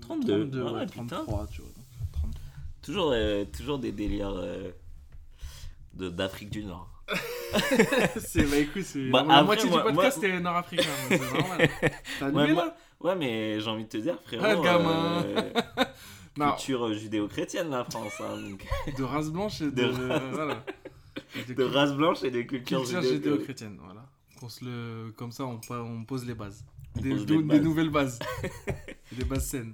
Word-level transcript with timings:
32, 0.00 0.50
32, 0.50 0.62
ouais, 0.62 0.70
ouais, 0.72 0.86
putain. 0.86 1.06
33, 1.06 1.46
tu 1.52 1.62
vois. 1.62 1.70
30. 2.12 2.30
Toujours, 2.82 3.10
euh, 3.14 3.44
toujours 3.44 3.78
des 3.78 3.92
délires 3.92 4.32
euh, 4.34 4.70
de- 5.94 6.08
d'Afrique 6.10 6.50
du 6.50 6.64
Nord. 6.64 6.88
c'est, 8.18 8.44
bah 8.50 8.56
écoute, 8.58 8.82
c'est. 8.84 9.10
Bah, 9.10 9.24
la 9.26 9.34
après, 9.34 9.44
moitié 9.44 9.68
moi- 9.70 9.82
du 9.82 9.84
podcast 9.94 10.22
est 10.22 10.40
nord-africain, 10.40 10.88
c'est 11.08 11.20
normal. 11.20 11.68
T'as 12.18 12.30
Ouais, 12.30 12.40
allumé 12.42 12.52
moi- 12.54 12.64
là? 12.66 12.76
Ouais, 13.00 13.16
mais 13.16 13.60
j'ai 13.60 13.68
envie 13.68 13.84
de 13.84 13.88
te 13.88 13.96
dire, 13.98 14.16
frérot. 14.24 14.44
Ah, 14.46 14.54
gamin. 14.56 15.22
euh, 15.24 15.50
Non, 16.38 16.52
culture 16.52 16.94
judéo-chrétienne, 16.94 17.68
la 17.68 17.84
France. 17.84 18.12
hein, 18.20 18.38
donc, 18.48 18.66
de 18.96 19.02
race 19.02 19.30
blanche 19.30 19.60
et 19.60 19.66
de. 19.70 19.70
De 19.70 20.30
voilà. 20.32 20.64
Et 21.36 21.44
de 21.44 21.52
de 21.54 21.64
race 21.64 21.92
blanche 21.92 22.22
et 22.22 22.30
de 22.30 22.40
culture, 22.42 22.78
culture 22.80 23.02
judéo- 23.02 23.12
judéo-chrétienne, 23.14 23.76
voilà. 23.84 24.06
On 24.40 24.48
se 24.48 24.64
le... 24.64 25.12
Comme 25.16 25.30
ça, 25.30 25.44
on, 25.44 26.04
pose 26.04 26.24
les 26.24 26.34
bases. 26.34 26.64
On 26.96 27.00
Des, 27.02 27.10
pose 27.10 27.26
des- 27.26 27.34
les 27.36 27.42
des 27.42 27.48
bases. 27.48 27.60
nouvelles 27.62 27.90
bases. 27.90 28.18
Des 29.16 29.24
bases 29.24 29.46
saines. 29.48 29.72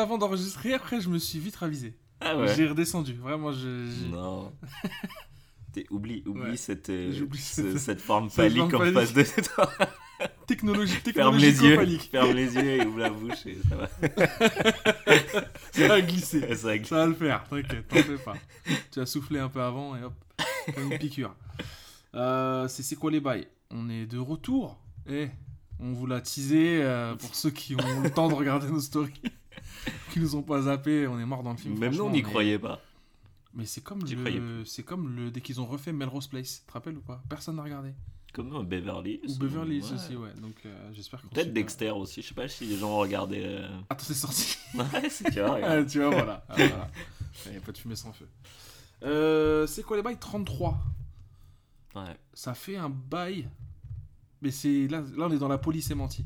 Avant 0.00 0.18
d'enregistrer. 0.18 0.74
Après, 0.74 1.00
je 1.00 1.08
me 1.08 1.18
suis 1.18 1.38
vite 1.38 1.56
ravisé. 1.56 1.94
Ah 2.20 2.36
ouais. 2.36 2.54
J'ai 2.54 2.66
redescendu. 2.68 3.14
Vraiment, 3.14 3.52
je. 3.52 4.08
Non. 4.10 4.52
T'es- 5.72 5.86
oublie 5.90 6.22
oublie 6.26 6.50
Ouais. 6.50 6.56
cette, 6.56 6.90
euh, 6.90 7.12
ce- 7.38 7.78
cette- 7.78 8.00
forme 8.00 8.28
phallique 8.30 8.74
en 8.74 8.92
face 8.92 9.12
de 9.12 9.22
toi. 9.54 9.70
Technologie, 10.46 10.96
Ferme 11.14 11.36
les 11.38 11.62
yeux, 11.62 11.98
ferme 12.10 12.32
les 12.32 12.54
yeux 12.54 12.70
et 12.82 12.84
ouvre 12.84 12.98
la 12.98 13.08
bouche 13.10 13.46
et 13.46 13.56
ça 13.68 13.76
va. 13.76 13.88
Ça 15.72 15.88
va 15.88 16.00
glisser. 16.02 16.40
Ça 16.40 16.68
va 16.76 16.84
Ça 16.84 16.96
va 16.96 17.06
le 17.06 17.14
faire, 17.14 17.44
t'inquiète, 17.48 17.88
t'en 17.88 17.96
fais 17.96 18.18
pas. 18.18 18.34
tu 18.90 19.00
as 19.00 19.06
soufflé 19.06 19.38
un 19.38 19.48
peu 19.48 19.62
avant 19.62 19.96
et 19.96 20.02
hop, 20.02 20.12
comme 20.74 20.92
une 20.92 20.98
piqûre. 20.98 21.34
Euh, 22.14 22.68
c'est 22.68 22.82
c'est 22.82 22.96
quoi 22.96 23.10
les 23.10 23.20
bails? 23.20 23.46
On 23.70 23.88
est 23.88 24.06
de 24.06 24.18
retour. 24.18 24.78
Eh, 25.08 25.28
on 25.78 25.92
vous 25.92 26.06
l'a 26.06 26.20
teasé 26.20 26.82
euh, 26.82 27.14
pour 27.14 27.34
ceux 27.34 27.50
qui 27.50 27.74
ont 27.76 28.00
le 28.02 28.10
temps 28.10 28.28
de 28.28 28.34
regarder 28.34 28.66
nos 28.68 28.80
stories, 28.80 29.22
qui 30.12 30.20
nous 30.20 30.36
ont 30.36 30.42
pas 30.42 30.62
zappé. 30.62 31.06
On 31.06 31.18
est 31.18 31.24
mort 31.26 31.42
dans 31.42 31.52
le 31.52 31.56
film. 31.56 31.78
Même 31.78 31.94
nous, 31.94 32.04
on 32.04 32.10
n'y 32.10 32.22
croyait 32.22 32.58
pas. 32.58 32.80
Mais 33.54 33.66
c'est 33.66 33.80
comme 33.80 34.00
le, 34.04 34.64
c'est 34.64 34.84
comme 34.84 35.16
le 35.16 35.30
dès 35.30 35.40
qu'ils 35.40 35.60
ont 35.60 35.66
refait 35.66 35.92
Melrose 35.92 36.28
Place. 36.28 36.60
Tu 36.60 36.66
te 36.66 36.72
rappelles 36.72 36.96
ou 36.96 37.00
pas? 37.00 37.22
Personne 37.28 37.56
n'a 37.56 37.62
regardé. 37.64 37.90
Comme 38.32 38.48
nous, 38.48 38.62
Beverly. 38.62 39.20
Ou 39.26 39.34
Beverly 39.38 39.78
Hills 39.78 39.84
ouais. 39.86 39.92
aussi, 39.94 40.14
ouais. 40.16 40.32
Donc 40.40 40.54
euh, 40.64 40.90
j'espère 40.92 41.20
Peut-être. 41.22 41.52
Dexter 41.52 41.90
aussi. 41.90 42.22
Je 42.22 42.28
sais 42.28 42.34
pas 42.34 42.46
si 42.46 42.64
les 42.64 42.76
gens 42.76 42.90
ont 42.90 42.98
regardé. 42.98 43.42
euh, 43.44 43.68
Attends, 43.88 44.04
c'est 44.04 44.14
sorti. 44.14 44.56
Ouais, 44.74 45.10
c'est 45.10 45.32
tu 45.32 45.40
vois, 45.40 45.84
tu 45.84 45.98
vois, 45.98 46.10
voilà. 46.10 46.44
Ah, 46.48 46.54
voilà. 46.56 46.90
Il 47.46 47.52
n'y 47.52 47.58
a 47.58 47.60
pas 47.60 47.72
de 47.72 47.78
fumée 47.78 47.96
sans 47.96 48.12
feu. 48.12 48.28
Euh, 49.02 49.66
c'est 49.66 49.82
quoi 49.82 49.96
les 49.96 50.02
bails? 50.04 50.16
33. 50.16 50.78
Ouais. 51.96 52.02
Ça 52.32 52.54
fait 52.54 52.76
un 52.76 52.88
bail. 52.88 53.48
Mais 54.42 54.52
c'est 54.52 54.86
là, 54.86 55.00
là, 55.16 55.26
on 55.26 55.30
est 55.32 55.38
dans 55.38 55.48
la 55.48 55.58
polysémantie. 55.58 56.24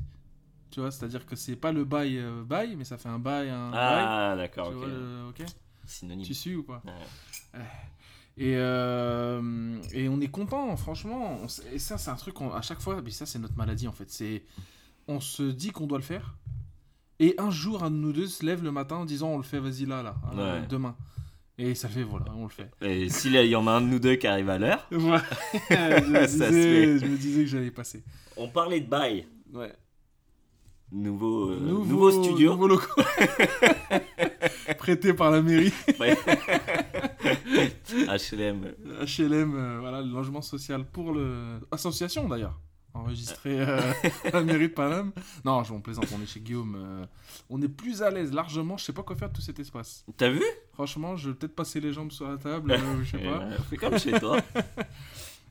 Tu 0.74 0.80
vois, 0.80 0.90
c'est-à-dire 0.90 1.24
que 1.24 1.36
c'est 1.36 1.54
pas 1.54 1.70
le 1.70 1.84
bail 1.84 2.18
euh, 2.18 2.42
bail, 2.42 2.74
mais 2.74 2.82
ça 2.82 2.98
fait 2.98 3.08
un 3.08 3.20
bail, 3.20 3.48
un 3.48 3.70
Ah, 3.72 4.34
d'accord, 4.36 4.66
ok. 4.68 4.74
vois, 4.74 4.86
le- 4.88 5.28
ok 5.28 5.44
Synonyme. 5.86 6.26
Tu 6.26 6.34
suis 6.34 6.56
ou 6.56 6.64
pas 6.64 6.82
Ouais. 7.54 7.60
et, 8.36 8.54
euh, 8.56 9.80
et 9.92 10.08
on 10.08 10.20
est 10.20 10.26
content, 10.32 10.76
franchement. 10.76 11.38
On 11.42 11.46
et 11.72 11.78
ça, 11.78 11.96
c'est 11.96 12.10
un 12.10 12.16
truc, 12.16 12.34
à 12.52 12.60
chaque 12.60 12.80
fois, 12.80 13.00
mais 13.04 13.10
ça, 13.12 13.24
c'est 13.24 13.38
notre 13.38 13.56
maladie 13.56 13.86
en 13.86 13.92
fait. 13.92 14.10
C'est 14.10 14.42
On 15.06 15.20
se 15.20 15.44
dit 15.44 15.70
qu'on 15.70 15.86
doit 15.86 15.98
le 15.98 16.02
faire. 16.04 16.34
Et 17.20 17.36
un 17.38 17.50
jour, 17.52 17.84
un 17.84 17.90
de 17.92 17.96
nous 17.96 18.12
deux 18.12 18.26
se 18.26 18.44
lève 18.44 18.64
le 18.64 18.72
matin 18.72 18.96
en 18.96 19.04
disant 19.04 19.28
on 19.28 19.36
le 19.36 19.44
fait, 19.44 19.60
vas-y 19.60 19.84
là, 19.86 20.02
là, 20.02 20.16
Ouais. 20.34 20.66
demain. 20.66 20.96
Et 21.56 21.76
ça 21.76 21.88
fait, 21.88 22.02
voilà, 22.02 22.26
on 22.34 22.42
le 22.42 22.48
fait. 22.48 22.68
Et 22.80 23.08
s'il 23.10 23.36
y 23.36 23.54
en 23.54 23.68
a 23.68 23.70
un 23.70 23.80
de 23.80 23.86
nous 23.86 24.00
deux 24.00 24.16
qui 24.16 24.26
arrive 24.26 24.50
à 24.50 24.58
l'heure, 24.58 24.84
je, 24.90 24.96
me 24.96 26.26
disais, 26.26 26.98
je 26.98 27.06
me 27.06 27.16
disais 27.16 27.42
que 27.42 27.46
j'allais 27.46 27.70
passer. 27.70 28.02
on 28.36 28.48
parlait 28.48 28.80
de 28.80 28.88
bail. 28.88 29.28
Ouais. 29.52 29.72
Nouveau, 30.92 31.50
euh, 31.50 31.58
nouveau, 31.60 32.10
studio. 32.10 32.52
Nouveau 32.52 32.68
local. 32.68 33.04
Prêté 34.78 35.12
par 35.12 35.30
la 35.30 35.42
mairie. 35.42 35.72
HLM. 37.90 38.72
HLM, 39.06 39.54
euh, 39.56 39.78
voilà, 39.80 40.02
le 40.02 40.08
logement 40.12 40.42
social 40.42 40.84
pour 40.84 41.12
le. 41.12 41.58
Association 41.72 42.28
d'ailleurs. 42.28 42.58
Enregistré 42.92 43.60
euh, 43.60 43.80
à 44.24 44.30
la 44.30 44.42
mairie 44.42 44.68
de 44.68 44.72
Paname. 44.74 45.10
Non, 45.44 45.64
je 45.64 45.72
on 45.72 45.80
plaisante, 45.80 46.06
on 46.16 46.22
est 46.22 46.26
chez 46.26 46.38
Guillaume. 46.38 47.06
on 47.50 47.60
est 47.60 47.68
plus 47.68 48.02
à 48.02 48.10
l'aise 48.10 48.32
largement. 48.32 48.76
Je 48.76 48.84
sais 48.84 48.92
pas 48.92 49.02
quoi 49.02 49.16
faire 49.16 49.30
de 49.30 49.34
tout 49.34 49.42
cet 49.42 49.58
espace. 49.58 50.04
T'as 50.16 50.30
vu? 50.30 50.44
Franchement, 50.74 51.16
je 51.16 51.30
vais 51.30 51.34
peut-être 51.34 51.56
passer 51.56 51.80
les 51.80 51.92
jambes 51.92 52.12
sur 52.12 52.28
la 52.28 52.36
table, 52.36 52.72
je 53.02 53.10
sais 53.10 53.18
pas. 53.24 53.50
Fais 53.68 53.76
comme 53.78 53.98
chez 53.98 54.12
toi. 54.20 54.38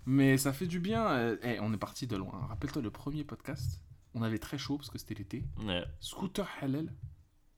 Mais 0.06 0.38
ça 0.38 0.54
fait 0.54 0.68
du 0.68 0.80
bien. 0.80 1.36
eh, 1.44 1.60
on 1.60 1.74
est 1.74 1.78
parti 1.78 2.08
de 2.08 2.16
loin. 2.16 2.46
Rappelle-toi 2.48 2.82
le 2.82 2.92
premier 2.92 3.26
podcast. 3.26 3.82
On 4.16 4.22
avait 4.22 4.38
très 4.40 4.58
chaud 4.58 4.78
parce 4.78 4.90
que 4.90 4.98
c'était 4.98 5.16
l'été. 5.16 5.44
Ouais. 5.66 5.84
Scooter 6.00 6.48
Halal. 6.62 6.92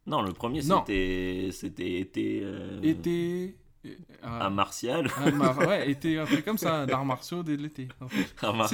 Non, 0.08 0.22
le 0.22 0.34
premier 0.34 0.62
c'était 0.62 1.50
c'était 1.52 2.00
été 2.00 2.42
euh, 2.44 2.80
Été. 2.84 3.58
à 4.22 4.50
Martial. 4.52 5.08
Mar- 5.34 5.58
ouais, 5.68 5.90
été, 5.92 6.18
un 6.20 6.26
truc 6.26 6.46
comme 6.46 6.58
ça, 6.60 6.86
d'arts 6.86 7.06
martiaux 7.06 7.42
dès 7.44 7.58
l'été. 7.58 7.88
en 8.00 8.08
fait. 8.08 8.26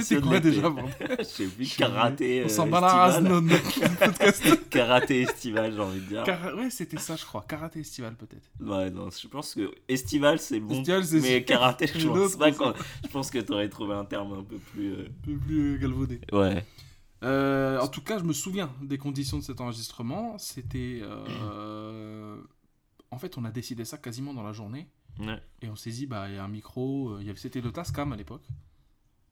C'était 0.02 0.20
quoi 0.20 0.40
déjà, 0.40 0.70
Je 1.18 1.24
sais 1.24 1.46
plus, 1.46 1.74
karaté. 1.76 2.42
On 2.42 2.46
euh, 2.46 2.48
s'en 2.48 2.66
bat 2.66 2.80
la 2.82 2.92
race, 2.92 3.20
non, 3.22 3.42
podcast. 3.98 4.68
Karaté 4.70 5.22
estival, 5.22 5.72
j'ai 5.74 5.80
envie 5.80 6.00
de 6.00 6.06
dire. 6.06 6.22
Car- 6.24 6.54
Ouais, 6.54 6.70
c'était 6.70 6.98
ça, 6.98 7.16
je 7.16 7.24
crois. 7.24 7.44
Karaté 7.48 7.80
estival, 7.80 8.14
peut-être. 8.14 8.50
Ouais, 8.60 8.90
non, 8.90 9.08
je 9.10 9.26
pense 9.28 9.54
que 9.54 9.70
estival 9.88 10.38
c'est 10.38 10.60
bon. 10.60 10.80
Estival, 10.82 11.02
mais 11.22 11.44
karaté, 11.44 11.86
je 11.94 12.08
pense 12.08 12.36
pas 12.36 12.52
qu'on- 12.52 12.74
Je 13.04 13.08
pense 13.08 13.30
que 13.30 13.38
t'aurais 13.38 13.68
trouvé 13.70 13.94
un 13.94 14.04
terme 14.04 14.32
un 14.34 14.42
peu 14.44 14.56
plus. 14.58 14.92
euh, 14.92 15.06
Un 15.08 15.24
peu 15.24 15.36
plus 15.36 15.74
euh, 15.74 15.78
galvaudé. 15.78 16.20
Ouais. 16.30 16.62
Euh, 17.22 17.78
en 17.80 17.88
tout 17.88 18.00
cas, 18.02 18.18
je 18.18 18.24
me 18.24 18.32
souviens 18.32 18.70
des 18.82 18.98
conditions 18.98 19.38
de 19.38 19.42
cet 19.42 19.60
enregistrement. 19.60 20.38
C'était. 20.38 21.00
euh, 21.02 22.36
En 23.10 23.18
fait, 23.18 23.36
on 23.38 23.44
a 23.44 23.50
décidé 23.50 23.84
ça 23.84 23.98
quasiment 23.98 24.34
dans 24.34 24.42
la 24.42 24.52
journée. 24.52 24.88
ouais. 25.20 25.40
Et 25.62 25.68
on 25.68 25.76
s'est 25.76 25.90
dit, 25.90 26.06
bah, 26.06 26.28
il 26.28 26.34
y 26.34 26.38
a 26.38 26.44
un 26.44 26.48
micro. 26.48 27.10
euh, 27.10 27.18
il 27.20 27.26
y 27.26 27.30
avait... 27.30 27.38
C'était 27.38 27.60
le 27.60 27.70
Tascam 27.70 28.12
à 28.12 28.16
l'époque. 28.16 28.46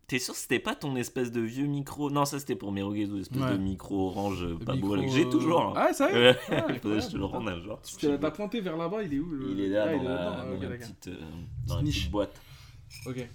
T'es 0.06 0.18
sûr 0.18 0.34
que 0.34 0.40
c'était 0.40 0.58
pas 0.58 0.74
ton 0.74 0.96
espèce 0.96 1.30
de 1.30 1.40
vieux 1.40 1.66
micro? 1.66 2.10
Non, 2.10 2.24
ça 2.24 2.40
c'était 2.40 2.56
pour 2.56 2.72
Merugezu, 2.72 3.20
espèce 3.20 3.40
Ouais. 3.42 3.52
de 3.52 3.58
micro 3.58 4.08
orange 4.08 4.44
Le 4.44 4.58
pas 4.58 4.74
micro, 4.74 4.96
beau. 4.96 5.02
que 5.02 5.08
J'ai 5.08 5.24
euh, 5.24 5.30
toujours. 5.30 5.60
hein. 5.62 5.72
Ah, 5.76 5.92
ça 5.92 6.12
Ouais. 6.12 6.36
Ah, 6.50 6.66
je 6.74 7.08
te 7.10 7.16
le 7.16 7.24
rende 7.24 7.48
un 7.48 7.60
jour. 7.62 7.80
Tu 7.82 8.08
pointé 8.34 8.60
vers 8.60 8.76
là-bas, 8.76 9.04
il 9.04 9.14
est 9.14 9.18
où 9.20 9.30
le- 9.30 9.50
Il 9.52 9.60
est 9.60 9.68
là 9.68 9.84
Ah, 9.86 9.92
dans, 9.92 9.92
il 9.94 10.00
est 10.02 10.04
dans 10.04 10.66
ah, 10.66 10.68
la 10.70 10.76
petite, 10.78 11.08
euh, 11.08 11.16
dans 11.68 11.76
la 11.76 11.82
petite 11.84 12.10
boîte. 12.10 12.40
Ok. 13.06 13.28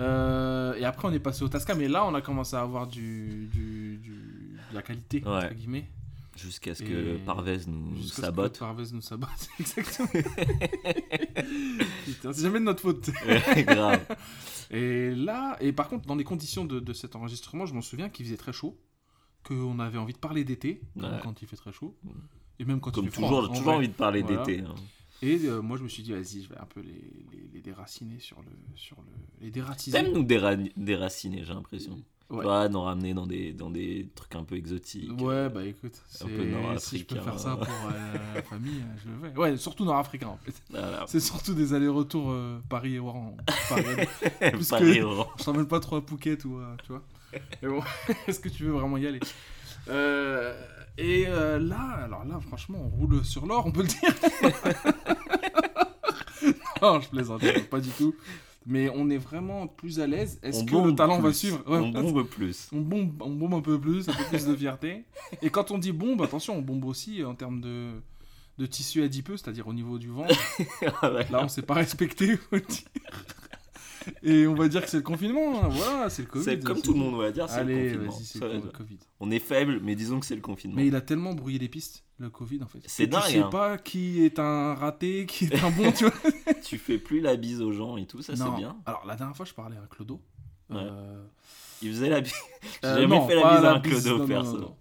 Euh, 0.00 0.74
et 0.74 0.84
après, 0.84 1.06
on 1.08 1.12
est 1.12 1.18
passé 1.20 1.42
au 1.44 1.48
Tascam, 1.48 1.80
et 1.80 1.88
là, 1.88 2.04
on 2.06 2.14
a 2.14 2.20
commencé 2.20 2.56
à 2.56 2.60
avoir 2.62 2.86
du, 2.86 3.48
du, 3.52 3.98
du- 3.98 4.56
de 4.70 4.74
la 4.74 4.82
qualité, 4.82 5.22
Ouais. 5.24 5.30
entre 5.44 5.54
guillemets. 5.54 5.88
Jusqu'à 6.36 6.74
ce 6.74 6.82
que 6.82 7.18
Parvez 7.26 7.58
nous 7.66 7.96
que 7.96 8.06
sabote. 8.06 8.58
Parvez 8.58 8.84
nous 8.92 9.02
sabote, 9.02 9.28
exactement. 9.60 10.08
Putain, 12.06 12.32
c'est 12.32 12.42
jamais 12.42 12.60
de 12.60 12.64
notre 12.64 12.80
faute. 12.80 13.10
Ouais, 13.26 13.64
Grave. 13.64 14.00
Et 14.72 15.14
là, 15.16 15.56
et 15.60 15.72
par 15.72 15.88
contre, 15.88 16.06
dans 16.06 16.14
les 16.14 16.22
conditions 16.22 16.64
de, 16.64 16.78
de 16.78 16.92
cet 16.92 17.16
enregistrement, 17.16 17.66
je 17.66 17.74
m'en 17.74 17.82
souviens 17.82 18.08
qu'il 18.08 18.24
faisait 18.24 18.36
très 18.36 18.52
chaud, 18.52 18.78
qu'on 19.42 19.80
avait 19.80 19.98
envie 19.98 20.12
de 20.12 20.18
parler 20.18 20.44
d'été, 20.44 20.80
comme 20.98 21.10
Ouais. 21.12 21.18
quand 21.24 21.42
il 21.42 21.48
fait 21.48 21.56
très 21.56 21.72
chaud, 21.72 21.98
et 22.60 22.64
même 22.64 22.78
quand 22.78 22.92
Comme 22.94 23.06
il 23.06 23.10
fait 23.10 23.16
toujours, 23.20 23.30
froid. 23.42 23.44
en 23.46 23.48
toujours 23.48 23.64
vrai. 23.64 23.74
envie 23.74 23.88
de 23.88 23.92
parler 23.94 24.22
Voilà. 24.22 24.44
d'été. 24.44 24.60
hein. 24.60 24.74
Et 25.22 25.38
euh, 25.44 25.60
moi, 25.60 25.76
je 25.76 25.82
me 25.82 25.88
suis 25.88 26.02
dit, 26.02 26.12
vas-y, 26.12 26.42
je 26.42 26.48
vais 26.48 26.58
un 26.58 26.64
peu 26.66 26.80
les, 26.80 26.88
les, 27.32 27.48
les 27.52 27.60
déraciner 27.60 28.18
sur 28.20 28.38
le, 28.40 28.48
sur 28.74 28.96
le, 28.98 29.44
les 29.44 29.50
dératiser. 29.50 29.96
T'aimes 30.00 30.12
nous 30.12 30.24
déra- 30.24 30.56
déraciner, 30.76 31.44
j'ai 31.44 31.52
l'impression. 31.54 31.92
Ouais. 32.30 32.38
Tu 32.38 32.42
vois, 32.44 32.68
nous 32.68 32.80
ramener 32.80 33.12
dans 33.12 33.26
des, 33.26 33.52
dans 33.52 33.70
des 33.70 34.08
trucs 34.14 34.34
un 34.36 34.44
peu 34.44 34.54
exotiques. 34.54 35.10
Ouais, 35.20 35.48
bah 35.48 35.64
écoute, 35.64 36.00
Un 36.22 36.26
peu 36.26 36.78
si 36.78 36.98
je 36.98 37.04
peux 37.04 37.16
faire 37.20 37.38
ça 37.40 37.56
pour 37.56 37.66
euh, 37.66 38.34
la 38.36 38.42
famille, 38.44 38.80
euh, 38.80 38.98
je 39.04 39.10
le 39.26 39.32
fais. 39.32 39.36
Ouais, 39.38 39.56
surtout 39.56 39.84
nord-africain 39.84 40.28
en 40.28 40.36
fait. 40.38 40.54
Voilà. 40.70 41.04
C'est 41.08 41.18
surtout 41.18 41.54
des 41.54 41.74
allers-retours 41.74 42.30
euh, 42.30 42.60
Paris 42.68 42.94
et 42.94 42.98
Oran. 43.00 43.36
Paris. 43.68 44.06
Plus 44.52 44.68
Paris 44.68 44.98
que- 44.98 45.02
Oran. 45.02 45.26
Je 45.40 45.44
t'emmène 45.44 45.66
pas 45.66 45.80
trop 45.80 45.96
à 45.96 46.02
Phuket 46.02 46.44
ou 46.44 46.60
tu 46.84 46.92
vois. 46.92 47.02
Mais 47.62 47.68
bon, 47.68 47.82
est-ce 48.28 48.38
que 48.38 48.48
tu 48.48 48.62
veux 48.62 48.72
vraiment 48.72 48.96
y 48.96 49.06
aller? 49.08 49.20
Euh, 49.88 50.54
Et 50.98 51.24
euh, 51.26 51.58
là, 51.58 51.80
alors 52.04 52.24
là, 52.24 52.38
franchement, 52.38 52.78
on 52.80 52.88
roule 52.96 53.24
sur 53.24 53.44
l'or, 53.46 53.66
on 53.66 53.72
peut 53.72 53.82
le 53.82 53.88
dire. 53.88 54.94
non, 56.82 57.00
je 57.00 57.08
plaisante, 57.08 57.42
pas 57.70 57.80
du 57.80 57.90
tout. 57.90 58.14
mais 58.66 58.90
on 58.94 59.08
est 59.10 59.18
vraiment 59.18 59.66
plus 59.66 60.00
à 60.00 60.06
l'aise. 60.06 60.38
Est-ce 60.42 60.64
que 60.64 60.76
le 60.76 60.94
talent 60.94 61.20
va 61.20 61.32
suivre 61.32 61.62
Ouais, 61.66 61.78
On 61.78 61.88
bombe 61.90 62.24
plus. 62.28 62.68
on 62.72 62.80
bombe, 62.80 63.22
on 63.22 63.30
bombe 63.30 63.54
un 63.54 63.60
peu 63.60 63.80
plus, 63.80 64.08
un 64.08 64.12
peu 64.12 64.24
plus 64.24 64.46
de 64.46 64.54
fierté. 64.56 65.04
Et 65.42 65.50
quand 65.50 65.70
on 65.70 65.78
dit 65.78 65.92
bombe, 65.92 66.22
attention, 66.22 66.56
on 66.56 66.62
bombe 66.62 66.84
aussi 66.84 67.24
en 67.24 67.34
termes 67.34 67.60
de, 67.60 67.90
de 68.58 68.66
tissu 68.66 69.02
adipeux, 69.02 69.36
c'est-à-dire 69.36 69.66
au 69.66 69.72
niveau 69.74 69.98
du 69.98 70.08
ventre. 70.08 70.34
Ah 71.02 71.12
ouais. 71.12 71.26
Là, 71.30 71.42
on 71.44 71.48
s'est 71.48 71.62
pas 71.62 71.74
respecté. 71.74 72.38
Et 74.22 74.46
on 74.46 74.54
va 74.54 74.68
dire 74.68 74.82
que 74.82 74.88
c'est 74.88 74.96
le 74.98 75.02
confinement, 75.02 75.62
hein. 75.64 75.68
voilà, 75.68 76.10
c'est 76.10 76.22
le 76.22 76.28
Covid. 76.28 76.44
C'est 76.44 76.60
comme 76.64 76.80
tout 76.80 76.92
le 76.92 76.98
monde 76.98 77.18
va 77.20 77.30
dire, 77.30 77.48
c'est 77.48 77.64
le 77.64 77.72
Allez, 77.74 77.84
confinement. 77.92 78.12
vas-y, 78.12 78.24
c'est 78.24 78.38
Ça, 78.38 78.48
le 78.48 78.60
Covid. 78.60 78.98
On 79.20 79.30
est 79.30 79.38
faible, 79.38 79.80
mais 79.82 79.94
disons 79.94 80.20
que 80.20 80.26
c'est 80.26 80.34
le 80.34 80.40
confinement. 80.40 80.76
Mais 80.76 80.86
il 80.86 80.94
a 80.96 81.00
tellement 81.00 81.34
brouillé 81.34 81.58
les 81.58 81.68
pistes, 81.68 82.04
le 82.18 82.30
Covid, 82.30 82.62
en 82.62 82.66
fait. 82.66 82.80
C'est 82.86 83.06
dingue, 83.06 83.22
Tu 83.26 83.32
sais 83.32 83.38
hein. 83.40 83.48
pas 83.50 83.78
qui 83.78 84.24
est 84.24 84.38
un 84.38 84.74
raté, 84.74 85.26
qui 85.26 85.46
est 85.46 85.62
un 85.64 85.70
bon, 85.70 85.92
tu 85.92 86.04
vois. 86.04 86.14
Tu 86.62 86.78
fais 86.78 86.98
plus 86.98 87.20
la 87.20 87.36
bise 87.36 87.60
aux 87.62 87.72
gens 87.72 87.96
et 87.96 88.06
tout, 88.06 88.22
ça 88.22 88.36
c'est 88.36 88.44
Non. 88.44 88.56
bien. 88.56 88.76
Alors, 88.86 89.04
la 89.06 89.16
dernière 89.16 89.36
fois, 89.36 89.46
je 89.46 89.54
parlais 89.54 89.76
à 89.76 89.86
Clodo. 89.90 90.20
Euh, 90.72 91.22
Il 91.82 91.90
faisait 91.90 92.08
la 92.08 92.20
bise. 92.20 92.32
J'ai 92.82 92.88
euh, 92.88 93.00
jamais 93.02 93.16
non, 93.18 93.26
fait 93.26 93.34
la 93.34 93.42
pas 93.42 93.56
bise 93.56 93.64
à 93.64 93.72
un 93.74 93.78
bise, 93.80 93.92
clodo 94.02 94.10
non, 94.10 94.18
non, 94.18 94.26
perso. 94.28 94.52
Non, 94.52 94.58
non, 94.60 94.76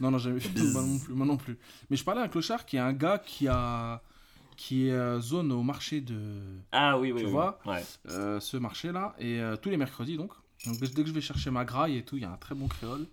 non, 0.00 0.10
non, 0.12 0.18
jamais 0.18 0.40
fait. 0.40 0.48
Bise. 0.50 0.72
Moi 0.74 0.82
non, 0.82 0.98
plus, 0.98 1.14
moi 1.14 1.26
non 1.26 1.36
plus. 1.36 1.58
Mais 1.90 1.96
je 1.96 2.04
parlais 2.04 2.20
à 2.20 2.24
un 2.24 2.28
clochard 2.28 2.66
qui 2.66 2.76
est 2.76 2.80
un 2.80 2.92
gars 2.92 3.18
qui 3.18 3.46
a 3.48 4.02
qui 4.58 4.88
est 4.88 4.92
euh, 4.92 5.20
zone 5.20 5.52
au 5.52 5.62
marché 5.62 6.00
de 6.02 6.42
Ah 6.72 6.98
oui, 6.98 7.12
oui, 7.12 7.20
Tu 7.20 7.26
oui. 7.26 7.32
vois 7.32 7.58
Ouais. 7.64 7.82
euh, 8.08 8.40
ce 8.40 8.56
marché 8.58 8.90
là 8.92 9.14
et 9.18 9.40
euh, 9.40 9.56
tous 9.56 9.70
les 9.70 9.76
mercredis 9.78 10.16
donc. 10.18 10.32
Donc 10.66 10.78
dès 10.80 11.02
que 11.04 11.08
je 11.08 11.12
vais 11.14 11.20
chercher 11.20 11.50
ma 11.50 11.64
graille 11.64 11.96
et 11.96 12.04
tout, 12.04 12.16
il 12.16 12.22
y 12.22 12.26
a 12.26 12.30
un 12.32 12.36
très 12.36 12.54
bon 12.56 12.66
créole 12.66 13.06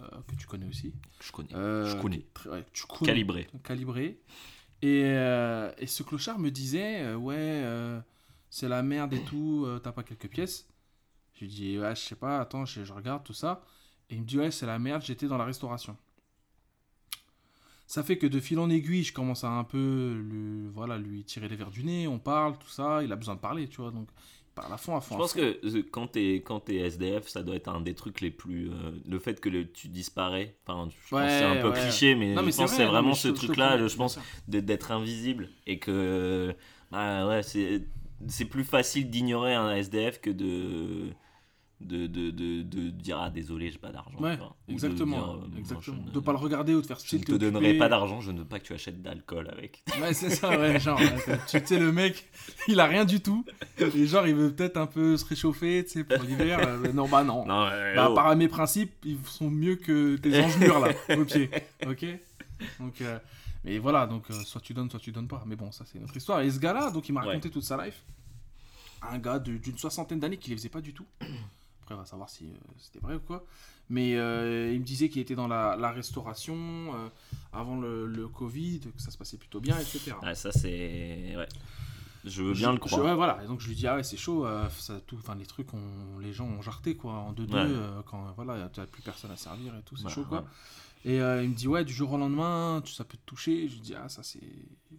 euh, 0.00 0.06
que 0.28 0.36
tu 0.36 0.46
connais 0.46 0.66
aussi. 0.68 0.94
Je 1.20 1.32
connais. 1.32 1.48
Je 1.50 2.00
connais. 2.00 2.24
très- 2.32 2.48
ouais, 2.50 2.64
tu 2.72 2.86
connais. 2.86 3.06
Calibré. 3.10 3.48
calibré. 3.64 4.20
Et, 4.82 5.00
et 5.02 5.86
ce 5.86 6.02
clochard 6.04 6.38
me 6.38 6.50
disait 6.50 7.14
Ouais, 7.14 7.62
c'est 8.48 8.68
la 8.68 8.82
merde 8.82 9.12
et 9.12 9.22
tout, 9.24 9.66
t'as 9.82 9.92
pas 9.92 10.04
quelques 10.04 10.28
pièces 10.28 10.68
Je 11.34 11.40
lui 11.40 11.48
dis 11.48 11.78
Ouais, 11.78 11.94
je 11.96 12.00
sais 12.00 12.14
pas, 12.14 12.38
attends, 12.40 12.64
je, 12.64 12.84
je 12.84 12.92
regarde 12.92 13.24
tout 13.24 13.34
ça. 13.34 13.62
Et 14.08 14.14
il 14.14 14.20
me 14.22 14.26
dit 14.26 14.38
Ouais, 14.38 14.50
c'est 14.52 14.66
la 14.66 14.78
merde, 14.78 15.02
j'étais 15.04 15.26
dans 15.26 15.36
la 15.36 15.44
restauration. 15.44 15.96
Ça 17.90 18.04
fait 18.04 18.18
que 18.18 18.26
de 18.28 18.38
fil 18.38 18.60
en 18.60 18.70
aiguille, 18.70 19.02
je 19.02 19.12
commence 19.12 19.42
à 19.42 19.48
un 19.50 19.64
peu 19.64 20.14
lui, 20.24 20.68
voilà, 20.72 20.96
lui 20.96 21.24
tirer 21.24 21.48
les 21.48 21.56
verres 21.56 21.72
du 21.72 21.82
nez, 21.82 22.06
on 22.06 22.20
parle, 22.20 22.56
tout 22.56 22.68
ça. 22.68 23.02
Il 23.02 23.10
a 23.10 23.16
besoin 23.16 23.34
de 23.34 23.40
parler, 23.40 23.66
tu 23.66 23.80
vois. 23.80 23.90
Donc, 23.90 24.06
il 24.12 24.54
parle 24.54 24.72
à 24.72 24.76
fond, 24.76 24.94
à 24.96 25.00
fond. 25.00 25.16
Je 25.16 25.20
pense 25.20 25.32
fond. 25.32 25.40
que 25.40 25.66
euh, 25.66 25.82
quand 25.90 26.06
t'es 26.06 26.34
quand 26.46 26.60
t'es 26.60 26.76
SDF, 26.76 27.26
ça 27.26 27.42
doit 27.42 27.56
être 27.56 27.66
un 27.68 27.80
des 27.80 27.94
trucs 27.94 28.20
les 28.20 28.30
plus. 28.30 28.70
euh, 28.70 28.92
le 29.08 29.18
fait 29.18 29.40
que 29.40 29.48
le- 29.48 29.68
tu 29.72 29.88
disparais. 29.88 30.54
Enfin, 30.68 30.88
je 30.88 31.10
pense 31.10 31.20
que 31.20 31.28
c'est 31.28 31.42
un 31.44 31.54
Ouais, 31.56 31.60
peu 31.62 31.70
ouais. 31.70 31.80
cliché, 31.80 32.14
mais 32.14 32.32
Non, 32.34 32.42
je 32.42 32.46
pense 32.46 32.56
que 32.56 32.62
vrai, 32.62 32.76
c'est 32.76 32.84
vraiment 32.86 33.14
ce 33.14 33.28
je- 33.28 33.34
je 33.34 33.38
truc-là. 33.46 33.70
comprends, 33.72 33.88
Je 33.88 33.96
pense 33.96 34.18
d'être 34.46 34.92
invisible 34.92 35.48
et 35.66 35.80
que 35.80 36.54
bah 36.92 37.26
ouais 37.26 37.42
c'est 37.42 37.86
c'est 38.28 38.44
plus 38.44 38.64
facile 38.64 39.10
d'ignorer 39.10 39.54
un 39.54 39.72
SDF 39.74 40.20
que 40.20 40.30
de 40.30 41.08
de, 41.80 42.06
de, 42.06 42.30
de, 42.30 42.62
de 42.62 42.90
dire 42.90 43.18
ah 43.20 43.30
désolé 43.30 43.70
j'ai 43.70 43.78
pas 43.78 43.90
d'argent 43.90 44.18
Ouais, 44.20 44.36
de 44.36 44.72
exactement. 44.72 45.16
dire, 45.16 45.34
euh, 45.54 45.58
exactement. 45.58 45.80
je 46.02 46.08
ne- 46.08 46.12
De 46.14 46.20
pas 46.20 46.32
le 46.32 46.38
regarder 46.38 46.74
ou 46.74 46.82
de 46.82 46.86
faire 46.86 46.98
je 46.98 47.02
ne 47.04 47.06
style 47.06 47.24
te 47.24 47.32
donnerai 47.32 47.74
pas 47.78 47.88
d'argent 47.88 48.20
je 48.20 48.30
ne 48.32 48.40
veux 48.40 48.44
pas 48.44 48.58
que 48.60 48.64
tu 48.66 48.74
achètes 48.74 49.00
d'alcool 49.00 49.48
avec 49.50 49.82
Ouais, 50.00 50.12
c'est 50.12 50.28
ça, 50.30 50.50
ouais, 50.58 50.78
genre, 50.78 51.00
tu 51.48 51.58
sais, 51.64 51.78
le 51.78 51.90
mec, 51.90 52.28
il 52.68 52.78
a 52.80 52.86
rien 52.86 53.04
du 53.04 53.20
tout, 53.20 53.44
et 53.78 54.06
genre, 54.06 54.26
il 54.26 54.34
veut 54.34 54.52
peut-être 54.52 54.76
un 54.76 54.86
peu 54.86 55.16
se 55.16 55.24
réchauffer, 55.24 55.84
tu 55.84 55.90
sais, 55.92 56.04
pour 56.04 56.22
l'hiver, 56.22 56.58
euh, 56.66 56.78
mais 56.82 56.92
non, 56.92 57.08
bah 57.08 57.24
non. 57.24 57.46
Bah, 57.46 58.08
oh. 58.10 58.14
par 58.14 58.36
mes 58.36 58.48
principes, 58.48 58.92
ils 59.04 59.18
sont 59.24 59.48
mieux 59.50 59.76
que 59.76 60.16
tes 60.16 60.38
engelures, 60.42 60.80
là, 60.80 60.92
au 61.16 61.24
pied, 61.24 61.50
ok? 61.86 62.04
Donc, 62.78 63.00
euh, 63.00 63.18
mais 63.64 63.78
voilà, 63.78 64.06
donc, 64.06 64.30
euh, 64.30 64.34
soit 64.44 64.60
tu 64.60 64.74
donnes, 64.74 64.90
soit 64.90 65.00
tu 65.00 65.12
donnes 65.12 65.28
pas, 65.28 65.42
mais 65.46 65.56
bon, 65.56 65.72
ça, 65.72 65.84
c'est 65.86 65.98
notre 65.98 66.16
histoire. 66.16 66.40
Et 66.42 66.50
ce 66.50 66.58
gars-là, 66.58 66.90
donc, 66.90 67.08
il 67.08 67.12
m'a 67.12 67.20
Ouais. 67.22 67.28
raconté 67.28 67.48
toute 67.50 67.64
sa 67.64 67.82
life, 67.84 68.02
un 69.02 69.18
gars 69.18 69.38
de- 69.38 69.56
d'une 69.56 69.78
soixantaine 69.78 70.20
d'années 70.20 70.36
qui 70.36 70.50
les 70.50 70.56
faisait 70.56 70.68
pas 70.68 70.80
du 70.82 70.92
tout. 70.92 71.06
Après, 71.90 71.98
on 71.98 72.02
va 72.02 72.06
savoir 72.08 72.28
si 72.30 72.44
euh, 72.44 72.54
c'était 72.78 73.00
vrai 73.00 73.16
ou 73.16 73.20
quoi. 73.20 73.44
Mais 73.88 74.14
euh, 74.16 74.72
il 74.72 74.78
me 74.78 74.84
disait 74.84 75.08
qu'il 75.08 75.20
était 75.20 75.34
dans 75.34 75.48
la, 75.48 75.74
la 75.76 75.90
restauration 75.90 76.54
euh, 76.56 77.08
avant 77.52 77.80
le, 77.80 78.06
le 78.06 78.28
Covid, 78.28 78.78
que 78.96 79.02
ça 79.02 79.10
se 79.10 79.18
passait 79.18 79.36
plutôt 79.38 79.58
bien, 79.58 79.76
etc. 79.76 80.12
Ouais, 80.22 80.36
ça 80.36 80.52
c'est 80.52 81.34
ouais 81.36 81.48
je 82.24 82.42
veux 82.42 82.52
bien 82.52 82.68
Je- 82.68 82.72
le 82.76 82.76
je- 82.76 82.80
croire 82.80 83.04
ouais, 83.06 83.14
voilà. 83.14 83.40
Et 83.42 83.46
donc 83.48 83.60
je 83.60 83.66
lui 83.68 83.74
dis 83.74 83.88
ah 83.88 83.96
ouais 83.96 84.04
c'est 84.04 84.16
chaud, 84.18 84.46
euh, 84.46 84.68
ça, 84.78 85.00
tout, 85.00 85.16
enfin 85.16 85.34
les 85.34 85.46
trucs 85.46 85.72
on, 85.74 86.18
les 86.20 86.32
gens 86.32 86.44
ont 86.46 86.62
jarté 86.62 86.94
quoi 86.94 87.14
en 87.14 87.32
2-2 87.32 87.38
Ouais. 87.52 87.58
euh, 87.58 88.02
quand 88.08 88.32
voilà 88.36 88.68
t'as 88.72 88.86
plus 88.86 89.02
personne 89.02 89.30
à 89.32 89.36
servir 89.36 89.74
et 89.74 89.82
tout 89.82 89.96
c'est 89.96 90.04
Ouais, 90.04 90.10
chaud 90.12 90.24
quoi. 90.28 90.44
Et 91.04 91.20
euh, 91.20 91.42
il 91.42 91.48
me 91.48 91.54
dit 91.54 91.66
ouais 91.66 91.84
du 91.84 91.92
jour 91.94 92.12
au 92.12 92.18
lendemain 92.18 92.82
ça 92.86 93.02
peut 93.04 93.16
te 93.16 93.24
toucher. 93.26 93.66
Je 93.68 93.74
lui 93.74 93.80
dis 93.80 93.94
ah 93.96 94.08
ça 94.08 94.22
c'est 94.22 94.38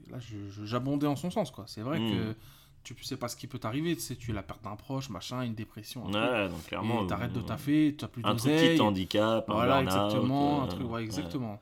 là 0.10 0.18
j'abondais 0.66 1.08
en 1.08 1.16
son 1.16 1.30
sens 1.32 1.52
quoi. 1.52 1.64
C'est 1.68 1.82
vrai 1.82 2.00
Mm. 2.00 2.12
que 2.12 2.36
tu 2.84 2.96
sais 3.04 3.18
pas 3.18 3.28
ce 3.28 3.36
qui 3.36 3.48
peut 3.48 3.60
t'arriver, 3.60 3.96
tu 3.96 4.02
sais 4.02 4.16
tu 4.16 4.32
es 4.32 4.34
la 4.34 4.44
perte 4.44 4.64
d'un 4.64 4.76
proche 4.76 5.10
machin, 5.10 5.42
une 5.42 5.56
dépression. 5.56 6.08
un 6.08 6.12
truc. 6.12 6.24
ouais 6.32 6.50
donc 6.50 6.66
clairement 6.66 7.06
t'arrêtes 7.06 7.34
de 7.34 7.40
euh, 7.40 7.44
taffer, 7.44 7.96
tu 7.98 8.06
as 8.06 8.08
plus 8.08 8.24
un 8.26 8.36
truc 8.36 8.52
qui 8.56 8.78
t'handicape 8.78 9.50
un 9.50 9.54
Voilà, 9.54 9.82
exactement, 9.82 10.64
un 10.64 10.66
euh, 10.66 10.68
truc, 10.70 10.86
ouais, 10.88 10.94
ouais. 10.94 11.04
exactement. 11.04 11.62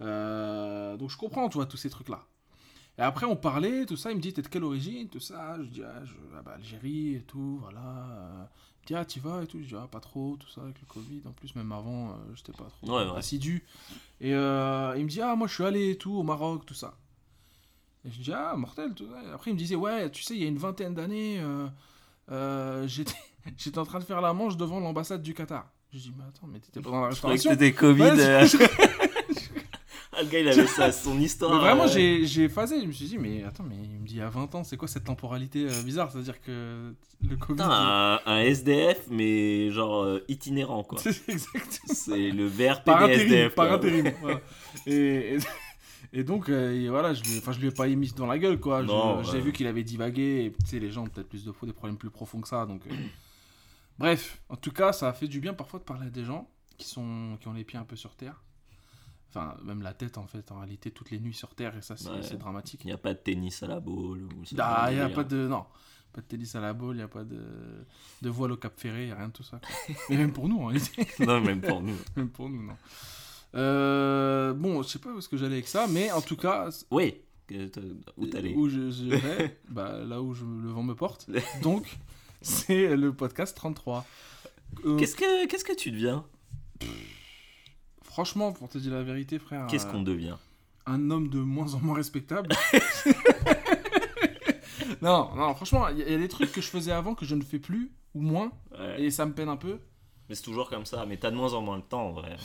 Euh, 0.00 0.96
donc 0.96 1.10
je 1.10 1.16
comprends, 1.16 1.48
tu 1.48 1.56
vois, 1.58 1.66
tous 1.66 1.76
ces 1.76 1.90
trucs-là. 1.90 2.20
Et 2.98 3.02
après, 3.02 3.26
on 3.26 3.36
parlait, 3.36 3.86
tout 3.86 3.96
ça, 3.96 4.10
il 4.10 4.16
me 4.16 4.20
dit, 4.20 4.32
t'es 4.32 4.42
de 4.42 4.48
quelle 4.48 4.64
origine, 4.64 5.08
tout 5.08 5.20
ça. 5.20 5.56
Je 5.58 5.68
dis, 5.68 5.82
ah, 5.84 6.04
je, 6.04 6.14
ah 6.36 6.42
bah, 6.42 6.54
Algérie 6.56 7.14
et 7.14 7.20
tout, 7.22 7.58
voilà. 7.62 8.50
Il 8.80 8.82
me 8.82 8.86
dit, 8.88 8.94
ah, 8.96 9.04
tu 9.04 9.20
vas 9.20 9.42
et 9.44 9.46
tout. 9.46 9.58
Je 9.60 9.66
dis, 9.68 9.74
ah, 9.76 9.86
pas 9.88 10.00
trop, 10.00 10.36
tout 10.38 10.48
ça, 10.48 10.62
avec 10.62 10.80
le 10.80 10.86
Covid. 10.86 11.22
En 11.26 11.30
plus, 11.30 11.54
même 11.54 11.70
avant, 11.70 12.10
euh, 12.10 12.14
j'étais 12.34 12.50
pas 12.50 12.64
trop 12.64 12.88
Ouais, 12.96 13.08
ouais. 13.08 13.16
assidu. 13.16 13.64
Et 14.20 14.34
euh, 14.34 14.94
il 14.96 15.04
me 15.04 15.08
dit, 15.08 15.20
ah, 15.20 15.36
moi, 15.36 15.46
je 15.46 15.54
suis 15.54 15.64
allé 15.64 15.90
et 15.90 15.96
tout, 15.96 16.12
au 16.12 16.24
Maroc, 16.24 16.66
tout 16.66 16.74
ça. 16.74 16.94
Et 18.08 18.10
je 18.10 18.22
dis, 18.22 18.32
ah, 18.32 18.54
mortel, 18.56 18.94
tout 18.94 19.06
ça. 19.06 19.28
Et 19.28 19.32
après, 19.32 19.50
il 19.50 19.54
me 19.54 19.58
disait, 19.58 19.74
ouais, 19.74 20.10
tu 20.10 20.22
sais, 20.22 20.34
il 20.34 20.42
y 20.42 20.44
a 20.44 20.48
une 20.48 20.58
vingtaine 20.58 20.94
d'années, 20.94 21.38
euh, 21.40 21.66
euh, 22.30 22.88
j'étais 22.88 23.14
j'étais 23.56 23.78
en 23.78 23.84
train 23.84 23.98
de 23.98 24.04
faire 24.04 24.20
la 24.20 24.32
manche 24.32 24.56
devant 24.56 24.80
l'ambassade 24.80 25.22
du 25.22 25.34
Qatar. 25.34 25.70
Je 25.92 25.98
dis, 25.98 26.14
mais 26.16 26.24
attends, 26.24 26.46
mais 26.46 26.58
t'étais 26.58 26.80
pas 26.80 26.90
dans 26.90 27.06
la 27.06 27.10
Je 27.10 27.18
croyais 27.18 27.38
que 27.38 27.48
restauration 27.48 27.50
c'était 27.50 27.72
Covid. 27.72 28.02
Ouais, 28.02 28.68
ah, 30.12 30.22
le 30.22 30.28
gars, 30.28 30.40
il 30.40 30.48
avait 30.48 30.66
ça, 30.66 30.92
son 30.92 31.18
histoire. 31.18 31.52
Mais 31.52 31.60
vraiment, 31.60 31.86
j'ai 31.86 32.26
j'ai 32.26 32.48
phasé. 32.50 32.82
Je 32.82 32.86
me 32.86 32.92
suis 32.92 33.06
dit, 33.06 33.18
mais 33.18 33.42
attends, 33.44 33.64
mais 33.66 33.76
il 33.82 34.00
me 34.00 34.06
dit 34.06 34.20
à 34.20 34.28
20 34.28 34.54
ans, 34.54 34.64
c'est 34.64 34.76
quoi 34.76 34.86
cette 34.86 35.04
temporalité 35.04 35.66
euh, 35.66 35.82
bizarre? 35.82 36.10
C'est-à-dire 36.12 36.42
que 36.42 36.92
le 37.22 37.36
Covid. 37.36 37.62
Putain, 37.62 37.70
un, 37.70 38.20
un 38.26 38.40
SDF, 38.40 39.06
mais 39.10 39.70
genre 39.70 40.02
euh, 40.02 40.24
itinérant, 40.28 40.82
quoi. 40.82 40.98
C'est 41.02 41.26
exactement. 41.28 41.94
C'est 41.94 42.30
le 42.30 42.46
VRP 42.46 42.84
Par 42.84 43.02
intérim. 43.04 43.50
Par 43.50 43.72
intérim. 43.72 44.12
voilà. 44.20 44.40
Et, 44.86 45.36
et, 45.36 45.38
et 46.12 46.24
donc, 46.24 46.48
euh, 46.48 46.72
et 46.72 46.88
voilà, 46.88 47.14
je 47.14 47.22
je 47.24 47.58
lui 47.60 47.68
ai 47.68 47.70
pas 47.70 47.88
émis 47.88 48.12
dans 48.16 48.26
la 48.26 48.38
gueule, 48.38 48.58
quoi. 48.60 48.84
J'ai 49.24 49.32
ouais. 49.32 49.40
vu 49.40 49.52
qu'il 49.52 49.66
avait 49.66 49.84
divagué. 49.84 50.44
Et 50.46 50.52
tu 50.64 50.66
sais, 50.66 50.78
les 50.78 50.90
gens 50.90 51.04
ont 51.04 51.08
peut-être 51.08 51.28
plus 51.28 51.44
de 51.44 51.52
des 51.66 51.72
problèmes 51.72 51.98
plus 51.98 52.10
profonds 52.10 52.40
que 52.40 52.48
ça. 52.48 52.66
Donc, 52.66 52.86
euh, 52.86 52.90
bref, 53.98 54.40
en 54.48 54.56
tout 54.56 54.72
cas, 54.72 54.92
ça 54.92 55.08
a 55.08 55.12
fait 55.12 55.28
du 55.28 55.40
bien 55.40 55.54
parfois 55.54 55.78
de 55.80 55.84
parler 55.84 56.06
à 56.06 56.10
des 56.10 56.24
gens 56.24 56.48
qui 56.76 56.86
sont 56.88 57.36
qui 57.40 57.48
ont 57.48 57.52
les 57.52 57.64
pieds 57.64 57.78
un 57.78 57.84
peu 57.84 57.96
sur 57.96 58.14
terre. 58.14 58.42
Enfin, 59.30 59.56
même 59.62 59.82
la 59.82 59.92
tête, 59.92 60.16
en 60.16 60.26
fait, 60.26 60.50
en 60.52 60.58
réalité, 60.60 60.90
toutes 60.90 61.10
les 61.10 61.20
nuits 61.20 61.34
sur 61.34 61.54
terre, 61.54 61.76
et 61.76 61.82
ça, 61.82 61.96
c'est 61.98 62.08
Ouais. 62.08 62.36
dramatique. 62.38 62.80
Il 62.84 62.86
n'y 62.86 62.92
a 62.94 62.98
pas 62.98 63.12
de 63.12 63.18
tennis 63.18 63.62
à 63.62 63.66
la 63.66 63.78
boule. 63.78 64.22
Ou 64.22 64.42
Ah, 64.58 64.84
genre 64.86 64.90
il 64.90 64.94
n'y 64.96 65.00
a 65.02 65.08
pas 65.10 65.24
de. 65.24 65.46
Non. 65.46 65.66
Pas 66.14 66.22
de 66.22 66.26
tennis 66.26 66.54
à 66.54 66.60
la 66.60 66.72
boule, 66.72 66.94
il 66.94 66.98
n'y 66.98 67.04
a 67.04 67.08
pas 67.08 67.24
de, 67.24 67.38
de 68.22 68.30
voile 68.30 68.52
au 68.52 68.56
Cap 68.56 68.72
Ferré, 68.80 69.02
il 69.02 69.06
n'y 69.08 69.12
a 69.12 69.16
rien 69.16 69.28
de 69.28 69.32
tout 69.34 69.42
ça. 69.42 69.58
quoi. 69.60 69.94
Mais 70.08 70.16
même 70.16 70.32
pour 70.32 70.48
nous, 70.48 70.58
en 70.62 70.66
réalité. 70.66 71.06
Non, 71.26 71.42
même 71.42 71.60
pour 71.60 71.82
nous. 71.82 71.96
Même 72.16 72.30
pour 72.30 72.48
nous, 72.48 72.62
non. 72.62 72.76
Euh, 73.54 74.52
bon, 74.52 74.82
je 74.82 74.88
sais 74.88 74.98
pas 74.98 75.10
où 75.10 75.18
est-ce 75.18 75.28
que 75.28 75.36
j'allais 75.36 75.54
avec 75.54 75.68
ça, 75.68 75.86
mais 75.88 76.10
en 76.12 76.20
tout 76.20 76.36
cas, 76.36 76.68
Oui. 76.90 77.14
Où 78.18 78.26
t'allais 78.26 78.54
où 78.54 78.68
je, 78.68 78.90
je 78.90 79.04
vais, 79.14 79.58
bah, 79.70 80.00
là 80.04 80.20
où 80.20 80.34
je- 80.34 80.44
le 80.44 80.68
vent 80.68 80.82
me 80.82 80.94
porte. 80.94 81.30
Donc, 81.62 81.96
c'est 82.42 82.94
le 82.94 83.10
podcast 83.14 83.56
33. 83.56 84.04
Euh, 84.84 84.98
Qu'est-ce 84.98 85.16
que 85.16 85.46
qu'est-ce 85.46 85.64
que 85.64 85.74
tu 85.74 85.90
deviens? 85.90 86.26
Franchement, 88.02 88.52
pour 88.52 88.68
te 88.68 88.76
dire 88.76 88.92
la 88.92 89.02
vérité, 89.02 89.38
frère, 89.38 89.66
Qu'est-ce 89.66 89.86
euh, 89.86 89.90
qu'on 89.92 90.02
devient? 90.02 90.36
un 90.84 91.10
homme 91.10 91.28
de 91.28 91.38
moins 91.38 91.72
en 91.74 91.80
moins 91.80 91.96
respectable. 91.96 92.50
non, 95.02 95.30
non, 95.36 95.54
franchement, 95.54 95.88
il 95.88 95.98
y, 95.98 96.02
a- 96.02 96.06
il 96.06 96.12
y 96.12 96.14
a 96.14 96.18
des 96.18 96.28
trucs 96.28 96.52
que 96.52 96.60
je 96.60 96.68
faisais 96.68 96.92
avant 96.92 97.14
que 97.14 97.24
je 97.24 97.34
ne 97.34 97.42
fais 97.42 97.58
plus, 97.58 97.90
ou 98.14 98.22
moins, 98.22 98.52
Ouais. 98.78 99.02
et 99.04 99.10
ça 99.10 99.26
me 99.26 99.32
peine 99.32 99.48
un 99.48 99.56
peu. 99.56 99.78
Mais 100.28 100.34
c'est 100.34 100.42
toujours 100.42 100.68
comme 100.68 100.84
ça. 100.86 101.04
Mais 101.06 101.16
t'as 101.16 101.30
de 101.30 101.36
moins 101.36 101.52
en 101.54 101.62
moins 101.62 101.76
le 101.76 101.82
temps, 101.82 102.08
en 102.08 102.12
vrai. 102.12 102.36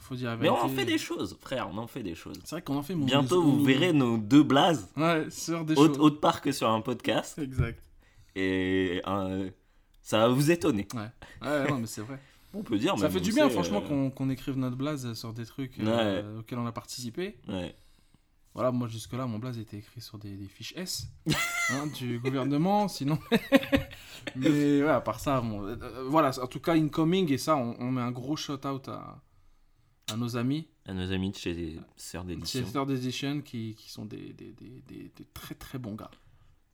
Faut 0.00 0.14
dire 0.14 0.30
la 0.30 0.36
Mais 0.36 0.48
on 0.48 0.62
en 0.62 0.68
fait 0.68 0.84
des 0.86 0.96
choses, 0.96 1.36
frère. 1.40 1.68
On 1.70 1.76
en 1.76 1.86
fait 1.86 2.02
des 2.02 2.14
choses. 2.14 2.38
C'est 2.44 2.54
vrai 2.56 2.62
qu'on 2.62 2.76
en 2.76 2.82
fait. 2.82 2.94
Bientôt, 2.94 3.42
vous 3.42 3.62
verrez 3.64 3.92
nos 3.92 4.16
deux 4.16 4.42
blazes, 4.42 4.88
Ouais, 4.96 5.26
sur 5.28 5.64
des 5.64 5.74
autre, 5.74 5.94
choses. 5.94 6.02
autre 6.02 6.20
part 6.20 6.40
que 6.40 6.50
sur 6.52 6.70
un 6.70 6.80
podcast. 6.80 7.38
Exact. 7.38 7.82
Et 8.34 9.02
ça 10.00 10.18
va 10.18 10.28
vous 10.28 10.50
étonner. 10.50 10.88
Ouais, 10.94 11.68
non, 11.68 11.78
mais 11.80 11.86
c'est 11.86 12.00
vrai. 12.00 12.18
On 12.54 12.62
peut 12.62 12.78
dire. 12.78 12.96
Ça 12.98 13.10
fait 13.10 13.20
du 13.20 13.32
bien, 13.32 13.50
franchement, 13.50 13.82
euh, 13.90 14.08
qu'on 14.08 14.30
écrive 14.30 14.56
notre 14.56 14.76
blaze 14.76 15.12
sur 15.12 15.34
des 15.34 15.44
trucs 15.44 15.78
euh, 15.80 16.38
auxquels 16.38 16.58
on 16.58 16.66
a 16.66 16.72
participé. 16.72 17.36
Ouais. 17.46 17.74
Voilà, 18.54 18.72
moi 18.72 18.88
jusque-là, 18.88 19.26
mon 19.26 19.38
blaze 19.38 19.58
était 19.58 19.76
écrit 19.76 20.00
sur 20.00 20.18
des, 20.18 20.34
des 20.34 20.48
fiches 20.48 20.72
S 20.74 21.06
hein, 21.70 21.86
du 21.98 22.18
gouvernement, 22.18 22.88
sinon. 22.88 23.18
mais 24.36 24.82
ouais, 24.82 24.88
à 24.88 25.00
part 25.02 25.20
ça, 25.20 25.40
bon, 25.42 25.62
euh, 25.62 25.76
euh, 25.82 26.04
voilà, 26.08 26.30
en 26.42 26.46
tout 26.46 26.58
cas, 26.58 26.72
incoming, 26.72 27.30
et 27.30 27.38
ça, 27.38 27.56
on, 27.56 27.76
on 27.78 27.90
met 27.92 28.00
un 28.00 28.10
gros 28.10 28.34
shout-out 28.34 28.88
à, 28.88 29.20
à 30.10 30.16
nos 30.16 30.36
amis, 30.36 30.66
À 30.86 30.94
nos 30.94 31.12
amis 31.12 31.30
de 31.30 31.36
chez 31.36 31.78
Sœurs 31.96 32.24
d'édition. 32.24 32.64
chez 32.64 32.72
Third 32.72 32.90
Edition, 32.90 33.42
qui, 33.42 33.74
qui 33.74 33.90
sont 33.90 34.04
des, 34.06 34.32
des, 34.32 34.52
des- 34.52 35.10
des 35.14 35.24
très 35.34 35.54
très 35.54 35.78
bons 35.78 35.94
gars. 35.94 36.10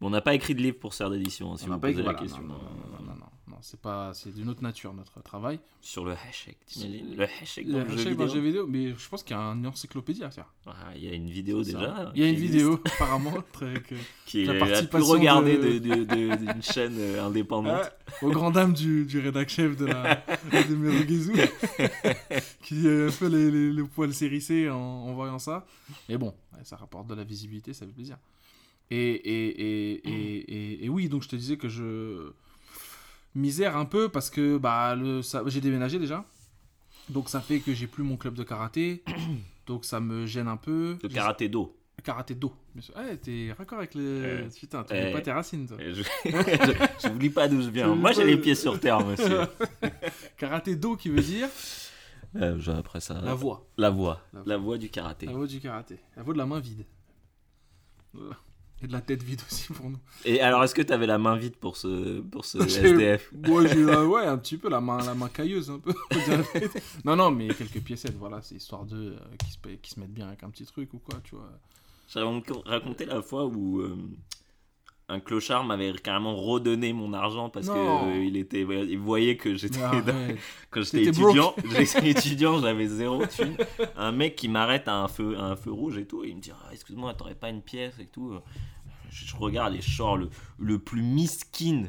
On 0.01 0.11
n'a 0.11 0.21
pas 0.21 0.35
écrit 0.35 0.55
de 0.55 0.61
livre 0.61 0.79
pour 0.79 0.93
sœur 0.93 1.09
d'édition, 1.11 1.53
hein, 1.53 1.57
si 1.57 1.65
On 1.65 1.69
vous 1.69 1.73
pas 1.79 1.89
posez 1.89 1.93
écrit- 2.01 2.05
la 2.05 2.13
voilà, 2.13 2.19
question. 2.19 2.43
Non, 2.43 2.55
non, 2.55 2.61
non, 2.99 3.07
non, 3.07 3.15
non, 3.15 3.27
non, 3.49 3.57
c'est 3.63 3.81
pas, 3.81 4.13
c'est 4.13 4.35
d'une 4.35 4.49
autre 4.51 4.63
nature 4.63 4.93
notre 4.93 5.23
travail. 5.23 5.61
Sur 5.81 6.05
le 6.05 6.13
hashtag, 6.13 6.57
Le 6.77 7.23
hashtag 7.25 7.69
dans 7.71 7.79
le 7.79 7.85
un 7.85 7.97
jeu 7.97 8.05
le 8.05 8.11
vidéo. 8.11 8.29
jeu 8.29 8.41
vidéo, 8.41 8.67
mais 8.67 8.89
je 8.95 9.09
pense 9.09 9.23
qu'il 9.23 9.35
y 9.35 9.39
a 9.39 9.43
une 9.43 9.67
encyclopédie 9.67 10.23
à 10.25 10.31
faire. 10.31 10.53
Ah, 10.67 10.73
Il 10.97 11.05
y 11.05 11.09
a 11.09 11.15
une 11.15 11.31
vidéo 11.31 11.63
déjà. 11.63 12.13
Il 12.15 12.23
y 12.23 12.27
a 12.27 12.29
une 12.29 12.35
vidéo 12.37 12.81
apparemment 12.85 13.33
très 13.53 13.81
que- 13.81 13.95
qui 14.27 14.45
la 14.45 14.55
est 14.55 14.59
la 14.59 14.65
plus 14.67 14.71
participation 14.89 15.09
regardée 15.13 15.57
de- 15.57 15.79
de- 15.79 16.05
de- 16.05 16.05
de- 16.05 16.53
d'une 16.53 16.63
chaîne 16.63 16.97
euh, 16.99 17.25
indépendante. 17.25 17.91
Aux 18.23 18.31
grandes 18.31 18.55
dames 18.55 18.75
du, 18.75 19.07
du 19.07 19.21
rédac 19.21 19.49
chef 19.49 19.77
de 19.77 19.87
la 19.87 20.17
de 20.69 20.75
Merugezu 20.75 21.33
qui 22.63 22.87
euh, 22.87 23.11
fait 23.11 23.29
les, 23.29 23.51
les, 23.51 23.73
les 23.73 23.83
poils 23.85 24.13
sérissés 24.13 24.69
en, 24.69 24.77
en 24.77 25.15
voyant 25.15 25.39
ça. 25.39 25.65
Mais 26.09 26.19
bon, 26.19 26.35
ça 26.63 26.77
rapporte 26.77 27.07
de 27.07 27.15
la 27.15 27.25
visibilité, 27.25 27.73
ça 27.73 27.87
fait 27.87 27.93
plaisir. 27.93 28.19
Et, 28.91 28.97
et, 28.99 30.09
et, 30.09 30.85
et, 30.85 30.89
oui, 30.89 31.09
donc 31.09 31.23
je 31.23 31.29
te 31.29 31.37
disais 31.37 31.57
que 31.57 31.69
je 31.69 32.31
misère 33.35 33.77
un 33.77 33.87
peu 33.87 34.09
parce 34.09 34.31
que 34.31 34.59
bah, 34.59 34.95
le, 34.95 35.23
ça, 35.23 35.43
j'ai 35.47 35.61
déménagé 35.61 35.99
déjà. 35.99 36.25
Donc 37.09 37.29
ça 37.29 37.41
fait 37.41 37.61
que 37.61 37.75
j'ai 37.75 37.87
plus 37.87 38.03
mon 38.03 38.17
club 38.17 38.35
de 38.35 38.43
karaté. 38.43 39.03
Donc 39.67 39.87
ça 39.87 39.99
me 39.99 40.27
gêne 40.27 40.49
un 40.49 40.59
peu. 40.59 40.99
J'ai- 41.03 41.09
karaté 41.09 41.49
do. 41.49 41.75
Karaté 42.03 42.37
sûr. 42.81 42.95
Ouais, 42.97 43.17
t'es 43.17 43.53
raccord 43.57 43.79
avec 43.79 43.95
le. 43.95 44.03
Euh, 44.03 44.49
Putain, 44.51 44.85
tu 44.85 44.93
euh, 44.93 44.99
n'oublies 45.01 45.13
pas 45.15 45.21
tes 45.23 45.33
racines, 45.33 45.67
toi. 45.67 45.79
Et 45.81 45.95
Je 45.95 47.09
n'oublie 47.09 47.31
pas 47.31 47.49
d'où 47.49 47.63
je 47.63 47.71
viens. 47.71 47.95
Moi, 47.95 48.13
j'ai 48.13 48.25
les 48.25 48.37
pieds 48.37 48.55
sur 48.55 48.79
terre, 48.79 49.05
monsieur. 49.07 49.41
Karaté 50.37 50.77
do 50.77 50.97
qui 50.97 51.09
veut 51.09 51.23
dire 51.23 51.49
Euh, 52.37 52.59
après 52.77 52.99
ça, 53.01 53.21
la 53.23 53.33
voix. 53.35 53.65
la 53.77 53.91
voix. 53.91 54.21
La 54.33 54.43
La 54.45 54.57
voix 54.57 54.77
du 54.77 54.89
karaté. 54.89 55.27
La 55.27 55.33
voix 55.33 55.47
du 55.47 55.61
karaté. 55.61 56.01
La 56.17 56.25
voix 56.25 56.35
de 56.35 56.39
la 56.39 56.47
main 56.47 56.59
vide. 56.59 56.85
Voilà. 58.13 58.37
Et 58.85 58.87
de 58.87 58.93
la 58.93 59.01
tête 59.01 59.23
vide 59.23 59.41
aussi 59.51 59.73
pour 59.73 59.89
nous. 59.89 59.99
Et 60.27 60.41
alors, 60.41 60.63
est-ce 60.63 60.75
que 60.75 60.83
tu 60.83 60.93
avais 60.93 61.07
la 61.07 61.17
main 61.17 61.37
vide 61.37 61.57
pour 61.57 61.79
ce, 61.79 62.21
pour 62.21 62.45
ce 62.45 62.59
SDF 62.63 63.33
ouais, 63.33 64.27
un 64.27 64.37
petit 64.37 64.59
peu 64.59 64.69
la 64.69 64.83
main, 64.83 64.99
la 65.03 65.15
main 65.15 65.29
cailleuse, 65.29 65.71
un 65.71 65.79
peu. 65.79 65.95
non, 67.05 67.17
non, 67.17 67.31
mais 67.31 67.49
quelques 67.49 67.81
piécettes, 67.81 68.17
voilà, 68.19 68.43
c'est 68.43 68.57
histoire 68.57 68.85
de 68.85 69.13
euh, 69.13 69.19
qui, 69.39 69.53
se, 69.53 69.59
qui 69.81 69.91
se 69.91 70.01
mettent 70.01 70.13
bien 70.13 70.29
avec 70.29 70.43
un 70.43 70.51
petit 70.51 70.67
truc 70.67 70.93
ou 70.93 70.99
quoi, 70.99 71.19
tu 71.25 71.35
vois. 71.35 71.51
J'avais 72.09 72.27
raconté 72.67 73.07
la 73.07 73.23
fois 73.23 73.47
où 73.47 73.81
euh, 73.81 73.97
un 75.09 75.21
clochard 75.21 75.65
m'avait 75.65 75.93
carrément 75.93 76.35
redonné 76.35 76.93
mon 76.93 77.13
argent 77.13 77.51
parce 77.51 77.69
que 77.69 77.73
euh, 77.73 78.25
il 78.25 78.37
était, 78.37 78.63
il 78.63 78.99
voyait 78.99 79.37
que 79.37 79.55
j'étais 79.55 79.81
quand 80.71 80.83
j'étais 80.83 81.05
étudiant, 81.05 81.55
j'étais 81.77 82.11
étudiant, 82.11 82.59
j'avais 82.61 82.87
zéro 82.87 83.27
thune. 83.27 83.57
Un 83.97 84.13
mec 84.13 84.37
qui 84.37 84.49
m'arrête 84.49 84.89
à 84.89 84.97
un 84.97 85.09
feu, 85.09 85.37
à 85.39 85.45
un 85.45 85.57
feu 85.57 85.73
rouge 85.73 85.99
et 85.99 86.07
tout, 86.07 86.25
et 86.25 86.29
il 86.29 86.37
me 86.37 86.41
dit 86.41 86.53
Ah, 86.53 86.71
excuse-moi, 86.73 87.15
t'aurais 87.15 87.35
pas 87.35 87.51
une 87.51 87.63
pièce 87.63 87.99
et 87.99 88.07
tout. 88.07 88.33
Je, 89.11 89.27
je 89.27 89.37
regarde 89.37 89.75
et 89.75 89.81
je 89.81 89.91
sors 89.91 90.17
le, 90.17 90.31
le 90.59 90.79
plus 90.79 91.03
miskin 91.03 91.85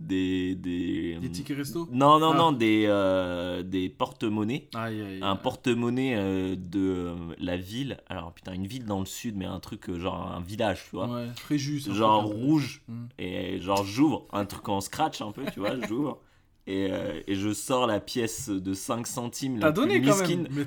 des 0.00 0.54
des 0.54 1.16
Des 1.20 1.30
tickets 1.30 1.56
resto? 1.56 1.88
Non 1.90 2.18
non 2.18 2.32
Ah. 2.32 2.36
non 2.36 2.52
des 2.52 2.84
euh, 2.86 3.62
des 3.62 3.88
porte-monnaies. 3.88 4.68
Aïe, 4.74 5.00
aïe, 5.00 5.18
un 5.22 5.36
porte-monnaie 5.36 6.14
euh, 6.16 6.56
de 6.56 6.78
euh, 6.80 7.14
la 7.38 7.56
ville. 7.56 7.98
Alors 8.08 8.32
putain, 8.32 8.52
une 8.52 8.66
ville 8.66 8.84
dans 8.84 9.00
le 9.00 9.06
sud, 9.06 9.36
mais 9.36 9.44
un 9.46 9.60
truc 9.60 9.90
genre 9.96 10.32
un 10.36 10.40
village, 10.40 10.84
tu 10.84 10.96
vois. 10.96 11.08
Ouais, 11.08 11.26
Fréjus. 11.36 11.92
Genre 11.92 12.24
rouge. 12.24 12.82
Hmm. 12.88 13.06
Et 13.18 13.60
genre 13.60 13.84
j'ouvre 13.84 14.26
un 14.32 14.44
truc 14.44 14.68
en 14.68 14.80
scratch 14.80 15.20
un 15.20 15.32
peu, 15.32 15.42
tu 15.52 15.60
vois, 15.60 15.74
j'ouvre. 15.86 16.18
Et, 16.66 16.90
et 17.26 17.34
je 17.34 17.54
sors 17.54 17.86
la 17.86 17.98
pièce 17.98 18.50
de 18.50 18.74
5 18.74 19.06
centimes. 19.06 19.58
T'as 19.58 19.72
donné 19.72 20.00
plus 20.00 20.10
quand 20.10 20.28
même. 20.28 20.48
Mais 20.50 20.66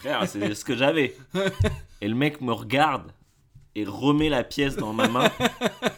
Frère, 0.00 0.26
c'est 0.28 0.54
ce 0.54 0.64
que 0.64 0.76
j'avais. 0.76 1.16
Et 2.00 2.08
le 2.08 2.14
mec 2.14 2.40
me 2.40 2.52
regarde 2.52 3.12
et 3.76 3.84
remet 3.84 4.28
la 4.28 4.42
pièce 4.44 4.76
dans 4.76 4.92
ma 4.92 5.08
main. 5.08 5.30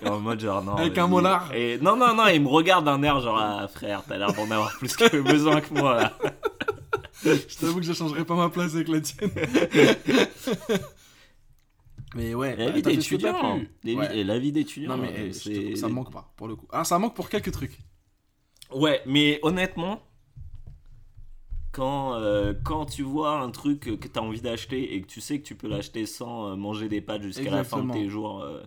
Et 0.03 0.09
en 0.09 0.21
mode 0.21 0.41
genre 0.41 0.63
non. 0.63 0.77
Avec 0.77 0.97
un 0.99 1.07
molar. 1.07 1.53
Et 1.55 1.79
non, 1.79 1.97
non, 1.97 2.15
non, 2.15 2.27
il 2.29 2.43
me 2.43 2.49
regarde 2.49 2.85
d'un 2.85 3.03
air 3.03 3.21
genre 3.21 3.39
ah, 3.39 3.67
frère, 3.69 4.03
t'as 4.07 4.19
l'air 4.19 4.33
d'en 4.33 4.51
avoir 4.51 4.77
plus 4.79 4.95
que 4.97 5.21
besoin 5.21 5.61
que 5.61 5.73
moi 5.75 5.95
là. 5.97 6.19
Je 7.25 7.57
t'avoue 7.57 7.77
que 7.79 7.85
je 7.87 7.93
changerais 7.93 8.25
pas 8.25 8.35
ma 8.35 8.49
place 8.49 8.75
avec 8.75 8.89
la 8.89 9.01
tienne. 9.01 9.31
mais 12.17 12.35
ouais, 12.35 12.57
La 12.57 12.67
bah, 12.67 12.73
vie 12.73 12.83
d'étudiant. 12.83 13.61
Ouais. 13.85 14.19
et 14.19 14.25
La 14.25 14.39
vie 14.39 14.51
d'étudiant. 14.53 14.97
Non 14.97 15.03
mais 15.03 15.15
euh, 15.17 15.33
c'est- 15.33 15.77
ça 15.77 15.89
me 15.89 15.93
manque 15.95 16.13
pas 16.13 16.33
pour 16.37 16.49
le 16.49 16.57
coup. 16.57 16.67
Alors 16.73 16.85
ça 16.85 16.99
manque 16.99 17.15
pour 17.15 17.29
quelques 17.29 17.53
trucs. 17.53 17.79
Ouais, 18.75 19.03
mais 19.07 19.39
honnêtement, 19.43 20.03
quand, 21.73 22.15
euh, 22.15 22.55
quand 22.63 22.87
tu 22.87 23.03
vois 23.03 23.41
un 23.41 23.51
truc 23.51 23.81
que 23.81 24.09
tu 24.09 24.19
as 24.19 24.23
envie 24.23 24.41
d'acheter 24.41 24.95
et 24.95 25.03
que 25.03 25.07
tu 25.07 25.21
sais 25.21 25.41
que 25.41 25.45
tu 25.47 25.55
peux 25.57 25.69
l'acheter 25.69 26.07
sans 26.07 26.51
euh, 26.51 26.57
manger 26.57 26.89
des 26.89 27.01
pâtes 27.01 27.23
jusqu'à 27.23 27.51
la 27.51 27.65
fin 27.65 27.83
de 27.85 27.93
tes 27.93 28.09
jours, 28.09 28.41
euh, 28.43 28.63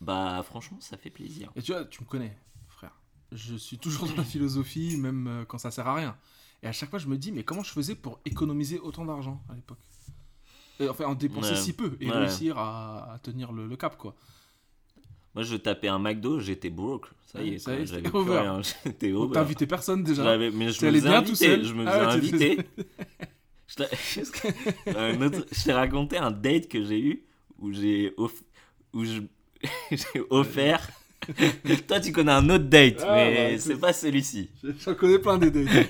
bah 0.00 0.42
franchement, 0.42 0.78
ça 0.80 0.96
fait 0.96 1.10
plaisir. 1.10 1.52
Et 1.56 1.62
tu 1.62 1.72
vois, 1.72 1.84
tu 1.84 2.02
me 2.02 2.08
connais, 2.08 2.36
frère. 2.68 2.98
Je 3.32 3.56
suis 3.56 3.78
toujours 3.78 4.08
dans 4.08 4.16
la 4.16 4.24
philosophie, 4.24 4.96
même 4.96 5.44
quand 5.48 5.58
ça 5.58 5.70
sert 5.70 5.86
à 5.86 5.94
rien. 5.94 6.16
Et 6.62 6.66
à 6.66 6.72
chaque 6.72 6.90
fois, 6.90 6.98
je 6.98 7.06
me 7.08 7.16
dis, 7.18 7.32
mais 7.32 7.44
comment 7.44 7.62
je 7.62 7.70
faisais 7.72 7.94
pour 7.94 8.20
économiser 8.24 8.78
autant 8.78 9.04
d'argent 9.04 9.42
à 9.48 9.54
l'époque? 9.54 9.78
Enfin, 10.80 11.06
en 11.06 11.14
dépenser 11.14 11.54
Ouais. 11.54 11.56
si 11.56 11.72
peu 11.72 11.96
et 12.00 12.10
Ouais. 12.10 12.12
réussir 12.16 12.58
à, 12.58 13.12
à 13.12 13.18
tenir 13.18 13.52
le, 13.52 13.66
le 13.66 13.76
cap, 13.76 13.96
quoi. 13.96 14.14
Moi, 15.36 15.44
je 15.44 15.54
tapais 15.56 15.88
un 15.88 15.98
McDo, 15.98 16.40
j'étais 16.40 16.70
broke. 16.70 17.06
Ça 17.30 17.42
y 17.42 17.54
est, 17.54 17.58
ça 17.58 17.74
y 17.78 17.86
j'avais 17.86 18.08
over. 18.14 18.60
J'étais 18.86 19.12
over. 19.12 19.38
Invité 19.38 19.66
personne 19.66 20.02
déjà. 20.02 20.38
Mais 20.38 20.50
je 20.50 20.56
me 20.56 20.70
faisais 20.72 20.90
bien 20.92 21.22
tout 21.22 21.28
inviter, 21.30 21.34
seul. 21.46 21.64
je 21.64 21.74
me 21.74 21.84
faisais 21.86 22.06
ouais, 22.06 22.20
tu 22.20 22.30
te 22.30 22.34
inviter. 22.36 22.58
Je 23.68 25.64
t'ai- 25.64 25.72
raconté 25.72 26.16
un 26.16 26.30
date 26.30 26.68
que 26.68 26.82
j'ai 26.84 27.00
eu 27.00 27.24
où 27.58 27.72
j'ai 27.72 28.14
off- 28.16 28.42
où 28.94 29.04
je- 29.04 29.20
offert. 30.30 30.88
Toi, 31.88 32.00
tu 32.00 32.12
connais 32.12 32.32
un 32.32 32.48
autre 32.48 32.64
date, 32.64 33.02
Ah, 33.06 33.14
mais 33.16 33.52
bah, 33.54 33.58
c'est 33.58 33.76
pas 33.80 33.92
celui-ci. 33.92 34.48
J'en 34.84 34.94
connais 34.94 35.18
plein 35.18 35.36
des 35.38 35.50
dates. 35.50 35.88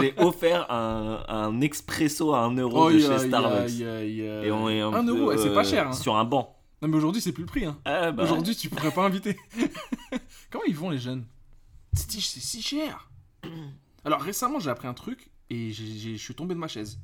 J'ai 0.00 0.14
offert 0.18 0.70
un, 0.70 1.24
un 1.28 1.60
expresso 1.60 2.32
à 2.32 2.44
1 2.44 2.54
euro 2.56 2.90
de 2.90 2.98
chez 3.00 3.18
Starbucks. 3.18 3.82
aïe. 3.82 4.20
Et 4.22 4.50
on 4.52 4.70
est 4.70 4.80
un, 4.80 5.02
euro, 5.02 5.36
c'est 5.36 5.52
pas 5.52 5.60
euh, 5.60 5.64
cher. 5.64 5.88
hein. 5.88 5.92
Sur 5.92 6.16
un 6.16 6.24
banc. 6.24 6.54
Non, 6.80 6.88
mais 6.88 6.96
aujourd'hui, 6.96 7.20
c'est 7.20 7.32
plus 7.32 7.42
le 7.42 7.48
prix. 7.48 7.64
Hein. 7.64 7.78
Ah, 7.84 8.12
bah, 8.12 8.22
Aujourd'hui, 8.22 8.54
tu 8.54 8.68
pourrais 8.70 8.92
pas 8.92 9.04
inviter. 9.04 9.36
Comment 10.50 10.64
ils 10.66 10.76
vont, 10.76 10.90
les 10.90 10.98
jeunes? 10.98 11.26
C'est 11.92 12.10
si- 12.10 12.20
c'est 12.20 12.40
si 12.40 12.62
cher. 12.62 13.10
Alors, 14.04 14.20
récemment, 14.20 14.60
j'ai 14.60 14.70
appris 14.70 14.86
un 14.86 14.94
truc 14.94 15.30
et 15.50 15.72
je 15.72 16.14
suis 16.16 16.34
tombé 16.34 16.54
de 16.54 16.60
ma 16.60 16.68
chaise. 16.68 17.00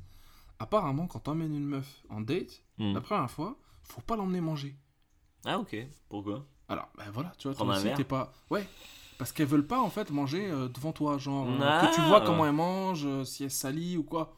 Apparemment, 0.59 1.07
quand 1.07 1.19
t'emmènes 1.19 1.53
une 1.53 1.65
meuf 1.65 2.03
en 2.09 2.21
date, 2.21 2.63
hmm. 2.77 2.93
la 2.93 3.01
première 3.01 3.29
fois, 3.29 3.57
faut 3.83 4.01
pas 4.01 4.15
l'emmener 4.15 4.39
manger. 4.41 4.75
Ah, 5.45 5.59
ok. 5.59 5.75
Pourquoi? 6.09 6.45
Alors, 6.69 6.87
ben 6.97 7.05
voilà, 7.13 7.33
tu 7.37 7.47
vois, 7.47 7.55
Prendre 7.55 7.73
toi 7.73 7.81
aussi, 7.81 7.93
t'es 7.95 8.03
pas. 8.05 8.31
Ouais. 8.49 8.65
Parce 9.17 9.31
qu'elles 9.31 9.47
veulent 9.47 9.67
pas, 9.67 9.79
en 9.79 9.89
fait, 9.89 10.09
manger 10.09 10.49
euh, 10.49 10.67
devant 10.69 10.93
toi. 10.93 11.17
Genre, 11.17 11.47
euh, 11.47 11.59
Ah. 11.61 11.87
que 11.87 11.95
tu 11.95 12.01
vois 12.01 12.21
comment 12.21 12.45
elles 12.45 12.53
mangent, 12.53 13.05
euh, 13.05 13.23
si 13.25 13.43
elles 13.43 13.51
salient 13.51 13.97
ou 13.97 14.03
quoi. 14.03 14.33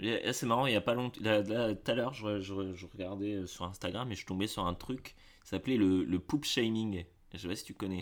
C'est 0.00 0.44
marrant, 0.46 0.66
il 0.66 0.72
y 0.72 0.76
a 0.76 0.80
pas 0.80 0.94
longtemps. 0.94 1.20
là, 1.22 1.42
Tout 1.74 1.90
à 1.90 1.94
l'heure, 1.94 2.12
je, 2.14 2.40
je- 2.40 2.74
je 2.74 2.86
regardais 2.86 3.34
euh, 3.34 3.46
sur 3.46 3.64
Instagram 3.64 4.10
et 4.12 4.14
je 4.14 4.26
tombais 4.26 4.46
sur 4.46 4.66
un 4.66 4.74
truc. 4.74 5.14
Ça 5.44 5.52
s'appelait 5.52 5.76
le, 5.76 6.04
le 6.04 6.18
poop 6.18 6.44
shaming. 6.44 7.04
Je 7.34 7.38
sais 7.38 7.48
pas 7.48 7.56
si 7.56 7.64
tu 7.64 7.74
connais. 7.74 8.00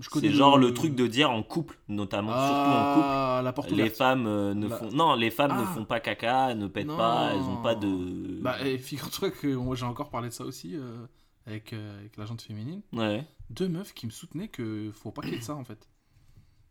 Je 0.00 0.08
C'est 0.12 0.30
genre 0.30 0.58
le 0.58 0.72
truc 0.74 0.94
de 0.96 1.06
dire 1.06 1.30
en 1.30 1.42
couple, 1.42 1.78
notamment, 1.88 2.32
surtout 2.32 2.70
en 2.70 2.94
couple. 2.94 3.06
Ah, 3.08 3.40
la 3.44 3.52
porte 3.52 3.70
Les 3.70 3.90
femmes 3.90 4.26
euh, 4.26 4.54
ne 4.54 4.66
La- 4.66 4.76
font 4.76 4.90
non, 4.90 5.14
les 5.14 5.30
femmes 5.30 5.56
ne 5.56 5.62
Ah. 5.62 5.66
font 5.74 5.84
pas 5.84 6.00
caca, 6.00 6.54
ne 6.54 6.66
pètent 6.66 6.86
Non. 6.86 6.96
pas, 6.96 7.32
elles 7.34 7.42
ont 7.42 7.62
pas 7.62 7.74
de. 7.74 8.40
Bah, 8.40 8.56
et 8.66 8.78
figure-toi 8.78 9.30
que 9.30 9.46
moi 9.54 9.76
j'ai 9.76 9.84
encore 9.84 10.10
parlé 10.10 10.28
de 10.30 10.32
ça 10.34 10.44
aussi 10.44 10.74
euh, 10.74 11.06
avec, 11.46 11.72
euh, 11.72 11.98
avec 12.00 12.16
la 12.16 12.24
gente 12.24 12.42
féminine. 12.42 12.80
Ouais. 12.92 13.24
Deux 13.50 13.68
meufs 13.68 13.94
qui 13.94 14.06
me 14.06 14.10
soutenaient 14.10 14.48
que 14.48 14.90
faut 14.92 15.12
pas 15.12 15.22
qu'il 15.22 15.32
y 15.32 15.36
ait 15.36 15.38
de 15.40 15.44
ça 15.44 15.54
en 15.54 15.64
fait. 15.64 15.88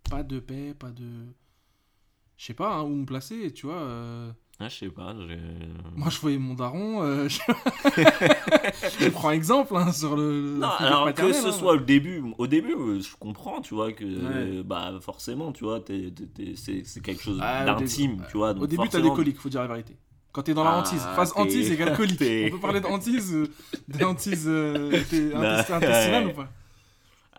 Pas 0.09 0.23
de 0.23 0.39
paix, 0.39 0.73
pas 0.73 0.89
de. 0.91 1.27
Je 2.39 2.45
sais 2.45 2.53
pas 2.53 2.75
hein, 2.75 2.83
où 2.83 2.95
me 2.95 3.05
placer, 3.05 3.51
tu 3.51 3.65
vois. 3.65 3.75
euh, 3.75 4.31
Ah, 4.61 4.69
je 4.69 4.75
sais 4.75 4.87
pas. 4.89 5.13
Moi 5.97 6.09
je 6.09 6.19
voyais 6.21 6.37
mon 6.37 6.53
daron. 6.53 7.03
euh, 7.03 7.27
je... 7.29 7.37
je 9.01 9.09
prends 9.09 9.31
exemple 9.31 9.75
hein, 9.75 9.91
sur 9.91 10.15
le. 10.15 10.41
le 10.53 10.57
Non, 10.59 10.69
alors 10.79 11.13
que 11.13 11.33
ce 11.33 11.47
hein. 11.47 11.51
soit 11.51 11.73
au 11.73 11.77
début, 11.79 12.23
au 12.37 12.47
début, 12.47 12.73
euh, 12.73 13.01
je 13.01 13.09
comprends, 13.19 13.59
tu 13.59 13.73
vois 13.73 13.91
que 13.91 14.05
Ouais. 14.05 14.63
bah 14.63 14.93
forcément, 15.01 15.51
tu 15.51 15.65
vois, 15.65 15.81
t'es- 15.81 16.13
c'est 16.55 17.01
quelque 17.01 17.21
chose 17.21 17.39
Ah, 17.41 17.65
d'intime, 17.65 18.23
tu 18.31 18.37
vois. 18.37 18.53
donc 18.53 18.63
Au 18.63 18.67
début 18.67 18.87
t'as 18.87 19.01
des 19.01 19.09
coliques, 19.09 19.37
faut 19.39 19.49
dire 19.49 19.61
la 19.61 19.67
vérité. 19.67 19.97
Quand 20.31 20.43
t'es 20.43 20.53
dans 20.53 20.63
la 20.63 20.71
Ah, 20.75 20.79
hantise. 20.79 21.01
Phase 21.17 21.33
hantise 21.35 21.71
égale 21.71 21.93
colique. 21.97 22.21
On 22.21 22.51
peut 22.51 22.59
parler 22.61 22.79
de 22.79 22.85
hantise, 22.85 23.35
des 23.89 24.03
hantises 24.05 24.45
euh, 24.47 24.91
t'es- 25.09 25.21
Non, 25.33 25.41
intesti- 25.41 25.73
intestinales 25.73 26.25
ouais. 26.27 26.31
ou 26.31 26.35
pas? 26.35 26.49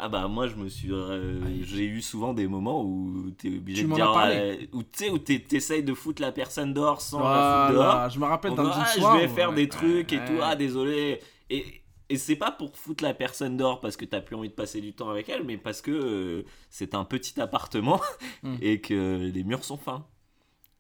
Ah 0.03 0.09
bah 0.09 0.29
moi 0.29 0.47
je 0.49 0.55
me 0.55 0.69
suis 0.69 0.89
euh, 0.93 1.45
Aïe. 1.47 1.63
j'ai 1.65 1.85
eu 1.85 2.01
souvent 2.01 2.33
des 2.33 2.47
moments 2.49 2.83
où 2.83 3.31
t'es 3.37 3.49
obligé 3.49 3.83
Tu 3.83 3.89
de 3.91 3.95
dire 3.95 4.13
euh, 4.17 4.57
où 4.73 4.83
tu 4.83 4.89
sais 4.95 5.11
où 5.11 5.19
t'es- 5.19 5.41
t'essayes 5.41 5.83
de 5.83 5.93
foutre 5.93 6.23
la 6.23 6.33
personne 6.33 6.73
dehors 6.73 7.03
sans 7.03 7.21
la 7.21 7.67
foutre 7.69 7.79
dehors. 7.79 8.09
Je 8.11 8.19
me 8.19 8.25
rappelle 8.25 8.55
d'un 8.55 8.71
ah, 8.73 8.87
soir. 8.87 9.17
je 9.19 9.23
vais 9.23 9.29
faire 9.29 9.51
ouais, 9.51 9.55
des 9.57 9.63
ouais, 9.63 9.69
trucs 9.69 10.13
et 10.15 10.19
ouais. 10.19 10.25
tout 10.27 10.41
ah 10.43 10.57
désolé 10.57 11.21
et 11.51 11.65
et 12.09 12.17
c'est 12.17 12.35
pas 12.37 12.51
pour 12.51 12.75
foutre 12.77 13.05
la 13.05 13.13
personne 13.15 13.57
dehors 13.59 13.79
parce 13.81 13.97
que 13.97 14.05
t'as 14.07 14.21
plus 14.21 14.35
envie 14.37 14.49
de 14.49 14.55
passer 14.55 14.81
du 14.81 14.95
temps 14.95 15.11
avec 15.11 15.29
elle 15.29 15.45
mais 15.45 15.59
parce 15.59 15.81
que 15.83 15.91
euh, 15.91 16.43
c'est 16.71 16.95
un 16.95 17.05
petit 17.05 17.39
appartement 17.41 18.01
Hmm. 18.43 18.57
et 18.63 18.81
que 18.81 19.31
les 19.33 19.45
murs 19.45 19.65
sont 19.65 19.77
fins 19.77 20.07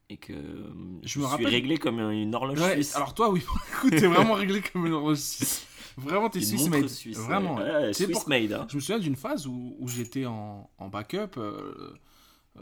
et 0.08 0.16
que 0.16 0.32
je, 0.32 0.38
me 0.38 1.04
suis 1.04 1.22
rappelle- 1.24 1.46
réglé 1.48 1.76
comme 1.76 2.00
une 2.00 2.34
horloge 2.34 2.58
suisse. 2.72 2.96
alors 2.96 3.14
toi, 3.14 3.30
oui, 3.30 3.42
écoute, 3.72 3.90
t'es 3.90 4.06
vraiment 4.08 4.32
réglé 4.34 4.60
comme 4.62 4.86
une 4.86 4.94
horloge 4.94 5.18
suisse. 5.18 5.66
Vraiment, 6.00 6.28
t'es 6.30 6.40
montre 6.56 6.68
made. 6.70 6.88
suisse. 6.88 7.16
Vraiment. 7.18 7.56
ouais. 7.56 7.92
pour- 8.12 8.28
made. 8.28 8.52
hein. 8.52 8.66
Je 8.68 8.76
me 8.76 8.80
souviens 8.80 8.98
d'une 8.98 9.16
phase 9.16 9.46
où, 9.46 9.76
où 9.78 9.88
j'étais 9.88 10.26
en, 10.26 10.68
en 10.78 10.88
backup, 10.88 11.36
euh, 11.38 11.92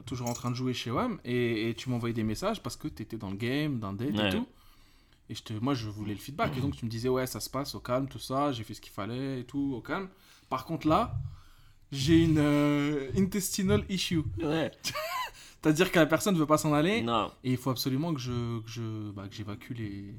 toujours 0.06 0.28
en 0.28 0.34
train 0.34 0.50
de 0.50 0.56
jouer 0.56 0.74
chez 0.74 0.90
WAM, 0.90 1.18
et, 1.24 1.70
et 1.70 1.74
tu 1.74 1.88
m'envoyais 1.90 2.14
des 2.14 2.24
messages 2.24 2.62
parce 2.62 2.76
que 2.76 2.88
tu 2.88 3.02
étais 3.02 3.16
dans 3.16 3.30
le 3.30 3.36
game, 3.36 3.78
dans 3.78 3.92
date 3.92 4.16
Ouais. 4.16 4.28
et 4.28 4.32
tout. 4.32 4.46
Et 5.30 5.34
je 5.34 5.42
te, 5.42 5.52
moi, 5.52 5.74
je 5.74 5.88
voulais 5.88 6.14
le 6.14 6.18
feedback. 6.20 6.56
Et 6.56 6.60
donc, 6.60 6.74
tu 6.76 6.84
me 6.86 6.90
disais, 6.90 7.08
ouais, 7.10 7.26
ça 7.26 7.40
se 7.40 7.50
passe 7.50 7.74
au 7.74 7.80
calme, 7.80 8.08
tout 8.08 8.18
ça, 8.18 8.50
j'ai 8.52 8.64
fait 8.64 8.72
ce 8.74 8.80
qu'il 8.80 8.92
fallait 8.92 9.40
et 9.40 9.44
tout, 9.44 9.74
au 9.76 9.80
calme. 9.82 10.08
Par 10.48 10.64
contre, 10.64 10.88
là, 10.88 11.14
j'ai 11.92 12.22
une 12.24 12.38
euh, 12.38 13.10
intestinal 13.16 13.84
issue. 13.90 14.22
Ouais. 14.42 14.70
C'est-à-dire 15.62 15.90
que 15.92 15.98
la 15.98 16.06
personne 16.06 16.34
ne 16.34 16.38
veut 16.38 16.46
pas 16.46 16.56
s'en 16.56 16.72
aller, 16.72 17.02
Non. 17.02 17.30
et 17.44 17.50
il 17.50 17.56
faut 17.58 17.70
absolument 17.70 18.14
que 18.14 18.20
je, 18.20 18.60
que 18.60 18.68
je, 18.70 19.10
bah, 19.10 19.26
que 19.28 19.34
j'évacue 19.34 19.72
les, 19.76 20.14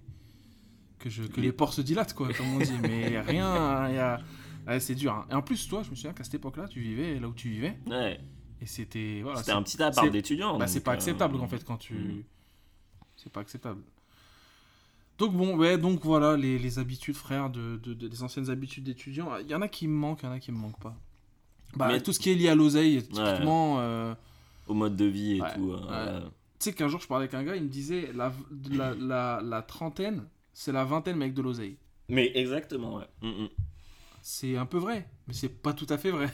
que 1.00 1.10
je, 1.10 1.24
que 1.24 1.38
Les- 1.38 1.48
les 1.48 1.52
pores 1.52 1.74
se 1.74 1.82
dilatent, 1.82 2.14
quoi, 2.14 2.32
comme 2.34 2.54
on 2.56 2.60
dit. 2.60 2.72
Mais 2.82 3.20
rien, 3.22 3.90
y 3.90 3.98
a- 3.98 4.20
ouais, 4.68 4.80
c'est 4.80 4.96
dur. 4.96 5.14
hein. 5.14 5.26
Et 5.32 5.34
en 5.34 5.42
plus, 5.42 5.68
toi, 5.68 5.82
je 5.84 5.90
me 5.90 5.96
souviens 5.96 6.14
qu'à 6.14 6.24
cette 6.24 6.36
époque-là, 6.36 6.68
tu 6.68 6.80
vivais 6.82 7.20
là 7.20 7.28
où 7.28 7.34
tu 7.34 7.50
vivais, 7.50 7.78
Ouais. 7.88 8.20
et 8.62 8.66
c'était, 8.66 9.22
voilà, 9.24 9.40
C'était 9.40 9.52
un 9.54 9.64
petit 9.64 9.82
appart 9.82 10.10
d'étudiant. 10.10 10.58
bah, 10.58 10.68
c'est 10.68 10.82
pas 10.82 10.92
euh, 10.92 10.96
acceptable 10.96 11.38
en 11.38 11.48
fait 11.48 11.64
quand 11.64 11.78
tu, 11.78 11.94
mm. 11.96 12.24
c'est 13.16 13.32
pas 13.32 13.42
acceptable. 13.42 13.82
Donc 15.18 15.34
bon, 15.36 15.58
ouais, 15.58 15.78
donc 15.78 16.02
voilà 16.06 16.38
les, 16.38 16.58
les 16.58 16.80
habitudes, 16.80 17.16
frère, 17.16 17.50
de, 17.50 17.78
de- 17.84 17.94
de- 17.94 18.08
des 18.08 18.24
anciennes 18.24 18.50
habitudes 18.50 18.86
d'étudiants. 18.86 19.36
Il 19.38 19.48
y 19.50 19.56
en 19.56 19.62
a 19.62 19.68
qui 19.68 19.88
me 19.88 19.94
manquent, 19.94 20.22
il 20.24 20.28
y 20.28 20.30
en 20.30 20.32
a 20.34 20.40
qui 20.40 20.52
me 20.52 20.58
manquent 20.58 20.80
pas. 20.80 20.96
Bah, 21.76 21.88
Mais- 21.90 22.02
tout 22.02 22.14
ce 22.14 22.20
qui 22.20 22.30
est 22.32 22.36
lié 22.36 22.48
à 22.50 22.56
l'oseille, 22.56 23.04
typiquement. 23.04 23.80
euh, 23.80 24.16
Au 24.68 24.74
mode 24.74 24.96
de 24.96 25.06
vie 25.06 25.38
et 25.38 25.42
Ouais, 25.42 25.54
tout. 25.56 25.72
ouais. 25.72 26.20
Tu 26.58 26.66
sais 26.66 26.74
qu'un 26.74 26.88
jour 26.88 27.00
je 27.02 27.08
parlais 27.08 27.24
avec 27.24 27.34
un 27.34 27.44
gars, 27.44 27.56
il 27.56 27.64
me 27.64 27.70
disait 27.70 28.12
la, 28.16 28.32
la, 28.72 28.94
la, 28.96 29.42
la 29.44 29.62
trentaine, 29.62 30.24
c'est 30.62 30.74
la 30.74 30.84
vingtaine 30.84 31.22
avec 31.22 31.34
de 31.34 31.42
l'oseille. 31.42 31.78
Mais 32.10 32.32
exactement, 32.36 32.98
ouais. 32.98 33.06
Mm, 33.22 33.44
mm. 33.44 33.50
C'est 34.22 34.58
un 34.58 34.66
peu 34.66 34.78
vrai, 34.78 35.08
mais 35.28 35.34
c'est 35.34 35.48
pas 35.48 35.72
tout 35.72 35.88
à 35.90 35.98
fait 35.98 36.12
vrai. 36.12 36.28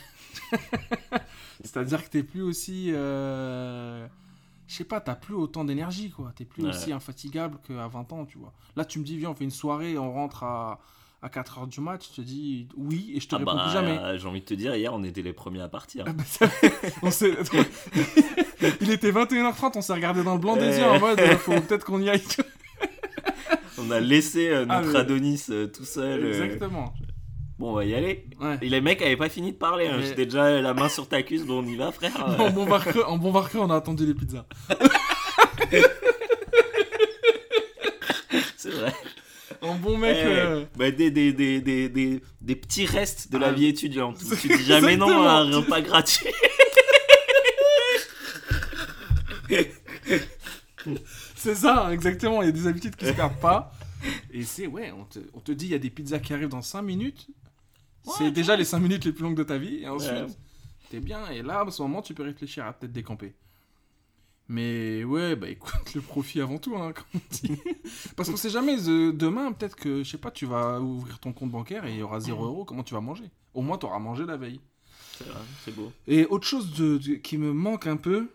C'est-à-dire 1.63 2.03
que 2.03 2.09
t'es 2.09 2.23
plus 2.23 2.41
aussi. 2.41 2.89
euh, 2.93 4.07
Je 4.67 4.73
sais 4.75 4.83
pas, 4.83 4.99
t'as 4.99 5.13
plus 5.15 5.35
autant 5.35 5.63
d'énergie, 5.63 6.09
quoi. 6.09 6.33
T'es 6.35 6.43
plus 6.45 6.63
Ouais. 6.63 6.69
aussi 6.69 6.91
infatigable 6.91 7.59
qu'à 7.67 7.87
20 7.87 8.11
ans, 8.13 8.25
tu 8.25 8.39
vois. 8.39 8.51
Là, 8.75 8.83
tu 8.85 8.97
me 8.97 9.03
dis, 9.03 9.15
viens, 9.17 9.29
on 9.29 9.35
fait 9.35 9.43
une 9.43 9.51
soirée, 9.51 9.95
on 9.99 10.11
rentre 10.11 10.43
à, 10.43 10.79
à 11.21 11.29
4h 11.29 11.67
du 11.69 11.79
match, 11.81 12.09
je 12.09 12.15
te 12.15 12.21
dis 12.21 12.67
oui, 12.75 13.11
et 13.15 13.19
je 13.19 13.27
te 13.27 13.35
Ah 13.35 13.37
réponds 13.37 13.53
bah, 13.55 13.63
plus 13.65 13.73
jamais. 13.73 13.97
euh, 13.99 14.17
J'ai 14.17 14.27
envie 14.27 14.41
de 14.41 14.45
te 14.45 14.55
dire, 14.55 14.75
hier, 14.75 14.91
on 14.91 15.03
était 15.03 15.21
les 15.21 15.33
premiers 15.33 15.61
à 15.61 15.69
partir. 15.69 16.05
Ah 16.07 16.13
bah, 16.13 16.23
on 17.03 17.09
Il 18.81 18.89
était 18.91 19.11
21h30, 19.11 19.73
on 19.75 19.81
s'est 19.81 19.93
regardé 19.93 20.23
dans 20.23 20.33
le 20.33 20.39
blanc 20.39 20.55
des 20.55 20.61
Ouais. 20.63 20.77
yeux 20.79 20.85
en 20.85 20.99
mode, 20.99 21.19
faut 21.37 21.51
peut-être 21.61 21.85
qu'on 21.85 22.01
y 22.01 22.09
aille. 22.09 22.23
On 23.77 23.91
a 23.91 23.99
laissé 23.99 24.47
euh, 24.49 24.65
Ah, 24.69 24.79
notre 24.81 24.93
mais- 24.93 24.99
Adonis 24.99 25.43
euh, 25.49 25.67
tout 25.67 25.85
seul. 25.85 26.23
euh, 26.25 26.29
Exactement. 26.43 26.93
Bon, 27.57 27.71
on 27.71 27.73
va 27.73 27.85
y 27.85 27.93
aller. 27.95 28.25
Ouais. 28.41 28.57
Et 28.61 28.69
les 28.69 28.81
mecs 28.81 29.01
avaient 29.01 29.15
pas 29.17 29.29
fini 29.29 29.51
de 29.53 29.57
parler. 29.57 29.87
hein. 29.87 29.95
Mais- 29.99 30.05
J'étais 30.07 30.25
déjà 30.25 30.61
la 30.61 30.73
main 30.73 30.89
sur 30.89 31.07
ta 31.07 31.21
cuisse. 31.23 31.43
Bon, 31.43 31.63
on 31.63 31.67
y 31.67 31.75
va, 31.75 31.91
frère. 31.91 32.11
En 32.39 32.49
bon 32.49 32.65
varqueux, 32.65 33.05
en 33.05 33.17
bon 33.17 33.33
on 33.55 33.69
a 33.69 33.75
attendu 33.75 34.05
les 34.05 34.13
pizzas. 34.13 34.45
C'est 38.57 38.71
vrai. 38.71 38.93
En 39.61 39.75
bon 39.75 39.97
mec. 39.97 40.17
Eh, 40.19 40.25
euh, 40.25 40.63
bah, 40.75 40.91
des, 40.91 41.11
des, 41.11 41.31
des, 41.33 41.61
des, 41.61 41.87
des, 41.89 42.21
des 42.41 42.55
petits 42.55 42.85
restes 42.85 43.31
de 43.31 43.37
la 43.37 43.47
Ah, 43.47 43.51
vie 43.51 43.67
étudiante. 43.67 44.17
Tu 44.41 44.47
dis 44.47 44.63
jamais 44.63 44.97
non 44.97 45.21
à 45.23 45.33
un 45.41 45.49
repas 45.57 45.81
gratuit. 45.81 46.27
C'est 51.45 51.55
ça, 51.55 51.93
exactement. 51.93 52.41
Il 52.41 52.45
y 52.45 52.49
a 52.49 52.51
des 52.51 52.67
habitudes 52.67 52.95
qui 52.95 53.05
se 53.05 53.11
perdent 53.13 53.39
pas. 53.39 53.71
Et 54.31 54.43
c'est, 54.43 54.67
ouais, 54.67 54.91
on 54.91 55.05
te, 55.05 55.19
on 55.33 55.39
te 55.39 55.51
dit, 55.51 55.65
il 55.65 55.71
y 55.71 55.75
a 55.75 55.79
des 55.79 55.89
pizzas 55.89 56.19
qui 56.19 56.33
arrivent 56.33 56.49
dans 56.49 56.61
5 56.61 56.81
minutes. 56.81 57.27
c'est 58.03 58.25
Ouais, 58.25 58.31
déjà 58.31 58.55
les 58.55 58.65
5 58.65 58.79
minutes 58.79 59.05
les 59.05 59.11
plus 59.11 59.23
longues 59.23 59.37
de 59.37 59.43
ta 59.43 59.57
vie. 59.57 59.77
Et 59.83 59.87
ensuite, 59.87 60.11
Ouais. 60.11 60.27
t'es 60.89 60.99
bien. 60.99 61.29
Et 61.29 61.41
là, 61.41 61.63
à 61.67 61.71
ce 61.71 61.81
moment, 61.81 62.01
tu 62.01 62.13
peux 62.13 62.23
réfléchir 62.23 62.65
à 62.65 62.73
peut-être 62.73 62.91
décamper. 62.91 63.33
Mais 64.47 65.03
ouais, 65.03 65.35
bah 65.35 65.49
écoute, 65.49 65.93
le 65.95 66.01
profit 66.01 66.39
avant 66.39 66.59
tout, 66.59 66.75
hein, 66.77 66.93
comme 66.95 67.05
on 67.15 67.19
dit. 67.31 67.59
Parce 68.15 68.29
qu'on 68.29 68.37
sait 68.37 68.49
jamais, 68.51 68.77
euh, 68.87 69.11
demain, 69.11 69.51
peut-être 69.51 69.75
que, 69.75 70.03
je 70.03 70.09
sais 70.09 70.17
pas, 70.19 70.29
tu 70.31 70.45
vas 70.45 70.79
ouvrir 70.79 71.17
ton 71.19 71.33
compte 71.33 71.49
bancaire 71.51 71.85
et 71.85 71.93
il 71.93 71.97
y 71.97 72.03
aura 72.03 72.19
0 72.19 72.45
euros. 72.45 72.65
Comment 72.65 72.83
tu 72.83 72.93
vas 72.93 73.01
manger? 73.01 73.29
Au 73.55 73.61
moins, 73.61 73.77
tu 73.77 73.85
auras 73.87 73.99
mangé 73.99 74.25
la 74.25 74.37
veille. 74.37 74.59
C'est 75.17 75.27
vrai, 75.27 75.39
c'est 75.63 75.75
beau. 75.75 75.91
Et 76.07 76.25
autre 76.25 76.45
chose 76.45 76.73
de, 76.75 76.97
de- 76.97 77.15
qui 77.15 77.37
me 77.39 77.53
manque 77.53 77.87
un 77.87 77.97
peu 77.97 78.29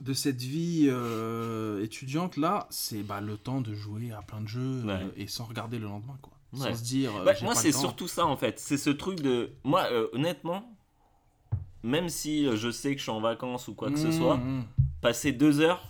de 0.00 0.12
cette 0.12 0.40
vie 0.42 0.86
euh, 0.88 1.82
étudiante 1.82 2.36
là, 2.36 2.66
c'est 2.70 3.02
bah, 3.02 3.20
le 3.20 3.36
temps 3.36 3.60
de 3.60 3.74
jouer 3.74 4.12
à 4.12 4.22
plein 4.22 4.40
de 4.40 4.48
jeux 4.48 4.82
Ouais. 4.84 4.92
euh, 4.92 5.08
et 5.16 5.26
sans 5.26 5.44
regarder 5.44 5.78
le 5.78 5.86
lendemain 5.86 6.16
quoi. 6.22 6.32
Ouais. 6.52 6.70
Sans 6.72 6.74
se 6.78 6.82
dire. 6.84 7.14
euh, 7.16 7.24
Bah, 7.24 7.32
moi, 7.42 7.54
c'est 7.54 7.72
surtout 7.72 8.08
ça 8.08 8.24
en 8.26 8.36
fait. 8.36 8.58
C'est 8.60 8.76
ce 8.78 8.90
truc 8.90 9.20
de. 9.20 9.50
Moi, 9.64 9.86
euh, 9.90 10.08
honnêtement, 10.12 10.76
même 11.82 12.08
si 12.08 12.44
je 12.56 12.70
sais 12.70 12.92
que 12.92 12.98
je 12.98 13.02
suis 13.02 13.10
en 13.12 13.20
vacances 13.20 13.68
ou 13.68 13.74
quoi 13.74 13.90
que 13.90 13.98
ce 13.98 14.08
Mmh, 14.08 14.12
soit, 14.12 14.36
mmh. 14.38 14.64
passer 15.02 15.32
deux 15.32 15.60
heures, 15.60 15.82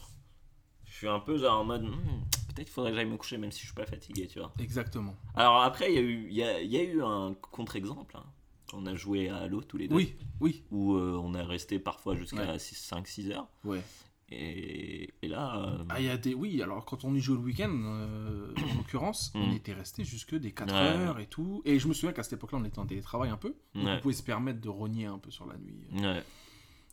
je 0.85 0.95
suis 0.95 1.09
un 1.09 1.21
peu 1.21 1.37
genre 1.39 1.61
en 1.61 1.65
mode. 1.65 1.83
Hmm, 1.85 2.23
Peut-être 2.55 2.71
faudrait 2.71 2.91
que 2.93 2.97
j'aille 2.97 3.05
me 3.07 3.19
coucher 3.19 3.37
même 3.37 3.53
si 3.53 3.61
je 3.61 3.67
suis 3.67 3.75
pas 3.75 3.85
fatigué, 3.85 4.27
tu 4.29 4.39
vois. 4.39 4.51
Exactement. 4.59 5.15
Alors 5.35 5.61
après, 5.63 5.93
il 5.93 5.95
y, 5.95 5.99
a 5.99 6.01
eu- 6.01 6.31
y, 6.31 6.43
a, 6.43 6.63
y 6.63 6.77
a 6.79 6.83
eu 6.83 7.03
un 7.03 7.35
contre-exemple. 7.53 8.17
hein. 8.17 8.25
On 8.73 8.85
a 8.87 8.95
joué 8.95 9.29
à 9.29 9.37
Halo 9.39 9.61
tous 9.63 9.77
les 9.77 9.89
deux. 9.89 9.95
Oui, 9.95 10.15
oui. 10.41 10.65
Où 10.71 10.95
euh, 10.95 11.21
on 11.23 11.35
est 11.35 11.43
resté 11.43 11.79
parfois 11.79 12.17
jusqu'à 12.17 12.47
Ouais. 12.53 12.57
5-6 12.57 13.31
heures. 13.33 13.47
Ouais. 13.65 13.81
Et, 14.29 15.15
et 15.23 15.29
là. 15.29 15.57
euh, 15.65 15.85
Ah, 15.89 16.01
y 16.01 16.09
a 16.09 16.17
des. 16.17 16.35
Oui, 16.35 16.61
alors 16.61 16.85
quand 16.85 17.05
on 17.05 17.15
y 17.15 17.21
joue 17.21 17.35
le 17.35 17.41
week-end, 17.43 17.71
euh, 17.73 18.53
en 18.57 18.75
l'occurrence, 18.79 19.31
on 19.37 19.47
Mm. 19.49 19.53
était 19.55 19.73
resté 19.73 20.03
jusque 20.05 20.35
des 20.35 20.51
4 20.53 20.73
Ouais. 20.73 20.79
heures 20.81 21.21
et 21.21 21.27
tout. 21.27 21.63
Et 21.65 21.79
je 21.79 21.87
me 21.87 21.95
souviens 21.95 22.13
qu'à 22.13 22.25
cette 22.25 22.33
époque-là, 22.35 22.59
on 22.61 22.65
était 22.65 22.81
en 22.81 22.87
télétravail 22.87 23.31
un 23.31 23.37
peu. 23.37 23.55
Donc 23.77 23.85
Ouais. 23.85 23.93
on 23.97 24.01
pouvait 24.01 24.15
se 24.15 24.25
permettre 24.25 24.61
de 24.61 24.69
rogner 24.69 25.07
un 25.07 25.19
peu 25.19 25.31
sur 25.31 25.47
la 25.47 25.57
nuit. 25.59 25.79
ouais. 26.03 26.23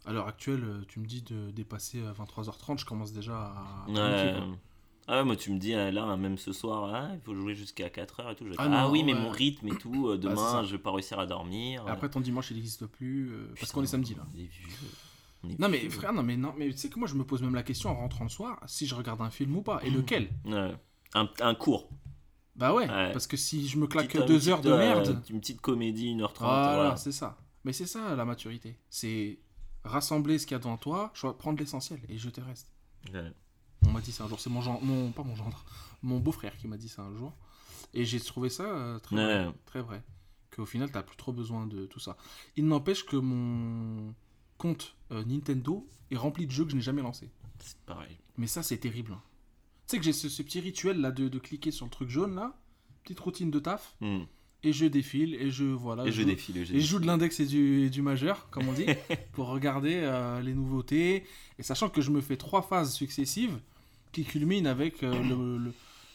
À 0.05 0.11
l'heure 0.11 0.27
actuelle, 0.27 0.63
euh, 0.65 0.81
tu 0.87 0.99
me 0.99 1.05
dis 1.05 1.21
de 1.21 1.49
dépasser 1.51 2.03
à 2.05 2.11
23h30, 2.11 2.77
je 2.79 2.85
commence 2.85 3.13
déjà 3.13 3.35
à. 3.35 3.85
Ouais. 3.89 4.35
Ah 5.07 5.17
ouais, 5.19 5.25
moi 5.25 5.35
tu 5.35 5.51
me 5.51 5.59
dis 5.59 5.73
euh, 5.73 5.91
là 5.91 6.15
même 6.15 6.37
ce 6.37 6.53
soir 6.53 6.89
ah, 6.93 7.09
il 7.13 7.19
faut 7.19 7.35
jouer 7.35 7.55
jusqu'à 7.55 7.87
4h 7.89 8.31
et 8.31 8.35
tout. 8.35 8.45
Je 8.47 8.53
Ah 8.57 8.63
dire, 8.63 8.71
non, 8.71 8.77
ah 8.77 8.89
oui 8.89 9.03
mais 9.03 9.13
ouais. 9.13 9.19
mon 9.19 9.29
rythme 9.29 9.67
et 9.67 9.77
tout 9.77 10.07
euh, 10.07 10.17
Bah, 10.17 10.29
demain 10.29 10.51
ça. 10.51 10.63
je 10.63 10.71
vais 10.71 10.81
pas 10.81 10.91
réussir 10.91 11.19
à 11.19 11.25
dormir. 11.25 11.83
Et 11.87 11.91
Après, 11.91 12.09
ton 12.09 12.21
dimanche, 12.21 12.51
il 12.51 12.55
n'existe 12.55 12.85
plus. 12.85 13.29
euh, 13.31 13.53
parce 13.59 13.71
qu'on 13.71 13.83
est 13.83 13.87
samedi 13.87 14.15
là. 14.15 14.25
on 14.33 14.37
est 14.37 14.43
vieux. 14.43 14.67
On 15.43 15.49
est 15.49 15.59
Non 15.59 15.67
mais 15.67 15.89
frère, 15.89 16.13
non 16.13 16.23
mais 16.23 16.37
non, 16.37 16.53
mais 16.57 16.71
tu 16.71 16.77
sais 16.77 16.89
que 16.89 16.97
moi 16.99 17.07
je 17.07 17.15
me 17.15 17.25
pose 17.25 17.41
même 17.41 17.53
la 17.55 17.63
question 17.63 17.89
en 17.89 17.95
rentrant 17.95 18.23
le 18.23 18.29
soir, 18.29 18.59
si 18.65 18.85
je 18.87 18.95
regarde 18.95 19.19
un 19.21 19.29
film 19.29 19.55
ou 19.57 19.61
pas, 19.61 19.81
et 19.83 19.91
Mmh. 19.91 19.95
lequel? 19.95 20.29
Ouais. 20.45 20.71
Un, 21.15 21.29
un 21.41 21.53
cours. 21.55 21.89
Bah 22.55 22.73
ouais, 22.73 22.87
Ouais. 22.89 23.11
parce 23.11 23.27
que 23.27 23.35
si 23.35 23.67
je 23.67 23.77
me 23.77 23.87
claque 23.87 24.07
Petite- 24.13 24.27
deux 24.27 24.45
une 24.47 24.53
heures 24.53 24.61
de 24.61 24.71
euh, 24.71 24.77
merde, 24.77 25.21
une 25.29 25.39
petite 25.41 25.59
comédie 25.59 26.15
1h30. 26.15 26.33
voilà, 26.39 26.75
voilà. 26.75 26.97
c'est 26.97 27.11
ça. 27.11 27.37
Mais 27.65 27.73
c'est 27.73 27.87
ça 27.87 28.15
la 28.15 28.23
maturité, 28.25 28.77
c'est 28.89 29.39
rassembler 29.83 30.37
ce 30.39 30.45
qu'il 30.47 30.53
y 30.55 30.55
a 30.55 30.59
devant 30.59 30.77
toi, 30.77 31.11
prendre 31.39 31.59
l'essentiel 31.59 31.99
et 32.09 32.17
jeter 32.17 32.39
le 32.41 32.47
reste. 32.47 32.71
Ouais. 33.13 33.31
M'a 33.93 34.01
dit 34.01 34.11
ça 34.11 34.23
un 34.25 34.27
jour, 34.27 34.39
c'est 34.39 34.49
mon 34.49 34.61
gendre, 34.61 34.81
mon 34.83 35.11
pas 35.11 35.23
mon 35.23 35.35
gendre, 35.35 35.63
mon 36.03 36.19
beau-frère 36.19 36.57
qui 36.57 36.67
m'a 36.67 36.77
dit 36.77 36.89
ça 36.89 37.01
un 37.03 37.15
jour, 37.15 37.31
et 37.93 38.03
j'ai 38.05 38.19
trouvé 38.19 38.49
ça 38.49 38.63
euh, 38.63 38.99
très 38.99 39.15
Ouais. 39.15 39.43
vrai, 39.45 39.53
très 39.65 39.81
vrai, 39.81 40.03
qu'au 40.55 40.65
final 40.65 40.91
t'as 40.91 41.03
plus 41.03 41.15
trop 41.17 41.31
besoin 41.31 41.65
de 41.67 41.85
tout 41.85 41.99
ça. 41.99 42.17
Il 42.57 42.67
n'empêche 42.67 43.05
que 43.05 43.15
mon 43.17 44.13
compte 44.57 44.95
euh, 45.11 45.23
Nintendo 45.25 45.87
est 46.11 46.17
rempli 46.17 46.45
de 46.47 46.51
jeux 46.51 46.65
que 46.65 46.71
je 46.71 46.75
n'ai 46.75 46.81
jamais 46.81 47.01
lancés. 47.01 47.29
C'est 47.59 47.77
pareil. 47.85 48.17
Mais 48.37 48.47
ça, 48.47 48.61
c'est 48.63 48.77
terrible. 48.77 49.13
hein. 49.13 49.21
Tu 49.87 49.91
sais 49.91 49.97
que 49.99 50.03
j'ai 50.05 50.13
ce, 50.13 50.27
ce 50.29 50.41
petit 50.41 50.59
rituel 50.59 50.99
là 50.99 51.11
de, 51.11 51.27
de 51.29 51.39
cliquer 51.39 51.71
sur 51.71 51.85
le 51.85 51.91
truc 51.91 52.09
jaune 52.09 52.35
là, 52.35 52.57
petite 53.03 53.19
routine 53.19 53.51
de 53.51 53.59
taf, 53.59 53.95
Hmm. 54.01 54.23
et 54.63 54.73
je 54.73 54.85
défile, 54.85 55.35
et 55.35 55.51
je 55.51 55.65
voilà. 55.65 56.05
Et 56.05 56.11
je 56.11 56.23
défile. 56.23 56.57
et 56.57 56.65
je 56.65 56.73
Et 56.75 56.79
je 56.81 56.87
joue 56.87 56.99
de 56.99 57.05
l'index 57.05 57.39
et 57.39 57.45
du, 57.45 57.81
et 57.85 57.89
du 57.89 58.01
majeur, 58.01 58.49
comme 58.49 58.67
on 58.67 58.73
dit, 58.73 58.85
pour 59.33 59.47
regarder 59.47 59.95
euh, 60.03 60.41
les 60.41 60.53
nouveautés. 60.53 61.25
Et 61.59 61.63
sachant 61.63 61.89
que 61.89 62.01
je 62.01 62.09
me 62.11 62.21
fais 62.21 62.37
trois 62.37 62.61
phases 62.63 62.93
successives 62.93 63.59
qui 64.13 64.23
culminent 64.23 64.69
avec 64.69 65.03
euh, 65.03 65.11
le, 65.23 65.57
le- 65.57 65.73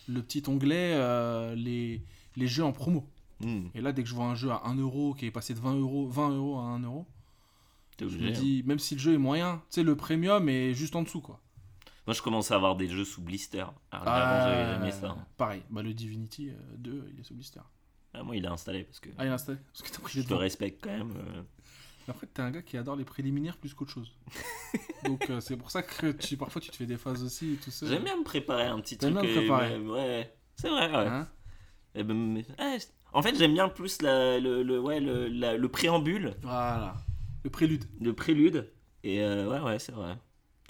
le 0.09 0.23
petit 0.23 0.43
onglet 0.49 0.95
euh, 0.95 1.55
les, 1.55 2.01
les 2.37 2.47
jeux 2.47 2.65
en 2.65 2.73
promo. 2.73 3.07
Hmm. 3.41 3.67
Et 3.75 3.83
là, 3.83 3.93
dès 3.93 4.03
que 4.03 4.09
je 4.09 4.15
vois 4.15 4.25
un 4.25 4.35
jeu 4.35 4.51
à 4.51 4.63
1 4.65 4.77
euro 4.77 5.13
qui 5.15 5.27
est 5.27 5.31
passé 5.31 5.53
de 5.53 5.61
20 5.61 5.75
euros, 5.75 6.09
20 6.09 6.31
euros 6.31 6.59
à 6.59 6.63
1 6.63 6.81
euro, 6.81 7.07
je 8.01 8.07
me 8.07 8.29
hein. 8.29 8.31
dis, 8.33 8.63
même 8.65 8.79
si 8.79 8.95
le 8.95 9.01
jeu 9.01 9.13
est 9.15 9.19
moyen, 9.19 9.57
tu 9.71 9.75
sais, 9.75 9.83
le 9.83 9.97
premium 9.97 10.49
est 10.49 10.73
juste 10.73 10.97
en 10.97 11.03
dessous 11.03 11.21
quoi. 11.21 11.41
Moi 12.07 12.15
je 12.15 12.23
commence 12.23 12.51
à 12.53 12.55
avoir 12.55 12.75
des 12.77 12.89
jeux 12.89 13.05
sous 13.05 13.21
blister. 13.21 13.65
Alors, 13.91 14.09
avant 14.09 14.45
j'avais 14.49 14.63
Euh, 14.63 14.75
jamais 14.79 14.93
ça. 14.93 15.15
Pareil, 15.37 15.63
bah, 15.69 15.83
le 15.83 15.93
Divinity 15.93 16.49
euh, 16.49 16.55
2, 16.79 17.11
il 17.13 17.21
est 17.21 17.23
sous 17.25 17.35
blister. 17.35 17.61
Ah, 18.15 18.23
moi 18.23 18.35
il 18.35 18.47
a 18.47 18.53
installé 18.53 18.85
parce 18.85 19.01
que 19.01 19.11
Ah, 19.19 19.25
il 19.27 19.29
est 19.29 19.33
installé 19.33 19.59
Parce 19.73 19.83
que 19.83 19.95
t'as 19.95 20.03
pris 20.03 20.23
je 20.23 20.27
te 20.27 20.33
respecte 20.35 20.83
quand 20.83 20.97
même. 20.97 21.13
euh. 21.17 21.43
Après, 22.09 22.27
t'es 22.27 22.41
un 22.43 22.51
gars 22.51 22.63
qui 22.63 22.77
adore 22.79 22.97
les 22.97 23.05
préliminaires 23.05 23.57
plus 23.59 23.75
qu'autre 23.75 23.91
chose. 23.93 24.13
Donc, 25.05 25.29
euh, 25.31 25.41
c'est 25.41 25.57
pour 25.57 25.71
ça 25.71 25.83
que 25.83 26.13
tu, 26.13 26.37
parfois 26.37 26.61
tu 26.61 26.71
te 26.71 26.77
fais 26.77 26.87
des 26.87 26.97
phases 26.97 27.23
aussi 27.23 27.59
tout 27.63 27.71
seul. 27.71 27.89
J'aime 27.89 28.05
bien 28.05 28.17
me 28.17 28.25
préparer 28.25 28.65
un 28.67 28.81
petit 28.81 28.97
truc. 28.97 29.13
bien 29.13 29.23
te 29.23 29.27
et- 29.27 29.35
préparer. 29.37 29.79
ouais, 29.79 29.91
ouais. 29.91 30.35
c'est 30.57 30.69
vrai. 30.69 30.89
Ouais. 30.91 31.07
Hein 31.07 31.29
Eh 31.95 32.03
ben, 32.05 32.15
mais- 32.17 32.47
ouais, 32.59 32.79
c'est- 32.79 32.93
en 33.13 33.23
fait, 33.23 33.35
j'aime 33.37 33.53
bien 33.55 33.69
plus 33.69 34.01
la- 34.03 34.39
le, 34.41 34.63
le, 34.63 34.81
ouais, 34.81 35.01
le, 35.01 35.29
la- 35.29 35.57
le 35.57 35.69
préambule, 35.69 36.35
voilà. 36.43 36.97
Le 37.45 37.51
prélude. 37.51 37.85
le 38.01 38.13
prélude. 38.15 38.71
Et 39.05 39.23
euh, 39.23 39.49
ouais, 39.49 39.61
ouais, 39.61 39.79
c'est 39.79 39.93
vrai. 39.93 40.17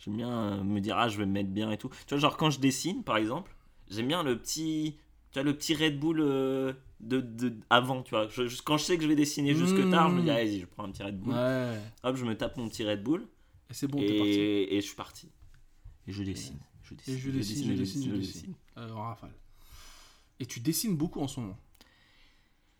J'aime 0.04 0.16
bien 0.16 0.30
euh, 0.30 0.62
me 0.64 0.80
dire, 0.80 0.96
ah, 0.98 1.08
je 1.08 1.18
vais 1.18 1.26
me 1.26 1.32
mettre 1.32 1.50
bien 1.50 1.70
et 1.70 1.78
tout. 1.78 1.88
Tu 2.06 2.14
vois, 2.14 2.18
genre 2.18 2.36
quand 2.36 2.50
je 2.50 2.60
dessine, 2.60 3.02
par 3.02 3.16
exemple, 3.16 3.54
j'aime 3.90 4.06
bien 4.08 4.22
le 4.22 4.38
petit, 4.38 4.98
tu 5.32 5.40
vois, 5.40 5.42
le 5.44 5.56
petit 5.56 5.74
Red 5.74 5.98
Bull 5.98 6.20
euh, 6.20 6.72
de, 7.00 7.20
de- 7.20 7.60
avant, 7.70 8.02
tu 8.02 8.10
vois. 8.10 8.28
Je- 8.28 8.46
je- 8.48 8.62
quand 8.62 8.76
je 8.76 8.84
sais 8.84 8.96
que 8.96 9.02
je 9.02 9.08
vais 9.08 9.14
dessiner 9.16 9.54
jusque 9.54 9.76
Mmh. 9.78 9.90
tard, 9.90 10.10
je 10.10 10.16
me 10.16 10.22
dis, 10.22 10.30
allez, 10.30 10.60
je 10.60 10.66
prends 10.66 10.84
un 10.84 10.90
petit 10.90 11.02
Red 11.02 11.18
Bull. 11.18 11.32
Ouais. 11.34 11.78
Hop, 12.02 12.16
je 12.16 12.24
me 12.24 12.36
tape 12.36 12.56
mon 12.56 12.68
petit 12.68 12.84
Red 12.84 13.02
Bull 13.02 13.26
Et 13.70 13.74
c'est 13.74 13.86
bon, 13.86 13.98
t'es 13.98 14.06
parti. 14.16 14.30
et, 14.30 14.76
et 14.76 14.80
je 14.80 14.86
suis 14.86 14.96
parti. 14.96 15.30
Et 16.06 16.12
je 16.12 16.22
dessine. 16.22 16.58
Je 16.82 16.94
dessine, 16.94 17.18
je 17.18 17.30
dessine, 17.30 17.68
je 17.68 17.72
dessine, 17.74 18.10
je 18.12 18.16
dessine. 18.16 18.54
Euh, 18.78 18.90
en 18.92 19.02
rafale. 19.02 19.34
Et 20.40 20.46
tu 20.46 20.60
dessines 20.60 20.96
beaucoup 20.96 21.20
en 21.20 21.28
ce 21.28 21.40
moment. 21.40 21.58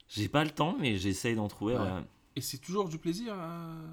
J'ai 0.09 0.29
pas 0.29 0.45
le 0.45 0.51
temps, 0.51 0.77
mais 0.81 0.97
j'essaye 0.97 1.35
d'en 1.35 1.49
trouver. 1.49 1.77
Ouais. 1.77 2.03
Et 2.37 2.41
c'est 2.41 2.59
toujours 2.59 2.89
du 2.89 2.99
plaisir. 2.99 3.35
euh, 3.37 3.87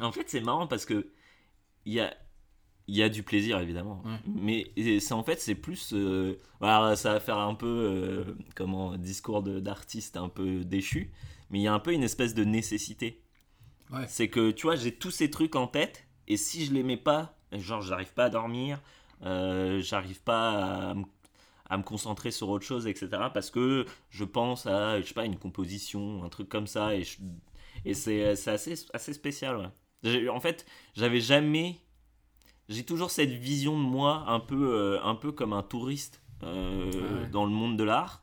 En 0.00 0.12
fait, 0.12 0.28
c'est 0.28 0.40
marrant 0.42 0.66
parce 0.66 0.84
que 0.84 1.08
il 1.86 1.94
y 1.94 2.00
a, 2.00 2.14
il 2.88 2.96
y 2.96 3.02
a 3.02 3.08
du 3.08 3.22
plaisir 3.22 3.58
évidemment, 3.60 4.02
Ouais. 4.04 4.18
mais 4.26 5.00
c'est 5.00 5.12
en 5.12 5.22
fait 5.24 5.40
c'est 5.40 5.54
plus, 5.56 5.92
euh, 5.92 6.38
voilà, 6.60 6.96
ça 6.96 7.14
va 7.14 7.20
faire 7.20 7.38
un 7.38 7.54
peu 7.54 7.66
euh, 7.66 8.24
comment 8.54 8.96
discours 8.96 9.42
d'artiste 9.42 10.16
un 10.16 10.28
peu 10.28 10.64
déchu, 10.64 11.10
mais 11.50 11.58
il 11.58 11.62
y 11.62 11.68
a 11.68 11.74
un 11.74 11.80
peu 11.80 11.92
une 11.92 12.02
espèce 12.04 12.34
de 12.34 12.44
nécessité. 12.44 13.22
Ouais. 13.90 14.04
C'est 14.08 14.28
que 14.28 14.50
tu 14.50 14.66
vois, 14.66 14.76
j'ai 14.76 14.92
tous 14.92 15.10
ces 15.12 15.30
trucs 15.30 15.56
en 15.56 15.66
tête 15.68 16.06
et 16.28 16.36
si 16.36 16.64
je 16.64 16.72
les 16.74 16.82
mets 16.82 16.96
pas, 16.96 17.36
genre 17.52 17.82
j'arrive 17.82 18.12
pas 18.14 18.24
à 18.26 18.30
dormir, 18.30 18.80
euh, 19.22 19.80
j'arrive 19.80 20.20
pas 20.22 20.90
à, 20.90 20.94
me- 20.94 21.04
à 21.70 21.78
me 21.78 21.82
concentrer 21.82 22.30
sur 22.32 22.48
autre 22.48 22.64
chose, 22.64 22.86
etc. 22.86 23.30
Parce 23.32 23.50
que 23.50 23.86
je 24.10 24.24
pense 24.24 24.66
à, 24.66 25.00
je 25.00 25.06
sais 25.06 25.14
pas, 25.14 25.24
une 25.24 25.38
composition, 25.38 26.22
un 26.24 26.28
truc 26.28 26.48
comme 26.48 26.66
ça 26.66 26.94
et, 26.96 27.04
je- 27.04 27.18
et 27.84 27.94
c'est 27.94 28.24
assez, 28.48 28.74
assez 28.92 29.12
spécial. 29.12 29.72
Ouais. 30.04 30.28
En 30.28 30.40
fait, 30.40 30.66
j'avais 30.96 31.20
jamais. 31.20 31.76
J'ai 32.68 32.84
toujours 32.84 33.10
cette 33.10 33.30
vision 33.30 33.78
de 33.78 33.84
moi 33.84 34.24
un 34.28 34.40
peu, 34.40 34.74
euh, 34.74 35.02
un 35.02 35.14
peu 35.14 35.32
comme 35.32 35.52
un 35.52 35.62
touriste 35.62 36.22
euh, 36.42 36.90
Ah 36.92 37.22
ouais. 37.22 37.28
dans 37.30 37.44
le 37.44 37.50
monde 37.52 37.76
de 37.76 37.84
l'art. 37.84 38.22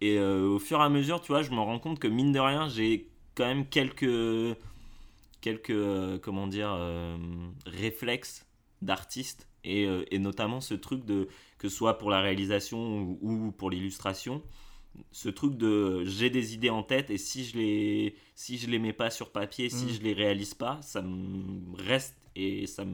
Et 0.00 0.18
euh, 0.18 0.46
au 0.48 0.58
fur 0.58 0.78
et 0.80 0.82
à 0.84 0.88
mesure, 0.88 1.20
tu 1.20 1.28
vois, 1.32 1.42
je 1.42 1.50
me 1.50 1.58
rends 1.60 1.78
compte 1.78 1.98
que 1.98 2.06
mine 2.08 2.32
de 2.32 2.38
rien, 2.38 2.68
j'ai 2.68 3.08
quand 3.34 3.44
même 3.46 3.66
quelques, 3.66 4.56
quelques 5.40 6.20
comment 6.20 6.46
dire, 6.46 6.76
réflexes 7.66 8.46
d'artiste. 8.82 9.48
Et, 9.64 9.88
et 10.12 10.18
notamment 10.20 10.60
ce 10.60 10.74
truc 10.74 11.04
de, 11.04 11.26
que 11.58 11.68
ce 11.68 11.76
soit 11.76 11.98
pour 11.98 12.08
la 12.10 12.20
réalisation 12.20 13.00
ou, 13.00 13.18
ou 13.20 13.52
pour 13.52 13.68
l'illustration, 13.68 14.42
ce 15.10 15.28
truc 15.28 15.56
de 15.56 16.04
j'ai 16.04 16.30
des 16.30 16.54
idées 16.54 16.70
en 16.70 16.84
tête 16.84 17.10
et 17.10 17.18
si 17.18 17.44
je 17.44 17.58
les 17.58 18.14
si 18.36 18.58
je 18.58 18.68
les 18.68 18.78
mets 18.78 18.92
pas 18.94 19.10
sur 19.10 19.30
papier 19.30 19.68
si 19.68 19.86
Mm. 19.86 19.88
je 19.90 20.00
les 20.02 20.12
réalise 20.14 20.54
pas 20.54 20.80
ça 20.82 21.02
me 21.02 21.76
reste 21.76 22.16
et 22.36 22.66
ça 22.66 22.84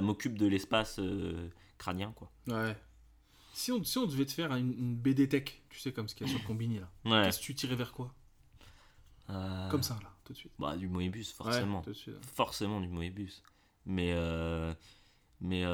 m'occupe 0.00 0.36
de 0.38 0.46
l'espace 0.46 0.98
euh, 0.98 1.48
crânien 1.78 2.12
quoi 2.12 2.30
Ouais. 2.48 2.76
Si 3.54 3.70
on, 3.70 3.84
si 3.84 3.98
on 3.98 4.06
devait 4.06 4.26
te 4.26 4.32
faire 4.32 4.52
une, 4.56 4.72
une 4.72 4.96
BD 4.96 5.28
tech, 5.28 5.44
tu 5.70 5.78
sais, 5.78 5.92
comme 5.92 6.08
ce 6.08 6.14
qu'il 6.16 6.26
y 6.26 6.30
a 6.30 6.32
sur 6.32 6.42
combini 6.44 6.80
là, 6.80 6.90
ouais 7.04 7.22
qu'est-ce 7.26 7.38
que 7.38 7.44
tu 7.44 7.54
tirais 7.54 7.76
vers 7.76 7.92
quoi? 7.92 8.12
Euh, 9.30 9.70
Comme 9.70 9.82
ça, 9.82 9.98
là, 10.02 10.12
tout 10.24 10.32
de 10.32 10.38
suite. 10.38 10.52
bah 10.58 10.76
du 10.76 10.88
Moebius 10.88 11.32
forcément 11.32 11.78
Ouais, 11.78 11.84
tout 11.84 11.90
de 11.90 11.94
suite. 11.94 12.24
forcément 12.34 12.80
du 12.80 12.88
Moebius 12.88 13.42
mais 13.86 14.12
euh, 14.12 14.74
mais 15.40 15.64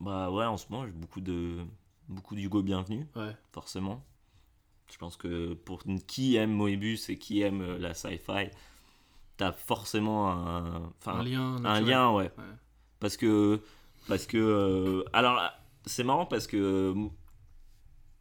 bah 0.00 0.30
ouais 0.30 0.44
en 0.44 0.56
ce 0.56 0.66
moment 0.70 0.86
j'ai 0.86 0.92
beaucoup 0.92 1.20
de 1.20 1.64
beaucoup 2.08 2.34
d'Hugo 2.34 2.62
Bienvenu 2.62 3.06
Ouais. 3.16 3.36
forcément. 3.52 4.04
Je 4.90 4.98
pense 4.98 5.16
que 5.16 5.54
pour 5.54 5.84
qui 6.06 6.36
aime 6.36 6.52
Moebius 6.52 7.08
et 7.08 7.16
qui 7.18 7.40
aime 7.40 7.76
la 7.78 7.94
sci-fi, 7.94 8.50
t'as 9.36 9.52
forcément 9.52 10.30
un, 10.30 11.22
lien. 11.24 11.56
un 11.64 11.80
lien, 11.80 12.10
ouais. 12.12 12.30
Ouais. 12.38 12.44
Parce 13.00 13.16
que, 13.16 13.60
parce 14.08 14.26
que, 14.26 14.36
euh, 14.38 15.04
alors 15.12 15.40
c'est 15.86 16.04
marrant 16.04 16.26
parce 16.26 16.46
que 16.46 16.94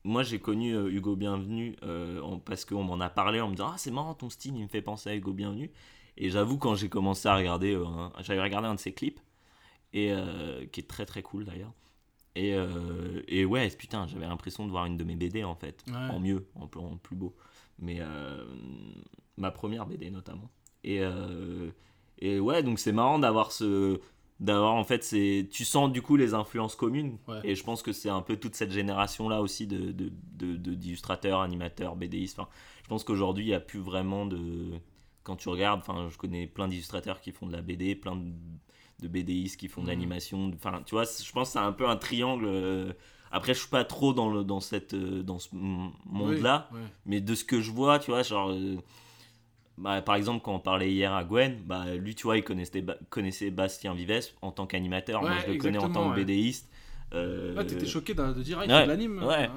moi 0.03 0.23
j'ai 0.23 0.39
connu 0.39 0.75
euh, 0.75 0.89
Hugo 0.91 1.15
Bienvenu 1.15 1.75
euh, 1.83 2.19
parce 2.45 2.65
qu'on 2.65 2.83
m'en 2.83 2.99
a 2.99 3.09
parlé 3.09 3.39
en 3.39 3.47
me 3.49 3.53
disant 3.53 3.69
ah 3.73 3.77
c'est 3.77 3.91
marrant 3.91 4.15
ton 4.15 4.29
style 4.31 4.55
il 4.55 4.63
me 4.63 4.67
fait 4.67 4.81
penser 4.81 5.11
à 5.11 5.15
Hugo 5.15 5.31
Bienvenu 5.33 5.69
et 6.17 6.29
j'avoue 6.29 6.57
quand 6.57 6.73
j'ai 6.75 6.89
commencé 6.89 7.27
à 7.27 7.35
regarder, 7.35 7.75
euh, 7.75 7.85
j'avais 8.21 8.41
regardé 8.41 8.67
un 8.67 8.75
de 8.75 8.79
ses 8.79 8.93
clips 8.93 9.19
et 9.93 10.11
euh, 10.11 10.65
qui 10.71 10.79
est 10.81 10.87
très 10.87 11.05
très 11.05 11.21
cool 11.21 11.45
d'ailleurs. 11.45 11.71
Et, 12.35 12.53
euh, 12.55 13.21
et 13.27 13.43
ouais, 13.45 13.69
putain, 13.69 14.07
j'avais 14.07 14.25
l'impression 14.27 14.65
de 14.65 14.71
voir 14.71 14.85
une 14.85 14.95
de 14.97 15.03
mes 15.03 15.15
BD 15.15 15.43
en 15.43 15.55
fait, 15.55 15.83
Ouais. 15.87 15.93
en 15.95 16.19
mieux, 16.19 16.47
en, 16.55 16.65
plus- 16.67 16.79
en 16.79 16.95
plus 16.97 17.15
beau. 17.15 17.35
Mais 17.79 17.99
ma 19.37 19.51
première 19.51 19.85
BD 19.85 20.09
notamment. 20.11 20.49
Et, 20.83 20.99
euh, 21.01 21.69
et 22.19 22.39
ouais, 22.39 22.63
donc 22.63 22.79
c'est 22.79 22.91
marrant 22.91 23.19
d'avoir 23.19 23.51
ce. 23.51 23.99
D'avoir 24.39 24.73
en 24.73 24.83
fait, 24.83 25.03
c'est 25.03 25.47
tu 25.51 25.63
sens 25.63 25.91
du 25.91 26.01
coup 26.01 26.15
les 26.15 26.33
influences 26.33 26.75
communes. 26.75 27.19
Ouais. 27.27 27.39
Et 27.43 27.53
je 27.53 27.63
pense 27.63 27.83
que 27.83 27.91
c'est 27.91 28.09
un 28.09 28.21
peu 28.23 28.37
toute 28.37 28.55
cette 28.55 28.71
génération 28.71 29.29
là 29.29 29.39
aussi 29.41 29.67
de, 29.67 29.91
de, 29.91 30.11
de- 30.33 30.55
de- 30.55 30.73
d'illustrateurs, 30.73 31.41
animateurs, 31.41 31.95
BDistes. 31.95 32.39
Enfin, 32.39 32.49
je 32.83 32.87
pense 32.87 33.03
qu'aujourd'hui 33.03 33.43
il 33.45 33.49
n'y 33.49 33.53
a 33.53 33.59
plus 33.59 33.79
vraiment 33.79 34.25
de. 34.25 34.71
Quand 35.23 35.35
tu 35.35 35.49
regardes, 35.49 35.81
enfin, 35.81 36.07
je 36.09 36.17
connais 36.17 36.47
plein 36.47 36.67
d'illustrateurs 36.67 37.21
qui 37.21 37.31
font 37.31 37.45
de 37.45 37.51
la 37.51 37.61
BD, 37.61 37.93
plein 37.93 38.15
de, 38.15 38.31
de 39.03 39.07
BDistes 39.07 39.59
qui 39.59 39.67
font 39.67 39.81
de 39.81 39.85
Mhm. 39.85 39.91
l'animation. 39.91 40.51
Enfin, 40.55 40.81
tu 40.87 40.95
vois, 40.95 41.03
je 41.03 41.31
pense 41.31 41.49
que 41.49 41.53
c'est 41.53 41.59
un 41.59 41.71
peu 41.73 41.87
un 41.87 41.95
triangle. 41.97 42.45
euh, 42.47 42.91
Après, 43.29 43.53
je 43.53 43.59
suis 43.59 43.69
pas 43.69 43.85
trop 43.85 44.11
dans, 44.13 44.29
le, 44.31 44.43
dans, 44.43 44.59
cette, 44.59 44.95
euh, 44.95 45.21
dans 45.21 45.37
ce 45.37 45.49
monde-là. 45.53 46.67
Oui, 46.71 46.79
ouais. 46.79 46.85
Mais 47.05 47.21
de 47.21 47.35
ce 47.35 47.43
que 47.45 47.61
je 47.61 47.69
vois, 47.71 47.99
tu 47.99 48.09
vois, 48.09 48.23
genre. 48.23 48.49
Bah, 49.77 50.01
par 50.01 50.15
exemple, 50.15 50.43
quand 50.43 50.53
on 50.55 50.59
parlait 50.59 50.91
hier 50.91 51.11
à 51.13 51.23
Gwen, 51.23 51.61
bah, 51.65 51.93
lui, 51.95 52.13
tu 52.15 52.23
vois, 52.23 52.37
il 52.37 52.43
connaissait, 52.43 52.85
connaissait 53.09 53.49
Bastien 53.51 53.93
Vives 53.93 54.29
en 54.41 54.51
tant 54.51 54.67
qu'animateur. 54.67 55.21
Moi, 55.21 55.31
Ouais, 55.31 55.37
je 55.47 55.51
le 55.53 55.57
connais 55.57 55.77
en 55.77 55.89
tant 55.89 56.11
que. 56.11 56.15
BDiste. 56.21 56.69
Euh, 57.13 57.55
Ah, 57.57 57.65
t'étais 57.65 57.85
choqué 57.87 58.13
de, 58.13 58.33
de 58.33 58.41
dire, 58.43 58.59
ah, 58.59 58.65
il 58.65 58.71
ouais, 58.71 58.77
fait 58.79 58.83
de 58.83 58.89
l'anime. 58.89 59.23
ouais. 59.23 59.49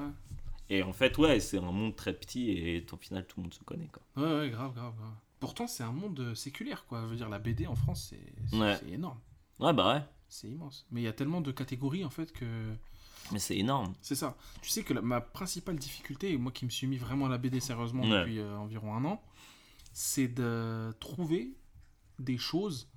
et 0.69 0.83
en 0.83 0.93
fait, 0.93 1.17
ouais, 1.17 1.39
c'est 1.39 1.57
un 1.57 1.71
monde 1.71 1.95
très 1.95 2.13
petit 2.13 2.49
et 2.51 2.85
au 2.91 2.97
final, 2.97 3.25
tout 3.27 3.35
le 3.39 3.43
monde 3.43 3.53
se 3.53 3.63
connaît. 3.63 3.89
Quoi. 3.93 4.01
Ouais, 4.23 4.39
ouais, 4.39 4.49
grave, 4.49 4.73
grave, 4.73 4.93
grave. 4.97 5.13
Pourtant, 5.39 5.67
c'est 5.67 5.83
un 5.83 5.91
monde 5.91 6.19
euh, 6.19 6.35
séculaire, 6.35 6.85
quoi. 6.87 7.01
Je 7.03 7.07
veux 7.07 7.15
dire, 7.15 7.29
la 7.29 7.39
BD 7.39 7.67
en 7.67 7.75
France, 7.75 8.11
c'est 8.51 8.91
énorme. 8.91 9.19
Ouais, 9.59 9.73
bah 9.73 9.93
ouais, 9.95 10.01
C'est 10.27 10.47
immense. 10.47 10.85
Mais 10.91 11.01
il 11.01 11.03
y 11.03 11.07
a 11.07 11.13
tellement 11.13 11.39
de 11.41 11.51
catégories, 11.51 12.03
en 12.03 12.09
fait, 12.09 12.31
que... 12.33 12.45
mais 13.31 13.39
c'est 13.39 13.57
énorme. 13.57 13.93
C'est 14.01 14.15
ça. 14.15 14.35
Tu 14.61 14.69
sais 14.69 14.83
que 14.83 14.93
la- 14.93 15.01
ma 15.01 15.21
principale 15.21 15.75
difficulté, 15.77 16.31
et 16.31 16.37
moi 16.37 16.51
qui 16.51 16.65
me 16.65 16.69
suis 16.71 16.87
mis 16.87 16.97
vraiment 16.97 17.27
à 17.27 17.29
la 17.29 17.37
BD 17.37 17.59
sérieusement 17.59 18.03
depuis 18.05 18.39
euh, 18.39 18.57
environ 18.57 18.95
un 18.95 19.05
an, 19.05 19.21
c'est 19.97 20.27
de 20.27 20.91
trouver 20.99 21.53
des 22.19 22.37
choses 22.37 22.89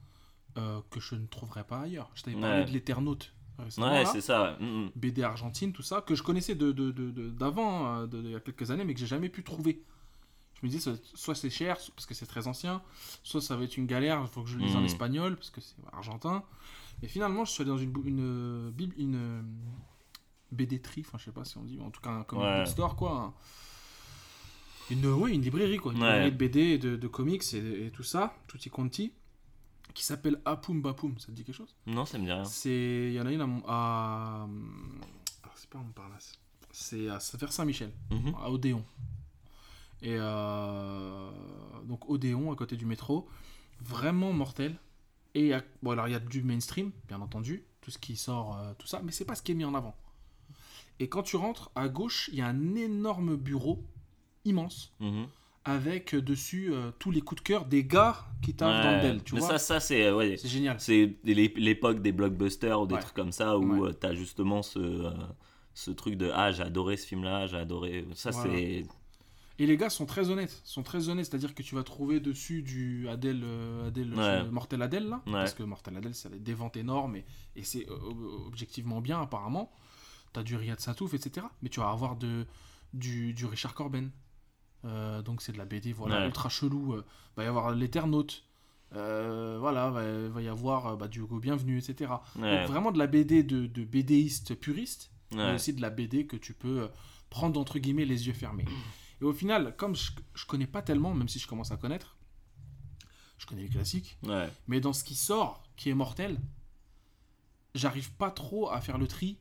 euh, 0.56 0.80
que 0.90 0.98
je 0.98 1.14
ne 1.14 1.26
trouverais 1.26 1.62
pas 1.62 1.82
ailleurs. 1.82 2.10
Je 2.16 2.24
t'avais 2.24 2.36
parlé 2.40 2.58
Ouais. 2.60 2.64
de 2.64 2.72
l'Éternaute 2.72 3.32
récemment. 3.56 3.92
Ouais, 3.92 4.04
c'est 4.06 4.20
ça. 4.20 4.56
Mm, 4.58 4.64
mm. 4.86 4.90
BD 4.96 5.22
argentine, 5.22 5.72
tout 5.72 5.82
ça, 5.84 6.00
que 6.00 6.16
je 6.16 6.24
connaissais 6.24 6.56
de, 6.56 6.72
de- 6.72 6.90
de- 6.90 7.12
de- 7.12 7.30
d'avant, 7.30 7.86
euh, 7.86 8.06
de, 8.08 8.20
de- 8.20 8.26
il 8.28 8.32
y 8.32 8.34
a 8.34 8.40
quelques 8.40 8.70
années, 8.72 8.84
mais 8.84 8.94
que 8.94 9.00
j'ai 9.00 9.06
jamais 9.06 9.28
pu 9.28 9.44
trouver. 9.44 9.80
Je 10.60 10.66
me 10.66 10.70
disais, 10.72 10.92
soit- 11.14 11.34
c'est 11.36 11.50
cher, 11.50 11.76
parce 11.94 12.04
que 12.06 12.14
c'est 12.14 12.26
très 12.26 12.48
ancien, 12.48 12.82
soit 13.22 13.40
ça 13.40 13.54
va 13.54 13.62
être 13.62 13.76
une 13.76 13.86
galère, 13.86 14.20
il 14.22 14.26
faut 14.26 14.42
que 14.42 14.48
je 14.48 14.58
le 14.58 14.64
lise 14.64 14.74
en 14.74 14.80
Mhm. 14.80 14.86
espagnol, 14.86 15.36
parce 15.36 15.50
que 15.50 15.60
c'est 15.60 15.76
argentin. 15.92 16.42
Et 17.02 17.06
finalement, 17.06 17.44
je 17.44 17.52
suis 17.52 17.62
allé 17.62 17.70
dans 17.70 17.78
une, 17.78 17.92
une, 18.04 18.20
euh, 18.20 18.70
bib- 18.72 18.94
une 18.98 19.14
euh, 19.14 19.42
BD-tri, 20.50 21.04
enfin 21.06 21.18
je 21.18 21.26
sais 21.26 21.32
pas 21.32 21.44
si 21.44 21.58
on 21.58 21.62
dit, 21.64 21.78
en 21.80 21.90
tout 21.90 22.00
cas 22.00 22.10
un 22.10 22.24
comic 22.24 22.44
Ouais. 22.44 22.58
book 22.58 22.66
store, 22.68 22.96
quoi. 22.96 23.34
Un- 24.90 24.94
Une, 24.94 25.06
ouais, 25.06 25.34
une 25.34 25.42
librairie, 25.42 25.78
quoi. 25.78 25.92
Une 25.92 26.02
Ouais. 26.02 26.28
librairie 26.28 26.32
de 26.32 26.36
BD, 26.36 26.78
de, 26.78 26.96
de 26.96 27.08
comics 27.08 27.42
et, 27.54 27.86
et 27.86 27.90
tout 27.90 28.02
ça, 28.02 28.34
tutti 28.46 28.70
quanti, 28.70 29.12
qui 29.94 30.04
s'appelle 30.04 30.40
Apum 30.44 30.80
Bapum, 30.82 31.18
ça 31.18 31.26
te 31.26 31.32
dit 31.32 31.44
quelque 31.44 31.54
chose? 31.56 31.74
Non, 31.86 32.04
ça 32.04 32.18
me 32.18 32.24
dit 32.24 32.32
rien. 32.32 32.44
c'est. 32.44 33.08
Il 33.08 33.12
y 33.12 33.20
en 33.20 33.26
a 33.26 33.32
une 33.32 33.40
à. 33.40 33.48
À... 33.66 34.42
alors, 35.42 35.56
c'est 35.56 35.68
pas 35.70 35.78
à 35.78 35.82
Montparnasse. 35.82 36.38
C'est 36.70 37.08
à 37.08 37.18
vers 37.38 37.52
Saint-Michel, 37.52 37.92
Mhm. 38.10 38.34
à 38.40 38.50
Odéon. 38.50 38.84
Et 40.02 40.14
euh, 40.16 41.30
donc 41.84 42.08
Odéon, 42.08 42.52
à 42.52 42.56
côté 42.56 42.76
du 42.76 42.86
métro. 42.86 43.28
Vraiment 43.80 44.32
mortel. 44.32 44.76
Et 45.34 45.40
il 45.42 45.46
y 45.48 45.52
a- 45.52 45.64
bon, 45.82 45.90
alors 45.92 46.08
il 46.08 46.12
y 46.12 46.14
a 46.14 46.20
du 46.20 46.42
mainstream, 46.42 46.90
bien 47.08 47.20
entendu. 47.20 47.64
Tout 47.80 47.90
ce 47.90 47.98
qui 47.98 48.16
sort, 48.16 48.56
euh, 48.58 48.72
tout 48.78 48.86
ça. 48.86 49.00
Mais 49.02 49.12
c'est 49.12 49.24
pas 49.24 49.34
ce 49.34 49.42
qui 49.42 49.52
est 49.52 49.54
mis 49.54 49.64
en 49.64 49.74
avant. 49.74 49.96
Et 51.00 51.08
quand 51.08 51.22
tu 51.22 51.36
rentres, 51.36 51.70
à 51.74 51.88
gauche, 51.88 52.28
il 52.32 52.38
y 52.38 52.42
a 52.42 52.46
un 52.48 52.74
énorme 52.74 53.36
bureau, 53.36 53.84
immense, 54.44 54.92
Mhm. 55.00 55.26
avec 55.64 56.14
euh, 56.14 56.22
dessus 56.22 56.72
euh, 56.72 56.90
tous 56.98 57.10
les 57.10 57.20
coups 57.20 57.42
de 57.42 57.46
cœur 57.46 57.64
des 57.66 57.84
gars 57.84 58.24
qui 58.42 58.54
taffent 58.54 58.82
dans 58.82 58.90
le 58.90 58.96
Ouais. 58.96 59.02
Dell. 59.02 59.22
Tu 59.24 59.34
mais 59.34 59.40
vois 59.40 59.48
ça, 59.50 59.58
ça 59.58 59.80
c'est 59.80 60.10
ouais, 60.10 60.36
C'est 60.36 60.48
génial. 60.48 60.80
c'est 60.80 61.16
l'é- 61.24 61.52
l'époque 61.56 62.00
des 62.00 62.12
blockbusters 62.12 62.80
ou 62.80 62.86
des 62.86 62.94
Ouais. 62.94 63.00
trucs 63.00 63.14
comme 63.14 63.32
ça 63.32 63.58
où 63.58 63.82
Ouais. 63.82 63.88
euh, 63.90 63.92
t'as 63.92 64.14
justement 64.14 64.62
ce, 64.62 64.78
euh, 64.78 65.10
ce 65.74 65.90
truc 65.90 66.16
de 66.16 66.30
ah 66.34 66.50
j'ai 66.52 66.62
adoré 66.62 66.96
ce 66.96 67.06
film 67.06 67.22
là, 67.24 67.46
j'ai 67.46 67.56
adoré 67.58 68.06
ça 68.14 68.30
Voilà. 68.30 68.50
c'est 68.54 68.86
Et 69.60 69.66
les 69.66 69.76
gars 69.76 69.90
sont 69.90 70.06
très 70.06 70.30
honnêtes, 70.30 70.60
sont 70.64 70.84
très 70.84 71.08
honnêtes, 71.08 71.26
c'est-à-dire 71.26 71.52
que 71.52 71.62
tu 71.64 71.74
vas 71.74 71.82
trouver 71.82 72.20
dessus 72.20 72.62
du 72.62 73.08
Adèle, 73.08 73.42
euh, 73.44 73.88
Adèle 73.88 74.14
Ouais. 74.14 74.20
euh, 74.20 74.50
Mortel 74.52 74.80
Adèle 74.82 75.08
là, 75.08 75.20
Ouais. 75.26 75.32
parce 75.32 75.52
que 75.54 75.64
Mortel 75.64 75.96
Adèle 75.96 76.14
c'est 76.14 76.30
des 76.42 76.54
ventes 76.54 76.76
énormes 76.76 77.16
et, 77.16 77.24
et 77.56 77.64
c'est 77.64 77.86
euh, 77.90 77.94
ob- 78.08 78.46
objectivement 78.46 79.00
bien 79.00 79.20
apparemment. 79.20 79.70
T'as 80.32 80.42
du 80.44 80.54
Riyad 80.56 80.78
Satouf, 80.78 81.12
etc. 81.14 81.44
Mais 81.62 81.68
tu 81.70 81.80
vas 81.80 81.90
avoir 81.90 82.14
de, 82.16 82.46
du, 82.94 83.32
du 83.34 83.46
Richard 83.46 83.74
Corben. 83.74 84.10
Euh, 84.84 85.22
donc 85.22 85.42
c'est 85.42 85.52
de 85.52 85.58
la 85.58 85.64
BD 85.64 85.92
voilà, 85.92 86.20
Ouais. 86.20 86.26
ultra 86.26 86.48
chelou. 86.48 86.94
Euh, 86.94 87.04
va 87.36 87.44
y 87.44 87.46
avoir 87.46 87.72
l'Eternaute. 87.72 88.44
Euh, 88.94 89.58
voilà, 89.60 89.90
va, 89.90 90.28
va 90.28 90.42
y 90.42 90.48
avoir 90.48 90.86
euh, 90.86 90.96
bah, 90.96 91.08
du 91.08 91.20
Hugo 91.20 91.38
Bienvenu, 91.38 91.78
etc. 91.78 92.10
ouais. 92.36 92.60
Donc 92.60 92.68
vraiment 92.68 92.90
de 92.90 92.98
la 92.98 93.06
BD 93.06 93.42
de, 93.42 93.66
de 93.66 93.84
BDiste 93.84 94.54
puriste, 94.54 95.10
mais 95.32 95.54
aussi 95.54 95.74
de 95.74 95.82
la 95.82 95.90
BD 95.90 96.26
que 96.26 96.36
tu 96.36 96.54
peux 96.54 96.88
prendre 97.28 97.60
entre 97.60 97.78
guillemets 97.78 98.06
les 98.06 98.26
yeux 98.28 98.32
fermés. 98.32 98.64
Et 99.20 99.24
au 99.24 99.32
final, 99.34 99.74
comme 99.76 99.94
je, 99.94 100.12
je 100.34 100.46
connais 100.46 100.66
pas 100.66 100.80
tellement, 100.80 101.12
même 101.12 101.28
si 101.28 101.38
je 101.38 101.46
commence 101.46 101.70
à 101.70 101.76
connaître, 101.76 102.16
je 103.36 103.44
connais 103.46 103.62
les 103.62 103.68
classiques, 103.68 104.16
mais 104.68 104.80
dans 104.80 104.92
ce 104.94 105.04
qui 105.04 105.14
sort, 105.16 105.62
qui 105.76 105.90
est 105.90 105.94
mortel, 105.94 106.38
j'arrive 107.74 108.12
pas 108.12 108.30
trop 108.30 108.70
à 108.70 108.80
faire 108.80 108.98
le 108.98 109.06
tri, 109.06 109.38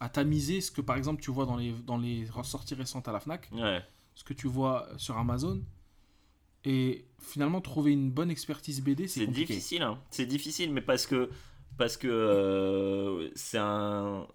à 0.00 0.08
tamiser 0.08 0.60
ce 0.60 0.70
que 0.70 0.80
par 0.80 0.96
exemple 0.96 1.22
tu 1.22 1.30
vois 1.30 1.46
dans 1.46 1.56
les, 1.56 1.72
dans 1.72 1.98
les 1.98 2.28
sorties 2.44 2.74
récentes 2.74 3.08
à 3.08 3.12
la 3.12 3.20
Fnac, 3.20 3.48
Ouais. 3.52 3.82
Ce 4.16 4.24
que 4.24 4.34
tu 4.34 4.48
vois 4.48 4.88
sur 4.96 5.16
Amazon. 5.16 5.62
Et 6.64 7.04
finalement, 7.20 7.60
trouver 7.60 7.92
une 7.92 8.10
bonne 8.10 8.30
expertise 8.30 8.82
BD, 8.82 9.06
c'est 9.06 9.20
C'est 9.20 9.26
compliqué. 9.26 9.54
difficile, 9.54 9.82
hein. 9.82 9.98
C'est 10.10 10.26
difficile, 10.26 10.72
mais 10.72 10.80
parce 10.80 11.06
que 11.06 11.30
parce 11.78 11.96
que 11.96 12.08
euh, 12.08 13.30
c'est 13.36 13.58
un 13.58 14.26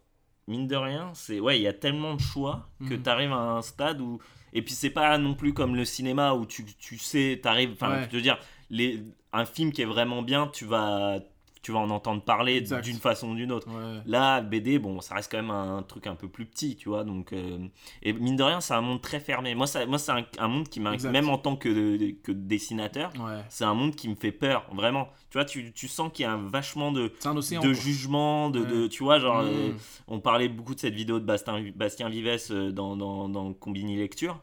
mine 0.48 0.67
de 0.67 0.76
rien, 0.76 1.12
c'est 1.13 1.39
ouais, 1.39 1.60
il 1.60 1.63
y 1.63 1.67
a 1.67 1.74
tellement 1.74 2.13
de 2.15 2.22
choix 2.22 2.70
que 2.88 2.94
Mhm. 2.94 3.04
tu 3.04 3.10
arrives 3.10 3.32
à 3.34 3.58
un 3.58 3.62
stade 3.62 4.00
où 4.00 4.20
et 4.54 4.62
puis 4.62 4.74
c'est 4.74 4.89
pas 4.91 5.17
non 5.17 5.34
plus 5.34 5.54
comme 5.54 5.76
le 5.76 5.84
cinéma 5.86 6.34
où 6.34 6.46
tu, 6.46 6.65
tu 6.78 6.98
sais, 6.98 7.39
t'arrives, 7.41 7.72
enfin, 7.74 8.02
Ouais. 8.02 8.08
je 8.12 8.15
veux 8.15 8.22
dire, 8.22 8.38
les 8.70 9.04
un 9.34 9.46
film 9.46 9.72
qui 9.72 9.82
est 9.82 9.86
vraiment 9.86 10.22
bien, 10.22 10.48
tu 10.48 10.65
vas 10.65 11.20
tu 11.62 11.71
vas 11.71 11.80
en 11.80 11.89
entendre 11.91 12.24
parler 12.24 12.62
d'une 12.62 12.97
façon 12.97 13.30
ou 13.30 13.36
d'une 13.36 13.52
autre. 13.52 13.67
Ouais. 13.67 14.02
Là, 14.06 14.41
BD, 14.41 14.80
bon, 14.80 15.00
ça 15.02 15.15
reste 15.15 15.32
quand 15.32 15.38
même 15.38 15.52
un 15.52 15.84
truc 15.84 16.08
un 16.08 16.15
peu 16.15 16.28
plus 16.28 16.45
petit, 16.45 16.76
tu 16.76 16.89
vois. 16.89 17.04
Donc, 17.04 17.34
euh, 17.34 17.60
et 18.02 18.13
mine 18.13 18.36
de 18.36 18.43
rien, 18.43 18.62
c'est 18.62 18.74
un 18.74 18.82
monde 18.82 19.00
très 19.02 19.19
fermé. 19.19 19.54
Moi, 19.54 19.67
ça, 19.67 19.86
moi, 19.86 20.00
c'est 20.00 20.12
un, 20.12 20.26
un 20.39 20.47
monde 20.47 20.67
qui 20.69 20.80
m'a, 20.80 20.97
même 20.97 21.30
en 21.30 21.38
tant 21.38 21.56
que, 21.56 22.12
que 22.24 22.32
dessinateur, 22.32 23.12
Ouais. 23.19 23.43
c'est 23.50 23.63
un 23.65 23.74
monde 23.76 23.95
qui 23.95 24.10
me 24.10 24.15
fait 24.15 24.32
peur, 24.32 24.65
vraiment. 24.74 25.10
Tu 25.30 25.38
vois, 25.38 25.45
tu, 25.45 25.71
tu 25.71 25.88
sens 25.88 26.12
qu'il 26.13 26.24
y 26.24 26.26
a 26.28 26.32
un 26.34 26.47
vachement 26.50 26.91
de, 26.91 27.12
océan. 27.26 27.62
de 27.62 27.67
quoi. 27.67 27.74
jugement, 27.74 28.50
de, 28.50 28.63
de- 28.65 28.88
tu 28.88 29.04
vois, 29.04 29.19
genre, 29.19 29.43
Mmh. 29.43 29.47
euh, 29.47 29.71
on 30.08 30.19
parlait 30.19 30.50
beaucoup 30.50 30.74
de 30.76 30.80
cette 30.80 30.93
vidéo 30.95 31.19
de 31.19 31.26
Bastien, 31.26 31.63
Bastien 31.76 32.10
Vives 32.10 32.47
euh, 32.52 32.71
dans, 32.71 32.95
dans, 32.97 33.30
dans 33.30 33.54
Combini 33.54 33.95
Lecture. 33.97 34.39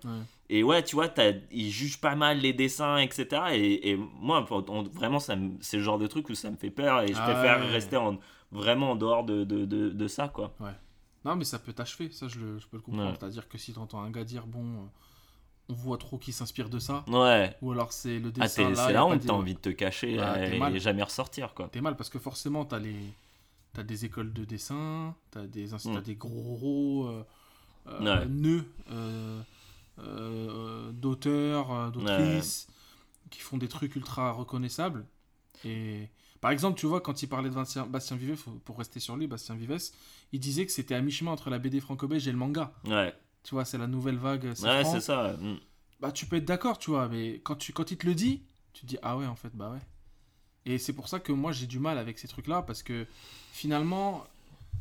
Ouais. 0.50 0.56
Et 0.56 0.62
ouais, 0.62 0.82
tu 0.82 0.96
vois, 0.96 1.08
t'as- 1.08 1.32
il 1.50 1.70
juge 1.70 2.00
pas 2.00 2.14
mal 2.14 2.38
les 2.38 2.52
dessins, 2.52 2.96
etc. 2.98 3.26
Et, 3.52 3.90
et 3.90 3.96
moi, 3.96 4.46
on- 4.50 4.82
vraiment, 4.84 5.18
c'est 5.20 5.36
le 5.76 5.82
genre 5.82 5.98
de 5.98 6.06
truc 6.06 6.28
où 6.30 6.34
ça 6.34 6.50
me 6.50 6.56
fait 6.56 6.70
peur 6.70 7.02
et 7.02 7.08
je 7.08 7.18
Ah 7.18 7.24
préfère 7.24 7.58
ouais. 7.60 7.70
rester 7.70 7.96
en, 7.96 8.18
vraiment 8.50 8.92
en 8.92 8.96
dehors 8.96 9.24
de, 9.24 9.44
de, 9.44 9.64
de, 9.64 9.90
de 9.90 10.08
ça, 10.08 10.28
quoi. 10.28 10.54
Non, 11.24 11.36
mais 11.36 11.44
ça 11.44 11.58
peut 11.58 11.72
t'achever, 11.72 12.10
ça 12.10 12.28
je, 12.28 12.38
le- 12.38 12.58
je 12.58 12.66
peux 12.66 12.76
le 12.78 12.82
comprendre. 12.82 13.10
Ouais. 13.10 13.16
C'est-à-dire 13.18 13.48
que 13.48 13.58
si 13.58 13.72
t'entends 13.72 14.00
un 14.00 14.10
gars 14.10 14.24
dire, 14.24 14.46
bon, 14.46 14.64
euh, 14.64 14.86
on 15.68 15.74
voit 15.74 15.98
trop 15.98 16.16
qu'il 16.16 16.32
s'inspire 16.32 16.70
de 16.70 16.78
ça, 16.78 17.04
Ouais. 17.08 17.54
ou 17.60 17.72
alors 17.72 17.92
c'est 17.92 18.18
le 18.18 18.28
Ah, 18.38 18.42
dessin 18.42 18.70
là. 18.70 18.86
c'est 18.86 18.98
honte, 18.98 19.20
de- 19.22 19.26
t'as 19.26 19.32
envie 19.34 19.54
de 19.54 19.58
te 19.58 19.68
cacher 19.68 20.18
Ah, 20.18 20.34
t'es 20.38 20.56
et, 20.76 20.80
jamais 20.80 21.02
ressortir, 21.02 21.52
quoi. 21.54 21.68
T'es 21.68 21.80
mal 21.82 21.96
parce 21.96 22.08
que 22.08 22.18
forcément, 22.18 22.64
t'as 22.64 22.78
les. 22.78 22.94
T'as 23.74 23.82
des 23.82 24.06
écoles 24.06 24.32
de 24.32 24.44
dessin, 24.46 25.14
t'as 25.30 25.46
des, 25.46 25.66
Mm. 25.66 25.78
t'as 25.94 26.00
des 26.00 26.14
gros 26.14 27.06
euh, 27.08 27.22
euh, 27.88 28.20
Ouais. 28.20 28.26
nœuds 28.26 28.64
euh, 28.90 29.40
d'auteurs, 30.92 31.72
euh, 31.72 31.90
d'autrices, 31.90 32.68
qui 33.30 33.40
font 33.40 33.58
des 33.58 33.68
trucs 33.68 33.94
ultra 33.96 34.32
reconnaissables. 34.32 35.06
Et 35.64 36.08
par 36.40 36.50
exemple, 36.50 36.78
tu 36.78 36.86
vois, 36.86 37.00
quand 37.00 37.22
il 37.22 37.28
parlait 37.28 37.50
de 37.50 37.54
Bastien, 37.54 37.86
Bastien 37.86 38.16
Vives, 38.16 38.44
pour 38.64 38.78
rester 38.78 39.00
sur 39.00 39.16
lui, 39.16 39.26
Bastien 39.26 39.54
Vives, 39.56 39.78
il 40.32 40.40
disait 40.40 40.66
que 40.66 40.72
c'était 40.72 40.94
à 40.94 41.00
mi-chemin 41.00 41.32
entre 41.32 41.50
la 41.50 41.58
BD 41.58 41.80
franco-belge 41.80 42.26
et 42.28 42.32
le 42.32 42.38
manga. 42.38 42.72
Ouais, 42.86 43.14
Tu 43.42 43.54
vois, 43.54 43.64
c'est 43.64 43.78
la 43.78 43.86
nouvelle 43.86 44.18
vague. 44.18 44.52
c'est 44.54 44.64
ouais 44.66 44.82
franc. 44.82 44.92
c'est 44.92 45.00
ça. 45.00 45.36
Mm. 45.38 45.56
Bah, 46.00 46.12
tu 46.12 46.26
peux 46.26 46.36
être 46.36 46.44
d'accord, 46.44 46.78
tu 46.78 46.90
vois, 46.90 47.08
mais 47.08 47.40
quand, 47.40 47.56
tu, 47.56 47.72
quand 47.72 47.90
il 47.90 47.96
te 47.98 48.06
le 48.06 48.14
dit, 48.14 48.42
tu 48.72 48.82
te 48.82 48.86
dis, 48.86 48.98
ah 49.02 49.16
ouais, 49.16 49.26
en 49.26 49.34
fait, 49.34 49.50
bah 49.54 49.70
ouais. 49.70 49.80
Et 50.64 50.78
c'est 50.78 50.92
pour 50.92 51.08
ça 51.08 51.18
que 51.18 51.32
moi, 51.32 51.50
j'ai 51.50 51.66
du 51.66 51.78
mal 51.80 51.98
avec 51.98 52.18
ces 52.18 52.28
trucs-là, 52.28 52.62
parce 52.62 52.82
que 52.82 53.06
finalement, 53.52 54.24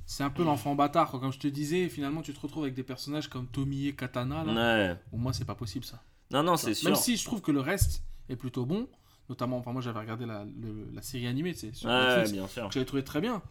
c'est 0.08 0.24
un 0.24 0.30
peu 0.32 0.44
l'enfant 0.44 0.74
bâtard, 0.74 1.12
quoi. 1.12 1.20
Comme 1.20 1.32
je 1.34 1.38
te 1.38 1.48
disais, 1.48 1.88
finalement, 1.90 2.22
tu 2.24 2.34
te 2.34 2.40
retrouves 2.40 2.64
avec 2.64 2.74
des 2.74 2.82
personnages 2.84 3.28
comme 3.28 3.46
Tomie 3.46 3.88
et 3.88 3.94
Katana, 3.96 4.44
là, 4.44 4.54
Ouais. 4.54 4.96
où 5.12 5.18
moi, 5.18 5.34
c'est 5.34 5.46
pas 5.46 5.54
possible, 5.54 5.86
ça. 5.86 6.02
Non, 6.32 6.42
non, 6.42 6.58
c'est 6.58 6.74
sûr. 6.74 6.90
Même 6.90 6.96
si 6.98 7.16
je 7.18 7.24
trouve 7.26 7.42
que 7.42 7.52
le 7.52 7.60
reste 7.60 8.04
est 8.30 8.36
plutôt 8.36 8.66
bon, 8.66 8.88
notamment, 9.30 9.58
enfin, 9.58 9.72
moi, 9.74 9.82
j'avais 9.82 10.00
regardé 10.00 10.26
la, 10.26 10.44
le- 10.46 10.90
la 10.94 11.02
série 11.04 11.28
animée, 11.28 11.54
tu 11.54 11.60
sais, 11.60 11.74
sur 11.74 11.90
Ouais, 11.90 12.08
Netflix, 12.08 12.32
bien 12.32 12.48
sûr. 12.48 12.68
que 12.70 12.74
j'avais 12.74 12.86
trouvé 12.86 13.04
très 13.04 13.22
bien. 13.22 13.42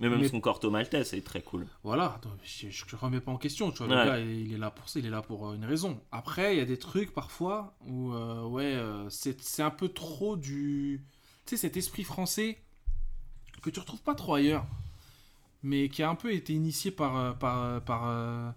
Mais 0.00 0.08
même 0.08 0.20
Mais- 0.20 0.28
son 0.28 0.40
corto 0.40 0.70
maltais, 0.70 1.04
c'est 1.04 1.20
très 1.22 1.42
cool. 1.42 1.66
Voilà, 1.84 2.20
je, 2.42 2.68
je 2.70 2.96
remets 2.96 3.20
pas 3.20 3.30
en 3.30 3.36
question, 3.36 3.70
tu 3.70 3.84
vois, 3.84 3.88
Ouais. 3.88 4.04
le 4.04 4.10
gars, 4.10 4.18
il, 4.18 4.46
il 4.48 4.52
est 4.54 4.58
là 4.58 4.70
pour 4.70 4.88
ça, 4.88 4.98
il 4.98 5.06
est 5.06 5.10
là 5.10 5.22
pour 5.22 5.48
euh, 5.50 5.54
une 5.54 5.64
raison. 5.64 6.00
Après, 6.10 6.54
il 6.54 6.58
y 6.58 6.62
a 6.62 6.64
des 6.64 6.78
trucs 6.78 7.12
parfois 7.12 7.74
où, 7.86 8.12
euh, 8.12 8.42
ouais, 8.46 8.74
euh, 8.74 9.08
c'est 9.10 9.40
c'est 9.40 9.62
un 9.62 9.70
peu 9.70 9.88
trop 9.88 10.36
du... 10.36 11.04
Tu 11.46 11.50
sais, 11.50 11.56
cet 11.56 11.76
esprit 11.76 12.02
français 12.04 12.58
que 13.62 13.70
tu 13.70 13.78
retrouves 13.80 14.02
pas 14.02 14.14
trop 14.14 14.34
ailleurs, 14.34 14.66
mais 15.62 15.88
qui 15.88 16.02
a 16.02 16.10
un 16.10 16.14
peu 16.14 16.32
été 16.32 16.52
initié 16.52 16.90
par... 16.90 17.16
euh, 17.16 17.32
par, 17.32 17.62
euh, 17.62 17.80
par 17.80 18.02
euh, 18.08 18.50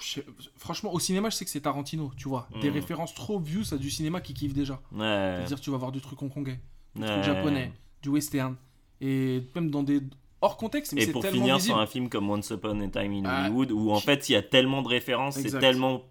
sais- 0.00 0.24
franchement, 0.56 0.92
au 0.92 0.98
cinéma, 0.98 1.30
je 1.30 1.36
sais 1.36 1.44
que 1.44 1.50
c'est 1.50 1.60
Tarantino, 1.62 2.12
tu 2.16 2.28
vois. 2.28 2.48
Des 2.60 2.68
Mhm. 2.68 2.74
références 2.74 3.14
trop 3.14 3.36
obvious 3.36 3.72
à 3.72 3.76
du 3.78 3.90
cinéma 3.90 4.20
qui 4.20 4.34
kiffe 4.34 4.54
déjà. 4.54 4.74
Ouais. 4.92 4.98
C'est-à-dire, 5.38 5.60
tu 5.60 5.70
vas 5.70 5.76
voir 5.76 5.92
du 5.92 6.00
truc 6.00 6.20
hongkongais, 6.22 6.60
du 6.94 7.02
Ouais. 7.02 7.08
truc 7.08 7.22
japonais, 7.24 7.72
du 8.02 8.08
western, 8.10 8.56
et 9.00 9.42
même 9.54 9.70
dans 9.70 9.82
des... 9.82 10.00
hors 10.40 10.56
contexte, 10.56 10.92
mais 10.92 11.02
Et 11.02 11.06
c'est 11.06 11.12
pour 11.12 11.22
tellement 11.22 11.40
finir 11.40 11.56
visible. 11.56 11.74
sur 11.74 11.80
un 11.80 11.86
film 11.86 12.08
comme 12.08 12.28
Once 12.30 12.50
Upon 12.50 12.80
a 12.80 12.88
Time 12.88 13.12
in 13.12 13.22
Ah, 13.24 13.42
Hollywood, 13.44 13.70
où 13.72 13.90
en 13.90 14.00
fait 14.00 14.28
il 14.28 14.32
y 14.32 14.36
a 14.36 14.42
tellement 14.42 14.82
de 14.82 14.88
références, 14.88 15.38
c'est 15.38 15.58
tellement 15.58 16.02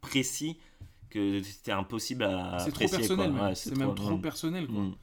précis 0.00 0.58
que 1.10 1.42
c'était 1.42 1.72
impossible 1.72 2.24
à 2.24 2.58
C'est 2.60 2.70
trop 2.72 2.86
personnel. 2.88 3.32
Ouais, 3.32 3.54
c'est 3.54 3.76
même 3.76 3.94
trop 3.94 4.18
mm, 4.18 4.20
personnel. 4.22 4.66
Quoi. 4.66 4.80
mm. 4.82 4.94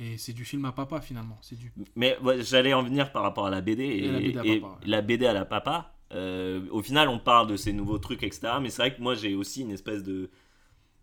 Et 0.00 0.16
c'est 0.16 0.32
du 0.32 0.44
film 0.44 0.64
à 0.64 0.72
papa 0.72 1.00
finalement. 1.00 1.38
C'est 1.42 1.56
du. 1.58 1.72
Mais 1.96 2.16
ouais, 2.20 2.42
j'allais 2.42 2.72
en 2.74 2.82
venir 2.82 3.10
par 3.12 3.22
rapport 3.22 3.46
à 3.46 3.50
la 3.50 3.60
BD. 3.60 3.82
Et, 3.84 4.04
Et 4.04 4.10
la 4.12 4.18
BD 4.20 4.38
à 4.38 4.44
et 4.44 4.60
papa, 4.60 4.72
ouais. 4.74 4.86
la 4.86 5.02
BD 5.02 5.26
à 5.26 5.32
la 5.32 5.44
papa, 5.44 5.94
euh, 6.12 6.60
au 6.70 6.82
final 6.82 7.08
on 7.08 7.18
parle 7.18 7.48
de 7.48 7.56
ces 7.56 7.72
nouveaux 7.72 7.98
trucs, 7.98 8.22
etc. 8.22 8.52
Mais 8.62 8.70
c'est 8.70 8.82
vrai 8.82 8.94
que 8.94 9.00
moi 9.02 9.14
j'ai 9.14 9.34
aussi 9.34 9.62
une 9.62 9.72
espèce 9.72 10.02
de, 10.04 10.30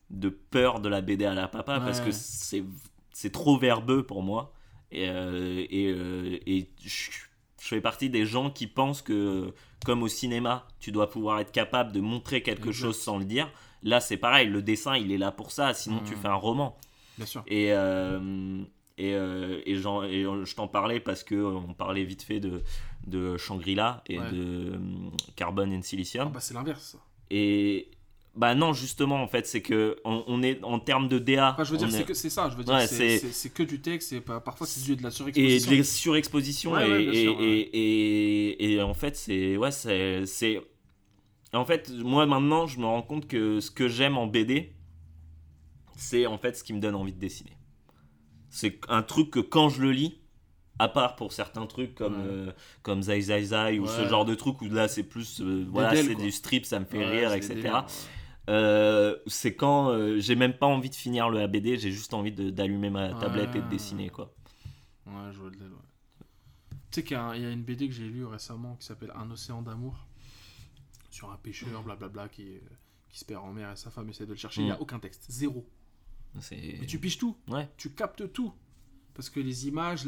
de 0.09 0.29
peur 0.29 0.79
de 0.79 0.87
la 0.89 1.01
BD 1.01 1.25
à 1.25 1.33
la 1.33 1.47
papa 1.47 1.79
parce 1.79 1.99
que 1.99 2.11
c'est 2.11 2.63
c'est 3.11 3.31
trop 3.31 3.57
verbeux 3.57 4.03
pour 4.05 4.23
moi. 4.23 4.53
Et, 4.91 5.09
euh, 5.09 5.65
et, 5.69 5.87
euh, 5.87 6.37
et 6.45 6.69
je, 6.81 7.11
je 7.61 7.67
fais 7.67 7.81
partie 7.81 8.09
des 8.09 8.25
gens 8.25 8.49
qui 8.49 8.67
pensent 8.67 9.01
que, 9.01 9.53
comme 9.83 10.03
au 10.03 10.07
cinéma, 10.07 10.67
tu 10.79 10.91
dois 10.93 11.09
pouvoir 11.09 11.39
être 11.39 11.51
capable 11.51 11.91
de 11.91 11.99
montrer 11.99 12.41
quelque 12.43 12.71
chose 12.71 12.97
sans 12.97 13.17
le 13.17 13.25
dire. 13.25 13.51
Là, 13.83 13.99
c'est 13.99 14.15
pareil, 14.17 14.47
le 14.47 14.61
dessin, 14.61 14.95
il 14.95 15.11
est 15.11 15.17
là 15.17 15.31
pour 15.31 15.51
ça, 15.51 15.73
sinon 15.73 15.99
tu 16.05 16.13
Mhm. 16.13 16.17
fais 16.21 16.27
un 16.29 16.35
roman. 16.35 16.77
Bien 17.17 17.25
sûr. 17.25 17.43
Et, 17.47 17.73
euh, 17.73 18.63
et, 18.97 19.13
euh, 19.13 19.61
et, 19.65 19.75
j'en- 19.75 20.03
et 20.03 20.23
je 20.23 20.55
t'en 20.55 20.67
parlais 20.67 20.99
parce 20.99 21.23
que 21.23 21.35
on 21.35 21.73
parlait 21.73 22.03
vite 22.03 22.23
fait 22.23 22.39
de, 22.39 22.61
de 23.07 23.37
Shangri-La 23.37 24.03
et 24.07 24.19
Ouais. 24.19 24.31
de 24.31 24.71
euh, 24.73 24.77
Carbon 25.35 25.69
and 25.71 25.79
Ah 25.79 25.83
Silicium. 25.83 26.31
bah, 26.31 26.39
c'est 26.39 26.53
l'inverse. 26.53 26.97
Et 27.29 27.89
bah 28.35 28.53
non, 28.53 28.73
justement, 28.73 29.21
en 29.23 29.27
fait, 29.27 29.47
c'est 29.47 29.61
que 29.61 29.97
on, 30.03 30.23
on 30.27 30.43
est 30.43 30.61
en 30.63 30.77
termes 30.79 31.07
de 31.07 31.19
DA. 31.19 31.53
Enfin, 31.53 31.63
je 31.63 31.71
veux 31.71 31.77
dire, 31.77 31.89
c'est 31.89 32.01
est- 32.01 32.05
que 32.05 32.13
c'est 32.13 32.29
ça. 32.29 32.49
Je 32.49 32.57
veux 32.57 32.63
dire, 32.65 32.73
Ouais, 32.73 32.85
c'est- 32.85 33.53
que 33.53 33.63
du 33.63 33.79
texte. 33.81 34.11
Et 34.13 34.19
parfois, 34.21 34.67
c'est 34.67 34.83
du- 34.83 34.95
de 34.97 35.03
la 35.03 35.07
et 35.09 35.11
surexposition. 35.11 35.71
de 35.71 35.77
la 35.77 35.83
surexposition 35.83 36.71
Ouais, 36.73 37.03
et, 37.03 37.23
et, 37.23 37.25
et, 37.29 38.63
et- 38.71 38.73
et 38.73 38.81
en 38.81 38.93
fait 38.93 39.15
c'est 39.15 39.55
ouais 39.57 39.71
c'est 39.71 40.25
c'est 40.25 40.61
en 41.53 41.63
fait 41.65 41.89
moi 41.91 42.25
maintenant 42.25 42.67
je 42.67 42.77
me 42.79 42.85
rends 42.85 43.01
compte 43.01 43.27
que 43.27 43.61
ce 43.61 43.71
que 43.71 43.87
j'aime 43.87 44.17
en 44.17 44.27
BD 44.27 44.73
c'est 45.95 46.25
en 46.25 46.37
fait 46.37 46.57
ce 46.57 46.63
qui 46.65 46.73
me 46.73 46.79
donne 46.81 46.95
envie 46.95 47.13
de 47.13 47.19
dessiner 47.19 47.54
c'est 48.55 48.79
un 48.89 49.03
truc 49.03 49.31
que 49.31 49.39
quand 49.39 49.69
je 49.69 49.81
le 49.81 49.91
lis 49.91 50.17
à 50.79 50.87
part 50.89 51.15
pour 51.15 51.31
certains 51.31 51.65
trucs 51.67 51.93
comme 51.95 52.15
Ouais. 52.15 52.27
euh, 52.27 52.51
comme 52.83 53.01
Zai 53.01 53.21
Zai 53.21 53.43
Zai 53.43 53.79
ou 53.79 53.87
ce 53.87 54.07
genre 54.07 54.25
de 54.25 54.35
truc 54.35 54.61
où 54.61 54.65
là 54.69 54.87
c'est 54.87 55.03
plus 55.03 55.41
euh, 55.41 55.65
voilà 55.69 55.95
c'est 55.95 56.15
du 56.15 56.31
strip 56.31 56.65
ça 56.65 56.79
me 56.79 56.85
fait 56.85 56.97
Ouais, 56.99 57.19
rire 57.21 57.33
etc 57.33 57.71
euh, 58.49 59.15
c'est 59.27 59.55
quand 59.55 60.17
j'ai 60.19 60.35
même 60.35 60.53
pas 60.53 60.67
envie 60.67 60.89
de 60.89 60.95
finir 60.95 61.29
le 61.29 61.39
ABD 61.41 61.77
j'ai 61.77 61.91
juste 61.91 62.13
envie 62.13 62.31
d'allumer 62.31 62.89
ma 62.89 63.13
tablette 63.13 63.55
et 63.55 63.61
de 63.61 63.69
dessiner 63.69 64.09
quoi 64.09 64.33
Ouais, 65.07 65.31
je 65.33 65.37
vois 65.39 65.49
de 65.51 65.57
l'aile, 65.57 65.71
ouais. 65.71 66.25
Tu 66.89 67.01
sais 67.01 67.03
qu'il 67.03 67.15
y, 67.15 67.19
a 67.19 67.37
y 67.37 67.53
une 67.53 67.61
BD 67.63 67.87
que 67.87 67.93
j'ai 67.93 68.07
lue 68.07 68.25
récemment 68.25 68.75
qui 68.79 68.87
s'appelle 68.87 69.11
Un 69.15 69.29
océan 69.29 69.61
d'amour. 69.61 69.95
Sur 71.11 71.29
un 71.31 71.37
pêcheur, 71.37 71.83
blablabla, 71.83 72.27
qui, 72.29 72.57
qui 73.09 73.19
se 73.19 73.23
perd 73.25 73.43
en 73.43 73.53
mer 73.53 73.71
et 73.71 73.75
sa 73.75 73.91
femme 73.91 74.09
essaie 74.09 74.25
de 74.25 74.31
le 74.31 74.35
chercher. 74.35 74.61
Il 74.61 74.65
n'y 74.65 74.71
a 74.71 74.75
Mm. 74.77 74.81
aucun 74.81 74.97
texte. 74.99 75.25
Zéro. 75.29 75.63
Mais 76.79 76.85
tu 76.85 76.99
piges 76.99 77.17
tout. 77.17 77.35
ouais 77.49 77.69
tu 77.77 77.89
captes 77.91 78.31
tout. 78.33 78.53
Parce 79.13 79.29
que 79.29 79.39
les 79.39 79.67
images, 79.69 80.07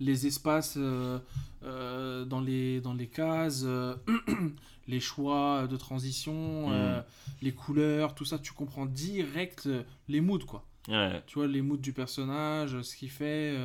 les 0.00 0.26
espaces 0.26 0.74
euh, 0.76 1.20
euh, 1.62 2.24
dans, 2.24 2.40
les, 2.40 2.80
dans 2.80 2.92
les 2.92 3.06
cases, 3.06 3.62
euh, 3.64 3.94
les 4.88 4.98
choix 4.98 5.68
de 5.68 5.76
transition, 5.76 6.68
Mm. 6.70 7.04
les 7.42 7.52
couleurs, 7.52 8.14
tout 8.16 8.24
ça, 8.24 8.38
tu 8.38 8.52
comprends 8.52 8.86
direct 8.86 9.68
les 10.08 10.20
moods, 10.20 10.44
quoi. 10.46 10.64
ouais 10.88 11.22
Tu 11.28 11.34
vois, 11.38 11.46
les 11.46 11.62
moods 11.62 11.76
du 11.76 11.92
personnage, 11.92 12.82
ce 12.82 12.96
qu'il 12.96 13.10
fait. 13.10 13.56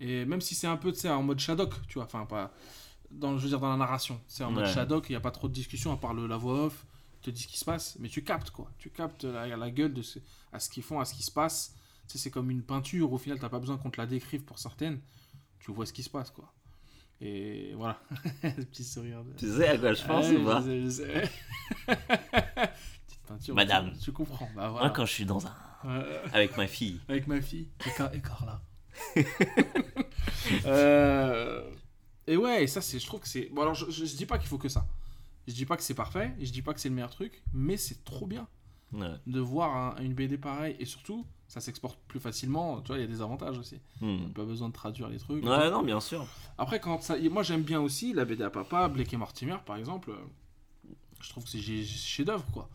et 0.00 0.24
même 0.24 0.40
si 0.40 0.54
c'est 0.56 0.66
un 0.66 0.76
peu, 0.76 0.90
tu 0.92 1.08
en 1.08 1.22
mode 1.22 1.38
Shadok, 1.38 1.74
tu 1.86 1.94
vois, 1.94 2.04
enfin, 2.04 2.26
pas. 2.26 2.52
Dans, 3.12 3.38
je 3.38 3.44
veux 3.44 3.48
dire, 3.50 3.60
dans 3.60 3.70
la 3.70 3.76
narration. 3.76 4.20
C'est 4.26 4.42
en 4.42 4.50
mode. 4.50 4.66
Shadok, 4.66 5.08
il 5.08 5.12
n'y 5.12 5.16
a 5.16 5.20
pas 5.20 5.30
trop 5.30 5.46
de 5.48 5.52
discussion 5.54 5.92
à 5.92 5.96
part 5.96 6.14
le, 6.14 6.26
la 6.26 6.36
voix 6.36 6.64
off, 6.66 6.84
te 7.26 7.30
dit 7.30 7.42
ce 7.42 7.48
qui 7.48 7.58
se 7.58 7.64
passe, 7.64 7.96
mais 8.00 8.08
tu 8.08 8.22
captes, 8.24 8.50
quoi. 8.50 8.70
Tu 8.78 8.90
captes 8.90 9.24
la, 9.24 9.46
la 9.56 9.70
gueule 9.70 9.92
de 9.94 10.02
ce, 10.02 10.18
à 10.52 10.58
ce 10.60 10.68
qu'ils 10.70 10.82
font, 10.82 10.98
à 11.00 11.04
ce 11.04 11.14
qui 11.14 11.22
se 11.22 11.30
passe. 11.30 11.74
Tu 12.08 12.12
sais, 12.12 12.18
c'est 12.18 12.30
comme 12.30 12.50
une 12.50 12.62
peinture, 12.62 13.12
au 13.12 13.18
final, 13.18 13.38
t'as 13.38 13.48
pas 13.48 13.58
besoin 13.58 13.76
qu'on 13.78 13.90
te 13.90 14.00
la 14.00 14.06
décrive 14.06 14.42
pour 14.44 14.58
certaines. 14.58 15.00
Tu 15.60 15.72
vois 15.72 15.86
ce 15.86 15.92
qui 15.92 16.02
se 16.02 16.10
passe, 16.10 16.30
quoi. 16.30 16.52
Et 17.20 17.72
voilà. 17.74 17.98
Petit 18.42 18.84
sourire. 18.84 19.24
de- 19.24 19.32
Tu 19.38 19.50
sais 19.50 19.68
à 19.68 19.78
quoi 19.78 19.92
je 19.94 20.04
pense 20.04 20.26
Ouais, 20.26 20.36
ou 20.36 20.44
pas 20.44 20.60
je 20.60 20.66
sais, 20.66 20.82
je 20.82 20.88
sais. 20.90 21.30
Petite 23.06 23.20
peinture. 23.26 23.54
Madame. 23.54 23.92
Tu, 23.94 23.98
tu 24.00 24.12
comprends. 24.12 24.48
Bah, 24.54 24.70
Moi, 24.70 24.90
quand 24.90 25.06
je 25.06 25.12
suis 25.12 25.24
dans 25.24 25.44
un. 25.46 25.54
Euh, 25.86 26.22
avec 26.32 26.56
ma 26.56 26.66
fille. 26.66 27.00
avec 27.08 27.26
ma 27.26 27.40
fille. 27.40 27.68
Et, 27.86 27.90
Car- 27.96 28.12
et 28.14 28.20
Carla. 28.20 28.60
Euh, 30.66 31.62
Et 32.26 32.36
ouais, 32.36 32.64
et 32.64 32.66
ça, 32.66 32.80
c'est, 32.80 32.98
je 32.98 33.06
trouve 33.06 33.20
que 33.20 33.28
c'est. 33.28 33.48
Bon, 33.52 33.62
alors, 33.62 33.74
je, 33.74 33.90
je, 33.90 34.04
je 34.04 34.16
dis 34.16 34.26
pas 34.26 34.38
qu'il 34.38 34.48
faut 34.48 34.58
que 34.58 34.68
ça. 34.68 34.86
Je 35.46 35.54
dis 35.54 35.64
pas 35.66 35.76
que 35.76 35.82
c'est 35.82 35.94
parfait. 35.94 36.34
Je 36.40 36.50
dis 36.50 36.62
pas 36.62 36.74
que 36.74 36.80
c'est 36.80 36.88
le 36.88 36.94
meilleur 36.94 37.10
truc. 37.10 37.42
Mais 37.52 37.76
c'est 37.76 38.04
trop 38.04 38.26
bien 38.26 38.46
Ouais. 38.92 39.12
de 39.26 39.40
voir 39.40 39.76
un- 39.76 40.02
une 40.02 40.14
BD 40.14 40.38
pareille. 40.38 40.76
Et 40.78 40.84
surtout, 40.84 41.24
ça 41.48 41.60
s'exporte 41.60 41.98
plus 42.08 42.20
facilement. 42.20 42.80
Tu 42.82 42.88
vois, 42.88 42.96
il 42.98 43.00
y 43.00 43.04
a 43.04 43.08
des 43.08 43.20
avantages 43.20 43.58
aussi. 43.58 43.76
Hmm. 44.00 44.28
Pas 44.34 44.44
besoin 44.44 44.68
de 44.68 44.72
traduire 44.74 45.08
les 45.08 45.18
trucs. 45.18 45.44
Ouais, 45.44 45.70
non, 45.70 45.82
bien 45.82 46.00
sûr. 46.00 46.26
Après, 46.58 46.80
quand 46.80 47.00
ça. 47.02 47.16
Moi, 47.30 47.42
j'aime 47.42 47.62
bien 47.62 47.80
aussi 47.80 48.12
la 48.12 48.24
BD 48.24 48.42
à 48.44 48.50
papa, 48.50 48.88
Blake 48.88 49.12
et 49.12 49.16
Mortimer, 49.16 49.56
par 49.64 49.76
exemple. 49.76 50.10
euh, 50.10 50.16
Je 51.20 51.30
trouve 51.30 51.44
que 51.44 51.50
c'est 51.50 51.60
chef-d'œuvre, 51.60 52.44
quoi. 52.52 52.68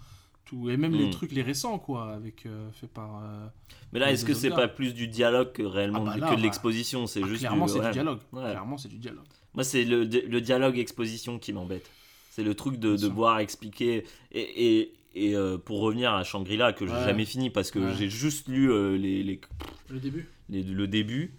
Tout, 0.46 0.70
et 0.70 0.76
même 0.76 0.94
les 0.96 1.08
Mm. 1.08 1.12
trucs, 1.12 1.32
les 1.32 1.44
récents, 1.44 1.78
quoi, 1.78 2.12
avec 2.14 2.46
euh, 2.48 2.72
fait 2.72 2.88
par. 2.88 3.22
euh, 3.24 3.48
Mais 3.94 4.00
là, 4.00 4.12
est-ce 4.12 4.26
que 4.26 4.34
c'est 4.34 4.50
pas 4.50 4.68
plus 4.68 4.94
du 4.96 5.08
dialogue 5.08 5.52
que 5.54 5.62
réellement 5.62 6.00
Ah 6.02 6.06
bah 6.06 6.18
là, 6.18 6.26
que 6.28 6.32
de 6.32 6.36
bah, 6.38 6.42
l'exposition 6.42 7.06
C'est 7.06 7.22
ah, 7.24 7.28
juste 7.28 7.40
clairement, 7.42 7.68
du, 7.68 7.74
c'est 7.74 7.80
ouais. 7.80 7.86
du 7.86 7.92
dialogue. 7.94 8.20
Ouais. 8.34 8.42
Clairement, 8.50 8.78
c'est 8.78 8.90
du 8.90 8.98
dialogue. 8.98 9.26
Moi, 9.54 9.64
c'est 9.64 9.86
le 9.86 10.42
dialogue 10.42 10.78
exposition 10.80 11.38
qui 11.40 11.54
m'embête. 11.54 11.90
C'est 12.32 12.44
le 12.44 12.56
truc 12.56 12.78
de, 12.78 12.94
de 12.94 12.98
sûr. 12.98 13.12
voir 13.14 13.40
expliquer. 13.40 14.06
Et, 14.32 14.80
et, 14.80 14.94
et, 15.16 15.36
euh, 15.36 15.58
pour 15.58 15.82
revenir 15.82 16.14
à 16.14 16.24
Shangri-La, 16.24 16.72
que 16.72 16.88
j'ai 16.88 16.94
Ouais. 16.94 17.04
jamais 17.04 17.26
fini 17.26 17.50
parce 17.50 17.72
que 17.72 17.80
Ouais. 17.80 17.94
j'ai 17.98 18.10
juste 18.10 18.48
lu 18.48 18.72
euh, 18.72 18.96
les, 18.98 19.22
les, 19.22 19.42
Le 19.90 20.00
début 20.00 20.30
les- 20.50 20.64
le 20.64 20.88
début. 20.88 21.36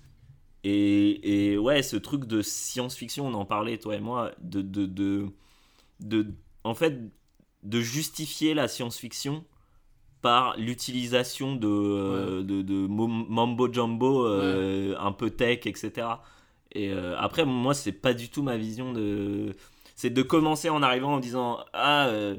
Et, 0.65 1.53
et 1.53 1.59
ouais, 1.59 1.83
ce 1.83 1.97
truc 1.97 2.27
de 2.27 2.43
science-fiction, 2.43 3.27
on 3.27 3.33
en 3.35 3.45
parlait, 3.47 3.79
toi 3.79 3.97
et 3.97 4.01
moi, 4.01 4.33
de, 4.43 4.61
de, 4.61 4.85
de, 4.87 5.27
de- 6.01 6.27
en 6.63 6.75
fait, 6.75 7.01
de 7.63 7.81
justifier 7.81 8.53
la 8.55 8.69
science-fiction 8.69 9.45
par 10.21 10.57
l'utilisation 10.59 11.57
de, 11.57 11.67
euh, 11.69 12.43
de, 12.43 12.61
de 12.63 12.87
mambo 12.87 13.73
jumbo 13.73 14.27
euh, 14.27 14.95
un 15.01 15.11
peu 15.13 15.31
tech, 15.31 15.61
etc. 15.67 15.91
Et 16.75 16.93
euh, 16.93 17.17
après, 17.19 17.45
moi, 17.47 17.73
c'est 17.75 17.93
pas 17.93 18.13
du 18.15 18.29
tout 18.29 18.43
ma 18.43 18.57
vision 18.59 18.93
de. 18.93 19.55
C'est 20.03 20.11
de 20.11 20.23
commencer 20.23 20.69
en 20.69 20.83
arrivant 20.83 21.15
en 21.15 21.21
disant 21.21 21.61
Ah. 21.73 22.09
euh, 22.09 22.35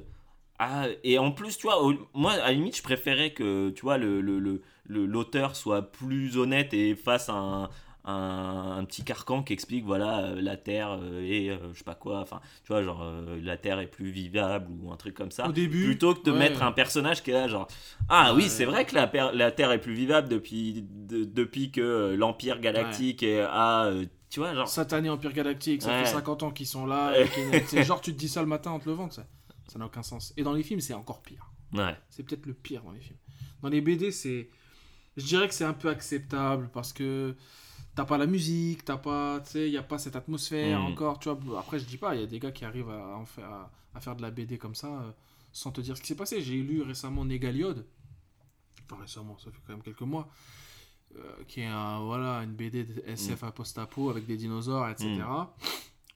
ah 0.60 0.88
et 1.06 1.18
en 1.18 1.32
plus, 1.32 1.58
tu 1.58 1.68
vois, 1.68 1.80
moi, 2.14 2.34
à 2.34 2.38
la 2.38 2.52
limite, 2.52 2.76
je 2.76 2.84
préférais 2.84 3.32
que, 3.32 3.70
tu 3.70 3.84
vois, 3.84 3.98
le, 3.98 4.20
le, 4.20 4.38
le- 4.38 4.62
le- 4.86 5.06
l'auteur 5.06 5.56
soit 5.56 5.82
plus 5.82 6.36
honnête 6.38 6.74
et 6.74 6.94
fasse 6.94 7.30
un, 7.30 7.70
un, 8.04 8.76
un 8.80 8.84
petit 8.84 9.06
carcan 9.06 9.44
qui 9.44 9.54
explique 9.54 9.86
voilà 9.86 10.20
euh, 10.26 10.42
la 10.42 10.58
terre 10.58 10.98
euh, 11.02 11.22
et 11.26 11.52
euh, 11.52 11.58
je 11.72 11.78
sais 11.78 11.84
pas 11.86 11.96
quoi 11.96 12.20
enfin 12.20 12.42
tu 12.66 12.68
vois 12.74 12.84
genre 12.84 13.02
euh, 13.02 13.40
la 13.42 13.56
terre 13.56 13.80
est 13.80 13.88
plus 13.88 14.10
vivable 14.12 14.68
ou 14.82 14.92
un 14.92 14.98
truc 14.98 15.14
comme 15.16 15.32
ça 15.32 15.48
Au 15.48 15.54
début. 15.54 15.86
plutôt 15.86 16.14
que 16.14 16.22
de 16.26 16.32
ouais. 16.34 16.38
mettre 16.40 16.64
un 16.64 16.74
personnage 16.74 17.24
qui 17.24 17.32
est 17.32 17.34
là 17.34 17.48
genre 17.48 17.66
ah 18.10 18.34
oui 18.36 18.50
c'est 18.50 18.66
vrai 18.66 18.84
que 18.84 18.94
la, 18.96 19.10
la 19.34 19.52
terre 19.52 19.72
est 19.72 19.80
plus 19.80 19.94
vivable 19.94 20.28
depuis 20.28 20.84
de- 20.86 21.24
depuis 21.24 21.72
que 21.72 22.14
l'empire 22.18 22.60
galactique 22.60 23.24
est 23.24 23.40
a 23.40 23.90
tu 24.34 24.40
vois 24.40 24.56
genre 24.56 24.68
Satané 24.68 25.12
Empire 25.12 25.32
Galactique, 25.32 25.84
ça 25.84 25.90
Ouais. 25.90 26.06
fait 26.06 26.12
50 26.12 26.42
ans 26.42 26.50
qu'ils 26.52 26.66
sont 26.66 26.88
là. 26.88 27.14
Qu'ils- 27.36 27.68
C'est 27.68 27.84
genre, 27.84 28.02
tu 28.02 28.12
te 28.14 28.18
dis 28.18 28.28
ça 28.28 28.42
le 28.42 28.48
matin 28.48 28.72
en 28.72 28.80
te 28.80 28.90
levant, 28.90 29.10
ça. 29.12 29.28
Ça 29.68 29.78
n'a 29.78 29.86
aucun 29.86 30.02
sens. 30.02 30.34
Et 30.38 30.44
dans 30.44 30.54
les 30.54 30.64
films, 30.64 30.80
c'est 30.82 30.96
encore 30.96 31.22
pire. 31.22 31.52
ouais 31.74 31.96
C'est 32.10 32.24
peut-être 32.24 32.48
le 32.48 32.54
pire 32.56 32.82
dans 32.84 32.92
les 32.92 33.00
films. 33.00 33.20
Dans 33.62 33.70
les 33.70 33.80
BD, 33.82 34.12
c'est. 34.12 34.50
Je 35.18 35.26
dirais 35.26 35.48
que 35.48 35.54
c'est 35.54 35.64
un 35.66 35.74
peu 35.74 35.90
acceptable 35.90 36.70
parce 36.74 36.94
que 36.94 37.36
t'as 37.94 38.06
pas 38.06 38.18
la 38.18 38.26
musique, 38.26 38.84
t'as 38.86 38.98
pas. 38.98 39.40
Tu 39.42 39.52
sais, 39.52 39.68
il 39.68 39.72
n'y 39.72 39.78
a 39.78 39.84
pas 39.84 40.00
cette 40.00 40.16
atmosphère 40.16 40.80
Mm. 40.80 40.86
encore. 40.86 41.20
Tu 41.20 41.30
vois, 41.30 41.60
après, 41.60 41.78
je 41.78 41.86
dis 41.86 41.98
pas, 41.98 42.16
il 42.16 42.22
y 42.22 42.24
a 42.24 42.28
des 42.28 42.40
gars 42.40 42.52
qui 42.52 42.66
arrivent 42.66 42.90
à, 42.90 43.16
en 43.16 43.26
faire, 43.28 43.46
à, 43.52 43.72
à 43.94 44.00
faire 44.00 44.16
de 44.16 44.24
la 44.24 44.32
BD 44.32 44.58
comme 44.58 44.74
ça 44.74 44.88
euh, 44.88 45.12
sans 45.52 45.72
te 45.72 45.80
dire 45.82 45.96
ce 45.96 46.02
qui 46.02 46.08
s'est 46.08 46.16
passé. 46.16 46.42
J'ai 46.42 46.56
lu 46.56 46.82
récemment 46.82 47.24
Négaliode. 47.24 47.86
Enfin, 48.90 49.00
récemment, 49.00 49.38
ça 49.38 49.52
fait 49.52 49.60
quand 49.68 49.74
même 49.74 49.84
quelques 49.84 50.02
mois. 50.02 50.28
Euh, 51.18 51.44
qui 51.48 51.62
est 51.62 51.66
un, 51.66 52.00
voilà, 52.02 52.40
une 52.44 52.54
BD 52.54 52.84
de 52.84 53.04
SF 53.08 53.44
à 53.44 53.52
post-apo 53.52 54.10
avec 54.10 54.26
des 54.26 54.38
dinosaures, 54.38 54.90
etc. 54.90 55.14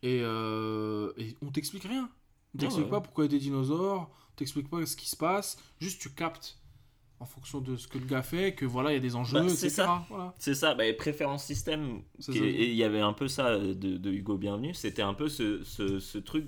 Et, 0.03 0.21
euh, 0.23 1.11
et 1.17 1.35
on 1.41 1.51
t'explique 1.51 1.83
rien. 1.83 2.09
On 2.55 2.59
t'explique 2.59 2.85
ouais. 2.85 2.91
pas 2.91 3.01
pourquoi 3.01 3.25
il 3.25 3.31
y 3.31 3.35
a 3.35 3.37
des 3.39 3.43
dinosaures, 3.43 4.09
on 4.31 4.35
t'explique 4.35 4.69
pas 4.69 4.85
ce 4.85 4.95
qui 4.95 5.09
se 5.09 5.15
passe, 5.17 5.57
juste 5.79 6.01
tu 6.01 6.09
captes 6.11 6.59
en 7.19 7.25
fonction 7.25 7.61
de 7.61 7.75
ce 7.77 7.87
que 7.87 7.97
le 7.97 8.05
gars 8.05 8.21
fait, 8.21 8.53
que 8.53 8.65
voilà, 8.65 8.91
il 8.91 8.93
y 8.93 8.97
a 8.97 9.01
des 9.01 9.15
enjeux, 9.15 9.41
Bah, 9.41 9.49
c'est 9.49 9.69
ça. 9.71 10.05
Voilà. 10.09 10.35
c'est 10.37 10.53
ça 10.53 10.75
bah, 10.75 10.83
préférence 10.95 11.43
système 11.43 12.01
et 12.29 12.69
il 12.69 12.75
y 12.75 12.83
avait 12.83 13.01
un 13.01 13.13
peu 13.13 13.27
ça 13.27 13.47
euh, 13.47 13.73
de, 13.73 13.97
de 13.97 14.11
Hugo 14.11 14.37
Bienvenu 14.37 14.75
c'était 14.75 15.01
un 15.01 15.15
peu 15.15 15.27
ce, 15.27 15.63
ce, 15.63 15.99
ce 15.99 16.17
truc 16.19 16.45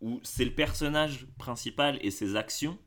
où 0.00 0.20
c'est 0.22 0.44
le 0.44 0.54
personnage 0.54 1.26
principal 1.38 1.98
et 2.02 2.10
ses 2.12 2.36
actions 2.36 2.78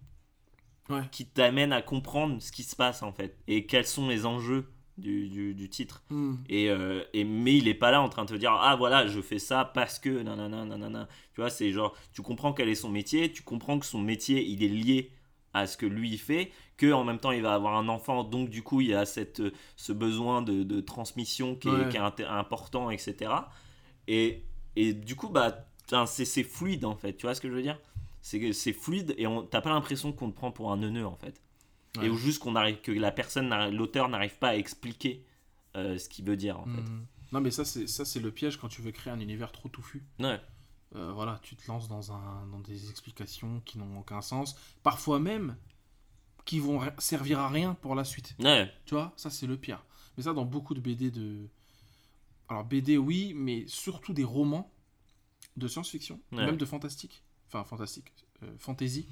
Ouais. 0.89 1.01
qui 1.11 1.25
t'amènent 1.25 1.73
à 1.73 1.81
comprendre 1.81 2.41
ce 2.41 2.49
qui 2.49 2.63
se 2.63 2.73
passe 2.73 3.03
en 3.03 3.11
fait 3.11 3.37
et 3.49 3.65
quels 3.65 3.85
sont 3.85 4.07
les 4.07 4.25
enjeux 4.25 4.71
du, 4.97 5.27
du, 5.29 5.53
du 5.53 5.69
titre. 5.69 6.03
Hmm. 6.09 6.35
Et, 6.49 6.69
euh, 6.69 7.03
et 7.13 7.23
mais 7.23 7.55
il 7.57 7.67
est 7.67 7.73
pas 7.73 7.91
là 7.91 8.01
en 8.01 8.09
train 8.09 8.25
de 8.25 8.29
te 8.31 8.35
dire 8.35 8.51
ah 8.51 8.75
voilà 8.75 9.07
je 9.07 9.21
fais 9.21 9.39
ça 9.39 9.63
parce 9.65 9.99
que 9.99 10.09
nanana 10.09 10.65
nanana. 10.65 11.07
Tu 11.33 11.41
vois 11.41 11.49
c'est 11.49 11.71
genre 11.71 11.95
tu 12.13 12.21
comprends 12.21 12.53
quel 12.53 12.69
est 12.69 12.75
son 12.75 12.89
métier 12.89 13.31
tu 13.31 13.43
comprends 13.43 13.77
que 13.79 13.85
son 13.85 13.99
métier 14.01 14.43
il 14.43 14.63
est 14.63 14.67
lié 14.69 15.11
à 15.53 15.67
ce 15.67 15.77
que 15.77 15.85
lui 15.85 16.11
il 16.11 16.17
fait 16.19 16.51
que 16.77 16.91
en 16.91 17.03
même 17.03 17.19
temps 17.19 17.31
il 17.31 17.41
va 17.41 17.53
avoir 17.53 17.75
un 17.77 17.87
enfant 17.89 18.23
donc 18.23 18.49
du 18.49 18.61
coup 18.63 18.81
il 18.81 18.87
y 18.87 18.93
a 18.93 19.05
cette 19.05 19.39
euh, 19.39 19.51
ce 19.75 19.91
besoin 19.93 20.41
de, 20.41 20.63
de 20.63 20.81
transmission 20.81 21.55
qui 21.55 21.67
est, 21.67 21.71
Ouais. 21.71 21.89
qui 21.89 21.97
est 21.97 22.25
important 22.25 22.89
etc 22.91 23.31
et, 24.07 24.43
et 24.75 24.93
du 24.93 25.15
coup 25.15 25.29
bah 25.29 25.65
c'est 26.05 26.25
c'est 26.25 26.43
fluide 26.43 26.83
en 26.85 26.95
fait. 26.95 27.13
Tu 27.13 27.25
vois 27.25 27.33
ce 27.33 27.39
que 27.41 27.47
je 27.49 27.53
veux 27.53 27.61
dire? 27.61 27.79
C'est 28.21 28.39
que 28.41 28.51
c'est 28.51 28.73
fluide 28.73 29.15
et 29.17 29.25
on 29.25 29.43
t'as 29.43 29.61
pas 29.61 29.69
l'impression 29.69 30.11
qu'on 30.11 30.29
te 30.29 30.35
prend 30.35 30.51
pour 30.51 30.71
un 30.71 30.77
neuneu 30.77 31.05
en 31.05 31.15
fait 31.15 31.41
Ouais. 31.97 32.05
et 32.07 32.09
ou 32.09 32.17
juste 32.17 32.39
qu'on 32.39 32.55
arrive 32.55 32.81
que 32.81 32.91
la 32.91 33.11
personne 33.11 33.49
l'auteur 33.75 34.09
n'arrive 34.09 34.37
pas 34.37 34.49
à 34.49 34.55
expliquer 34.55 35.25
euh, 35.75 35.97
ce 35.97 36.09
qu'il 36.09 36.25
veut 36.25 36.37
dire 36.37 36.59
en 36.59 36.65
fait 36.65 36.81
Hmm. 36.81 37.05
Non, 37.33 37.41
mais 37.41 37.51
ça, 37.51 37.65
c'est 37.65 37.87
ça, 37.87 38.05
c'est 38.05 38.19
le 38.21 38.31
piège 38.31 38.55
quand 38.57 38.69
tu 38.69 38.81
veux 38.81 38.91
créer 38.91 39.11
un 39.11 39.19
univers 39.19 39.51
trop 39.51 39.67
touffu. 39.67 40.01
Ouais. 40.19 40.39
Euh, 40.95 41.11
voilà, 41.11 41.39
tu 41.43 41.57
te 41.57 41.67
lances 41.67 41.89
dans, 41.89 42.13
un, 42.13 42.45
dans 42.47 42.59
des 42.61 42.89
explications 42.89 43.61
qui 43.65 43.77
n'ont 43.77 43.99
aucun 43.99 44.21
sens, 44.21 44.55
parfois 44.83 45.19
même 45.19 45.57
qui 46.45 46.59
vont 46.59 46.79
servir 46.99 47.39
à 47.39 47.49
rien 47.49 47.73
pour 47.73 47.95
la 47.95 48.05
suite. 48.05 48.33
Ouais. 48.39 48.71
Tu 48.85 48.93
vois, 48.93 49.11
ça 49.17 49.29
c'est 49.29 49.45
le 49.47 49.57
pire. 49.57 49.83
Mais 50.15 50.23
ça 50.23 50.31
dans 50.33 50.45
beaucoup 50.45 50.73
de 50.73 50.79
BD 50.79 51.11
de... 51.11 51.47
Alors 52.47 52.63
BD 52.63 52.97
oui, 52.97 53.33
mais 53.35 53.67
surtout 53.67 54.13
des 54.13 54.23
romans 54.23 54.71
de 55.57 55.67
science-fiction, 55.67 56.21
Ouais. 56.31 56.45
même 56.45 56.55
de 56.57 56.65
fantastique. 56.65 57.23
Enfin 57.47 57.63
fantastique, 57.65 58.13
euh, 58.43 58.55
fantasy. 58.57 59.05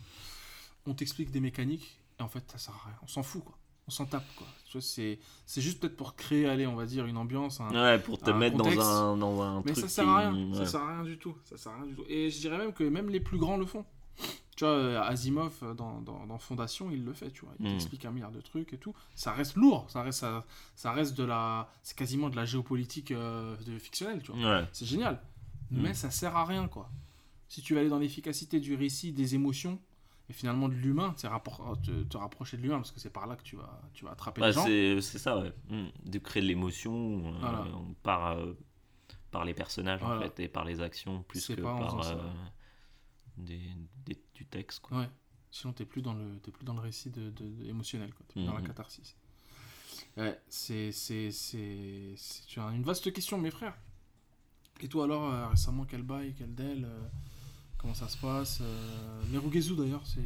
On 0.85 0.93
t'explique 0.93 1.31
des 1.31 1.41
mécaniques 1.41 1.99
et 2.19 2.23
en 2.23 2.27
fait 2.27 2.43
ça 2.51 2.57
sert 2.57 2.73
à 2.75 2.87
rien. 2.87 2.95
On 3.03 3.07
s'en 3.07 3.23
fout 3.23 3.43
quoi. 3.43 3.57
On 3.87 3.91
s'en 3.91 4.05
tape 4.05 4.25
quoi. 4.37 4.47
Tu 4.65 4.73
vois, 4.73 4.81
c'est, 4.81 5.19
c'est 5.45 5.61
juste 5.61 5.79
peut-être 5.79 5.95
pour 5.95 6.15
créer, 6.15 6.47
allez, 6.47 6.65
on 6.65 6.75
va 6.75 6.85
dire 6.87 7.05
une 7.05 7.17
ambiance. 7.17 7.61
un- 7.61 7.69
Ouais, 7.71 7.99
pour 7.99 8.17
te 8.19 8.31
un 8.31 8.33
mettre 8.37 8.57
contexte. 8.57 8.79
dans 8.79 9.13
un, 9.13 9.17
dans 9.17 9.41
un 9.41 9.61
Mais 9.63 9.73
truc. 9.73 9.77
ça 9.85 9.87
sert 9.89 10.09
à 10.09 10.17
rien. 10.19 10.33
ouais. 10.49 10.55
Ça 10.57 10.65
sert 10.65 10.81
à 10.81 10.93
rien 10.95 11.03
du 11.03 11.17
tout. 11.19 11.35
Ça 11.43 11.55
sert 11.57 11.71
à 11.71 11.75
rien 11.75 11.85
du 11.85 11.95
tout. 11.95 12.03
Et 12.09 12.29
je 12.31 12.39
dirais 12.39 12.57
même 12.57 12.73
que 12.73 12.83
même 12.83 13.09
les 13.09 13.19
plus 13.19 13.37
grands 13.37 13.57
le 13.57 13.65
font. 13.67 13.85
Tu 14.55 14.63
vois, 14.63 14.73
euh, 14.73 15.01
Asimov 15.03 15.53
euh, 15.63 15.73
dans, 15.73 15.99
dans, 16.01 16.25
dans 16.25 16.37
Fondation, 16.39 16.89
il 16.89 17.03
le 17.03 17.11
fait, 17.13 17.29
tu 17.29 17.41
vois. 17.45 17.53
Il 17.59 17.67
Mm. 17.67 17.71
t'explique 17.73 18.05
un 18.05 18.11
milliard 18.11 18.31
de 18.31 18.39
trucs 18.41 18.71
et 18.73 18.77
tout. 18.77 18.95
Ça 19.13 19.33
reste 19.33 19.55
lourd. 19.55 19.85
Ça 19.89 20.01
reste, 20.01 20.19
ça, 20.21 20.45
ça 20.77 20.91
reste 20.93 21.15
de 21.17 21.23
la. 21.25 21.69
C'est 21.83 21.97
quasiment 21.97 22.29
de 22.29 22.37
la 22.37 22.45
géopolitique 22.45 23.11
euh, 23.11 23.55
de 23.67 23.77
fictionnelle, 23.77 24.23
tu 24.23 24.31
vois. 24.31 24.59
Ouais. 24.61 24.65
C'est 24.71 24.85
génial. 24.85 25.21
Mm. 25.71 25.81
Mais 25.81 25.93
ça 25.93 26.09
sert 26.09 26.35
à 26.37 26.45
rien, 26.45 26.67
quoi. 26.69 26.89
Si 27.49 27.61
tu 27.61 27.73
veux 27.73 27.81
aller 27.81 27.89
dans 27.89 27.99
l'efficacité 27.99 28.59
du 28.61 28.73
récit, 28.75 29.11
des 29.11 29.35
émotions, 29.35 29.79
et 30.29 30.33
finalement 30.33 30.67
de 30.69 30.73
l'humain, 30.73 31.13
c'est 31.17 31.27
rapport- 31.27 31.77
te, 31.83 32.03
te 32.03 32.17
rapprocher 32.17 32.57
de 32.57 32.61
l'humain, 32.63 32.77
parce 32.77 32.91
que 32.91 32.99
c'est 32.99 33.09
par 33.11 33.27
là 33.27 33.35
que 33.35 33.43
tu 33.43 33.55
vas, 33.55 33.81
tu 33.93 34.05
vas 34.05 34.11
attraper 34.11 34.41
Ouais, 34.41 34.47
les 34.47 34.53
gens. 34.53 35.01
c'est 35.01 35.19
ça, 35.19 35.37
ouais. 35.37 35.53
Mm. 35.69 35.87
De 36.09 36.19
créer 36.19 36.41
de 36.41 36.47
l'émotion 36.47 37.33
euh, 37.43 37.65
par, 38.03 38.37
euh, 38.37 38.53
par 39.31 39.45
les 39.45 39.53
personnages 39.53 40.01
en 40.03 40.19
fait 40.19 40.39
et 40.39 40.47
par 40.47 40.65
les 40.65 40.81
actions 40.81 41.23
plus 41.23 41.45
que 41.47 41.61
par 41.61 42.07
euh, 42.07 42.15
des, 43.37 43.59
des- 44.05 44.21
du 44.33 44.45
texte. 44.45 44.79
Quoi. 44.81 44.99
Ouais. 44.99 45.09
Sinon, 45.51 45.73
t'es 45.73 45.85
plus 45.85 46.01
dans 46.01 46.13
le, 46.13 46.37
plus 46.39 46.65
dans 46.65 46.73
le 46.73 46.81
récit 46.81 47.09
de, 47.11 47.29
de- 47.29 47.47
de- 47.47 47.65
émotionnel, 47.65 48.13
quoi. 48.13 48.25
T'es 48.27 48.33
plus 48.33 48.45
dans 48.45 48.53
la 48.53 48.61
Mhm. 48.61 48.67
catharsis. 48.67 49.15
Ouais, 50.17 50.39
c'est, 50.49 50.91
tu 52.47 52.59
une 52.59 52.83
vaste 52.83 53.11
question, 53.13 53.37
mes 53.37 53.51
frères. 53.51 53.75
Et 54.81 54.87
toi 54.89 55.05
alors, 55.05 55.23
euh, 55.31 55.47
récemment, 55.47 55.85
quel 55.85 56.03
bail, 56.03 56.33
quel 56.37 56.53
del, 56.55 56.83
euh, 56.85 56.99
comment 57.85 57.93
ça 57.93 58.07
se 58.07 58.17
passe 58.17 58.61
euh, 58.61 59.21
Merugezu 59.31 59.75
d'ailleurs, 59.75 60.01
c'est. 60.03 60.19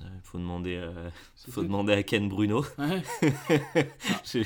Il 0.00 0.20
faut 0.22 0.38
demander, 0.38 0.76
euh, 0.76 1.08
faut 1.50 1.62
demander 1.62 1.92
à 1.92 2.02
Ken 2.02 2.28
Bruno. 2.28 2.64
Ouais. 2.78 3.02
je, 4.24 4.40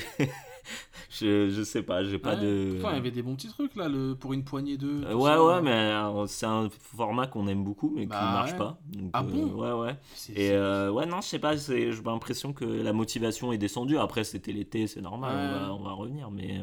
je, 1.09 1.49
je 1.49 1.63
sais 1.63 1.81
pas, 1.81 2.03
j'ai 2.03 2.19
pas 2.19 2.35
de. 2.35 2.75
Il 2.77 2.81
y 2.81 2.85
avait 2.85 3.11
des 3.11 3.21
bons 3.21 3.35
petits 3.35 3.47
trucs 3.49 3.75
là, 3.75 3.89
le, 3.89 4.13
pour 4.13 4.33
une 4.33 4.43
poignée 4.43 4.77
de. 4.77 5.03
Euh, 5.05 5.13
ouais, 5.15 5.37
ouais, 5.37 5.61
mais 5.61 5.71
euh, 5.71 6.27
c'est 6.27 6.45
un 6.45 6.69
format 6.69 7.27
qu'on 7.27 7.47
aime 7.47 7.63
beaucoup, 7.63 7.91
mais 7.93 8.03
qui 8.03 8.07
Bah 8.09 8.31
marche 8.31 8.51
ouais. 8.51 8.57
pas. 8.57 8.79
Donc, 8.87 9.09
Ah 9.13 9.21
euh, 9.21 9.23
bon 9.23 9.45
Ouais, 9.53 9.71
ouais. 9.87 9.95
Et 10.35 10.51
euh, 10.51 10.91
ouais, 10.91 11.05
non, 11.05 11.21
je 11.21 11.27
sais 11.27 11.39
pas, 11.39 11.55
j'ai 11.55 11.91
l'impression 11.91 12.53
que 12.53 12.65
la 12.65 12.93
motivation 12.93 13.51
est 13.51 13.57
descendue. 13.57 13.97
Après, 13.97 14.23
c'était 14.23 14.53
l'été, 14.53 14.87
c'est 14.87 15.01
normal, 15.01 15.35
on, 15.35 15.59
va, 15.65 15.73
on 15.73 15.83
va 15.83 15.91
revenir. 15.93 16.29
Mais, 16.29 16.61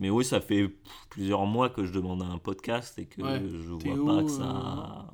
Mais 0.00 0.10
oui, 0.10 0.24
ça 0.24 0.40
fait 0.40 0.68
plusieurs 1.10 1.46
mois 1.46 1.68
que 1.70 1.84
je 1.84 1.92
demande 1.92 2.22
un 2.22 2.38
podcast 2.38 2.98
et 2.98 3.04
que 3.06 3.22
Ouais. 3.22 3.40
je 3.48 3.74
Théo, 3.76 4.04
vois 4.04 4.16
pas 4.16 4.22
que 4.22 4.30
euh, 4.30 4.38
ça. 4.38 5.06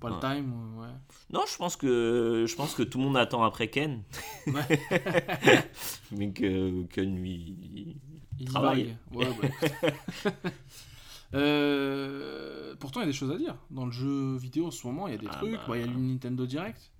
Pas 0.00 0.08
le 0.08 0.14
Ouais. 0.14 0.20
time, 0.20 0.52
euh, 0.52 0.82
ouais. 0.82 0.88
Non, 1.32 1.40
je 1.50 1.56
pense 1.56 1.76
que 1.76 2.44
je 2.46 2.54
pense 2.56 2.74
que 2.74 2.82
tout 2.82 2.98
le 2.98 3.04
monde 3.04 3.16
attend 3.16 3.42
après 3.42 3.68
Ken. 3.68 4.02
Ouais. 4.48 4.80
Mais 6.12 6.30
que 6.32 6.82
Ken 6.86 7.16
lui. 7.16 7.96
Il 8.38 8.46
Travaille. 8.46 8.96
Euh, 11.34 12.74
pourtant, 12.78 13.00
il 13.00 13.04
y 13.04 13.06
a 13.06 13.06
des 13.06 13.14
choses 13.16 13.30
à 13.30 13.38
dire. 13.38 13.56
Dans 13.70 13.86
le 13.86 13.90
jeu 13.92 14.36
vidéo 14.36 14.66
en 14.66 14.70
ce 14.70 14.86
moment, 14.86 15.08
il 15.08 15.12
y 15.12 15.14
a 15.14 15.18
des 15.18 15.28
Ah 15.30 15.36
trucs. 15.36 15.52
bah. 15.54 15.64
Bah, 15.68 15.76
Il 15.78 15.80
y 15.80 15.84
a 15.84 15.86
le 15.86 15.98
Nintendo 15.98 16.44
Direct. 16.44 16.91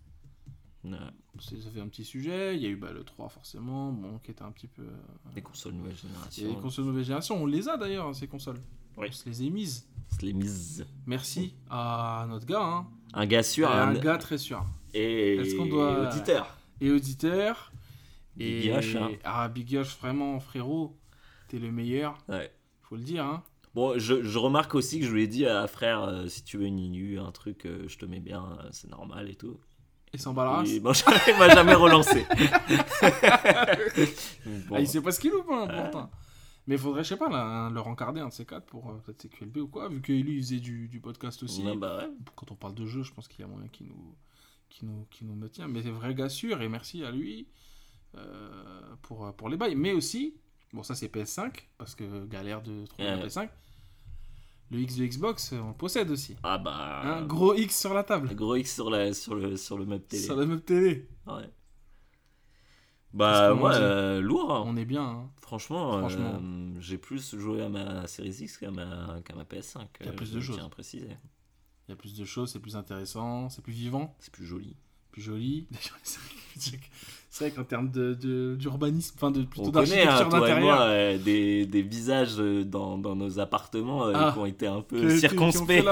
Ça 0.91 1.71
fait 1.73 1.81
un 1.81 1.89
petit 1.89 2.05
sujet. 2.05 2.57
Il 2.57 2.63
y 2.63 2.67
a 2.67 2.69
eu 2.69 2.77
bah, 2.77 2.93
le 2.93 3.05
3, 3.05 3.29
forcément, 3.29 3.93
bon, 3.93 4.19
qui 4.19 4.31
était 4.33 4.43
un 4.43 4.51
petit 4.51 4.67
peu. 4.69 4.85
des 5.35 5.43
consoles 5.43 5.75
nouvelle 5.75 5.97
génération. 5.97 6.49
les 6.49 6.57
consoles 6.61 6.85
nouvelle 6.87 7.05
génération. 7.05 7.43
On 7.43 7.47
les 7.47 7.69
a 7.69 7.77
d'ailleurs, 7.77 8.15
ces 8.15 8.27
consoles. 8.27 8.61
Oui. 8.97 9.07
On 9.09 9.13
se 9.13 9.29
les 9.29 9.47
a 9.47 9.51
mises. 9.51 9.87
Les 10.21 10.33
mises. 10.33 10.87
Merci 11.07 11.55
à 11.71 12.27
notre 12.29 12.47
gars. 12.47 12.63
Hein. 12.63 12.87
Un 13.15 13.27
gars 13.27 13.43
sûr, 13.43 13.69
Et 13.71 13.73
un 13.73 13.89
un, 13.89 13.95
gars 13.95 14.19
très 14.19 14.39
sûr. 14.39 14.65
et 14.93 15.37
Est-ce 15.37 15.57
qu'on 15.57 15.67
doit- 15.67 16.09
auditeur. 16.11 16.57
Et 16.81 16.91
auditeur. 16.91 17.73
Big 18.37 18.47
et... 18.67 18.67
Yosh, 18.69 18.97
hein. 18.97 19.11
Ah, 19.25 19.49
Big 19.49 19.71
Yosh, 19.71 19.97
vraiment, 19.99 20.41
frérot. 20.41 20.97
T'es 21.49 21.59
le 21.59 21.71
meilleur. 21.71 22.19
Ouais. 22.29 22.53
Faut 22.83 22.97
le 22.97 23.03
dire, 23.03 23.25
hein. 23.25 23.43
Bon, 23.75 23.99
je, 23.99 24.23
je 24.23 24.39
remarque 24.39 24.75
aussi 24.75 25.01
que 25.01 25.07
je 25.07 25.13
lui 25.13 25.23
ai 25.23 25.27
dit 25.27 25.47
à 25.47 25.67
frère, 25.67 26.03
euh, 26.03 26.27
si 26.29 26.45
tu 26.45 26.59
veux 26.59 26.67
une 26.67 26.79
inu, 26.79 27.19
un 27.19 27.33
truc, 27.33 27.65
euh, 27.65 27.89
je 27.89 27.97
te 27.97 28.05
mets 28.05 28.21
bien, 28.21 28.45
euh, 28.61 28.69
c'est 28.71 28.91
normal 28.91 29.31
et 29.31 29.35
tout. 29.35 29.59
Il 30.15 30.21
s'en 30.21 30.33
bat 30.35 30.45
la 30.45 30.51
race. 30.51 30.69
Il 30.71 30.83
m'a 30.83 30.93
jamais, 30.93 31.17
il 31.29 31.39
m'a 31.39 31.49
jamais 31.49 31.75
relancé. 31.75 32.27
Bon, 34.69 34.77
Ah, 34.77 34.81
il 34.81 34.89
sait 34.89 35.01
pas 35.01 35.13
ce 35.13 35.21
qu'il 35.21 35.31
loupe, 35.31 35.49
hein, 35.51 35.67
pourtant. 35.69 36.11
Mais 36.67 36.77
il 36.77 36.81
faudrait, 36.81 37.03
je 37.03 37.09
sais 37.11 37.17
pas, 37.17 37.29
là, 37.29 37.43
un- 37.45 37.71
le 37.71 37.81
rencarder, 37.81 38.21
un 38.21 38.29
de 38.29 38.33
ces 38.33 38.45
quatre, 38.47 38.67
pour 38.67 38.91
euh, 38.91 38.95
peut-être 39.05 39.23
CQLB 39.23 39.57
ou 39.59 39.69
quoi, 39.69 39.89
vu 39.89 40.01
que 40.01 40.13
lui, 40.13 40.37
il 40.37 40.43
faisait 40.43 40.61
du, 40.61 40.87
du 40.89 41.01
podcast 41.01 41.43
aussi. 41.43 41.63
ouais, 41.65 41.77
bah 41.77 41.99
ouais. 41.99 42.11
Quand 42.37 42.53
on 42.53 42.55
parle 42.55 42.75
de 42.75 42.87
jeu, 42.87 43.03
je 43.03 43.13
pense 43.13 43.27
qu'il 43.27 43.41
y 43.41 43.43
a 43.43 43.47
moyen 43.49 43.67
qu'il 43.69 43.87
nous, 43.89 44.15
qui 44.69 44.85
nous, 44.85 45.07
qui 45.11 45.25
nous 45.25 45.35
maintient. 45.35 45.67
Mais 45.67 45.83
c'est 45.83 45.91
vrai 45.91 46.15
gars 46.15 46.29
sûr, 46.29 46.63
et 46.63 46.69
merci 46.69 47.03
à 47.05 47.11
lui 47.11 47.49
euh, 48.17 48.95
pour, 49.03 49.33
pour 49.35 49.49
les 49.49 49.57
bails. 49.57 49.75
Mais 49.75 49.93
aussi, 49.93 50.35
bon, 50.73 50.83
ça 50.85 50.95
c'est 50.95 51.13
PS5, 51.13 51.53
parce 51.79 51.95
que 51.97 52.27
galère 52.27 52.63
de 52.63 52.87
trouver 52.87 53.09
la 53.09 53.17
Ouais. 53.17 53.27
PS5. 53.27 53.49
Le 54.73 54.79
X 54.81 54.97
de 54.97 55.05
Xbox, 55.07 55.53
euh, 55.53 55.61
on 55.61 55.69
le 55.69 55.75
possède 55.75 56.11
aussi. 56.11 56.35
Ah 56.43 56.57
bah. 56.59 57.03
Un 57.05 57.23
gros 57.27 57.55
X 57.55 57.79
sur 57.79 57.93
la 57.95 58.03
table. 58.05 58.35
gros 58.35 58.57
X 58.57 58.75
sur, 58.75 58.89
la, 58.91 59.13
sur, 59.13 59.35
le, 59.35 59.57
sur 59.59 59.77
le 59.77 59.85
map 59.85 59.99
télé. 59.99 60.23
Sur 60.23 60.35
la 60.35 60.47
même 60.47 60.61
télé. 60.63 61.09
Ouais. 61.27 61.51
Bah, 63.13 63.53
moi, 63.55 63.75
euh, 63.75 64.21
lourd. 64.23 64.51
hein. 64.55 64.65
On 64.67 64.77
est 64.77 64.87
bien. 64.87 65.03
hein. 65.05 65.31
Franchement, 65.43 65.99
Franchement. 65.99 66.41
euh, 66.43 66.75
j'ai 66.81 66.97
plus 66.97 67.37
joué 67.37 67.61
à 67.63 67.69
ma 67.69 68.07
Series 68.07 68.31
X 68.41 68.57
qu'à 68.57 68.71
ma, 68.71 69.21
qu'à 69.25 69.35
ma 69.35 69.45
PS5. 69.45 69.87
Il 70.01 70.07
y 70.07 70.09
a 70.09 70.13
plus 70.13 70.33
de 70.33 70.41
choses. 70.41 70.57
tiens 70.57 70.67
à 70.67 70.71
préciser. 70.71 71.17
Il 71.89 71.91
y 71.91 71.93
a 71.93 71.97
plus 71.97 72.17
de 72.17 72.25
choses, 72.25 72.51
c'est 72.53 72.61
plus 72.61 72.75
intéressant, 72.77 73.51
c'est 73.51 73.61
plus 73.61 73.73
vivant. 73.75 74.17
C'est 74.21 74.33
plus 74.33 74.47
joli. 74.47 74.77
Plus 75.13 75.23
joli. 75.23 75.67
C'est 77.35 77.45
vrai 77.49 77.51
qu'en 77.57 77.65
termes 77.65 77.91
de- 77.91 78.13
de- 78.13 78.57
d'urbanisme, 78.57 79.15
enfin 79.17 79.31
de 79.31 79.41
plutôt 79.45 79.69
hein, 79.69 79.71
d'architecture 79.71 80.29
d'intérieur, 80.29 80.79
euh, 80.83 81.17
des, 81.17 81.65
des 81.65 81.81
visages 81.81 82.35
euh, 82.39 82.63
dans, 82.63 82.99
dans 82.99 83.17
nos 83.17 83.39
appartements 83.39 84.05
euh, 84.07 84.13
Ah. 84.15 84.33
qui 84.35 84.39
ont 84.39 84.45
été 84.45 84.67
un 84.67 84.83
peu 84.83 85.17
circonspects. 85.17 85.83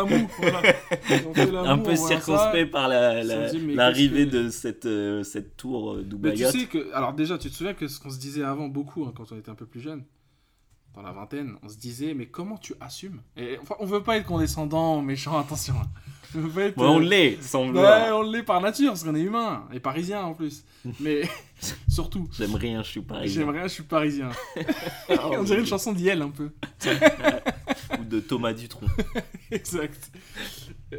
un 1.64 1.78
peu 1.78 1.96
circonspects 1.96 2.70
par 2.70 2.88
la- 2.88 3.22
la- 3.24 3.50
l'arrivée 3.52 4.26
que- 4.28 4.32
de 4.36 4.50
cette, 4.50 4.84
euh, 4.84 5.22
cette 5.22 5.56
tour 5.56 5.96
Dubaï. 6.02 6.34
tu 6.36 6.44
sais 6.44 6.66
que, 6.66 6.92
alors 6.92 7.14
déjà, 7.14 7.38
tu 7.38 7.48
te 7.50 7.54
souviens 7.54 7.74
que 7.74 7.88
ce 7.88 7.98
qu'on 8.00 8.10
se 8.10 8.18
disait 8.18 8.42
avant 8.44 8.68
beaucoup, 8.68 9.04
hein, 9.04 9.12
quand 9.16 9.32
on 9.32 9.36
était 9.38 9.50
un 9.50 9.54
peu 9.54 9.66
plus 9.66 9.80
jeune, 9.80 10.04
dans 10.94 11.02
la 11.02 11.12
vingtaine, 11.12 11.56
on 11.62 11.68
se 11.68 11.76
disait, 11.78 12.14
mais 12.14 12.26
comment 12.26 12.56
tu 12.58 12.74
assumes? 12.80 13.20
Et, 13.36 13.58
enfin, 13.62 13.76
on 13.78 13.86
veut 13.86 14.02
pas 14.02 14.16
être 14.16 14.26
condescendant 14.26 15.00
méchant, 15.02 15.38
attention. 15.40 15.74
On 16.34 16.40
veut 16.40 16.48
pas 16.50 16.62
être, 16.62 16.76
Ouais, 16.78 16.86
on 16.86 17.00
euh, 17.00 17.04
l'est, 17.04 17.42
sans 17.42 17.60
Ouais, 17.62 17.66
vouloir. 17.68 18.18
on 18.18 18.22
l'est 18.22 18.42
par 18.42 18.60
nature, 18.60 18.88
parce 18.90 19.02
qu'on 19.04 19.14
est 19.14 19.20
humain, 19.22 19.66
et 19.72 19.80
parisien 19.80 20.22
en 20.22 20.34
plus. 20.34 20.64
Mais 21.00 21.22
surtout, 21.88 22.28
J'aime 22.32 22.54
rien, 22.54 22.82
je 22.82 22.88
suis 22.90 23.00
parisien. 23.02 23.40
j'aimerais, 23.42 23.62
je 23.64 23.74
suis 23.74 23.82
parisien. 23.82 24.30
Oh, 25.10 25.14
on 25.38 25.42
dirait 25.44 25.60
une 25.60 25.66
chanson 25.66 25.92
d'Yel 25.92 26.22
un 26.22 26.30
peu. 26.30 26.50
Ou 27.98 28.04
de 28.04 28.20
Thomas 28.20 28.52
Dutronc. 28.52 28.86
exact. 29.50 30.10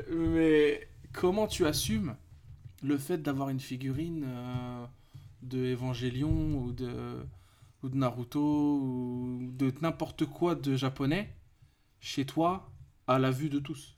Mais 0.10 0.88
comment 1.14 1.48
tu 1.48 1.66
assumes 1.66 2.16
le 2.84 2.98
fait 2.98 3.18
d'avoir 3.22 3.50
une 3.50 3.60
figurine 3.60 4.26
euh, 4.28 4.86
de 5.44 5.74
Evangelion 5.74 6.30
ou 6.56 6.72
de, 6.72 6.90
ou 7.84 7.90
de 7.90 7.96
Naruto 7.98 8.40
ou 8.40 9.40
de 9.54 9.74
n'importe 9.82 10.26
quoi 10.26 10.56
de 10.56 10.76
japonais 10.76 11.34
chez 12.00 12.26
toi 12.26 12.70
à 13.08 13.20
la 13.20 13.32
vue 13.32 13.50
de 13.50 13.60
tous 13.60 13.98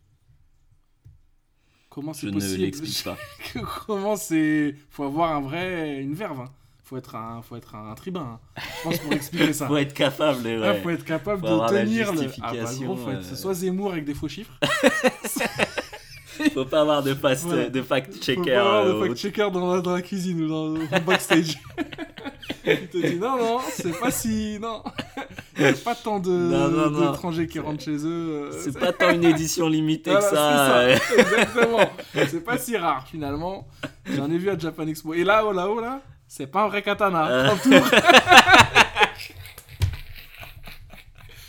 Comment 1.90 2.14
Je 2.14 2.22
c'est 2.22 2.28
ne 2.28 2.32
possible 2.34 2.62
l'explique 2.62 3.04
pas. 3.04 3.18
Comment 3.86 4.16
c'est 4.16 4.76
Faut 4.90 5.04
avoir 5.04 5.36
un 5.36 5.42
vrai 5.42 6.02
une 6.02 6.16
verve. 6.16 6.40
hein. 6.40 6.52
Faut 6.84 6.98
être 6.98 7.16
un 7.16 7.42
faut 7.42 7.56
être 7.56 7.76
un, 7.76 7.94
tribun. 7.96 8.40
hein. 8.58 8.62
Je 8.78 8.84
pense 8.84 8.98
pour 9.00 9.14
expliquer 9.14 9.54
ça. 9.54 9.68
Faut 9.70 9.78
être 9.78 9.94
capable. 9.94 10.44
Là, 10.48 10.72
Ouais. 10.74 10.82
faut 10.82 10.90
être 10.90 11.06
capable 11.06 11.42
Faut 11.48 11.62
de 11.66 11.70
tenir 11.70 12.12
le. 12.14 12.30
Ah 12.42 12.54
bah 12.54 12.74
gros, 12.82 12.96
faut 12.98 13.12
être 13.12 13.32
euh. 13.32 13.36
soit 13.36 13.54
Zemmour 13.54 13.92
avec 13.94 14.06
des 14.06 14.14
faux 14.14 14.28
chiffres, 14.28 14.60
Faut 16.54 16.66
pas 16.66 16.82
avoir 16.82 17.04
de, 17.04 17.14
fast, 17.14 17.46
Voilà. 17.46 17.70
de 17.70 17.82
Faut 17.82 17.88
fact-checker. 17.88 18.54
pas 18.54 18.60
avoir 18.60 18.86
euh, 18.86 18.94
de 18.94 19.00
fact-checker 19.08 19.52
dans 19.52 19.76
la, 19.76 19.82
dans 19.82 19.94
la 19.94 20.02
cuisine 20.02 20.44
ou 20.44 20.48
dans 20.50 20.68
le 20.70 21.00
backstage. 21.06 21.58
Il 22.66 22.88
te 22.88 22.98
dit 22.98 23.16
non, 23.18 23.38
non, 23.38 23.60
c'est 23.72 23.98
pas 24.00 24.12
si. 24.12 24.58
Non. 24.62 24.84
Il 25.58 25.64
n'y 25.64 25.70
a 25.70 25.74
pas 25.74 25.96
tant 25.96 26.20
d'étrangers 26.20 27.48
qui 27.48 27.60
rentrent 27.60 27.84
chez 27.84 27.98
eux. 28.06 28.50
euh, 28.52 28.52
C'est 28.64 28.78
pas 28.80 28.92
tant 28.92 29.12
une 29.12 29.24
édition 29.26 29.68
limitée 29.70 30.12
Voilà, 30.12 30.30
que 30.30 30.36
ça. 30.36 30.98
ça, 31.08 31.16
exactement. 31.18 31.90
C'est 32.28 32.44
pas 32.44 32.58
si 32.58 32.76
rare 32.78 33.06
finalement. 33.10 33.68
J'en 34.06 34.30
ai 34.32 34.38
vu 34.38 34.50
à 34.50 34.58
Japan 34.58 34.88
Expo. 34.88 35.14
Et 35.14 35.24
là-haut, 35.24 35.52
là-haut, 35.54 35.80
là, 35.80 36.02
c'est 36.28 36.48
pas 36.48 36.64
un 36.64 36.68
vrai 36.68 36.82
katana. 36.82 37.28
Euh. 37.28 37.46
Prends 37.48 37.58
tout. 37.58 37.70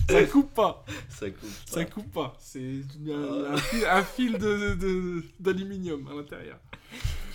Ça 0.09 0.23
coupe 0.25 0.53
pas. 0.55 0.85
Ça 1.09 1.31
coupe. 1.31 1.51
Ça 1.67 1.85
pas. 1.85 1.91
coupe 1.91 2.13
pas. 2.13 2.37
C'est 2.39 2.59
un, 3.07 3.11
Euh. 3.11 3.53
un 3.91 4.03
fil, 4.03 4.31
fil 4.31 4.39
de- 4.39 4.75
de- 4.75 5.23
d'aluminium 5.41 6.07
à 6.11 6.15
l'intérieur. 6.15 6.59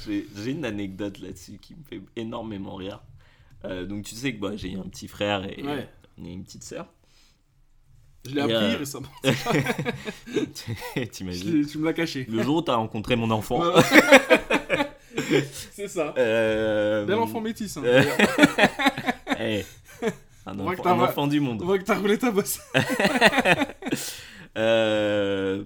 J'ai 0.07 0.25
une 0.51 0.65
anecdote 0.65 1.19
là-dessus 1.19 1.57
qui 1.61 1.75
me 1.75 1.83
fait 1.83 2.01
énormément 2.15 2.75
rire. 2.75 3.01
Euh, 3.65 3.85
donc 3.85 4.05
tu 4.05 4.15
sais 4.15 4.33
que 4.33 4.39
bah, 4.39 4.51
j'ai 4.55 4.75
un 4.75 4.83
petit 4.83 5.07
frère 5.07 5.43
et, 5.45 5.61
Ouais. 5.63 5.89
et 6.23 6.31
une 6.31 6.43
petite 6.43 6.63
sœur. 6.63 6.87
Je 8.25 8.35
l'ai 8.35 8.41
appris 8.41 8.53
euh, 8.55 8.77
récemment. 8.77 9.07
T'imagines? 11.11 11.65
Tu 11.65 11.77
me 11.77 11.85
l'as 11.85 11.93
caché. 11.93 12.25
Le 12.29 12.43
jour 12.43 12.57
où 12.57 12.61
t'as 12.61 12.75
rencontré 12.75 13.15
mon 13.15 13.31
enfant. 13.31 13.61
C'est 15.71 15.87
ça. 15.87 16.13
euh, 16.17 17.05
Bel 17.05 17.17
enfant 17.17 17.41
métis. 17.41 17.77
Hein, 17.77 17.83
euh, 19.39 19.61
un, 20.51 20.59
On 20.59 20.67
enfant, 20.71 20.85
un 20.85 20.99
enfant 21.01 21.27
du 21.27 21.39
On 21.39 21.43
monde. 21.43 21.61
voit 21.63 21.77
que 21.79 21.83
t'as 21.83 21.97
roulé 21.97 22.17
ta 22.17 22.31
bosse. 22.31 22.59
Euh, 24.57 25.63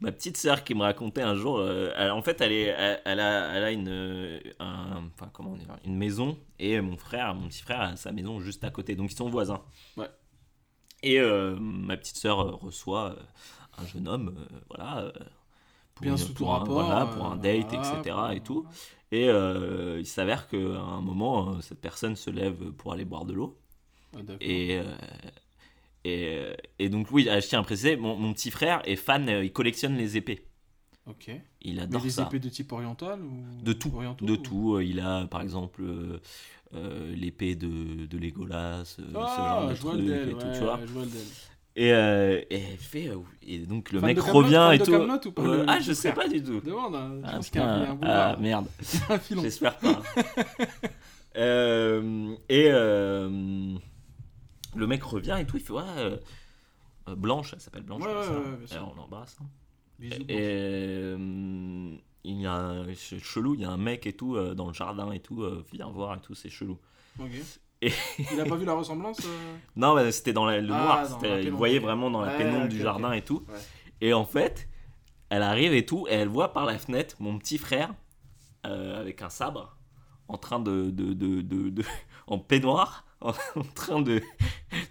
ma 0.00 0.12
petite 0.12 0.36
sœur 0.38 0.64
qui 0.64 0.74
me 0.74 0.82
racontait 0.82 1.22
un 1.22 1.34
jour, 1.34 1.58
euh, 1.58 1.90
elle- 1.96 2.10
en 2.10 2.22
fait, 2.22 2.40
elle, 2.40 2.52
est, 2.52 2.62
elle, 2.76 3.00
elle 3.04 3.20
a, 3.20 3.54
elle 3.54 3.64
a 3.64 3.70
une, 3.70 3.88
euh, 3.88 4.40
un- 4.60 5.02
enfin, 5.14 5.30
comment 5.32 5.54
dire, 5.56 5.68
une 5.84 5.96
maison 5.96 6.38
et 6.58 6.80
mon 6.80 6.96
frère, 6.96 7.34
mon 7.34 7.48
petit 7.48 7.62
frère, 7.62 7.80
a 7.80 7.96
sa 7.96 8.10
maison 8.12 8.40
juste 8.40 8.64
à 8.64 8.70
côté, 8.70 8.96
donc 8.96 9.12
ils 9.12 9.16
sont 9.16 9.28
voisins. 9.28 9.60
Ouais. 9.96 10.08
Et 11.02 11.20
euh, 11.20 11.56
ma 11.60 11.96
petite 11.96 12.16
sœur 12.16 12.58
reçoit 12.60 13.14
un 13.76 13.86
jeune 13.86 14.08
homme, 14.08 14.34
voilà. 14.68 15.12
pour 15.94 16.02
Bien 16.02 16.12
une- 16.12 16.18
sous 16.18 16.28
tout 16.28 16.44
pour 16.44 16.54
un- 16.54 16.58
rapport. 16.60 16.82
Voilà, 16.86 17.06
pour 17.06 17.26
un 17.26 17.36
date, 17.36 17.66
voilà, 17.70 17.98
etc. 18.00 18.14
pour- 18.16 18.30
Et 18.32 18.40
tout. 18.40 18.66
Et 19.12 19.26
il 20.00 20.06
s'avère 20.06 20.48
qu'à 20.48 20.56
un 20.56 21.00
moment, 21.02 21.60
cette 21.60 21.80
personne 21.80 22.16
se 22.16 22.30
lève 22.30 22.72
pour 22.72 22.92
aller 22.94 23.04
boire 23.04 23.26
de 23.26 23.34
l'eau. 23.34 23.58
Ah. 24.16 24.20
Et, 24.40 24.78
euh, 24.78 24.84
et, 26.04 26.36
euh, 26.36 26.54
et 26.78 26.88
donc, 26.88 27.08
oui, 27.10 27.24
je 27.30 27.46
tiens 27.46 27.60
à 27.60 27.62
préciser, 27.62 27.96
mon, 27.96 28.16
mon 28.16 28.32
petit 28.32 28.50
frère 28.50 28.80
est 28.84 28.96
fan, 28.96 29.28
euh, 29.28 29.44
il 29.44 29.52
collectionne 29.52 29.96
les 29.96 30.16
épées. 30.16 30.44
Ok. 31.06 31.30
Il 31.62 31.76
Mais 31.76 31.82
adore 31.82 32.02
des 32.02 32.10
ça. 32.10 32.22
épées 32.24 32.38
de 32.38 32.48
type 32.48 32.70
oriental 32.72 33.20
ou 33.22 33.44
De 33.62 33.72
tout, 33.72 33.92
de 34.20 34.32
ou- 34.32 34.36
tout. 34.36 34.80
Il 34.80 35.00
a, 35.00 35.26
par 35.26 35.40
exemple, 35.42 35.82
euh, 35.82 37.14
l'épée 37.14 37.54
de, 37.54 38.06
de 38.06 38.18
Legolas, 38.18 38.84
ce 38.84 39.02
genre 39.10 39.66
Ah, 39.66 39.66
de 39.70 39.74
truc 39.74 40.00
et 40.00 40.30
tout, 40.30 40.36
ouais, 40.46 40.52
tu 40.52 40.60
vois. 40.60 40.80
Et, 41.76 41.92
euh, 41.92 42.42
et 42.50 42.58
fait, 42.58 43.08
et 43.46 43.58
donc 43.60 43.92
le 43.92 44.00
Fan 44.00 44.08
mec 44.08 44.18
revient 44.18 44.70
et 44.74 44.78
tout. 44.80 44.92
Ou 45.28 45.32
pas, 45.32 45.42
le- 45.44 45.64
ah, 45.68 45.78
je 45.80 45.92
sais 45.92 46.12
pas 46.12 46.26
du 46.28 46.42
tout. 46.42 46.60
Demande, 46.60 46.96
hein, 46.96 47.20
je 47.22 47.26
Ah, 47.28 47.36
pense 47.36 47.56
un, 47.56 47.82
un 47.92 47.98
ah, 48.02 48.36
merde. 48.40 48.66
J'espère 49.42 49.78
pas. 49.78 50.02
Et 52.48 52.68
le 54.78 54.86
mec 54.86 55.02
revient 55.02 55.36
et 55.40 55.44
tout, 55.46 55.56
il 55.56 55.62
fait 55.62 55.72
ouais, 55.72 55.82
euh, 55.96 56.16
euh, 57.08 57.14
Blanche, 57.14 57.52
elle 57.54 57.60
s'appelle 57.60 57.82
Blanche. 57.82 58.02
Ouais, 58.02 58.08
ouais, 58.08 58.14
ouais, 58.28 58.78
on 58.90 58.94
l'embrasse. 58.94 59.36
hein. 59.42 59.46
Bisous, 59.98 60.22
Et 60.28 60.36
euh, 60.38 61.96
il 62.24 62.40
y 62.40 62.46
a 62.46 62.52
un 62.54 62.94
c'est 62.94 63.18
chelou, 63.18 63.54
il 63.54 63.60
y 63.62 63.64
a 63.64 63.70
un 63.70 63.76
mec 63.76 64.06
et 64.06 64.12
tout 64.12 64.36
euh, 64.36 64.54
dans 64.54 64.68
le 64.68 64.72
jardin 64.74 65.10
et 65.12 65.20
tout, 65.20 65.44
viens 65.72 65.88
voir 65.88 66.16
et 66.16 66.20
tout, 66.20 66.34
c'est 66.34 66.50
chelou. 66.50 66.78
Et- 67.80 67.92
Il 68.32 68.40
a 68.40 68.44
pas 68.44 68.56
vu 68.56 68.64
la 68.64 68.74
ressemblance 68.74 69.20
Non, 69.76 69.94
mais 69.94 70.10
c'était 70.10 70.32
dans 70.32 70.44
la- 70.46 70.60
le 70.60 70.72
Ah, 70.72 70.82
noir. 70.82 71.08
dans 71.08 71.14
c'était- 71.20 71.28
la 71.28 71.40
il 71.42 71.52
voyait 71.52 71.78
vraiment 71.78 72.10
dans 72.10 72.20
la 72.22 72.36
pénombre 72.36 72.68
du 72.68 72.78
jardin 72.80 73.12
et 73.12 73.22
tout. 73.22 73.44
Et 74.00 74.12
en 74.12 74.24
fait, 74.24 74.68
elle 75.30 75.42
arrive 75.42 75.72
et 75.74 75.86
tout, 75.86 76.06
et 76.08 76.14
elle 76.14 76.26
voit 76.28 76.52
par 76.52 76.64
la 76.66 76.76
fenêtre 76.78 77.14
mon 77.20 77.38
petit 77.38 77.56
frère 77.58 77.94
avec 78.64 79.22
un 79.22 79.30
sabre 79.30 79.76
en 80.28 80.36
train 80.38 80.58
de, 80.60 80.90
de, 80.90 81.12
de, 81.14 81.40
de- 81.40 81.70
de- 81.70 81.84
en 82.26 82.38
peignoir, 82.38 83.06
en, 83.20 83.32
train 83.74 84.00
de, 84.00 84.22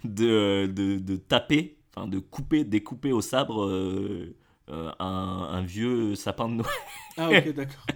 de, 0.04 0.66
de, 0.66 0.98
de 0.98 1.16
taper, 1.16 1.78
enfin 1.94 2.06
de 2.06 2.18
couper, 2.18 2.64
découper 2.64 3.12
au 3.12 3.20
sabre 3.20 3.64
euh, 3.64 4.34
euh, 4.70 4.90
un, 4.98 5.48
un 5.50 5.62
vieux 5.62 6.14
sapin 6.14 6.48
de 6.48 6.54
Noël. 6.54 6.70
Ah, 7.16 7.30
ok, 7.30 7.48
d'accord. 7.54 7.86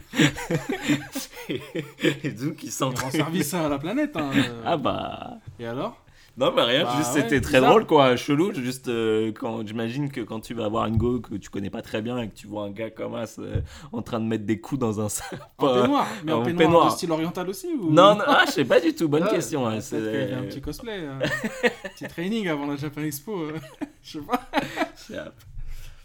et 2.25 2.31
donc 2.31 2.63
il 2.63 2.67
Il 2.67 2.73
s'en 2.73 2.91
rend 2.91 3.11
service 3.11 3.53
à 3.55 3.69
la 3.69 3.79
planète. 3.79 4.17
Hein. 4.17 4.31
euh. 4.35 4.63
Ah 4.65 4.77
bah. 4.77 5.39
Et 5.59 5.67
alors? 5.67 6.03
Non, 6.37 6.51
mais 6.55 6.63
rien, 6.63 6.85
Bah 6.85 6.95
juste 6.97 7.15
ouais, 7.15 7.21
c'était 7.23 7.41
très 7.43 7.59
bizarre. 7.59 7.71
drôle 7.71 7.87
quoi, 7.87 8.17
chelou. 8.17 8.55
Juste 8.55 8.89
euh, 8.89 9.33
quand 9.33 9.67
j'imagine 9.67 10.11
que 10.11 10.23
quand 10.23 10.41
tu 10.41 10.55
vas 10.55 10.69
voir 10.69 10.87
une 10.87 10.97
go 10.97 11.21
que 11.21 11.35
tu 11.35 11.51
connais 11.51 11.69
pas 11.69 11.83
très 11.83 12.01
bien 12.01 12.17
et 12.19 12.29
que 12.31 12.35
tu 12.35 12.47
vois 12.47 12.65
un 12.65 12.71
gars 12.71 12.91
comme 12.91 13.15
ça 13.27 13.43
euh, 13.43 13.61
en 13.93 14.01
train 14.01 14.19
de 14.19 14.25
mettre 14.25 14.45
des 14.47 14.59
coups 14.61 14.79
dans 14.81 15.01
un 15.01 15.09
sac. 15.11 15.39
En 15.59 15.75
peignoir 15.83 16.07
Mais 16.25 16.33
en, 16.33 16.41
en 16.41 16.45
peignoir, 16.45 16.59
peignoir. 16.67 16.87
de 16.87 16.93
style 16.93 17.13
oriental 17.13 17.49
aussi 17.51 17.67
ou... 17.75 17.91
Non, 17.93 18.15
non, 18.15 18.25
ah, 18.27 18.45
je 18.47 18.53
sais 18.53 18.65
pas 18.65 18.81
du 18.81 18.95
tout, 18.95 19.09
bonne 19.09 19.25
Ah, 19.27 19.31
question. 19.31 19.65
qu'il 19.65 19.99
y 19.99 20.01
avait 20.01 20.33
un 20.33 20.41
c'est- 20.43 20.49
petit 20.49 20.61
cosplay. 20.63 21.01
euh, 21.01 21.19
petit 21.95 22.09
training 22.09 22.49
avant 22.49 22.67
la 22.67 22.77
Japan 22.77 23.03
Expo. 23.03 23.39
euh, 23.39 23.53
Je 24.03 24.19
sais 24.19 24.25
pas. 24.25 24.49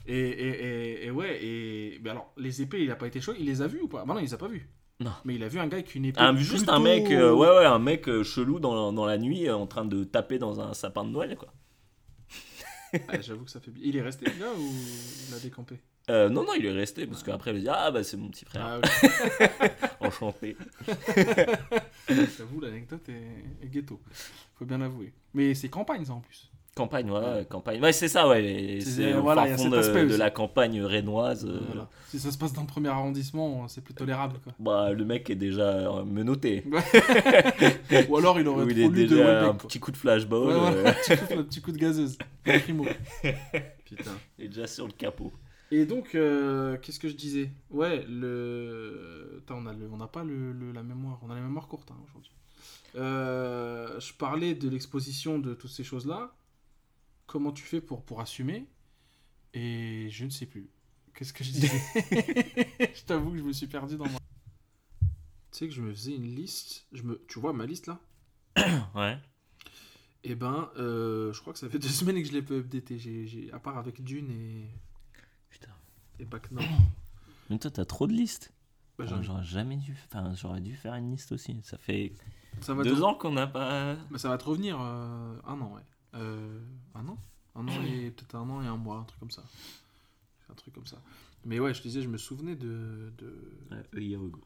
Et, 0.10 0.18
et, 0.18 0.48
et, 1.04 1.06
et 1.08 1.12
ouais, 1.12 1.38
et. 1.44 2.00
Mais 2.04 2.10
alors, 2.12 2.32
les 2.38 2.62
épées, 2.62 2.82
il 2.84 2.92
a 2.92 2.96
pas 2.96 3.08
été 3.08 3.20
chaud. 3.20 3.34
Il 3.38 3.46
les 3.46 3.62
a 3.62 3.68
vues 3.68 3.82
ou 3.82 3.88
pas? 3.88 4.06
Bah 4.06 4.14
non, 4.14 4.20
il 4.20 4.24
les 4.24 4.34
a 4.34 4.38
pas 4.38 4.48
vues. 4.48 4.70
Non. 5.00 5.12
Mais 5.26 5.36
il 5.36 5.43
a 5.43 5.48
vu 5.48 5.60
un 5.60 5.68
gars 5.68 5.78
avec 5.78 5.93
une 5.95 6.06
épée. 6.06 6.20
Un- 6.20 6.36
juste 6.38 6.70
un 6.70 6.80
mec, 6.80 7.12
euh, 7.12 7.32
ouais, 7.32 7.48
ouais, 7.50 7.66
un 7.66 7.78
mec 7.80 8.08
euh, 8.10 8.24
chelou 8.24 8.60
dans, 8.60 8.91
dans 8.91 9.06
la 9.06 9.18
nuit 9.18 9.48
euh, 9.48 9.56
en 9.56 9.68
train 9.68 9.86
de 9.86 10.04
taper 10.04 10.39
dans 10.39 10.60
un 10.60 10.74
sapin 10.74 11.04
de 11.04 11.10
Noël 11.10 11.36
quoi. 11.38 11.54
Ah, 13.10 13.20
J'avoue 13.22 13.43
que 13.45 13.52
ça 13.52 13.60
fait. 13.60 13.70
bi- 13.70 13.82
Il 13.84 13.95
est 13.98 14.02
resté 14.02 14.26
là 14.39 14.48
ou 14.58 14.72
il 15.30 15.36
a 15.36 15.39
décampé? 15.39 15.78
Euh, 16.10 16.30
non, 16.30 16.43
non, 16.45 16.54
il 16.58 16.66
est 16.66 16.72
resté 16.72 17.06
parce 17.06 17.22
qu'après 17.22 17.52
il 17.52 17.58
a 17.58 17.60
dit 17.60 17.68
Ah 17.70 17.91
bah 17.91 18.02
c'est 18.04 18.16
mon 18.18 18.30
petit 18.30 18.45
frère, 18.45 18.66
Ah, 18.66 18.80
ok. 19.60 19.82
enchanté. 20.00 20.56
J'avoue, 22.10 22.62
l'anecdote 22.62 23.08
est... 23.10 23.66
est 23.66 23.68
ghetto. 23.70 24.00
Faut 24.56 24.66
bien 24.66 24.78
l'avouer. 24.78 25.14
Mais 25.34 25.54
c'est 25.54 25.70
campagne, 25.70 26.06
ça 26.06 26.14
en 26.14 26.22
plus. 26.22 26.50
Campagne, 26.78 27.12
ouais, 27.12 27.20
ouais, 27.20 27.46
campagne. 27.50 27.82
Ouais, 27.82 27.92
c'est 27.92 28.08
ça, 28.08 28.28
ouais. 28.28 28.78
C'est- 28.82 28.90
C'est 28.92 29.14
au 29.16 29.22
voilà, 29.24 29.42
fin 29.42 29.48
il 29.48 29.52
y 29.52 29.54
a 29.54 29.58
fond 29.58 29.64
cet 29.64 29.72
de, 29.74 29.78
aspect 29.78 30.06
de 30.06 30.16
la 30.16 30.30
campagne 30.32 30.82
rénoise. 30.82 31.46
euh, 31.46 31.60
Voilà. 31.68 31.90
Si 32.08 32.20
ça 32.20 32.32
se 32.32 32.38
passe 32.38 32.54
dans 32.54 32.62
le 32.62 32.68
premier 32.68 32.88
arrondissement, 32.90 33.68
c'est 33.68 33.82
plus 33.84 33.94
tolérable. 33.94 34.38
Quoi. 34.44 34.54
Bah, 34.60 34.94
le 34.94 35.04
mec 35.04 35.30
est 35.30 35.36
déjà 35.36 35.64
euh, 35.98 36.06
menotté. 36.06 36.64
Ou 38.10 38.18
alors 38.18 38.40
il 38.40 38.48
aurait 38.48 38.64
Ou 38.64 38.68
trop 38.68 38.72
il 38.72 38.80
est 38.80 38.88
lu 38.88 39.04
de 39.04 39.08
déjà 39.08 39.24
Welbeck. 39.26 39.50
un 39.50 39.56
petit 39.56 39.80
coup 39.80 39.92
de 39.92 39.98
flashball. 39.98 40.48
Ouais, 40.48 40.54
euh, 40.54 40.58
voilà, 40.58 40.90
un 40.90 40.94
petit 40.94 41.18
coup, 41.18 41.34
un 41.40 41.44
petit 41.44 41.62
coup 41.62 41.72
de 41.72 41.78
gazeuse. 41.78 42.18
Un 42.46 42.60
primo. 42.60 42.86
Putain. 43.86 44.12
il 44.38 44.46
est 44.46 44.48
déjà 44.50 44.68
sur 44.68 44.86
le 44.88 44.94
capot. 44.94 45.32
Et 45.72 45.86
donc, 45.86 46.16
euh, 46.16 46.78
qu'est-ce 46.82 47.00
que 47.00 47.10
je 47.10 47.16
disais? 47.16 47.52
Ouais, 47.72 48.06
le. 48.10 49.42
Attends, 49.44 49.60
on 49.62 49.66
a 49.66 49.74
le- 49.74 49.90
on 49.92 49.98
n'a 49.98 50.08
pas 50.08 50.24
le, 50.24 50.54
le- 50.54 50.72
la 50.72 50.84
mémoire. 50.84 51.20
On 51.24 51.30
a 51.30 51.36
la 51.36 51.42
mémoire 51.42 51.68
courte 51.68 51.90
hein, 51.92 51.98
aujourd'hui. 52.10 52.32
Euh, 52.96 54.00
je 54.00 54.14
parlais 54.14 54.54
de 54.54 54.70
l'exposition 54.70 55.40
de 55.40 55.54
toutes 55.54 55.70
ces 55.72 55.84
choses-là. 55.84 56.32
Comment 57.28 57.52
tu 57.52 57.64
fais 57.64 57.82
pour, 57.82 58.04
pour 58.04 58.22
assumer 58.22 58.66
Et 59.54 60.08
je 60.10 60.26
ne 60.26 60.30
sais 60.30 60.46
plus. 60.46 60.70
Qu'est-ce 61.14 61.34
que 61.34 61.44
je 61.44 61.52
disais 61.54 61.68
Je 62.96 63.04
t'avoue 63.04 63.32
que 63.32 63.38
je 63.38 63.44
me 63.44 63.54
suis 63.54 63.68
perdu 63.68 63.98
dans 63.98 64.08
moi. 64.08 64.20
Tu 65.52 65.60
sais 65.60 65.68
que 65.68 65.74
je 65.74 65.82
me 65.82 65.94
faisais 65.94 66.16
une 66.16 66.36
liste. 66.36 66.88
Je 66.92 67.04
me... 67.04 67.22
Tu 67.28 67.40
vois 67.40 67.54
ma 67.54 67.66
liste 67.66 67.88
là 67.88 68.00
Ouais. 68.96 69.18
Eh 70.24 70.36
ben, 70.36 70.70
euh, 70.78 71.32
je 71.34 71.42
crois 71.42 71.54
que 71.54 71.60
ça 71.60 71.70
fait 71.70 71.80
deux 71.80 71.88
semaines 71.88 72.22
que 72.22 72.28
je 72.28 72.34
l'ai 72.34 72.42
pas 72.42 72.56
updaté. 72.56 72.98
J'ai, 72.98 73.50
à 73.54 73.60
part 73.60 73.78
avec 73.78 74.04
Dune 74.04 74.32
et, 74.32 74.68
Putain. 75.50 75.72
et 76.20 76.26
Back 76.26 76.52
North. 76.52 76.66
Mais 77.50 77.60
toi, 77.60 77.72
t'as 77.72 77.86
trop 77.86 78.08
de 78.08 78.14
listes. 78.14 78.54
Bah, 78.98 79.06
J'aurais 79.22 79.44
jamais 79.44 79.78
dû. 79.78 79.96
Enfin, 80.08 80.34
j'aurais 80.34 80.60
dû 80.60 80.76
faire 80.76 80.96
une 80.96 81.12
liste 81.12 81.32
aussi. 81.32 81.60
Ça 81.64 81.78
fait 81.78 82.14
ça 82.62 82.74
va 82.74 82.84
deux 82.84 83.04
ans 83.04 83.14
qu'on 83.14 83.32
n'a 83.32 83.48
pas. 83.48 83.96
Mais 84.10 84.18
ça 84.18 84.30
va 84.30 84.38
te 84.38 84.46
revenir 84.46 84.80
euh, 84.82 85.36
un 85.46 85.62
an, 85.62 85.74
ouais. 85.76 85.84
Euh, 86.14 86.60
un 86.95 87.08
an 87.08 87.18
Un 87.55 87.68
an 87.68 87.84
et 87.86 88.12
peut-être 88.12 88.36
un 88.36 88.49
an 88.49 88.62
et 88.62 88.68
un 88.68 88.78
mois, 88.78 88.97
un 88.97 89.03
truc 89.03 89.20
comme 89.20 89.32
ça. 89.32 89.43
Un 90.49 90.53
truc 90.53 90.74
comme 90.74 90.86
ça. 90.86 91.01
Mais 91.45 91.60
ouais, 91.60 91.74
je 91.74 91.82
te 91.82 91.88
disais, 91.88 92.01
je 92.01 92.08
me 92.10 92.18
souvenais 92.18 92.55
de. 92.55 93.12
de... 93.18 93.34
A 93.95 93.99
year 93.99 94.22
ago. 94.22 94.41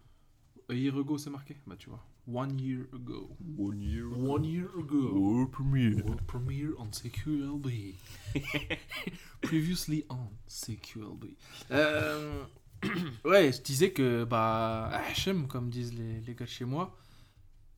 A 0.69 0.73
year 0.73 0.97
ago, 0.97 1.17
c'est 1.17 1.29
marqué 1.29 1.57
Bah, 1.67 1.75
tu 1.77 1.89
vois. 1.89 2.03
One 2.27 2.59
year 2.59 2.85
ago. 2.93 3.35
One 3.57 3.81
year 3.81 4.05
One 4.05 4.45
year 4.45 4.69
ago. 4.77 5.11
World 5.13 5.51
premiere. 5.51 6.03
World 6.03 6.21
premiere 6.27 6.73
on 6.77 6.91
CQLB. 6.91 7.95
Previously 9.41 10.05
on 10.09 10.29
CQLB. 10.47 11.35
Euh, 11.71 12.43
ouais, 13.25 13.51
je 13.51 13.61
disais 13.61 13.91
que, 13.91 14.23
bah, 14.23 14.91
HM, 15.15 15.47
comme 15.47 15.69
disent 15.69 15.93
les, 15.93 16.21
les 16.21 16.35
gars 16.35 16.45
de 16.45 16.49
chez 16.49 16.65
moi, 16.65 16.95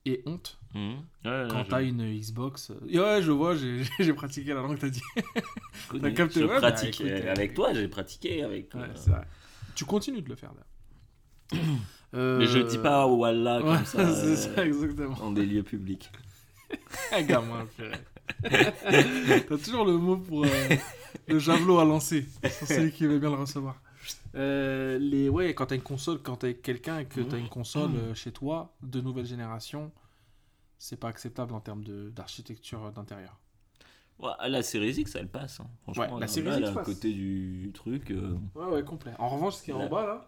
et 0.06 0.22
honte 0.26 0.58
Mhm. 0.74 0.96
Ouais, 1.24 1.46
quand 1.50 1.64
t'as 1.68 1.82
une 1.82 2.02
Xbox. 2.18 2.70
euh, 2.72 2.74
Ouais, 3.00 3.22
je 3.22 3.30
vois, 3.30 3.54
j'ai 3.54 3.82
j'ai 4.00 4.12
pratiqué 4.12 4.48
la 4.54 4.60
langue 4.62 4.74
que 4.74 4.80
t'as 4.80 4.88
dit. 4.88 5.00
je 5.16 5.88
connais. 5.88 6.02
t'as 6.10 6.10
capté, 6.16 6.40
Je 6.40 6.46
ouais, 6.46 6.60
bah, 6.60 6.72
pratique. 6.72 7.00
écoute, 7.00 7.06
euh, 7.12 7.26
euh, 7.26 7.30
avec 7.32 7.54
toi, 7.54 7.72
j'ai 7.72 7.86
pratiqué. 7.88 8.42
Avec, 8.42 8.74
Ouais, 8.74 8.88
vrai. 9.06 9.20
Tu 9.76 9.84
continues 9.84 10.22
de 10.22 10.28
le 10.28 10.34
faire, 10.34 10.50
là. 10.52 11.58
Mais 12.12 12.46
je 12.46 12.58
dis 12.58 12.78
pas 12.78 13.06
Wallah 13.06 13.58
Ouais, 13.62 13.76
comme 13.76 13.84
ça. 13.84 14.14
c'est 14.14 14.26
euh, 14.26 14.36
ça, 14.36 14.66
exactement. 14.66 15.16
dans 15.16 15.30
des 15.32 15.46
lieux 15.46 15.62
publics. 15.62 16.10
Gamin. 17.28 17.66
T'as 18.42 19.58
toujours 19.58 19.84
le 19.84 19.96
mot 19.96 20.16
pour 20.16 20.44
euh, 20.44 20.48
le 21.28 21.38
javelot 21.38 21.78
à 21.78 21.84
lancer. 21.84 22.26
Pour 22.42 22.68
celui 22.68 22.90
qui 22.90 23.06
veut 23.06 23.18
bien 23.18 23.30
le 23.30 23.36
recevoir. 23.36 23.80
Euh, 24.34 24.98
les, 24.98 25.28
ouais, 25.28 25.54
quand 25.54 25.66
t'as 25.66 25.76
une 25.76 25.82
console, 25.82 26.20
quand 26.22 26.36
t'es 26.36 26.54
quelqu'un 26.54 27.00
et 27.00 27.06
que 27.06 27.20
t'as 27.20 27.38
une 27.38 27.48
console 27.48 27.90
euh, 27.96 28.14
chez 28.14 28.32
toi, 28.32 28.74
de 28.82 29.00
nouvelle 29.00 29.26
génération, 29.26 29.92
c'est 30.78 30.98
pas 30.98 31.08
acceptable 31.08 31.54
en 31.54 31.60
termes 31.60 31.84
de- 31.84 32.10
d'architecture 32.10 32.84
euh, 32.84 32.90
d'intérieur. 32.90 33.38
Ouais, 34.18 34.30
la 34.48 34.62
série 34.62 34.92
X, 34.92 35.14
elle 35.16 35.28
passe. 35.28 35.60
hein. 35.60 35.66
Franchement, 35.82 36.04
Ouais, 36.04 36.10
la 36.12 36.20
là, 36.20 36.26
Series 36.28 36.48
là, 36.50 36.58
X 36.60 36.68
à 36.68 36.72
passe. 36.74 36.86
côté 36.86 37.12
du 37.12 37.70
truc, 37.74 38.10
euh, 38.10 38.36
Ouais, 38.54 38.66
ouais, 38.66 38.84
complet. 38.84 39.12
En 39.18 39.28
revanche, 39.28 39.54
ce 39.54 39.62
qui 39.64 39.70
est 39.70 39.74
en 39.74 39.88
bas 39.88 40.06
là, 40.06 40.26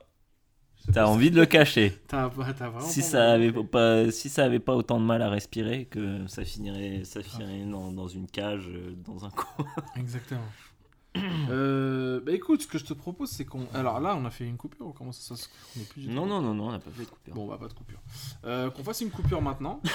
je 0.79 0.83
sais 0.87 0.93
t'as 0.93 1.05
pas 1.05 1.09
envie 1.09 1.31
de 1.31 1.37
le 1.37 1.47
cacher. 1.47 1.91
si- 1.91 1.99
T'as 2.09 2.29
t'as 2.31 2.69
vraiment. 2.69 2.81
Si 2.81 3.01
pas 3.01 3.07
ça, 3.07 3.33
envie. 3.35 3.47
avait 3.47 3.65
pas, 3.65 4.11
si 4.11 4.29
ça 4.29 4.45
avait 4.45 4.59
pas 4.61 4.75
autant 4.77 5.01
de 5.01 5.05
mal 5.05 5.23
à 5.23 5.31
respirer, 5.31 5.87
que 5.87 6.27
ça 6.27 6.45
finirait, 6.45 7.05
ça 7.05 7.23
finirait 7.23 7.65
dans, 7.65 7.93
dans 7.93 8.09
une 8.09 8.27
cage, 8.27 8.69
euh, 8.69 8.93
dans 9.05 9.25
un 9.25 9.31
coin. 9.31 9.67
Exactement. 9.97 10.43
Euh, 11.51 12.21
bah 12.21 12.33
écoute, 12.33 12.63
ce 12.63 12.67
que 12.67 12.79
je 12.79 12.85
te 12.85 12.93
propose, 12.95 13.31
c'est 13.31 13.45
qu'on. 13.45 13.67
Alors 13.75 14.01
là, 14.01 14.17
on 14.17 14.25
a 14.25 14.31
fait 14.31 14.47
une 14.47 14.57
coupure 14.57 14.87
ou 14.89 14.93
comment 14.93 15.13
ça, 15.13 15.35
ça 15.35 15.43
se. 15.43 15.49
On 15.77 15.81
est 15.81 15.89
plus 15.89 16.09
Non, 16.09 16.27
non, 16.27 16.41
non, 16.43 16.55
non, 16.55 16.69
on 16.69 16.73
n'a 16.73 16.79
pas 16.79 16.91
fait 16.91 17.05
de 17.05 17.09
coupure. 17.11 17.35
Bon, 17.35 17.47
bah 17.47 17.57
pas 17.59 17.69
de 17.69 17.73
coupure. 17.73 18.01
Euh, 18.45 18.71
qu'on 18.71 18.83
fasse 18.85 19.01
une 19.01 19.11
coupure 19.11 19.41
maintenant. 19.43 19.81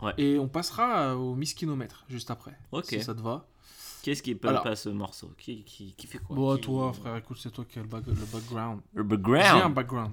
Ouais. 0.00 0.12
Et 0.16 0.38
on 0.38 0.46
passera 0.46 1.16
au 1.16 1.34
miskinomètre 1.34 2.04
juste 2.08 2.30
après. 2.30 2.56
Ok. 2.70 2.84
Si 2.86 3.02
ça 3.02 3.14
te 3.16 3.20
va. 3.20 3.48
Qu'est-ce 4.02 4.22
qui 4.22 4.38
Alors. 4.44 4.62
pas 4.62 4.76
ce 4.76 4.88
morceau? 4.90 5.32
Qui, 5.36 5.64
qui, 5.64 5.92
qui 5.96 6.06
fait 6.06 6.18
quoi? 6.18 6.36
Bon, 6.36 6.54
Qui- 6.54 6.60
toi, 6.62 6.92
frère, 6.92 7.16
écoute, 7.16 7.38
c'est 7.42 7.50
toi 7.50 7.64
qui 7.68 7.80
as 7.80 7.82
le, 7.82 7.88
back- 7.88 8.06
le 8.06 8.14
background. 8.32 8.80
Le 8.94 9.02
J'ai 9.02 9.08
un 9.60 9.70
background. 9.70 9.74
background. 9.74 10.12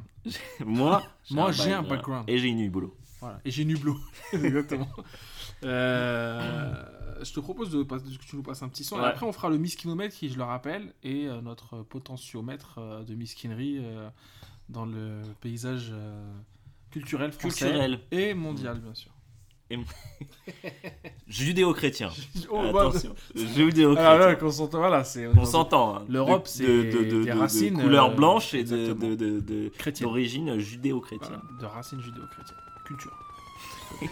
Moi, 0.66 1.04
Moi, 1.30 1.52
j'ai 1.52 1.72
un 1.72 1.84
background. 1.84 2.28
Et 2.28 2.40
j'ai 2.40 2.48
une 2.48 2.68
boulot. 2.72 2.96
Voilà. 3.22 3.40
Et 3.46 3.52
j'ai 3.52 3.64
Nublo. 3.64 3.96
Exactement. 4.34 4.90
Euh, 5.64 6.84
je 7.24 7.32
te 7.34 7.40
propose 7.40 7.70
de, 7.72 7.84
que 7.84 8.26
tu 8.28 8.36
nous 8.36 8.44
passes 8.44 8.62
un 8.64 8.70
petit 8.70 8.84
son. 8.84 9.00
Et 9.00 9.06
après, 9.06 9.26
on 9.26 9.32
fera 9.32 9.50
le 9.50 9.58
miskinomètre 9.58 10.16
qui, 10.16 10.30
je 10.30 10.38
le 10.38 10.44
rappelle, 10.44 10.94
est 11.04 11.26
euh, 11.28 11.42
notre 11.42 11.82
potentiomètre 11.84 12.76
euh, 12.80 13.04
de 13.04 13.16
miskinerie 13.16 13.82
dans 14.70 14.86
le 14.86 15.22
paysage 15.42 15.94
culturel 16.92 17.32
français 17.32 17.66
Culturel. 17.66 18.00
et 18.12 18.34
mondial, 18.34 18.80
bien 18.80 18.94
sûr. 18.94 19.12
Judéo-chrétien. 21.28 22.10
Oh, 22.50 22.72
bah, 22.72 22.88
Attention. 22.90 23.16
Judéo-chrétien. 23.36 24.06
Alors 24.12 24.28
là, 24.28 24.36
qu'on 24.36 24.52
s'entend, 24.52 24.78
voilà, 24.78 25.04
On 25.36 25.46
s'entend. 25.46 25.96
hein. 25.98 26.06
L'Europe, 26.08 26.44
De- 26.44 26.48
c'est 26.50 26.64
de, 26.68 26.84
de, 26.84 26.92
de, 26.92 27.04
des 27.04 27.10
de- 27.12 27.24
de 27.26 27.32
racines, 27.32 27.82
couleur 27.82 28.12
euh, 28.12 28.16
blanche 28.16 28.54
et 28.54 28.64
d'origine 30.02 30.60
judéo-chrétienne. 30.60 31.40
Voilà, 31.42 31.60
de 31.60 31.66
racines 31.66 32.02
judéo-chrétiennes. 32.02 32.60
Culture. 32.86 33.18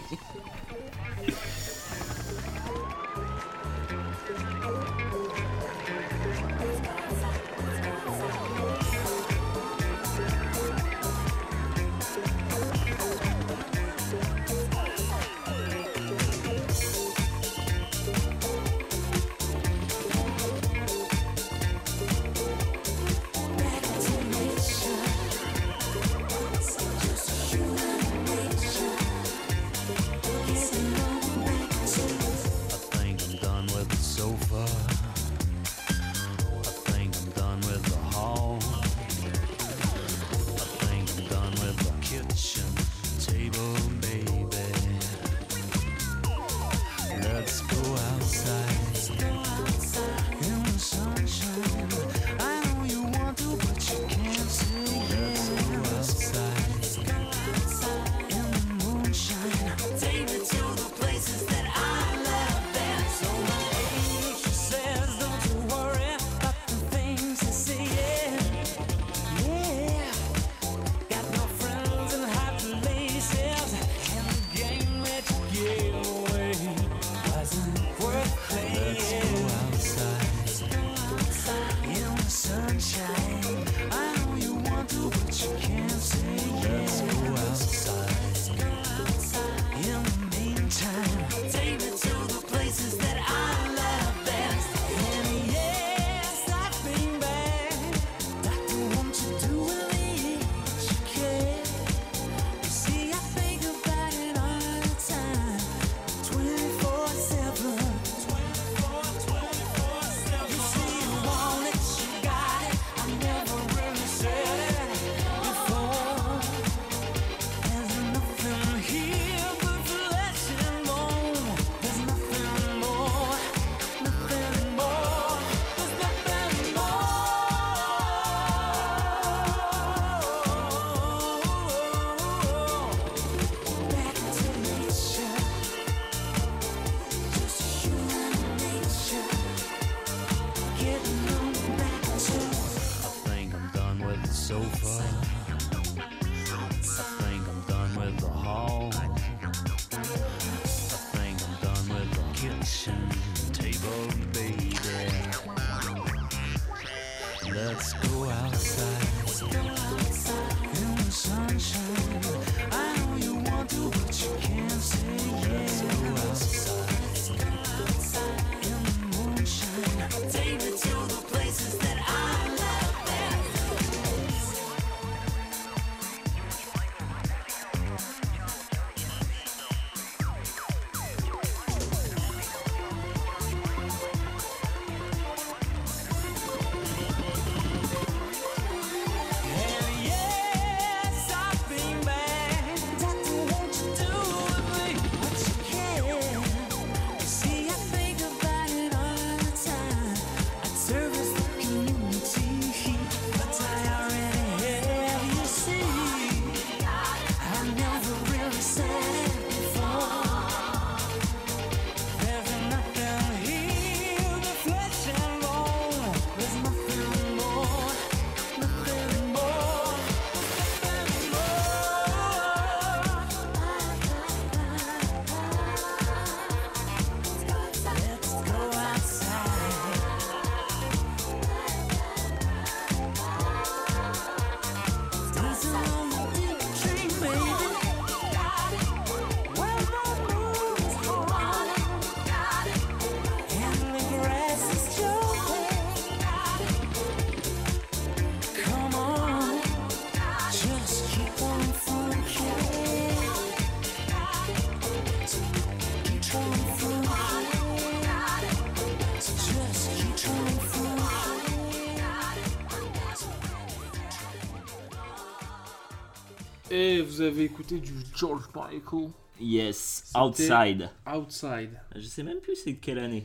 vous 267.14 267.20
avez 267.22 267.44
écouté 267.44 267.78
du 267.78 267.92
George 268.16 268.42
Michael? 268.54 269.10
Yes, 269.40 270.10
Outside. 270.20 270.90
Outside. 271.12 271.70
Je 271.94 272.06
sais 272.06 272.22
même 272.24 272.38
plus 272.40 272.56
c'est 272.56 272.72
de 272.72 272.78
quelle 272.80 272.98
année. 272.98 273.24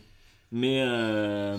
Mais 0.52 0.84
euh, 0.86 1.58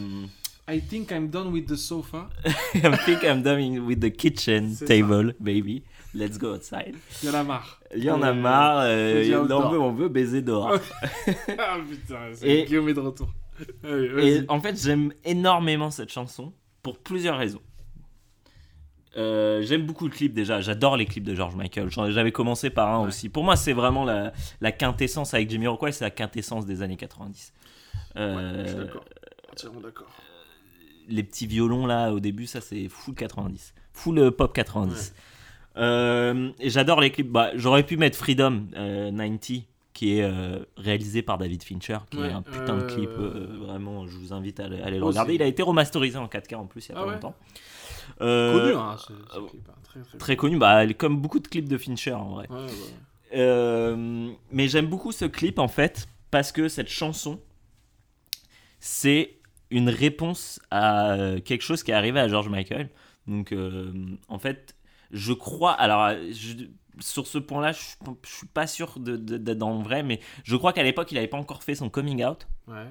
I 0.68 0.81
think 0.81 1.11
I'm 1.11 1.28
done 1.28 1.49
with 1.53 1.66
the 1.66 1.74
sofa. 1.76 2.28
I 2.74 2.97
think 3.05 3.22
I'm 3.24 3.43
done 3.43 3.81
with 3.81 4.01
the 4.01 4.11
kitchen 4.11 4.76
table, 4.87 5.35
baby. 5.41 5.83
Let's 6.14 6.39
go 6.39 6.55
outside. 6.55 6.95
Il 7.22 7.28
y 7.28 7.31
en 7.33 7.35
a 7.35 7.43
marre. 7.45 7.81
Il 7.97 8.05
y 8.05 8.11
en 8.11 8.22
a 8.22 8.31
Euh, 8.31 8.35
marre. 8.35 8.81
euh, 8.85 9.47
on, 9.51 9.70
veut, 9.70 9.81
on 9.81 9.93
veut 9.93 10.09
baiser 10.09 10.43
dehors. 10.43 10.72
ah 11.59 11.78
putain, 11.89 12.31
c'est 12.35 12.49
Et- 12.49 12.64
Guillaume 12.64 12.89
est 12.89 12.95
de 12.95 13.01
retour. 13.01 13.28
Allez, 13.85 14.05
Et 14.05 14.09
vas-y. 14.39 14.45
en 14.49 14.61
fait, 14.61 14.81
j'aime 14.81 15.12
énormément 15.24 15.91
cette 15.91 16.11
chanson 16.12 16.53
pour 16.83 16.99
plusieurs 16.99 17.39
raisons. 17.39 17.61
Euh, 19.17 19.61
j'aime 19.63 19.87
beaucoup 19.87 20.05
le 20.05 20.11
clip 20.13 20.33
déjà, 20.33 20.61
j'adore 20.61 20.97
les 20.97 21.05
clips 21.05 21.25
de 21.25 21.35
George 21.35 21.57
Michael. 21.57 21.89
J'avais 21.91 22.31
commencé 22.33 22.71
par 22.71 22.89
un 22.95 23.01
Ouais. 23.03 23.09
aussi. 23.09 23.29
Pour 23.29 23.43
moi, 23.45 23.57
c'est 23.57 23.73
vraiment 23.73 24.05
la, 24.05 24.33
la 24.61 24.71
quintessence 24.73 25.35
avec 25.35 25.51
Jimmy 25.51 25.67
Rockway, 25.67 25.91
c'est 25.93 26.05
la 26.05 26.11
quintessence 26.11 26.65
des 26.67 26.83
années 26.83 26.97
90. 26.97 27.53
Euh, 28.17 28.63
Je 28.65 28.69
suis 28.69 28.77
d'accord. 28.79 29.05
Entièrement 29.53 29.81
d'accord. 29.81 30.09
les 31.09 31.23
petits 31.25 31.47
violons 31.49 31.87
là 31.87 32.13
au 32.13 32.21
début, 32.21 32.47
ça 32.47 32.61
c'est 32.61 32.89
full 32.89 33.15
90, 33.17 33.75
full 33.93 34.19
euh, 34.19 34.31
pop 34.31 34.53
90. 34.55 35.13
Euh, 35.77 36.51
et 36.61 36.71
j'adore 36.71 37.01
les 37.01 37.11
clips. 37.11 37.31
Bah, 37.31 37.51
J'aurais 37.55 37.83
pu 37.85 37.97
mettre 37.97 38.17
Freedom 38.17 38.67
euh, 38.77 39.11
90 39.11 39.65
qui 39.93 40.19
est 40.19 40.23
euh, 40.23 40.61
réalisé 40.77 41.21
par 41.23 41.37
David 41.37 41.63
Fincher, 41.63 41.99
qui 42.11 42.19
Ouais, 42.19 42.29
est 42.29 42.33
un 42.33 42.43
putain 42.43 42.77
de 42.77 42.83
euh, 42.85 42.87
clip. 42.87 43.11
euh, 43.19 43.49
vraiment, 43.61 44.07
je 44.07 44.17
vous 44.17 44.33
invite 44.33 44.61
à 44.61 44.65
aller, 44.67 44.81
à 44.81 44.87
aller 44.87 44.99
le 44.99 45.05
regarder. 45.05 45.35
Il 45.35 45.43
a 45.43 45.47
été 45.47 45.63
remasterisé 45.63 46.17
en 46.17 46.27
4K 46.27 46.55
en 46.57 46.67
plus 46.67 46.89
il 46.89 46.93
y 46.93 46.95
a 46.95 46.99
Ah 46.99 47.01
pas 47.03 47.07
ouais 47.09 47.15
longtemps. 47.15 47.35
Euh, 48.21 48.53
Connu, 48.53 48.75
hein, 48.77 48.97
ce, 48.99 49.13
ce 49.35 49.41
clip, 49.51 49.69
hein, 49.69 49.75
très, 49.83 50.01
très, 50.03 50.19
Très 50.19 50.37
connu, 50.37 50.59
bah, 50.59 50.87
comme 50.95 51.21
beaucoup 51.21 51.39
de 51.41 51.49
clips 51.49 51.69
de 51.69 51.79
Fincher 51.79 52.13
en 52.13 52.31
vrai. 52.31 52.47
Ouais, 52.51 52.57
ouais, 52.57 52.65
ouais. 52.65 52.95
Euh, 53.39 54.31
mais 54.51 54.69
j'aime 54.69 54.87
beaucoup 54.87 55.13
ce 55.13 55.25
clip 55.25 55.59
en 55.61 55.69
fait 55.69 56.09
parce 56.31 56.51
que 56.53 56.69
cette 56.69 56.89
chanson, 56.89 57.41
c'est 58.81 59.37
une 59.71 59.89
réponse 59.89 60.61
à 60.71 61.13
euh, 61.13 61.41
quelque 61.41 61.63
chose 61.63 61.83
qui 61.83 61.91
est 61.91 61.95
arrivé 61.95 62.19
à 62.19 62.29
George 62.29 62.49
Michael. 62.49 62.89
Donc 63.27 63.53
euh, 63.53 63.93
en 64.29 64.39
fait, 64.39 64.75
je 65.13 65.33
crois. 65.33 65.73
Alors 65.73 66.11
je- 66.33 66.65
sur 66.99 67.27
ce 67.27 67.39
point-là, 67.39 67.73
je, 67.73 67.81
je 68.27 68.31
suis 68.35 68.47
pas 68.49 68.67
sûr 68.67 68.99
de- 68.99 69.17
de- 69.17 69.37
d'être 69.39 69.59
dans 69.59 69.77
le 69.79 69.83
vrai, 69.85 70.03
mais 70.03 70.21
je 70.45 70.57
crois 70.57 70.73
qu'à 70.73 70.83
l'époque, 70.83 71.11
il 71.13 71.15
n'avait 71.15 71.29
pas 71.29 71.39
encore 71.39 71.63
fait 71.63 71.75
son 71.77 71.89
coming 71.89 72.25
out. 72.25 72.47
Ouais. 72.67 72.87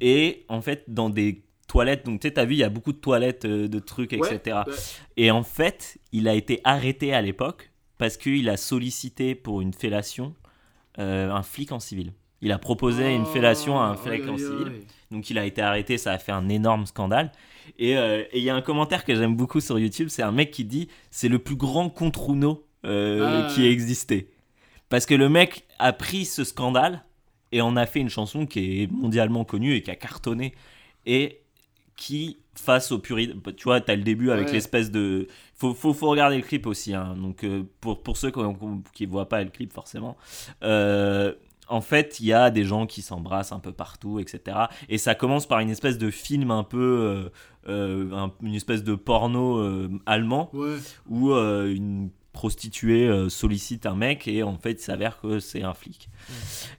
Et 0.00 0.44
en 0.48 0.60
fait, 0.60 0.84
dans 0.88 1.08
des 1.10 1.42
toilettes, 1.72 2.04
donc 2.04 2.20
tu 2.20 2.28
sais, 2.28 2.34
t'as 2.34 2.44
vu, 2.44 2.54
il 2.54 2.58
y 2.58 2.64
a 2.64 2.68
beaucoup 2.68 2.92
de 2.92 2.98
toilettes, 2.98 3.46
euh, 3.46 3.66
de 3.66 3.78
trucs, 3.78 4.12
etc. 4.12 4.40
ouais. 4.66 4.74
Et 5.16 5.30
en 5.30 5.42
fait, 5.42 5.98
il 6.12 6.28
a 6.28 6.34
été 6.34 6.60
arrêté 6.64 7.14
à 7.14 7.22
l'époque 7.22 7.70
parce 7.96 8.18
qu'il 8.18 8.50
a 8.50 8.58
sollicité 8.58 9.34
pour 9.34 9.62
une 9.62 9.72
fellation 9.72 10.34
euh, 10.98 11.30
un 11.30 11.42
flic 11.42 11.72
en 11.72 11.80
civil. 11.80 12.12
Il 12.42 12.52
a 12.52 12.58
proposé 12.58 13.14
une 13.14 13.24
fellation 13.24 13.80
à 13.80 13.84
un 13.84 13.96
flic 13.96 14.28
en 14.28 14.36
civil. 14.36 14.82
Donc 15.10 15.30
il 15.30 15.38
a 15.38 15.46
été 15.46 15.62
arrêté, 15.62 15.96
ça 15.96 16.12
a 16.12 16.18
fait 16.18 16.32
un 16.32 16.48
énorme 16.50 16.84
scandale. 16.84 17.32
Et 17.78 17.96
euh, 17.96 18.24
et 18.32 18.38
il 18.38 18.44
y 18.44 18.50
a 18.50 18.54
un 18.54 18.60
commentaire 18.60 19.04
que 19.04 19.14
j'aime 19.14 19.36
beaucoup 19.36 19.60
sur 19.60 19.78
YouTube, 19.78 20.08
c'est 20.10 20.22
un 20.22 20.32
mec 20.32 20.50
qui 20.50 20.64
dit 20.64 20.88
c'est 21.10 21.28
le 21.28 21.38
plus 21.38 21.56
grand 21.56 21.88
contre-Uno 21.88 22.66
euh, 22.84 23.46
Ah, 23.46 23.54
qui 23.54 23.64
ait 23.64 23.70
existé. 23.70 24.28
Parce 24.88 25.06
que 25.06 25.14
le 25.14 25.28
mec 25.28 25.64
a 25.78 25.92
pris 25.92 26.26
ce 26.26 26.44
scandale 26.44 27.04
et 27.52 27.62
en 27.62 27.76
a 27.76 27.86
fait 27.86 28.00
une 28.00 28.10
chanson 28.10 28.44
qui 28.44 28.82
est 28.82 28.90
mondialement 28.90 29.44
connue 29.44 29.74
et 29.76 29.82
qui 29.82 29.90
a 29.90 29.96
cartonné. 29.96 30.54
Et 31.06 31.41
qui, 32.06 32.38
face 32.54 32.90
au 32.92 32.98
puritanisme, 32.98 33.52
tu 33.56 33.64
vois, 33.64 33.80
t'as 33.80 33.94
le 33.96 34.02
début 34.02 34.30
avec 34.30 34.46
Ouais. 34.48 34.52
l'espèce 34.54 34.90
de... 34.90 35.26
Faut, 35.54 35.72
faut, 35.74 35.92
faut 35.94 36.08
regarder 36.10 36.36
le 36.36 36.42
clip 36.42 36.66
aussi, 36.66 36.94
hein. 36.94 37.14
donc 37.16 37.44
euh, 37.44 37.62
pour, 37.80 38.02
pour 38.02 38.16
ceux 38.16 38.30
qui 38.92 39.06
ne 39.06 39.10
voient 39.10 39.28
pas 39.28 39.42
le 39.44 39.50
clip 39.50 39.72
forcément. 39.72 40.16
Euh, 40.62 41.32
en 41.68 41.80
fait, 41.80 42.18
il 42.20 42.26
y 42.26 42.32
a 42.32 42.50
des 42.50 42.64
gens 42.64 42.86
qui 42.86 43.00
s'embrassent 43.02 43.52
un 43.52 43.60
peu 43.60 43.72
partout, 43.72 44.18
etc. 44.18 44.40
Et 44.88 44.98
ça 44.98 45.14
commence 45.14 45.46
par 45.46 45.60
une 45.60 45.70
espèce 45.70 45.96
de 45.98 46.10
film 46.10 46.50
un 46.50 46.64
peu... 46.64 47.30
euh, 47.68 48.10
un- 48.12 48.32
une 48.42 48.54
espèce 48.56 48.82
de 48.82 48.94
porno 48.96 49.88
allemand 50.04 50.50
Ouais. 50.52 50.76
où 51.08 51.30
une 51.32 52.10
prostituée 52.32 53.06
euh, 53.08 53.28
sollicite 53.28 53.84
un 53.86 53.94
mec 53.94 54.26
et 54.26 54.42
en 54.42 54.56
fait 54.56 54.72
il 54.72 54.78
s'avère 54.80 55.20
que 55.20 55.38
c'est 55.38 55.62
un 55.62 55.74
flic. 55.74 56.08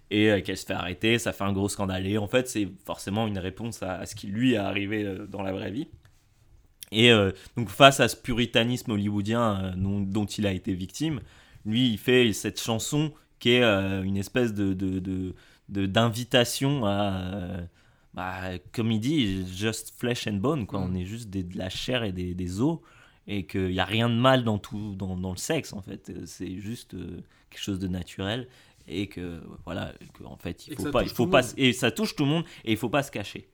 Et 0.09 0.31
euh, 0.31 0.41
qu'elle 0.41 0.57
se 0.57 0.65
fait 0.65 0.73
arrêter 0.73 1.19
ça 1.19 1.31
fait 1.33 1.43
un 1.43 1.53
gros 1.53 1.69
scandale. 1.69 2.07
Et 2.07 2.17
en 2.17 2.27
fait 2.27 2.47
c'est 2.49 2.67
forcément 2.85 3.27
une 3.27 3.37
réponse 3.37 3.83
à, 3.83 3.95
à 3.99 4.05
ce 4.05 4.15
qui 4.15 4.27
lui 4.27 4.53
est 4.53 4.57
arrivé 4.57 5.03
euh, 5.03 5.27
dans 5.27 5.43
la 5.43 5.51
vraie 5.51 5.71
vie. 5.71 5.87
Et 6.91 7.11
euh, 7.11 7.31
donc 7.57 7.69
face 7.69 7.99
à 7.99 8.07
ce 8.07 8.15
puritanisme 8.15 8.91
hollywoodien 8.91 9.63
euh, 9.63 9.71
dont, 9.75 9.99
dont 10.01 10.25
il 10.25 10.45
a 10.47 10.51
été 10.51 10.73
victime 10.73 11.21
lui 11.65 11.89
il 11.91 11.97
fait 11.97 12.33
cette 12.33 12.59
chanson 12.61 13.11
qui 13.39 13.51
est 13.51 13.63
euh, 13.63 14.03
une 14.03 14.17
espèce 14.17 14.53
de 14.53 14.73
d'invitation 15.69 16.85
à 16.85 17.61
bah, 18.13 18.41
comme 18.73 18.91
il 18.91 18.99
dit 18.99 19.43
just 19.55 19.93
flesh 19.97 20.27
and 20.27 20.33
bone 20.33 20.67
quoi. 20.67 20.79
Mm. 20.79 20.83
on 20.91 20.95
est 20.95 21.05
juste 21.05 21.29
des- 21.29 21.43
de 21.43 21.57
la 21.57 21.69
chair 21.69 22.03
et 22.03 22.11
des, 22.11 22.35
des 22.35 22.61
os 22.61 22.79
et 23.27 23.45
qu'il 23.45 23.69
n'y 23.69 23.79
a 23.79 23.85
rien 23.85 24.09
de 24.09 24.15
mal 24.15 24.43
dans 24.43 24.57
tout 24.57 24.95
dans, 24.95 25.17
dans 25.17 25.31
le 25.31 25.37
sexe 25.37 25.73
en 25.73 25.81
fait. 25.81 26.09
Euh, 26.09 26.23
c'est 26.25 26.59
juste 26.59 26.93
euh, 26.93 27.21
quelque 27.49 27.61
chose 27.61 27.79
de 27.79 27.87
naturel 27.87 28.47
et 28.87 29.07
que 29.07 29.41
voilà 29.65 29.93
que, 30.13 30.23
en 30.23 30.35
fait 30.35 30.67
il 30.67 30.75
faut 30.75 30.91
pas 30.91 31.03
il 31.03 31.09
faut 31.09 31.27
pas 31.27 31.41
et 31.55 31.71
ça 31.73 31.91
touche 31.91 32.15
tout 32.15 32.23
le 32.23 32.29
monde 32.29 32.43
et 32.65 32.71
il 32.71 32.77
faut 32.77 32.89
pas 32.89 33.03
se 33.03 33.11
cacher. 33.11 33.49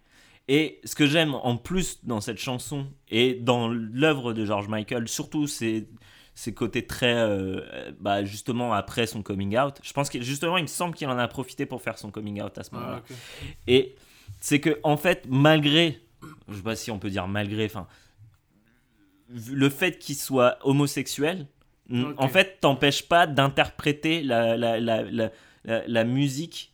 Et 0.48 0.82
ce 0.84 0.96
que 0.96 1.06
j'aime 1.06 1.36
en 1.36 1.58
plus 1.58 2.00
dans 2.04 2.22
cette 2.22 2.40
chanson 2.40 2.88
et 3.10 3.36
dans 3.36 3.68
l'œuvre 3.68 4.34
de 4.34 4.46
George 4.46 4.68
Michael 4.68 5.08
surtout 5.08 5.46
c'est 5.48 5.88
ses 6.34 6.54
côtés 6.54 6.88
très 6.88 7.14
euh, 7.14 7.92
bah, 8.00 8.24
justement 8.24 8.74
après 8.74 9.06
son 9.06 9.22
coming 9.22 9.58
out 9.58 9.76
je 9.84 9.94
pense 9.94 10.10
que 10.10 10.22
justement 10.22 10.58
il 10.58 10.64
me 10.64 10.68
semble 10.68 10.96
qu'il 10.96 11.08
en 11.08 11.18
a 11.18 11.28
profité 11.28 11.66
pour 11.66 11.82
faire 11.82 11.98
son 12.00 12.10
coming 12.12 12.42
out 12.42 12.58
à 12.58 12.64
ce 12.64 12.74
moment-là. 12.74 13.04
Ah, 13.04 13.12
ok. 13.12 13.18
et 13.68 13.96
c'est 14.40 14.60
que 14.60 14.80
en 14.84 14.98
fait, 14.98 15.26
malgré, 15.30 16.00
je 16.48 16.56
sais 16.56 16.64
pas 16.64 16.76
si 16.76 16.92
on 16.92 17.00
peut 17.00 17.10
dire 17.10 17.28
malgré, 17.28 17.66
enfin, 17.66 17.88
le 19.52 19.70
fait 19.70 20.00
qu'il 20.00 20.16
soit 20.16 20.58
homosexuel, 20.64 21.48
en 22.18 22.28
fait, 22.28 22.58
t'empêche 22.62 23.08
pas 23.08 23.28
d'interpréter 23.28 24.22
la, 24.22 24.56
la, 24.58 24.80
la, 24.80 25.32
la, 25.88 26.04
musique 26.04 26.74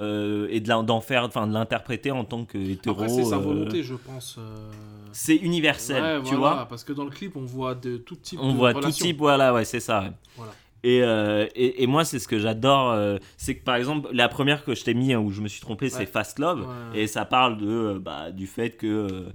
euh, 0.00 0.48
et 0.50 0.60
d'en 0.60 1.00
faire, 1.00 1.24
enfin, 1.24 1.46
de 1.46 1.52
l'interpréter 1.52 2.10
en 2.10 2.24
tant 2.24 2.44
que 2.44 2.58
hétéro. 2.58 3.06
C'est 3.08 3.24
sa 3.24 3.36
euh, 3.36 3.38
volonté, 3.38 3.82
je 3.82 3.94
pense. 3.94 4.36
euh, 4.38 4.70
c'est 5.12 5.36
universel, 5.36 6.02
ouais, 6.02 6.22
tu 6.28 6.34
voilà, 6.34 6.56
vois. 6.56 6.66
Parce 6.68 6.84
que 6.84 6.92
dans 6.92 7.04
le 7.04 7.10
clip, 7.10 7.36
on 7.36 7.44
voit 7.44 7.74
de 7.74 7.96
tout 7.96 8.16
type 8.16 8.38
On 8.42 8.52
de 8.52 8.56
voit 8.56 8.72
tout 8.72 8.80
relations. 8.80 9.06
type, 9.06 9.18
voilà, 9.18 9.54
ouais, 9.54 9.64
c'est 9.64 9.80
ça. 9.80 10.02
ouais. 10.02 10.12
Voilà. 10.36 10.52
Et, 10.82 11.02
euh, 11.02 11.46
et, 11.56 11.82
et 11.82 11.86
moi, 11.86 12.04
c'est 12.04 12.18
ce 12.18 12.28
que 12.28 12.38
j'adore. 12.38 12.96
c'est 13.36 13.56
que 13.56 13.64
par 13.64 13.76
exemple, 13.76 14.08
la 14.12 14.28
première 14.28 14.64
que 14.64 14.74
je 14.74 14.84
t'ai 14.84 14.94
mis 14.94 15.12
hein, 15.12 15.18
où 15.18 15.30
je 15.30 15.40
me 15.40 15.48
suis 15.48 15.60
trompé, 15.60 15.88
c'est. 15.88 16.06
Fast 16.06 16.38
Love. 16.38 16.66
Et 16.94 17.06
ça 17.06 17.24
parle 17.24 17.56
de, 17.56 17.98
bah, 17.98 18.30
du 18.32 18.46
fait 18.46 18.70
que 18.70 19.26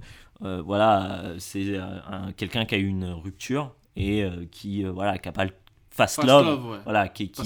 voilà, 0.64 1.20
euh, 1.24 1.36
c'est 1.38 1.76
euh, 1.76 1.82
un- 2.10 2.32
quelqu'un 2.32 2.64
qui 2.64 2.74
a 2.74 2.78
eu 2.78 2.86
une 2.86 3.04
rupture 3.06 3.72
et 3.96 4.22
euh, 4.24 4.44
qui 4.50 4.84
euh, 4.84 4.90
voilà, 4.92 5.18
qui 5.18 5.28
a 5.28 5.32
pas 5.32 5.44
le 5.44 5.50
Fast, 5.90 6.16
Fast 6.16 6.26
Love. 6.28 6.46
Love, 6.46 6.66
ouais. 6.70 6.78
Voilà, 6.84 7.08
qui, 7.08 7.30
qui- 7.30 7.42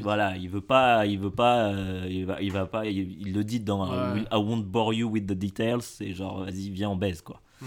voilà, 0.00 0.36
il 0.36 0.48
veut 0.50 0.60
pas, 0.60 1.06
il 1.06 1.16
veut 1.18 1.30
pas, 1.30 1.66
euh, 1.68 2.06
il 2.10 2.26
va, 2.26 2.42
il 2.42 2.50
va 2.50 2.66
pas, 2.66 2.86
il, 2.86 3.20
il 3.20 3.32
le 3.32 3.44
dit 3.44 3.60
dans 3.60 3.88
Ouais. 3.88 4.20
I 4.32 4.36
won't 4.36 4.62
bore 4.64 4.92
you 4.92 5.08
with 5.08 5.26
the 5.26 5.32
details, 5.32 5.80
c'est 5.82 6.12
genre 6.12 6.44
vas-y 6.44 6.70
viens 6.70 6.90
on 6.90 6.96
baise 6.96 7.22
quoi. 7.22 7.40
Hmm. 7.62 7.66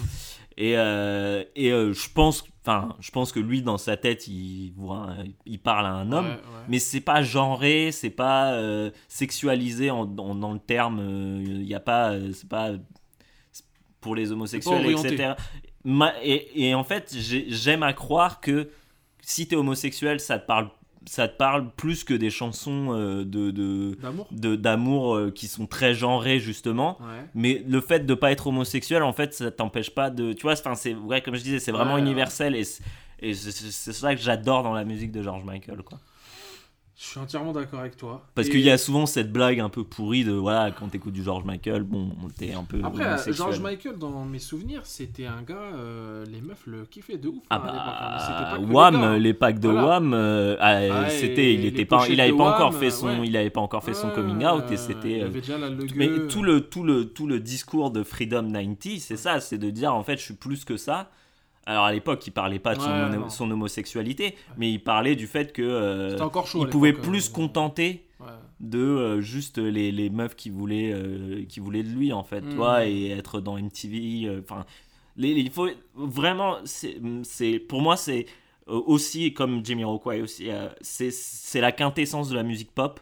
Et, 0.59 0.73
euh, 0.78 1.43
et 1.55 1.71
euh, 1.71 1.93
je 1.93 2.09
pense, 2.13 2.43
enfin, 2.65 2.95
je 2.99 3.11
pense 3.11 3.32
que 3.32 3.39
lui 3.39 3.61
dans 3.61 3.78
sa 3.78 3.95
tête 3.95 4.28
il 4.28 4.73
il 5.45 5.59
parle 5.59 5.86
à 5.86 5.93
un 5.93 6.11
homme, 6.11 6.25
Ouais, 6.25 6.32
ouais. 6.32 6.65
mais 6.67 6.80
c'est 6.80 6.99
pas 6.99 7.21
genré, 7.21 7.91
c'est 7.93 8.09
pas 8.09 8.51
euh, 8.53 8.89
sexualisé 9.07 9.91
en, 9.91 10.01
en- 10.17 10.36
dans 10.36 10.51
le 10.51 10.59
terme, 10.59 10.99
il 11.45 11.63
y 11.63 11.75
a 11.75 11.80
pas, 11.80 12.11
euh, 12.13 12.32
c'est 12.34 12.49
pas 12.49 12.71
pour 14.01 14.15
les 14.15 14.31
homosexuels, 14.31 14.83
etc. 15.15 15.33
Ma- 15.83 16.13
et, 16.23 16.67
et 16.69 16.75
en 16.75 16.83
fait, 16.83 17.15
j'ai- 17.17 17.45
j'aime 17.49 17.83
à 17.83 17.93
croire 17.93 18.41
que 18.41 18.69
si 19.21 19.47
t'es 19.47 19.55
homosexuel, 19.55 20.19
ça 20.19 20.37
te 20.39 20.45
parle, 20.45 20.69
ça 21.05 21.27
te 21.27 21.37
parle 21.37 21.69
plus 21.77 22.03
que 22.03 22.13
des 22.13 22.29
chansons 22.29 22.89
euh, 22.91 23.23
de, 23.23 23.51
D'amour 24.61 25.15
de- 25.17 25.21
euh, 25.27 25.31
qui 25.31 25.47
sont 25.47 25.65
très 25.67 25.93
genrées 25.93 26.39
justement. 26.39 26.97
Ouais. 26.99 27.25
Mais 27.33 27.63
le 27.67 27.79
fait 27.81 28.05
de 28.05 28.13
pas 28.13 28.31
être 28.31 28.47
homosexuel, 28.47 29.03
en 29.03 29.13
fait, 29.13 29.33
ça 29.33 29.49
t'empêche 29.51 29.89
pas 29.91 30.09
de. 30.09 30.33
Tu 30.33 30.41
vois, 30.43 30.55
c'est 30.75 30.93
ouais, 30.95 31.21
comme 31.21 31.35
je 31.35 31.43
disais, 31.43 31.59
c'est 31.59 31.71
vraiment 31.71 31.95
Ouais, 31.95 32.01
universel 32.01 32.55
et 32.55 32.63
c'est 33.33 33.93
ça 33.93 34.15
que 34.15 34.21
j'adore 34.21 34.63
dans 34.63 34.73
la 34.73 34.83
musique 34.83 35.11
de 35.11 35.23
George 35.23 35.43
Michael, 35.43 35.81
quoi. 35.83 35.99
Je 36.99 37.05
suis 37.05 37.19
entièrement 37.19 37.51
d'accord 37.51 37.81
avec 37.81 37.95
toi. 37.95 38.25
Parce 38.33 38.47
Et 38.47 38.51
qu'il 38.51 38.61
y 38.61 38.71
a 38.71 38.77
souvent 38.79 39.05
cette 39.05 39.31
blague 39.31 39.59
un 39.59 39.69
peu 39.69 39.83
pourrie 39.83 40.23
de 40.23 40.31
voilà, 40.31 40.71
quand 40.71 40.87
t'écoutes 40.87 41.13
du 41.13 41.23
George 41.23 41.43
Michael, 41.45 41.83
bon, 41.83 42.09
t'es 42.35 42.53
un 42.53 42.63
peu. 42.63 42.81
Après. 42.83 43.31
George 43.31 43.59
Michael, 43.59 43.99
dans 43.99 44.25
mes 44.25 44.39
souvenirs, 44.39 44.81
c'était 44.83 45.27
un 45.27 45.43
gars, 45.43 45.75
euh, 45.75 46.25
les 46.25 46.41
meufs 46.41 46.65
le 46.65 46.85
kiffaient 46.85 47.17
de 47.17 47.27
ouf. 47.27 47.43
Ah 47.51 47.57
hein, 47.57 47.67
hein, 47.67 47.73
bah, 47.75 48.17
c'était 48.19 48.49
pas 48.49 48.57
les 48.57 48.73
Wham, 48.73 49.01
gars. 49.01 49.17
les, 49.19 49.33
packs 49.35 49.59
de 49.59 49.69
Voilà. 49.69 49.87
Wham, 49.87 50.13
euh, 50.15 50.55
ah, 50.59 50.79
Ouais, 50.79 51.09
c'était, 51.11 51.53
il 51.53 51.65
était 51.65 51.85
pas, 51.85 52.07
il 52.09 52.19
avait 52.19 52.33
pas 52.33 52.55
encore 52.55 52.73
fait 52.73 52.89
son, 52.89 53.19
ouais. 53.19 53.27
il 53.27 53.37
avait 53.37 53.51
pas 53.51 53.61
encore 53.61 53.83
fait 53.83 53.93
son 53.93 54.09
coming 54.09 54.43
out 54.43 54.63
et 54.71 54.77
c'était. 54.77 55.21
Euh, 55.21 55.29
Mais 55.95 56.09
tout 56.27 56.41
le, 56.41 56.61
tout, 56.61 56.81
le, 56.83 57.05
tout 57.05 57.27
le 57.27 57.39
discours 57.39 57.91
de 57.91 58.01
Freedom 58.01 58.51
90, 58.51 59.01
c'est 59.01 59.17
ça, 59.17 59.39
c'est 59.39 59.59
de 59.59 59.69
dire 59.69 59.93
en 59.93 60.01
fait 60.01 60.17
je 60.17 60.23
suis 60.23 60.33
plus 60.33 60.65
que 60.65 60.77
ça. 60.77 61.11
Alors 61.68 61.84
à 61.86 61.91
l'époque, 61.91 62.26
il 62.26 62.32
parlait 62.32 62.59
pas 62.59 62.76
de 62.76 62.82
son, 62.82 62.88
Ouais, 62.89 63.03
homo- 63.03 63.15
non. 63.24 63.30
son 63.30 63.51
homosexualité, 63.51 64.36
mais 64.57 64.72
il 64.72 64.80
parlait 64.84 65.15
du 65.15 65.28
fait 65.28 65.51
que 65.53 65.61
euh, 65.61 66.18
encore 66.20 66.47
chaud. 66.47 66.59
il 66.63 66.70
pouvait 66.70 66.93
plus 66.93 67.22
se 67.22 67.30
euh, 67.30 67.34
contenter 67.34 68.05
ouais. 68.22 68.28
de 68.61 68.80
euh, 68.80 69.22
juste 69.22 69.57
les, 69.57 69.91
les 69.91 70.09
meufs 70.09 70.36
qui 70.36 70.49
voulaient, 70.49 70.91
euh, 70.93 71.43
qui 71.47 71.59
voulaient 71.59 71.84
de 71.84 71.89
lui 71.89 72.13
en 72.13 72.24
fait, 72.24 72.41
Mm. 72.41 72.49
tu 72.49 72.55
vois, 72.55 72.86
et 72.86 73.09
être 73.09 73.41
dans 73.41 73.57
MTV. 73.57 74.28
euh, 74.28 74.39
Enfin, 74.41 74.65
il 75.18 75.51
faut 75.51 75.68
vraiment, 75.95 76.55
c'est, 76.63 76.97
c'est 77.24 77.59
pour 77.59 77.82
moi 77.82 77.97
c'est 77.97 78.26
aussi 78.68 79.34
comme 79.34 79.63
Jimmy 79.65 79.84
Rockway 79.84 80.22
aussi, 80.22 80.49
c'est, 80.82 81.11
c'est 81.11 81.61
la 81.61 81.72
quintessence 81.72 82.30
de 82.30 82.36
la 82.36 82.43
musique 82.43 82.72
pop, 82.72 82.99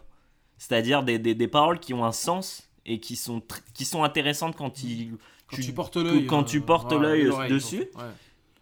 c'est-à-dire 0.57 1.03
des, 1.03 1.19
des, 1.19 1.35
des 1.35 1.47
paroles 1.47 1.79
qui 1.79 1.93
ont 1.93 2.05
un 2.05 2.11
sens 2.11 2.69
et 2.85 2.99
qui 2.99 3.15
sont 3.15 3.41
qui 3.73 3.83
sont 3.85 4.03
intéressantes 4.03 4.55
quand 4.55 4.69
tu- 4.69 5.17
tu, 5.51 5.73
portes 5.73 5.97
l'œil. 5.97 6.25
quand 6.27 6.43
tu 6.43 6.61
portes 6.61 6.93
l'œil 6.93 7.29
dessus. 7.49 7.85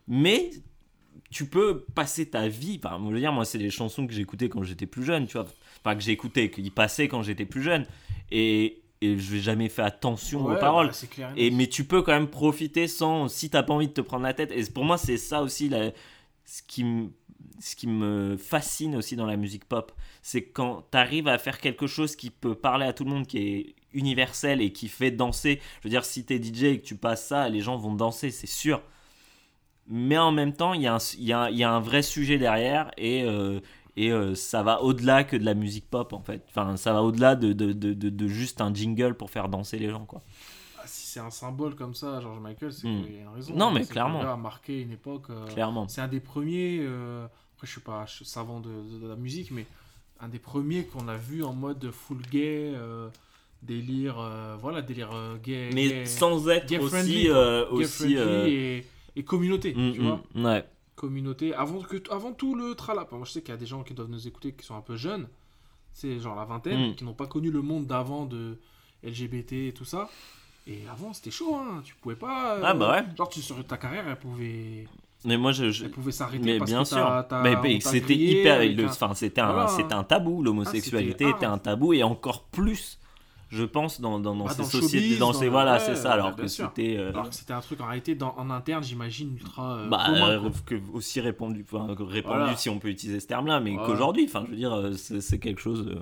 Mais 0.07 0.51
tu 1.31 1.45
peux 1.47 1.85
passer 1.95 2.27
ta 2.29 2.47
vie 2.47 2.79
je 2.83 3.13
veux 3.13 3.19
dire 3.19 3.33
moi 3.33 3.43
c'est 3.45 3.57
des 3.57 3.71
chansons 3.71 4.05
que 4.05 4.13
j'écoutais 4.13 4.49
quand 4.49 4.61
j'étais 4.63 4.85
plus 4.85 5.03
jeune 5.03 5.25
tu 5.27 5.33
vois. 5.37 5.47
Enfin 5.83 5.95
que 5.95 6.01
j'écoutais 6.01 6.49
qu'ils 6.51 6.71
passaient 6.71 7.07
quand 7.07 7.23
j'étais 7.23 7.45
plus 7.45 7.63
jeune. 7.63 7.85
Et 8.31 8.79
et 9.01 9.17
je 9.17 9.35
n'ai 9.35 9.41
jamais 9.41 9.67
fait 9.67 9.81
attention 9.81 10.45
Ouais, 10.45 10.55
aux 10.55 10.59
paroles. 10.59 10.87
bah, 10.91 11.07
clair. 11.11 11.33
et 11.35 11.51
mais 11.51 11.67
tu 11.67 11.83
peux 11.83 12.01
quand 12.03 12.13
même 12.13 12.29
profiter 12.29 12.87
sans 12.87 13.27
si 13.27 13.49
t'as 13.49 13.61
pas 13.63 13.73
envie 13.73 13.87
de 13.89 13.93
te 13.93 14.01
prendre 14.01 14.23
la 14.23 14.33
tête. 14.33 14.51
Et 14.51 14.63
pour 14.71 14.85
moi 14.85 14.97
c'est 14.97 15.17
ça 15.17 15.41
aussi 15.41 15.67
la- 15.69 15.91
ce 16.45 16.61
qui 16.63 16.83
me 16.83 17.09
ce 17.59 17.75
qui 17.75 17.87
me 17.87 18.35
fascine 18.37 18.95
aussi 18.95 19.15
dans 19.15 19.25
la 19.25 19.35
musique 19.37 19.65
pop. 19.65 19.91
C'est 20.21 20.43
quand 20.43 20.83
t'arrives 20.91 21.27
à 21.27 21.37
faire 21.37 21.59
quelque 21.59 21.87
chose 21.87 22.15
qui 22.15 22.29
peut 22.29 22.55
parler 22.55 22.85
à 22.85 22.93
tout 22.93 23.03
le 23.05 23.09
monde 23.11 23.27
qui 23.27 23.37
est 23.39 23.75
universel 23.93 24.61
et 24.61 24.71
qui 24.71 24.87
fait 24.87 25.11
danser. 25.11 25.59
Je 25.81 25.87
veux 25.87 25.89
dire 25.89 26.05
si 26.05 26.25
t'es 26.25 26.41
DJ 26.41 26.63
et 26.63 26.79
que 26.79 26.85
tu 26.85 26.95
passes 26.95 27.25
ça 27.27 27.49
les 27.49 27.59
gens 27.61 27.77
vont 27.77 27.93
danser 27.93 28.31
c'est 28.31 28.47
sûr 28.47 28.81
mais 29.87 30.17
en 30.17 30.31
même 30.31 30.53
temps 30.53 30.73
il 30.73 30.81
y, 30.81 30.87
a 30.87 30.95
un- 30.95 30.99
il 31.17 31.23
y, 31.23 31.57
y 31.57 31.63
a 31.63 31.71
un 31.71 31.79
vrai 31.79 32.01
sujet 32.01 32.37
derrière 32.37 32.91
et 32.97 33.23
euh, 33.23 33.59
et 33.95 34.11
euh, 34.11 34.33
ça 34.33 34.63
va 34.63 34.81
au-delà 34.81 35.23
que 35.23 35.35
de 35.37 35.43
la 35.45 35.53
musique 35.53 35.89
pop 35.89 36.13
en 36.13 36.21
fait 36.21 36.43
enfin 36.49 36.77
ça 36.77 36.93
va 36.93 37.03
au-delà 37.03 37.35
de, 37.35 37.53
de, 37.53 37.73
de, 37.73 37.93
de- 37.93 38.27
juste 38.27 38.61
un 38.61 38.73
jingle 38.73 39.13
pour 39.15 39.29
faire 39.29 39.49
danser 39.49 39.77
les 39.77 39.89
gens 39.89 40.05
quoi 40.05 40.23
Ah, 40.79 40.83
si 40.87 41.05
c'est 41.07 41.19
un 41.19 41.29
symbole 41.29 41.75
comme 41.75 41.93
ça, 41.93 42.19
George 42.21 42.39
Michael, 42.39 42.73
c'est 42.73 42.81
qu'il 42.87 43.13
y 43.15 43.19
a 43.19 43.21
une 43.21 43.35
raison. 43.35 43.53
Non, 43.55 43.67
hein, 43.67 43.71
mais 43.75 43.85
clairement. 43.85 44.19
Le 44.19 44.25
gars 44.25 44.33
a 44.33 44.37
marqué 44.37 44.81
une 44.81 44.91
époque. 44.91 45.27
euh, 45.29 45.45
clairement 45.47 45.87
C'est 45.87 46.01
un 46.01 46.07
des 46.09 46.19
premiers. 46.19 46.79
Après, 47.55 47.67
je 47.67 47.71
suis 47.71 47.81
pas 47.81 48.05
savant 48.23 48.59
de, 48.59 49.07
la 49.07 49.15
musique, 49.15 49.51
mais 49.51 49.65
un 50.19 50.27
des 50.27 50.39
premiers 50.39 50.83
qu'on 50.85 51.07
a 51.07 51.15
vu 51.15 51.43
en 51.43 51.53
mode 51.53 51.89
full 51.91 52.21
gay, 52.31 52.73
délire, 53.61 54.19
euh, 54.19 54.55
voilà, 54.59 54.81
délire 54.81 55.11
euh, 55.13 55.37
gay. 55.37 55.69
mais 55.73 55.87
gay- 55.87 56.05
sans 56.05 56.49
être 56.49 56.67
gay 56.67 56.79
aussi 56.79 56.89
friendly, 56.89 57.29
euh, 57.29 57.65
aussi 57.69 58.15
et, 58.15 58.85
et 59.15 59.23
communauté, 59.23 59.73
mm, 59.73 59.93
tu 59.93 60.01
vois. 60.01 60.21
mm, 60.35 60.45
ouais 60.45 60.65
Communauté. 60.95 61.53
Avant, 61.55 61.79
que, 61.81 61.97
avant 62.11 62.33
tout 62.33 62.53
le 62.55 62.75
tralap. 62.75 63.11
Moi, 63.11 63.21
je 63.25 63.31
sais 63.31 63.41
qu'il 63.41 63.49
y 63.49 63.53
a 63.53 63.57
des 63.57 63.65
gens 63.65 63.83
qui 63.83 63.93
doivent 63.93 64.09
nous 64.11 64.27
écouter 64.27 64.53
qui 64.53 64.63
sont 64.65 64.75
un 64.75 64.81
peu 64.81 64.95
jeunes, 64.95 65.27
c'est 65.91 66.19
genre 66.19 66.35
la 66.35 66.45
vingtaine, 66.45 66.91
Mm. 66.91 66.95
qui 66.95 67.03
n'ont 67.03 67.13
pas 67.13 67.27
connu 67.27 67.49
le 67.51 67.61
monde 67.61 67.87
d'avant 67.87 68.25
de 68.25 68.59
LGBT 69.03 69.67
et 69.69 69.73
tout 69.73 69.85
ça. 69.85 70.09
Et 70.67 70.79
avant, 70.89 71.11
c'était 71.13 71.31
chaud, 71.31 71.55
hein. 71.55 71.81
Tu 71.83 71.95
pouvais 71.95 72.15
pas. 72.15 72.55
euh, 72.55 72.61
Ah, 72.63 72.73
bah 72.73 72.91
ouais. 72.91 73.03
Genre, 73.17 73.27
tu, 73.27 73.41
sur 73.41 73.61
ta 73.65 73.77
carrière, 73.77 74.07
elle 74.07 74.15
pouvait, 74.17 74.87
mais 75.25 75.35
moi 75.37 75.51
je, 75.51 75.71
je- 75.71 75.85
elle 75.85 75.91
pouvait 75.91 76.11
s'arrêter 76.11 76.43
mais 76.43 76.57
parce 76.57 76.69
bien 76.71 76.79
que 76.83 76.87
sûr 76.89 77.25
mais, 77.43 77.79
c'était 77.81 78.15
hyper 78.15 78.59
un- 78.59 78.85
enfin 78.89 79.13
c'était 79.13 79.39
un 79.41 79.53
Voilà. 79.53 79.95
un 79.97 80.03
tabou 80.03 80.43
l'homosexualité 80.43 81.25
Ah, 81.25 81.29
était 81.29 81.33
c'était 81.33 81.45
un 81.45 81.57
tabou 81.57 81.93
et 81.93 82.03
encore 82.03 82.43
plus 82.45 82.99
je 83.53 83.63
pense 83.63 84.01
dans, 84.01 84.19
dans, 84.19 84.35
dans 84.35 84.47
Ah, 84.47 84.53
ces 84.53 84.63
sociétés 84.63 85.17
dans 85.17 85.31
ces 85.33 85.47
voilà 85.47 85.79
c'est 85.79 85.95
ça 85.95 86.13
alors 86.13 86.35
que 86.35 86.47
c'était 86.47 86.97
euh, 86.97 87.09
Alors 87.09 87.29
que 87.29 87.35
c'était 87.35 87.53
un 87.53 87.61
truc 87.61 87.79
en 87.81 87.85
réalité 87.85 88.15
dans, 88.15 88.33
en 88.37 88.49
interne, 88.49 88.83
j'imagine, 88.83 89.35
ultra 89.35 89.77
euh, 89.77 89.87
bah, 89.87 90.03
commun, 90.07 90.29
euh, 90.45 90.49
que 90.65 90.75
aussi 90.93 91.21
répandu 91.21 91.63
enfin, 91.71 91.87
répandu 91.97 92.39
Voilà. 92.39 92.55
si 92.57 92.69
on 92.69 92.79
peut 92.79 92.89
utiliser 92.89 93.19
ce 93.19 93.27
terme 93.27 93.47
là 93.47 93.59
mais 93.59 93.73
Voilà. 93.73 93.87
qu'aujourd'hui 93.87 94.25
enfin 94.25 94.43
je 94.45 94.51
veux 94.51 94.57
dire 94.57 94.91
c'est 94.97 95.39
quelque 95.39 95.61
chose 95.61 95.85
de... 95.85 95.97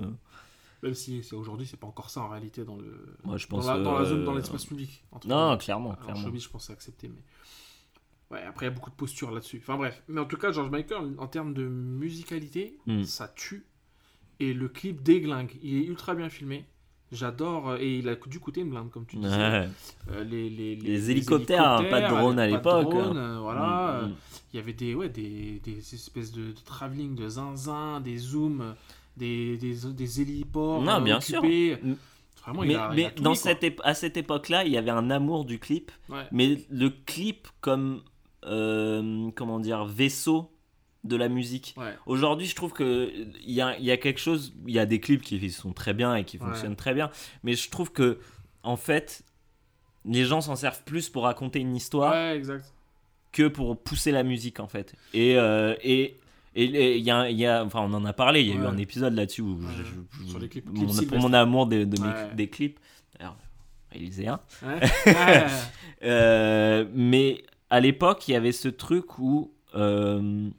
Même 0.82 0.94
si 0.94 1.22
aujourd'hui, 1.32 1.64
c'est 1.64 1.78
pas 1.78 1.86
encore 1.86 2.10
ça 2.10 2.22
en 2.22 2.28
réalité 2.28 2.64
dans 2.64 2.74
le 2.74 3.14
moi 3.22 3.36
je 3.36 3.46
dans 3.46 3.56
pense 3.58 3.66
la, 3.68 3.78
dans 3.78 3.96
la 3.98 4.04
zone, 4.04 4.24
dans 4.24 4.34
l'espace 4.34 4.64
public. 4.66 5.04
non 5.26 5.56
clairement 5.56 5.90
Alors, 5.92 6.02
clairement 6.04 6.22
showbiz, 6.24 6.42
je 6.42 6.48
pense 6.48 6.70
accepté, 6.70 7.08
mais 7.08 7.22
ouais, 8.36 8.42
après 8.44 8.66
il 8.66 8.70
y 8.70 8.72
a 8.72 8.74
beaucoup 8.74 8.90
de 8.90 8.96
postures 8.96 9.30
là-dessus. 9.30 9.60
Enfin 9.62 9.76
bref, 9.76 10.02
mais 10.08 10.20
en 10.20 10.24
tout 10.24 10.36
cas, 10.36 10.50
George 10.50 10.70
Michael, 10.70 11.14
en 11.18 11.26
termes 11.28 11.54
de 11.54 11.64
musicalité, 11.66 12.78
Mm. 12.86 13.04
ça 13.04 13.28
tue 13.28 13.64
et 14.40 14.52
le 14.54 14.68
clip 14.68 15.02
déglingue. 15.04 15.52
Il 15.62 15.76
est 15.76 15.84
ultra 15.84 16.14
bien 16.16 16.28
filmé. 16.28 16.66
J'adore 17.12 17.68
euh, 17.70 17.76
et 17.78 17.98
il 17.98 18.08
a 18.08 18.16
du 18.26 18.40
côté 18.40 18.62
une 18.62 18.70
blinde 18.70 18.90
comme 18.90 19.04
tu 19.04 19.16
disais. 19.16 19.36
Ouais. 19.36 19.68
Euh, 20.10 20.24
les, 20.24 20.48
les, 20.48 20.76
Les 20.76 21.10
hélicoptères, 21.10 21.68
hein, 21.68 21.84
pas 21.90 22.00
de 22.00 22.08
drone 22.08 22.38
à 22.38 22.46
l'époque, 22.46 22.88
hein. 22.94 23.14
euh, 23.14 23.38
voilà. 23.38 23.60
Mm, 23.62 24.04
euh, 24.04 24.06
mm. 24.08 24.14
Il 24.52 24.56
y 24.56 24.60
avait 24.60 24.72
des, 24.72 24.94
ouais, 24.94 25.08
des, 25.10 25.60
des 25.62 25.78
espèces 25.94 26.32
de, 26.32 26.46
de 26.52 26.60
travelling, 26.64 27.14
de 27.14 27.28
zinzin, 27.28 28.00
des 28.00 28.16
zooms, 28.16 28.74
des, 29.16 29.58
des, 29.58 29.74
des 29.92 30.20
héliports. 30.22 30.80
Non, 30.82 30.92
euh, 30.92 31.00
bien 31.00 31.18
occupés. 31.18 31.76
Mm. 31.82 31.92
Vraiment, 32.44 32.62
il 32.64 32.68
mais, 32.68 32.74
a, 32.76 32.90
mais 32.94 33.12
dans 33.20 33.30
mis, 33.30 33.36
cette 33.36 33.64
à 33.84 33.94
cette 33.94 34.16
époque-là, 34.16 34.64
il 34.64 34.72
y 34.72 34.76
avait 34.78 34.90
un 34.90 35.10
amour 35.10 35.44
du 35.44 35.58
clip, 35.58 35.92
Ouais. 36.08 36.24
mais 36.32 36.58
le 36.70 36.88
clip 36.88 37.46
comme 37.60 38.00
comment 38.42 39.60
dire 39.60 39.84
vaisseau 39.84 40.50
de 41.04 41.16
la 41.16 41.28
musique. 41.28 41.74
Ouais. 41.76 41.94
Aujourd'hui, 42.06 42.46
je 42.46 42.54
trouve 42.54 42.72
que 42.72 43.10
il 43.42 43.50
y 43.50 43.60
a, 43.60 43.78
y 43.78 43.90
a 43.90 43.96
quelque 43.96 44.20
chose, 44.20 44.54
il 44.66 44.72
y 44.74 44.78
a 44.78 44.86
des 44.86 45.00
clips 45.00 45.22
qui 45.22 45.50
sont 45.50 45.72
très 45.72 45.94
bien 45.94 46.14
et 46.14 46.24
qui 46.24 46.38
Ouais. 46.38 46.46
fonctionnent 46.46 46.76
très 46.76 46.94
bien, 46.94 47.10
mais 47.42 47.54
je 47.54 47.68
trouve 47.70 47.90
que 47.92 48.18
en 48.62 48.76
fait, 48.76 49.22
les 50.04 50.24
gens 50.24 50.40
s'en 50.40 50.54
servent 50.56 50.82
plus 50.84 51.08
pour 51.08 51.24
raconter 51.24 51.58
une 51.60 51.74
histoire 51.74 52.12
Ouais, 52.12 52.36
exact. 52.36 52.72
que 53.32 53.48
pour 53.48 53.80
pousser 53.82 54.12
la 54.12 54.22
musique 54.22 54.60
en 54.60 54.68
fait. 54.68 54.94
Et 55.12 55.36
euh, 55.38 55.74
et 55.82 56.16
et 56.54 56.98
il 56.98 57.02
y 57.04 57.10
a, 57.10 57.30
y 57.30 57.46
a- 57.46 57.64
enfin 57.64 57.80
on 57.80 57.92
en 57.94 58.04
a 58.04 58.12
parlé, 58.12 58.42
il 58.42 58.48
y 58.48 58.52
a 58.52 58.56
eu 58.56 58.66
un 58.66 58.76
épisode 58.76 59.14
là-dessus 59.14 59.40
où 59.42 59.58
je- 59.60 59.66
Ouais. 59.66 59.72
je- 60.18 60.24
je- 60.24 60.28
Sur 60.30 60.38
les 60.38 60.48
clips- 60.48 60.68
mon- 60.68 60.86
clips 60.86 61.08
pour 61.08 61.18
mon 61.18 61.32
amour 61.32 61.66
des, 61.66 61.86
de 61.86 62.00
mes- 62.00 62.08
Ouais. 62.08 62.34
des 62.34 62.48
clips. 62.48 62.78
Alors. 63.18 63.36
Ouais. 63.94 64.00
Ouais. 65.06 65.46
Euh, 66.04 66.84
mais 66.94 67.42
à 67.70 67.80
l'époque, 67.80 68.26
il 68.28 68.32
y 68.32 68.34
avait 68.34 68.52
ce 68.52 68.68
truc 68.68 69.18
où 69.18 69.52
euh, 69.74 70.50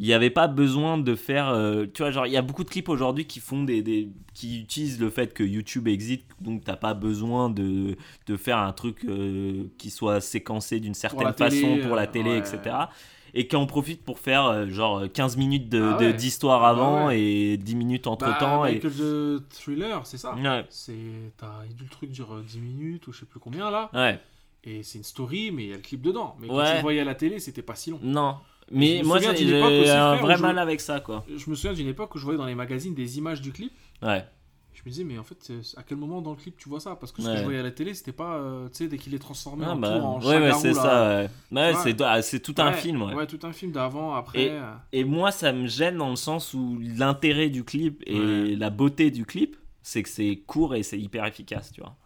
il 0.00 0.06
n'y 0.06 0.14
avait 0.14 0.30
pas 0.30 0.48
besoin 0.48 0.96
de 0.98 1.14
faire. 1.14 1.48
euh, 1.50 1.84
tu 1.92 2.02
vois, 2.02 2.10
genre, 2.10 2.26
il 2.26 2.32
y 2.32 2.36
a 2.36 2.42
beaucoup 2.42 2.64
de 2.64 2.70
clips 2.70 2.88
aujourd'hui 2.88 3.26
qui 3.26 3.38
font 3.38 3.62
des, 3.62 3.82
des- 3.82 4.08
qui 4.34 4.60
utilisent 4.62 4.98
le 4.98 5.10
fait 5.10 5.32
que 5.34 5.44
YouTube 5.44 5.86
existe, 5.86 6.24
donc 6.40 6.64
t'as 6.64 6.76
pas 6.76 6.94
besoin 6.94 7.50
de, 7.50 7.96
de 8.26 8.36
faire 8.36 8.58
un 8.58 8.72
truc 8.72 9.04
euh, 9.04 9.64
qui 9.78 9.90
soit 9.90 10.20
séquencé 10.22 10.80
d'une 10.80 10.94
certaine 10.94 11.32
télé, 11.34 11.50
façon 11.62 11.78
pour 11.86 11.94
la 11.96 12.02
euh, 12.02 12.06
télé, 12.06 12.30
ouais. 12.30 12.38
etc. 12.38 12.58
Et 13.34 13.46
qui 13.46 13.54
en 13.54 13.66
profitent 13.66 14.02
pour 14.04 14.18
faire 14.18 14.46
euh, 14.46 14.66
genre 14.68 15.02
15 15.12 15.36
minutes 15.36 15.68
de- 15.68 15.82
Ah 15.92 15.98
ouais. 15.98 16.12
d'histoire 16.14 16.64
Ah 16.64 16.70
avant 16.70 17.06
ouais. 17.08 17.20
et 17.20 17.56
10 17.58 17.76
minutes 17.76 18.06
entre 18.08 18.24
Bah, 18.26 18.36
temps. 18.40 18.64
et... 18.64 18.72
Michael 18.74 18.90
the 18.92 19.48
Thriller, 19.50 20.00
c'est 20.06 20.18
ça. 20.18 20.34
Ouais, 20.34 20.64
C'est 20.70 20.96
t'as 21.36 21.62
le 21.78 21.86
truc 21.88 22.10
dure 22.10 22.32
euh, 22.34 22.42
10 22.42 22.58
minutes 22.58 23.06
ou 23.06 23.12
je 23.12 23.20
sais 23.20 23.26
plus 23.26 23.38
combien 23.38 23.70
là. 23.70 23.90
ouais. 23.94 24.18
Et 24.64 24.82
c'est 24.82 24.98
une 24.98 25.04
story, 25.04 25.50
mais 25.52 25.62
il 25.64 25.68
y 25.70 25.72
a 25.72 25.76
le 25.76 25.80
clip 25.82 26.02
dedans. 26.02 26.36
Mais 26.40 26.46
quand 26.48 26.62
tu 26.64 26.74
le 26.74 26.80
voyais 26.82 27.00
à 27.00 27.04
la 27.04 27.14
télé, 27.14 27.38
c'était 27.38 27.62
pas 27.62 27.74
si 27.76 27.90
long. 27.90 28.00
Non. 28.02 28.36
Mais 28.70 29.02
moi, 29.04 29.18
j'ai 29.18 29.90
un 29.90 30.16
vrai 30.16 30.36
je- 30.36 30.42
mal 30.42 30.58
avec 30.58 30.80
ça, 30.80 31.00
quoi. 31.00 31.24
Je 31.28 31.50
me 31.50 31.54
souviens 31.54 31.72
d'une 31.72 31.88
époque 31.88 32.14
où 32.14 32.18
je 32.18 32.24
voyais 32.24 32.38
dans 32.38 32.46
les 32.46 32.54
magazines 32.54 32.94
des 32.94 33.18
images 33.18 33.40
du 33.40 33.52
clip. 33.52 33.72
Ouais. 34.02 34.24
Je 34.72 34.82
me 34.86 34.90
disais, 34.90 35.04
mais 35.04 35.18
en 35.18 35.24
fait, 35.24 35.52
à 35.76 35.82
quel 35.82 35.98
moment 35.98 36.22
dans 36.22 36.30
le 36.30 36.36
clip 36.36 36.56
tu 36.56 36.68
vois 36.70 36.80
ça? 36.80 36.96
Parce 36.96 37.12
que 37.12 37.20
ce 37.20 37.28
que 37.28 37.36
je 37.36 37.42
voyais 37.42 37.58
à 37.58 37.62
la 37.62 37.70
télé, 37.70 37.92
c'était 37.92 38.12
pas, 38.12 38.36
euh, 38.36 38.66
tu 38.68 38.76
sais, 38.76 38.88
dès 38.88 38.96
qu'il 38.96 39.14
est 39.14 39.18
transformé 39.18 39.64
Ah 39.66 39.72
en 39.72 39.76
bah, 39.76 39.98
tour, 39.98 40.06
en 40.06 40.20
ouais, 40.22 40.38
ouais, 40.38 40.52
c'est 40.54 40.72
ça. 40.72 41.26
Ouais, 41.52 41.72
c'est 41.82 42.00
ah, 42.02 42.22
c'est 42.22 42.40
tout 42.40 42.54
un 42.58 42.72
film. 42.72 43.02
Ouais. 43.02 43.26
Tout 43.26 43.40
un 43.42 43.52
film 43.52 43.72
d'avant, 43.72 44.14
après. 44.14 44.44
Et- 44.44 44.50
euh, 44.52 44.72
Et 44.92 45.04
moi, 45.04 45.32
ça 45.32 45.52
me 45.52 45.66
gêne 45.66 45.98
dans 45.98 46.08
le 46.10 46.16
sens 46.16 46.54
où 46.54 46.78
l'intérêt 46.80 47.50
du 47.50 47.64
clip 47.64 48.02
et 48.06 48.56
la 48.56 48.70
beauté 48.70 49.10
du 49.10 49.26
clip, 49.26 49.56
c'est 49.82 50.02
que 50.02 50.08
c'est 50.08 50.36
court 50.46 50.74
et 50.74 50.82
c'est 50.82 50.98
hyper 50.98 51.26
efficace, 51.26 51.72
tu 51.72 51.80
vois. 51.82 51.96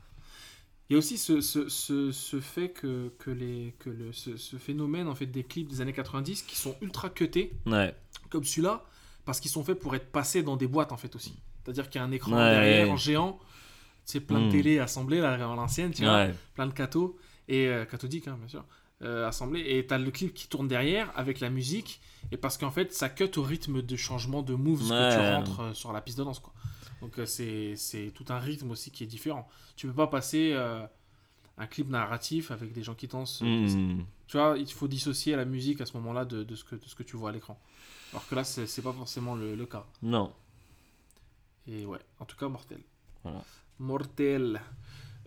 Il 0.90 0.92
y 0.92 0.96
a 0.96 0.98
aussi 0.98 1.16
ce, 1.16 1.40
ce, 1.40 1.68
ce, 1.68 2.12
ce 2.12 2.40
fait 2.40 2.68
que, 2.68 3.10
que, 3.18 3.30
les, 3.30 3.74
que 3.78 3.88
le, 3.90 4.12
ce, 4.12 4.36
phénomène 4.58 5.08
en 5.08 5.14
fait, 5.14 5.26
des 5.26 5.42
clips 5.42 5.68
des 5.68 5.80
années 5.80 5.92
90 5.94 6.42
qui 6.42 6.56
sont 6.56 6.76
ultra 6.82 7.08
cutés, 7.10 7.52
Ouais. 7.66 7.94
comme 8.30 8.44
celui-là, 8.44 8.84
parce 9.24 9.40
qu'ils 9.40 9.50
sont 9.50 9.64
faits 9.64 9.78
pour 9.78 9.94
être 9.94 10.12
passés 10.12 10.42
dans 10.42 10.56
des 10.56 10.66
boîtes 10.66 10.92
en 10.92 10.96
fait 10.98 11.14
aussi. 11.16 11.34
C'est-à-dire 11.64 11.88
qu'il 11.88 11.98
y 12.00 12.02
a 12.02 12.06
un 12.06 12.12
écran 12.12 12.32
Ouais, 12.32 12.50
derrière 12.50 12.86
ouais. 12.86 12.92
en 12.92 12.96
géant, 12.96 13.38
c'est 14.04 14.20
plein 14.20 14.40
de 14.40 14.46
Mm. 14.48 14.50
télé 14.52 14.78
assemblées 14.78 15.20
là, 15.20 15.32
à 15.32 15.36
l'ancienne, 15.38 15.92
tu 15.92 16.02
vois, 16.04 16.26
plein 16.54 16.66
de 16.66 16.74
cathos, 16.74 17.16
et 17.48 17.66
euh, 17.68 17.86
cathodiques 17.86 18.28
hein, 18.28 18.36
bien 18.38 18.48
sûr, 18.48 18.64
euh, 19.02 19.26
assemblés, 19.26 19.62
et 19.66 19.86
t'as 19.86 19.96
le 19.96 20.10
clip 20.10 20.34
qui 20.34 20.48
tourne 20.48 20.68
derrière 20.68 21.10
avec 21.16 21.40
la 21.40 21.48
musique, 21.48 22.02
et 22.30 22.36
parce 22.36 22.58
qu'en 22.58 22.70
fait 22.70 22.92
ça 22.92 23.08
cut 23.08 23.30
au 23.38 23.42
rythme 23.42 23.80
de 23.80 23.96
changement 23.96 24.42
de 24.42 24.54
moves 24.54 24.80
que 24.82 25.14
tu 25.14 25.18
rentres 25.34 25.60
euh, 25.60 25.72
sur 25.72 25.92
la 25.94 26.02
piste 26.02 26.18
de 26.18 26.24
danse 26.24 26.40
quoi. 26.40 26.52
Donc 27.04 27.18
euh, 27.18 27.26
c'est 27.26 28.12
tout 28.14 28.24
un 28.30 28.38
rythme 28.38 28.70
aussi 28.70 28.90
qui 28.90 29.04
est 29.04 29.06
différent. 29.06 29.46
Tu 29.76 29.86
peux 29.86 29.92
pas 29.92 30.06
passer 30.06 30.52
euh, 30.54 30.86
un 31.58 31.66
clip 31.66 31.90
narratif 31.90 32.50
avec 32.50 32.72
des 32.72 32.82
gens 32.82 32.94
qui 32.94 33.08
dansent. 33.08 33.42
Hmm. 33.42 34.04
Tu 34.26 34.38
vois, 34.38 34.56
il 34.56 34.72
faut 34.72 34.88
dissocier 34.88 35.36
la 35.36 35.44
musique 35.44 35.82
à 35.82 35.86
ce 35.86 35.94
moment-là 35.98 36.24
de, 36.24 36.44
de 36.44 36.54
ce, 36.54 36.64
que, 36.64 36.76
de 36.76 36.84
ce 36.86 36.94
que 36.94 37.02
tu 37.02 37.18
vois 37.18 37.28
à 37.28 37.32
l'écran. 37.32 37.60
Alors 38.12 38.26
que 38.26 38.34
là, 38.34 38.42
c'est 38.42 38.80
pas 38.82 38.92
forcément 38.94 39.34
le, 39.34 39.54
le 39.54 39.66
cas. 39.66 39.84
Non. 40.02 40.32
Et 41.66 41.84
ouais, 41.84 41.98
en 42.20 42.24
tout 42.24 42.38
cas, 42.38 42.48
mortel. 42.48 42.80
Voilà. 43.22 43.44
Mortel. 43.78 44.62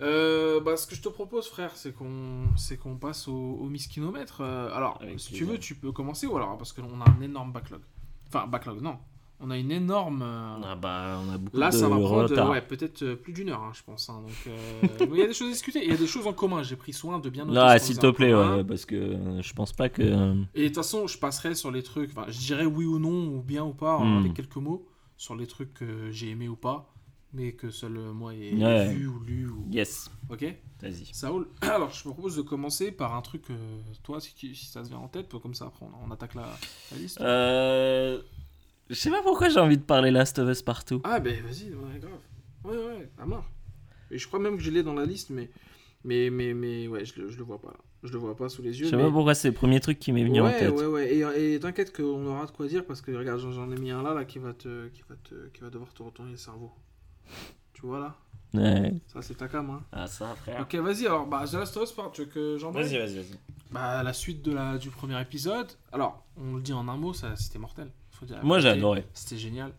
Euh, 0.01 0.59
bah, 0.59 0.77
ce 0.77 0.87
que 0.87 0.95
je 0.95 1.01
te 1.03 1.09
propose, 1.09 1.47
frère, 1.47 1.75
c'est 1.77 1.93
qu'on 1.93 2.97
passe 2.99 3.27
au, 3.27 3.35
au 3.35 3.69
miskinomètre. 3.69 4.41
Euh, 4.41 4.71
alors, 4.73 4.99
Avec 4.99 5.19
si 5.19 5.33
tu 5.33 5.45
veux, 5.45 5.59
tu 5.59 5.75
peux 5.75 5.91
commencer 5.91 6.25
ou 6.25 6.35
alors 6.37 6.57
parce 6.57 6.73
qu'on 6.73 7.01
a 7.01 7.07
un 7.07 7.21
énorme 7.21 7.51
backlog. 7.51 7.81
Enfin, 8.29 8.47
backlog, 8.47 8.81
non. 8.81 8.97
On 9.39 9.51
a 9.51 9.57
une 9.57 9.71
énorme. 9.71 10.23
euh, 10.23 10.55
Ah 10.63 10.75
bah, 10.75 11.21
on 11.23 11.31
a 11.31 11.37
beaucoup 11.37 11.57
Là, 11.57 11.69
de 11.69 11.75
ça 11.75 11.87
va 11.87 11.95
prendre 11.99 12.49
ouais, 12.49 12.61
peut-être 12.61 13.03
euh, 13.03 13.15
plus 13.15 13.33
d'une 13.33 13.49
heure, 13.49 13.61
hein, 13.61 13.71
je 13.73 13.83
pense. 13.83 14.09
hein, 14.09 14.21
donc, 14.23 14.31
euh, 14.47 15.05
il 15.11 15.15
y 15.17 15.21
a 15.21 15.27
des 15.27 15.33
choses 15.33 15.49
à 15.49 15.51
discuter. 15.51 15.83
Il 15.83 15.89
y 15.91 15.93
a 15.93 15.97
des 15.97 16.07
choses 16.07 16.25
en 16.25 16.33
commun. 16.33 16.63
J'ai 16.63 16.75
pris 16.75 16.91
soin 16.91 17.19
de 17.19 17.29
bien 17.29 17.45
noter. 17.45 17.55
Là, 17.59 17.77
s'il 17.77 17.99
te 17.99 18.09
plaît, 18.09 18.33
ouais, 18.33 18.63
parce 18.63 18.85
que 18.85 19.39
je 19.41 19.53
pense 19.53 19.73
pas 19.73 19.89
que. 19.89 20.01
Et 20.55 20.63
de 20.63 20.67
toute 20.67 20.75
façon, 20.77 21.05
je 21.07 21.17
passerai 21.19 21.53
sur 21.53 21.69
les 21.71 21.83
trucs. 21.83 22.09
Enfin, 22.09 22.25
je 22.29 22.39
dirais 22.39 22.65
oui 22.65 22.85
ou 22.85 22.97
non, 22.97 23.27
ou 23.37 23.41
bien 23.43 23.63
ou 23.63 23.73
pas, 23.73 23.99
Hmm. 23.99 24.17
avec 24.17 24.33
quelques 24.33 24.55
mots, 24.57 24.87
sur 25.17 25.35
les 25.35 25.45
trucs 25.47 25.73
que 25.75 26.09
j'ai 26.11 26.29
aimé 26.29 26.47
ou 26.47 26.55
pas, 26.55 26.91
mais 27.33 27.51
que 27.53 27.69
seul 27.69 27.91
moi 28.13 28.33
ai 28.33 28.55
Ouais. 28.55 28.87
vu 28.93 29.07
ou 29.07 29.19
lu. 29.19 29.47
Ou... 29.49 29.67
Yes, 29.71 30.09
Ok 30.31 30.45
vas-y. 30.81 31.05
Ça 31.11 31.29
roule. 31.29 31.47
Alors, 31.61 31.91
je 31.91 32.07
me 32.07 32.13
propose 32.13 32.35
de 32.35 32.41
commencer 32.43 32.91
par 32.91 33.15
un 33.15 33.21
truc, 33.21 33.43
euh, 33.49 33.55
toi, 34.03 34.19
si, 34.19 34.31
si 34.55 34.65
ça 34.65 34.81
te 34.83 34.87
vient 34.89 34.97
en 34.99 35.07
tête, 35.07 35.29
comme 35.39 35.53
ça, 35.55 35.65
après, 35.65 35.85
on, 35.85 36.07
on 36.07 36.11
attaque 36.11 36.33
la, 36.35 36.47
la 36.91 36.97
liste. 36.97 37.19
Euh. 37.21 38.19
Je 38.89 38.95
sais 38.95 39.09
pas 39.09 39.21
pourquoi 39.21 39.49
j'ai 39.49 39.59
envie 39.59 39.77
de 39.77 39.83
parler 39.83 40.11
Last 40.11 40.39
of 40.39 40.49
Us 40.49 40.61
partout. 40.61 41.01
Ah, 41.03 41.19
ben 41.19 41.41
vas-y, 41.43 41.73
ouais, 41.73 41.99
grave. 41.99 42.11
Ouais, 42.63 42.77
ouais, 42.77 43.09
à 43.17 43.25
mort. 43.25 43.45
Et 44.11 44.17
je 44.17 44.27
crois 44.27 44.39
même 44.39 44.57
que 44.57 44.63
je 44.63 44.71
l'ai 44.71 44.83
dans 44.83 44.93
la 44.93 45.05
liste, 45.05 45.29
mais. 45.29 45.49
Mais, 46.03 46.29
mais, 46.29 46.53
mais, 46.53 46.87
ouais, 46.87 47.03
je 47.03 47.19
le, 47.19 47.29
je 47.29 47.37
le 47.37 47.43
vois 47.43 47.59
pas 47.59 47.69
là. 47.69 47.77
Je 48.03 48.11
le 48.13 48.19
vois 48.19 48.35
pas 48.37 48.47
sous 48.47 48.61
les 48.61 48.71
Je 48.71 48.83
yeux. 48.83 48.89
sais 48.89 48.95
mais... 48.95 49.03
pas 49.03 49.11
pourquoi 49.11 49.35
c'est 49.35 49.49
le 49.49 49.53
premier 49.53 49.79
truc 49.81 49.99
qui 49.99 50.13
m'est 50.13 50.23
venu 50.23 50.39
en 50.39 50.45
Ouais, 50.45 50.57
tête. 50.59 50.71
ouais, 50.73 50.85
ouais. 50.85 51.13
Et, 51.13 51.53
et 51.55 51.59
t'inquiète 51.59 51.93
qu'on 51.95 52.25
aura 52.27 52.45
de 52.45 52.51
quoi 52.51 52.67
dire 52.67 52.85
parce 52.85 53.01
que 53.01 53.11
regarde, 53.11 53.39
j'en- 53.39 53.51
j'en 53.51 53.69
ai 53.71 53.75
mis 53.77 53.91
un 53.91 54.03
là, 54.03 54.13
là 54.13 54.23
qui 54.23 54.39
va 54.39 54.53
te, 54.53 54.87
qui 54.89 55.01
va 55.09 55.15
te, 55.23 55.47
qui 55.49 55.61
va 55.61 55.69
devoir 55.69 55.93
te 55.93 56.03
retourner 56.03 56.31
le 56.31 56.37
cerveau. 56.37 56.71
Tu 57.73 57.81
vois 57.81 57.99
là? 57.99 58.15
Ouais. 58.53 58.93
Ça 59.07 59.21
c'est 59.21 59.35
ta 59.35 59.47
cam, 59.49 59.69
hein. 59.69 59.83
Ah, 59.91 60.07
ça, 60.07 60.33
frère. 60.35 60.61
Ok, 60.61 60.75
vas-y. 60.75 61.05
Alors, 61.07 61.25
bah, 61.27 61.43
The 61.45 61.53
Last 61.55 61.75
of 61.75 61.83
Us 61.83 61.91
Part, 61.91 62.11
tu 62.11 62.21
veux 62.21 62.27
que 62.27 62.57
j'en 62.57 62.71
Vas-y, 62.71 62.97
vas-y, 62.97 63.15
vas-y. 63.15 63.37
Bah, 63.71 64.01
la 64.03 64.13
suite 64.13 64.41
de 64.43 64.53
la, 64.53 64.77
du 64.77 64.89
premier 64.89 65.19
épisode. 65.21 65.67
Alors, 65.91 66.23
on 66.37 66.55
le 66.55 66.61
dit 66.61 66.71
en 66.73 66.87
un 66.87 66.95
mot, 66.95 67.13
ça, 67.13 67.35
c'était 67.35 67.59
mortel. 67.59 67.91
Moi, 68.43 68.59
j'ai 68.59 68.69
adoré. 68.69 69.05
C'était 69.13 69.37
génial. 69.37 69.73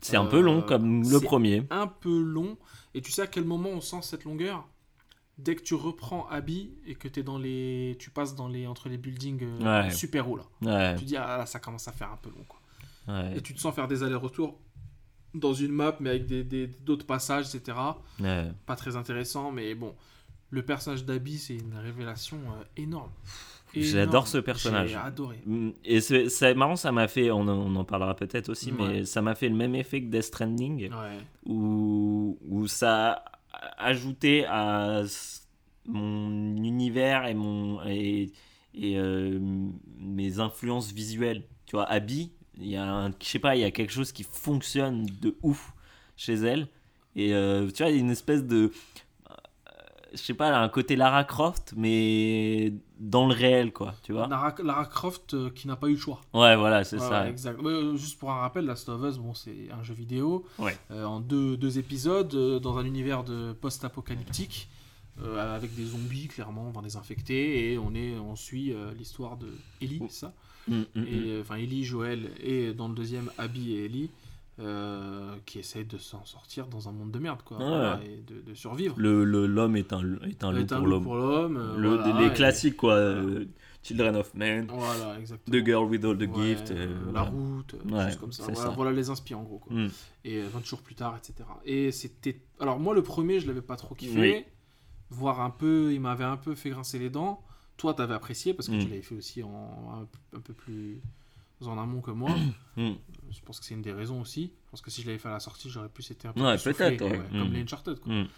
C'est 0.00 0.16
un 0.16 0.26
Euh, 0.26 0.30
peu 0.30 0.40
long 0.40 0.62
comme 0.62 1.08
le 1.08 1.20
premier. 1.20 1.64
Un 1.70 1.86
peu 1.86 2.20
long. 2.22 2.56
Et 2.94 3.00
tu 3.02 3.12
sais 3.12 3.22
à 3.22 3.26
quel 3.26 3.44
moment 3.44 3.68
on 3.70 3.80
sent 3.80 4.00
cette 4.02 4.24
longueur? 4.24 4.66
Dès 5.38 5.54
que 5.56 5.62
tu 5.62 5.74
reprends 5.74 6.26
Abby 6.28 6.72
et 6.86 6.94
que 6.94 7.08
es 7.18 7.22
dans 7.22 7.38
les, 7.38 7.96
tu 7.98 8.10
passes 8.10 8.34
dans 8.34 8.48
les 8.48 8.66
entre 8.66 8.88
les 8.88 8.98
buildings 8.98 9.40
euh, 9.42 9.84
Ouais. 9.84 9.90
super 9.90 10.28
hauts 10.28 10.36
là. 10.36 10.44
Ouais, 10.62 10.96
Tu 10.98 11.04
dis 11.04 11.16
ah 11.16 11.38
là 11.38 11.46
ça 11.46 11.58
commence 11.58 11.88
à 11.88 11.92
faire 11.92 12.10
un 12.12 12.16
peu 12.18 12.28
long 12.30 12.44
quoi. 12.46 12.60
ouais, 13.08 13.38
et 13.38 13.40
tu 13.40 13.54
te 13.54 13.60
sens 13.60 13.74
faire 13.74 13.88
des 13.88 14.02
allers-retours 14.02 14.58
dans 15.34 15.54
une 15.54 15.72
map, 15.72 15.96
mais 16.00 16.10
avec 16.10 16.26
des- 16.26 16.44
des- 16.44 16.66
d'autres 16.66 17.06
passages, 17.06 17.54
etc. 17.54 17.78
Pas 18.66 18.76
très 18.76 18.96
intéressant, 18.96 19.50
mais 19.52 19.74
bon. 19.74 19.94
Le 20.50 20.62
personnage 20.62 21.06
d'Abby, 21.06 21.38
c'est 21.38 21.54
une 21.56 21.74
révélation 21.76 22.36
euh, 22.36 22.64
énorme. 22.76 23.10
J'adore 23.74 24.26
ce 24.28 24.38
personnage. 24.38 24.90
J'ai 24.90 24.96
adoré. 24.96 25.40
Mm, 25.46 25.70
Et 25.84 26.00
c'est 26.00 26.54
marrant, 26.54 26.76
ça 26.76 26.92
m'a 26.92 27.08
fait, 27.08 27.30
on, 27.30 27.40
en- 27.40 27.48
on 27.48 27.76
en 27.76 27.84
parlera 27.84 28.14
peut-être 28.14 28.48
aussi, 28.50 28.70
mais 28.72 29.04
ça 29.04 29.22
m'a 29.22 29.34
fait 29.34 29.48
le 29.48 29.54
même 29.54 29.74
effet 29.74 30.00
que 30.02 30.06
Death 30.08 30.22
Stranding, 30.24 30.90
Ouais. 30.90 31.18
où, 31.46 32.38
où 32.48 32.66
ça 32.66 33.24
a 33.52 33.84
ajouté 33.86 34.44
à 34.46 35.02
mon 35.86 36.56
univers 36.56 37.26
et, 37.26 37.34
mon, 37.34 37.82
et, 37.86 38.30
et, 38.74 38.98
euh, 38.98 39.38
mes 39.98 40.38
influences 40.38 40.92
visuelles. 40.92 41.44
Tu 41.66 41.76
vois, 41.76 41.84
Abby, 41.90 42.32
il 42.58 42.68
y 42.68 42.76
a 42.76 42.84
un, 42.84 43.10
je 43.10 43.26
sais 43.26 43.38
pas, 43.38 43.56
il 43.56 43.62
y 43.62 43.64
a 43.64 43.70
quelque 43.70 43.92
chose 43.92 44.12
qui 44.12 44.22
fonctionne 44.22 45.06
de 45.20 45.34
ouf 45.42 45.72
chez 46.16 46.34
elle. 46.34 46.68
Et 47.16 47.34
euh, 47.34 47.68
tu 47.70 47.82
vois, 47.82 47.90
il 47.90 47.96
y 47.96 47.98
a 47.98 48.02
une 48.02 48.10
espèce 48.10 48.44
de. 48.44 48.70
euh, 49.30 49.34
Je 50.12 50.18
sais 50.18 50.34
pas, 50.34 50.56
un 50.56 50.68
côté 50.68 50.96
Lara 50.96 51.24
Croft, 51.24 51.74
mais 51.76 52.72
dans 53.02 53.26
le 53.26 53.34
réel, 53.34 53.72
quoi, 53.72 53.94
tu 54.04 54.12
vois. 54.12 54.28
Lara, 54.28 54.54
Lara 54.62 54.86
Croft 54.86 55.34
euh, 55.34 55.50
qui 55.50 55.66
n'a 55.66 55.76
pas 55.76 55.88
eu 55.88 55.94
le 55.94 55.98
choix. 55.98 56.20
Ouais, 56.32 56.56
voilà, 56.56 56.84
c'est 56.84 56.98
ça. 56.98 57.28
exact. 57.28 57.58
Euh, 57.64 57.96
juste 57.96 58.18
pour 58.18 58.30
un 58.30 58.36
rappel, 58.40 58.64
Last 58.64 58.88
of 58.88 59.02
Us, 59.02 59.18
bon, 59.18 59.34
c'est 59.34 59.68
un 59.76 59.82
jeu 59.82 59.92
vidéo 59.92 60.44
Ouais. 60.58 60.78
euh, 60.92 61.04
en 61.04 61.20
deux, 61.20 61.56
deux 61.56 61.78
épisodes 61.78 62.34
dans 62.60 62.78
un 62.78 62.84
univers 62.84 63.24
de 63.24 63.52
post-apocalyptique 63.52 64.68
avec 65.38 65.74
des 65.74 65.84
zombies 65.84 66.26
clairement, 66.28 66.68
enfin 66.68 66.80
des 66.80 66.96
infectés 66.96 67.72
et 67.72 67.78
on 67.78 67.94
est, 67.94 68.16
on 68.16 68.34
suit 68.34 68.74
l'histoire 68.96 69.36
de 69.36 69.46
Ellie, 69.82 70.00
ça? 70.08 70.32
Mm, 70.68 70.74
mm, 70.74 70.84
mm. 70.94 71.04
Et 71.06 71.30
euh, 71.30 71.40
enfin 71.42 71.56
Ellie, 71.56 71.84
Joël 71.84 72.30
et 72.42 72.72
dans 72.72 72.88
le 72.88 72.94
deuxième 72.94 73.30
Abby 73.38 73.72
et 73.74 73.84
Ellie 73.86 74.10
euh, 74.58 75.34
qui 75.46 75.58
essayent 75.58 75.86
de 75.86 75.96
s'en 75.98 76.24
sortir 76.24 76.66
dans 76.66 76.88
un 76.88 76.92
monde 76.92 77.10
de 77.10 77.18
merde 77.18 77.42
quoi, 77.42 77.56
Ouais. 77.58 77.64
Voilà, 77.64 78.00
et 78.04 78.18
de, 78.26 78.40
de 78.42 78.54
survivre. 78.54 78.94
Le 78.98 79.24
le- 79.24 79.46
l'homme 79.46 79.76
est 79.76 79.92
un, 79.92 80.00
est 80.24 80.44
un 80.44 80.52
loup 80.52 80.58
Est 80.60 80.72
un 80.72 80.76
pour 80.78 80.86
loup 80.86 80.90
l'homme. 80.92 81.02
pour 81.04 81.14
l'homme. 81.16 81.56
euh, 81.56 81.76
Le- 81.76 81.96
voilà, 81.96 82.20
les 82.20 82.26
et- 82.26 82.32
classiques, 82.32 82.76
quoi. 82.76 82.94
euh, 82.94 83.44
Children 83.82 84.14
of 84.16 84.32
Men, 84.34 84.66
Voilà. 84.70 85.16
The 85.50 85.64
Girl 85.64 85.86
with 85.90 86.04
All 86.04 86.16
the 86.16 86.30
Ouais, 86.36 86.48
Gift. 86.54 86.70
euh, 86.70 86.94
la 87.12 87.22
route, 87.22 87.74
Ouais, 87.90 88.04
choses 88.10 88.16
comme 88.16 88.30
ça. 88.32 88.44
Voilà, 88.44 88.60
ça. 88.60 88.68
voilà 88.70 88.92
les 88.92 89.10
inspire 89.10 89.40
en 89.40 89.42
gros. 89.42 89.58
Quoi. 89.58 89.74
Mm. 89.74 89.88
Et 90.24 90.36
euh, 90.40 90.48
20 90.52 90.64
jours 90.64 90.82
plus 90.82 90.94
tard, 90.94 91.16
etc. 91.16 91.48
Et 91.64 91.90
c'était. 91.90 92.40
Alors, 92.60 92.78
moi, 92.78 92.94
le 92.94 93.02
premier, 93.02 93.40
je 93.40 93.48
l'avais 93.48 93.60
pas 93.62 93.74
trop 93.74 93.96
kiffé. 93.96 94.20
Oui. 94.20 94.44
Voire 95.10 95.40
un 95.40 95.50
peu. 95.50 95.92
Il 95.92 96.00
m'avait 96.00 96.22
un 96.22 96.36
peu 96.36 96.54
fait 96.54 96.70
grincer 96.70 97.00
les 97.00 97.10
dents. 97.10 97.42
Toi, 97.76 97.92
t'avais 97.94 98.14
apprécié 98.14 98.54
parce 98.54 98.68
que 98.68 98.74
Mm. 98.74 98.78
tu 98.78 98.84
l'avais 98.88 99.02
fait 99.02 99.16
aussi 99.16 99.42
en 99.42 99.48
un, 100.32 100.36
un 100.36 100.40
peu 100.40 100.52
plus 100.52 101.00
en 101.68 101.78
amont 101.78 102.00
que 102.00 102.10
moi. 102.10 102.30
Mm. 102.76 102.92
Je 103.30 103.40
pense 103.44 103.60
que 103.60 103.66
c'est 103.66 103.74
une 103.74 103.82
des 103.82 103.92
raisons 103.92 104.22
aussi. 104.22 104.50
Je 104.64 104.70
pense 104.70 104.80
que 104.80 104.90
si 104.90 105.02
je 105.02 105.06
l'avais 105.06 105.18
fait 105.18 105.28
à 105.28 105.32
la 105.32 105.40
sortie, 105.40 105.68
j'aurais 105.68 105.90
plus 105.90 106.10
été 106.10 106.26
un 106.26 106.32
peu 106.32 106.40
Ouais, 106.40 106.56
peut-être. 106.56 106.96
Comme 107.06 107.50
Mm. 107.50 107.52
les 107.52 107.60
Uncharted. 107.60 107.98
Quoi. 108.00 108.12
Mm. 108.14 108.28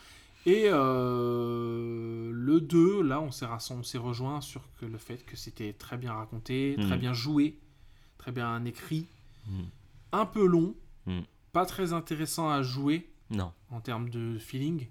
Et 0.46 0.64
euh, 0.68 2.30
le 2.32 2.60
2, 2.60 3.02
là, 3.02 3.20
on 3.20 3.30
s'est 3.30 3.46
on 3.70 3.82
s'est 3.82 3.98
rejoint 3.98 4.40
sur 4.40 4.62
que 4.80 4.86
le 4.86 4.98
fait 4.98 5.24
que 5.24 5.36
c'était 5.36 5.72
très 5.72 5.96
bien 5.96 6.12
raconté, 6.12 6.76
très 6.80 6.96
Mm. 6.96 7.00
bien 7.00 7.12
joué, 7.12 7.58
très 8.18 8.32
bien 8.32 8.64
écrit, 8.64 9.06
Mm. 9.46 9.62
un 10.12 10.26
peu 10.26 10.44
long, 10.46 10.74
pas 11.52 11.66
très 11.66 11.92
intéressant 11.92 12.50
à 12.50 12.62
jouer 12.62 13.08
Non. 13.30 13.52
en 13.70 13.80
termes 13.80 14.08
de 14.10 14.38
feeling. 14.38 14.88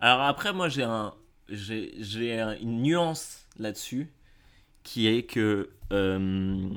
Alors 0.00 0.20
après, 0.20 0.52
moi, 0.52 0.68
j'ai 0.68 0.82
un, 0.84 1.14
j'ai, 1.48 1.94
j'ai 1.98 2.38
un- 2.40 2.56
une 2.58 2.82
nuance 2.82 3.46
là-dessus 3.58 4.12
qui 4.82 5.06
est 5.08 5.24
que 5.24 5.70
euh, 5.92 6.68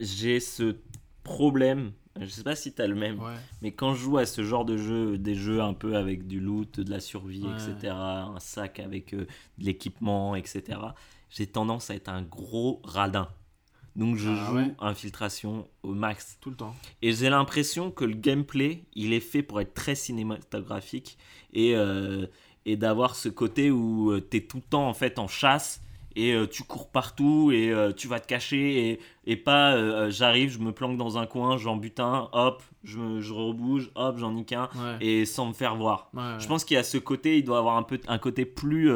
j'ai 0.00 0.40
ce 0.40 0.76
problème. 1.22 1.92
Je 2.20 2.26
sais 2.26 2.42
pas 2.42 2.56
si 2.56 2.72
t'as 2.72 2.88
le 2.88 2.96
même, 2.96 3.20
Ouais. 3.20 3.34
mais 3.62 3.70
quand 3.70 3.94
je 3.94 4.00
joue 4.02 4.18
à 4.18 4.26
ce 4.26 4.42
genre 4.42 4.64
de 4.64 4.76
jeu, 4.76 5.18
des 5.18 5.36
jeux 5.36 5.60
un 5.62 5.72
peu 5.72 5.96
avec 5.96 6.26
du 6.26 6.40
loot, 6.40 6.80
de 6.80 6.90
la 6.90 6.98
survie, 6.98 7.44
Ouais. 7.44 7.52
etc., 7.52 7.92
un 7.94 8.40
sac 8.40 8.80
avec 8.80 9.14
euh, 9.14 9.26
de 9.58 9.64
l'équipement, 9.64 10.34
etc., 10.34 10.80
j'ai 11.30 11.46
tendance 11.46 11.90
à 11.90 11.94
être 11.94 12.08
un 12.08 12.22
gros 12.22 12.80
radin. 12.82 13.28
Donc 13.94 14.16
je 14.16 14.30
Ah 14.30 14.46
joue 14.50 14.56
ouais 14.56 14.74
infiltration 14.80 15.68
au 15.84 15.92
max. 15.94 16.38
Tout 16.40 16.50
le 16.50 16.56
temps. 16.56 16.74
Et 17.02 17.12
j'ai 17.12 17.30
l'impression 17.30 17.90
que 17.92 18.04
le 18.04 18.14
gameplay, 18.14 18.84
il 18.94 19.12
est 19.12 19.20
fait 19.20 19.42
pour 19.42 19.60
être 19.60 19.74
très 19.74 19.94
cinématographique 19.94 21.18
et, 21.52 21.74
euh, 21.76 22.26
et 22.64 22.76
d'avoir 22.76 23.14
ce 23.16 23.28
côté 23.28 23.70
où 23.70 24.12
tu 24.30 24.36
es 24.38 24.40
tout 24.40 24.58
le 24.58 24.62
temps 24.62 24.88
en 24.88 24.94
fait 24.94 25.18
en 25.18 25.28
chasse 25.28 25.82
et 26.20 26.32
euh, 26.32 26.46
tu 26.46 26.62
cours 26.64 26.88
partout 26.90 27.50
et 27.52 27.70
euh, 27.70 27.92
tu 27.92 28.08
vas 28.08 28.18
te 28.20 28.26
cacher 28.26 28.88
et, 28.90 29.00
et 29.26 29.36
pas 29.36 29.74
euh, 29.74 30.10
j'arrive, 30.10 30.50
je 30.50 30.58
me 30.58 30.72
planque 30.72 30.96
dans 30.96 31.16
un 31.18 31.26
coin, 31.26 31.56
j'en 31.58 31.76
bute 31.76 32.00
un, 32.00 32.28
hop, 32.32 32.62
je, 32.84 32.98
me, 32.98 33.20
je 33.20 33.32
rebouge, 33.32 33.90
hop, 33.94 34.16
j'en 34.18 34.32
nique 34.32 34.52
un 34.52 34.68
Ouais. 34.74 34.96
et 35.00 35.24
sans 35.26 35.46
me 35.46 35.52
faire 35.52 35.76
voir. 35.76 36.10
Ouais, 36.14 36.22
Je 36.38 36.46
pense 36.48 36.64
qu'il 36.64 36.74
y 36.74 36.78
a 36.78 36.82
ce 36.82 36.98
côté, 36.98 37.38
il 37.38 37.44
doit 37.44 37.58
avoir 37.58 37.76
un, 37.76 37.82
peu, 37.84 38.00
un 38.08 38.18
côté 38.18 38.44
plus 38.44 38.90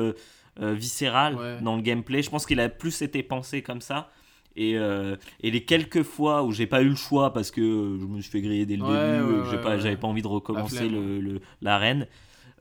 viscéral 0.60 1.36
dans 1.62 1.76
le 1.76 1.82
gameplay. 1.82 2.22
Je 2.22 2.30
pense 2.30 2.46
qu'il 2.46 2.60
a 2.60 2.68
plus 2.68 3.02
été 3.02 3.22
pensé 3.22 3.62
comme 3.62 3.80
ça. 3.80 4.10
Et, 4.54 4.72
et 4.72 5.50
les 5.50 5.64
quelques 5.64 6.02
fois 6.02 6.42
où 6.42 6.52
j'ai 6.52 6.66
pas 6.66 6.82
eu 6.82 6.88
le 6.90 6.94
choix 6.94 7.32
parce 7.32 7.50
que 7.50 7.96
je 8.00 8.04
me 8.06 8.20
suis 8.20 8.30
fait 8.30 8.42
griller 8.42 8.66
dès 8.66 8.76
le 8.76 8.82
début, 8.82 9.42
que 9.44 9.50
j'ai 9.50 9.56
ouais, 9.56 9.62
pas, 9.62 9.78
j'avais 9.78 9.96
pas 9.96 10.08
envie 10.08 10.20
de 10.22 10.26
recommencer 10.28 10.76
flemme, 10.88 10.92
le, 10.92 11.20
le- 11.20 11.40
l'arène, 11.62 12.06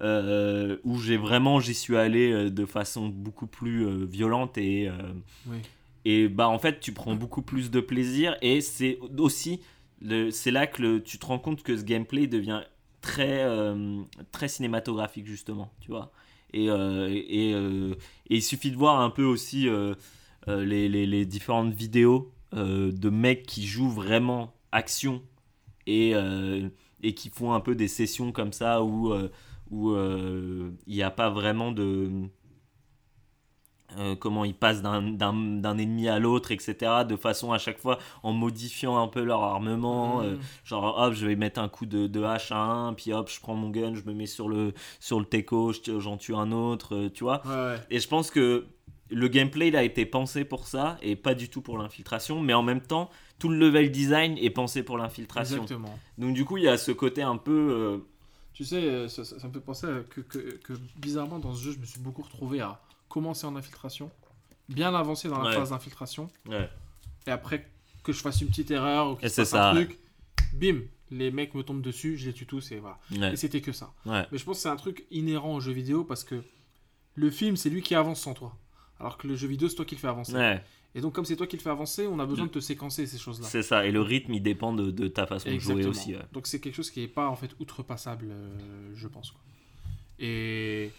euh, 0.01 0.77
où 0.83 0.99
j'ai 0.99 1.17
vraiment 1.17 1.59
j'y 1.59 1.73
suis 1.73 1.95
allé 1.97 2.31
euh, 2.31 2.49
de 2.49 2.65
façon 2.65 3.07
beaucoup 3.07 3.47
plus 3.47 3.85
euh, 3.85 4.05
violente 4.05 4.57
et 4.57 4.89
Oui. 5.47 5.57
et 6.05 6.27
bah 6.27 6.47
en 6.49 6.57
fait 6.59 6.79
tu 6.79 6.91
prends 6.91 7.15
beaucoup 7.15 7.41
plus 7.43 7.69
de 7.71 7.79
plaisir 7.79 8.35
et 8.41 8.61
c'est 8.61 8.97
aussi 9.17 9.61
le, 10.01 10.31
c'est 10.31 10.51
là 10.51 10.65
que 10.67 10.81
le- 10.81 11.03
tu 11.03 11.19
te 11.19 11.25
rends 11.25 11.37
compte 11.39 11.61
que 11.63 11.77
ce 11.77 11.83
gameplay 11.83 12.25
devient 12.27 12.61
très 13.01 13.45
très 14.31 14.47
cinématographique 14.47 15.25
justement 15.27 15.71
tu 15.81 15.89
vois 15.91 16.11
et, 16.53 16.65
et, 16.65 17.51
et 17.51 17.95
il 18.29 18.41
suffit 18.43 18.71
de 18.71 18.77
voir 18.77 18.99
un 19.01 19.09
peu 19.09 19.23
aussi 19.23 19.67
les, 20.47 20.89
les- 20.89 21.05
les 21.05 21.25
différentes 21.25 21.73
vidéos 21.73 22.31
euh, 22.53 22.91
de 22.91 23.09
mecs 23.09 23.43
qui 23.43 23.65
jouent 23.65 23.89
vraiment 23.89 24.53
action 24.71 25.21
et, 25.87 26.11
euh, 26.15 26.67
et 27.03 27.13
qui 27.13 27.29
font 27.29 27.53
un 27.53 27.59
peu 27.59 27.75
des 27.75 27.87
sessions 27.87 28.31
comme 28.31 28.51
ça 28.53 28.83
où 28.83 29.13
euh, 29.13 29.29
où 29.71 29.91
euh, 29.91 30.69
il 30.85 30.93
n'y 30.95 31.01
a 31.03 31.09
pas 31.11 31.29
vraiment 31.29 31.71
de 31.71 32.09
euh, 33.97 34.15
comment 34.15 34.45
ils 34.45 34.53
passent 34.53 34.81
d'un- 34.81 35.17
ennemi 35.77 36.07
à 36.07 36.17
l'autre, 36.17 36.51
etc. 36.51 37.03
De 37.03 37.17
façon 37.17 37.51
à 37.51 37.57
chaque 37.57 37.77
fois 37.77 37.97
en 38.23 38.31
modifiant 38.31 38.97
un 39.01 39.07
peu 39.09 39.21
leur 39.23 39.43
armement. 39.43 40.21
euh, 40.21 40.35
Mmh. 40.35 40.39
genre 40.63 40.97
hop, 40.97 41.13
je 41.13 41.27
vais 41.27 41.35
mettre 41.35 41.59
un 41.59 41.67
coup 41.67 41.85
de, 41.85 42.07
de 42.07 42.23
hache 42.23 42.53
à 42.53 42.57
un, 42.61 42.93
puis 42.93 43.11
hop, 43.11 43.29
je 43.29 43.39
prends 43.41 43.55
mon 43.55 43.69
gun, 43.69 43.93
je 43.95 44.03
me 44.03 44.13
mets 44.13 44.27
sur 44.27 44.47
le, 44.47 44.73
sur 45.01 45.19
le 45.19 45.25
teco, 45.25 45.73
j'en 45.99 46.15
tue 46.15 46.35
un 46.35 46.53
autre, 46.53 46.95
euh, 46.95 47.09
tu 47.09 47.25
vois. 47.25 47.41
Ouais, 47.45 47.53
ouais. 47.53 47.79
Et 47.89 47.99
je 47.99 48.07
pense 48.07 48.31
que 48.31 48.65
le 49.09 49.27
gameplay 49.27 49.67
il 49.67 49.75
a 49.75 49.83
été 49.83 50.05
pensé 50.05 50.45
pour 50.45 50.67
ça 50.67 50.97
et 51.01 51.17
pas 51.17 51.33
du 51.33 51.49
tout 51.49 51.61
pour 51.61 51.77
l'infiltration, 51.77 52.39
mais 52.41 52.53
en 52.53 52.63
même 52.63 52.79
temps, 52.81 53.09
tout 53.39 53.49
le 53.49 53.57
level 53.57 53.91
design 53.91 54.37
est 54.37 54.51
pensé 54.51 54.83
pour 54.83 54.97
l'infiltration. 54.97 55.63
Exactement. 55.63 55.99
Donc 56.17 56.33
du 56.33 56.45
coup, 56.45 56.55
il 56.55 56.63
y 56.63 56.69
a 56.69 56.77
ce 56.77 56.91
côté 56.93 57.23
un 57.23 57.35
peu... 57.35 58.05
Tu 58.61 58.67
sais, 58.67 58.75
euh, 58.83 59.07
ça, 59.07 59.25
ça- 59.25 59.39
ça 59.39 59.47
me 59.47 59.53
fait 59.53 59.59
penser 59.59 59.87
que, 60.11 60.21
que, 60.21 60.37
que 60.57 60.73
bizarrement 60.97 61.39
dans 61.39 61.51
ce 61.55 61.63
jeu, 61.63 61.71
je 61.71 61.79
me 61.79 61.85
suis 61.85 61.99
beaucoup 61.99 62.21
retrouvé 62.21 62.61
à 62.61 62.79
commencer 63.09 63.47
en 63.47 63.55
infiltration, 63.55 64.11
bien 64.69 64.93
avancé 64.93 65.27
dans 65.29 65.39
la 65.41 65.49
Ouais. 65.49 65.55
phase 65.55 65.71
d'infiltration, 65.71 66.29
ouais. 66.47 66.69
et 67.25 67.31
après 67.31 67.67
que 68.03 68.13
je 68.13 68.19
fasse 68.21 68.39
une 68.39 68.49
petite 68.49 68.69
erreur 68.69 69.13
ou 69.13 69.15
qu'il 69.15 69.27
se 69.29 69.33
c'est 69.33 69.41
passe 69.41 69.49
ça, 69.49 69.71
un 69.71 69.73
truc, 69.73 69.97
bim, 70.53 70.81
les 71.09 71.31
mecs 71.31 71.55
me 71.55 71.63
tombent 71.63 71.81
dessus, 71.81 72.17
je 72.17 72.27
les 72.27 72.33
tue 72.33 72.45
tous 72.45 72.71
et 72.71 72.77
voilà. 72.77 72.99
Et 73.31 73.35
c'était 73.35 73.61
que 73.61 73.71
ça. 73.71 73.91
Mais 74.05 74.27
je 74.31 74.43
pense 74.43 74.57
que 74.57 74.61
c'est 74.61 74.69
un 74.69 74.75
truc 74.75 75.07
inhérent 75.09 75.55
au 75.55 75.59
jeu 75.59 75.71
vidéo 75.71 76.03
parce 76.03 76.23
que 76.23 76.43
le 77.15 77.31
film, 77.31 77.57
c'est 77.57 77.71
lui 77.71 77.81
qui 77.81 77.95
avance 77.95 78.21
sans 78.21 78.35
toi. 78.35 78.55
Alors 78.99 79.17
que 79.17 79.25
le 79.27 79.35
jeu 79.35 79.47
vidéo, 79.47 79.69
c'est 79.69 79.75
toi 79.75 79.85
qui 79.85 79.95
le 79.95 80.01
fais 80.01 80.07
avancer. 80.07 80.33
Et 80.93 80.99
donc, 81.01 81.13
comme 81.13 81.23
c'est 81.25 81.37
toi 81.37 81.47
qui 81.47 81.55
le 81.55 81.61
fais 81.61 81.69
avancer, 81.69 82.05
on 82.07 82.19
a 82.19 82.25
besoin 82.25 82.47
de 82.47 82.51
te 82.51 82.59
séquencer 82.59 83.05
ces 83.07 83.17
choses-là. 83.17 83.47
c'est 83.47 83.63
ça. 83.63 83.85
Et 83.85 83.91
le 83.91 84.01
rythme, 84.01 84.33
il 84.33 84.43
dépend 84.43 84.73
de, 84.73 84.91
de 84.91 85.07
ta 85.07 85.25
façon 85.25 85.49
de 85.49 85.57
jouer 85.59 85.85
aussi. 85.85 86.13
ouais. 86.15 86.21
Donc 86.33 86.47
c'est 86.47 86.59
quelque 86.59 86.75
chose 86.75 86.91
qui 86.91 86.99
n'est 86.99 87.07
pas 87.07 87.27
en 87.29 87.35
fait 87.37 87.51
outrepassable, 87.59 88.27
euh, 88.31 88.91
je 88.93 89.07
pense. 89.07 89.31
quoi. 89.31 89.39
Et, 90.19 90.91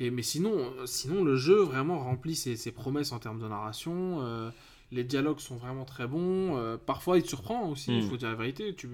et 0.00 0.10
mais 0.10 0.22
sinon, 0.22 0.72
sinon 0.86 1.24
le 1.24 1.36
jeu 1.36 1.56
vraiment 1.62 1.98
remplit 1.98 2.36
ses, 2.36 2.56
ses 2.56 2.70
promesses 2.72 3.12
en 3.12 3.18
termes 3.18 3.40
de 3.40 3.48
narration. 3.48 4.18
euh, 4.22 4.50
les 4.90 5.04
dialogues 5.04 5.40
sont 5.40 5.56
vraiment 5.56 5.84
très 5.84 6.06
bons. 6.06 6.56
euh, 6.56 6.78
parfois, 6.78 7.18
il 7.18 7.22
te 7.22 7.28
surprend 7.28 7.68
aussi. 7.68 7.90
Il 7.94 8.04
Mm. 8.04 8.08
faut 8.08 8.16
dire 8.16 8.28
la 8.30 8.36
vérité. 8.36 8.74
Tu, 8.74 8.88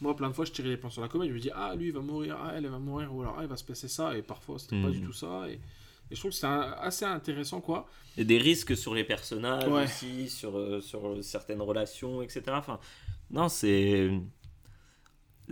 moi, 0.00 0.14
plein 0.14 0.28
de 0.28 0.32
fois, 0.34 0.44
je 0.44 0.52
tirais 0.52 0.68
les 0.68 0.76
plans 0.76 0.90
sur 0.90 1.02
la 1.02 1.08
comédie. 1.08 1.30
Je 1.30 1.34
me 1.34 1.40
dis 1.40 1.50
ah 1.52 1.74
lui 1.74 1.86
il 1.88 1.92
va 1.92 2.00
mourir, 2.00 2.36
ah 2.40 2.52
elle, 2.54 2.66
elle 2.66 2.70
va 2.70 2.78
mourir, 2.78 3.12
ou 3.12 3.22
alors 3.22 3.34
ah, 3.38 3.42
il 3.42 3.48
va 3.48 3.56
se 3.56 3.64
passer 3.64 3.88
ça. 3.88 4.16
Et 4.16 4.22
parfois, 4.22 4.58
c'était 4.60 4.80
pas 4.80 4.88
Mm. 4.88 4.92
du 4.92 5.00
tout 5.00 5.12
ça. 5.14 5.48
Et, 5.48 5.58
et 6.10 6.14
je 6.14 6.20
trouve 6.20 6.30
que 6.32 6.36
c'est 6.36 6.46
assez 6.46 7.04
intéressant 7.04 7.60
quoi. 7.60 7.86
Et 8.16 8.24
des 8.24 8.38
risques 8.38 8.76
sur 8.76 8.94
les 8.94 9.04
personnages 9.04 9.68
Ouais. 9.68 9.84
aussi, 9.84 10.28
sur, 10.28 10.56
euh, 10.58 10.80
sur 10.80 11.22
certaines 11.22 11.62
relations, 11.62 12.22
etc. 12.22 12.42
Enfin, 12.50 12.78
non, 13.30 13.48
c'est. 13.48 14.10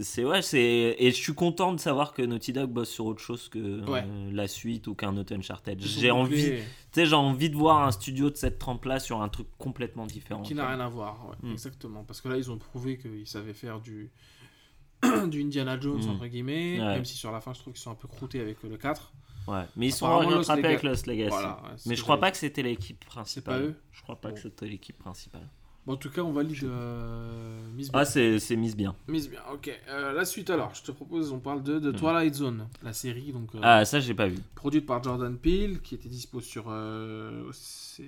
C'est 0.00 0.24
ouais, 0.24 0.42
c'est. 0.42 0.94
Et 0.98 1.10
je 1.10 1.16
suis 1.16 1.34
content 1.34 1.72
de 1.72 1.80
savoir 1.80 2.12
que 2.14 2.22
Naughty 2.22 2.52
Dog 2.52 2.70
bosse 2.70 2.90
sur 2.90 3.06
autre 3.06 3.20
chose 3.20 3.48
que 3.48 3.58
euh, 3.58 4.30
la 4.32 4.46
suite 4.46 4.86
ou 4.86 4.94
qu'un 4.94 5.16
autre 5.16 5.34
Uncharted. 5.34 5.80
J'ai 5.80 6.12
envie, 6.12 6.44
tu 6.50 6.62
sais, 6.92 7.04
j'ai 7.06 7.16
envie 7.16 7.50
de 7.50 7.56
voir 7.56 7.82
un 7.84 7.90
studio 7.90 8.30
de 8.30 8.36
cette 8.36 8.60
trempe-là 8.60 9.00
sur 9.00 9.20
un 9.22 9.28
truc 9.28 9.48
complètement 9.58 10.06
différent. 10.06 10.42
Qui 10.42 10.54
n'a 10.54 10.68
rien 10.68 10.78
à 10.78 10.88
voir, 10.88 11.26
ouais, 11.28 11.48
Mm. 11.48 11.52
exactement. 11.52 12.04
Parce 12.04 12.20
que 12.20 12.28
là, 12.28 12.36
ils 12.36 12.48
ont 12.48 12.58
prouvé 12.58 12.96
qu'ils 12.96 13.26
savaient 13.26 13.54
faire 13.54 13.80
du, 13.80 14.12
du 15.28 15.42
Indiana 15.42 15.78
Jones, 15.80 16.04
Mm. 16.04 16.10
entre 16.10 16.26
guillemets, 16.28 16.78
même 16.78 17.04
si 17.04 17.16
sur 17.16 17.32
la 17.32 17.40
fin, 17.40 17.52
je 17.52 17.58
trouve 17.58 17.72
qu'ils 17.72 17.82
sont 17.82 17.90
un 17.90 17.96
peu 17.96 18.06
croûtés 18.06 18.40
avec 18.40 18.62
le 18.62 18.76
4. 18.76 19.12
Ouais. 19.48 19.64
Mais 19.76 19.86
ils 19.88 19.92
sont 19.92 20.06
Lost 20.20 20.48
rattrapés 20.48 20.66
avec 20.68 20.82
Lost 20.82 21.06
Legacy. 21.06 21.30
Voilà, 21.30 21.60
ouais, 21.64 21.76
Mais 21.86 21.96
je 21.96 22.02
crois 22.02 22.20
pas 22.20 22.30
que 22.30 22.36
c'était 22.36 22.62
l'équipe 22.62 23.04
principale. 23.04 23.60
pas 23.60 23.66
eux 23.66 23.74
Je 23.92 24.02
crois 24.02 24.16
pas 24.20 24.28
que 24.30 24.34
Bon. 24.36 24.42
c'était 24.42 24.66
l'équipe 24.66 24.98
principale. 24.98 25.48
Bon, 25.86 25.94
en 25.94 25.96
tout 25.96 26.10
cas, 26.10 26.20
on 26.20 26.32
valide 26.32 26.64
euh, 26.64 27.58
Miss 27.74 27.90
Bien. 27.90 28.00
Ah, 28.00 28.04
c'est 28.04 28.38
c'est 28.40 28.56
mise 28.56 28.76
bien. 28.76 28.94
Miss 29.06 29.30
Bien, 29.30 29.40
ok. 29.50 29.70
Euh, 29.88 30.12
la 30.12 30.26
suite, 30.26 30.50
alors, 30.50 30.74
je 30.74 30.82
te 30.82 30.92
propose, 30.92 31.32
on 31.32 31.38
parle 31.40 31.62
de, 31.62 31.78
de 31.78 31.90
Twilight 31.92 32.34
Zone, 32.34 32.68
la 32.82 32.92
série, 32.92 33.32
donc 33.32 33.54
euh, 33.54 33.60
Ah, 33.62 33.84
ça, 33.86 33.98
j'ai 33.98 34.12
pas 34.12 34.26
vu. 34.28 34.36
produite 34.54 34.84
par 34.84 35.02
Jordan 35.02 35.34
Peele, 35.38 35.80
qui 35.80 35.94
était 35.94 36.10
dispo 36.10 36.42
sur 36.42 36.66
euh, 36.68 37.48
OCS... 37.48 38.02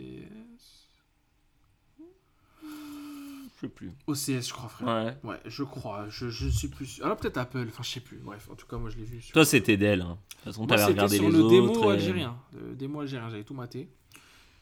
Je 3.61 3.67
sais 3.67 3.73
plus. 3.73 3.93
OCS, 4.07 4.49
je 4.49 4.53
crois, 4.55 4.69
frère. 4.71 4.89
Ouais. 5.23 5.31
Ouais, 5.31 5.41
je 5.45 5.63
crois, 5.65 6.07
je, 6.09 6.31
je 6.31 6.49
suis 6.49 6.69
plus. 6.69 7.01
Alors 7.03 7.17
peut-être 7.19 7.37
Apple, 7.37 7.67
enfin 7.69 7.83
je 7.83 7.91
sais 7.91 8.01
plus. 8.01 8.17
Bref, 8.19 8.49
en 8.51 8.55
tout 8.55 8.67
cas, 8.67 8.79
moi 8.79 8.89
je 8.91 8.97
l'ai 8.97 9.05
vu 9.05 9.21
sur... 9.21 9.35
Toi, 9.35 9.45
c'était 9.45 9.77
d'elle. 9.77 10.01
Hein. 10.01 10.17
De 10.31 10.35
toute 10.37 10.45
façon, 10.45 10.67
t'avais 10.67 10.85
regardé 10.85 11.17
sur 11.17 11.27
les 11.29 11.33
le 11.37 11.43
autres. 11.45 11.51
démo 11.51 11.91
et- 11.91 11.95
algérien. 11.95 12.37
Le 12.55 12.75
démo 12.75 13.01
algérien, 13.01 13.29
j'avais 13.29 13.45
tout 13.45 13.53
maté. 13.55 13.91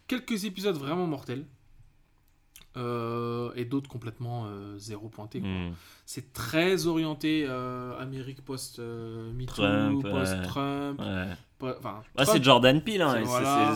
Quelques 0.09 0.45
épisodes 0.45 0.77
vraiment 0.77 1.07
mortels. 1.07 1.45
Euh, 2.77 3.51
et 3.57 3.65
d'autres 3.65 3.89
complètement 3.89 4.45
euh, 4.47 4.77
zéro 4.79 5.09
pointé. 5.09 5.41
Hmm. 5.41 5.73
C'est 6.07 6.33
très 6.33 6.87
orienté 6.87 7.45
euh, 7.49 7.99
Amérique 7.99 8.45
post-MeToo, 8.45 10.01
post-Trump. 10.03 11.01
Ouais. 11.01 11.27
po- 11.59 11.71
Enfin, 11.79 12.03
Trump, 12.17 12.31
c'est 12.33 12.45
Jordan 12.45 12.81
Peele, 12.83 13.03
hein, 13.03 13.15
C'est- 13.15 13.23
voilà. 13.23 13.71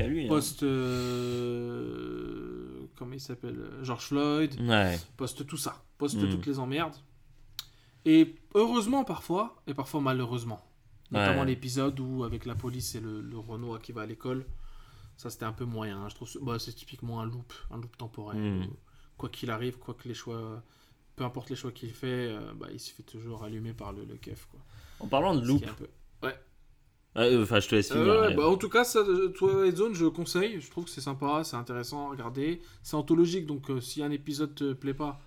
à 0.00 0.06
lui. 0.06 0.26
hein. 0.26 0.28
post. 0.28 0.62
euh, 0.62 2.59
comment 3.00 3.14
il 3.14 3.20
s'appelle 3.20 3.58
George 3.82 4.04
Floyd. 4.04 4.60
Ouais. 4.60 4.98
poste 5.16 5.44
tout 5.46 5.56
ça, 5.56 5.82
poste 5.98 6.16
Mm. 6.22 6.28
toutes 6.30 6.46
les 6.46 6.58
emmerdes. 6.60 6.94
Et 8.04 8.36
heureusement 8.54 9.04
parfois, 9.04 9.60
et 9.66 9.74
parfois 9.74 10.00
malheureusement. 10.00 10.60
Notamment 11.10 11.40
Ouais. 11.40 11.46
l'épisode 11.48 11.98
où 11.98 12.22
avec 12.24 12.44
la 12.46 12.54
police 12.54 12.94
et 12.94 13.00
le, 13.00 13.20
le 13.20 13.38
Renoir 13.38 13.80
qui 13.80 13.90
va 13.92 14.02
à 14.02 14.06
l'école, 14.06 14.46
ça 15.16 15.28
c'était 15.30 15.44
un 15.46 15.52
peu 15.52 15.64
moyen. 15.64 15.98
hein. 16.02 16.08
Je 16.08 16.14
trouve 16.14 16.30
bah, 16.42 16.58
c'est 16.58 16.72
typiquement 16.72 17.20
un 17.20 17.24
loop, 17.26 17.52
un 17.70 17.78
loop 17.78 17.96
temporel. 17.96 18.38
Mm. 18.38 18.62
où, 18.66 18.76
quoi 19.16 19.28
qu'il 19.28 19.50
arrive, 19.50 19.78
quoi 19.78 19.94
que 19.94 20.06
les 20.08 20.14
choix, 20.14 20.62
peu 21.16 21.24
importe 21.24 21.50
les 21.50 21.56
choix 21.56 21.72
qu'il 21.72 21.92
fait, 21.92 22.28
euh, 22.28 22.52
bah, 22.54 22.68
il 22.72 22.78
se 22.80 22.92
fait 22.92 23.02
toujours 23.02 23.42
allumer 23.44 23.72
par 23.74 23.92
le, 23.92 24.04
le 24.04 24.16
keuf. 24.16 24.46
Quoi. 24.50 24.60
En 25.00 25.08
parlant 25.08 25.34
de 25.34 25.44
loop, 25.44 25.64
peu- 25.76 25.84
euh, 25.84 25.88
enfin, 27.16 27.60
je 27.60 27.68
te 27.68 27.74
laisse 27.74 27.90
finir. 27.90 28.06
Euh, 28.06 28.20
ouais, 28.20 28.26
allez. 28.28 28.36
bah, 28.36 28.48
en 28.48 28.56
tout 28.56 28.68
cas, 28.68 28.84
ça, 28.84 29.00
euh, 29.00 29.28
Twilight 29.28 29.76
Zone, 29.76 29.94
je 29.94 30.06
conseille. 30.06 30.60
Je 30.60 30.70
trouve 30.70 30.84
que 30.84 30.90
c'est 30.90 31.00
sympa, 31.00 31.42
c'est 31.44 31.56
intéressant 31.56 32.06
à 32.08 32.10
regarder. 32.10 32.60
C'est 32.82 32.96
anthologique, 32.96 33.46
donc 33.46 33.70
euh, 33.70 33.80
si 33.80 34.02
un 34.02 34.10
épisode 34.10 34.54
te 34.54 34.72
plaît 34.72 34.94
pas, 34.94 35.20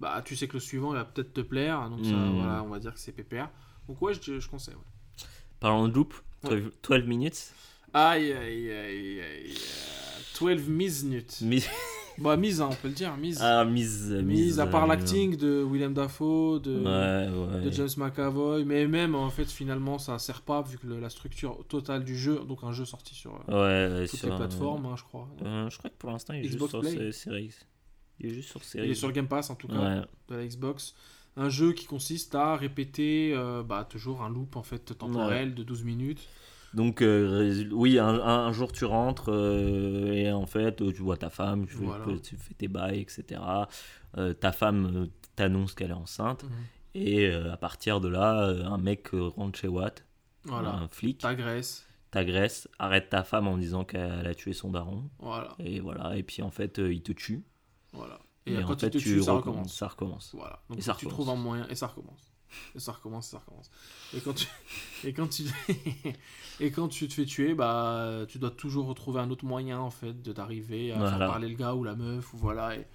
bah 0.00 0.22
tu 0.24 0.36
sais 0.36 0.46
que 0.48 0.54
le 0.54 0.60
suivant 0.60 0.92
il 0.92 0.96
va 0.96 1.04
peut-être 1.04 1.32
te 1.32 1.40
plaire. 1.40 1.88
Donc 1.90 2.04
ça, 2.04 2.12
Mm. 2.12 2.36
voilà, 2.38 2.62
on 2.64 2.68
va 2.68 2.78
dire 2.78 2.92
que 2.94 3.00
c'est 3.00 3.12
pépère. 3.12 3.50
Donc 3.88 4.00
ouais, 4.02 4.12
je, 4.14 4.38
je 4.40 4.48
conseille. 4.48 4.74
ouais. 4.74 5.24
Parlant 5.60 5.88
de 5.88 5.94
loop, 5.94 6.14
Ouais. 6.44 6.60
12 6.60 6.72
12 6.88 7.04
minutes. 7.06 7.52
Aïe 7.92 8.32
aïe 8.32 8.70
aïe 8.70 9.20
aïe. 9.20 9.54
euh, 10.40 10.54
12 10.56 10.68
minutes. 10.68 11.38
Bah, 12.20 12.36
mise, 12.36 12.60
hein, 12.60 12.68
on 12.70 12.74
peut 12.74 12.88
le 12.88 12.94
dire, 12.94 13.16
mise. 13.16 13.38
Ah, 13.40 13.64
mise. 13.64 14.10
mise, 14.12 14.60
à 14.60 14.66
part 14.66 14.84
euh, 14.84 14.88
l'acting 14.88 15.36
de 15.36 15.62
Willem 15.62 15.94
Dafoe, 15.94 16.58
de, 16.60 16.76
Ouais, 16.78 17.56
ouais. 17.56 17.64
de 17.64 17.70
James 17.70 17.88
McAvoy, 17.96 18.64
mais 18.64 18.86
même 18.86 19.14
en 19.14 19.30
fait, 19.30 19.44
finalement, 19.50 19.98
ça 19.98 20.18
sert 20.18 20.42
pas 20.42 20.62
vu 20.62 20.78
que 20.78 20.86
le- 20.86 21.00
la 21.00 21.10
structure 21.10 21.64
totale 21.68 22.04
du 22.04 22.16
jeu, 22.18 22.40
donc 22.46 22.60
un 22.64 22.72
jeu 22.72 22.84
sorti 22.84 23.14
sur 23.14 23.40
euh, 23.48 24.06
toutes 24.06 24.18
sur, 24.18 24.30
les 24.30 24.36
plateformes, 24.36 24.86
hein, 24.86 24.94
je 24.96 25.04
crois. 25.04 25.28
euh, 25.44 25.70
je 25.70 25.78
crois 25.78 25.90
que 25.90 25.96
pour 25.96 26.10
l'instant, 26.10 26.34
il 26.34 26.44
est 26.44 26.48
Xbox 26.48 26.72
juste 26.72 27.12
sur 27.12 27.14
Series. 27.14 27.54
Il 28.20 28.26
est 28.30 28.34
juste 28.34 28.48
sur 28.50 28.64
Series 28.64 28.86
Il 28.86 28.90
est 28.90 28.94
sur 28.94 29.12
Game 29.12 29.28
Pass 29.28 29.50
en 29.50 29.54
tout 29.54 29.68
cas. 29.68 30.04
De 30.28 30.34
la 30.36 30.46
Xbox. 30.46 30.94
Un 31.36 31.50
jeu 31.50 31.72
qui 31.72 31.86
consiste 31.86 32.34
à 32.34 32.56
répéter 32.56 33.32
euh, 33.32 33.62
bah, 33.62 33.86
toujours 33.88 34.22
un 34.22 34.28
loop 34.28 34.56
en 34.56 34.64
fait 34.64 34.96
temporel 34.98 35.54
de 35.54 35.62
12 35.62 35.84
minutes. 35.84 36.26
Donc, 36.74 37.00
euh, 37.02 37.64
oui, 37.72 37.98
un, 37.98 38.52
jour 38.52 38.72
tu 38.72 38.84
rentres 38.84 39.30
euh, 39.32 40.12
et 40.12 40.30
en 40.32 40.46
fait, 40.46 40.82
euh, 40.82 40.92
tu 40.92 41.00
vois 41.02 41.16
ta 41.16 41.30
femme, 41.30 41.66
tu, 41.66 41.74
fais- 41.76 41.84
Voilà. 41.84 42.04
tu 42.22 42.36
fais 42.36 42.54
tes 42.54 42.68
bails, 42.68 43.00
etc. 43.00 43.40
Euh, 44.16 44.34
ta 44.34 44.52
femme 44.52 45.08
t'annonce 45.34 45.74
qu'elle 45.74 45.90
est 45.90 45.94
enceinte. 45.94 46.44
Mhm. 46.44 46.50
Et 46.94 47.32
à 47.32 47.56
partir 47.56 48.00
de 48.00 48.08
là, 48.08 48.46
un 48.48 48.78
mec 48.78 49.08
rentre 49.12 49.58
chez 49.58 49.68
Watt, 49.68 50.04
Voilà. 50.44 50.70
un 50.74 50.88
flic, 50.88 51.18
T'agresses. 51.18 51.86
t'agresse, 52.10 52.68
arrête 52.78 53.08
ta 53.10 53.22
femme 53.22 53.46
en 53.46 53.56
disant 53.56 53.84
qu'elle 53.84 54.26
a 54.26 54.34
tué 54.34 54.52
son 54.52 54.70
daron. 54.70 55.04
Voilà. 55.20 55.54
Et 55.60 55.80
voilà, 55.80 56.16
et 56.16 56.22
puis 56.22 56.42
en 56.42 56.50
fait, 56.50 56.78
il 56.78 57.02
te 57.02 57.12
tue. 57.12 57.44
voilà. 57.92 58.18
Et, 58.46 58.54
Et, 58.54 58.62
quand 58.62 58.72
en 58.72 58.78
fait, 58.78 58.86
il 58.86 58.90
te 58.92 58.98
tu 58.98 59.04
tue, 59.16 59.22
ça 59.22 59.32
recommence. 59.34 59.74
Ça 59.76 59.88
recommence. 59.88 60.34
Voilà. 60.34 60.60
Donc 60.70 60.78
Et 60.78 60.80
ça 60.80 60.92
tu 60.94 61.04
recommence. 61.06 61.12
trouves 61.26 61.28
un 61.30 61.40
moyen 61.42 61.66
et 61.68 61.74
ça 61.74 61.86
recommence. 61.86 62.27
Ça 62.76 62.92
recommence, 62.92 63.28
ça 63.28 63.38
recommence. 63.38 63.70
Et 64.14 64.20
quand 64.20 64.34
tu 64.34 64.46
et 65.04 65.12
quand 65.12 65.28
tu 65.28 65.44
et 66.60 66.70
quand 66.70 66.88
tu 66.88 67.08
te 67.08 67.14
fais 67.14 67.24
tuer, 67.24 67.54
bah 67.54 68.24
tu 68.28 68.38
dois 68.38 68.50
toujours 68.50 68.86
retrouver 68.86 69.20
un 69.20 69.30
autre 69.30 69.44
moyen 69.44 69.78
en 69.78 69.90
fait 69.90 70.22
de 70.22 70.32
d'arriver 70.32 70.92
à 70.92 70.98
faire 71.10 71.18
parler 71.26 71.48
le 71.48 71.54
gars 71.56 71.74
ou 71.74 71.84
la 71.84 71.94
meuf 71.94 72.32
ou 72.34 72.36
voilà. 72.36 72.76
Et 72.76 72.86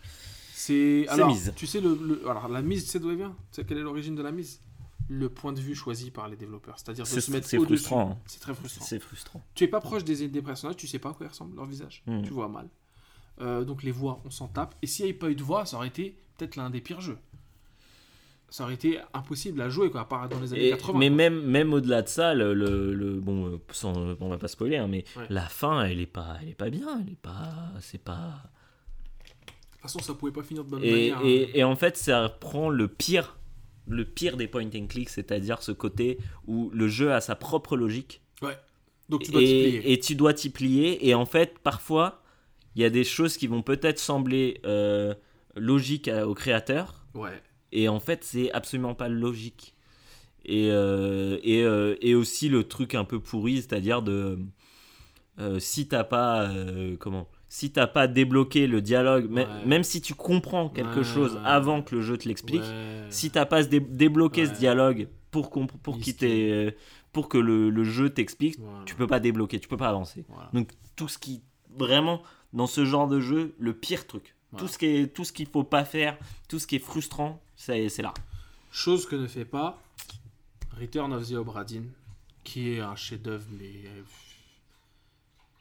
c'est 0.54 1.08
alors 1.10 1.30
mise. 1.30 1.54
tu 1.56 1.68
sais 1.68 1.82
le, 1.82 1.96
le- 1.96 2.30
alors 2.30 2.48
la 2.48 2.62
mise, 2.62 2.84
tu 2.86 2.90
sais 2.90 3.00
d'où 3.00 3.10
elle 3.12 3.18
vient? 3.18 3.36
Tu 3.52 3.62
sais 3.62 3.66
quelle 3.66 3.78
est 3.78 3.82
l'origine 3.84 4.16
de 4.16 4.22
la 4.24 4.32
mise? 4.32 4.62
Le 5.10 5.28
point 5.30 5.52
de 5.52 5.60
vue 5.60 5.76
choisi 5.76 6.12
par 6.12 6.30
les 6.30 6.38
développeurs, 6.38 6.80
c'est-à-dire 6.80 7.04
de 7.04 7.10
C'est 7.10 7.20
se 7.22 7.32
mettre 7.32 7.48
c'est 7.48 7.58
frustrant. 7.60 8.12
hein. 8.12 8.18
C'est 8.26 8.40
très 8.40 8.54
frustrant. 8.56 8.86
C'est 8.86 9.00
frustrant. 9.00 9.42
Tu 9.54 9.66
es 9.66 9.68
pas 9.68 9.82
proche 9.82 10.06
des, 10.06 10.30
des 10.30 10.42
personnages, 10.42 10.78
tu 10.78 10.88
sais 10.88 10.98
pas 11.00 11.10
à 11.10 11.14
quoi 11.14 11.26
ils 11.26 11.30
ressemblent, 11.30 11.56
leur 11.58 11.66
visage. 11.66 12.04
Mhm. 12.08 12.22
Tu 12.24 12.30
vois 12.32 12.48
mal. 12.48 12.70
Euh, 13.42 13.66
donc 13.66 13.84
les 13.84 13.92
voix, 13.92 14.22
on 14.26 14.30
s'en 14.30 14.48
tape. 14.48 14.76
Et 14.82 14.88
s'il 14.88 15.04
n'y 15.06 15.12
avait 15.12 15.20
pas 15.20 15.30
eu 15.30 15.36
de 15.36 15.44
voix, 15.44 15.66
ça 15.66 15.76
aurait 15.76 15.88
été 15.90 16.16
peut-être 16.38 16.56
l'un 16.56 16.70
des 16.70 16.80
pires 16.80 17.02
jeux. 17.02 17.18
Ça 18.54 18.66
aurait 18.66 18.76
été 18.76 19.00
impossible 19.16 19.60
à 19.62 19.70
jouer, 19.70 19.90
quoi, 19.90 20.02
à 20.02 20.06
part 20.06 20.30
dans 20.30 20.40
les 20.40 20.54
années 20.54 20.68
Et- 20.68 20.70
80. 20.70 21.00
mais 21.00 21.08
quoi. 21.08 21.16
même, 21.18 21.42
même 21.42 21.74
au-delà 21.74 22.04
de 22.04 22.08
ça, 22.08 22.36
le, 22.36 22.54
le- 22.54 22.94
le- 22.94 23.20
bon, 23.20 23.48
euh, 23.48 23.58
sans, 23.72 23.94
on 24.20 24.30
va 24.30 24.38
pas 24.38 24.48
spoiler, 24.48 24.78
hein, 24.78 24.86
mais 24.88 25.06
Ouais. 25.18 25.26
la 25.32 25.48
fin, 25.50 25.84
elle 25.86 26.00
est 26.00 26.06
pas, 26.06 26.38
elle 26.40 26.50
est 26.50 26.54
pas 26.54 26.70
bien, 26.70 27.02
elle 27.02 27.14
est 27.14 27.20
pas, 27.20 27.72
c'est 27.82 27.98
pas. 28.04 28.44
De 29.26 29.52
toute 29.72 29.82
façon, 29.82 29.98
ça 30.02 30.14
pouvait 30.14 30.32
pas 30.32 30.44
finir 30.44 30.64
de 30.66 30.70
bonne 30.70 30.84
Et, 30.84 30.92
manière. 30.92 31.18
hein. 31.18 31.22
et, 31.26 31.58
et 31.60 31.64
en 31.64 31.76
fait, 31.76 31.98
ça 31.98 32.30
prend 32.30 32.70
le 32.70 32.88
pire, 32.88 33.40
le 33.88 34.06
pire 34.06 34.38
des 34.38 34.48
point 34.48 34.68
and 34.76 34.86
click, 34.88 35.10
c'est-à-dire 35.10 35.64
ce 35.64 35.72
côté 35.72 36.20
où 36.46 36.70
le 36.76 36.88
jeu 36.88 37.12
a 37.12 37.22
sa 37.22 37.36
propre 37.36 37.76
logique 37.76 38.22
Donc 39.10 39.24
tu 39.24 39.32
dois 39.32 39.42
t'y 39.42 39.48
plier. 39.48 39.76
et, 39.78 39.94
et 39.94 40.00
tu 40.00 40.14
dois 40.16 40.34
t'y 40.36 40.50
plier. 40.52 41.08
Et 41.10 41.16
en 41.16 41.26
fait, 41.26 41.58
parfois, 41.58 42.22
il 42.76 42.84
y 42.84 42.86
a 42.86 42.92
des 42.92 43.04
choses 43.04 43.36
qui 43.36 43.48
vont 43.48 43.64
peut-être 43.64 43.98
sembler 43.98 44.62
euh, 44.64 45.16
logiques 45.56 46.08
à- 46.08 46.28
au 46.28 46.36
créateur, 46.36 47.04
Ouais. 47.16 47.42
Et 47.74 47.90
en 47.90 48.00
fait, 48.00 48.24
c'est 48.24 48.52
absolument 48.54 48.96
pas 48.96 49.10
logique. 49.10 49.74
Et, 50.46 50.70
euh, 50.72 51.38
et, 51.44 51.64
euh, 51.64 51.96
et 52.02 52.16
aussi 52.16 52.50
le 52.50 52.64
truc 52.66 52.96
un 52.96 53.06
peu 53.06 53.20
pourri, 53.20 53.58
c'est-à-dire 53.58 54.02
de 54.02 54.40
euh, 55.40 55.60
si 55.60 55.88
t'as 55.88 56.04
pas 56.04 56.50
comment 57.00 57.28
si 57.48 57.72
t'as 57.72 57.86
pas 57.88 58.08
débloqué 58.08 58.66
le 58.66 58.82
dialogue, 58.82 59.32
Ouais. 59.32 59.46
même 59.66 59.84
si 59.84 60.02
tu 60.02 60.16
comprends 60.16 60.70
quelque 60.70 60.98
Ouais, 61.00 61.04
chose 61.04 61.36
ouais. 61.36 61.42
avant 61.46 61.82
que 61.84 61.96
le 61.96 62.02
jeu 62.02 62.18
te 62.18 62.28
l'explique, 62.28 62.64
si 63.10 63.30
t'as 63.30 63.46
pas 63.46 63.64
dé- 63.64 63.80
débloqué 63.80 64.48
ce 64.48 64.54
dialogue 64.54 65.08
pour 65.32 65.50
pour 65.52 65.78
pour 67.14 67.30
que 67.30 67.38
le, 67.38 67.70
le 67.70 67.84
jeu 67.84 68.10
t'explique, 68.10 68.58
Voilà. 68.60 68.84
tu 68.86 68.96
peux 68.96 69.06
pas 69.08 69.20
débloquer, 69.20 69.60
tu 69.60 69.68
peux 69.68 69.78
pas 69.78 69.90
avancer. 69.90 70.26
Voilà. 70.30 70.50
Donc 70.54 70.70
tout 70.96 71.08
ce 71.08 71.18
qui 71.20 71.42
vraiment 71.78 72.22
dans 72.54 72.68
ce 72.68 72.86
genre 72.86 73.08
de 73.08 73.20
jeu, 73.20 73.54
le 73.60 73.74
pire 73.74 74.08
truc, 74.08 74.36
Voilà. 74.52 74.66
tout 74.66 74.72
ce 74.72 74.78
qui 74.80 74.86
est 74.88 75.14
tout 75.14 75.24
ce 75.24 75.32
qu'il 75.32 75.46
faut 75.48 75.64
pas 75.64 75.86
faire, 75.86 76.18
tout 76.50 76.58
ce 76.60 76.66
qui 76.68 76.76
est 76.78 76.80
frustrant, 76.80 77.43
c'est 77.56 78.02
là. 78.02 78.14
Chose 78.72 79.08
que 79.08 79.16
ne 79.16 79.28
fait 79.28 79.46
pas 79.46 79.82
Return 80.80 81.14
of 81.14 81.28
the 81.30 81.34
Obra 81.34 81.64
Dinn, 81.64 81.92
qui 82.44 82.70
est 82.72 82.80
un 82.82 82.96
chef-d'œuvre, 82.96 83.46
mais 83.52 83.72
euh, 83.86 84.02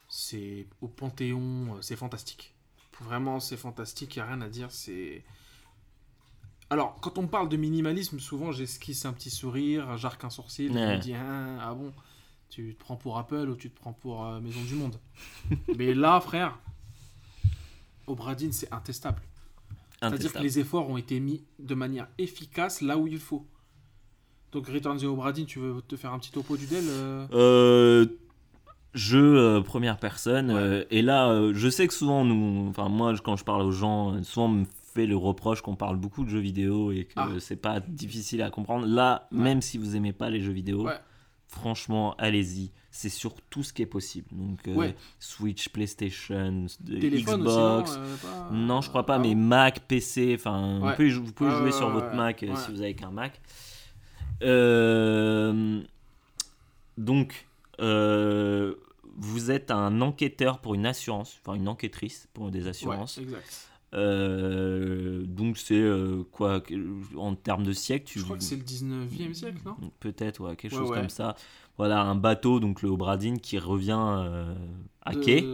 c'est 0.09 0.67
au 0.81 0.89
Panthéon, 0.89 1.77
euh, 1.77 1.83
c'est 1.83 1.97
fantastique. 1.97 2.55
Vraiment, 3.01 3.41
c'est 3.41 3.57
fantastique, 3.57 4.17
il 4.17 4.19
n'y 4.21 4.23
a 4.23 4.27
rien 4.27 4.41
à 4.43 4.49
dire. 4.49 4.71
C'est. 4.71 5.25
Alors, 6.71 6.97
quand 7.01 7.19
on 7.19 7.27
parle 7.27 7.49
de 7.49 7.57
minimalisme, 7.57 8.19
souvent 8.21 8.53
j'esquisse 8.53 9.05
un 9.05 9.13
petit 9.13 9.31
sourire, 9.31 9.97
j'arque 9.99 10.25
un 10.25 10.31
sourcil, 10.31 10.69
je 10.73 10.79
Ouais. 10.79 10.97
me 10.97 11.01
dis 11.03 11.15
ah, 11.15 11.59
ah 11.69 11.75
bon, 11.75 11.93
tu 12.49 12.75
te 12.75 12.79
prends 12.83 12.97
pour 12.97 13.19
Apple 13.19 13.49
ou 13.51 13.57
tu 13.57 13.71
te 13.71 13.79
prends 13.79 13.93
pour 13.93 14.25
euh, 14.25 14.41
Maison 14.41 14.63
du 14.63 14.75
Monde? 14.75 14.99
mais 15.77 15.93
là, 15.95 16.21
frère, 16.21 16.59
Obra 18.07 18.35
Dinn, 18.35 18.53
c'est 18.53 18.73
intestable. 18.73 19.21
C'est-à-dire 20.11 20.33
que 20.33 20.39
les 20.43 20.59
efforts 20.59 20.89
ont 20.91 20.97
été 20.97 21.21
mis 21.21 21.43
de 21.59 21.75
manière 21.75 22.09
efficace 22.19 22.81
là 22.83 22.99
où 22.99 23.07
il 23.07 23.19
faut. 23.19 23.47
Donc 24.53 24.67
Return 24.69 24.99
to 24.99 25.07
Obra 25.07 25.33
Dinn, 25.33 25.47
tu 25.47 25.59
veux 25.61 25.81
te 25.87 25.97
faire 25.97 26.13
un 26.13 26.19
petit 26.19 26.31
topo 26.33 26.57
du 26.57 26.67
Dell 26.67 26.85
euh 26.89 27.27
Euh, 27.33 28.07
jeu 28.95 29.39
euh, 29.39 29.61
première 29.63 29.99
personne. 29.99 30.51
Ouais. 30.51 30.59
euh, 30.61 30.85
et 30.91 31.01
là, 31.03 31.53
je 31.55 31.69
sais 31.71 31.87
que 31.87 31.95
souvent, 31.95 32.25
nous, 32.25 32.69
enfin 32.69 32.89
moi, 32.89 33.15
quand 33.25 33.37
je 33.37 33.45
parle 33.45 33.63
aux 33.63 33.73
gens, 33.73 34.23
souvent 34.23 34.47
on 34.47 34.51
me 34.51 34.65
fait 34.95 35.07
le 35.07 35.17
reproche 35.17 35.63
qu'on 35.63 35.77
parle 35.77 35.97
beaucoup 35.97 36.23
de 36.25 36.29
jeux 36.29 36.39
vidéo 36.41 36.93
et 36.93 37.05
que 37.05 37.13
Ah. 37.17 37.29
c'est 37.39 37.57
pas 37.57 37.81
difficile 37.81 38.43
à 38.43 38.51
comprendre. 38.51 38.87
Là, 38.87 39.27
Ouais. 39.33 39.39
même 39.39 39.63
si 39.63 39.79
vous 39.79 39.97
aimez 39.97 40.13
pas 40.13 40.29
les 40.29 40.41
jeux 40.41 40.53
vidéo, 40.53 40.85
Ouais. 40.85 40.99
Franchement, 41.53 42.15
allez-y. 42.19 42.71
C'est 42.91 43.09
sur 43.09 43.35
tout 43.49 43.63
ce 43.63 43.73
qui 43.73 43.81
est 43.83 43.87
possible. 43.87 44.29
Donc 44.33 44.59
euh. 44.69 44.93
Switch, 45.19 45.69
PlayStation, 45.71 46.67
Téléphone 46.85 47.41
Xbox. 47.43 47.91
aussi, 47.91 47.99
non, 47.99 48.05
euh, 48.05 48.17
pas- 48.17 48.51
Non, 48.53 48.81
je 48.83 48.89
crois 48.91 49.07
pas, 49.07 49.15
Ah 49.15 49.19
mais 49.19 49.35
Mac, 49.35 49.81
PC, 49.89 50.35
enfin, 50.39 50.79
Ouais. 50.81 50.91
vous 50.91 50.97
pouvez, 50.97 51.11
vous 51.13 51.33
pouvez 51.33 51.51
Ouais, 51.51 51.59
jouer 51.59 51.73
sur 51.73 51.89
votre. 51.91 52.15
Mac 52.15 52.43
euh, 52.43 52.49
Ouais. 52.49 52.57
si 52.57 52.71
vous 52.71 52.83
avez 52.83 52.95
qu'un 52.95 53.11
Mac. 53.11 53.41
Euh, 54.43 55.81
donc, 56.99 57.47
euh, 57.81 58.75
vous 59.17 59.51
êtes 59.51 59.71
un 59.71 60.01
enquêteur 60.01 60.59
pour 60.61 60.75
une 60.75 60.87
assurance, 60.87 61.39
enfin 61.45 61.55
une 61.57 61.69
enquêtrice 61.69 62.29
pour 62.35 62.51
des 62.51 62.67
assurances. 62.67 63.19
exact. 63.19 63.69
Euh, 63.95 65.23
donc 65.27 65.59
c'est 65.59 65.75
euh, 65.81 66.23
quoi 66.33 66.63
en 67.17 67.35
termes 67.35 67.63
de 67.65 67.73
siècle, 67.73 68.05
tu 68.07 68.19
Je 68.19 68.25
crois 68.25 68.37
que 68.39 68.43
c'est 68.43 68.57
le 68.57 68.63
19e 68.63 69.35
siècle, 69.35 69.59
non? 69.67 69.77
Peut-être 70.01 70.41
ouais, 70.41 70.57
quelque 70.57 70.73
Ouais, 70.75 70.79
chose 70.81 70.91
ouais. 70.91 70.97
comme 70.99 71.09
ça. 71.11 71.37
Voilà 71.77 72.01
un 72.03 72.15
bateau 72.15 72.61
donc 72.61 72.83
le 72.83 72.89
Obradine 72.89 73.39
qui 73.41 73.59
revient 73.59 73.99
euh, 74.01 74.55
à 75.03 75.15
De- 75.15 75.21
quai. 75.21 75.45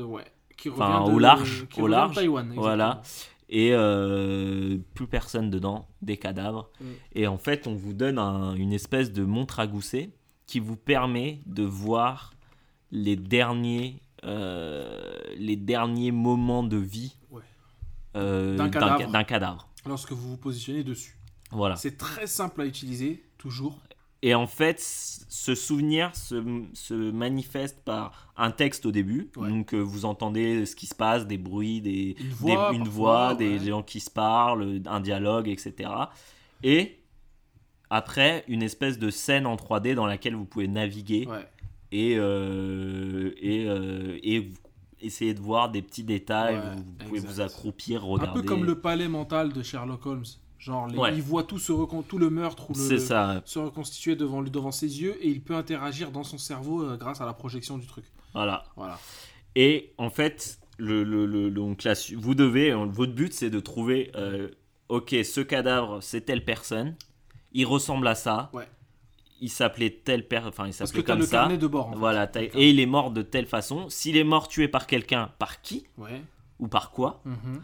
Enfin, 0.73 1.03
au 1.03 1.19
large, 1.21 1.67
qui 1.71 1.81
au 1.81 1.85
revient 1.85 1.95
de 2.15 2.21
large. 2.21 2.55
Voilà. 2.57 3.03
et 3.49 3.71
plus 4.95 5.07
personne 5.07 5.51
dedans, 5.51 5.87
des 6.03 6.17
cadavres. 6.17 6.71
Mm. 6.81 6.85
Et 7.15 7.27
en 7.29 7.39
fait, 7.39 7.67
on 7.69 7.75
vous 7.75 7.93
donne 7.93 8.19
un- 8.19 8.55
une 8.55 8.73
espèce 8.73 9.13
de 9.13 9.25
montre 9.25 9.61
à 9.61 9.67
gousset 9.69 10.11
qui 10.47 10.59
vous 10.61 10.77
permet 10.77 11.41
de 11.47 11.63
voir 11.63 12.35
les 12.91 13.15
derniers, 13.17 14.01
les 14.25 15.57
derniers 15.57 16.11
moments 16.13 16.65
de 16.65 16.77
vie 16.77 17.18
D'un 18.15 18.69
d'un 18.69 19.25
cadavre. 19.25 19.69
Lorsque 19.87 20.13
vous 20.13 20.31
vous 20.31 20.37
positionnez 20.37 20.83
dessus. 20.85 21.17
Voilà. 21.51 21.77
C'est 21.77 21.97
très 21.97 22.27
simple 22.27 22.61
à 22.63 22.67
utiliser, 22.67 23.23
toujours. 23.39 23.79
Et 24.21 24.35
en 24.35 24.49
fait, 24.49 24.81
ce 24.81 25.55
souvenir 25.55 26.15
se, 26.17 26.43
se 26.73 26.95
manifeste 26.95 27.81
par 27.85 28.33
un 28.37 28.51
texte 28.51 28.85
au 28.85 28.91
début. 28.91 29.31
Ouais. 29.37 29.49
Donc, 29.49 29.73
euh, 29.75 29.79
vous 29.79 30.05
entendez 30.05 30.67
ce 30.67 30.75
qui 30.75 30.87
se 30.87 30.95
passe, 30.97 31.27
des 31.27 31.39
bruits, 31.39 31.81
des, 31.81 32.17
Une 32.19 32.27
des- 32.29 32.35
voix, 32.35 32.73
une 32.73 32.83
des 33.39 33.59
ouais. 33.61 33.67
gens 33.67 33.83
qui 33.85 34.01
se 34.01 34.11
parlent, 34.11 34.81
un 34.87 35.01
dialogue, 35.01 35.47
etc. 35.49 35.89
Et 36.65 36.99
après, 37.91 38.45
une 38.49 38.63
espèce 38.63 38.99
de 38.99 39.09
scène 39.11 39.47
en 39.47 39.55
3D 39.57 39.95
dans 39.95 40.07
laquelle 40.07 40.35
vous 40.35 40.45
pouvez 40.45 40.67
naviguer 40.69 41.27
Ouais. 41.29 41.47
et, 41.93 42.17
euh, 42.19 43.33
et, 43.41 43.67
euh, 43.69 44.19
et 44.23 44.41
vous- 44.41 44.57
essayer 45.01 45.35
de 45.35 45.41
voir 45.41 45.71
des 45.71 45.83
petits 45.83 46.05
détails. 46.05 46.57
Ouais, 46.57 46.63
vous, 46.77 46.83
vous 46.85 46.93
pouvez 47.07 47.19
exact. 47.21 47.33
vous 47.33 47.41
accroupir, 47.41 48.03
Un 48.05 48.07
regarder. 48.07 48.41
peu 48.41 48.47
comme 48.47 48.65
le 48.65 48.81
palais 48.81 49.09
mental 49.09 49.53
de 49.53 49.63
Sherlock 49.63 50.05
Holmes. 50.07 50.25
Genre, 50.59 50.89
les- 50.89 50.99
Ouais. 50.99 51.15
il 51.15 51.23
voit 51.23 51.45
tout, 51.45 51.59
se 51.59 51.71
recon- 51.71 52.03
tout 52.03 52.19
le 52.19 52.31
meurtre 52.31 52.69
ou 52.71 52.73
le, 52.75 52.79
C'est 52.81 52.99
ça, 52.99 53.41
se 53.45 53.59
reconstituer 53.61 54.17
devant, 54.17 54.41
lui, 54.41 54.51
devant 54.51 54.73
ses 54.73 55.01
yeux 55.01 55.17
et 55.25 55.29
il 55.29 55.41
peut 55.41 55.55
interagir 55.55 56.11
dans 56.11 56.25
son 56.25 56.37
cerveau 56.37 56.83
euh, 56.83 56.97
grâce 56.97 57.21
à 57.21 57.27
la 57.27 57.33
projection 57.33 57.79
du 57.79 57.87
truc. 57.87 58.05
voilà. 58.35 58.65
Voilà. 58.77 58.99
Et 59.55 59.93
en 59.99 60.11
fait, 60.11 60.59
le, 60.77 61.05
le- 61.05 61.27
le- 61.27 61.51
donc 61.51 61.85
là, 61.85 61.95
vous 62.17 62.35
devez, 62.35 62.73
votre 62.73 63.13
but 63.13 63.33
c'est 63.33 63.51
de 63.51 63.61
trouver, 63.61 64.11
euh, 64.17 64.49
ok, 64.89 65.15
ce 65.25 65.41
cadavre 65.41 66.01
c'est 66.03 66.23
telle 66.23 66.45
personne, 66.45 66.97
il 67.53 67.65
ressemble 67.65 68.07
à 68.09 68.15
ça, 68.17 68.51
Ouais. 68.53 68.67
Il 69.41 69.51
s'appelait 69.51 69.91
telle 69.91 70.27
personne, 70.27 70.49
enfin 70.49 70.67
il 70.67 70.73
s'appelait 70.73 71.03
comme 71.03 71.19
le 71.21 71.25
ça, 71.27 71.31
carnet 71.39 71.59
de 71.59 71.67
bord. 71.67 71.89
en 71.89 71.93
fait. 71.93 71.99
voilà, 71.99 72.31
et 72.37 72.71
il 72.71 72.81
est 72.81 72.87
mort 72.87 73.11
de 73.11 73.23
telle 73.23 73.47
façon. 73.47 73.89
S'il 73.89 74.17
est 74.17 74.25
mort 74.25 74.49
tué 74.49 74.69
par 74.69 74.87
quelqu'un, 74.87 75.31
par 75.39 75.63
qui 75.63 75.87
Ouais. 75.97 76.23
ou 76.59 76.69
par 76.69 76.91
quoi 76.91 77.21
Mhm. 77.25 77.63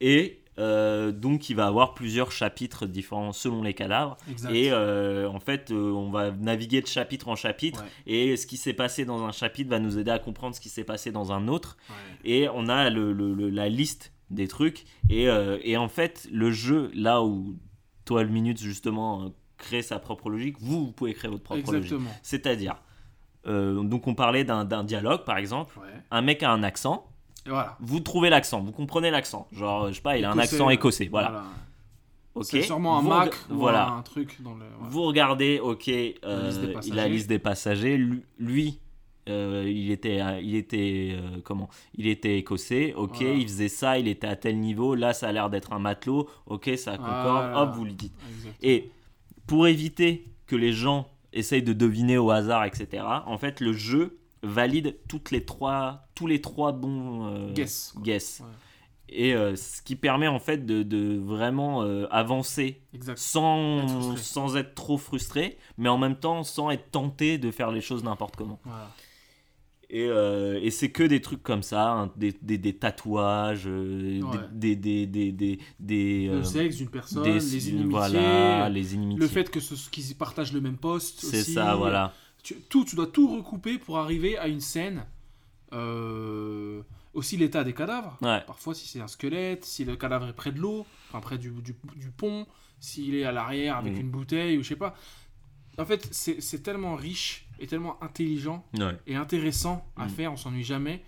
Et 0.00 0.40
euh, 0.58 1.12
donc, 1.12 1.50
il 1.50 1.56
va 1.56 1.66
avoir 1.66 1.92
plusieurs 1.94 2.32
chapitres 2.32 2.86
différents 2.86 3.32
selon 3.32 3.62
les 3.62 3.74
cadavres. 3.74 4.16
Exact. 4.30 4.54
Et 4.54 4.70
euh, 4.72 5.28
en 5.28 5.38
fait, 5.40 5.70
euh, 5.70 5.90
on 5.92 6.10
va 6.10 6.30
naviguer 6.30 6.80
de 6.80 6.86
chapitre 6.86 7.28
en 7.28 7.36
chapitre. 7.36 7.82
Ouais. 8.06 8.12
Et 8.32 8.36
ce 8.36 8.46
qui 8.46 8.56
s'est 8.56 8.72
passé 8.72 9.04
dans 9.04 9.24
un 9.24 9.32
chapitre 9.32 9.68
va 9.70 9.78
nous 9.78 9.98
aider 9.98 10.10
à 10.10 10.18
comprendre 10.18 10.54
ce 10.54 10.60
qui 10.60 10.70
s'est 10.70 10.84
passé 10.84 11.12
dans 11.12 11.30
un 11.32 11.48
autre. 11.48 11.76
Ouais. 11.90 12.30
Et 12.30 12.48
on 12.48 12.68
a 12.68 12.88
le, 12.90 13.12
le- 13.12 13.34
le- 13.34 13.50
la 13.50 13.68
liste 13.68 14.12
des 14.30 14.48
trucs. 14.48 14.84
Et, 15.10 15.24
et 15.62 15.76
en 15.76 15.88
fait, 15.88 16.26
le 16.32 16.50
jeu, 16.50 16.90
là 16.94 17.22
où 17.22 17.56
12 18.06 18.30
Minutes, 18.30 18.58
justement, 18.60 19.32
euh, 19.66 19.68
crée 19.68 19.82
sa 19.82 19.98
propre 19.98 20.30
logique, 20.30 20.56
vous, 20.60 20.86
vous 20.86 20.92
pouvez 20.92 21.14
créer 21.14 21.30
votre 21.30 21.42
propre 21.42 21.72
logique. 21.72 21.92
Exactement. 21.92 22.10
C'est-à-dire, 22.22 22.76
euh, 23.46 23.82
donc 23.82 24.06
on 24.06 24.14
parlait 24.14 24.44
d'un 24.44 24.84
dialogue, 24.84 25.24
par 25.24 25.38
exemple. 25.38 25.78
Ouais. 25.78 25.86
Un 26.10 26.22
mec 26.22 26.42
a 26.42 26.50
un 26.50 26.62
accent. 26.62 27.06
Et 27.46 27.50
voilà. 27.50 27.76
Vous 27.80 28.00
trouvez 28.00 28.28
l'accent, 28.30 28.60
vous 28.60 28.72
comprenez 28.72 29.10
l'accent. 29.10 29.46
Genre, 29.52 29.88
je 29.88 29.94
sais 29.94 30.00
pas, 30.00 30.16
il 30.18 30.24
a 30.24 30.30
un 30.30 30.34
Écossais, 30.34 30.54
accent 30.54 30.66
euh, 30.68 30.70
écossais. 30.72 31.08
Voilà. 31.10 31.44
Ok. 32.34 32.44
C'est 32.44 32.62
sûrement 32.62 32.98
un 32.98 33.02
Vous 33.02 33.08
Mac 33.08 33.34
ou 33.50 33.54
voilà. 33.54 33.88
un 33.88 34.02
truc 34.02 34.42
dans 34.42 34.54
le. 34.54 34.64
Vous 34.80 35.02
regardez, 35.04 35.58
ok, 35.58 35.88
euh, 35.88 36.74
la 36.92 37.08
liste 37.08 37.28
des 37.28 37.38
passagers. 37.38 37.96
Lui, 37.96 38.22
lui, 38.38 38.80
euh, 39.28 39.64
il 39.66 39.90
était, 39.90 40.20
il 40.42 40.54
était 40.54 41.16
euh, 41.16 41.38
comment? 41.44 41.68
Il 41.94 42.06
était 42.08 42.36
écossais. 42.36 42.92
Ok, 42.94 43.18
Voilà. 43.20 43.34
il 43.34 43.44
faisait 43.48 43.68
ça, 43.68 43.98
il 43.98 44.06
était 44.08 44.26
à 44.26 44.36
tel 44.36 44.58
niveau. 44.58 44.94
Là, 44.94 45.14
ça 45.14 45.28
a 45.28 45.32
l'air 45.32 45.48
d'être 45.48 45.72
un 45.72 45.78
matelot. 45.78 46.28
Ok, 46.46 46.70
ça 46.76 46.96
concorde. 46.98 47.22
Voilà. 47.22 47.62
Hop, 47.62 47.74
vous 47.74 47.84
le 47.86 47.92
dites. 47.92 48.12
Exactement. 48.28 48.54
Et 48.62 48.90
pour 49.46 49.66
éviter 49.66 50.32
que 50.46 50.56
les 50.56 50.72
gens 50.72 51.10
essayent 51.32 51.62
de 51.62 51.72
deviner 51.72 52.18
au 52.18 52.30
hasard, 52.30 52.64
etc. 52.64 53.04
En 53.26 53.38
fait, 53.38 53.60
le 53.60 53.72
jeu 53.72 54.18
valide 54.42 54.96
toutes 55.08 55.30
les 55.30 55.44
trois, 55.44 56.06
tous 56.14 56.26
les 56.26 56.40
trois 56.40 56.72
bons 56.72 57.26
euh, 57.26 57.52
Guess, 57.52 57.94
guess. 58.00 58.40
Ouais. 58.40 58.46
Et 59.08 59.34
euh, 59.34 59.54
ce 59.54 59.82
qui 59.82 59.94
permet 59.94 60.26
en 60.26 60.40
fait 60.40 60.66
de, 60.66 60.82
de 60.82 61.16
vraiment 61.16 61.82
euh, 61.82 62.06
avancer 62.10 62.82
Exact. 62.92 63.12
Être 63.12 63.18
sans, 63.18 63.86
frustré. 63.86 64.22
sans 64.22 64.56
être 64.56 64.74
trop 64.74 64.98
frustré, 64.98 65.58
mais 65.78 65.88
en 65.88 65.98
même 65.98 66.16
temps 66.16 66.42
sans 66.42 66.70
être 66.70 66.90
tenté 66.90 67.38
de 67.38 67.50
faire 67.50 67.70
les 67.70 67.80
choses 67.80 68.02
n'importe 68.02 68.34
comment. 68.36 68.58
Voilà. 68.64 68.90
Et, 69.88 70.06
euh, 70.08 70.58
et 70.62 70.70
c'est 70.72 70.90
que 70.90 71.04
des 71.04 71.20
trucs 71.20 71.44
comme 71.44 71.62
ça, 71.62 71.92
hein, 71.92 72.12
des, 72.16 72.34
des, 72.42 72.58
des 72.58 72.74
tatouages, 72.76 73.64
euh, 73.66 74.20
Ouais. 74.20 74.38
des, 74.52 74.74
des, 74.74 75.06
des, 75.06 75.30
des, 75.30 75.58
des, 75.78 76.26
Le 76.26 76.32
euh, 76.32 76.42
sexe 76.44 76.76
d'une 76.76 76.88
personne, 76.88 77.22
les 77.24 77.68
inimitiés, 77.68 77.90
voilà, 77.90 78.68
les 78.68 78.94
inimitiés. 78.94 79.20
le 79.20 79.28
fait 79.28 79.48
que 79.48 79.60
qu'ils 79.90 80.16
partagent 80.16 80.52
le 80.52 80.60
même 80.60 80.76
poste. 80.76 81.20
c'est 81.20 81.44
ça, 81.44 81.76
voilà. 81.76 82.12
Tu, 82.42 82.54
tout, 82.68 82.84
tu 82.84 82.96
dois 82.96 83.06
tout 83.06 83.28
recouper 83.36 83.78
pour 83.78 83.98
arriver 83.98 84.36
à 84.36 84.48
une 84.48 84.60
scène. 84.60 85.04
Aussi 87.14 87.36
l'état 87.38 87.64
des 87.64 87.72
cadavres. 87.72 88.18
Ouais. 88.20 88.42
Parfois, 88.46 88.74
si 88.74 88.86
c'est 88.88 89.00
un 89.00 89.06
squelette, 89.08 89.64
si 89.64 89.84
le 89.84 89.96
cadavre 89.96 90.28
est 90.28 90.32
près 90.34 90.52
de 90.52 90.58
l'eau, 90.58 90.84
enfin 91.08 91.20
près 91.20 91.38
du, 91.38 91.50
du, 91.50 91.74
du 91.96 92.10
pont, 92.10 92.46
s'il 92.78 93.14
est 93.14 93.24
à 93.24 93.32
l'arrière 93.32 93.76
avec 93.76 93.98
une 93.98 94.10
bouteille 94.10 94.58
ou 94.58 94.62
je 94.62 94.68
sais 94.68 94.76
pas. 94.76 94.94
En 95.78 95.84
fait, 95.84 96.08
c'est 96.10 96.62
tellement 96.62 96.94
riche 96.96 97.46
et 97.60 97.66
tellement 97.66 98.02
intelligent 98.02 98.64
Ouais. 98.78 98.96
et 99.06 99.14
intéressant 99.16 99.86
à 99.96 100.04
Mhm. 100.04 100.10
faire, 100.10 100.32
on 100.32 100.36
s'ennuie 100.36 100.64
jamais, 100.64 101.02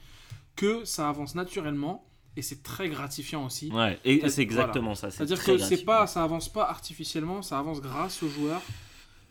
que 0.56 0.84
ça 0.84 1.08
avance 1.08 1.34
naturellement 1.34 2.04
et 2.36 2.42
c'est 2.42 2.62
très 2.62 2.88
gratifiant 2.88 3.46
aussi. 3.46 3.70
Ouais, 3.72 3.98
et 4.04 4.28
C'est- 4.28 4.42
exactement 4.42 4.94
ça. 4.94 5.10
C'est-à-dire 5.10 5.42
que 5.42 5.56
c'est 5.58 5.84
pas, 5.84 6.06
ça 6.06 6.22
avance 6.22 6.48
pas 6.52 6.68
artificiellement, 6.68 7.42
ça 7.42 7.58
avance 7.58 7.80
grâce 7.80 8.22
au 8.22 8.28
joueur. 8.28 8.60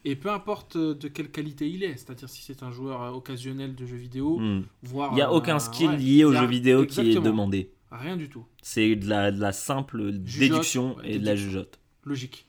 Et 0.05 0.15
peu 0.15 0.30
importe 0.31 0.76
euh, 0.77 0.93
de 0.95 1.07
quelle 1.09 1.30
qualité 1.31 1.69
il 1.69 1.84
est, 1.84 1.97
c'est-à-dire 1.97 2.30
si 2.30 2.41
c'est 2.41 2.64
un 2.64 2.72
joueur 2.72 3.01
euh, 3.01 3.09
occasionnel 3.11 3.76
de 3.76 3.85
jeux 3.85 3.97
vidéo, 3.97 4.39
Hmm. 4.39 4.64
voire. 4.84 5.11
Il 5.11 5.15
n'y 5.15 5.22
a 5.22 5.30
euh, 5.30 5.34
aucun 5.34 5.59
skill 5.59 5.89
ouais, 5.89 5.97
lié 5.97 6.23
au 6.23 6.34
jeu 6.34 6.45
vidéo 6.45 6.85
qui 6.85 7.01
est 7.11 7.19
demandé. 7.19 7.72
Rien 7.91 8.15
du 8.18 8.30
tout. 8.30 8.45
C'est 8.61 8.95
de 8.95 9.07
la, 9.07 9.31
de 9.31 9.39
la 9.39 9.51
simple 9.51 10.11
déduction 10.14 10.97
et 11.03 11.19
de 11.19 11.26
la 11.26 11.35
jugeote. 11.35 11.80
Logique. 12.05 12.47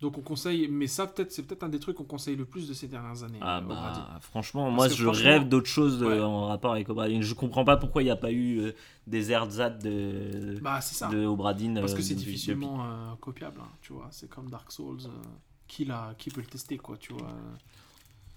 Donc 0.00 0.16
on 0.16 0.20
conseille, 0.20 0.68
mais 0.68 0.86
ça 0.86 1.08
peut-être 1.08 1.32
c'est 1.32 1.42
peut-être 1.42 1.64
un 1.64 1.68
des 1.68 1.80
trucs 1.80 1.96
qu'on 1.96 2.04
conseille 2.04 2.36
le 2.36 2.44
plus 2.44 2.68
de 2.68 2.72
ces 2.74 2.86
dernières 2.86 3.24
années. 3.24 3.40
Ah 3.42 3.58
euh, 3.58 3.60
bah 3.62 4.18
franchement, 4.20 4.64
Parce 4.66 4.76
moi 4.76 4.88
je 4.88 5.02
franchement- 5.02 5.22
rêve 5.28 5.48
d'autre 5.48 5.66
chose 5.66 6.02
Ouais. 6.04 6.20
en 6.20 6.46
rapport 6.46 6.72
avec 6.72 6.88
Obradin. 6.88 7.20
Je 7.20 7.34
comprends 7.34 7.64
pas 7.64 7.76
pourquoi 7.76 8.02
il 8.02 8.04
n'y 8.04 8.10
a 8.12 8.16
pas 8.16 8.30
eu 8.30 8.60
euh, 8.60 8.72
des 9.08 9.32
ersatz 9.32 9.82
de, 9.82 10.60
Bah 10.62 10.80
c'est 10.80 10.94
ça. 10.94 11.08
de 11.08 11.26
Obradin. 11.26 11.74
Parce 11.80 11.94
que 11.94 11.98
euh, 11.98 12.02
c'est 12.02 12.14
difficilement 12.14 12.84
euh, 12.84 13.14
copiable, 13.20 13.60
hein, 13.60 13.68
tu 13.82 13.92
vois. 13.92 14.06
C'est 14.12 14.28
comme 14.30 14.48
Dark 14.50 14.70
Souls. 14.70 14.98
euh, 15.06 15.10
qui, 15.66 15.84
l'a, 15.84 16.14
qui 16.16 16.30
peut 16.30 16.40
le 16.40 16.46
tester, 16.46 16.78
quoi, 16.78 16.96
tu 16.96 17.12
vois. 17.12 17.28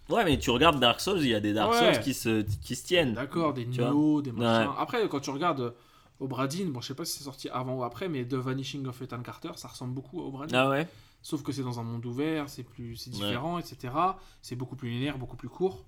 Ouais, 0.09 0.25
mais 0.25 0.37
tu 0.37 0.49
regardes 0.49 0.79
Dark 0.79 0.99
Souls, 0.99 1.19
il 1.21 1.27
y 1.29 1.35
a 1.35 1.39
des 1.39 1.53
Dark 1.53 1.71
Ouais. 1.71 1.93
Souls 1.93 2.03
qui 2.03 2.13
se, 2.13 2.41
qui 2.61 2.75
se 2.75 2.85
tiennent. 2.85 3.13
D'accord, 3.13 3.53
des. 3.53 3.65
Nioh, 3.65 4.21
des 4.21 4.31
machins. 4.31 4.67
Ouais. 4.69 4.75
Après, 4.79 5.07
quand 5.07 5.19
tu 5.21 5.29
regardes 5.29 5.61
euh, 5.61 5.71
Obradin, 6.19 6.65
bon, 6.69 6.81
je 6.81 6.87
sais 6.87 6.93
pas 6.95 7.05
si 7.05 7.17
c'est 7.19 7.23
sorti 7.23 7.47
avant 7.49 7.75
ou 7.75 7.83
après, 7.83 8.09
mais 8.09 8.25
The 8.25 8.33
Vanishing 8.33 8.85
of 8.87 9.01
Ethan 9.01 9.21
Carter, 9.21 9.51
ça 9.55 9.67
ressemble 9.69 9.93
beaucoup 9.93 10.21
à 10.21 10.25
Obradin. 10.25 10.57
Ah 10.57 10.69
ouais 10.69 10.87
Sauf 11.23 11.43
que 11.43 11.51
c'est 11.51 11.61
dans 11.63 11.79
un 11.79 11.83
monde 11.83 12.05
ouvert, 12.05 12.49
c'est 12.49 12.63
plus, 12.63 12.95
c'est 12.95 13.09
différent, 13.11 13.59
etc. 13.59 13.93
C'est 14.41 14.55
beaucoup 14.55 14.75
plus 14.75 14.89
linéaire, 14.89 15.17
beaucoup 15.17 15.35
plus 15.35 15.49
court, 15.49 15.83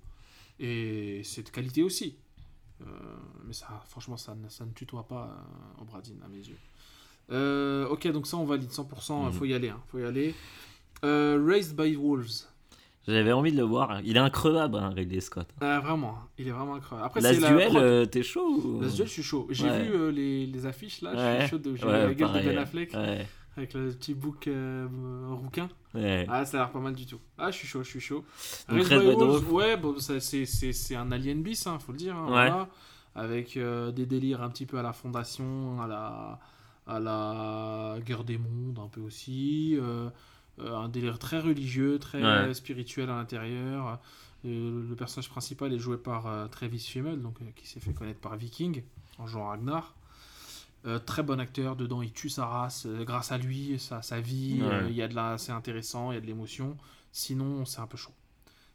et 0.60 1.22
c'est 1.24 1.42
de 1.42 1.48
qualité 1.50 1.82
aussi. 1.82 2.14
Euh, 2.82 2.84
mais 3.46 3.52
ça, 3.52 3.66
franchement, 3.88 4.16
ça, 4.16 4.34
ne- 4.34 4.48
ça 4.48 4.64
ne 4.64 4.70
tutoie 4.72 5.06
pas 5.06 5.30
euh, 5.78 5.82
Obradin 5.82 6.12
à 6.24 6.28
mes 6.28 6.38
yeux. 6.38 6.58
Euh, 7.32 7.88
ok, 7.88 8.06
donc 8.12 8.26
ça 8.26 8.36
on 8.36 8.44
valide 8.44 8.70
100%, 8.70 9.22
il 9.22 9.26
Mhm. 9.26 9.32
faut 9.32 9.44
y 9.44 9.54
aller, 9.54 9.70
hein, 9.70 9.80
faut 9.90 9.98
y 9.98 10.04
aller. 10.04 10.34
Euh, 11.04 11.42
Raised 11.44 11.74
by 11.76 11.94
Wolves. 11.96 12.46
J'avais 13.06 13.32
envie 13.32 13.52
de 13.52 13.56
le 13.58 13.64
voir. 13.64 14.00
Il 14.02 14.16
est 14.16 14.20
increvable, 14.20 14.76
hein, 14.78 14.90
Ridley 14.94 15.20
Scott. 15.20 15.46
Ah, 15.60 15.80
vraiment, 15.80 16.10
hein, 16.22 16.28
il 16.38 16.48
est 16.48 16.52
vraiment 16.52 16.74
incroyable. 16.76 17.06
Après, 17.06 17.20
Last 17.20 17.40
la 17.40 17.48
Duel, 17.50 17.76
euh, 17.76 18.06
t'es 18.06 18.22
chaud 18.22 18.60
ou- 18.62 18.80
Last 18.80 18.96
Duel, 18.96 19.08
je 19.08 19.12
suis 19.12 19.22
chaud. 19.22 19.46
J'ai 19.50 19.68
Ouais. 19.68 19.82
vu 19.84 19.94
euh, 19.94 20.10
les, 20.10 20.46
les 20.46 20.66
affiches 20.66 21.02
là, 21.02 21.12
je 21.38 21.40
suis 21.42 21.50
chaud 21.50 21.58
de 21.58 21.76
j'ai 21.76 21.84
Ouais, 21.84 22.14
la 22.14 22.14
pareil, 22.14 22.46
de 22.46 22.50
Ben. 22.52 22.58
Affleck 22.58 22.94
Ouais, 22.94 23.26
avec 23.56 23.74
le 23.74 23.90
petit 23.90 24.14
bouc 24.14 24.46
euh, 24.48 24.86
rouquin. 25.30 25.68
ouais. 25.94 26.26
Ah, 26.28 26.44
ça 26.44 26.56
a 26.56 26.60
l'air 26.60 26.72
pas 26.72 26.80
mal 26.80 26.94
du 26.94 27.06
tout. 27.06 27.20
Ah, 27.38 27.50
je 27.50 27.56
suis 27.58 27.68
chaud, 27.68 27.82
je 27.82 27.88
suis 27.88 28.00
chaud. 28.00 28.24
Red 28.68 28.92
Wolves, 28.92 29.16
Wolves. 29.44 29.52
ouais, 29.52 29.76
bon, 29.76 29.96
c'est, 29.98 30.94
un 30.96 31.12
alien 31.12 31.42
bis, 31.42 31.66
hein, 31.66 31.78
faut 31.78 31.92
le 31.92 31.98
dire. 31.98 32.16
hein, 32.16 32.24
Ouais. 32.26 32.30
voilà. 32.50 32.68
avec 33.14 33.56
euh, 33.56 33.92
des 33.92 34.06
délires 34.06 34.42
un 34.42 34.50
petit 34.50 34.66
peu 34.66 34.78
à 34.78 34.82
la 34.82 34.92
Fondation, 34.92 35.80
à 35.80 35.86
la, 35.86 36.40
à 36.86 36.98
la 37.00 37.96
Guerre 38.04 38.24
des 38.24 38.38
Mondes, 38.38 38.78
un 38.84 38.88
peu 38.88 39.00
aussi. 39.00 39.76
euh, 39.80 40.10
un 40.58 40.88
délire 40.88 41.18
très 41.18 41.40
religieux, 41.40 41.98
très 41.98 42.22
Ouais. 42.22 42.54
spirituel 42.54 43.10
à 43.10 43.16
l'intérieur. 43.16 44.00
Le 44.44 44.94
personnage 44.94 45.28
principal 45.30 45.72
est 45.72 45.78
joué 45.78 45.96
par 45.96 46.48
Travis 46.50 46.78
Fimmel, 46.78 47.20
donc, 47.22 47.38
qui 47.56 47.66
s'est 47.66 47.80
fait 47.80 47.92
connaître 47.94 48.20
par 48.20 48.36
Viking, 48.36 48.82
en 49.18 49.26
jouant 49.26 49.46
Ragnar. 49.46 49.94
Euh, 50.86 50.98
très 50.98 51.22
bon 51.22 51.40
acteur, 51.40 51.76
dedans 51.76 52.02
il 52.02 52.12
tue 52.12 52.28
sa 52.28 52.44
race, 52.46 52.84
euh, 52.86 53.04
grâce 53.04 53.32
à 53.32 53.38
lui, 53.38 53.78
sa, 53.78 54.02
sa 54.02 54.20
vie, 54.20 54.60
Ouais. 54.60 54.68
euh, 54.68 54.88
il 54.90 54.94
y 54.94 55.00
a 55.02 55.08
de 55.08 55.14
la, 55.14 55.38
c'est 55.38 55.52
intéressant, 55.52 56.12
il 56.12 56.16
y 56.16 56.18
a 56.18 56.20
de 56.20 56.26
l'émotion. 56.26 56.76
Sinon, 57.10 57.64
c'est 57.64 57.80
un 57.80 57.86
peu 57.86 57.96
chaud. 57.96 58.12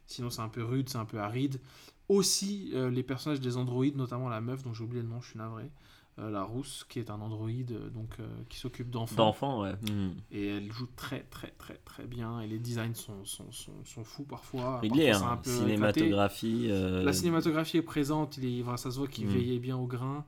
Sinon, 0.06 0.28
c'est 0.30 0.42
un 0.42 0.48
peu 0.48 0.64
rude, 0.64 0.88
c'est 0.88 0.98
un 0.98 1.04
peu 1.04 1.18
aride. 1.20 1.60
Aussi, 2.08 2.72
les 2.74 3.02
personnages 3.04 3.40
des 3.40 3.56
androïdes, 3.56 3.96
notamment 3.96 4.28
la 4.28 4.40
meuf 4.40 4.64
dont 4.64 4.74
j'ai 4.74 4.82
oublié 4.82 5.02
le 5.02 5.08
nom, 5.08 5.20
je 5.20 5.28
suis 5.28 5.38
navré, 5.38 5.70
la 6.18 6.42
rousse, 6.42 6.84
qui 6.88 6.98
est 6.98 7.08
un 7.08 7.20
androïde 7.20 7.78
donc, 7.94 8.16
qui 8.48 8.58
s'occupe 8.58 8.90
d'enfants. 8.90 9.14
D'enfant, 9.14 9.62
ouais. 9.62 9.74
Hmm. 9.88 10.14
Et 10.32 10.48
elle 10.48 10.72
joue 10.72 10.88
très 10.96 11.20
très 11.30 11.52
très 11.58 11.76
très 11.84 12.06
bien. 12.06 12.40
Et 12.40 12.48
les 12.48 12.58
designs 12.58 12.94
sont, 12.94 13.24
sont, 13.24 13.52
sont, 13.52 13.84
sont 13.84 14.02
fous 14.02 14.24
parfois. 14.24 14.80
Parfois, 14.80 14.96
c'est 14.96 15.10
hein, 15.12 15.28
un 15.30 15.36
peu 15.36 15.50
cinématographie. 15.50 16.66
La 16.68 17.12
cinématographie 17.12 17.76
est 17.76 17.82
présente, 17.82 18.36
il 18.38 18.44
est, 18.60 18.76
ça 18.76 18.90
se 18.90 18.98
voit 18.98 19.06
qu'il 19.06 19.26
Mm. 19.26 19.30
veillait 19.30 19.58
bien 19.60 19.76
au 19.76 19.86
grain. 19.86 20.24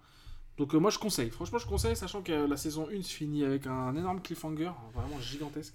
Donc 0.59 0.75
euh, 0.75 0.79
moi 0.79 0.91
je 0.91 0.99
conseille, 0.99 1.31
franchement 1.31 1.59
je 1.59 1.67
conseille, 1.67 1.97
sachant 1.97 2.23
que 2.23 2.33
la 2.33 2.57
saison 2.57 2.87
1 2.93 3.03
se 3.03 3.13
finit 3.15 3.45
avec 3.45 3.67
un 3.67 3.95
énorme 3.97 4.21
cliffhanger, 4.21 4.71
vraiment 4.95 5.19
gigantesque. 5.21 5.75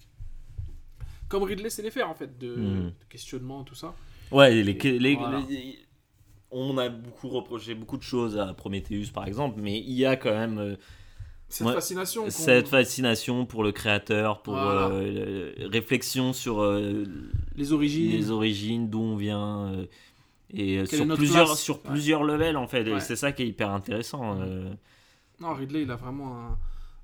Comme 1.29 1.43
Ridley 1.43 1.69
sait 1.69 1.81
les 1.81 1.91
faire 1.91 2.09
en 2.09 2.13
fait, 2.15 2.37
de, 2.37 2.55
Mm. 2.55 2.85
de 2.87 2.93
questionnement, 3.09 3.63
tout 3.63 3.75
ça. 3.75 3.93
Ouais, 4.31 4.51
les, 4.63 4.71
Et 4.71 4.99
les- 4.99 5.15
voilà. 5.15 5.41
les- 5.49 5.79
on 6.51 6.77
a 6.77 6.89
beaucoup 6.89 7.27
reproché 7.29 7.73
beaucoup 7.75 7.97
de 7.97 8.03
choses 8.03 8.37
à 8.37 8.53
Prometheus 8.53 9.07
par 9.13 9.25
exemple, 9.27 9.59
mais 9.61 9.79
il 9.79 9.93
y 9.93 10.05
a 10.05 10.15
quand 10.15 10.31
même 10.33 10.59
euh, 10.59 10.75
Cette 11.49 11.67
fascination. 11.69 12.29
cette 12.29 12.67
fascination 12.67 13.45
pour 13.45 13.63
le 13.63 13.71
créateur, 13.71 14.41
pour 14.41 14.53
Voilà. 14.53 14.87
euh, 14.89 15.53
le- 15.57 15.67
réflexion 15.67 16.33
sur 16.33 16.61
Les 17.55 17.71
origines. 17.73 18.11
les 18.11 18.31
origines, 18.31 18.89
d'où 18.89 18.99
on 19.01 19.15
vient, 19.17 19.73
et 20.53 20.79
euh, 20.79 20.85
sur 20.85 21.07
plusieurs, 21.15 21.45
place 21.47 21.59
sur 21.61 21.75
Ouais. 21.77 21.91
plusieurs 21.91 22.23
levels 22.23 22.57
en 22.57 22.67
fait. 22.67 22.87
Et 22.87 22.93
Ouais. 22.93 22.99
c'est 22.99 23.15
ça 23.15 23.31
qui 23.31 23.43
est 23.43 23.47
hyper 23.47 23.71
intéressant. 23.71 24.39
euh. 24.41 24.73
Non, 25.39 25.53
Ridley, 25.53 25.83
il 25.83 25.91
a 25.91 25.95
vraiment 25.95 26.37
un, 26.37 26.57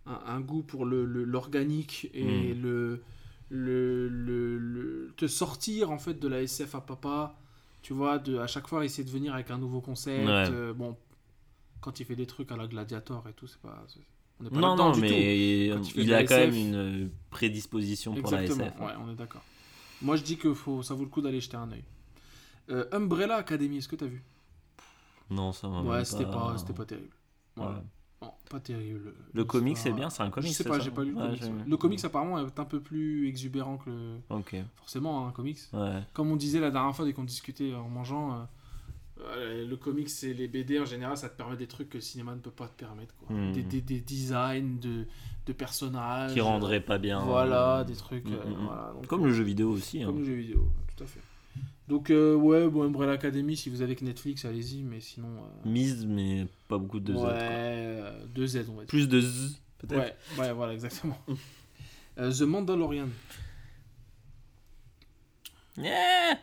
un- 0.08 0.22
un 0.28 0.40
goût 0.42 0.64
pour 0.64 0.86
le- 0.86 1.06
l'organique 1.06 2.10
et 2.14 2.54
Mm. 2.54 2.62
le, 2.62 3.04
le, 3.50 4.08
le, 4.10 4.58
le- 4.58 5.14
te 5.18 5.28
sortir 5.28 5.92
en 5.92 5.98
fait 6.00 6.16
de 6.20 6.28
la 6.28 6.42
SF 6.42 6.76
à 6.76 6.82
papa. 6.82 7.36
Tu 7.82 7.92
vois, 7.94 8.18
de, 8.18 8.38
à 8.38 8.48
chaque 8.48 8.68
fois 8.68 8.86
essayer 8.86 9.04
de 9.04 9.10
venir 9.12 9.34
avec 9.34 9.52
un 9.52 9.58
nouveau 9.58 9.82
concept. 9.82 10.26
Ouais. 10.26 10.46
euh, 10.50 10.74
bon, 10.74 10.96
quand 11.82 12.00
il 12.00 12.06
fait 12.06 12.16
des 12.16 12.26
trucs 12.26 12.50
à 12.52 12.56
la 12.58 12.66
Gladiator 12.66 13.24
et 13.30 13.34
tout, 13.34 13.46
c'est 13.46 13.60
pas. 13.60 13.86
On 14.40 14.46
pas 14.50 14.60
Non, 14.60 14.76
non, 14.78 14.92
du 14.94 15.02
mais 15.02 15.70
Quand 15.74 15.82
il 15.96 16.04
il 16.04 16.14
a 16.14 16.24
quand 16.24 16.38
même 16.38 16.50
SF. 16.50 16.60
une 16.62 16.76
euh, 16.76 17.08
prédisposition 17.30 18.14
pour 18.16 18.32
la 18.32 18.44
Exactement, 18.44 18.70
SF. 18.70 18.80
ouais, 18.80 18.94
on 19.06 19.12
est 19.12 19.16
d'accord. 19.16 19.44
Moi, 20.02 20.16
je 20.16 20.24
dis 20.24 20.38
que 20.38 20.54
faut, 20.54 20.82
ça 20.82 20.94
vaut 20.96 21.04
le 21.04 21.10
coup 21.10 21.22
d'aller 21.22 21.40
jeter 21.42 21.58
un 21.58 21.70
œil. 21.72 21.84
Euh, 22.70 22.86
Umbrella 22.92 23.36
Academy, 23.36 23.78
est-ce 23.78 23.88
que 23.88 23.96
t'as 23.96 24.06
vu? 24.08 24.24
Non, 25.30 25.52
ça 25.52 25.68
m'a 25.68 25.82
Ouais, 25.82 26.06
c'était 26.06 26.26
pas, 26.26 26.56
c'était 26.58 26.74
pas 26.74 26.86
terrible. 26.86 27.16
Voilà. 27.56 27.72
Ouais. 27.78 27.84
Non, 28.22 28.32
pas 28.50 28.60
terrible. 28.60 29.14
Le 29.34 29.44
comics, 29.44 29.74
L'histoire- 29.76 29.94
c'est 29.96 30.00
bien, 30.00 30.10
c'est 30.10 30.24
un 30.24 30.30
comics. 30.30 30.50
Je 30.52 30.56
sais 30.56 30.64
pas, 30.64 30.80
j'ai 30.80 30.92
pas 30.92 31.04
lu 31.04 31.12
le 31.12 31.18
Ouais, 31.18 31.24
ouais. 31.44 31.52
Le 31.68 31.78
comics 31.78 32.04
apparemment 32.06 32.40
est 32.40 32.60
un 32.60 32.66
peu 32.66 32.80
plus 32.80 33.28
exubérant 33.28 33.78
que 33.78 33.90
le. 33.90 34.18
Ok, 34.30 34.56
Forcément, 34.78 35.28
un 35.28 35.32
comics. 35.32 35.60
ouais. 35.74 36.02
Comme 36.14 36.32
on 36.32 36.36
disait 36.38 36.60
la 36.62 36.72
dernière 36.72 36.96
fois 36.96 37.04
dès 37.06 37.12
qu'on 37.14 37.26
discutait 37.26 37.74
en 37.74 37.90
mangeant, 37.90 38.34
euh, 38.34 38.44
euh, 39.20 39.68
le 39.68 39.76
comics 39.78 40.10
et 40.24 40.34
les 40.34 40.48
BD 40.48 40.80
en 40.80 40.86
général, 40.86 41.18
ça 41.18 41.30
te 41.30 41.36
permet 41.36 41.58
des 41.58 41.68
trucs 41.68 41.90
que 41.90 41.98
le 41.98 42.02
cinéma 42.02 42.34
ne 42.34 42.40
peut 42.40 42.50
pas 42.52 42.68
te 42.68 42.78
permettre. 42.80 43.14
Quoi. 43.16 43.36
Hmm. 43.36 43.52
Des, 43.52 43.64
des- 43.64 43.82
des 43.82 44.00
designs 44.00 44.80
de, 44.80 45.06
de 45.46 45.54
personnages. 45.54 46.34
Qui 46.34 46.40
rendrait 46.42 46.80
pas 46.82 46.98
bien. 47.00 47.20
Voilà, 47.26 47.84
des 47.84 47.96
trucs. 47.96 48.26
mm, 48.26 48.34
euh, 48.34 48.46
mm, 48.46 48.50
mm. 48.62 48.66
voilà, 48.68 48.94
donc, 48.94 49.08
Comme 49.08 49.26
le 49.26 49.34
jeu 49.34 49.44
vidéo 49.44 49.70
aussi. 49.72 50.02
hein. 50.02 50.06
comme 50.06 50.20
le 50.20 50.26
jeu 50.26 50.34
vidéo, 50.36 50.68
tout 50.96 51.04
à 51.04 51.08
fait. 51.08 51.20
Donc, 51.88 52.10
euh, 52.10 52.34
ouais, 52.36 52.68
bon, 52.70 52.84
Umbrella 52.84 53.12
Academy, 53.14 53.58
si 53.58 53.70
vous 53.70 53.82
avez 53.82 53.96
que 53.96 54.06
Netflix, 54.06 54.46
allez-y, 54.46 54.84
mais 54.84 55.00
sinon. 55.02 55.28
euh, 55.44 55.70
Mise, 55.70 56.06
mais 56.06 56.48
pas 56.68 56.78
beaucoup 56.78 57.00
de 57.02 57.14
Z. 57.14 57.18
ouais, 57.18 57.22
quoi. 57.24 57.32
euh, 57.32 58.26
deux 58.28 58.48
Z, 58.48 58.66
on 58.70 58.74
va 58.76 58.80
dire. 58.84 58.88
Plus 58.88 59.08
de 59.10 59.20
Z, 59.20 59.60
peut-être. 59.80 60.00
Ouais, 60.00 60.16
ouais, 60.40 60.54
voilà, 60.54 60.74
exactement. 60.74 61.18
Euh, 62.20 62.32
The 62.32 62.42
Mandalorian. 62.44 63.08
Yeah 65.78 66.38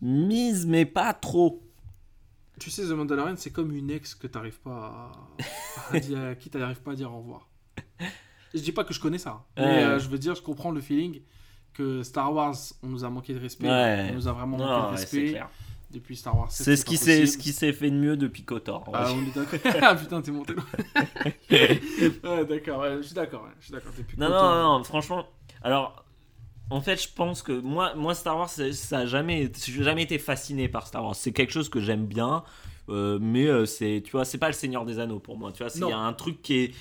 Mise, 0.00 0.66
mais 0.66 0.84
pas 0.86 1.12
trop. 1.14 1.62
Tu 2.60 2.70
sais, 2.70 2.84
The 2.84 2.90
Mandalorian, 2.90 3.34
c'est 3.36 3.50
comme 3.50 3.72
une 3.72 3.90
ex 3.90 4.14
que 4.14 4.26
t'arrives 4.26 4.60
pas 4.60 5.12
à, 5.90 5.96
à 5.96 6.00
dire, 6.00 6.20
à 6.22 6.34
qui 6.36 6.48
t'arrives 6.50 6.80
pas 6.80 6.92
à 6.92 6.94
dire 6.94 7.12
au 7.12 7.18
revoir. 7.18 7.48
Je 8.54 8.60
dis 8.60 8.72
pas 8.72 8.84
que 8.84 8.94
je 8.94 9.00
connais 9.00 9.18
ça, 9.18 9.44
mais 9.56 9.64
Ouais. 9.64 9.82
euh, 9.82 9.98
je 9.98 10.08
veux 10.08 10.18
dire, 10.18 10.34
je 10.34 10.40
comprends 10.42 10.70
le 10.70 10.80
feeling 10.80 11.20
que 11.76 12.02
Star 12.02 12.32
Wars, 12.32 12.54
on 12.82 12.86
nous 12.88 13.04
a 13.04 13.10
manqué 13.10 13.34
de 13.34 13.38
respect, 13.40 13.68
Ouais. 13.68 14.08
on 14.10 14.14
nous 14.14 14.28
a 14.28 14.32
vraiment 14.32 14.56
manqué 14.56 14.70
Non, 14.70 14.86
de 14.92 14.96
respect 14.96 15.30
clair. 15.30 15.48
depuis 15.90 16.16
Star 16.16 16.36
Wars. 16.38 16.50
7, 16.50 16.64
C'est 16.64 16.76
ce 16.76 16.84
qui 16.84 16.96
ce 16.96 17.36
qui 17.36 17.52
s'est 17.52 17.72
fait 17.72 17.90
de 17.90 17.96
mieux 17.96 18.16
depuis 18.16 18.44
Kotor. 18.44 18.84
Ah, 18.92 19.08
on 19.12 19.22
est 19.22 19.34
d'accord. 19.34 19.72
ah 19.82 19.94
putain, 19.94 20.20
t'es 20.22 20.30
monté 20.30 20.54
ouais, 21.50 22.44
d'accord, 22.48 22.80
ouais, 22.80 22.96
je 22.98 23.02
suis 23.02 23.14
d'accord, 23.14 23.46
je 23.60 23.64
suis 23.66 23.72
d'accord. 23.72 23.92
Non, 24.18 24.28
non, 24.28 24.78
non, 24.78 24.84
franchement. 24.84 25.26
Alors, 25.62 26.04
en 26.70 26.80
fait, 26.80 27.00
je 27.02 27.08
pense 27.14 27.42
que 27.42 27.52
moi, 27.52 27.94
moi 27.94 28.14
Star 28.14 28.36
Wars, 28.36 28.48
ça 28.50 28.98
a 28.98 29.06
jamais, 29.06 29.50
j'ai 29.64 29.82
jamais 29.82 30.02
été 30.02 30.18
fasciné 30.18 30.68
par 30.68 30.86
Star 30.86 31.04
Wars. 31.04 31.14
C'est 31.14 31.32
quelque 31.32 31.52
chose 31.52 31.68
que 31.68 31.80
j'aime 31.80 32.06
bien, 32.06 32.42
euh, 32.88 33.18
mais 33.20 33.46
euh, 33.46 33.66
c'est, 33.66 34.02
tu 34.04 34.12
vois, 34.12 34.24
c'est 34.24 34.38
pas 34.38 34.48
le 34.48 34.52
Seigneur 34.52 34.84
des 34.84 34.98
Anneaux 34.98 35.18
pour 35.20 35.36
moi. 35.38 35.52
Tu 35.52 35.62
vois, 35.62 35.70
c'est- 35.70 35.78
il 35.80 35.88
y 35.88 35.92
a 35.92 35.98
un 35.98 36.12
truc 36.12 36.42
qui 36.42 36.54
est, 36.58 36.74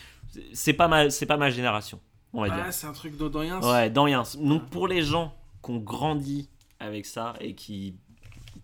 c'est 0.53 0.73
pas 0.73 0.88
ma, 0.88 1.09
c'est 1.09 1.26
pas 1.26 1.38
ma 1.38 1.49
génération, 1.49 1.99
on 2.36 2.41
va 2.45 2.48
Ah, 2.52 2.64
dire. 2.66 2.74
c'est 2.74 2.88
un 2.88 2.91
truc 2.94 3.18
d'Odorien. 3.18 3.60
Ouais. 3.62 3.90
Donc 3.90 4.66
pour 4.70 4.88
les 4.88 5.02
gens 5.02 5.34
qui 5.64 5.72
ont 5.72 5.78
grandi 5.78 6.49
avec 6.80 7.06
ça 7.06 7.34
et 7.40 7.53
qui, 7.56 7.95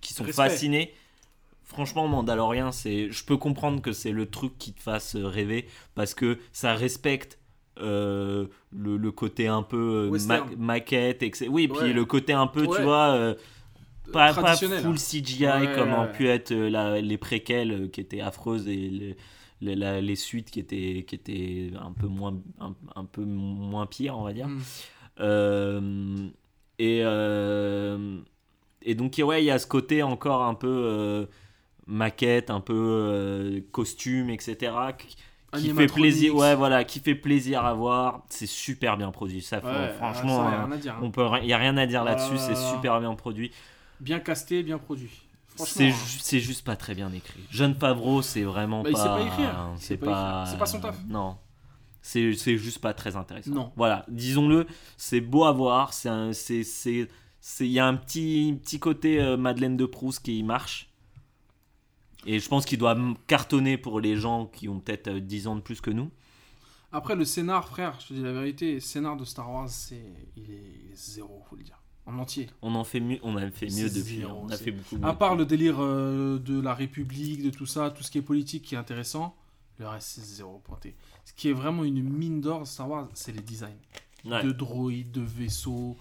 qui 0.02 0.14
sont 0.14 0.24
Respect. 0.24 0.44
fascinés, 0.50 0.94
franchement, 1.64 2.08
Mandalorian, 2.08 2.72
c'est, 2.72 3.10
je 3.12 3.24
peux 3.26 3.38
comprendre 3.38 3.82
que 3.82 3.94
c'est 3.94 4.12
le 4.12 4.26
truc 4.30 4.58
qui 4.58 4.74
te 4.74 4.82
fasse 4.82 5.16
rêver 5.16 5.68
parce 5.96 6.14
que 6.14 6.38
ça 6.52 6.74
respecte 6.76 7.40
euh, 7.80 8.48
le, 8.72 8.98
le 8.98 9.12
côté 9.12 9.48
un 9.48 9.64
peu 9.64 10.10
euh, 10.14 10.20
ma- 10.28 10.46
maquette, 10.58 11.24
etc. 11.24 11.48
Oui, 11.50 11.68
puis 11.68 11.80
Ouais. 11.80 11.94
le 11.94 12.06
côté 12.06 12.34
un 12.34 12.46
peu, 12.48 12.66
Ouais. 12.66 12.78
tu 12.78 12.84
vois, 12.84 13.12
euh, 13.16 13.34
pas, 14.12 14.34
pas 14.34 14.56
full 14.58 14.98
CGI 14.98 15.46
Ouais, 15.46 15.74
comme 15.74 15.94
ont 15.94 16.08
pu 16.12 16.28
être 16.28 16.54
la- 16.54 17.00
les 17.00 17.18
préquels 17.18 17.90
qui 17.92 18.02
étaient 18.02 18.20
affreuses 18.22 18.68
et 18.68 18.76
les, 18.76 19.18
les, 19.62 19.76
la- 19.76 20.02
les 20.02 20.16
suites 20.16 20.52
qui 20.52 20.60
étaient, 20.60 21.06
qui 21.08 21.16
étaient 21.16 21.72
un 21.80 21.92
peu 21.94 22.08
moins, 22.08 22.36
un, 22.60 22.74
un 22.96 23.06
peu 23.06 23.24
moins 23.24 23.86
pires, 23.86 24.18
on 24.18 24.24
va 24.24 24.34
dire. 24.34 24.48
Hmm. 24.48 24.60
Euh, 25.20 26.28
et, 26.80 27.02
euh, 27.04 28.18
et 28.82 28.96
donc, 28.96 29.22
ouais, 29.24 29.44
il 29.44 29.46
y 29.46 29.52
a 29.52 29.60
ce 29.60 29.68
côté 29.68 30.04
encore 30.04 30.44
un 30.44 30.56
peu 30.56 30.68
euh, 30.68 31.26
maquette, 31.88 32.50
un 32.50 32.60
peu 32.62 33.64
costume, 33.72 34.30
etc. 34.30 34.74
qui- 34.98 35.16
Qui 35.58 35.70
fait 35.74 35.88
plaisir, 35.88 36.34
ouais, 36.36 36.56
voilà, 36.56 36.84
qui 36.86 37.00
fait 37.02 37.14
plaisir 37.14 37.66
à 37.66 37.74
voir. 37.74 38.24
C'est 38.30 38.48
super 38.48 38.96
bien 38.98 39.12
produit. 39.12 39.42
Ça, 39.42 39.58
Ouais, 39.58 39.90
franchement, 39.98 40.38
ça, 40.46 40.52
y 40.52 40.54
a 40.56 40.64
rien 40.66 40.72
à 40.72 40.78
dire, 40.78 40.94
hein. 40.96 41.00
on 41.04 41.12
peut, 41.12 41.28
il 41.42 41.48
y 41.50 41.54
a 41.54 41.58
rien 41.58 41.76
à 41.78 41.86
dire 41.86 42.02
Ah 42.04 42.06
là-dessus. 42.06 42.36
là 42.36 42.40
C'est 42.40 42.56
super 42.56 43.00
bien 43.02 43.14
produit. 43.16 43.52
Bien 44.00 44.20
casté, 44.22 44.64
bien 44.64 44.78
produit. 44.78 45.12
C'est 45.66 45.90
hein. 45.92 45.96
c'est 46.22 46.40
juste 46.40 46.64
pas 46.66 46.76
très 46.76 46.96
bien 46.96 47.12
écrit. 47.14 47.42
Jeune 47.50 47.76
Favreau, 47.76 48.22
c'est 48.22 48.44
vraiment 48.44 48.84
Bah, 48.84 48.90
il 48.90 48.94
pas. 48.94 49.00
sait 49.00 49.10
pas 49.18 49.76
C'est 49.80 49.98
pas 49.98 50.06
pas. 50.06 50.46
C'est 50.66 50.66
son 50.66 50.80
taf. 50.82 50.98
Non. 51.08 51.38
C'est 52.02 52.34
c'est 52.34 52.58
juste 52.58 52.80
pas 52.80 52.94
très 52.94 53.16
intéressant. 53.16 53.52
Non. 53.52 53.72
Voilà, 53.76 54.06
disons-le, 54.10 54.66
c'est 54.98 55.22
beau 55.22 55.46
à 55.46 55.52
voir. 55.52 55.94
C'est 55.94 56.34
c'est 56.34 56.64
c'est 56.64 57.08
c'est- 57.40 57.66
il 57.66 57.72
y 57.72 57.80
a 57.80 57.86
un 57.88 57.96
petit 57.96 58.60
petit 58.64 58.80
côté 58.80 59.20
euh, 59.22 59.38
Madeleine 59.38 59.78
de 59.78 59.86
Proust 59.86 60.24
qui 60.24 60.42
marche. 60.44 60.90
Et 62.26 62.40
je 62.40 62.48
pense 62.48 62.66
qu'il 62.66 62.78
doit 62.78 62.96
cartonner 63.28 63.78
pour 63.78 64.00
les 64.00 64.16
gens 64.16 64.46
qui 64.46 64.70
ont 64.70 64.80
peut-être 64.80 65.08
euh, 65.08 65.20
10 65.20 65.48
ans 65.48 65.56
de 65.56 65.62
plus 65.62 65.82
que 65.82 65.90
nous. 65.90 66.12
Après, 66.92 67.16
le 67.16 67.26
scénar, 67.26 67.68
frère, 67.68 67.98
je 68.00 68.08
te 68.10 68.14
dis 68.14 68.22
la 68.22 68.34
vérité, 68.34 68.74
le 68.76 68.80
scénar 68.80 69.16
de 69.18 69.24
Star 69.26 69.50
Wars, 69.52 69.70
c'est 69.70 70.04
il 70.36 70.52
est, 70.52 70.64
il 70.86 70.92
est 70.92 70.96
zéro, 70.96 71.42
faut 71.50 71.56
le 71.56 71.64
dire. 71.64 71.81
En 72.06 72.18
entier. 72.18 72.50
On 72.62 72.74
en 72.76 72.84
fait 72.84 73.00
mieux, 73.00 73.20
on 73.22 73.36
a 73.38 73.50
fait 73.52 73.68
mieux 73.68 73.90
depuis. 73.90 74.18
zéro, 74.18 74.32
hein. 74.32 74.42
On 74.44 74.50
a 74.50 74.58
fait 74.58 74.72
beaucoup 74.72 74.98
mieux. 74.98 75.06
À 75.06 75.14
part 75.14 75.36
le 75.36 75.46
délire 75.46 75.78
euh, 75.80 76.40
de 76.40 76.60
la 76.60 76.74
République, 76.74 77.44
de 77.44 77.52
tout 77.52 77.66
ça, 77.68 77.92
tout 77.92 78.04
ce 78.04 78.10
qui 78.10 78.18
est 78.18 78.24
politique 78.24 78.64
qui 78.64 78.76
est 78.76 78.78
intéressant, 78.78 79.36
le 79.78 79.88
reste, 79.88 80.08
c'est 80.08 80.22
zéro 80.22 80.60
pointé. 80.64 80.96
Ce 81.26 81.34
qui 81.34 81.50
est 81.50 81.54
vraiment 81.54 81.84
une 81.84 82.02
mine 82.04 82.42
d'or 82.42 82.62
de 82.62 82.66
Star 82.66 82.90
Wars, 82.90 83.08
c'est 83.14 83.32
les 83.32 83.42
designs. 83.42 83.78
Ouais. 84.26 84.44
De 84.44 84.52
droïdes, 84.52 85.12
de 85.12 85.22
vaisseaux, 85.22 85.98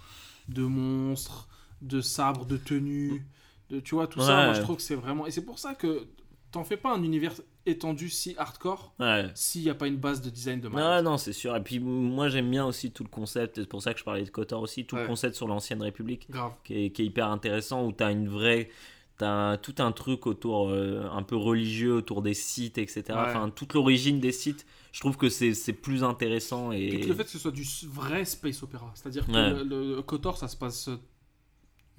de 0.49 0.63
monstres, 0.63 1.49
de 1.83 2.01
sabres, 2.01 2.45
de 2.45 2.57
tenues. 2.57 3.27
De, 3.71 3.81
tu 3.81 3.95
vois, 3.95 4.07
tout 4.07 4.21
ça, 4.21 4.47
moi 4.47 4.55
je 4.55 4.63
trouve 4.63 4.77
que 4.77 4.83
c'est 4.83 4.95
vraiment. 4.95 5.27
Et 5.27 5.31
c'est 5.31 5.45
pour 5.45 5.59
ça 5.59 5.75
que 5.75 6.09
t'en 6.51 6.65
fais 6.65 6.77
pas 6.77 6.95
un 6.95 7.03
univers 7.03 7.33
étendu 7.71 8.09
si 8.11 8.35
hardcore 8.39 8.93
Ouais. 8.99 9.27
s'il 9.35 9.63
n'y 9.63 9.71
a 9.71 9.75
pas 9.75 9.87
une 9.87 9.97
base 9.97 10.21
de 10.21 10.31
design 10.31 10.61
de 10.61 10.69
malade. 10.69 10.93
Ah 10.99 11.03
non, 11.03 11.17
c'est 11.17 11.33
sûr. 11.33 11.55
Et 11.57 11.63
puis 11.63 11.79
moi 11.81 12.29
j'aime 12.29 12.51
bien 12.51 12.67
aussi 12.67 12.91
tout 12.91 13.03
le 13.05 13.09
concept, 13.09 13.57
c'est 13.61 13.69
pour 13.69 13.83
ça 13.83 13.93
que 13.95 13.99
je 14.01 14.05
parlais 14.05 14.23
de 14.25 14.31
Kotor 14.31 14.61
aussi, 14.63 14.85
tout 14.85 14.97
Ouais. 14.97 15.03
le 15.03 15.09
concept 15.09 15.35
sur 15.37 15.47
l'ancienne 15.49 15.83
République 15.83 16.31
Grave. 16.31 16.53
qui 16.65 16.87
est, 16.87 16.91
qui 16.91 17.03
est 17.03 17.07
hyper 17.07 17.29
intéressant, 17.29 17.87
où 17.87 17.93
tu 17.93 18.03
as 18.05 18.11
une 18.11 18.29
vraie... 18.29 18.69
T'as 19.17 19.59
tout 19.59 19.75
un 19.81 19.93
truc 19.93 20.27
autour, 20.27 20.71
euh, 20.71 21.07
un 21.13 21.23
peu 21.23 21.37
religieux, 21.37 21.93
autour 21.97 22.23
des 22.23 22.33
sites, 22.33 22.79
etc. 22.79 23.03
Ouais. 23.11 23.17
Enfin, 23.19 23.51
toute 23.55 23.75
l'origine 23.75 24.19
des 24.19 24.33
sites, 24.33 24.65
je 24.93 25.01
trouve 25.01 25.19
que 25.19 25.29
c'est 25.29 25.73
plus 25.75 26.03
intéressant. 26.05 26.73
Et... 26.73 26.89
Le 27.03 27.15
fait 27.15 27.25
que 27.25 27.29
ce 27.31 27.39
soit 27.39 27.51
du 27.51 27.67
vrai 27.87 28.25
space 28.25 28.63
opéra, 28.63 28.91
c'est-à-dire 28.95 29.27
que 29.27 29.33
le, 29.33 29.63
le 29.97 30.01
KOTOR 30.01 30.39
ça 30.39 30.49
se 30.49 30.57
passe 30.57 30.89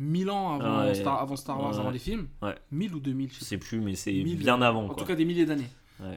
1000 0.02 0.30
ans 0.30 0.60
avant, 0.60 0.82
Ouais. 0.84 0.96
Star, 0.96 1.22
avant 1.22 1.36
Star 1.36 1.60
Wars, 1.60 1.74
Ouais. 1.74 1.80
avant 1.80 1.92
les 1.92 2.00
films. 2.00 2.28
Ouais. 2.42 2.56
1000 2.72 2.96
ou 2.96 3.00
2000, 3.00 3.30
je 3.30 3.36
Je 3.36 3.40
sais 3.40 3.46
sais 3.46 3.58
plus, 3.58 3.80
mais 3.82 3.96
c'est 3.96 4.12
bien 4.24 4.62
avant. 4.62 4.84
En 4.86 4.88
Quoi. 4.88 4.96
tout 4.98 5.06
cas, 5.06 5.16
des 5.16 5.26
milliers 5.26 5.46
d'années. 5.46 5.70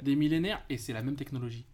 Des 0.03 0.17
millénaires, 0.17 0.63
et 0.71 0.79
c'est 0.79 0.95
la 0.95 1.03
même 1.03 1.15
technologie. 1.17 1.67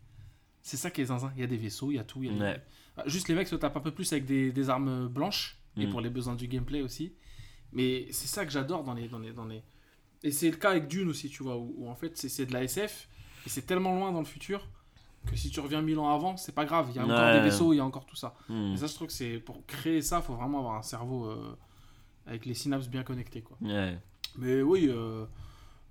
C'est 0.63 0.77
ça 0.77 0.91
qui 0.91 1.01
est 1.01 1.05
zinzin. 1.07 1.33
Il 1.37 1.41
y 1.41 1.45
a 1.45 1.47
des 1.47 1.57
vaisseaux, 1.57 1.93
il 1.93 1.95
y 1.95 1.99
a 2.01 2.05
tout. 2.05 2.23
il 2.25 2.37
y 2.37 2.43
a. 2.43 2.57
Ah, 2.97 3.05
Juste 3.07 3.29
les 3.29 3.35
mecs 3.37 3.47
se 3.49 3.55
tapent 3.55 3.77
un 3.77 3.81
peu 3.81 3.93
plus 3.93 4.13
avec 4.13 4.25
des, 4.27 4.51
des 4.51 4.69
armes 4.69 5.07
blanches, 5.09 5.59
et 5.77 5.87
Mm. 5.87 5.91
pour 5.91 6.01
les 6.01 6.11
besoins 6.11 6.35
du 6.35 6.49
gameplay 6.49 6.83
aussi. 6.83 7.15
Mais 7.73 8.09
c'est 8.11 8.27
ça 8.27 8.45
que 8.45 8.51
j'adore 8.51 8.83
dans 8.83 8.95
les, 8.95 9.07
dans, 9.09 9.21
les, 9.21 9.33
dans 9.33 9.45
les. 9.45 9.63
Et 10.25 10.33
c'est 10.33 10.51
le 10.51 10.57
cas 10.57 10.71
avec 10.71 10.89
Dune 10.89 11.09
aussi, 11.09 11.31
tu 11.31 11.45
vois, 11.45 11.57
où, 11.57 11.73
où 11.79 11.89
en 11.89 11.95
fait 11.95 12.17
c'est 12.17 12.45
de 12.47 12.53
la 12.53 12.65
SF, 12.65 13.09
et 13.47 13.49
c'est 13.49 13.63
tellement 13.63 13.95
loin 13.95 14.11
dans 14.11 14.19
le 14.19 14.25
futur 14.27 14.67
que 15.27 15.37
si 15.37 15.51
tu 15.51 15.61
reviens 15.61 15.81
mille 15.83 15.99
ans 16.01 16.13
avant, 16.13 16.37
c'est 16.37 16.55
pas 16.55 16.65
grave. 16.65 16.89
Il 16.91 16.97
y 16.97 16.99
a 16.99 17.05
encore 17.05 17.17
Ouais. 17.17 17.35
des 17.35 17.41
vaisseaux, 17.43 17.73
il 17.73 17.77
y 17.77 17.81
a 17.81 17.85
encore 17.85 18.07
tout 18.07 18.17
ça. 18.17 18.35
Hmm. 18.49 18.73
Et 18.73 18.77
ça, 18.77 18.87
je 18.89 18.95
trouve 18.95 19.07
que 19.07 19.13
c'est 19.13 19.39
pour 19.39 19.65
créer 19.67 20.03
ça, 20.03 20.21
faut 20.21 20.35
vraiment 20.35 20.59
avoir 20.59 20.75
un 20.75 20.83
cerveau 20.83 21.27
euh, 21.27 21.57
avec 22.27 22.47
les 22.47 22.55
synapses 22.55 22.89
bien 22.89 23.03
connectées, 23.03 23.43
quoi. 23.43 23.57
Ouais. 23.61 23.99
Mais 24.39 24.63
oui, 24.63 24.87
euh, 24.89 25.25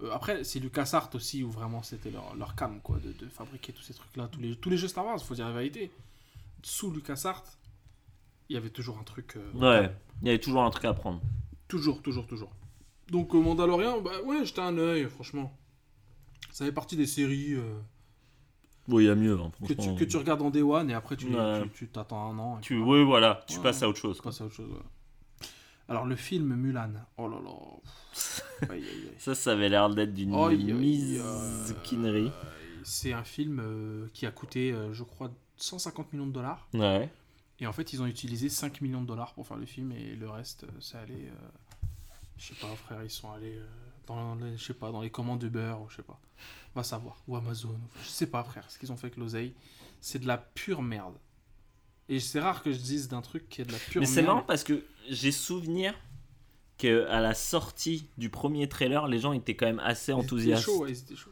euh, 0.02 0.12
après, 0.12 0.44
c'est 0.44 0.60
LucasArts 0.60 1.10
aussi 1.14 1.44
où 1.44 1.50
vraiment 1.52 1.84
c'était 1.84 2.12
leur, 2.12 2.36
leur 2.36 2.56
cam, 2.56 2.80
quoi, 2.82 2.98
de, 3.00 3.12
de 3.12 3.28
fabriquer 3.30 3.74
tous 3.74 3.82
ces 3.82 3.94
trucs-là. 3.94 4.28
Tous 4.32 4.40
les, 4.40 4.56
tous 4.56 4.70
les 4.70 4.78
jeux 4.78 4.88
Star 4.88 5.06
Wars, 5.06 5.22
faut 5.24 5.36
dire 5.36 5.48
la 5.48 5.54
vérité. 5.54 5.92
Sous 6.64 6.92
LucasArts, 6.92 7.44
il 8.50 8.54
y 8.54 8.58
avait 8.58 8.70
toujours 8.70 8.98
un 8.98 9.04
truc. 9.04 9.36
euh, 9.38 9.52
Ouais. 9.54 9.92
Il 10.22 10.28
y 10.28 10.30
avait 10.32 10.40
toujours 10.40 10.64
un 10.64 10.70
truc 10.70 10.86
à 10.86 10.94
prendre. 10.94 11.22
Toujours, 11.68 12.02
toujours, 12.02 12.26
toujours. 12.28 12.52
Donc, 13.10 13.34
euh, 13.36 13.40
Mandalorian, 13.40 14.02
bah 14.02 14.22
ouais, 14.26 14.46
jeté 14.46 14.62
un 14.62 14.78
œil, 14.78 15.06
franchement. 15.10 15.56
Ça 16.52 16.66
fait 16.66 16.72
partie 16.72 16.96
des 16.96 17.06
séries 17.08 17.54
euh, 17.54 17.80
Bon, 18.88 19.00
il 19.00 19.06
y 19.06 19.10
a 19.10 19.16
mieux. 19.16 19.40
hein, 19.40 19.52
que, 19.62 19.68
tu, 19.68 19.74
franchement. 19.76 19.96
que 19.96 20.04
tu 20.04 20.18
regardes 20.18 20.42
en 20.42 20.50
Day 20.50 20.62
One 20.64 20.90
et 20.90 20.94
après 20.96 21.16
tu 21.16 21.28
Ouais. 21.28 21.62
tu- 21.64 21.70
tu 21.70 21.88
t'attends 21.88 22.32
un 22.32 22.40
an. 22.40 22.58
et 22.58 22.62
Tu... 22.62 22.78
Oui, 22.82 23.04
voilà, 23.04 23.44
tu 23.48 23.58
Ouais. 23.58 23.64
passes 23.64 23.84
à 23.84 23.88
autre 23.90 24.00
chose. 24.00 24.18
tu 24.18 24.24
passes 24.24 24.42
à 24.42 24.46
autre 24.46 24.56
chose. 24.56 24.70
ouais. 24.72 24.78
Alors, 25.90 26.06
le 26.06 26.16
film 26.16 26.56
Mulan. 26.56 26.92
Oh 27.18 27.28
là 27.28 27.38
là. 27.44 27.52
Pff, 28.14 28.42
aïe, 28.70 28.70
aïe, 28.72 28.84
aïe. 28.84 29.14
Ça, 29.18 29.36
ça 29.36 29.52
avait 29.54 29.70
l'air 29.70 29.90
d'être 29.90 30.14
d'une 30.14 30.32
misquinerie. 30.78 32.28
Euh, 32.28 32.52
C'est 32.84 33.12
un 33.14 33.24
film 33.24 33.60
euh, 33.60 34.08
qui 34.14 34.26
a 34.26 34.32
coûté, 34.32 34.72
euh, 34.72 34.94
je 34.94 35.04
crois, 35.04 35.32
150 35.58 36.14
millions 36.14 36.28
de 36.28 36.32
dollars. 36.32 36.68
Ouais. 36.74 37.10
Et 37.60 37.68
en 37.68 37.74
fait, 37.74 37.92
ils 37.92 38.02
ont 38.02 38.06
utilisé 38.06 38.50
5 38.50 38.82
millions 38.82 39.02
de 39.02 39.08
dollars 39.08 39.34
pour 39.34 39.46
faire 39.48 39.58
le 39.58 39.66
film 39.66 39.92
et 39.92 40.16
le 40.16 40.30
reste, 40.30 40.64
euh, 40.64 40.68
ça 40.80 41.00
allait. 41.02 41.30
je 42.38 42.48
sais 42.48 42.56
pas, 42.56 42.68
frère, 42.76 43.04
ils 43.04 43.10
sont 43.10 43.32
allés 43.32 43.60
dans, 44.08 44.36
les, 44.36 44.56
je 44.58 44.64
sais 44.66 44.74
pas, 44.74 44.92
dans 44.92 45.02
les 45.02 45.10
commandes 45.10 45.44
Uber 45.44 45.76
ou 45.84 45.90
je 45.90 45.98
sais 45.98 46.04
pas. 46.04 46.20
Va 46.76 46.84
savoir. 46.84 47.18
Ou 47.28 47.36
Amazon. 47.36 47.70
ou- 47.70 48.00
Je 48.04 48.08
sais 48.10 48.28
pas, 48.28 48.44
frère, 48.44 48.70
ce 48.70 48.78
qu'ils 48.80 48.92
ont 48.92 48.98
fait 48.98 49.08
avec 49.08 49.18
l'oseille. 49.18 49.54
C'est 50.02 50.20
de 50.20 50.28
la 50.28 50.38
pure 50.38 50.82
merde. 50.82 51.16
Et 52.10 52.20
c'est 52.20 52.40
rare 52.40 52.64
que 52.64 52.72
je 52.72 52.78
dise 52.80 53.08
d'un 53.08 53.22
truc 53.22 53.48
qui 53.50 53.62
est 53.62 53.66
de 53.66 53.72
la 53.72 53.78
pure 53.78 54.02
Mais 54.02 54.08
c'est 54.08 54.22
marrant 54.24 54.42
parce 54.42 54.64
que 54.64 54.84
j'ai 55.10 55.32
souvenir 55.32 55.94
que 56.78 57.06
à 57.08 57.22
la 57.22 57.34
sortie 57.34 58.08
du 58.18 58.30
premier 58.30 58.68
trailer, 58.68 59.08
les 59.08 59.20
gens 59.20 59.34
étaient 59.34 59.56
quand 59.56 59.66
même 59.68 59.80
assez 59.80 60.12
Ils 60.12 60.16
étaient 60.16 60.24
enthousiastes. 60.26 60.64
chauds, 60.66 60.84
ouais, 60.84 60.92
ils 60.92 60.98
étaient 61.00 61.16
chauds. 61.16 61.30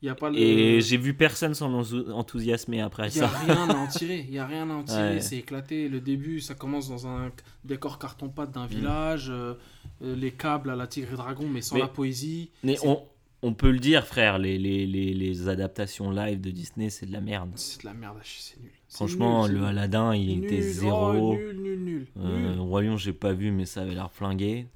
Il 0.00 0.06
y 0.06 0.08
a 0.08 0.14
pas 0.14 0.30
le. 0.30 0.38
Et 0.38 0.80
j'ai 0.80 0.96
vu 0.96 1.12
personne 1.14 1.54
s'en 1.54 1.72
enthou- 1.72 2.08
enthousiasmer 2.12 2.80
après 2.80 3.08
Il 3.08 3.14
n'y 3.16 3.20
a 3.22 3.28
ça. 3.28 3.38
rien 3.38 3.68
à 3.68 3.74
en 3.74 3.86
tirer, 3.88 4.24
il 4.28 4.32
y 4.32 4.38
a 4.38 4.46
rien 4.46 4.70
à 4.70 4.74
en 4.74 4.84
tirer, 4.84 5.14
Ouais. 5.14 5.20
c'est 5.20 5.38
éclaté. 5.38 5.88
Le 5.88 6.00
début, 6.00 6.38
ça 6.40 6.54
commence 6.54 6.88
dans 6.88 7.08
un 7.08 7.32
décor 7.64 7.98
carton-pâte 7.98 8.52
d'un 8.52 8.66
village, 8.66 9.26
euh, 9.30 9.54
euh, 10.02 10.14
les 10.14 10.30
câbles 10.30 10.70
à 10.70 10.76
la 10.76 10.86
Tigre 10.86 11.14
et 11.14 11.16
Dragon, 11.16 11.48
mais 11.48 11.62
sans 11.62 11.74
Mais- 11.74 11.80
la 11.80 11.88
poésie. 11.88 12.50
Mais 12.62 12.76
on, 12.84 13.02
on 13.42 13.54
peut 13.54 13.72
le 13.72 13.80
dire, 13.80 14.06
frère, 14.06 14.38
les, 14.38 14.56
les, 14.58 14.86
les, 14.86 15.12
les 15.14 15.48
adaptations 15.48 16.12
live 16.12 16.40
de 16.40 16.52
Disney, 16.52 16.90
c'est 16.90 17.06
de 17.06 17.12
la 17.12 17.20
merde. 17.20 17.50
C'est 17.56 17.80
de 17.80 17.86
la 17.86 17.94
merde 17.94 18.18
c'est 18.22 18.60
nul. 18.60 18.70
Franchement, 18.88 19.46
nul, 19.48 19.58
le. 19.58 19.64
Aladdin, 19.66 20.14
il 20.14 20.44
était 20.44 20.62
zéro. 20.62 21.32
oh, 21.32 21.34
nul, 21.34 21.56
nul, 21.60 21.78
nul. 21.84 22.06
Euh, 22.18 22.52
nul. 22.54 22.60
Roi 22.60 22.82
Lion, 22.82 22.96
j'ai 22.96 23.12
pas 23.12 23.32
vu, 23.32 23.50
mais 23.50 23.66
ça 23.66 23.82
avait 23.82 23.94
l'air 23.94 24.10
flingué. 24.10 24.66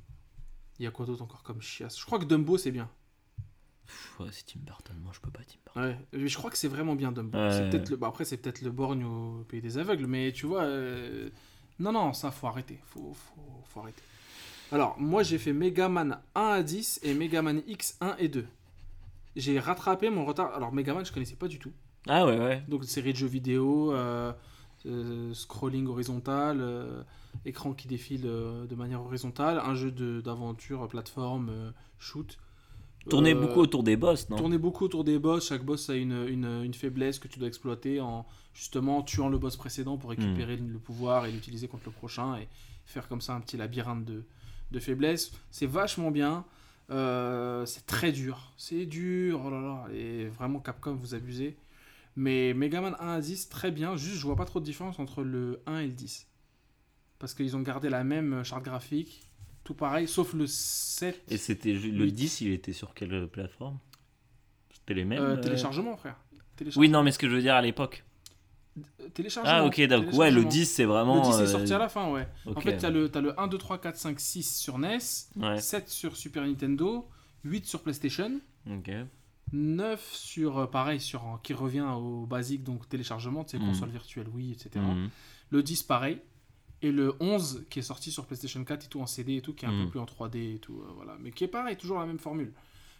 Il 0.78 0.84
y 0.84 0.86
a 0.86 0.90
quoi 0.90 1.06
d'autre 1.06 1.22
encore 1.22 1.43
comme 1.43 1.62
chiasse? 1.62 1.98
Je 1.98 2.05
crois 2.05 2.18
que 2.18 2.24
Dumbo, 2.24 2.59
c'est 2.59 2.70
bien. 2.72 2.89
Pff, 3.86 4.20
ouais, 4.20 4.26
c'est 4.32 4.47
Tim 4.47 4.60
Burton, 4.64 4.97
moi 5.02 5.12
je 5.14 5.20
peux 5.20 5.30
pas 5.30 5.40
Tim 5.44 5.59
Burton. 5.64 5.82
Ouais, 5.82 5.98
mais 6.20 6.28
je 6.28 6.36
crois 6.39 6.51
que 6.51 6.56
c'est 6.59 6.68
vraiment 6.68 6.94
bien 6.94 7.12
Dumbo. 7.12 7.36
Ouais. 7.39 7.51
C'est 7.52 7.70
peut-être 7.70 7.90
le... 7.90 7.97
bah, 7.97 8.09
après, 8.09 8.24
c'est 8.24 8.36
peut-être 8.36 8.62
le 8.62 8.70
borgne 8.70 9.05
au 9.05 9.44
pays 9.48 9.60
des 9.60 9.78
aveugles, 9.78 10.06
mais 10.06 10.32
tu 10.32 10.47
vois. 10.47 10.62
euh, 10.62 11.30
Non, 11.78 11.93
non, 11.93 12.12
ça, 12.12 12.30
faut 12.30 12.47
arrêter. 12.47 12.78
Faut, 12.84 13.12
faut, 13.14 13.62
faut 13.64 13.80
arrêter. 13.80 14.02
Alors, 14.72 14.98
moi, 14.98 15.22
j'ai 15.22 15.39
fait 15.39 15.52
Megaman 15.52 16.18
1 16.34 16.40
à 16.40 16.62
10 16.62 17.01
et 17.02 17.14
Megaman 17.14 17.62
X 17.66 17.97
1 18.01 18.16
et 18.18 18.28
2. 18.28 18.47
J'ai 19.36 19.59
rattrapé 19.60 20.09
mon 20.10 20.24
retard. 20.24 20.55
Alors, 20.55 20.72
Megaman, 20.72 21.05
je 21.05 21.12
connaissais 21.12 21.36
pas 21.36 21.48
du 21.48 21.59
tout. 21.59 21.72
Ah 22.09 22.27
ouais, 22.27 22.39
ouais. 22.39 22.62
Donc, 22.69 22.85
série 22.85 23.12
de 23.12 23.19
jeux 23.19 23.27
vidéo, 23.29 23.93
euh, 23.93 24.33
euh, 24.87 25.33
scrolling 25.35 25.87
horizontal, 25.87 26.59
euh, 26.61 27.03
écran 27.45 27.73
qui 27.74 27.89
défile 27.89 28.23
de 28.23 28.74
manière 28.74 29.01
horizontale, 29.03 29.61
un 29.65 29.74
jeu 29.74 29.91
d'aventure, 30.23 30.87
plateforme, 30.89 31.73
shoot. 31.99 32.39
Tournait 33.09 33.35
Euh, 33.35 33.41
beaucoup 33.41 33.61
autour 33.61 33.83
des 33.83 33.97
boss, 33.97 34.29
non? 34.31 34.37
Tourner 34.37 34.59
beaucoup 34.59 34.85
autour 34.85 35.03
des 35.03 35.19
boss, 35.19 35.49
chaque 35.49 35.65
boss 35.65 35.91
a 35.91 35.95
une, 35.97 36.27
une, 36.29 36.62
une 36.62 36.74
faiblesse 36.74 37.19
que 37.19 37.27
tu 37.27 37.39
dois 37.41 37.49
exploiter 37.49 38.01
en 38.01 38.24
justement 38.55 39.03
tuant 39.03 39.29
le 39.29 39.39
boss 39.39 39.57
précédent 39.57 39.97
pour 39.97 40.11
récupérer 40.11 40.57
le 40.57 40.79
pouvoir 40.79 41.27
et 41.27 41.33
l'utiliser 41.33 41.66
contre 41.66 41.85
le 41.87 41.91
prochain 41.93 42.37
et 42.37 42.47
faire 42.85 43.09
comme 43.09 43.20
ça 43.20 43.35
un 43.35 43.41
petit 43.41 43.57
labyrinthe 43.57 44.05
de, 44.05 44.23
de 44.70 44.79
faiblesses. 44.79 45.33
C'est 45.51 45.66
vachement 45.66 46.11
bien, 46.11 46.45
Euh, 46.91 47.65
c'est 47.65 47.87
très 47.87 48.12
dur, 48.12 48.53
c'est 48.57 48.85
dur, 48.87 49.41
oh 49.47 49.51
là 49.51 49.61
là, 49.61 49.87
et 49.95 50.27
vraiment 50.27 50.61
Capcom 50.61 50.95
vous 50.95 51.15
abusez. 51.15 51.57
Mais 52.16 52.52
Megaman 52.55 52.94
1 53.01 53.09
à 53.09 53.20
10, 53.20 53.48
très 53.48 53.70
bien, 53.70 53.97
juste 53.97 54.16
je 54.16 54.22
vois 54.26 54.36
pas 54.36 54.44
trop 54.44 54.60
de 54.60 54.64
différence 54.64 54.98
entre 54.98 55.22
le 55.22 55.62
1 55.66 55.78
et 55.78 55.86
le 55.86 55.93
10. 55.93 56.26
Parce 57.18 57.34
qu'ils 57.34 57.56
ont 57.56 57.60
gardé 57.62 57.89
la 57.89 58.05
même 58.05 58.43
charte 58.44 58.64
graphique, 58.64 59.22
tout 59.64 59.74
pareil, 59.74 60.06
sauf 60.09 60.34
le 60.34 60.47
7. 60.47 61.22
Et 61.28 61.36
c'était 61.39 61.72
le 61.72 62.05
Oui. 62.05 62.12
10, 62.12 62.40
il 62.43 62.52
était 62.52 62.72
sur 62.72 62.94
quelle 62.94 63.28
plateforme? 63.28 63.78
C'était 64.74 64.94
les 64.94 65.05
mêmes 65.05 65.22
Euh, 65.22 65.36
euh, 65.36 65.40
téléchargement, 65.40 65.97
frère. 65.97 66.16
Oui, 66.76 66.89
non, 66.89 67.02
mais 67.02 67.12
ce 67.12 67.18
que 67.18 67.28
je 67.28 67.34
veux 67.36 67.40
dire 67.40 67.55
à 67.55 67.62
l'époque. 67.62 68.05
Téléchargement. 69.14 69.55
Ah, 69.55 69.64
ok, 69.64 69.80
donc 69.82 70.12
ouais, 70.12 70.30
le 70.30 70.43
téléchargement. 70.43 70.48
10, 70.48 70.66
c'est 70.66 70.82
Le 70.82 70.89
vraiment. 70.89 71.20
10 71.20 71.36
est 71.39 71.43
euh, 71.43 71.47
sorti 71.47 71.72
à 71.74 71.78
la 71.78 71.89
fin, 71.89 72.10
ouais. 72.10 72.26
En 72.47 72.60
fait, 72.60 72.76
t'as 72.78 72.90
le, 72.90 73.09
t'as 73.09 73.20
le 73.20 73.39
1, 73.39 73.47
2, 73.48 73.59
3, 73.59 73.78
4, 73.80 73.97
5, 73.97 74.20
6 74.20 74.56
sur 74.59 74.78
NES, 74.78 74.98
Ouais, 75.36 75.60
7 75.60 75.89
sur 75.89 76.16
Super 76.16 76.44
Nintendo, 76.44 77.09
8 77.44 77.66
sur 77.66 77.82
PlayStation, 77.82 78.40
ok. 78.68 78.90
9 79.53 80.12
sur, 80.15 80.59
euh, 80.59 80.66
pareil, 80.66 81.01
sur, 81.01 81.39
qui 81.43 81.53
revient 81.55 81.87
au 81.97 82.27
basique, 82.27 82.62
donc 82.65 82.89
téléchargement, 82.89 83.45
tu 83.45 83.53
sais, 83.53 83.59
Mhm. 83.59 83.69
console 83.69 83.91
virtuelle, 83.91 84.27
oui, 84.33 84.53
etc. 84.53 84.85
Mhm. 84.85 85.11
Le 85.51 85.62
10, 85.62 85.83
pareil. 85.83 86.19
Et 86.85 86.91
le 86.91 87.15
11, 87.20 87.65
qui 87.70 87.79
est 87.79 87.83
sorti 87.83 88.11
sur 88.11 88.27
PlayStation 88.27 88.65
4 88.65 88.87
et 88.87 88.89
tout 88.89 89.01
en 89.01 89.07
CD 89.07 89.37
et 89.37 89.41
tout, 89.43 89.55
qui 89.55 89.65
est 89.65 89.69
un 89.69 89.73
Mhm. 89.73 89.85
peu 89.85 89.91
plus 89.91 90.01
en 90.01 90.07
3D 90.07 90.55
et 90.55 90.59
tout, 90.59 90.81
euh, 90.81 90.91
voilà. 90.97 91.16
Mais 91.20 91.31
qui 91.31 91.45
est 91.45 91.49
pareil, 91.49 91.77
toujours 91.77 91.99
la 92.01 92.07
même 92.07 92.19
formule. 92.19 92.53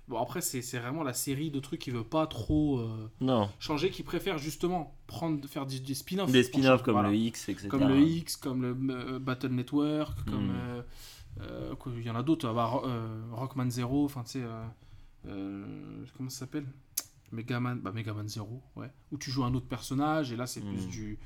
Bon, 0.09 0.21
après, 0.21 0.41
c'est 0.41 0.63
c'est 0.63 0.79
vraiment 0.81 1.03
la 1.05 1.15
série 1.15 1.51
de 1.51 1.59
trucs 1.61 1.81
qui 1.81 1.91
veut 1.91 2.03
pas 2.05 2.27
trop 2.27 2.81
euh, 2.81 3.09
Non, 3.21 3.49
changer, 3.61 3.91
qui 3.91 4.03
préfère 4.03 4.37
justement 4.37 4.97
prendre, 5.07 5.47
faire 5.49 5.65
des, 5.65 5.95
spin-offs. 5.95 6.31
des 6.31 6.43
spin-offs 6.43 6.83
comme 6.83 6.95
voilà. 6.95 7.09
le 7.11 7.17
X, 7.17 7.49
etc. 7.49 7.69
comme 7.69 7.89
le 7.89 8.01
X, 8.01 8.37
comme 8.37 8.63
le 8.63 8.77
euh, 8.95 9.19
Battle 9.21 9.49
Network, 9.53 10.25
comme 10.29 10.53
quoi, 11.79 11.93
il 11.97 12.03
y 12.03 12.11
en 12.11 12.17
a 12.17 12.23
d'autres, 12.23 12.53
bah, 12.53 12.67
Ro- 12.67 12.85
Rockman 13.33 13.71
Zero, 13.71 14.05
enfin 14.05 14.23
tu 14.25 14.33
sais, 14.41 14.45
euh, 15.27 16.05
comment 16.17 16.31
ça 16.31 16.41
s'appelle? 16.41 16.67
Megaman, 17.31 17.81
bah 17.81 17.93
Megaman 17.93 18.29
Zero, 18.29 18.63
ouais, 18.77 18.91
où 19.11 19.17
tu 19.19 19.31
joues 19.31 19.45
un 19.45 19.55
autre 19.55 19.67
personnage 19.67 20.33
et 20.33 20.37
là 20.37 20.47
c'est 20.47 20.61
plus 20.61 20.87
Mm. 20.87 20.91
du, 20.91 21.19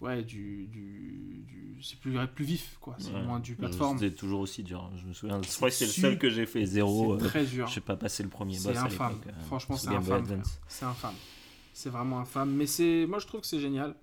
ouais, 0.00 0.22
du, 0.22 0.66
du, 0.68 1.44
du- 1.46 1.82
c'est 1.82 1.98
plus 1.98 2.16
plus 2.34 2.44
vif 2.46 2.78
quoi, 2.80 2.96
c'est 2.98 3.12
Ouais. 3.12 3.22
moins 3.22 3.40
du 3.40 3.52
Euh, 3.52 3.56
plateforme. 3.56 3.98
C'était 3.98 4.14
toujours 4.16 4.40
aussi 4.40 4.62
dur. 4.62 4.90
Je 4.96 5.06
me 5.06 5.12
souviens. 5.12 5.42
Je 5.42 5.54
crois 5.54 5.68
que 5.68 5.74
c'est 5.74 5.84
le 5.86 5.90
seul 5.92 6.18
que 6.18 6.30
j'ai 6.30 6.46
fait 6.46 6.64
zéro. 6.64 7.18
C'est 7.18 7.24
euh, 7.24 7.28
très 7.28 7.44
dur. 7.44 7.66
Je 7.66 7.74
sais 7.74 7.80
pas 7.82 7.96
passer 7.96 8.22
le 8.22 8.30
premier 8.30 8.54
C'est 8.56 8.68
boss 8.72 8.78
infâme. 8.78 9.20
euh, 9.26 9.32
Franchement, 9.46 9.76
c'est 9.76 9.88
infâme. 9.88 10.42
C'est 10.66 10.86
infâme. 10.86 11.14
C'est 11.74 11.90
vraiment 11.90 12.20
infâme. 12.20 12.50
Mais 12.54 12.66
c'est, 12.66 13.04
moi, 13.06 13.18
je 13.18 13.26
trouve 13.26 13.40
que 13.42 13.46
c'est 13.46 13.60
génial. 13.60 13.94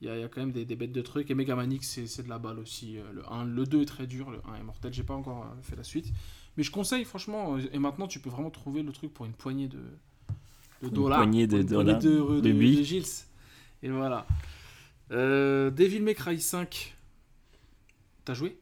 Il 0.00 0.08
y, 0.08 0.10
a, 0.10 0.16
il 0.16 0.20
y 0.22 0.24
a 0.24 0.28
quand 0.28 0.40
même 0.40 0.52
des, 0.52 0.64
des 0.64 0.74
bêtes 0.74 0.92
de 0.92 1.02
trucs. 1.02 1.30
Et 1.30 1.34
Mega 1.34 1.54
Man 1.54 1.70
X, 1.70 2.00
c'est, 2.06 2.22
de 2.24 2.28
la 2.28 2.38
balle 2.38 2.58
aussi. 2.58 2.96
Le 3.12 3.22
1, 3.30 3.44
le 3.44 3.64
2 3.64 3.82
est 3.82 3.86
très 3.86 4.06
dur. 4.08 4.30
Le 4.30 4.40
1 4.48 4.56
est 4.56 4.62
mortel. 4.64 4.92
J'ai 4.92 5.04
pas 5.04 5.14
encore 5.14 5.46
fait 5.62 5.76
la 5.76 5.84
suite. 5.84 6.12
Mais 6.56 6.62
je 6.62 6.70
conseille, 6.70 7.04
franchement. 7.04 7.56
euh, 7.56 7.60
Et 7.72 7.78
maintenant, 7.78 8.06
tu 8.08 8.20
peux 8.20 8.30
vraiment 8.30 8.50
trouver 8.50 8.82
le 8.82 8.92
truc 8.92 9.12
pour 9.12 9.26
une 9.26 9.32
poignée 9.32 9.68
de, 9.68 9.78
de 10.82 10.88
Une 10.88 10.90
dollars. 10.90 11.18
poignée 11.18 11.46
de 11.46 11.58
une 11.58 11.66
dollars. 11.66 11.98
poignée 11.98 12.16
de, 12.16 12.20
de, 12.20 12.40
De 12.40 12.52
de. 12.52 12.82
Gilles. 12.82 13.04
Et 13.82 13.88
voilà. 13.90 14.26
Euh, 15.10 15.70
Devil 15.70 16.00
May 16.00 16.14
Cry 16.14 16.40
5. 16.40 16.94
T'as 18.24 18.34
joué? 18.34 18.56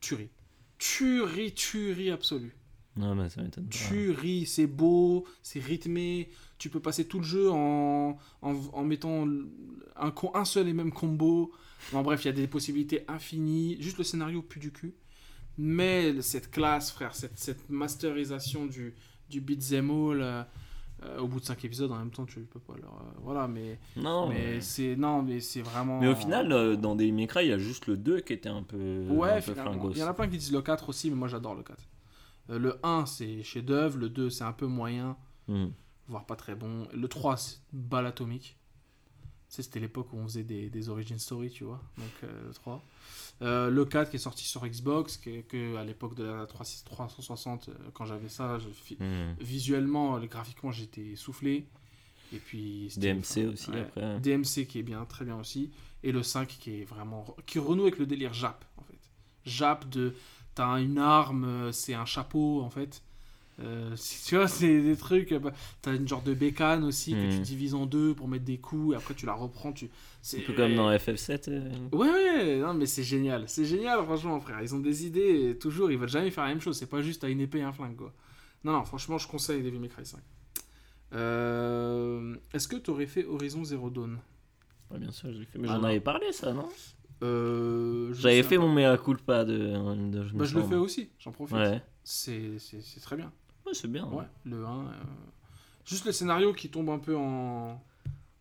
Tuerie. 0.00 0.30
Tuerie, 0.78 1.52
tuerie 1.52 2.10
absolue. 2.10 2.54
Non, 2.96 3.14
mais 3.14 3.28
ça 3.28 3.42
m'étonne. 3.42 3.68
Tu 3.68 4.10
ris, 4.10 4.46
c'est 4.46 4.66
beau, 4.66 5.26
c'est 5.42 5.60
rythmé. 5.60 6.30
Tu 6.58 6.70
peux 6.70 6.80
passer 6.80 7.06
tout 7.06 7.18
le 7.18 7.24
jeu 7.24 7.50
en, 7.50 8.16
en, 8.40 8.54
en 8.72 8.84
mettant 8.84 9.28
un, 9.96 10.12
un 10.34 10.44
seul 10.46 10.68
et 10.68 10.72
même 10.72 10.92
combo. 10.92 11.52
En 11.92 12.02
bref, 12.02 12.24
il 12.24 12.28
y 12.28 12.30
a 12.30 12.32
des 12.32 12.46
possibilités 12.46 13.04
infinies. 13.08 13.76
Juste 13.80 13.98
le 13.98 14.04
scénario 14.04 14.40
pue 14.40 14.60
du 14.60 14.72
cul. 14.72 14.94
Mais 15.58 16.20
cette 16.22 16.50
classe, 16.50 16.90
frère, 16.90 17.14
cette, 17.14 17.38
cette 17.38 17.68
masterisation 17.70 18.66
du, 18.66 18.94
du 19.30 19.40
beat'em 19.40 19.90
all, 19.90 20.20
euh, 20.22 20.42
euh, 21.02 21.18
au 21.18 21.28
bout 21.28 21.40
de 21.40 21.44
5 21.44 21.64
épisodes, 21.64 21.90
en 21.92 21.98
même 21.98 22.10
temps, 22.10 22.24
tu 22.26 22.40
peux 22.40 22.60
pas 22.60 22.74
leur. 22.80 22.92
euh, 22.94 23.18
voilà, 23.22 23.46
mais, 23.48 23.78
Non, 23.96 24.28
mais 24.28 24.34
mais... 24.54 24.60
c'est. 24.60 24.96
Non, 24.96 25.22
mais 25.22 25.40
c'est 25.40 25.62
vraiment. 25.62 26.00
mais 26.00 26.08
au 26.08 26.14
final, 26.14 26.52
euh, 26.52 26.76
dans 26.76 26.94
des 26.94 27.10
Cry, 27.26 27.44
il 27.46 27.48
y 27.48 27.52
a 27.52 27.58
juste 27.58 27.86
le 27.86 27.96
2 27.96 28.20
qui 28.20 28.32
était 28.32 28.48
un 28.48 28.62
peu, 28.62 29.06
Ouais, 29.08 29.30
un 29.30 29.34
peu 29.40 29.52
finalement. 29.52 29.90
Il 29.90 29.98
y 29.98 30.02
en 30.02 30.06
a 30.08 30.14
plein 30.14 30.28
qui 30.28 30.38
disent 30.38 30.52
le 30.52 30.62
4 30.62 30.88
aussi, 30.88 31.10
mais 31.10 31.16
moi 31.16 31.28
j'adore 31.28 31.54
le 31.54 31.62
4. 31.62 31.78
Euh, 32.50 32.58
le 32.58 32.78
1, 32.82 33.06
c'est 33.06 33.42
chef-d'œuvre. 33.42 33.98
Le 33.98 34.08
2, 34.08 34.30
c'est 34.30 34.44
un 34.44 34.52
peu 34.52 34.66
moyen. 34.66 35.16
Hmm. 35.48 35.68
voire 36.08 36.26
pas 36.26 36.34
très 36.36 36.54
bon. 36.54 36.88
Le 36.92 37.08
3, 37.08 37.36
c'est 37.36 37.58
balle 37.72 38.06
atomique. 38.06 38.56
Tu 39.48 39.56
sais, 39.56 39.62
C'était 39.62 39.80
l'époque 39.80 40.12
où 40.12 40.16
on 40.16 40.24
faisait 40.24 40.42
des, 40.44 40.70
des 40.70 40.88
origin 40.88 41.18
story, 41.18 41.50
tu 41.50 41.64
vois. 41.64 41.80
Donc 41.98 42.08
euh, 42.24 42.46
le 42.48 42.52
3. 42.54 42.82
Euh, 43.42 43.68
le 43.68 43.84
4 43.84 44.10
qui 44.10 44.16
est 44.16 44.20
sorti 44.20 44.44
sur 44.44 44.66
Xbox, 44.66 45.18
que, 45.18 45.42
que 45.42 45.76
à 45.76 45.84
l'époque 45.84 46.14
de 46.14 46.24
la 46.24 46.46
3, 46.46 46.64
360, 46.84 47.68
euh, 47.68 47.72
quand 47.92 48.06
j'avais 48.06 48.28
ça, 48.28 48.58
je, 48.58 48.68
Hmm. 48.98 49.34
visuellement, 49.40 50.18
graphiquement, 50.20 50.70
j'étais 50.72 51.16
soufflé. 51.16 51.66
Et 52.32 52.38
puis. 52.38 52.88
DMC 52.96 53.46
aussi, 53.52 53.70
ouais. 53.70 53.80
après. 53.80 54.20
DMC 54.20 54.66
qui 54.66 54.78
est 54.78 54.82
bien, 54.82 55.04
très 55.04 55.24
bien 55.24 55.38
aussi. 55.38 55.70
Et 56.02 56.12
le 56.12 56.22
5 56.22 56.48
qui 56.48 56.80
est 56.80 56.84
vraiment. 56.84 57.36
qui 57.46 57.58
renoue 57.58 57.82
avec 57.82 57.98
le 57.98 58.06
délire 58.06 58.32
Jap, 58.32 58.64
en 58.76 58.82
fait. 58.82 59.10
Jap 59.44 59.88
de. 59.88 60.14
T'as 60.54 60.80
une 60.80 60.96
arme, 60.98 61.44
euh, 61.44 61.72
c'est 61.72 61.92
un 61.94 62.06
chapeau, 62.06 62.62
en 62.62 62.70
fait. 62.70 63.02
Euh, 63.60 63.94
tu 64.26 64.36
vois, 64.36 64.48
c'est 64.48 64.80
des 64.82 64.96
trucs. 64.96 65.32
euh, 65.32 65.38
bah, 65.38 65.52
T'as 65.82 65.94
une 65.94 66.06
genre 66.06 66.22
de 66.22 66.34
bécane 66.34 66.84
aussi 66.84 67.12
que 67.12 67.30
tu 67.30 67.36
Mhm. 67.38 67.42
divises 67.42 67.74
en 67.74 67.86
deux 67.86 68.14
pour 68.14 68.28
mettre 68.28 68.44
des 68.44 68.58
coups 68.58 68.92
et 68.94 68.96
après 68.96 69.14
tu 69.14 69.24
la 69.26 69.32
reprends. 69.34 69.72
Tu... 69.72 69.88
C'est 70.20 70.40
Un 70.42 70.46
peu 70.46 70.52
comme 70.52 70.74
dans 70.74 70.90
FF7. 70.90 71.48
euh, 71.48 71.70
Ouais, 71.92 72.08
ouais, 72.10 72.58
non, 72.58 72.74
mais 72.74 72.86
c'est 72.86 73.02
génial. 73.04 73.44
C'est 73.48 73.64
génial, 73.64 74.02
franchement, 74.04 74.38
frère. 74.40 74.60
Ils 74.62 74.74
ont 74.74 74.80
des 74.80 75.06
idées 75.06 75.50
et 75.50 75.58
toujours, 75.58 75.90
ils 75.90 75.96
veulent 75.98 76.08
jamais 76.08 76.30
faire 76.30 76.44
la 76.44 76.50
même 76.50 76.60
chose. 76.60 76.76
C'est 76.76 76.90
pas 76.90 77.00
juste 77.02 77.24
à 77.24 77.28
une 77.28 77.40
épée 77.40 77.58
et 77.58 77.62
un 77.62 77.72
flingue, 77.72 77.96
quoi. 77.96 78.12
Non, 78.64 78.72
non, 78.72 78.84
franchement, 78.84 79.16
je 79.16 79.26
conseille 79.28 79.62
Devil 79.62 79.78
May 79.78 79.88
Cry 79.88 80.04
5. 80.04 80.20
Euh, 81.14 82.34
Est-ce 82.52 82.68
que 82.68 82.76
t'aurais 82.76 83.06
fait 83.06 83.24
Horizon 83.24 83.64
Zero 83.64 83.90
Dawn? 83.90 84.18
Ouais, 84.90 84.98
bien 84.98 85.10
sûr, 85.12 85.32
je 85.32 85.38
l'ai 85.38 85.46
fait. 85.46 85.58
Mais 85.58 85.68
Ah 85.70 85.76
j'en 85.76 85.84
avais 85.84 86.00
parlé, 86.00 86.32
ça, 86.32 86.52
non? 86.52 86.68
Euh, 87.22 88.12
J'avais 88.12 88.42
fait 88.42 88.56
pas. 88.56 88.62
mon 88.62 88.72
mea 88.72 88.98
culpa 88.98 89.44
de. 89.44 89.56
de 89.56 90.22
Bah, 90.34 90.44
je 90.44 90.54
le 90.58 90.62
fais 90.64 90.74
aussi, 90.74 91.08
j'en 91.18 91.32
profite. 91.32 91.56
Ouais. 91.56 91.80
C'est 92.04 92.58
c'est- 92.58 92.82
c'est 92.82 93.00
très 93.00 93.16
bien. 93.16 93.32
Ouais, 93.66 93.72
c'est 93.74 93.90
bien. 93.90 94.06
Ouais, 94.06 94.24
le 94.44 94.64
1. 94.64 94.80
euh, 94.80 94.84
Juste 95.84 96.04
le 96.04 96.12
scénario 96.12 96.52
qui 96.52 96.68
tombe 96.68 96.88
un 96.90 96.98
peu 96.98 97.16
en. 97.16 97.80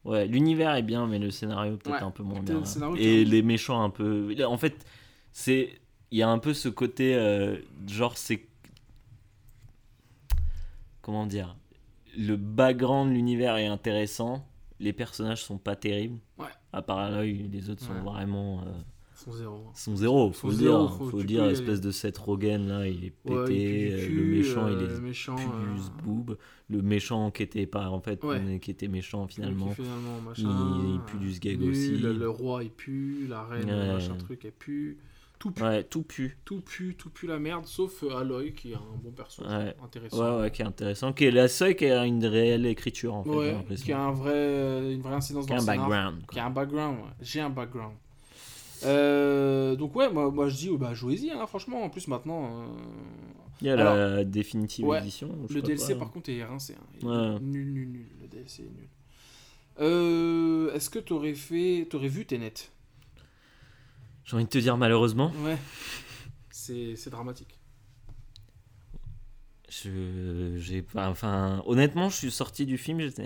Ouais, 0.04 0.28
l'univers 0.28 0.76
est 0.76 0.84
bien, 0.84 1.08
mais 1.08 1.18
le 1.20 1.32
scénario 1.32 1.78
peut-être 1.78 1.96
Ouais, 2.02 2.04
un 2.04 2.12
peu 2.12 2.22
moins 2.24 2.42
bien. 2.42 2.60
le 2.60 2.66
scénario 2.66 2.96
qui 2.96 3.02
Et 3.04 3.26
les 3.26 3.42
méchants 3.42 3.82
un 3.84 3.90
peu. 3.90 4.36
En 4.48 4.58
fait, 4.58 4.86
c'est. 5.32 5.80
Il 6.12 6.20
y 6.20 6.24
a 6.24 6.30
un 6.30 6.38
peu 6.40 6.54
ce 6.54 6.70
côté. 6.70 7.16
euh, 7.16 7.58
genre, 7.88 8.18
c'est. 8.18 8.46
Comment 11.02 11.26
dire 11.26 11.56
Le 12.18 12.36
background 12.36 13.10
de 13.12 13.16
l'univers 13.16 13.58
est 13.58 13.68
intéressant. 13.68 14.48
Les 14.80 14.94
personnages 14.94 15.44
sont 15.44 15.58
pas 15.58 15.76
terribles. 15.76 16.20
Ouais. 16.38 16.48
À 16.74 16.82
part 16.82 17.10
l'œil, 17.10 17.48
les 17.52 17.70
autres 17.70 17.84
sont 17.84 17.94
Ouais. 17.94 18.02
vraiment. 18.02 18.62
euh, 18.62 18.72
Son 19.26 19.32
zéro. 19.32 19.60
Son 19.74 19.96
zéro, 19.96 20.32
faut 20.32 20.50
le 20.50 20.56
dire. 20.56 20.92
faut- 20.98 21.06
Faut 21.10 21.24
dire, 21.24 21.44
peux 21.44 21.50
y 21.50 21.52
espèce 21.52 21.70
aller. 21.70 21.80
de 21.80 21.92
Seth 21.92 22.18
Rogen 22.18 22.68
là, 22.68 22.88
il 22.88 23.06
est 23.06 23.10
pété. 23.12 23.36
Ouais, 23.36 23.54
il 23.56 23.94
euh, 23.94 24.06
cul, 24.08 24.16
le 24.16 24.38
méchant, 24.38 24.68
euh, 24.68 24.72
il 24.80 24.86
est 24.98 25.00
méchant, 25.02 25.36
plus 25.36 25.46
euh, 25.46 26.04
boob. 26.04 26.38
Le 26.70 26.82
méchant 26.82 27.32
qui 27.32 27.44
était 27.44 27.66
pas 27.66 27.90
en 27.90 28.00
fait, 28.02 28.24
Ouais. 28.24 28.60
qui 28.62 28.72
était 28.72 28.88
méchant 28.88 29.28
finalement. 29.28 29.68
Qui, 29.70 29.76
finalement, 29.76 30.22
machin, 30.26 30.82
il- 30.84 30.94
il 30.96 31.00
pue 31.02 31.18
du 31.18 31.58
nul, 31.58 31.70
aussi. 31.72 31.98
Le 31.98 32.30
roi 32.30 32.64
il 32.64 32.72
pue, 32.72 33.28
la 33.28 33.44
reine, 33.44 33.70
Ouais. 33.70 33.94
machin 33.94 34.16
truc, 34.18 34.46
elle 34.46 34.52
pue. 34.52 34.98
Tout 35.38 35.52
pue, 35.52 35.64
Ouais, 35.64 35.84
tout 35.84 36.02
pue. 36.04 36.38
tout 36.46 36.62
pue, 36.62 36.96
tout 36.98 37.10
pue 37.10 37.28
la 37.28 37.38
merde, 37.40 37.66
sauf 37.66 38.04
euh, 38.04 38.16
Aloy 38.18 38.54
qui 38.54 38.72
est 38.72 38.76
un 38.76 38.80
bon 39.04 39.12
perso, 39.12 39.44
Ouais. 39.44 39.76
intéressant. 39.84 40.38
Ouais, 40.38 40.42
ouais, 40.44 40.50
qui 40.52 40.62
est 40.62 40.66
intéressant. 40.66 41.12
Qui 41.12 41.26
est 41.26 41.32
la 41.32 41.50
seule 41.50 41.76
qui 41.76 41.86
a 41.88 42.06
une 42.06 42.26
réelle 42.26 42.66
écriture 42.66 43.14
en 43.14 43.24
fait. 43.24 43.30
Ouais, 43.30 43.52
l'impression. 43.52 43.86
qui 43.86 43.92
a 43.92 44.00
un 44.02 44.12
vrai, 44.14 44.94
une 44.94 45.02
vraie 45.02 45.14
incidence 45.16 45.46
Qui 45.46 45.52
dans 45.52 45.58
un 45.58 45.60
le 45.60 45.66
background. 45.82 46.22
Qui 46.32 46.40
a 46.40 46.46
un 46.46 46.50
background, 46.52 46.98
ouais. 47.00 47.12
J'ai 47.22 47.42
un 47.42 47.50
background. 47.50 47.96
Euh, 48.84 49.76
donc 49.76 49.96
ouais, 49.96 50.12
moi, 50.12 50.30
moi 50.32 50.50
je 50.50 50.56
dis, 50.58 50.70
oh, 50.70 50.78
bah 50.78 50.94
jouez-y, 50.94 51.32
hein, 51.32 51.46
franchement. 51.48 51.84
En 51.84 51.90
plus 51.90 52.08
maintenant, 52.08 52.62
euh, 52.64 52.68
Il 53.62 53.68
y 53.68 53.70
a 53.70 53.76
la 53.76 54.24
définitive 54.26 54.86
ouais, 54.86 55.00
édition. 55.00 55.30
le 55.50 55.62
DLC 55.62 55.94
quoi. 55.94 56.00
par 56.06 56.12
contre 56.12 56.30
est 56.30 56.44
rincé. 56.44 56.76
hein. 56.80 56.86
Il 57.00 57.06
est 57.06 57.10
Ouais. 57.10 57.40
Nul, 57.42 57.72
nul, 57.74 57.90
nul. 57.90 58.08
Le 58.22 58.28
DLC 58.28 58.64
est 58.64 58.70
nul. 58.70 58.88
Euh, 59.80 60.74
Est-ce 60.74 60.90
que 60.90 61.00
t'aurais 61.00 61.34
fait, 61.36 61.88
t'aurais 61.90 62.08
vu 62.08 62.26
Tenet? 62.26 62.54
J'ai 64.26 64.36
envie 64.36 64.46
de 64.46 64.50
te 64.50 64.58
dire 64.58 64.78
malheureusement. 64.78 65.32
Ouais. 65.44 65.58
C'est 66.50 66.96
c'est 66.96 67.10
dramatique. 67.10 67.60
Je, 69.70 70.56
j'ai 70.58 70.82
pas, 70.82 71.10
enfin, 71.10 71.62
honnêtement, 71.66 72.10
je 72.10 72.16
suis 72.16 72.32
sorti 72.32 72.66
du 72.66 72.78
film, 72.78 73.00
j'étais, 73.02 73.26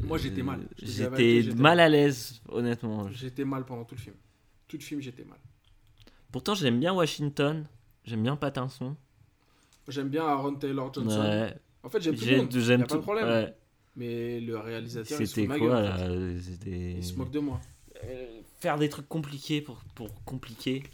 Moi, 0.00 0.18
j'étais 0.18 0.42
mal. 0.42 0.60
J'étais 0.80 1.42
mal 1.56 1.80
à 1.80 1.88
l'aise, 1.88 2.40
honnêtement. 2.48 3.08
J'étais 3.10 3.44
mal 3.44 3.64
pendant 3.64 3.84
tout 3.84 3.94
le 3.96 4.00
film. 4.00 4.16
Tout 4.68 4.76
le 4.76 4.82
film, 4.82 5.00
j'étais 5.00 5.24
mal. 5.24 5.38
Pourtant, 6.30 6.54
j'aime 6.54 6.78
bien 6.78 6.92
Washington, 6.92 7.66
j'aime 8.04 8.22
bien 8.22 8.36
Pattinson. 8.36 8.96
J'aime 9.88 10.08
bien 10.10 10.26
Aaron 10.26 10.54
Taylor 10.54 10.92
Johnson. 10.92 11.20
Ouais, 11.20 11.54
En 11.82 11.88
fait, 11.88 12.00
j'aime 12.02 12.14
tout 12.14 12.24
le 12.26 12.36
monde. 12.36 12.82
a 12.82 12.86
pas 12.86 12.96
de 12.96 13.00
problème. 13.00 13.26
ouais. 13.28 13.54
Mais 13.96 14.40
le 14.40 14.56
réalisateur, 14.58 15.20
il 15.20 15.26
se 15.26 15.40
quoi 15.46 15.58
gueule. 15.58 15.72
en 15.72 15.96
fait. 15.96 16.08
là 16.08 16.40
C'était 16.42 16.92
Il 16.92 17.04
se 17.04 17.14
moque 17.14 17.32
de 17.32 17.40
moi. 17.40 17.60
Euh, 18.04 18.40
faire 18.60 18.78
des 18.78 18.88
trucs 18.88 19.08
compliqués 19.08 19.60
pour 19.60 19.78
pour 19.96 20.22
compliquer. 20.24 20.84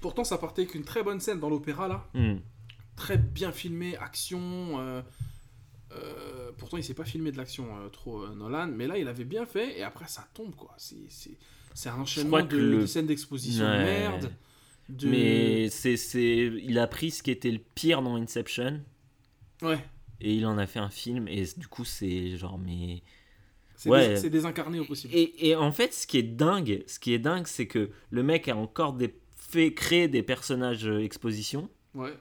Pourtant, 0.00 0.24
ça 0.24 0.38
partait 0.38 0.62
avec 0.62 0.74
une 0.74 0.84
très 0.84 1.02
bonne 1.02 1.20
scène 1.20 1.38
dans 1.38 1.50
l'opéra 1.50 1.86
là. 1.88 2.08
Hmm. 2.14 2.36
Très 2.96 3.18
bien 3.18 3.52
filmé, 3.52 3.96
action. 3.96 4.40
euh, 4.80 5.02
euh, 5.92 6.50
pourtant, 6.56 6.76
il 6.76 6.84
s'est 6.84 6.94
pas 6.94 7.04
filmé 7.04 7.32
de 7.32 7.36
l'action 7.36 7.66
euh, 7.78 7.88
trop 7.88 8.22
euh, 8.22 8.34
Nolan, 8.34 8.68
mais 8.68 8.86
là, 8.86 8.96
il 8.98 9.08
avait 9.08 9.24
bien 9.24 9.46
fait. 9.46 9.78
Et 9.78 9.82
après, 9.82 10.06
ça 10.08 10.28
tombe 10.34 10.54
quoi. 10.54 10.74
C'est 10.78 10.96
c'est 11.08 11.36
c'est 11.74 11.88
un 11.88 11.98
enchaînement 11.98 12.42
de, 12.42 12.56
le- 12.56 12.80
de 12.82 12.86
scènes 12.86 13.06
d'exposition 13.06 13.64
de 13.64 13.70
Ouais. 13.70 13.84
merde. 13.84 14.32
De... 14.88 15.08
Mais 15.08 15.68
c'est 15.70 15.96
c'est 15.96 16.36
il 16.62 16.78
a 16.78 16.86
pris 16.88 17.10
ce 17.12 17.22
qui 17.22 17.30
était 17.30 17.50
le 17.52 17.60
pire 17.74 18.02
dans 18.02 18.16
Inception 18.16 18.80
ouais, 19.62 19.78
et 20.20 20.34
il 20.34 20.44
en 20.46 20.58
a 20.58 20.66
fait 20.66 20.80
un 20.80 20.90
film 20.90 21.28
et 21.28 21.44
du 21.56 21.68
coup 21.68 21.84
c'est 21.84 22.36
genre 22.36 22.58
mais 22.58 23.02
c'est 23.76 23.88
Ouais. 23.88 24.08
dés- 24.08 24.16
c'est 24.16 24.30
désincarné 24.30 24.80
au 24.80 24.84
possible. 24.84 25.14
Et, 25.14 25.48
et 25.50 25.54
en 25.54 25.70
fait, 25.70 25.94
ce 25.94 26.08
qui 26.08 26.18
est 26.18 26.22
dingue, 26.24 26.82
ce 26.88 26.98
qui 26.98 27.12
est 27.14 27.20
dingue, 27.20 27.46
c'est 27.46 27.66
que 27.68 27.90
le 28.10 28.22
mec 28.24 28.48
a 28.48 28.56
encore 28.56 28.92
des, 28.94 29.14
fait 29.36 29.72
créer 29.74 30.08
des 30.08 30.22
personnages 30.24 30.86
euh, 30.88 30.98
exposition, 31.04 31.70
Ouais. 31.94 32.12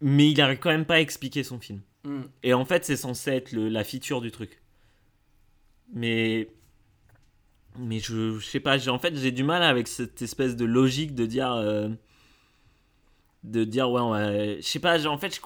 mais 0.00 0.30
il 0.30 0.40
arrive 0.40 0.58
quand 0.58 0.70
même 0.70 0.84
pas 0.86 0.94
à 0.96 1.00
expliquer 1.00 1.44
son 1.44 1.60
film. 1.60 1.80
Hmm. 2.04 2.22
Et 2.42 2.54
en 2.54 2.64
fait, 2.64 2.84
c'est 2.84 2.96
censé 2.96 3.30
être 3.30 3.52
le- 3.52 3.68
la 3.68 3.84
feature 3.84 4.20
du 4.20 4.30
truc. 4.30 4.62
Mais 5.92 6.48
mais 7.78 8.00
je, 8.00 8.38
je 8.38 8.44
sais 8.46 8.60
pas, 8.60 8.88
en 8.88 8.98
fait 8.98 9.14
j'ai 9.16 9.30
du 9.30 9.44
mal 9.44 9.62
avec 9.62 9.86
cette 9.86 10.20
espèce 10.22 10.56
de 10.56 10.64
logique 10.64 11.14
de 11.14 11.24
dire 11.24 11.52
euh, 11.52 11.88
de 13.44 13.64
dire 13.64 13.90
ouais, 13.90 14.00
va- 14.00 14.56
je 14.56 14.60
sais 14.62 14.80
pas, 14.80 15.06
en 15.06 15.18
fait 15.18 15.34
je, 15.34 15.40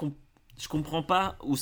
je 0.59 0.69
comprends 0.69 1.03
pas 1.03 1.37
où 1.43 1.55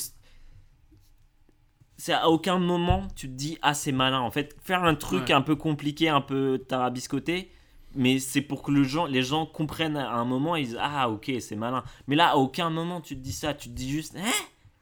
c'est 1.97 2.13
à 2.13 2.29
aucun 2.29 2.57
moment 2.59 3.07
tu 3.15 3.27
te 3.27 3.33
dis 3.33 3.57
ah 3.61 3.73
c'est 3.73 3.91
malin 3.91 4.19
en 4.19 4.31
fait 4.31 4.55
faire 4.63 4.83
un 4.83 4.95
truc 4.95 5.23
Ouais. 5.27 5.33
un 5.33 5.41
peu 5.41 5.55
compliqué 5.55 6.09
un 6.09 6.21
peu 6.21 6.63
tarabiscoté 6.67 7.51
mais 7.95 8.17
c'est 8.19 8.41
pour 8.41 8.63
que 8.63 8.71
le 8.71 8.83
gens, 8.83 9.05
les 9.05 9.21
gens 9.21 9.45
comprennent 9.45 9.97
à 9.97 10.13
un 10.13 10.25
moment 10.25 10.55
ils 10.55 10.65
disent 10.67 10.79
ah 10.81 11.09
ok 11.09 11.31
c'est 11.39 11.55
malin 11.55 11.83
mais 12.07 12.15
là 12.15 12.29
à 12.31 12.35
aucun 12.35 12.69
moment 12.69 12.99
tu 12.99 13.15
te 13.15 13.21
dis 13.21 13.31
ça 13.31 13.53
tu 13.53 13.69
te 13.69 13.73
dis 13.73 13.89
juste 13.89 14.15
hein? 14.17 14.31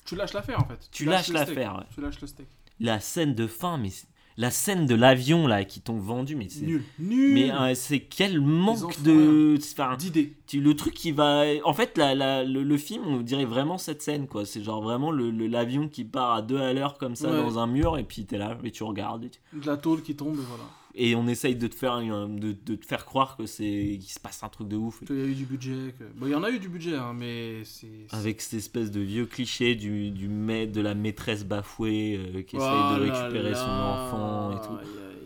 Tu 0.05 0.15
lâches 0.15 0.33
l'affaire 0.33 0.59
en 0.61 0.65
fait. 0.65 0.79
Tu 0.91 1.05
lâches 1.05 1.27
le 1.29 1.33
l'affaire, 1.35 1.75
ouais. 1.77 1.83
Tu 1.93 2.01
lâches 2.01 2.19
le 2.21 2.27
steak. 2.27 2.47
la 2.79 2.99
scène 2.99 3.33
de 3.35 3.47
fin, 3.47 3.77
mais 3.77 3.89
la 4.37 4.49
scène 4.49 4.85
de 4.85 4.95
l'avion 4.95 5.45
là 5.45 5.63
qui 5.65 5.81
t'ont 5.81 5.99
vendu, 5.99 6.35
mais 6.35 6.47
c'est. 6.49 6.65
Nul. 6.65 6.83
Nul. 6.99 7.33
Mais 7.33 7.51
euh, 7.51 7.75
c'est 7.75 7.99
quel 7.99 8.39
manque 8.41 9.01
de. 9.03 9.57
Enfin, 9.57 9.95
D'idées. 9.97 10.33
le 10.53 10.73
truc 10.73 10.93
qui 10.93 11.11
va. 11.11 11.43
En 11.65 11.73
fait, 11.73 11.97
la, 11.97 12.15
la- 12.15 12.43
le, 12.43 12.63
le 12.63 12.77
film, 12.77 13.05
on 13.05 13.21
dirait 13.21 13.45
vraiment 13.45 13.77
cette 13.77 14.01
scène 14.01 14.27
quoi. 14.27 14.45
C'est 14.45 14.63
genre 14.63 14.81
vraiment 14.81 15.11
le- 15.11 15.31
le- 15.31 15.47
l'avion 15.47 15.87
qui 15.89 16.03
part 16.05 16.31
à 16.33 16.41
deux 16.41 16.59
à 16.59 16.73
l'heure 16.73 16.97
comme 16.97 17.15
ça 17.15 17.29
Ouais. 17.29 17.37
dans 17.37 17.59
un 17.59 17.67
mur 17.67 17.97
et 17.97 18.03
puis 18.03 18.25
t'es 18.25 18.37
là 18.37 18.57
et 18.63 18.71
tu 18.71 18.83
regardes. 18.83 19.25
Et, 19.25 19.29
tu- 19.29 19.39
De 19.59 19.67
la 19.67 19.77
tôle 19.77 20.01
qui 20.01 20.15
tombe, 20.15 20.35
et 20.39 20.43
voilà. 20.47 20.63
Et 20.95 21.15
on 21.15 21.27
essaye 21.27 21.55
de 21.55 21.67
te 21.67 21.75
faire, 21.75 21.99
de, 21.99 22.51
de 22.51 22.75
te 22.75 22.85
faire 22.85 23.05
croire 23.05 23.37
que 23.37 23.45
c'est 23.45 23.97
qu'il 23.99 24.09
se 24.11 24.19
passe 24.19 24.43
un 24.43 24.49
truc 24.49 24.67
de 24.67 24.75
ouf. 24.77 25.01
Il 25.09 25.15
y 25.17 25.21
a 25.21 25.25
eu 25.25 25.35
du 25.35 25.45
budget. 25.45 25.93
que- 25.97 26.03
Bon, 26.19 26.25
il 26.27 26.31
y 26.31 26.35
en 26.35 26.43
a 26.43 26.49
eu 26.51 26.59
du 26.59 26.69
budget, 26.69 26.95
hein, 26.95 27.13
mais 27.13 27.63
c'est. 27.63 28.07
Avec 28.11 28.41
cette 28.41 28.55
espèce 28.59 28.91
de 28.91 28.99
vieux 29.01 29.25
cliché 29.25 29.75
du, 29.75 30.11
du 30.11 30.27
ma- 30.27 30.65
de 30.65 30.81
la 30.81 30.93
maîtresse 30.95 31.45
bafouée 31.45 32.17
euh, 32.17 32.41
qui 32.43 32.57
essaye 32.57 32.69
Oh 32.69 32.99
de 32.99 33.05
là 33.05 33.21
récupérer 33.23 33.55
son 33.55 33.65
là. 33.67 34.05
enfant 34.07 34.51
et 34.51 34.61
tout. 34.67 34.73
Aïe, 34.77 34.87
aïe, 34.97 35.17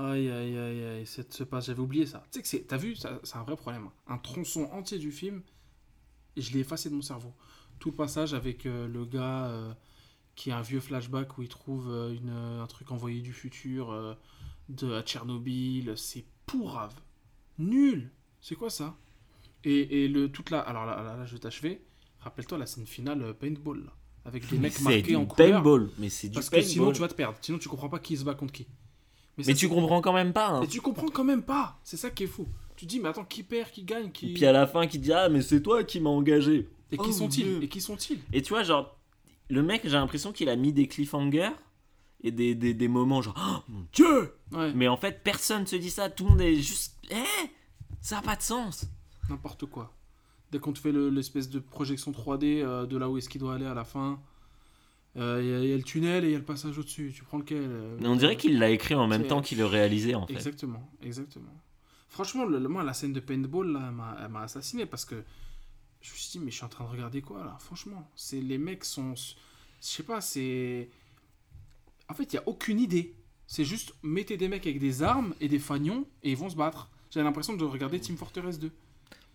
aïe. 0.00 0.30
Aïe, 0.30 0.30
aïe, 0.30 0.58
aïe, 0.58 0.84
aïe. 0.84 1.06
Cette, 1.06 1.32
ce 1.32 1.42
pas, 1.44 1.60
j'avais 1.60 1.80
oublié 1.80 2.06
ça. 2.06 2.22
Tu 2.30 2.38
sais 2.38 2.42
que 2.42 2.48
c'est. 2.48 2.66
T'as 2.66 2.76
vu, 2.76 2.94
c'est 2.96 3.08
un 3.36 3.42
vrai 3.42 3.56
problème. 3.56 3.86
hein. 3.86 4.14
Un 4.14 4.18
tronçon 4.18 4.64
entier 4.72 4.98
du 4.98 5.10
film, 5.10 5.42
je 6.36 6.52
l'ai 6.52 6.60
effacé 6.60 6.88
de 6.88 6.94
mon 6.94 7.02
cerveau. 7.02 7.32
Tout 7.80 7.90
le 7.90 7.96
passage 7.96 8.34
avec 8.34 8.66
euh, 8.66 8.86
le 8.88 9.04
gars 9.04 9.46
euh, 9.46 9.72
qui 10.38 10.52
a 10.52 10.58
un 10.58 10.62
vieux 10.62 10.78
flashback 10.78 11.36
où 11.36 11.42
il 11.42 11.48
trouve 11.48 11.90
euh, 11.90 12.14
une, 12.14 12.30
un 12.30 12.66
truc 12.68 12.92
envoyé 12.92 13.20
du 13.22 13.32
futur 13.32 13.90
euh, 13.90 14.14
de, 14.68 14.92
à 14.92 15.02
Tchernobyl. 15.02 15.94
C'est 15.96 16.24
pourrave. 16.46 16.94
Nul. 17.58 18.12
C'est 18.40 18.54
quoi 18.54 18.70
ça? 18.70 18.96
Et, 19.64 20.04
et 20.04 20.08
le 20.08 20.30
toute 20.30 20.50
la. 20.50 20.60
Alors 20.60 20.86
là, 20.86 21.02
là, 21.02 21.16
là, 21.16 21.26
je 21.26 21.32
vais 21.32 21.40
t'achever. 21.40 21.82
Rappelle-toi 22.20 22.56
la 22.56 22.66
scène 22.66 22.86
finale 22.86 23.20
euh, 23.22 23.32
paintball 23.32 23.84
là, 23.84 23.92
avec 24.24 24.48
des 24.48 24.58
mecs 24.58 24.80
marqués 24.80 25.16
en 25.16 25.26
couleur. 25.26 25.50
paintball, 25.56 25.90
mais 25.98 26.08
c'est 26.08 26.28
du 26.28 26.34
Parce 26.34 26.50
que 26.50 26.62
sinon 26.62 26.92
tu 26.92 27.00
vas 27.00 27.08
te 27.08 27.14
perdre. 27.14 27.36
Sinon 27.40 27.58
tu 27.58 27.68
comprends 27.68 27.88
pas 27.88 27.98
qui 27.98 28.16
se 28.16 28.22
bat 28.22 28.34
contre 28.34 28.52
qui. 28.52 28.68
Mais 29.36 29.42
ça, 29.44 29.54
tu 29.54 29.68
comprends 29.68 30.00
quand 30.00 30.12
même 30.12 30.32
pas. 30.32 30.50
hein. 30.50 30.62
Et 30.62 30.68
tu 30.68 30.80
comprends 30.80 31.08
quand 31.08 31.24
même 31.24 31.42
pas. 31.42 31.78
C'est 31.82 31.96
ça 31.96 32.10
qui 32.10 32.24
est 32.24 32.28
fou. 32.28 32.46
Tu 32.76 32.86
te 32.86 32.90
dis 32.90 33.00
mais 33.00 33.08
attends 33.08 33.24
qui 33.24 33.42
perd, 33.42 33.70
qui 33.72 33.82
gagne, 33.82 34.12
qui. 34.12 34.30
Et 34.30 34.34
puis 34.34 34.46
à 34.46 34.52
la 34.52 34.68
fin 34.68 34.86
qui 34.86 35.00
dit 35.00 35.12
ah 35.12 35.28
mais 35.28 35.42
c'est 35.42 35.62
toi 35.62 35.82
qui 35.82 35.98
m'as 36.00 36.10
engagé. 36.10 36.68
Et 36.92 36.96
qui 36.96 37.04
Oh, 37.08 37.12
sont-ils? 37.12 37.44
Dieu. 37.44 37.62
Et 37.62 37.68
qui 37.68 37.80
sont-ils? 37.80 38.20
Et 38.32 38.40
tu 38.42 38.50
vois 38.50 38.62
genre 38.62 38.97
le 39.48 39.62
mec 39.62 39.82
j'ai 39.84 39.90
l'impression 39.92 40.32
qu'il 40.32 40.48
a 40.48 40.56
mis 40.56 40.72
des 40.72 40.86
cliffhangers 40.88 41.50
et 42.22 42.30
des, 42.30 42.54
des, 42.54 42.74
des 42.74 42.88
moments 42.88 43.22
genre 43.22 43.36
oh, 43.38 43.70
mon 43.72 43.86
dieu. 43.92 44.32
Ouais. 44.52 44.72
Mais 44.74 44.88
en 44.88 44.96
fait 44.96 45.22
personne 45.22 45.66
se 45.66 45.76
dit 45.76 45.90
ça, 45.90 46.10
tout 46.10 46.24
le 46.24 46.30
monde 46.30 46.40
est 46.40 46.56
juste 46.56 46.96
eh 47.10 47.14
ça 48.00 48.18
a 48.18 48.22
pas 48.22 48.36
de 48.36 48.42
sens. 48.42 48.86
N'importe 49.28 49.66
quoi. 49.66 49.92
Dès 50.50 50.58
qu'on 50.58 50.72
te 50.72 50.78
fait 50.78 50.92
le- 50.92 51.10
l'espèce 51.10 51.50
de 51.50 51.58
projection 51.58 52.10
3D 52.12 52.62
euh, 52.62 52.86
de 52.86 52.96
là 52.96 53.08
où 53.10 53.18
est-ce 53.18 53.28
qu'il 53.28 53.40
doit 53.40 53.54
aller 53.54 53.66
à 53.66 53.74
la 53.74 53.84
fin, 53.84 54.18
euh, 55.16 55.40
il 55.42 55.48
y, 55.48 55.52
a- 55.54 55.58
il 55.64 55.68
y 55.68 55.72
a 55.72 55.76
le 55.76 55.82
tunnel 55.82 56.24
et 56.24 56.28
il 56.28 56.32
y 56.32 56.34
a 56.34 56.38
le 56.38 56.44
passage 56.44 56.78
au-dessus. 56.78 57.12
Tu 57.14 57.24
prends 57.24 57.38
lequel 57.38 57.58
euh, 57.68 57.96
Mais 58.00 58.08
on 58.08 58.16
dirait 58.16 58.36
qu'il 58.36 58.58
l'a 58.58 58.70
écrit 58.70 58.94
en 58.94 59.06
même 59.06 59.26
temps 59.26 59.42
qu'il 59.42 59.58
le 59.58 59.66
réalisait 59.66 60.14
en 60.14 60.26
fait. 60.26 60.32
Exactement, 60.34 60.88
exactement. 61.02 61.52
Franchement, 62.08 62.44
le, 62.46 62.58
le- 62.58 62.68
moi, 62.68 62.82
la 62.82 62.94
scène 62.94 63.12
de 63.12 63.20
paintball, 63.20 63.72
là, 63.72 63.92
elle 64.22 64.28
m'a 64.30 64.40
assassiné 64.40 64.86
parce 64.86 65.04
que 65.04 65.22
je 66.00 66.10
me 66.12 66.16
suis 66.16 66.30
dit, 66.32 66.38
mais 66.44 66.50
je 66.50 66.56
suis 66.56 66.64
en 66.64 66.68
train 66.68 66.84
de 66.84 66.90
regarder 66.90 67.20
quoi, 67.22 67.44
là? 67.44 67.56
Franchement, 67.60 68.08
c'est 68.14 68.40
les 68.40 68.58
mecs 68.58 68.84
sont... 68.84 69.14
Je 69.14 69.32
sais 69.86 70.02
pas, 70.02 70.20
c'est... 70.20 70.88
En 72.08 72.14
fait, 72.14 72.24
il 72.32 72.36
n'y 72.36 72.38
a 72.40 72.48
aucune 72.48 72.80
idée. 72.80 73.14
C'est 73.46 73.64
juste, 73.64 73.94
mettez 74.02 74.36
des 74.36 74.48
mecs 74.48 74.66
avec 74.66 74.78
des 74.78 75.02
armes 75.02 75.34
et 75.40 75.48
des 75.48 75.58
fagnons 75.58 76.04
et 76.22 76.30
ils 76.32 76.36
vont 76.36 76.50
se 76.50 76.56
battre. 76.56 76.88
J'ai 77.10 77.22
l'impression 77.22 77.54
de 77.54 77.64
regarder 77.64 77.98
Team 78.00 78.16
Fortress 78.16 78.58
2. 78.58 78.70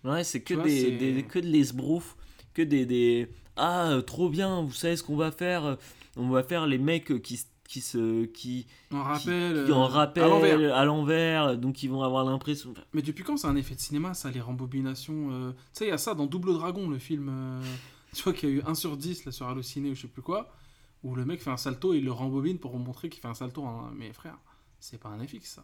Ouais, 0.03 0.23
c'est 0.23 0.41
que, 0.41 0.53
vois, 0.53 0.63
des, 0.63 0.91
des- 1.13 1.23
que 1.23 1.39
de 1.39 1.47
l'esbrouf, 1.47 2.15
que 2.53 2.61
des, 2.61 2.85
des... 2.85 3.27
Ah, 3.55 3.97
trop 4.05 4.29
bien, 4.29 4.61
vous 4.61 4.73
savez 4.73 4.95
ce 4.97 5.03
qu'on 5.03 5.15
va 5.15 5.31
faire? 5.31 5.77
On 6.15 6.29
va 6.29 6.43
faire 6.43 6.67
les 6.67 6.77
mecs 6.77 7.21
qui, 7.21 7.35
s- 7.35 7.47
qui 7.73 7.81
se... 7.81 8.25
Qui, 8.25 8.67
qui- 8.89 8.95
rappelle... 8.95 9.65
qui 9.65 9.71
en 9.71 9.83
euh, 9.83 9.85
rappellent 9.87 10.71
à 10.71 10.85
l'envers. 10.85 11.57
donc 11.57 11.81
ils 11.81 11.89
vont 11.89 12.03
avoir 12.03 12.23
l'impression... 12.23 12.73
Mais 12.93 13.01
depuis 13.01 13.23
quand 13.23 13.35
c'est 13.37 13.47
un 13.47 13.55
effet 13.55 13.73
de 13.73 13.79
cinéma, 13.79 14.13
ça, 14.13 14.29
les 14.29 14.41
rembobinations 14.41 15.29
euh, 15.31 15.51
Tu 15.51 15.57
sais, 15.73 15.85
il 15.85 15.89
y 15.89 15.91
a 15.91 15.97
ça 15.97 16.13
dans 16.13 16.27
Double 16.27 16.53
Dragon, 16.53 16.87
le 16.87 16.99
film. 16.99 17.29
euh, 17.29 17.61
Tu 18.13 18.21
vois 18.21 18.33
qu'il 18.33 18.49
y 18.49 18.51
a 18.51 18.55
eu 18.57 18.61
1 18.65 18.75
sur 18.75 18.95
10 18.95 19.25
là, 19.25 19.31
sur 19.31 19.47
Allociné 19.47 19.89
ou 19.89 19.95
je 19.95 20.01
sais 20.01 20.07
plus 20.07 20.21
quoi, 20.21 20.53
où 21.01 21.15
le 21.15 21.25
mec 21.25 21.41
fait 21.41 21.49
un 21.49 21.57
salto 21.57 21.93
et 21.95 21.97
il 21.97 22.05
le 22.05 22.11
rembobine 22.11 22.59
pour 22.59 22.77
montrer 22.77 23.09
qu'il 23.09 23.21
fait 23.21 23.27
un 23.27 23.33
salto. 23.33 23.65
hein. 23.65 23.91
Mais 23.95 24.13
frère, 24.13 24.37
c'est 24.79 24.99
pas 24.99 25.09
un 25.09 25.25
FX 25.25 25.45
ça. 25.55 25.63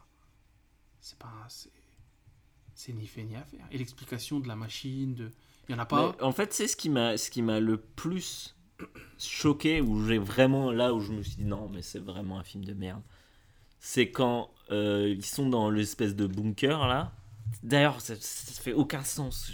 C'est 1.00 1.18
pas. 1.20 1.32
C'est 1.48 1.70
c'est 2.74 2.94
ni 2.94 3.06
fait 3.06 3.24
ni 3.24 3.36
à 3.36 3.44
faire. 3.44 3.68
Et 3.72 3.78
l'explication 3.78 4.40
de 4.40 4.48
la 4.48 4.56
machine, 4.56 5.14
de. 5.14 5.32
Il 5.68 5.74
y 5.74 5.76
en 5.76 5.80
a 5.80 5.86
pas. 5.86 6.16
Mais 6.18 6.24
en 6.24 6.32
fait, 6.32 6.54
c'est 6.54 6.68
ce 6.68 6.76
qui 6.76 6.90
m'a 6.90 7.18
ce 7.18 7.30
qui 7.30 7.42
m'a 7.44 7.60
le 7.60 7.78
plus 7.78 8.56
choqué, 9.18 9.82
où 9.82 10.06
j'ai 10.08 10.18
vraiment... 10.18 10.72
Là 10.72 10.94
où 10.94 11.00
je 11.00 11.12
me 11.12 11.24
suis 11.24 11.38
dit, 11.38 11.46
non, 11.46 11.70
mais 11.74 11.82
c'est 11.82 12.00
vraiment 12.00 12.40
un 12.40 12.44
film 12.44 12.66
de 12.66 12.74
merde. 12.74 13.02
c'est 13.80 14.12
quand 14.12 14.52
euh, 14.72 15.08
ils 15.10 15.26
sont 15.26 15.50
dans 15.50 15.70
l'espèce 15.70 16.16
de 16.16 16.28
bunker 16.28 16.88
là. 16.88 17.14
D'ailleurs, 17.64 18.00
ça, 18.02 18.16
ça 18.20 18.62
fait 18.62 18.74
aucun 18.74 19.04
sens. 19.04 19.52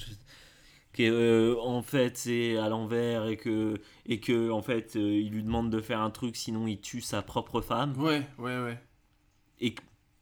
Que, 0.93 1.03
euh, 1.03 1.59
en 1.61 1.81
fait, 1.81 2.17
c'est 2.17 2.57
à 2.57 2.69
l'envers 2.69 3.27
et 3.27 3.37
que, 3.37 3.75
et 4.05 4.19
que 4.19 4.49
en 4.49 4.61
fait, 4.61 4.95
euh, 4.95 4.99
il 4.99 5.31
lui 5.31 5.43
demande 5.43 5.69
de 5.69 5.81
faire 5.81 5.99
un 6.01 6.09
truc, 6.09 6.35
sinon 6.35 6.67
il 6.67 6.79
tue 6.79 7.01
sa 7.01 7.21
propre 7.21 7.61
femme. 7.61 7.93
Ouais, 7.97 8.23
ouais, 8.37 8.61
ouais. 8.63 8.79
Et, 9.59 9.75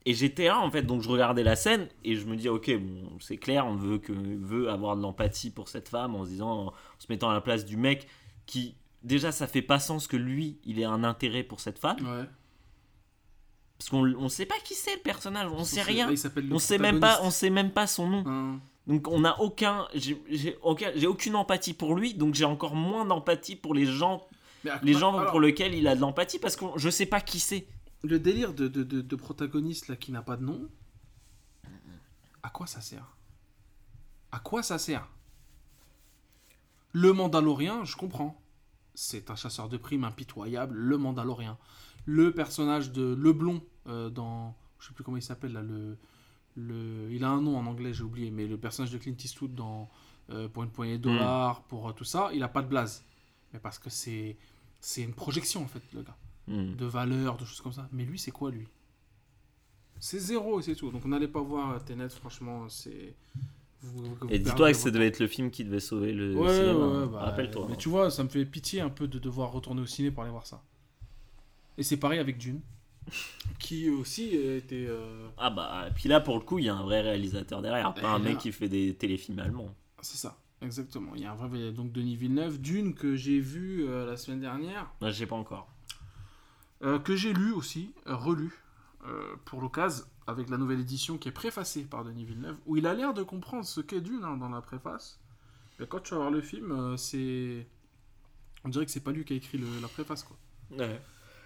et 0.06 0.14
j'étais 0.14 0.46
là 0.46 0.60
en 0.60 0.70
fait, 0.72 0.84
donc 0.84 1.02
je 1.02 1.10
regardais 1.10 1.44
la 1.44 1.56
scène 1.56 1.88
et 2.04 2.16
je 2.16 2.26
me 2.26 2.36
dis, 2.36 2.50
ok, 2.50 2.72
bon, 2.78 3.18
c'est 3.20 3.38
clair, 3.38 3.66
on 3.66 3.76
veut, 3.76 4.00
que, 4.00 4.14
veut 4.14 4.70
avoir 4.70 4.96
de 4.96 5.02
l'empathie 5.02 5.52
pour 5.52 5.70
cette 5.70 5.90
femme 5.90 6.16
en 6.16 6.26
se 6.26 6.30
disant, 6.30 6.68
en 6.68 6.74
se 7.00 7.08
mettant 7.10 7.30
à 7.30 7.34
la 7.34 7.42
place 7.42 7.66
du 7.66 7.78
mec 7.78 8.08
qui, 8.46 8.76
déjà, 9.04 9.32
ça 9.32 9.48
fait 9.48 9.62
pas 9.62 9.80
sens 9.80 10.08
que 10.08 10.18
lui, 10.18 10.60
il 10.64 10.80
ait 10.80 10.86
un 10.86 11.04
intérêt 11.04 11.44
pour 11.44 11.60
cette 11.60 11.80
femme. 11.80 11.98
ouais. 12.06 12.26
Parce 13.78 13.90
qu'on 13.90 14.06
on 14.16 14.30
sait 14.30 14.46
pas 14.46 14.56
qui 14.64 14.76
c'est 14.76 14.96
le 14.96 15.02
personnage, 15.02 15.52
on 15.52 15.66
sait 15.66 15.82
rien. 15.82 16.08
On 16.54 16.60
sait 16.60 16.78
même 16.78 17.00
pas, 17.02 17.20
on 17.24 17.32
sait 17.32 17.50
même 17.50 17.72
pas 17.72 17.86
son 17.88 18.08
nom. 18.08 18.24
Hein. 18.26 18.62
Donc 18.88 19.08
on 19.10 19.26
a 19.26 19.38
aucun, 19.40 19.88
j'ai 19.94 20.22
j'ai 20.30 20.58
aucun- 20.62 20.92
j'ai 20.96 21.08
aucune 21.08 21.36
empathie 21.36 21.74
pour 21.74 21.96
lui, 21.96 22.14
donc 22.14 22.34
j'ai 22.34 22.46
encore 22.46 22.76
moins 22.76 23.04
d'empathie 23.06 23.56
pour 23.58 23.74
les 23.74 23.86
gens, 23.86 24.26
les 24.84 24.94
gens 24.94 25.18
alors, 25.18 25.32
pour 25.32 25.42
lesquels 25.42 25.74
il 25.74 25.88
a 25.88 25.96
de 25.96 26.02
l'empathie 26.02 26.40
parce 26.40 26.56
que 26.56 26.66
je 26.78 26.90
sais 26.90 27.06
pas 27.06 27.20
qui 27.20 27.40
c'est. 27.40 27.68
Le 28.04 28.20
délire 28.20 28.54
de, 28.54 28.68
de, 28.70 28.84
de, 28.84 29.02
de 29.02 29.16
protagoniste 29.16 29.88
là 29.90 29.96
qui 29.98 30.12
n'a 30.14 30.22
pas 30.22 30.38
de 30.38 30.44
nom, 30.46 30.70
à 32.42 32.50
quoi 32.50 32.68
ça 32.68 32.80
sert? 32.82 33.16
À 34.32 34.40
quoi 34.40 34.64
ça 34.64 34.78
sert? 34.78 35.08
Le 36.94 37.12
Mandalorien, 37.14 37.84
je 37.84 37.96
comprends. 37.96 38.40
C'est 38.96 39.30
un 39.32 39.36
chasseur 39.36 39.70
de 39.70 39.78
primes 39.78 40.04
impitoyable, 40.04 40.76
le 40.76 40.98
Mandalorien. 40.98 41.58
Le 42.06 42.32
personnage 42.34 42.92
de 42.92 43.14
Leblon 43.16 43.64
euh, 43.88 44.10
dans. 44.10 44.56
Je 44.80 44.88
sais 44.88 44.94
plus 44.94 45.04
comment 45.04 45.18
il 45.18 45.24
s'appelle 45.24 45.54
là. 45.54 45.62
Le, 45.62 45.98
le, 46.56 47.10
il 47.12 47.24
a 47.24 47.30
un 47.30 47.42
nom 47.42 47.58
en 47.58 47.66
anglais, 47.66 47.94
j'ai 47.94 48.04
oublié, 48.04 48.30
mais 48.32 48.46
le 48.48 48.58
personnage 48.58 48.92
de 48.92 48.98
Clint 48.98 49.16
Eastwood 49.18 49.56
dans 49.56 49.90
euh, 50.30 50.48
Pour 50.48 50.64
une 50.64 50.70
poignée 50.72 50.98
de 50.98 51.04
dollars, 51.04 51.64
pour 51.64 51.90
euh, 51.90 51.94
tout 51.94 52.04
ça, 52.04 52.30
il 52.34 52.44
a 52.44 52.48
pas 52.48 52.62
de 52.62 52.68
blase. 52.68 53.04
Mais 53.54 53.60
parce 53.60 53.80
que 53.80 53.90
c'est. 53.90 54.38
C'est 54.80 55.02
une 55.02 55.14
projection 55.14 55.64
en 55.64 55.68
fait, 55.68 55.82
le 55.94 56.02
gars 56.04 56.18
Hmm. 56.46 56.76
de 56.76 56.86
valeurs, 56.86 57.38
de 57.38 57.46
choses 57.46 57.62
comme 57.62 57.72
ça. 57.72 57.88
Mais 57.94 58.04
lui, 58.04 58.20
c'est 58.20 58.32
quoi 58.32 58.52
lui? 58.52 58.68
C'est 60.00 60.20
zéro 60.20 60.60
et 60.60 60.64
c'est 60.64 60.76
tout. 60.76 60.92
Donc 60.92 61.06
n'allez 61.06 61.30
pas 61.30 61.40
voir 61.42 61.82
Tenet, 61.86 62.10
franchement, 62.10 62.68
c'est. 62.68 63.16
Vous- 63.84 64.04
vous- 64.04 64.16
vous 64.22 64.28
Et 64.30 64.40
dis-toi 64.40 64.72
que 64.72 64.78
ça 64.78 64.90
devait 64.92 65.08
être 65.08 65.20
le 65.20 65.28
film 65.28 65.52
qui 65.52 65.64
devait 65.64 65.80
sauver 65.80 66.14
le. 66.14 66.36
Ouais, 66.36 66.50
cinéma. 66.54 66.88
ouais, 66.88 67.08
bah, 67.08 67.20
Rappelle-toi. 67.26 67.66
Mais 67.68 67.74
hein. 67.74 67.78
tu 67.78 67.90
vois, 67.90 68.10
ça 68.12 68.24
me 68.24 68.30
fait 68.30 68.46
pitié 68.46 68.82
un 68.82 68.90
peu 68.90 69.08
de 69.08 69.20
devoir 69.20 69.52
retourner 69.52 69.82
au 69.82 69.86
ciné 69.86 70.10
pour 70.12 70.24
aller 70.24 70.32
voir 70.32 70.48
ça. 70.48 70.64
Et 71.78 71.84
c'est 71.84 71.98
pareil 71.98 72.20
avec 72.20 72.38
Dune, 72.38 72.62
qui 73.60 73.90
aussi 73.90 74.36
était. 74.36 74.86
euh, 74.88 75.28
Ah 75.38 75.50
bah, 75.50 75.86
et 75.90 75.92
puis 75.92 76.08
là 76.10 76.20
pour 76.20 76.36
le 76.36 76.42
coup, 76.42 76.60
il 76.60 76.66
y 76.66 76.70
a 76.70 76.76
un 76.76 76.84
vrai 76.84 77.02
réalisateur 77.02 77.62
derrière, 77.62 77.94
pas 77.94 78.10
un 78.12 78.20
mec 78.20 78.38
qui 78.38 78.52
fait 78.52 78.70
des 78.70 78.94
téléfilms 78.96 79.40
allemands. 79.40 79.74
C'est 80.02 80.18
ça, 80.18 80.38
exactement. 80.62 81.12
Il 81.16 81.22
y 81.22 81.26
a 81.26 81.32
un 81.32 81.36
vrai. 81.36 81.72
Donc 81.72 81.92
Denis 81.92 82.16
Villeneuve, 82.16 82.60
Dune 82.62 82.94
que 82.94 83.16
j'ai 83.16 83.40
vu 83.40 83.86
euh, 83.88 84.06
la 84.06 84.18
semaine 84.18 84.42
dernière. 84.42 84.92
Je 85.02 85.12
sais 85.12 85.26
pas 85.26 85.36
encore. 85.36 85.68
Euh, 86.84 87.00
que 87.00 87.16
j'ai 87.16 87.34
lu 87.34 87.52
aussi, 87.54 87.94
euh, 88.08 88.16
relu, 88.16 88.52
pour 89.46 89.62
l'occasion, 89.62 90.06
avec 90.28 90.50
la 90.50 90.58
nouvelle 90.58 90.80
édition 90.80 91.18
qui 91.18 91.30
est 91.30 91.34
préfacée 91.34 91.84
par 91.84 92.04
Denis 92.04 92.26
Villeneuve, 92.26 92.58
où 92.66 92.78
il 92.78 92.88
a 92.88 92.94
l'air 92.94 93.14
de 93.14 93.24
comprendre 93.24 93.66
ce 93.66 93.82
qu'est 93.82 94.02
Dune 94.02 94.24
hein, 94.24 94.38
dans 94.38 94.50
la 94.50 94.62
préface. 94.62 95.20
Et 95.80 95.88
quand 95.88 96.00
tu 96.00 96.12
vas 96.12 96.18
voir 96.22 96.32
le 96.32 96.42
film, 96.42 96.72
euh, 96.72 96.98
c'est. 96.98 97.68
On 98.64 98.70
dirait 98.70 98.86
que 98.86 98.92
c'est 98.92 99.04
pas 99.04 99.12
lui 99.12 99.26
qui 99.26 99.34
a 99.34 99.36
écrit 99.36 99.58
le- 99.58 99.80
la 99.82 99.88
préface, 99.90 100.24
quoi. 100.24 100.38
Ouais. 100.72 101.02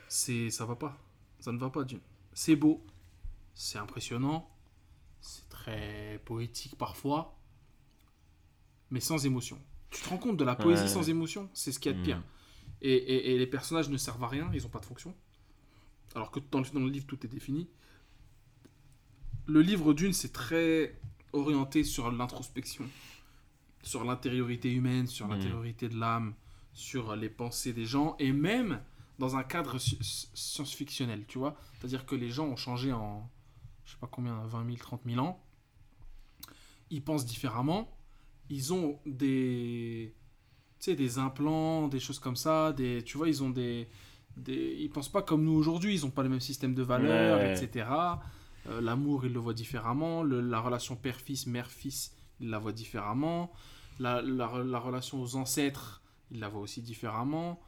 C'est, 0.07 0.49
ça 0.51 0.65
va 0.65 0.75
pas. 0.75 0.95
Ça 1.39 1.51
ne 1.51 1.57
va 1.57 1.69
pas, 1.69 1.83
Dune. 1.83 2.01
C'est 2.33 2.55
beau, 2.55 2.85
c'est 3.55 3.79
impressionnant, 3.79 4.49
c'est 5.21 5.47
très 5.49 6.21
poétique 6.25 6.77
parfois, 6.77 7.35
mais 8.91 8.99
sans 8.99 9.25
émotion. 9.25 9.59
Tu 9.89 10.01
te 10.01 10.09
rends 10.09 10.17
compte 10.17 10.37
de 10.37 10.43
la 10.43 10.55
poésie 10.55 10.83
Ouais. 10.83 10.87
sans 10.87 11.09
émotion? 11.09 11.49
C'est 11.53 11.71
ce 11.71 11.79
qu'il 11.79 11.91
y 11.91 11.95
a 11.95 11.97
de 11.97 12.03
pire. 12.03 12.21
Et, 12.81 12.93
et- 12.93 13.33
et 13.33 13.37
les 13.39 13.47
personnages 13.47 13.89
ne 13.89 13.97
servent 13.97 14.23
à 14.23 14.27
rien, 14.27 14.49
ils 14.53 14.61
n'ont 14.61 14.69
pas 14.69 14.79
de 14.79 14.85
fonction. 14.85 15.15
Alors 16.15 16.29
que 16.31 16.39
dans 16.51 16.59
le, 16.59 16.69
dans 16.69 16.79
le 16.79 16.89
livre, 16.89 17.07
tout 17.07 17.23
est 17.25 17.29
défini. 17.29 17.67
Le 19.47 19.61
livre 19.61 19.93
d'une, 19.93 20.13
c'est 20.13 20.33
très 20.33 20.99
orienté 21.33 21.83
sur 21.83 22.11
l'introspection, 22.11 22.83
sur 23.83 24.03
l'intériorité 24.03 24.71
humaine, 24.71 25.07
sur 25.07 25.27
Mhm. 25.27 25.33
l'intériorité 25.33 25.89
de 25.89 25.97
l'âme, 25.97 26.33
sur 26.73 27.15
les 27.15 27.29
pensées 27.29 27.73
des 27.73 27.85
gens, 27.85 28.15
et 28.19 28.31
même 28.31 28.81
dans 29.19 29.35
un 29.35 29.43
cadre 29.43 29.77
sci- 29.79 30.29
science-fictionnel, 30.33 31.25
tu 31.27 31.37
vois. 31.37 31.55
C'est-à-dire 31.73 32.05
que 32.05 32.15
les 32.15 32.29
gens 32.29 32.45
ont 32.47 32.55
changé 32.55 32.91
en, 32.91 33.29
je 33.85 33.91
sais 33.91 33.97
pas 33.99 34.07
combien, 34.07 34.45
20 34.45 34.65
000, 34.65 34.77
30 34.77 35.01
000 35.05 35.19
ans. 35.19 35.41
Ils 36.89 37.03
pensent 37.03 37.25
différemment. 37.25 37.97
Ils 38.49 38.73
ont 38.73 38.99
des, 39.05 40.13
tu 40.79 40.85
sais, 40.85 40.95
des 40.95 41.17
implants, 41.17 41.87
des 41.87 41.99
choses 41.99 42.19
comme 42.19 42.35
ça. 42.35 42.73
Des, 42.73 43.03
tu 43.03 43.17
vois, 43.17 43.27
ils 43.27 43.43
ont 43.43 43.49
des, 43.49 43.87
des, 44.37 44.75
ils 44.79 44.89
pensent 44.89 45.11
pas 45.11 45.21
comme 45.21 45.43
nous 45.43 45.53
aujourd'hui. 45.53 45.93
Ils 45.93 46.05
ont 46.05 46.11
pas 46.11 46.23
le 46.23 46.29
même 46.29 46.39
système 46.39 46.73
de 46.75 46.83
valeurs, 46.83 47.39
Ouais. 47.39 47.61
etc. 47.61 47.87
Euh, 48.67 48.81
L'amour, 48.81 49.25
ils 49.25 49.33
le 49.33 49.39
voient 49.39 49.53
différemment. 49.53 50.23
Le- 50.23 50.41
la 50.41 50.59
relation 50.59 50.95
père-fils, 50.95 51.47
mère-fils, 51.47 52.13
ils 52.39 52.49
la 52.49 52.59
voient 52.59 52.73
différemment. 52.73 53.51
La, 53.99 54.21
la- 54.21 54.63
la 54.63 54.79
relation 54.79 55.21
aux 55.21 55.35
ancêtres, 55.35 56.01
ils 56.31 56.39
la 56.39 56.49
voient 56.49 56.61
aussi 56.61 56.81
différemment. 56.81 57.59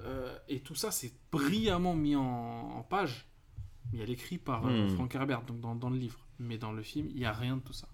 Euh, 0.00 0.36
et 0.48 0.60
tout 0.60 0.74
ça, 0.74 0.90
c'est 0.90 1.12
brillamment 1.30 1.94
mis 1.94 2.16
en, 2.16 2.22
en 2.22 2.82
page. 2.82 3.26
Mais 3.92 4.00
elle 4.00 4.10
est 4.10 4.14
écrite 4.14 4.44
par 4.44 4.66
euh, 4.66 4.86
Hmm. 4.86 4.94
Frank 4.94 5.14
Herbert, 5.14 5.42
donc 5.42 5.60
dans, 5.60 5.74
dans 5.74 5.90
le 5.90 5.96
livre. 5.98 6.18
Mais 6.38 6.58
dans 6.58 6.72
le 6.72 6.82
film, 6.82 7.08
il 7.10 7.16
n'y 7.16 7.24
a 7.24 7.32
rien 7.32 7.56
de 7.56 7.62
tout 7.62 7.72
ça. 7.74 7.88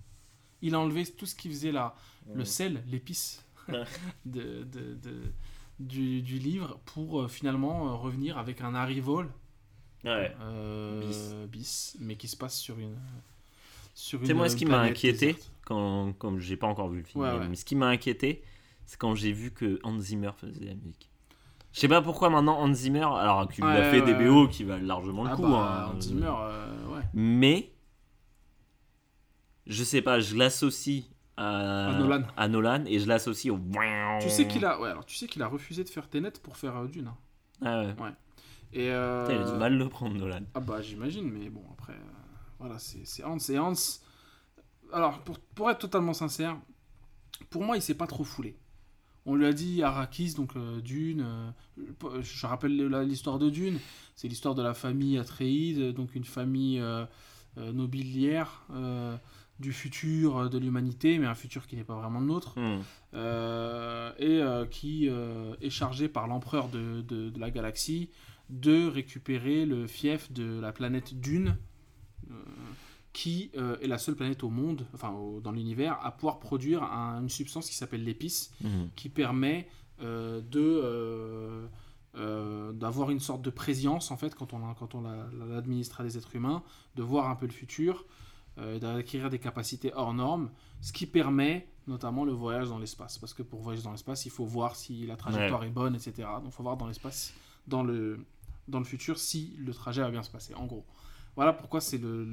Il 0.62 0.74
a 0.74 0.80
enlevé 0.80 1.05
tout 1.06 1.26
ce 1.26 1.35
qui 1.35 1.48
faisait 1.48 1.72
la, 1.72 1.94
le 2.35 2.44
sel, 2.44 2.82
l'épice 2.89 3.44
de, 3.68 4.64
de- 4.64 4.94
de- 4.94 5.32
du, 5.80 6.22
du 6.22 6.39
livre 6.39 6.80
pour 6.86 7.20
euh, 7.22 7.28
finalement 7.28 7.97
revenir 7.97 8.36
avec 8.39 8.60
un 8.62 8.74
Arrival 8.74 9.28
Ouais. 10.04 10.34
euh, 10.40 11.00
Bis. 11.00 11.34
bis, 11.50 11.96
mais 12.00 12.16
qui 12.16 12.28
se 12.28 12.36
passe 12.36 12.58
sur 12.58 12.78
une. 12.78 12.96
Sur 13.94 14.20
C'est 14.24 14.32
moi 14.34 14.44
une 14.46 14.50
ce 14.50 14.56
qui 14.56 14.64
m'a 14.64 14.80
inquiété 14.80 15.36
quand, 15.64 16.12
comme 16.18 16.38
j'ai 16.38 16.56
pas 16.56 16.66
encore 16.68 16.88
vu 16.88 16.98
le 16.98 17.04
film, 17.04 17.24
Ouais, 17.24 17.38
mais 17.40 17.46
ouais. 17.48 17.54
ce 17.56 17.64
qui 17.64 17.74
m'a 17.74 17.88
inquiété, 17.88 18.42
c'est 18.86 18.96
quand 18.98 19.14
j'ai 19.14 19.32
vu 19.32 19.50
que 19.50 19.80
Hans 19.82 19.98
Zimmer 19.98 20.30
faisait 20.36 20.64
la 20.66 20.74
musique. 20.74 21.10
Je 21.72 21.80
sais 21.80 21.88
pas 21.88 22.00
pourquoi 22.00 22.30
maintenant 22.30 22.58
Hans 22.60 22.72
Zimmer, 22.72 23.02
alors 23.04 23.48
qu'il 23.48 23.64
Ouais, 23.64 23.70
a 23.72 23.90
fait 23.90 24.00
ouais, 24.00 24.14
des 24.14 24.24
BO 24.28 24.48
qui 24.48 24.64
valent 24.64 24.86
largement 24.86 25.24
le 25.24 25.30
Ah 25.30 25.36
coup, 25.36 25.42
bah, 25.42 25.88
hein, 25.90 25.92
Hans 25.96 26.00
Zimmer, 26.00 26.32
euh, 26.32 26.86
ouais. 26.94 27.02
mais 27.12 27.72
je 29.66 29.84
sais 29.84 30.00
pas, 30.02 30.20
je 30.20 30.34
l'associe 30.36 31.04
à, 31.36 31.88
À 31.88 31.98
Nolan. 31.98 32.22
à 32.36 32.48
Nolan 32.48 32.84
et 32.86 32.98
je 32.98 33.06
l'associe 33.06 33.52
au. 33.52 33.58
Tu 34.20 34.30
sais 34.30 34.46
qu'il 34.48 34.64
a, 34.64 34.80
ouais, 34.80 34.88
alors 34.90 35.04
tu 35.04 35.14
sais 35.16 35.26
qu'il 35.26 35.42
a 35.42 35.46
refusé 35.46 35.84
de 35.84 35.88
faire 35.88 36.08
Tenet 36.08 36.32
pour 36.42 36.56
faire 36.56 36.76
euh, 36.76 36.86
Dune. 36.88 37.08
hein. 37.08 37.16
Ah 37.62 37.80
ouais. 38.02 38.10
Et 38.72 38.90
euh, 38.90 39.26
Putain, 39.26 39.40
il 39.40 39.48
a 39.48 39.52
du 39.52 39.58
mal 39.58 39.72
de 39.78 39.78
le 39.84 39.88
prendre 39.88 40.14
Nolan. 40.16 40.42
Ah 40.54 40.60
bah 40.60 40.82
j'imagine, 40.82 41.30
mais 41.30 41.48
bon 41.48 41.62
après, 41.72 41.94
euh, 41.94 42.12
voilà, 42.58 42.78
c'est 42.78 43.24
Hans. 43.24 43.38
Et 43.48 43.58
Hans, 43.58 43.72
alors 44.92 45.20
pour, 45.20 45.38
pour 45.54 45.70
être 45.70 45.78
totalement 45.78 46.12
sincère, 46.14 46.56
pour 47.50 47.62
moi 47.62 47.76
il 47.76 47.82
s'est 47.82 47.94
pas 47.94 48.06
trop 48.06 48.24
foulé. 48.24 48.56
On 49.26 49.34
lui 49.34 49.46
a 49.46 49.52
dit 49.52 49.82
Arrakis, 49.82 50.34
donc 50.34 50.56
euh, 50.56 50.80
Dune. 50.80 51.24
je 51.76 52.46
rappelle 52.46 52.76
l'histoire 53.06 53.38
de 53.38 53.50
Dune. 53.50 53.78
C'est 54.16 54.28
l'histoire 54.28 54.54
de 54.54 54.62
la 54.62 54.74
famille 54.74 55.18
Atreides, 55.18 55.92
donc 55.94 56.14
une 56.14 56.24
famille 56.24 56.82
nobiliaire 57.56 58.64
du 59.58 59.72
futur 59.72 60.48
de 60.48 60.58
l'humanité, 60.58 61.18
mais 61.18 61.26
un 61.26 61.34
futur 61.34 61.66
qui 61.66 61.74
n'est 61.76 61.84
pas 61.84 61.96
vraiment 61.96 62.20
le 62.20 62.26
nôtre 62.26 62.58
Hmm. 62.58 62.78
euh, 63.14 64.12
et 64.18 64.40
euh, 64.40 64.66
qui 64.66 65.08
euh, 65.08 65.54
est 65.60 65.70
chargé 65.70 66.08
par 66.08 66.28
l'empereur 66.28 66.68
de, 66.68 67.00
de- 67.02 67.28
de 67.30 67.40
la 67.40 67.50
galaxie 67.50 68.08
de 68.50 68.86
récupérer 68.86 69.66
le 69.66 69.86
fief 69.86 70.32
de 70.32 70.58
la 70.60 70.72
planète 70.72 71.18
Dune, 71.20 71.56
euh, 72.30 72.34
qui 73.12 73.50
euh, 73.56 73.76
est 73.80 73.86
la 73.86 73.98
seule 73.98 74.14
planète 74.14 74.42
au 74.44 74.50
monde, 74.50 74.86
enfin 74.94 75.10
au- 75.10 75.40
dans 75.40 75.52
l'univers, 75.52 75.98
à 76.04 76.12
pouvoir 76.12 76.38
produire 76.38 76.82
un- 76.82 77.20
une 77.22 77.28
substance 77.28 77.68
qui 77.68 77.74
s'appelle 77.74 78.04
l'épice, 78.04 78.52
Mhm. 78.62 78.88
qui 78.96 79.08
permet 79.08 79.68
euh, 80.00 80.40
de 80.40 81.68
d'avoir 82.72 83.10
une 83.10 83.20
sorte 83.20 83.42
de 83.42 83.50
préscience 83.50 84.10
en 84.10 84.16
fait 84.16 84.34
quand 84.34 84.52
on, 84.52 84.58
a- 84.68 84.74
quand 84.78 84.94
on 84.96 85.02
la- 85.02 85.28
la- 85.38 85.46
l'administre 85.46 86.00
à 86.00 86.04
des 86.04 86.16
êtres 86.18 86.34
humains, 86.34 86.62
de 86.96 87.02
voir 87.02 87.28
un 87.30 87.36
peu 87.36 87.46
le 87.46 87.52
futur, 87.52 88.04
d'acquérir 88.56 89.30
des 89.30 89.38
capacités 89.38 89.92
hors 89.94 90.12
normes, 90.14 90.50
ce 90.80 90.92
qui 90.92 91.06
permet 91.06 91.68
notamment 91.86 92.24
le 92.24 92.32
voyage 92.32 92.68
dans 92.68 92.78
l'espace. 92.78 93.16
Parce 93.18 93.32
que 93.34 93.42
pour 93.44 93.60
voyager 93.60 93.84
dans 93.84 93.92
l'espace, 93.92 94.26
il 94.26 94.30
faut 94.32 94.44
voir 94.44 94.74
si 94.74 95.06
la 95.06 95.14
trajectoire 95.16 95.62
est 95.64 95.70
bonne, 95.70 95.94
etc. 95.94 96.12
Donc 96.42 96.46
il 96.46 96.52
faut 96.52 96.64
voir 96.64 96.76
dans 96.76 96.88
l'espace, 96.88 97.32
dans 97.68 97.84
le, 97.84 98.18
dans 98.68 98.78
le 98.78 98.84
futur, 98.84 99.18
si 99.18 99.54
le 99.58 99.72
trajet 99.74 100.02
va 100.02 100.10
bien 100.10 100.22
se 100.22 100.30
passer, 100.30 100.54
en 100.54 100.66
gros. 100.66 100.84
Voilà 101.36 101.52
pourquoi 101.52 101.80
c'est 101.80 101.98
le, 101.98 102.24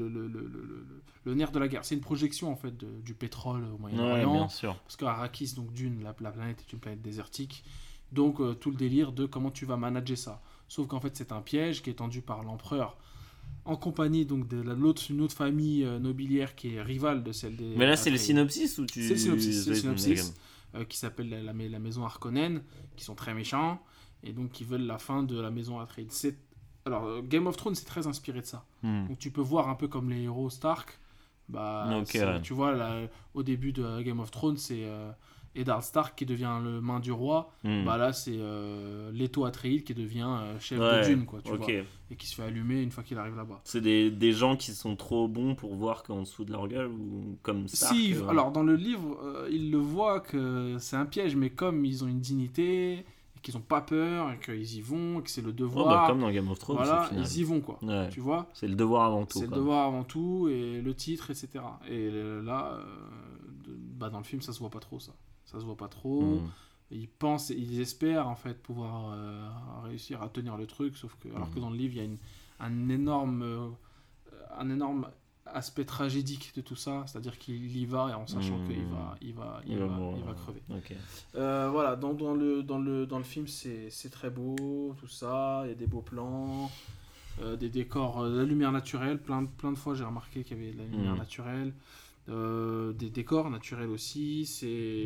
nerf 1.36 1.52
de 1.52 1.60
la 1.60 1.68
guerre. 1.68 1.86
C'est 1.86 1.96
une 1.96 2.02
projection 2.02 2.52
en 2.52 2.56
fait 2.56 2.76
de- 2.76 3.02
du 3.04 3.14
pétrole 3.14 3.64
au 3.64 3.74
Ouais, 3.74 3.92
Moyen-Orient. 3.94 4.34
bien 4.34 4.50
sûr. 4.50 4.76
Parce 4.84 4.96
qu'Arrakis, 4.96 5.54
donc 5.56 5.72
Dune, 5.74 6.02
la, 6.04 6.16
la 6.20 6.32
planète 6.32 6.64
est 6.68 6.74
une 6.74 6.80
planète 6.80 7.02
désertique. 7.02 7.64
Donc 8.12 8.40
euh, 8.40 8.54
tout 8.54 8.72
le 8.72 8.78
délire 8.78 9.12
de 9.12 9.26
comment 9.26 9.52
tu 9.52 9.66
vas 9.66 9.78
manager 9.78 10.18
ça. 10.18 10.42
Sauf 10.68 10.88
qu'en 10.88 11.00
fait 11.00 11.16
c'est 11.16 11.32
un 11.32 11.42
piège 11.42 11.82
qui 11.84 11.90
est 11.90 11.96
tendu 11.96 12.22
par 12.22 12.44
l'empereur 12.44 12.98
en 13.66 13.76
compagnie 13.76 14.26
donc 14.26 14.48
de 14.48 14.60
la- 14.62 14.74
l'autre 14.74 15.04
une 15.10 15.22
autre 15.22 15.36
famille 15.36 15.84
euh, 15.84 16.00
nobiliaire 16.00 16.56
qui 16.56 16.76
est 16.76 16.82
rivale 16.82 17.24
de 17.24 17.32
celle 17.32 17.56
des. 17.56 17.76
Mais 17.76 17.86
là, 17.88 17.96
c'est 17.96 18.10
le 18.12 18.18
synopsis 18.18 18.78
ou 18.80 18.86
tu. 18.86 19.04
C'est 19.04 19.10
le 19.14 19.18
synopsis, 19.20 19.64
c'est 19.64 19.70
le 19.70 19.76
Ouais, 19.76 19.82
synopsis. 19.82 20.34
euh, 20.76 20.84
qui 20.86 20.98
s'appelle 20.98 21.30
la, 21.30 21.42
la- 21.42 21.54
la 21.54 21.80
maison 21.80 22.06
Harkonnen, 22.06 22.62
qui 22.96 23.04
sont 23.04 23.16
très 23.16 23.34
méchants, 23.34 23.80
et 24.26 24.34
donc 24.34 24.52
qui 24.52 24.64
veulent 24.64 24.86
la 24.86 24.98
fin 24.98 25.24
de 25.24 25.40
la 25.40 25.52
maison 25.52 25.80
Atreides. 25.80 26.12
C'est- 26.12 26.38
Alors, 26.86 27.06
euh, 27.06 27.22
Game 27.22 27.48
of 27.48 27.58
Thrones, 27.58 27.76
c'est 27.76 27.86
très 27.86 28.06
inspiré 28.08 28.42
de 28.42 28.46
ça. 28.46 28.66
Hmm. 28.84 29.08
Donc 29.08 29.18
tu 29.20 29.32
peux 29.32 29.42
voir 29.42 29.70
un 29.70 29.76
peu 29.76 29.88
comme 29.88 30.10
les 30.10 30.24
héros 30.24 30.50
Stark. 30.50 31.00
Bah. 31.50 32.04
Tu 32.44 32.54
vois, 32.54 32.74
là, 32.74 33.08
au 33.34 33.44
début 33.44 33.72
de 33.72 34.02
Game 34.02 34.20
of 34.20 34.32
Thrones, 34.32 34.58
c'est 34.58 34.84
euh, 34.84 35.12
Eddard 35.54 35.84
Stark 35.84 36.18
qui 36.18 36.26
devient 36.26 36.60
le 36.64 36.82
main 36.82 37.00
du 37.00 37.12
roi. 37.12 37.52
Hmm. 37.64 37.86
Bah 37.86 37.98
là, 37.98 38.14
c'est 38.14 38.36
euh, 38.36 39.12
Leto 39.12 39.46
Atreides 39.46 39.84
qui 39.84 39.94
devient 39.94 40.28
euh, 40.28 40.60
chef 40.60 40.80
Ouais, 40.80 41.02
de 41.02 41.08
Dune, 41.08 41.26
quoi, 41.26 41.42
tu 41.44 41.56
vois, 41.56 41.68
et 42.12 42.16
qui 42.16 42.28
se 42.28 42.36
fait 42.36 42.44
allumer 42.44 42.82
une 42.82 42.92
fois 42.92 43.04
qu'il 43.04 43.18
arrive 43.18 43.36
là-bas. 43.36 43.62
C'est 43.64 43.82
des, 43.82 44.12
des 44.12 44.32
gens 44.32 44.56
qui 44.58 44.72
sont 44.74 44.96
trop 44.96 45.28
bons 45.28 45.56
pour 45.56 45.76
voir 45.76 46.04
qu'en 46.04 46.22
dessous 46.22 46.46
de 46.46 46.52
leur 46.52 46.68
gueule 46.68 46.88
ou 46.88 47.38
comme 47.42 47.68
Si, 47.68 48.14
euh, 48.16 48.28
alors 48.28 48.52
dans 48.52 48.64
le 48.64 48.76
livre, 48.76 49.18
ils 49.52 49.72
le 49.72 49.78
voient 49.78 50.20
que 50.20 50.78
c'est 50.80 50.98
un 50.98 51.06
piège, 51.06 51.36
mais 51.36 51.50
comme 51.52 51.86
ils 51.86 52.04
ont 52.04 52.08
une 52.08 52.20
dignité, 52.22 53.06
qu'ils 53.46 53.56
ont 53.58 53.62
pas 53.62 53.82
peur, 53.82 54.32
et 54.32 54.40
qu'ils 54.40 54.76
y 54.78 54.82
vont, 54.82 55.20
et 55.20 55.24
que 55.24 55.30
c'est 55.30 55.42
le 55.44 55.54
devoir, 55.54 55.88
bah, 55.88 56.04
comme 56.08 56.20
dans 56.22 56.32
Game 56.32 56.50
of 56.50 56.58
Thrones 56.60 56.78
voilà, 56.78 57.10
ils 57.14 57.38
y 57.38 57.44
vont, 57.44 57.62
quoi. 57.62 57.78
Ouais. 57.84 58.10
Tu 58.10 58.20
vois 58.20 58.48
C'est 58.54 58.68
le 58.68 58.76
devoir 58.76 59.04
avant 59.06 59.26
tout. 59.26 59.40
C'est 59.40 59.46
le 59.48 59.56
devoir 59.56 59.86
avant 59.88 60.04
tout, 60.04 60.48
et 60.50 60.82
le 60.82 60.94
titre, 60.96 61.30
etc. 61.32 61.64
Et 61.88 62.10
là, 62.42 62.74
euh, 62.74 62.84
bah, 63.68 64.10
dans 64.10 64.18
le 64.18 64.24
film, 64.24 64.42
ça 64.42 64.52
se 64.52 64.60
voit 64.60 64.70
pas 64.72 64.80
trop, 64.80 65.00
ça. 65.00 65.14
Ça 65.46 65.60
se 65.60 65.66
voit 65.66 65.78
pas 65.78 65.88
trop. 65.88 66.40
Hmm. 66.40 66.50
Ils 66.92 67.08
pensent, 67.08 67.50
ils 67.52 67.80
espèrent, 67.80 68.28
en 68.28 68.36
fait, 68.36 68.62
pouvoir 68.62 69.12
euh, 69.14 69.48
réussir 69.84 70.22
à 70.22 70.30
tenir 70.30 70.58
le 70.58 70.66
truc, 70.66 70.98
sauf 70.98 71.16
que, 71.20 71.30
alors 71.30 71.48
Mhm. 71.48 71.54
que 71.54 71.60
dans 71.60 71.70
le 71.70 71.78
livre, 71.78 71.94
il 71.94 71.98
y 71.98 72.02
a 72.02 72.04
une, 72.06 72.18
un 72.60 72.90
énorme... 72.90 73.42
euh, 73.44 73.68
un 74.58 74.70
énorme 74.70 75.08
aspect 75.46 75.86
tragédique 75.86 76.54
de 76.56 76.62
tout 76.62 76.76
ça, 76.76 77.04
c'est-à-dire 77.08 77.38
qu'il 77.38 77.76
y 77.78 77.86
va 77.86 78.10
et 78.10 78.14
en 78.14 78.28
sachant 78.28 78.58
Mhm. 78.58 78.66
qu'il 78.66 78.86
va, 78.86 79.16
il 79.22 79.34
va, 79.34 79.62
il 79.66 79.74
Il 79.74 79.80
va, 79.80 80.00
il 80.18 80.24
va 80.24 80.34
crever. 80.34 80.64
Euh, 81.36 81.70
voilà, 81.72 81.96
dans, 81.96 82.14
dans 82.14 82.34
le, 82.34 82.64
dans, 82.64 82.80
le, 82.80 83.06
dans 83.06 83.18
le 83.20 83.24
film, 83.24 83.48
c'est 83.48 84.10
très 84.12 84.30
beau, 84.30 84.96
tout 85.00 85.08
ça, 85.08 85.62
il 85.66 85.70
y 85.70 85.72
a 85.72 85.76
des 85.76 85.88
beaux 85.88 86.02
plans, 86.02 86.70
euh, 87.42 87.56
des 87.56 87.70
décors, 87.70 88.22
euh, 88.22 88.32
de 88.32 88.38
la 88.38 88.44
lumière 88.46 88.72
naturelle, 88.72 89.20
plein, 89.22 89.44
de- 89.44 89.48
plein 89.48 89.72
de 89.72 89.78
fois 89.78 89.94
j'ai 89.96 90.04
remarqué 90.04 90.44
qu'il 90.44 90.58
y 90.58 90.62
avait 90.62 90.74
de 90.74 90.78
la 90.80 90.86
lumière 90.86 91.12
Mhm. 91.14 91.18
naturelle, 91.20 91.74
des 92.28 93.10
décors 93.12 93.50
naturels 93.52 93.90
aussi, 93.90 94.50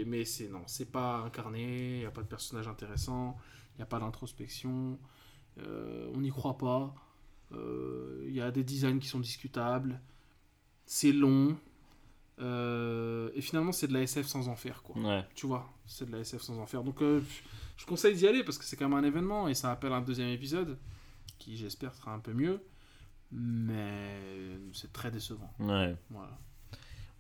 mais 0.08 0.24
c'est 0.26 0.48
non, 0.48 0.62
c'est 0.68 0.90
pas 0.92 1.18
incarné, 1.26 1.96
il 1.96 2.00
n'y 2.00 2.06
a 2.06 2.12
pas 2.12 2.22
de 2.22 2.28
personnage 2.28 2.68
intéressant, 2.68 3.36
il 3.76 3.80
n'y 3.80 3.84
a 3.84 3.88
pas 3.88 4.00
d'introspection, 4.00 4.98
on 5.58 6.22
n'y 6.22 6.30
croit 6.30 6.58
pas, 6.58 6.96
il 7.52 8.34
y 8.34 8.42
a 8.42 8.52
des 8.52 8.64
designs 8.64 9.00
qui 9.00 9.08
sont 9.08 9.20
discutables, 9.20 10.00
c'est 10.92 11.12
long, 11.12 11.56
euh, 12.40 13.30
et 13.36 13.42
finalement 13.42 13.72
c'est 13.72 13.88
de 13.88 13.94
la 13.94 14.02
SF 14.02 14.26
sans 14.26 14.48
en 14.48 14.56
faire 14.56 14.82
quoi 14.82 14.96
Ouais. 15.00 15.24
tu 15.36 15.46
vois, 15.46 15.70
c'est 15.86 16.08
de 16.08 16.12
la 16.12 16.20
SF 16.20 16.42
sans 16.42 16.58
en 16.58 16.66
faire. 16.66 16.84
Donc 16.84 17.02
euh, 17.04 17.22
je 17.78 17.86
conseille 17.86 18.16
d'y 18.16 18.26
aller 18.28 18.44
parce 18.44 18.58
que 18.58 18.64
c'est 18.66 18.76
quand 18.76 18.90
même 18.90 18.98
un 18.98 19.04
événement 19.08 19.48
et 19.48 19.54
ça 19.54 19.72
appelle 19.72 19.94
un 19.94 20.02
deuxième 20.02 20.30
épisode 20.30 20.78
qui 21.38 21.58
j'espère 21.58 21.94
sera 21.94 22.12
un 22.14 22.20
peu 22.20 22.34
mieux, 22.34 22.60
mais 23.32 24.20
c'est 24.74 24.92
très 24.92 25.12
décevant. 25.12 25.54
Ouais. 25.60 25.96
Voilà. 26.10 26.38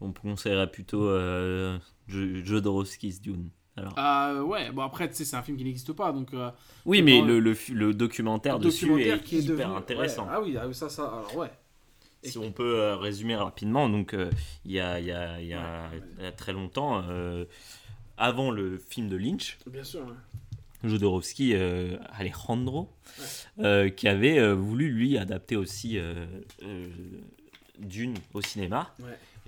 On 0.01 0.11
conseillerait 0.13 0.71
plutôt 0.71 1.07
euh, 1.07 1.77
Jodorowsky's 2.07 3.21
Dune. 3.21 3.49
Alors. 3.77 3.93
Ah 3.97 4.43
ouais, 4.43 4.71
bon 4.71 4.81
après 4.81 5.07
tu 5.09 5.15
sais 5.15 5.25
c'est 5.25 5.35
un 5.37 5.41
film 5.43 5.55
qui 5.57 5.63
n'existe 5.63 5.93
pas 5.93 6.11
donc 6.11 6.33
euh, 6.33 6.49
oui, 6.85 7.01
mais 7.01 7.21
le, 7.21 7.39
le, 7.39 7.55
le 7.71 7.93
documentaire 7.93 8.55
un 8.55 8.59
dessus 8.59 8.87
documentaire 8.87 9.17
est 9.19 9.23
qui 9.23 9.37
est 9.37 9.41
hyper 9.41 9.69
devenu- 9.69 9.77
intéressant. 9.77 10.23
ouais, 10.25 10.31
Ah 10.33 10.41
oui, 10.41 10.57
ah, 10.57 10.73
ça 10.73 10.89
ça 10.89 11.03
alors 11.03 11.35
ouais. 11.37 11.51
Si 12.23 12.37
on 12.37 12.51
peut 12.51 12.79
euh, 12.79 12.95
résumer 12.97 13.35
rapidement, 13.35 13.87
donc 13.89 14.13
euh, 14.13 14.29
il 14.65 14.71
y, 14.73 14.79
a, 14.79 14.99
il 14.99 15.05
y, 15.05 15.11
a, 15.11 15.39
il 15.39 15.47
y, 15.47 15.53
a, 15.53 15.59
Ouais, 15.91 16.01
il 16.17 16.23
y 16.23 16.27
a 16.27 16.31
très 16.31 16.51
longtemps, 16.51 17.01
euh, 17.09 17.45
avant 18.17 18.51
le 18.51 18.77
film 18.77 19.07
de 19.07 19.15
Lynch, 19.15 19.57
Bien 19.65 19.83
sûr. 19.83 20.01
ouais. 20.01 20.89
Jodorowsky, 20.89 21.55
Alejandro, 22.13 22.89
qui 23.97 24.07
avait 24.07 24.53
voulu 24.53 24.89
lui 24.89 25.17
adapter 25.17 25.55
aussi 25.57 25.97
Dune 27.79 28.15
au 28.33 28.41
cinéma 28.41 28.93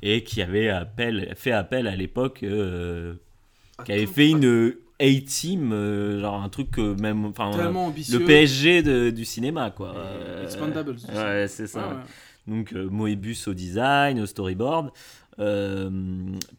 et 0.02 0.24
qui 0.24 0.42
avait 0.42 0.70
appel, 0.70 1.34
fait 1.38 1.52
appel 1.52 1.88
à 1.88 1.96
l'époque, 1.96 2.40
qui 2.40 3.92
avait 3.92 4.06
fait 4.08 4.30
une 4.30 4.74
A-Team, 5.00 5.72
euh, 5.74 6.20
genre 6.22 6.42
un 6.42 6.50
truc 6.50 6.72
que 6.72 6.94
même, 7.00 7.26
enfin, 7.26 7.52
le 7.56 8.26
PSG 8.26 8.84
de- 8.84 9.10
du 9.10 9.26
cinéma 9.26 9.72
quoi. 9.72 9.96
Euh, 9.96 10.44
Expandables. 10.44 10.98
Ouais, 11.14 11.48
c'est 11.48 11.68
ça. 11.68 11.88
Ouais. 11.88 11.96
Donc 12.52 12.74
euh, 12.74 12.88
Moebius 12.90 13.48
au 13.48 13.54
design, 13.54 14.20
au 14.20 14.26
storyboard, 14.26 14.92
euh, 15.40 15.90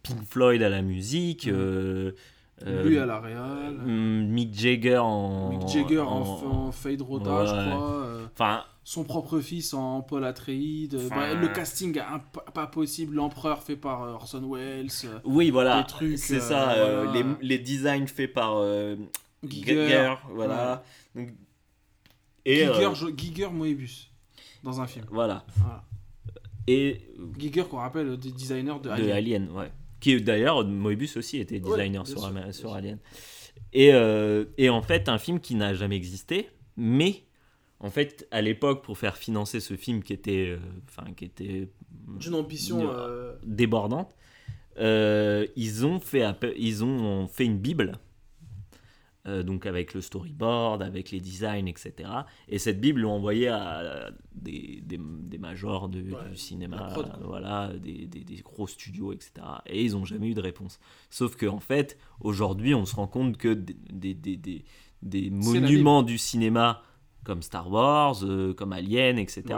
Pink 0.02 0.24
Floyd 0.28 0.62
à 0.62 0.68
la 0.68 0.82
musique, 0.82 1.46
Mhm. 1.46 1.54
euh, 1.54 2.12
Lui 2.84 2.98
à 2.98 3.06
la 3.06 3.20
Real. 3.20 3.74
mm, 3.84 4.26
Mick 4.28 4.54
Jagger 4.58 4.98
en. 4.98 5.50
Mick 5.50 5.68
Jagger 5.68 5.98
en, 6.00 6.22
en- 6.22 6.46
en 6.68 6.72
fade 6.72 7.02
rota, 7.02 7.44
je 7.44 7.50
crois. 7.70 7.98
Enfin, 8.32 8.64
son 8.84 9.04
propre 9.04 9.40
fils 9.40 9.74
en 9.74 10.00
Paul 10.00 10.24
Atreides. 10.24 10.94
Enfin- 11.06 11.14
bah, 11.16 11.34
le 11.34 11.48
casting 11.48 12.00
pas 12.54 12.66
possible. 12.66 13.14
L'empereur 13.16 13.62
fait 13.62 13.76
par 13.76 14.00
Orson 14.00 14.42
Welles. 14.50 14.88
oui, 15.24 15.50
voilà. 15.50 15.86
C'est 16.16 16.36
euh, 16.36 16.40
ça, 16.40 16.72
euh, 16.72 17.04
voilà. 17.04 17.36
les, 17.40 17.46
les 17.48 17.58
designs 17.58 18.06
faits 18.06 18.32
par 18.32 18.54
euh, 18.56 18.96
Giger. 19.46 19.86
Giger, 19.86 20.14
voilà. 20.30 20.82
Donc, 21.14 21.28
et 22.44 22.66
Giger, 22.66 23.12
Giger 23.16 23.48
Moebius. 23.50 24.08
Dans 24.62 24.80
un 24.80 24.86
film. 24.86 25.06
voilà. 25.10 25.44
Voilà. 25.56 25.84
Et 26.66 27.00
Giger, 27.38 27.64
qu'on 27.64 27.78
rappelle, 27.78 28.06
le 28.06 28.16
designer 28.16 28.80
de 28.80 28.88
de 28.88 28.90
Alien. 28.90 29.10
Alien, 29.10 29.50
ouais. 29.50 29.72
Qui 30.00 30.20
d'ailleurs, 30.20 30.64
Moebius 30.64 31.16
aussi 31.16 31.38
était 31.38 31.56
Ouais, 31.60 31.70
designer 31.70 32.04
bien 32.04 32.52
sur, 32.52 32.52
sûr. 32.52 32.74
Alien. 32.74 32.98
Et, 33.72 33.92
euh, 33.92 34.44
et 34.58 34.68
en 34.70 34.82
fait, 34.82 35.08
un 35.08 35.18
film 35.18 35.40
qui 35.40 35.54
n'a 35.54 35.74
jamais 35.74 35.96
existé, 35.96 36.48
mais 36.76 37.24
en 37.80 37.90
fait, 37.90 38.26
à 38.30 38.42
l'époque, 38.42 38.84
pour 38.84 38.98
faire 38.98 39.16
financer 39.16 39.60
ce 39.60 39.74
film 39.74 40.02
qui 40.02 40.12
était, 40.12 40.50
euh, 40.50 40.58
enfin, 40.88 41.12
qui 41.14 41.24
était 41.24 41.68
D'une 42.18 42.34
ambition. 42.34 42.88
Euh, 42.88 43.34
débordante, 43.44 44.14
ils, 44.78 45.86
ont 45.86 46.00
fait 46.00 46.24
ils 46.56 46.84
ont 46.84 47.26
fait 47.26 47.44
une 47.44 47.58
Bible. 47.58 47.98
Euh, 49.26 49.42
donc 49.44 49.66
avec 49.66 49.94
le 49.94 50.00
storyboard, 50.00 50.82
avec 50.82 51.10
les 51.12 51.20
designs, 51.20 51.66
etc. 51.68 52.08
Et 52.48 52.58
cette 52.58 52.80
Bible 52.80 53.02
l'ont 53.02 53.12
envoyée 53.12 53.48
à 53.48 54.10
des, 54.34 54.80
des, 54.84 54.98
des 54.98 55.38
majors 55.38 55.88
de- 55.88 56.02
Ouais, 56.02 56.30
du 56.30 56.36
cinéma, 56.36 56.78
prod, 56.92 57.08
voilà, 57.22 57.70
des, 57.80 58.08
gros 58.42 58.66
studios, 58.66 59.12
etc. 59.12 59.32
Et 59.66 59.84
ils 59.84 59.92
n'ont 59.92 60.04
jamais 60.04 60.28
eu 60.28 60.34
de 60.34 60.40
réponse. 60.40 60.80
Sauf 61.08 61.36
qu'en 61.36 61.54
en 61.56 61.60
fait, 61.60 61.96
aujourd'hui, 62.20 62.74
on 62.74 62.84
se 62.84 62.96
rend 62.96 63.06
compte 63.06 63.36
que 63.36 63.52
des, 63.54 65.30
monuments 65.30 66.02
du 66.02 66.18
cinéma 66.18 66.82
comme 67.24 67.42
Star 67.42 67.70
Wars, 67.70 68.24
euh, 68.24 68.52
comme 68.54 68.72
Alien, 68.72 69.18
etc., 69.18 69.42
Ouais. 69.50 69.56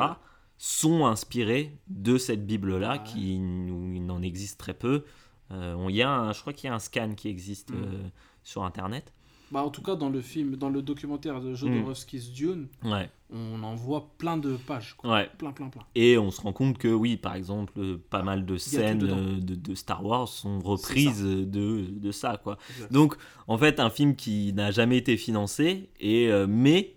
sont 0.58 1.06
inspirés 1.06 1.76
de 1.88 2.18
cette 2.18 2.46
Bible-là, 2.46 2.92
Ouais. 2.92 3.02
qui 3.04 3.38
n'en 3.38 4.20
existe 4.22 4.58
très 4.60 4.74
peu. 4.74 5.04
Euh, 5.50 5.74
on- 5.74 5.88
y 5.88 6.02
a 6.02 6.10
un- 6.10 6.32
je 6.32 6.40
crois 6.40 6.52
qu'il 6.52 6.68
y 6.68 6.70
a 6.70 6.74
un 6.74 6.78
scan 6.78 7.14
qui 7.14 7.28
existe 7.28 7.70
Mm. 7.70 7.76
euh, 7.76 8.08
sur 8.42 8.64
Internet. 8.64 9.12
Bah, 9.54 9.62
en 9.62 9.70
tout 9.70 9.82
cas, 9.82 9.94
dans 9.94 10.08
le 10.10 10.20
film, 10.20 10.56
dans 10.56 10.68
le 10.68 10.82
documentaire 10.82 11.40
de 11.40 11.54
Jodorowsky's 11.54 12.32
Dune, 12.32 12.66
Ouais, 12.82 13.08
on 13.32 13.62
en 13.62 13.76
voit 13.76 14.10
plein 14.18 14.36
de 14.36 14.56
pages. 14.56 14.94
Quoi. 14.94 15.12
ouais. 15.14 15.30
Plein, 15.38 15.52
plein, 15.52 15.68
plein. 15.68 15.82
Et 15.94 16.18
on 16.18 16.32
se 16.32 16.40
rend 16.40 16.52
compte 16.52 16.76
que 16.76 16.88
oui, 16.88 17.16
par 17.16 17.36
exemple, 17.36 17.98
pas 18.10 18.24
mal 18.24 18.44
de 18.46 18.56
scènes 18.56 19.04
euh, 19.04 19.38
de, 19.40 19.54
de 19.54 19.74
Star 19.76 20.04
Wars 20.04 20.26
sont 20.26 20.58
reprises 20.58 21.22
de, 21.22 21.86
de 21.88 22.10
ça, 22.10 22.36
quoi. 22.42 22.58
Exact. 22.74 22.92
Donc, 22.92 23.16
en 23.46 23.56
fait, 23.56 23.78
un 23.78 23.90
film 23.90 24.16
qui 24.16 24.52
n'a 24.54 24.72
jamais 24.72 24.96
été 24.98 25.16
financé, 25.16 25.88
et, 26.00 26.28
euh, 26.32 26.46
mais 26.48 26.96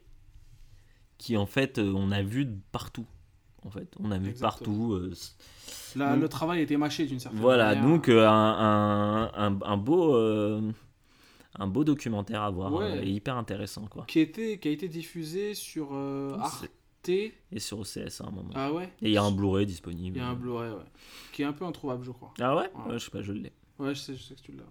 qui, 1.19 1.38
en 1.38 1.45
fait, 1.45 1.77
euh, 1.77 1.93
on 1.95 2.09
a 2.11 2.23
vu 2.23 2.47
partout. 2.71 3.05
En 3.63 3.69
fait, 3.69 3.93
on 3.99 4.09
a 4.11 4.17
vu 4.17 4.29
Exactement. 4.31 4.49
partout. 4.77 4.93
euh, 4.93 5.13
donc- 5.95 6.21
le 6.21 6.27
travail 6.29 6.61
été 6.61 6.75
mâché 6.77 7.05
d'une 7.05 7.19
certaine 7.19 7.39
voilà, 7.39 7.75
manière. 7.75 7.84
donc 7.88 8.09
euh, 8.09 8.27
un, 8.27 8.31
un, 8.34 9.31
un, 9.51 9.59
un 9.63 9.77
beau, 9.77 10.15
un 11.55 11.67
beau 11.67 11.83
documentaire 11.83 12.41
à 12.43 12.49
voir, 12.51 12.73
Ouais. 12.73 12.83
euh, 12.99 13.01
et 13.03 13.09
hyper 13.09 13.35
intéressant, 13.37 13.87
quoi. 13.87 14.05
Qui, 14.07 14.19
était, 14.19 14.57
qui 14.59 14.67
a 14.67 14.71
été 14.71 14.87
diffusé 14.87 15.53
sur 15.53 15.89
euh, 15.93 16.37
Arte. 16.39 16.69
Et 17.09 17.33
sur 17.59 17.79
OCS 17.79 18.19
à 18.19 18.25
un 18.27 18.31
moment. 18.31 18.49
Ah 18.53 18.73
ouais 18.73 18.91
Et 19.01 19.07
il 19.07 19.11
y 19.11 19.17
a 19.17 19.23
un 19.23 19.31
Blu-ray 19.31 19.65
disponible. 19.65 20.17
Il 20.17 20.19
y 20.19 20.23
a 20.23 20.27
un 20.27 20.33
Blu-ray, 20.33 20.71
ouais. 20.71 20.81
Qui 21.31 21.43
est 21.43 21.45
un 21.45 21.53
peu 21.53 21.63
introuvable, 21.63 22.03
je 22.03 22.11
crois. 22.11 22.33
Ah 22.41 22.53
ouais, 22.57 22.69
Je 22.91 22.97
sais 22.97 23.11
pas, 23.11 23.21
je 23.21 23.31
l'ai. 23.31 23.53
Ouais, 23.79 23.95
je 23.95 23.99
sais, 24.01 24.15
je 24.15 24.23
sais 24.23 24.35
que 24.35 24.41
tu 24.41 24.51
l'as. 24.51 24.63
ouais. 24.63 24.69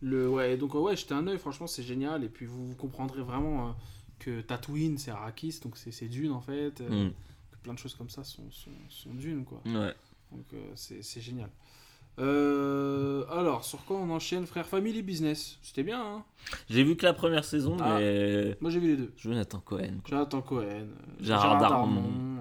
Le, 0.00 0.26
ouais, 0.28 0.56
donc 0.56 0.74
ouais, 0.74 0.96
jetez 0.96 1.12
un 1.12 1.26
œil, 1.26 1.36
franchement, 1.38 1.66
c'est 1.66 1.82
génial. 1.82 2.24
Et 2.24 2.30
puis 2.30 2.46
vous, 2.46 2.68
vous 2.68 2.74
comprendrez 2.76 3.20
vraiment 3.20 3.68
euh, 3.68 3.72
que 4.18 4.40
Tatooine, 4.40 4.96
c'est 4.96 5.10
Arrakis, 5.10 5.60
donc 5.62 5.76
c'est 5.76 6.08
Dune 6.08 6.32
en 6.32 6.40
fait. 6.40 6.80
euh, 6.80 7.08
Mm. 7.08 7.12
que 7.52 7.56
plein 7.62 7.74
de 7.74 7.78
choses 7.78 7.94
comme 7.94 8.08
ça 8.08 8.24
sont, 8.24 8.50
sont, 8.50 8.70
sont 8.88 9.12
Dune, 9.12 9.44
quoi. 9.44 9.60
Ouais. 9.66 9.92
Donc 10.32 10.46
euh, 10.54 10.70
c'est 10.76 11.02
c'est 11.02 11.20
génial. 11.20 11.50
Euh, 12.18 13.24
alors, 13.30 13.64
sur 13.64 13.84
quoi 13.84 13.96
on 13.98 14.08
enchaîne, 14.10 14.46
frère? 14.46 14.66
Family 14.66 15.02
Business 15.02 15.58
C'était 15.62 15.82
bien, 15.82 16.00
hein? 16.02 16.24
J'ai 16.70 16.82
vu 16.82 16.96
que 16.96 17.04
la 17.04 17.12
première 17.12 17.44
saison, 17.44 17.76
Ah. 17.80 17.96
mais 17.98 18.56
Moi 18.60 18.70
j'ai 18.70 18.78
vu 18.80 18.88
les 18.88 18.96
deux. 18.96 19.12
Jonathan 19.18 19.60
Cohen. 19.60 19.98
quoi. 20.02 20.08
Jonathan 20.10 20.40
Cohen, 20.42 20.62
euh, 20.64 20.86
Gérard 21.20 21.58
Darmon. 21.60 22.38
euh, 22.38 22.40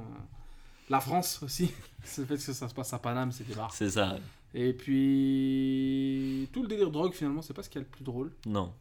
La 0.89 0.99
France 0.99 1.41
aussi. 1.43 1.72
le 2.18 2.26
fait 2.26 2.35
que 2.35 2.41
ça 2.41 2.69
se 2.69 2.73
passe 2.73 2.93
à 2.93 2.99
Paname, 2.99 3.31
c'est 3.31 3.43
des. 3.47 3.53
C'est 3.72 3.89
ça. 3.89 4.18
Et 4.53 4.72
puis. 4.73 6.47
Tout 6.53 6.61
le 6.61 6.68
délire 6.69 6.91
drogue, 6.91 7.14
finalement, 7.14 7.41
c'est 7.41 7.53
pas 7.53 7.64
ce 7.64 7.69
qu'il 7.69 7.81
y 7.81 7.84
a 7.84 7.85
le 7.85 7.89
plus 7.91 8.03
drôle. 8.06 8.31
Non. 8.45 8.72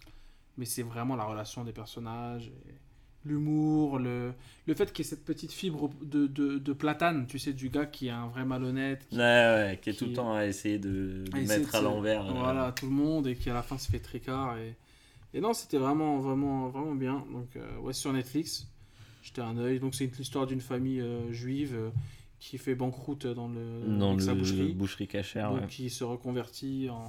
Mais 0.57 0.67
c'est 0.67 0.83
vraiment 0.85 1.17
la 1.17 1.25
relation 1.25 1.65
des 1.65 1.73
personnages. 1.73 2.47
et 2.69 2.75
L'humour, 3.27 3.99
le... 3.99 4.33
le 4.67 4.75
fait 4.75 4.93
qu'il 4.93 5.05
y 5.05 5.07
ait 5.07 5.11
cette 5.11 5.25
petite 5.25 5.53
fibre 5.53 5.91
de, 6.03 6.27
de, 6.27 6.59
de 6.59 6.73
platane, 6.75 7.27
tu 7.27 7.39
sais, 7.39 7.53
du 7.55 7.71
gars 7.71 7.87
qui 7.87 8.09
est 8.09 8.11
un 8.11 8.27
vrai 8.29 8.45
malhonnête, 8.45 9.07
qui 9.09 9.17
Ouais, 9.17 9.23
ouais, 9.23 9.79
qui 9.83 9.91
est 9.91 9.93
Qui- 9.95 9.99
tout 10.01 10.05
le 10.07 10.13
temps 10.13 10.35
à 10.35 10.45
essayer 10.47 10.79
de, 10.79 11.25
de 11.25 11.37
à 11.37 11.41
essayer 11.41 11.59
mettre 11.61 11.75
à 11.75 11.81
l'envers. 11.81 12.27
euh, 12.27 12.33
Voilà, 12.35 12.73
tout 12.73 12.87
le 12.87 12.93
monde 12.93 13.27
et 13.27 13.35
qui 13.35 13.49
à 13.49 13.55
la 13.55 13.63
fin 13.63 13.79
se 13.79 13.91
fait 13.91 13.99
tricard. 13.99 14.59
Et, 14.59 14.75
et 15.33 15.41
non, 15.41 15.53
c'était 15.55 15.79
vraiment, 15.79 16.19
vraiment, 16.21 16.69
vraiment 16.69 16.95
bien. 16.95 17.25
Donc, 17.33 17.49
euh, 17.57 17.79
ouais, 17.79 17.93
sur 17.95 18.13
Netflix, 18.13 18.67
jeté 19.23 19.41
un 19.41 19.57
œil. 19.57 19.81
Donc, 19.81 19.95
c'est 19.95 20.05
une- 20.05 20.13
l'histoire 20.19 20.47
d'une 20.47 20.61
famille 20.61 21.01
euh, 21.01 21.33
juive 21.33 21.75
euh, 21.75 21.91
qui 22.41 22.59
fait 22.59 22.75
banqueroute 22.75 23.27
dans, 23.27 23.49
le, 23.49 23.99
dans 23.99 24.09
avec 24.11 24.21
le 24.21 24.27
sa 24.27 24.35
boucherie. 24.35 24.73
boucherie 24.75 25.09
cachère. 25.09 25.51
donc, 25.51 25.63
ouais. 25.63 25.67
qui 25.67 25.89
se 25.89 26.05
reconvertit 26.05 26.89
en 26.91 27.09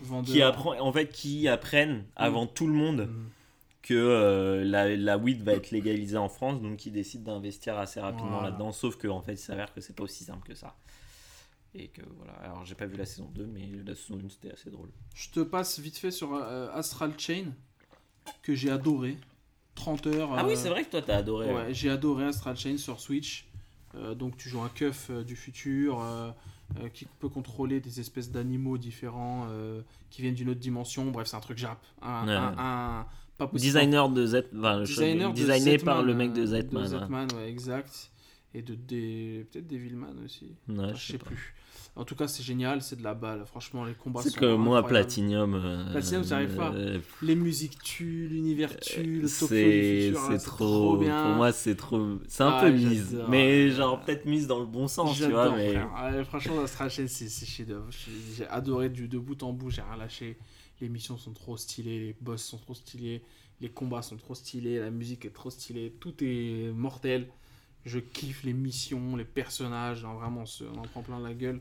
vendeur. 0.00 0.32
Qui 0.32 0.42
apprend, 0.42 0.78
en 0.78 0.92
fait, 0.92 1.08
qui 1.08 1.48
apprennent 1.48 2.04
avant 2.14 2.46
tout 2.46 2.66
le 2.68 2.72
monde 2.74 3.08
Mhm. 3.08 3.26
Que 3.86 3.94
euh, 3.94 4.64
la, 4.64 4.96
la 4.96 5.16
weed 5.16 5.42
va 5.42 5.52
être 5.52 5.70
légalisée 5.70 6.16
en 6.16 6.28
France, 6.28 6.60
donc 6.60 6.76
qui 6.76 6.90
décident 6.90 7.34
d'investir 7.34 7.78
assez 7.78 8.00
rapidement 8.00 8.30
Voilà. 8.32 8.50
là-dedans. 8.50 8.72
Sauf 8.72 8.96
qu'en 8.96 9.20
fait, 9.22 9.34
il 9.34 9.38
s'avère 9.38 9.72
que 9.72 9.80
c'est 9.80 9.94
pas 9.94 10.02
aussi 10.04 10.24
simple 10.24 10.46
que 10.48 10.54
ça. 10.54 10.74
Et 11.74 11.88
que 11.88 12.00
voilà. 12.16 12.32
Alors, 12.42 12.64
j'ai 12.64 12.74
pas 12.74 12.86
vu 12.86 12.96
la 12.96 13.06
saison 13.06 13.30
2, 13.34 13.46
mais 13.46 13.68
la 13.84 13.94
saison 13.94 14.18
1 14.24 14.28
c'était 14.30 14.52
assez 14.52 14.70
drôle. 14.70 14.88
Je 15.14 15.28
te 15.30 15.40
passe 15.40 15.78
vite 15.78 15.98
fait 15.98 16.10
sur 16.10 16.34
euh, 16.34 16.68
Astral 16.72 17.12
Chain, 17.18 17.52
que 18.42 18.54
j'ai 18.54 18.70
adoré. 18.70 19.16
30 19.76 20.06
heures. 20.06 20.30
Ah 20.34 20.46
oui, 20.46 20.54
euh, 20.54 20.56
c'est 20.56 20.70
vrai 20.70 20.84
que 20.84 20.90
toi 20.90 21.02
t'as 21.02 21.18
adoré. 21.18 21.52
Ouais, 21.52 21.74
j'ai 21.74 21.90
adoré 21.90 22.24
Astral 22.24 22.56
Chain 22.56 22.78
sur 22.78 22.98
Switch. 23.00 23.46
Donc 24.16 24.36
tu 24.36 24.48
joues 24.48 24.60
un 24.62 24.68
keuf 24.70 25.10
du 25.10 25.36
futur 25.36 26.02
qui 26.92 27.06
peut 27.20 27.28
contrôler 27.28 27.80
des 27.80 28.00
espèces 28.00 28.30
d'animaux 28.30 28.76
différents 28.78 29.46
qui 30.10 30.22
viennent 30.22 30.34
d'une 30.34 30.48
autre 30.50 30.60
dimension. 30.60 31.10
Bref, 31.10 31.28
c'est 31.28 31.36
un 31.36 31.40
truc 31.40 31.56
Jap. 31.58 31.78
Un, 32.02 32.26
Ouais. 32.26 32.32
un- 32.34 32.54
un- 32.58 33.06
pas 33.38 33.46
possible. 33.46 33.60
Designer 33.72 34.08
de 34.08 34.26
Z, 34.26 34.42
enfin, 34.58 34.84
je- 34.84 34.92
Designer 34.92 35.30
de 35.32 35.34
designé 35.36 35.78
par 35.78 36.02
le 36.02 36.14
mec 36.14 36.32
de 36.32 36.42
euh, 36.42 36.46
Zetman. 36.46 36.82
De 36.88 36.94
ouais. 36.94 37.00
Zetman, 37.00 37.28
ouais, 37.36 37.48
exact. 37.50 38.10
Et 38.54 38.62
de 38.62 38.74
des 38.74 39.46
peut-être 39.52 39.66
Devilman 39.66 40.14
aussi. 40.24 40.54
Ouais, 40.68 40.76
Enfin, 40.78 40.92
je 40.94 41.12
sais 41.12 41.18
pas. 41.18 41.26
plus. 41.26 41.54
En 41.94 42.04
tout 42.04 42.14
cas, 42.14 42.28
c'est 42.28 42.42
génial, 42.42 42.82
c'est 42.82 42.96
de 42.96 43.02
la 43.02 43.14
balle. 43.14 43.44
Franchement, 43.46 43.84
les 43.84 43.94
combats 43.94 44.20
C'est 44.22 44.28
sont 44.30 44.40
que 44.40 44.54
moi. 44.54 44.86
Platinum. 44.86 45.54
euh, 45.54 45.90
Platinum, 45.92 46.24
ça 46.24 46.36
arrive 46.36 46.54
pas. 46.54 46.72
euh, 46.74 46.98
Les 47.22 47.34
musiques 47.34 47.78
tuent, 47.82 48.28
l'univers 48.28 48.78
tue, 48.80 49.20
le 49.22 49.28
c'est 49.28 50.12
c'est 50.14 50.38
trop, 50.38 50.96
bien. 50.98 51.22
pour 51.22 51.30
moi 51.32 51.52
c'est 51.52 51.74
trop 51.74 52.18
c'est 52.28 52.42
un 52.42 52.48
Ah, 52.50 52.60
peu 52.62 52.70
mise 52.70 53.18
mais 53.28 53.70
genre 53.70 54.00
peut-être 54.00 54.26
mise 54.26 54.46
dans 54.46 54.60
le 54.60 54.66
bon 54.66 54.88
sens 54.88 55.16
tu 55.16 55.24
vois 55.30 55.54
mais. 55.56 55.76
Ouais, 55.76 56.24
franchement, 56.24 56.60
Astral 56.62 56.90
Chain, 56.90 57.06
c'est 57.08 57.28
c'est 57.28 57.46
chef-d'œuvre. 57.46 57.86
J'ai 57.90 58.34
j'ai 58.36 58.46
adoré 58.48 58.88
du 58.90 59.08
de 59.08 59.18
bout 59.18 59.42
en 59.42 59.52
bout, 59.54 59.70
j'ai 59.70 59.82
rien 59.82 59.96
lâché. 59.96 60.36
Les 60.80 60.88
missions 60.88 61.16
sont 61.16 61.32
trop 61.32 61.56
stylées, 61.56 61.98
les 61.98 62.16
boss 62.20 62.42
sont 62.42 62.58
trop 62.58 62.74
stylés, 62.74 63.22
les 63.60 63.70
combats 63.70 64.02
sont 64.02 64.16
trop 64.16 64.34
stylés, 64.34 64.78
la 64.78 64.90
musique 64.90 65.24
est 65.24 65.30
trop 65.30 65.50
stylée, 65.50 65.92
tout 66.00 66.14
est 66.22 66.70
mortel. 66.74 67.28
Je 67.86 67.98
kiffe 68.00 68.42
les 68.42 68.52
missions, 68.52 69.16
les 69.16 69.24
personnages, 69.24 70.04
hein, 70.04 70.14
vraiment, 70.14 70.44
on 70.74 70.78
en 70.78 70.82
prend 70.82 71.02
plein 71.02 71.20
la 71.20 71.32
gueule. 71.34 71.60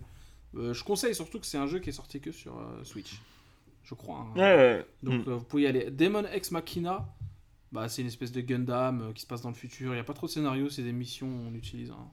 Euh, 0.56 0.74
je 0.74 0.84
conseille 0.84 1.14
surtout 1.16 1.40
que 1.40 1.46
c'est 1.46 1.58
un 1.58 1.68
jeu 1.68 1.80
qui 1.80 1.90
est 1.90 1.94
sorti 1.94 2.20
que 2.20 2.32
sur 2.32 2.58
euh, 2.58 2.84
Switch, 2.84 3.22
je 3.84 3.94
crois. 3.94 4.20
hein. 4.20 4.34
ouais, 4.36 4.56
ouais. 4.56 4.86
Donc 5.04 5.26
Mm. 5.26 5.30
euh, 5.30 5.36
vous 5.36 5.44
pouvez 5.46 5.64
y 5.64 5.68
aller. 5.68 5.92
Demon 5.92 6.26
Ex 6.26 6.52
Machina, 6.52 7.08
bah, 7.72 7.88
c'est 7.90 8.02
une 8.02 8.08
espèce 8.08 8.32
de 8.32 8.42
Gundam 8.42 9.14
qui 9.14 9.22
se 9.22 9.28
passe 9.28 9.42
dans 9.42 9.50
le 9.50 9.56
futur. 9.56 9.92
Il 9.92 9.96
n'y 9.96 10.00
a 10.00 10.04
pas 10.04 10.14
trop 10.14 10.28
de 10.28 10.32
scénario, 10.32 10.70
c'est 10.70 10.82
des 10.84 10.94
missions, 10.94 11.28
on 11.48 11.54
utilise 11.54 11.92
un, 11.92 12.10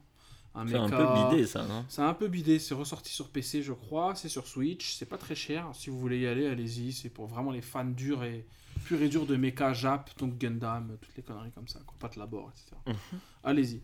un 0.55 0.67
c'est 0.67 0.75
un 0.75 0.89
peu 0.89 1.31
bidé 1.31 1.47
ça 1.47 1.65
non? 1.65 1.85
C'est 1.89 2.01
un 2.01 2.13
peu 2.13 2.27
bidé, 2.27 2.59
c'est 2.59 2.75
ressorti 2.75 3.11
sur 3.11 3.29
PC 3.29 3.63
je 3.63 3.73
crois, 3.73 4.15
c'est 4.15 4.29
sur 4.29 4.47
Switch, 4.47 4.93
c'est 4.93 5.05
pas 5.05 5.17
très 5.17 5.35
cher. 5.35 5.69
Si 5.73 5.89
vous 5.89 5.99
voulez 5.99 6.19
y 6.19 6.27
aller, 6.27 6.47
allez-y, 6.47 6.93
c'est 6.93 7.09
pour 7.09 7.27
vraiment 7.27 7.51
les 7.51 7.61
fans 7.61 7.85
durs 7.85 8.23
et 8.23 8.45
purs 8.85 9.01
et 9.01 9.09
durs 9.09 9.25
de 9.25 9.35
mecha 9.35 9.73
Jap, 9.73 10.11
donc 10.17 10.37
Gundam, 10.37 10.97
toutes 11.01 11.15
les 11.15 11.23
conneries 11.23 11.51
comme 11.51 11.67
ça, 11.67 11.79
quoi, 11.85 11.95
pas 11.99 12.09
de 12.09 12.19
labor, 12.19 12.51
etc. 12.51 12.75
Mhm. 12.87 13.19
Allez-y. 13.43 13.81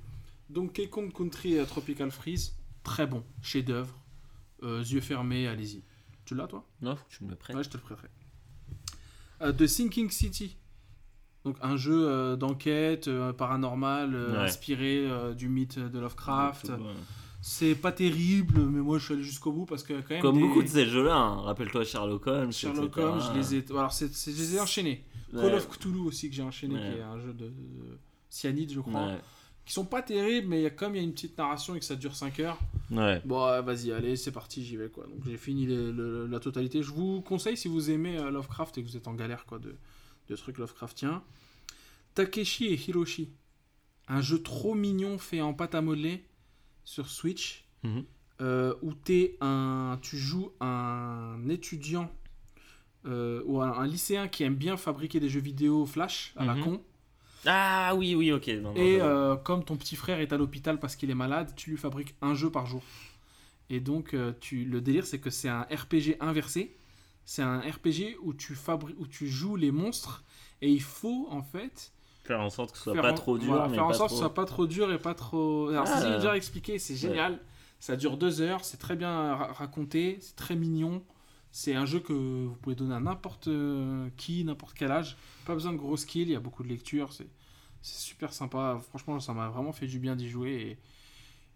Donc 0.49 0.79
Kong 0.89 1.11
Country 1.13 1.57
euh, 1.57 1.65
Tropical 1.65 2.11
Freeze, 2.11 2.55
très 2.83 3.07
bon, 3.07 3.23
chef-d'œuvre, 3.41 3.95
euh, 4.63 4.83
yeux 4.83 5.01
fermés, 5.01 5.47
allez-y. 5.47 5.83
Tu 6.25 6.35
l'as 6.35 6.47
toi? 6.47 6.67
Non 6.81 6.95
faut 6.95 7.05
que 7.05 7.15
tu 7.15 7.23
me 7.23 7.29
le 7.31 7.35
prennes 7.35 7.57
Ouais, 7.57 7.63
je 7.63 7.69
te 7.69 7.77
le 7.77 7.83
prêterai. 7.83 8.07
Euh, 9.41 9.53
The 9.53 9.65
Sinking 9.65 10.09
City. 10.11 10.57
Donc 11.45 11.55
un 11.61 11.77
jeu 11.77 12.07
euh, 12.07 12.35
d'enquête 12.35 13.07
euh, 13.07 13.31
paranormal 13.33 14.13
euh, 14.13 14.31
Ouais. 14.33 14.37
inspiré 14.39 15.05
euh, 15.09 15.33
du 15.33 15.47
mythe 15.49 15.79
de 15.79 15.99
Lovecraft. 15.99 16.71
C'est 17.41 17.75
pas 17.75 17.93
terrible, 17.93 18.59
mais 18.59 18.81
moi 18.81 18.97
je 18.97 19.05
suis 19.05 19.13
allé 19.13 19.23
jusqu'au 19.23 19.53
bout 19.53 19.65
parce 19.65 19.83
que 19.83 19.93
quand 20.01 20.09
même 20.11 20.21
comme 20.21 20.35
des- 20.35 20.41
beaucoup 20.41 20.61
de 20.61 20.67
ces 20.67 20.85
jeux 20.85 21.05
là 21.05 21.15
rappelle-toi 21.17 21.85
Sherlock 21.85 22.27
Holmes 22.27 22.51
Sherlock 22.51 22.87
etc. 22.91 23.07
Holmes, 23.07 23.21
je 23.33 23.39
les 23.39 23.55
ai 23.55 23.65
alors 23.71 23.93
c'est, 23.93 24.11
je 24.13 24.37
les 24.37 24.55
ai 24.55 24.59
enchaînés. 24.59 25.05
Ouais. 25.33 25.41
Call 25.43 25.53
of 25.55 25.69
Cthulhu 25.69 25.99
aussi 25.99 26.29
que 26.29 26.35
j'ai 26.35 26.41
enchaîné 26.43 26.75
Ouais. 26.75 26.81
qui 26.81 26.97
est 26.99 27.01
un 27.01 27.17
jeu 27.19 27.31
de, 27.31 27.45
de- 27.45 27.49
de 27.49 27.97
cyanide 28.29 28.73
je 28.73 28.81
crois. 28.81 29.13
Qui 29.65 29.71
sont 29.73 29.85
pas 29.85 30.01
terribles 30.01 30.47
mais 30.49 30.69
comme 30.75 30.95
il 30.95 30.97
y 30.97 31.01
a 31.01 31.03
une 31.03 31.13
petite 31.13 31.37
narration 31.37 31.75
et 31.75 31.79
que 31.79 31.85
ça 31.85 31.95
dure 31.95 32.13
5 32.13 32.37
heures. 32.41 32.57
ouais 32.91 33.21
Bon 33.23 33.61
vas-y, 33.61 33.93
allez, 33.93 34.17
c'est 34.17 34.31
parti, 34.31 34.65
j'y 34.65 34.75
vais 34.75 34.89
quoi. 34.89 35.05
Donc 35.05 35.19
j'ai 35.25 35.37
fini 35.37 35.65
les- 35.65 35.93
le- 35.93 36.27
la 36.27 36.39
totalité. 36.41 36.83
Je 36.83 36.91
vous 36.91 37.21
conseille 37.21 37.55
si 37.55 37.69
vous 37.69 37.89
aimez 37.89 38.17
Lovecraft 38.17 38.77
et 38.79 38.83
que 38.83 38.89
vous 38.89 38.97
êtes 38.97 39.07
en 39.07 39.13
galère 39.13 39.45
quoi 39.45 39.59
de, 39.59 39.75
de 40.29 40.35
trucs 40.35 40.57
Lovecraftiens. 40.57 41.23
Takeshi 42.15 42.67
et 42.67 42.75
Hiroshi. 42.75 43.29
Un 44.07 44.21
jeu 44.21 44.41
trop 44.41 44.75
mignon 44.75 45.17
fait 45.17 45.41
en 45.41 45.53
pâte 45.53 45.75
à 45.75 45.81
modeler 45.81 46.23
sur 46.83 47.09
Switch. 47.09 47.65
Mhm. 47.83 48.03
euh, 48.41 48.73
où 48.81 48.93
un, 49.41 49.97
tu 50.01 50.17
joues 50.17 50.51
un 50.61 51.39
étudiant 51.49 52.09
euh, 53.05 53.41
ou 53.45 53.61
un, 53.61 53.71
un 53.71 53.87
lycéen 53.87 54.27
qui 54.27 54.43
aime 54.43 54.55
bien 54.55 54.75
fabriquer 54.77 55.19
des 55.21 55.29
jeux 55.29 55.39
vidéo 55.39 55.85
flash 55.85 56.33
à 56.37 56.45
la 56.45 56.55
Mhm. 56.55 56.63
con. 56.63 56.81
ah 57.45 57.93
oui 57.95 58.15
oui 58.15 58.31
ok 58.33 58.47
non, 58.47 58.73
non, 58.73 58.75
Et 58.75 58.99
euh, 59.01 59.35
comme 59.37 59.63
ton 59.63 59.77
petit 59.77 59.95
frère 59.95 60.19
est 60.19 60.33
à 60.33 60.37
l'hôpital 60.37 60.77
parce 60.79 60.95
qu'il 60.97 61.09
est 61.09 61.15
malade, 61.15 61.53
tu 61.55 61.69
lui 61.69 61.77
fabriques 61.77 62.15
un 62.21 62.33
jeu 62.35 62.49
par 62.51 62.65
jour. 62.65 62.83
Et 63.69 63.79
donc, 63.79 64.15
tu, 64.41 64.65
le 64.65 64.81
délire, 64.81 65.05
c'est 65.05 65.19
que 65.19 65.29
c'est 65.29 65.47
un 65.49 65.61
RPG 65.63 66.17
inversé. 66.21 66.75
C'est 67.31 67.43
un 67.43 67.59
RPG 67.59 68.17
où 68.23 68.33
tu, 68.33 68.55
fabri- 68.55 68.95
où 68.97 69.05
tu 69.05 69.27
joues 69.27 69.55
les 69.55 69.69
monstres. 69.71 70.23
Et 70.63 70.71
il 70.71 70.81
faut, 70.81 71.27
en 71.29 71.43
fait, 71.43 71.91
faire 72.23 72.41
en 72.41 72.49
sorte 72.49 72.71
que 72.71 72.77
ce 72.79 72.85
soit 72.85 72.99
pas 72.99 73.11
en- 73.11 73.15
trop 73.15 73.37
dur 73.37 73.49
voilà, 73.49 73.67
mais 73.67 73.75
faire 73.75 73.85
en 73.85 73.93
sorte 73.93 73.97
trop... 73.97 74.07
que 74.07 74.13
ce 74.13 74.17
soit 74.17 74.33
pas 74.33 74.45
trop 74.45 74.65
dur 74.65 74.91
et 74.91 74.97
pas 74.97 75.13
trop. 75.13 75.67
Alors, 75.69 75.85
Ah. 75.87 76.01
c'est 76.01 76.19
dur 76.21 76.31
à 76.31 76.37
expliquer, 76.37 76.79
c'est 76.79 76.95
génial. 76.95 77.39
Ça 77.79 77.95
dure 77.95 78.17
deux 78.17 78.41
heures, 78.41 78.65
c'est 78.65 78.77
très 78.77 78.95
bien 78.95 79.35
ra- 79.35 79.53
raconté, 79.53 80.17
c'est 80.21 80.35
très 80.35 80.55
mignon. 80.55 81.03
C'est 81.51 81.75
un 81.75 81.85
jeu 81.85 81.99
que 81.99 82.13
vous 82.13 82.55
pouvez 82.63 82.75
donner 82.75 82.95
à 82.95 82.99
n'importe 82.99 83.47
euh, 83.47 84.09
qui, 84.17 84.43
n'importe 84.43 84.73
quel 84.75 84.91
âge. 84.91 85.15
Pas 85.45 85.53
besoin 85.53 85.71
de 85.71 85.77
gros 85.77 85.97
skills, 85.97 86.23
il 86.23 86.31
y 86.31 86.35
a 86.35 86.39
beaucoup 86.39 86.63
de 86.63 86.67
lecture, 86.69 87.13
c'est 87.13 87.27
c'est 87.83 87.99
super 87.99 88.33
sympa. 88.33 88.81
Franchement, 88.89 89.19
ça 89.19 89.33
m'a 89.33 89.49
vraiment 89.49 89.71
fait 89.71 89.85
du 89.87 89.99
bien 89.99 90.15
d'y 90.15 90.29
jouer. 90.29 90.79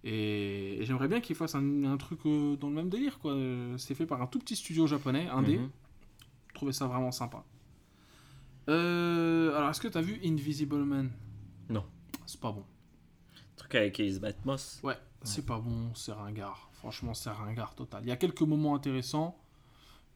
Et, 0.05 0.80
j'aimerais 0.81 1.07
bien 1.07 1.21
qu'ils 1.21 1.35
fassent 1.35 1.55
un, 1.55 1.84
un 1.85 1.97
truc 1.97 2.19
euh, 2.25 2.55
dans 2.57 2.67
le 2.69 2.75
même 2.75 2.89
délire. 2.89 3.19
quoi. 3.19 3.31
Euh, 3.34 3.77
C'est 3.77 3.95
fait 3.95 4.05
par 4.05 4.21
un 4.21 4.27
tout 4.27 4.39
petit 4.39 4.55
studio 4.55 4.85
japonais, 4.88 5.27
indé. 5.30 5.57
Mhm. 5.57 5.69
Je 6.49 6.53
trouvais 6.55 6.73
ça 6.73 6.88
vraiment 6.88 7.11
sympa. 7.11 7.43
Euh, 8.69 9.55
alors, 9.57 9.69
est-ce 9.69 9.81
que 9.81 9.88
tu 9.88 9.97
as 9.97 10.01
vu 10.01 10.19
Invisible 10.23 10.84
Man? 10.84 11.09
Non. 11.69 11.84
C'est 12.25 12.39
pas 12.39 12.51
bon. 12.51 12.63
truc 13.55 13.75
avec 13.75 13.99
Ace 13.99 14.19
Batmos 14.19 14.80
Ouais, 14.84 14.97
c'est 15.23 15.45
pas 15.45 15.59
bon, 15.59 15.93
c'est 15.95 16.11
ringard. 16.11 16.69
Franchement, 16.73 17.13
c'est 17.13 17.30
ringard 17.30 17.75
total. 17.75 18.03
Il 18.03 18.09
y 18.09 18.11
a 18.11 18.15
quelques 18.17 18.41
moments 18.41 18.75
intéressants, 18.75 19.38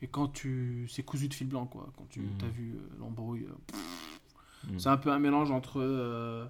mais 0.01 0.07
quand 0.07 0.27
tu. 0.27 0.87
C'est 0.89 1.03
cousu 1.03 1.27
de 1.29 1.33
fil 1.33 1.47
blanc, 1.47 1.65
quoi. 1.65 1.89
Quand 1.97 2.07
tu 2.09 2.21
Mhm. 2.21 2.37
as 2.43 2.47
vu 2.49 2.73
euh, 2.75 2.79
l'embrouille. 2.99 3.45
euh, 3.45 4.71
Mhm. 4.71 4.79
C'est 4.79 4.89
un 4.89 4.97
peu 4.97 5.11
un 5.11 5.19
mélange 5.19 5.51
entre. 5.51 5.79
euh, 5.79 6.45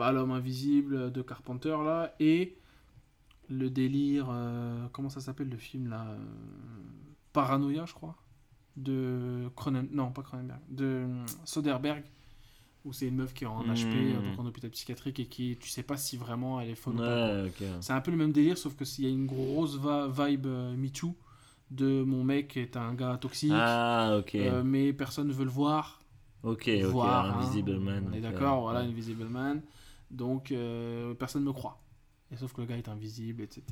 bah, 0.00 0.12
L'homme 0.12 0.30
invisible 0.32 1.12
de 1.12 1.22
Carpenter, 1.22 1.76
là, 1.84 2.14
et 2.20 2.56
le 3.48 3.68
délire. 3.70 4.28
euh, 4.30 4.86
comment 4.92 5.08
ça 5.10 5.20
s'appelle 5.20 5.48
le 5.50 5.56
film, 5.58 5.88
là 5.88 6.06
euh, 6.08 6.16
Paranoia, 7.32 7.84
je 7.86 7.94
crois. 7.94 8.16
De 8.76 9.48
Cronen... 9.56 9.88
Non, 9.92 10.10
pas 10.10 10.22
Cronenberg. 10.22 10.60
De 10.70 10.84
euh, 10.84 11.24
Soderbergh. 11.44 12.04
Où 12.86 12.94
c'est 12.94 13.08
une 13.08 13.16
meuf 13.16 13.34
qui 13.34 13.44
est 13.44 13.46
en 13.46 13.62
HP, 13.62 13.84
Mhm. 13.94 14.14
donc 14.30 14.38
en 14.38 14.46
hôpital 14.46 14.70
psychiatrique, 14.70 15.20
et 15.20 15.26
qui, 15.26 15.58
tu 15.60 15.68
sais 15.68 15.82
pas 15.82 15.98
si 15.98 16.16
vraiment 16.16 16.62
elle 16.62 16.70
est 16.70 16.86
ou 16.86 16.92
pas. 16.92 17.44
ok 17.44 17.62
C'est 17.82 17.92
un 17.92 18.00
peu 18.00 18.10
le 18.10 18.16
même 18.16 18.32
délire, 18.32 18.56
sauf 18.56 18.74
que 18.74 18.86
s'il 18.86 19.04
y 19.04 19.08
a 19.08 19.10
une 19.10 19.26
grosse 19.26 19.76
vibe 19.76 20.46
euh, 20.46 20.74
Me 20.76 20.88
Too 20.88 21.14
de 21.70 22.02
mon 22.02 22.24
mec 22.24 22.56
est 22.56 22.76
un 22.78 22.94
gars 22.94 23.18
toxique, 23.20 23.52
ah 23.54 24.18
euh, 24.34 24.62
mais 24.64 24.92
personne 24.94 25.28
ne 25.28 25.32
veut 25.32 25.44
le 25.44 25.50
voir. 25.50 26.00
ok 26.42 26.70
ok 26.74 26.90
voir, 26.90 27.26
hein, 27.26 27.34
Invisible 27.42 27.78
Man 27.78 28.06
On 28.10 28.14
est 28.14 28.20
d'accord, 28.22 28.62
voilà, 28.62 28.80
Invisible 28.80 29.26
Man. 29.28 29.60
Donc 30.10 30.50
euh, 30.52 31.14
personne 31.14 31.42
ne 31.42 31.48
me 31.48 31.52
croit. 31.52 31.80
Et 32.32 32.36
sauf 32.36 32.52
que 32.52 32.60
le 32.60 32.66
gars 32.66 32.76
est 32.76 32.88
invisible, 32.88 33.42
etc. 33.42 33.62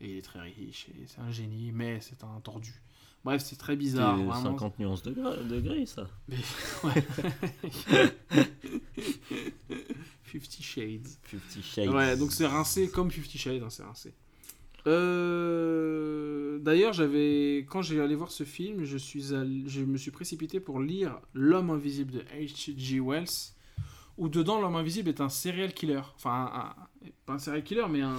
Et 0.00 0.10
il 0.12 0.16
est 0.18 0.22
très 0.22 0.40
riche, 0.40 0.88
et 0.90 1.06
c'est 1.06 1.20
un 1.20 1.30
génie, 1.30 1.72
mais 1.72 2.00
c'est 2.00 2.22
un 2.24 2.40
tordu. 2.40 2.82
Bref, 3.24 3.42
c'est 3.44 3.56
très 3.56 3.74
bizarre. 3.76 4.16
C'est 4.18 4.24
vraiment. 4.24 4.50
50 4.52 4.78
nuances 4.78 5.02
de 5.02 5.12
gris, 5.12 5.44
de 5.48 5.60
gris, 5.60 5.86
ça. 5.86 6.08
Ouais. 6.84 7.04
Fifty 10.22 10.62
Shades. 10.62 11.08
Fifty 11.22 11.62
Shades. 11.62 11.88
Ouais, 11.88 12.16
donc 12.16 12.32
c'est 12.32 12.46
rincé 12.46 12.88
comme 12.90 13.10
Fifty 13.10 13.38
Shades, 13.38 13.62
hein, 13.62 13.70
c'est 13.70 13.82
rincé. 13.84 14.12
Euh, 14.86 16.58
D'ailleurs, 16.60 16.92
j'avais 16.92 17.66
quand 17.68 17.82
j'ai 17.82 18.00
allé 18.00 18.14
voir 18.14 18.30
ce 18.30 18.44
film, 18.44 18.84
je 18.84 18.96
suis 18.96 19.34
allé- 19.34 19.64
je 19.68 19.80
me 19.82 19.96
suis 19.98 20.10
précipité 20.10 20.60
pour 20.60 20.80
lire 20.80 21.18
L'homme 21.34 21.70
invisible 21.70 22.12
de 22.12 22.20
H.G. 22.38 23.00
Wells, 23.00 23.54
où 24.18 24.28
dedans 24.28 24.60
l'homme 24.60 24.76
invisible 24.76 25.08
est 25.08 25.20
un 25.20 25.28
serial 25.28 25.72
killer, 25.74 26.00
enfin 26.16 26.50
un- 26.52 26.82
un- 27.06 27.10
pas 27.26 27.34
un 27.34 27.38
serial 27.38 27.62
killer, 27.64 27.86
mais 27.90 28.00
un 28.02 28.16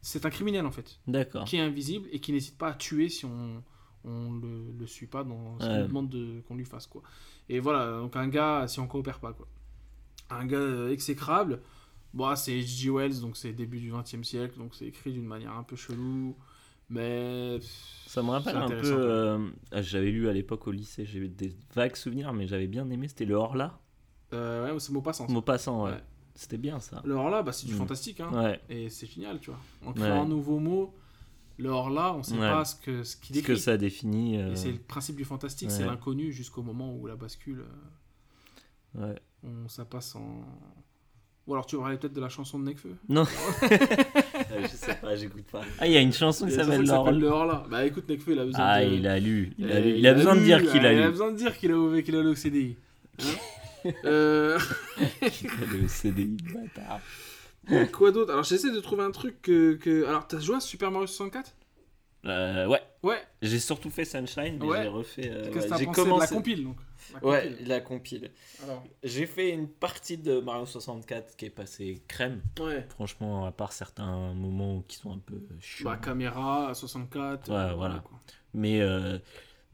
c'est 0.00 0.26
un 0.26 0.30
criminel 0.30 0.66
en 0.66 0.72
fait, 0.72 0.98
D'accord. 1.06 1.44
qui 1.44 1.56
est 1.56 1.60
invisible 1.60 2.08
et 2.10 2.18
qui 2.20 2.32
n'hésite 2.32 2.58
pas 2.58 2.68
à 2.68 2.74
tuer 2.74 3.08
si 3.08 3.24
on 3.24 3.62
on 4.04 4.32
le, 4.32 4.72
le 4.80 4.86
suit 4.88 5.06
pas 5.06 5.22
dans 5.22 5.60
ce 5.60 5.66
Ouais. 5.66 5.82
demande 5.86 6.08
de- 6.08 6.40
qu'on 6.48 6.56
lui 6.56 6.64
fasse 6.64 6.88
quoi. 6.88 7.02
Et 7.48 7.60
voilà, 7.60 7.98
donc 8.00 8.16
un 8.16 8.26
gars 8.26 8.66
si 8.66 8.80
on 8.80 8.88
coopère 8.88 9.20
pas 9.20 9.32
quoi. 9.32 9.46
Un 10.30 10.44
gars 10.46 10.56
euh, 10.58 10.90
exécrable. 10.90 11.60
Bon, 12.12 12.34
c'est 12.36 12.52
H.G. 12.52 12.90
Wells, 12.90 13.20
donc 13.20 13.36
c'est 13.36 13.52
début 13.52 13.78
du 13.80 13.92
XXe 13.92 14.22
siècle, 14.26 14.58
donc 14.58 14.74
c'est 14.74 14.86
écrit 14.86 15.12
d'une 15.12 15.24
manière 15.24 15.52
un 15.52 15.62
peu 15.62 15.76
chelou, 15.76 16.36
mais 16.90 17.58
Ça 18.06 18.22
me 18.22 18.30
rappelle 18.30 18.56
un 18.56 18.68
peu. 18.68 18.80
euh, 18.84 19.48
ah, 19.70 19.80
j'avais 19.82 20.10
lu 20.10 20.28
à 20.28 20.32
l'époque 20.32 20.66
au 20.66 20.72
lycée, 20.72 21.06
j'ai 21.06 21.26
des 21.28 21.54
vagues 21.74 21.96
souvenirs, 21.96 22.32
mais 22.34 22.46
j'avais 22.48 22.66
bien 22.66 22.90
aimé. 22.90 23.06
C'était 23.08 23.24
le 23.24 23.34
Horla. 23.36 23.78
Euh, 24.34 24.72
ouais, 24.72 24.80
c'est 24.80 24.92
mot 24.92 25.00
passant. 25.02 25.26
ça. 25.26 25.32
Mot 25.32 25.42
passant, 25.42 25.84
ouais. 25.84 25.90
Ouais. 25.92 26.00
C'était 26.34 26.56
bien 26.56 26.80
ça. 26.80 27.02
Le 27.04 27.14
hors-là, 27.14 27.42
bah, 27.42 27.52
c'est 27.52 27.66
du 27.66 27.74
Mm. 27.74 27.78
fantastique, 27.78 28.20
hein, 28.20 28.30
Ouais. 28.32 28.60
et 28.70 28.88
c'est 28.88 29.06
génial, 29.06 29.38
tu 29.38 29.50
vois. 29.50 29.60
En 29.84 29.88
Ouais. 29.88 29.94
créant 30.00 30.22
un 30.22 30.28
nouveau 30.28 30.58
mot, 30.58 30.94
le 31.58 31.68
hors-là, 31.68 32.14
on 32.14 32.22
sait 32.22 32.34
Ouais. 32.34 32.40
pas 32.50 32.64
ce 32.64 32.74
que 32.76 33.02
ce 33.04 33.16
qu'il 33.16 33.36
Ce 33.36 33.40
que 33.42 33.46
décrit. 33.48 33.58
ça 33.60 33.76
définit. 33.76 34.38
euh, 34.38 34.54
c'est 34.54 34.72
le 34.72 34.78
principe 34.78 35.16
du 35.16 35.24
fantastique, 35.24 35.70
c'est 35.70 35.84
l'inconnu 35.84 36.32
jusqu'au 36.32 36.62
moment 36.62 36.94
où 36.96 37.06
la 37.06 37.16
bascule, 37.16 37.64
euh, 38.98 39.08
ouais. 39.12 39.18
on, 39.44 39.68
ça 39.68 39.84
passe 39.84 40.16
en. 40.16 40.42
Ou 41.48 41.54
alors 41.54 41.66
tu 41.66 41.76
parlais 41.76 41.96
peut-être 41.96 42.12
de 42.12 42.20
la 42.20 42.28
chanson 42.28 42.58
de 42.60 42.64
Necfeu 42.64 42.94
Non. 43.08 43.24
Euh, 44.52 44.60
je 44.62 44.66
sais 44.68 44.94
pas, 44.96 45.16
j'écoute 45.16 45.44
pas. 45.50 45.62
Ah, 45.78 45.86
il 45.86 45.92
y 45.92 45.96
a 45.96 46.00
une 46.00 46.12
chanson 46.12 46.46
qui 46.46 46.52
Il 46.52 46.60
a 46.60 46.64
s'appelle. 46.64 47.18
Le 47.18 47.26
hors-là. 47.28 47.64
Bah 47.70 47.84
écoute, 47.86 48.06
Necfeu, 48.08 48.32
il 48.32 48.38
a 48.38 48.44
besoin 48.44 48.60
Ah, 48.62 48.84
de. 48.84 48.90
il 48.90 49.06
a 49.06 49.18
lu. 49.18 49.52
Il 49.58 49.70
a, 49.70 49.76
Euh, 49.76 49.80
lu. 49.80 49.94
Il 49.98 50.06
a 50.06 50.14
besoin 50.14 50.36
de 50.36 50.40
dire 50.42 50.58
qu'il 50.60 50.80
ouais, 50.80 50.86
a 50.86 50.92
Il 50.92 50.98
a 51.00 51.06
lu. 51.06 51.10
besoin 51.10 51.32
de 51.32 51.36
dire 51.36 51.56
qu'il 51.56 51.72
a, 51.72 52.02
qu'il 52.02 52.16
a 52.16 52.22
le 52.22 52.34
CDI. 52.34 52.76
Hein 53.18 53.24
Euh, 54.04 54.58
Le 55.20 55.88
CDI, 55.88 56.36
bâtard. 56.54 57.00
quoi 57.92 58.10
d'autre? 58.12 58.32
Alors 58.32 58.44
j'essaie 58.44 58.72
de 58.72 58.80
trouver 58.80 59.04
un 59.04 59.10
truc 59.10 59.40
que. 59.42 59.74
que... 59.74 60.04
Alors 60.06 60.26
t'as 60.26 60.40
joué 60.40 60.56
à 60.56 60.60
Super 60.60 60.90
Mario 60.90 61.06
64 61.06 61.54
Euh, 62.26 62.66
ouais. 62.66 62.80
Ouais. 63.02 63.20
J'ai 63.42 63.58
surtout 63.58 63.90
fait 63.90 64.04
Sunshine, 64.04 64.58
mais 64.60 64.66
Ouais. 64.66 64.82
j'ai 64.82 64.88
refait. 64.88 65.28
euh, 65.30 65.50
Qu'est-ce 65.50 65.50
que 65.50 65.58
ouais, 65.58 65.68
t'as 65.68 65.78
de 65.78 65.84
la 65.86 65.92
commencé. 65.92 66.34
compile 66.34 66.64
donc? 66.64 66.76
La 67.14 67.24
Ouais, 67.28 67.48
compile. 67.50 67.66
la 67.68 67.80
compile. 67.80 68.30
Alors, 68.62 68.84
J'ai 69.02 69.26
fait 69.26 69.50
une 69.50 69.66
partie 69.68 70.18
de 70.18 70.38
Mario 70.38 70.64
64 70.66 71.36
qui 71.36 71.46
est 71.46 71.50
passée 71.50 72.00
crème. 72.06 72.40
ouais. 72.60 72.86
Franchement, 72.90 73.44
à 73.44 73.50
part 73.50 73.72
certains 73.72 74.34
moments 74.34 74.82
qui 74.86 74.96
sont 74.98 75.12
un 75.12 75.18
peu 75.18 75.42
chiants. 75.58 75.90
Bah, 75.90 75.96
caméra 75.96 76.68
à 76.68 76.74
64. 76.74 77.48
Ouais, 77.50 77.56
euh, 77.56 77.74
voilà. 77.74 77.98
quoi. 78.04 78.20
Mais, 78.54 78.80
euh, 78.80 79.18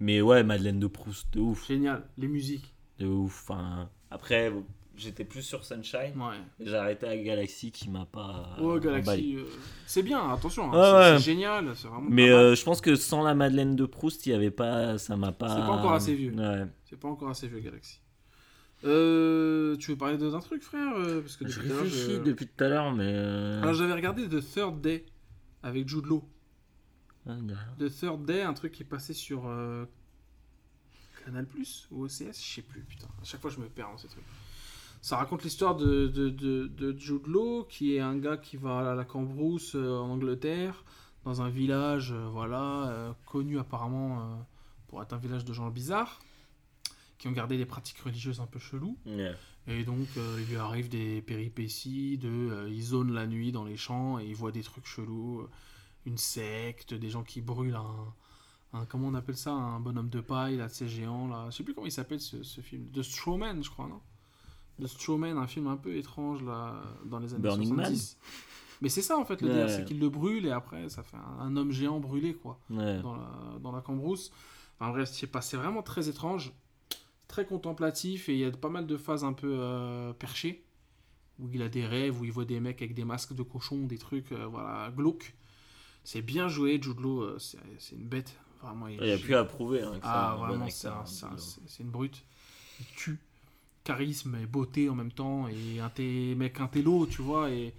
mais 0.01 0.23
ouais, 0.23 0.43
Madeleine 0.43 0.79
de 0.81 0.87
Proust, 0.87 1.31
de 1.35 1.41
ouf. 1.41 1.67
Génial. 1.69 2.09
Les 2.17 2.29
musiques. 2.29 2.73
De 2.99 3.07
ouf. 3.07 3.43
Enfin, 3.51 3.91
après, 4.11 4.53
j'étais 4.97 5.25
plus 5.25 5.43
sur 5.43 5.65
Sunshine. 5.65 6.15
Ouais. 6.17 6.37
J'ai 6.61 6.75
arrêté 6.75 7.07
à 7.07 7.17
Galaxy 7.17 7.71
qui 7.73 7.89
m'a 7.91 8.05
pas. 8.07 8.57
Oh, 8.61 8.73
emballé. 8.77 8.81
Galaxy. 9.03 9.37
euh, 9.37 9.45
C'est 9.87 10.03
bien, 10.03 10.31
attention. 10.33 10.73
hein, 10.73 10.77
Ouais, 10.77 11.05
c'est 11.09 11.13
ouais. 11.15 11.19
génial. 11.21 11.73
C'est 11.77 11.89
vraiment. 11.89 12.09
Mais 12.11 12.31
euh, 12.31 12.55
je 12.55 12.65
pense 12.65 12.81
que 12.81 12.97
sans 12.97 13.23
la 13.23 13.35
Madeleine 13.35 13.77
de 13.77 13.87
Proust, 13.87 14.27
il 14.27 14.31
y 14.31 14.35
avait 14.35 14.51
pas. 14.51 14.99
Ça 14.99 15.17
m'a 15.17 15.33
pas. 15.33 15.49
C'est 15.49 15.55
pas 15.61 15.69
encore 15.69 15.93
assez 15.93 16.15
vieux. 16.15 16.33
Ouais. 16.35 16.67
C'est 16.85 16.99
pas 16.99 17.09
encore 17.09 17.31
assez 17.31 17.47
vieux, 17.49 17.61
Galaxy. 17.61 18.01
Euh, 18.85 19.77
tu 19.77 19.91
veux 19.91 19.97
parler 19.97 20.17
d'un 20.19 20.39
truc, 20.39 20.63
frère 20.63 20.93
Parce 20.95 21.37
que 21.37 21.49
Je 21.49 21.59
depuis 21.59 21.69
tout 21.69 21.73
à 21.73 21.75
l'heure, 21.75 21.83
réfléchis 21.85 22.13
je- 22.15 22.23
depuis 22.23 22.47
tout 22.47 22.65
à 22.65 22.69
l'heure, 22.69 22.93
mais. 22.93 23.05
euh, 23.13 23.61
Alors 23.63 23.75
j'avais 23.75 23.93
regardé 23.93 24.29
The 24.29 24.41
Third 24.41 24.81
Day 24.81 25.05
avec 25.65 25.89
Jude 25.89 26.07
Law. 26.07 26.23
ah. 27.29 27.33
The 27.79 27.89
Third 27.91 28.25
Day, 28.25 28.43
un 28.43 28.55
truc 28.55 28.71
qui 28.73 28.85
est 28.85 28.87
passé 28.87 29.13
sur 29.15 29.49
euh, 29.49 29.85
Canal 31.29 31.47
Plus 31.47 31.87
ou 31.91 32.05
OCS, 32.05 32.41
je 32.41 32.55
sais 32.55 32.63
plus, 32.63 32.81
putain. 32.81 33.07
À 33.21 33.25
chaque 33.25 33.43
fois 33.43 33.51
je 33.51 33.61
me 33.61 33.69
perds 33.69 33.91
dans 33.91 33.99
ces 33.99 34.09
trucs. 34.09 34.25
Ça 35.03 35.19
raconte 35.19 35.45
l'histoire 35.45 35.77
de, 35.77 36.09
de, 36.09 36.31
de, 36.31 36.67
de 36.67 36.99
Jude 36.99 37.27
Law, 37.27 37.65
qui 37.69 37.95
est 37.95 38.01
un 38.01 38.17
gars 38.17 38.39
qui 38.39 38.57
va 38.57 38.93
à 38.93 38.95
la 38.95 39.05
Cambrousse 39.05 39.75
euh, 39.75 39.99
en 39.99 40.11
Angleterre, 40.11 40.85
dans 41.25 41.43
un 41.43 41.51
village, 41.51 42.13
euh, 42.13 42.29
voilà, 42.33 42.89
euh, 42.89 43.13
connu 43.27 43.59
apparemment 43.59 44.47
pour 44.89 45.03
être 45.03 45.13
un 45.13 45.19
village 45.19 45.45
de 45.45 45.53
gens 45.53 45.69
bizarres, 45.69 46.19
qui 47.19 47.29
ont 47.29 47.33
gardé 47.33 47.59
des 47.59 47.67
pratiques 47.67 47.99
religieuses 47.99 48.41
un 48.41 48.47
peu 48.47 48.59
cheloues. 48.59 48.97
Et 49.67 49.85
donc, 49.85 50.09
il 50.17 50.47
lui 50.47 50.57
arrive 50.57 50.89
des 50.89 51.21
péripéties 51.21 52.17
de. 52.17 52.69
il 52.71 52.83
zone 52.83 53.13
la 53.13 53.27
nuit 53.27 53.53
dans 53.53 53.67
les 53.67 53.77
champs 53.77 54.19
et 54.19 54.25
il 54.25 54.35
voit 54.35 54.51
des 54.51 54.63
trucs 54.63 54.87
chelous. 54.87 55.47
une 56.07 56.17
secte, 56.17 56.95
des 56.95 57.11
gens 57.11 57.23
qui 57.23 57.43
brûlent 57.43 57.77
un. 57.77 58.15
Un- 58.73 58.85
comment 58.87 59.09
on 59.09 59.15
appelle 59.15 59.37
ça 59.37 59.53
Un 59.53 59.81
bonhomme 59.81 60.09
de 60.11 60.21
paille, 60.21 60.57
là, 60.57 60.67
de 60.69 60.73
ces 60.73 60.89
géants, 60.89 61.29
là. 61.29 61.47
Je 61.51 61.57
sais 61.57 61.65
plus 61.65 61.75
comment 61.75 61.87
il 61.87 61.93
s'appelle 61.93 62.21
ce, 62.21 62.43
ce 62.43 62.61
film. 62.61 62.87
The 62.93 63.03
Strawman, 63.03 63.63
je 63.63 63.71
crois, 63.71 63.87
non? 63.89 64.01
The 64.81 64.87
Strawman, 64.87 65.37
un 65.39 65.47
film 65.47 65.67
un 65.67 65.77
peu 65.77 65.97
étrange, 65.97 66.43
là, 66.43 66.75
dans 67.05 67.19
les 67.19 67.33
années 67.35 67.43
Burning 67.43 67.71
Man 67.75 67.87
70. 67.87 68.17
Mais 68.81 68.89
c'est 68.89 69.03
ça, 69.03 69.19
en 69.19 69.25
fait, 69.25 69.41
le 69.43 69.49
Ouais. 69.49 69.55
délire, 69.55 69.71
c'est 69.71 69.85
qu'il 69.85 69.99
le 69.99 70.09
brûle 70.09 70.47
et 70.47 70.53
après, 70.53 70.89
ça 70.89 71.03
fait 71.03 71.17
un, 71.17 71.41
un 71.41 71.57
homme 71.57 71.73
géant 71.73 71.99
brûlé, 71.99 72.35
quoi 72.35 72.61
Ouais. 72.71 73.01
dans 73.03 73.17
la, 73.17 73.59
dans 73.61 73.73
la 73.73 73.81
cambrousse. 73.81 74.31
Enfin 74.79 74.93
bref, 74.93 75.09
je 75.13 75.19
sais 75.19 75.27
pas, 75.27 75.41
c'est 75.41 75.57
vraiment 75.57 75.83
très 75.83 76.09
étrange, 76.09 76.53
très 77.27 77.45
contemplatif 77.45 78.29
et 78.29 78.35
il 78.35 78.39
y 78.39 78.45
a 78.45 78.53
pas 78.53 78.69
mal 78.69 78.87
de 78.87 78.97
phases 78.97 79.25
un 79.25 79.33
peu 79.33 79.51
euh, 79.59 80.13
perchées 80.13 80.65
où 81.41 81.49
il 81.53 81.61
a 81.63 81.69
des 81.69 81.85
rêves, 81.85 82.21
où 82.21 82.25
il 82.25 82.31
voit 82.31 82.45
des 82.45 82.61
mecs 82.61 82.81
avec 82.81 82.95
des 82.95 83.05
masques 83.05 83.35
de 83.35 83.43
cochon, 83.43 83.87
des 83.87 83.99
trucs 83.99 84.31
euh, 84.31 84.47
voilà, 84.47 84.93
glauques. 84.97 85.35
C'est 86.05 86.23
bien 86.23 86.47
joué, 86.47 86.81
Jude 86.81 87.01
Law, 87.01 87.23
euh, 87.23 87.39
c'est 87.41 87.97
une 87.97 88.07
bête. 88.07 88.37
Vraiment, 88.63 88.89
il, 88.89 89.01
n'y 89.01 89.13
a 89.13 89.19
plus 89.19 89.35
à 89.35 89.45
prouver. 89.45 89.83
Hein, 89.83 89.99
ah, 90.03 90.33
un 90.33 90.37
bon 90.37 90.47
vraiment, 90.47 90.71
c'est 90.71 90.89
un- 90.89 90.93
hein, 90.93 91.07
c'est 91.07 91.27
un- 91.27 91.85
une 91.85 91.91
brute. 91.91 92.25
Il 92.81 92.87
tue. 92.97 93.19
Charisme 93.85 94.37
et 94.43 94.47
beauté 94.47 94.89
en 94.89 94.95
même 94.95 95.13
temps. 95.13 95.49
Et 95.49 95.81
un 95.81 95.89
té- 95.91 96.35
mec 96.35 96.61
intello, 96.61 97.07
tu 97.07 97.23
vois. 97.23 97.51
Et, 97.51 97.73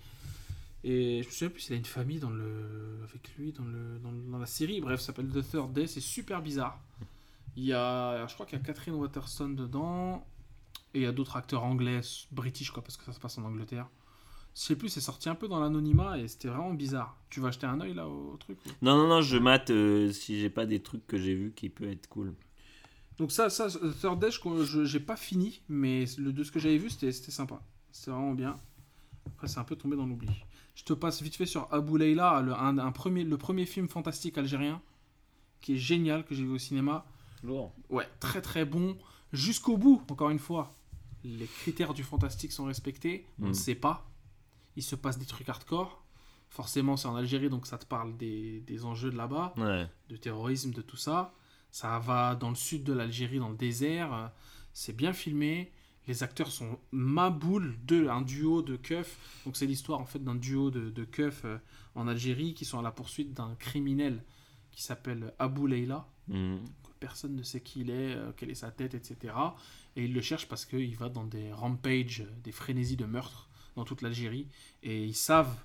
et 0.84 1.22
je 1.22 1.28
me 1.28 1.32
souviens 1.32 1.50
plus 1.50 1.62
s'il 1.62 1.74
a 1.74 1.78
une 1.78 1.86
famille 1.86 2.20
dans 2.20 2.30
le, 2.30 3.00
avec 3.04 3.36
lui 3.38 3.52
dans, 3.52 3.66
le, 3.66 4.00
dans, 4.32 4.38
la 4.40 4.46
série. 4.46 4.82
Bref, 4.82 5.00
ça 5.02 5.08
s'appelle 5.08 5.30
The 5.30 5.48
Third 5.52 5.74
Day. 5.74 5.88
C'est 5.88 6.00
super 6.00 6.42
bizarre. 6.42 6.80
Il 7.58 7.66
y 7.66 7.74
a, 7.74 8.26
je 8.28 8.34
crois 8.34 8.46
qu'il 8.46 8.58
y 8.58 8.62
a 8.62 8.66
Catherine 8.66 8.96
Waterston 8.96 9.50
dedans. 9.50 10.26
Et 10.94 11.00
il 11.00 11.04
y 11.04 11.06
a 11.06 11.12
d'autres 11.12 11.36
acteurs 11.36 11.64
anglais, 11.64 12.02
british, 12.32 12.72
quoi, 12.72 12.82
parce 12.82 12.98
que 12.98 13.04
ça 13.06 13.14
se 13.14 13.20
passe 13.20 13.38
en 13.38 13.44
Angleterre. 13.44 13.88
Je 14.60 14.66
sais 14.66 14.76
plus, 14.76 14.90
c'est 14.90 15.00
sorti 15.00 15.30
un 15.30 15.36
peu 15.36 15.48
dans 15.48 15.62
l'anonymat 15.62 16.18
et 16.20 16.28
c'était 16.28 16.50
vraiment 16.50 16.74
bizarre. 16.74 17.16
Tu 17.30 17.40
vas 17.40 17.50
jeter 17.52 17.66
un 17.66 17.80
oeil 17.80 17.94
là 17.94 18.10
au 18.10 18.36
truc 18.38 18.58
ou- 18.66 18.70
Non, 18.82 18.98
non, 18.98 19.08
non, 19.08 19.22
je 19.22 19.38
mate 19.38 19.70
euh, 19.70 20.12
si 20.12 20.38
j'ai 20.42 20.50
pas 20.50 20.66
des 20.66 20.82
trucs 20.82 21.08
que 21.08 21.18
j'ai 21.18 21.34
vus 21.34 21.54
qui 21.56 21.70
peut 21.70 21.90
être 21.90 22.08
cool. 22.10 22.34
Donc 23.18 23.32
ça, 23.32 23.50
ça 23.50 23.68
euh, 23.82 23.94
Third 24.02 24.20
Day, 24.20 24.32
je- 24.32 24.64
je- 24.66 24.84
j'ai 24.86 25.00
pas 25.00 25.16
fini, 25.16 25.62
mais 25.70 26.04
le, 26.18 26.34
de 26.34 26.44
ce 26.44 26.52
que 26.52 26.60
j'avais 26.60 26.78
vu, 26.78 26.90
c'était 26.90 27.14
c'était 27.14 27.32
sympa. 27.32 27.62
C'était 27.94 28.12
vraiment 28.12 28.34
bien. 28.34 28.58
Après, 29.28 29.48
c'est 29.48 29.60
un 29.60 29.64
peu 29.64 29.78
tombé 29.78 29.96
dans 29.96 30.06
l'oubli. 30.06 30.30
Je 30.76 30.84
te 30.84 30.92
passe 30.94 31.22
vite 31.22 31.36
fait 31.38 31.46
sur 31.46 31.74
Abu 31.74 31.98
Leila, 31.98 32.42
le, 32.42 32.54
un, 32.54 32.78
un 32.80 32.92
premier, 32.92 33.24
le 33.24 33.38
premier 33.38 33.66
film 33.66 33.88
fantastique 33.88 34.38
algérien, 34.38 34.82
qui 35.62 35.76
est 35.76 35.78
génial, 35.78 36.26
que 36.26 36.36
j'ai 36.36 36.44
vu 36.44 36.52
au 36.52 36.58
cinéma. 36.58 37.06
Lourd. 37.44 37.74
Ouais, 37.90 38.08
très 38.20 38.42
très 38.42 38.66
bon. 38.66 38.98
Jusqu'au 39.32 39.78
bout, 39.78 40.02
encore 40.10 40.30
une 40.32 40.40
fois. 40.40 40.74
Les 41.24 41.46
critères 41.46 41.94
du 41.94 42.04
fantastique 42.04 42.52
sont 42.52 42.66
respectés. 42.66 43.26
On 43.42 43.46
ne 43.46 43.50
Mm. 43.52 43.54
sait 43.54 43.76
pas. 43.76 44.09
Il 44.80 44.84
se 44.84 44.96
passe 44.96 45.18
des 45.18 45.26
trucs 45.26 45.50
hardcore. 45.50 46.06
Forcément, 46.50 46.96
c'est 46.96 47.08
en 47.10 47.16
Algérie, 47.18 47.50
donc 47.50 47.68
ça 47.68 47.78
te 47.78 47.86
parle 47.86 48.16
des, 48.16 48.62
des 48.62 48.86
enjeux 48.86 49.12
de 49.12 49.18
là-bas 49.18 49.54
Ouais. 49.58 49.88
de 50.08 50.16
terrorisme, 50.16 50.72
de 50.72 50.82
tout 50.82 50.96
ça. 50.98 51.34
Ça 51.70 52.00
va 52.00 52.36
dans 52.36 52.48
le 52.50 52.56
sud 52.56 52.84
de 52.86 52.94
l'Algérie, 52.94 53.40
dans 53.40 53.50
le 53.50 53.58
désert. 53.58 54.32
C'est 54.72 54.96
bien 54.96 55.12
filmé. 55.12 55.72
Les 56.08 56.24
acteurs 56.24 56.50
sont 56.50 56.80
Maboul, 56.92 57.78
deux, 57.84 58.08
un 58.10 58.22
duo 58.22 58.62
de 58.62 58.78
keufs. 58.78 59.18
Donc 59.46 59.58
c'est 59.58 59.66
l'histoire 59.68 60.00
en 60.00 60.06
fait 60.06 60.24
d'un 60.24 60.36
duo 60.36 60.72
de, 60.72 60.90
de 60.90 61.04
keufs 61.04 61.44
euh, 61.44 61.58
en 61.94 62.08
Algérie 62.08 62.54
qui 62.54 62.64
sont 62.66 62.80
à 62.80 62.82
la 62.82 62.92
poursuite 62.92 63.34
d'un 63.34 63.54
criminel 63.56 64.24
qui 64.72 64.82
s'appelle 64.82 65.34
Abou 65.40 65.68
Leila. 65.68 66.08
Mhm. 66.30 66.64
Personne 67.02 67.36
ne 67.36 67.44
sait 67.44 67.62
qui 67.62 67.82
il 67.82 67.90
est, 67.92 68.16
euh, 68.16 68.32
quelle 68.36 68.50
est 68.50 68.56
sa 68.56 68.72
tête, 68.72 68.94
etc. 68.96 69.34
Et 69.98 70.06
ils 70.06 70.14
le 70.14 70.22
cherchent 70.22 70.48
parce 70.48 70.66
qu'il 70.66 70.96
va 70.96 71.10
dans 71.10 71.26
des 71.26 71.52
rampages, 71.52 72.24
des 72.44 72.52
frénésies 72.54 72.98
de 72.98 73.06
meurtre 73.06 73.49
dans 73.76 73.84
toute 73.86 74.02
l'Algérie. 74.02 74.48
Et 74.84 75.04
ils 75.06 75.16
savent, 75.16 75.56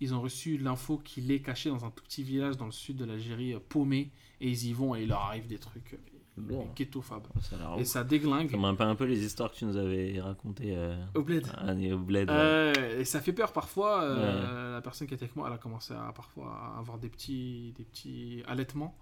ils 0.00 0.14
ont 0.14 0.20
reçu 0.20 0.58
l'info 0.58 0.98
qu'il 0.98 1.30
est 1.30 1.40
caché 1.40 1.70
dans 1.70 1.84
un 1.84 1.90
tout 1.90 2.02
petit 2.04 2.22
village 2.22 2.56
dans 2.56 2.66
le 2.66 2.72
sud 2.72 2.96
de 2.96 3.04
l'Algérie, 3.04 3.54
euh, 3.54 3.58
paumé. 3.68 4.10
Et 4.40 4.48
ils 4.48 4.66
y 4.66 4.72
vont 4.72 4.94
et 4.96 5.02
il 5.02 5.08
leur 5.08 5.20
arrive 5.20 5.46
des 5.46 5.58
trucs 5.58 5.96
euh, 6.38 6.62
ghetto-fab. 6.74 7.22
Ça 7.42 7.56
Et 7.78 7.84
ça 7.84 8.02
déglingue. 8.02 8.50
Ça 8.50 8.56
me 8.56 8.62
rappelle 8.64 8.88
un 8.88 8.94
peu 8.96 9.04
les 9.04 9.24
histoires 9.24 9.52
que 9.52 9.56
tu 9.56 9.64
nous 9.66 9.76
avais 9.76 10.20
racontées 10.20 10.74
euh, 10.76 10.96
Au 11.14 11.22
bled. 11.22 11.46
à- 11.56 11.72
au 11.94 11.98
bled. 11.98 12.28
ouais. 12.28 12.36
Euh, 12.36 13.00
et 13.00 13.04
ça 13.04 13.20
fait 13.20 13.32
peur 13.32 13.52
parfois. 13.52 14.02
euh, 14.02 14.74
La 14.74 14.80
personne 14.82 15.06
qui 15.06 15.14
était 15.14 15.24
avec 15.24 15.36
moi, 15.36 15.46
elle 15.48 15.54
a 15.54 15.58
commencé 15.58 15.94
à 15.94 16.12
parfois 16.12 16.72
à 16.74 16.78
avoir 16.80 16.98
des 16.98 17.08
petits, 17.08 17.72
des 17.76 17.84
petits 17.84 18.42
allaitements. 18.48 18.96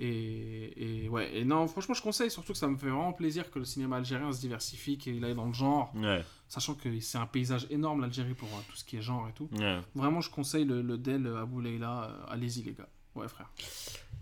Et, 0.00 1.02
et 1.04 1.08
ouais, 1.08 1.36
et 1.38 1.44
non, 1.44 1.66
franchement, 1.66 1.94
je 1.94 2.02
conseille, 2.02 2.30
surtout 2.30 2.52
que 2.52 2.58
ça 2.58 2.68
me 2.68 2.76
fait 2.76 2.86
vraiment 2.88 3.12
plaisir 3.12 3.50
que 3.50 3.58
le 3.58 3.64
cinéma 3.64 3.96
algérien 3.96 4.30
se 4.32 4.40
diversifie, 4.40 4.96
qu'il 4.96 5.24
aille 5.24 5.34
dans 5.34 5.46
le 5.46 5.52
genre, 5.52 5.92
Ouais, 5.96 6.24
sachant 6.48 6.74
que 6.74 6.98
c'est 7.00 7.18
un 7.18 7.26
paysage 7.26 7.66
énorme 7.70 8.00
l'Algérie 8.00 8.34
pour 8.34 8.48
euh, 8.48 8.60
tout 8.68 8.76
ce 8.76 8.84
qui 8.84 8.96
est 8.96 9.02
genre 9.02 9.28
et 9.28 9.32
tout. 9.32 9.48
ouais. 9.58 9.78
Vraiment, 9.94 10.20
je 10.20 10.30
conseille 10.30 10.64
le, 10.64 10.82
le 10.82 10.98
Del 10.98 11.26
Abou 11.36 11.60
Leila, 11.60 12.04
euh, 12.10 12.32
allez-y 12.32 12.62
les 12.62 12.72
gars. 12.72 12.88
Ouais, 13.14 13.28
frère. 13.28 13.50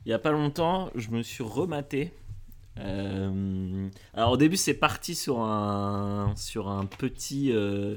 Il 0.05 0.11
y 0.11 0.13
a 0.13 0.19
pas 0.19 0.31
longtemps, 0.33 0.91
je 0.95 1.11
me 1.11 1.23
suis 1.23 1.43
rematé. 1.45 2.13
Euh, 2.79 3.89
alors 4.15 4.33
au 4.33 4.37
début, 4.37 4.57
c'est 4.57 4.75
parti 4.75 5.15
sur 5.15 5.41
un, 5.41 6.35
sur 6.37 6.69
un 6.69 6.85
petit 6.87 7.53
euh, 7.53 7.97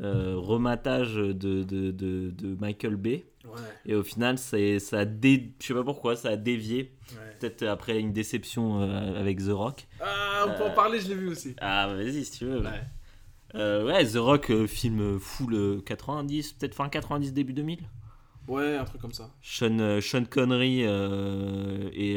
euh, 0.00 0.34
rematage 0.36 1.14
de, 1.14 1.32
de, 1.32 1.62
de, 1.62 2.30
de 2.30 2.56
Michael 2.60 2.96
Bay. 2.96 3.26
Ouais, 3.44 3.52
Et 3.86 3.94
au 3.94 4.02
final, 4.02 4.36
c'est- 4.38 4.78
ça 4.78 5.00
a 5.00 5.04
dé... 5.06 5.54
je 5.60 5.66
sais 5.66 5.74
pas 5.74 5.82
pourquoi, 5.82 6.14
ça 6.14 6.30
a 6.30 6.36
dévié. 6.36 6.94
ouais. 7.12 7.36
Peut-être 7.40 7.62
après 7.66 7.98
une 7.98 8.12
déception 8.12 8.82
euh, 8.82 9.18
avec 9.18 9.38
The 9.38 9.48
Rock. 9.50 9.86
Ah, 10.00 10.44
on 10.46 10.58
peut 10.58 10.64
en 10.70 10.74
parler, 10.74 11.00
je 11.00 11.08
l'ai 11.08 11.14
vu 11.14 11.28
aussi. 11.28 11.56
Ah, 11.60 11.88
vas-y, 11.88 12.24
si 12.26 12.38
tu 12.38 12.44
veux. 12.44 12.60
Ouais. 12.60 12.82
Euh, 13.54 13.84
ouais, 13.84 14.04
The 14.06 14.16
Rock, 14.16 14.50
euh, 14.50 14.66
film 14.66 15.18
full 15.18 15.54
euh, 15.54 15.80
90, 15.84 16.52
peut-être 16.52 16.74
fin 16.74 16.88
90, 16.88 17.32
début 17.32 17.52
2000. 17.52 17.80
Ouais, 18.48 18.76
un 18.76 18.84
truc 18.84 19.00
comme 19.00 19.12
ça. 19.12 19.30
Sean, 19.42 20.00
Sean 20.00 20.24
Connery 20.24 20.80
et, 20.80 22.14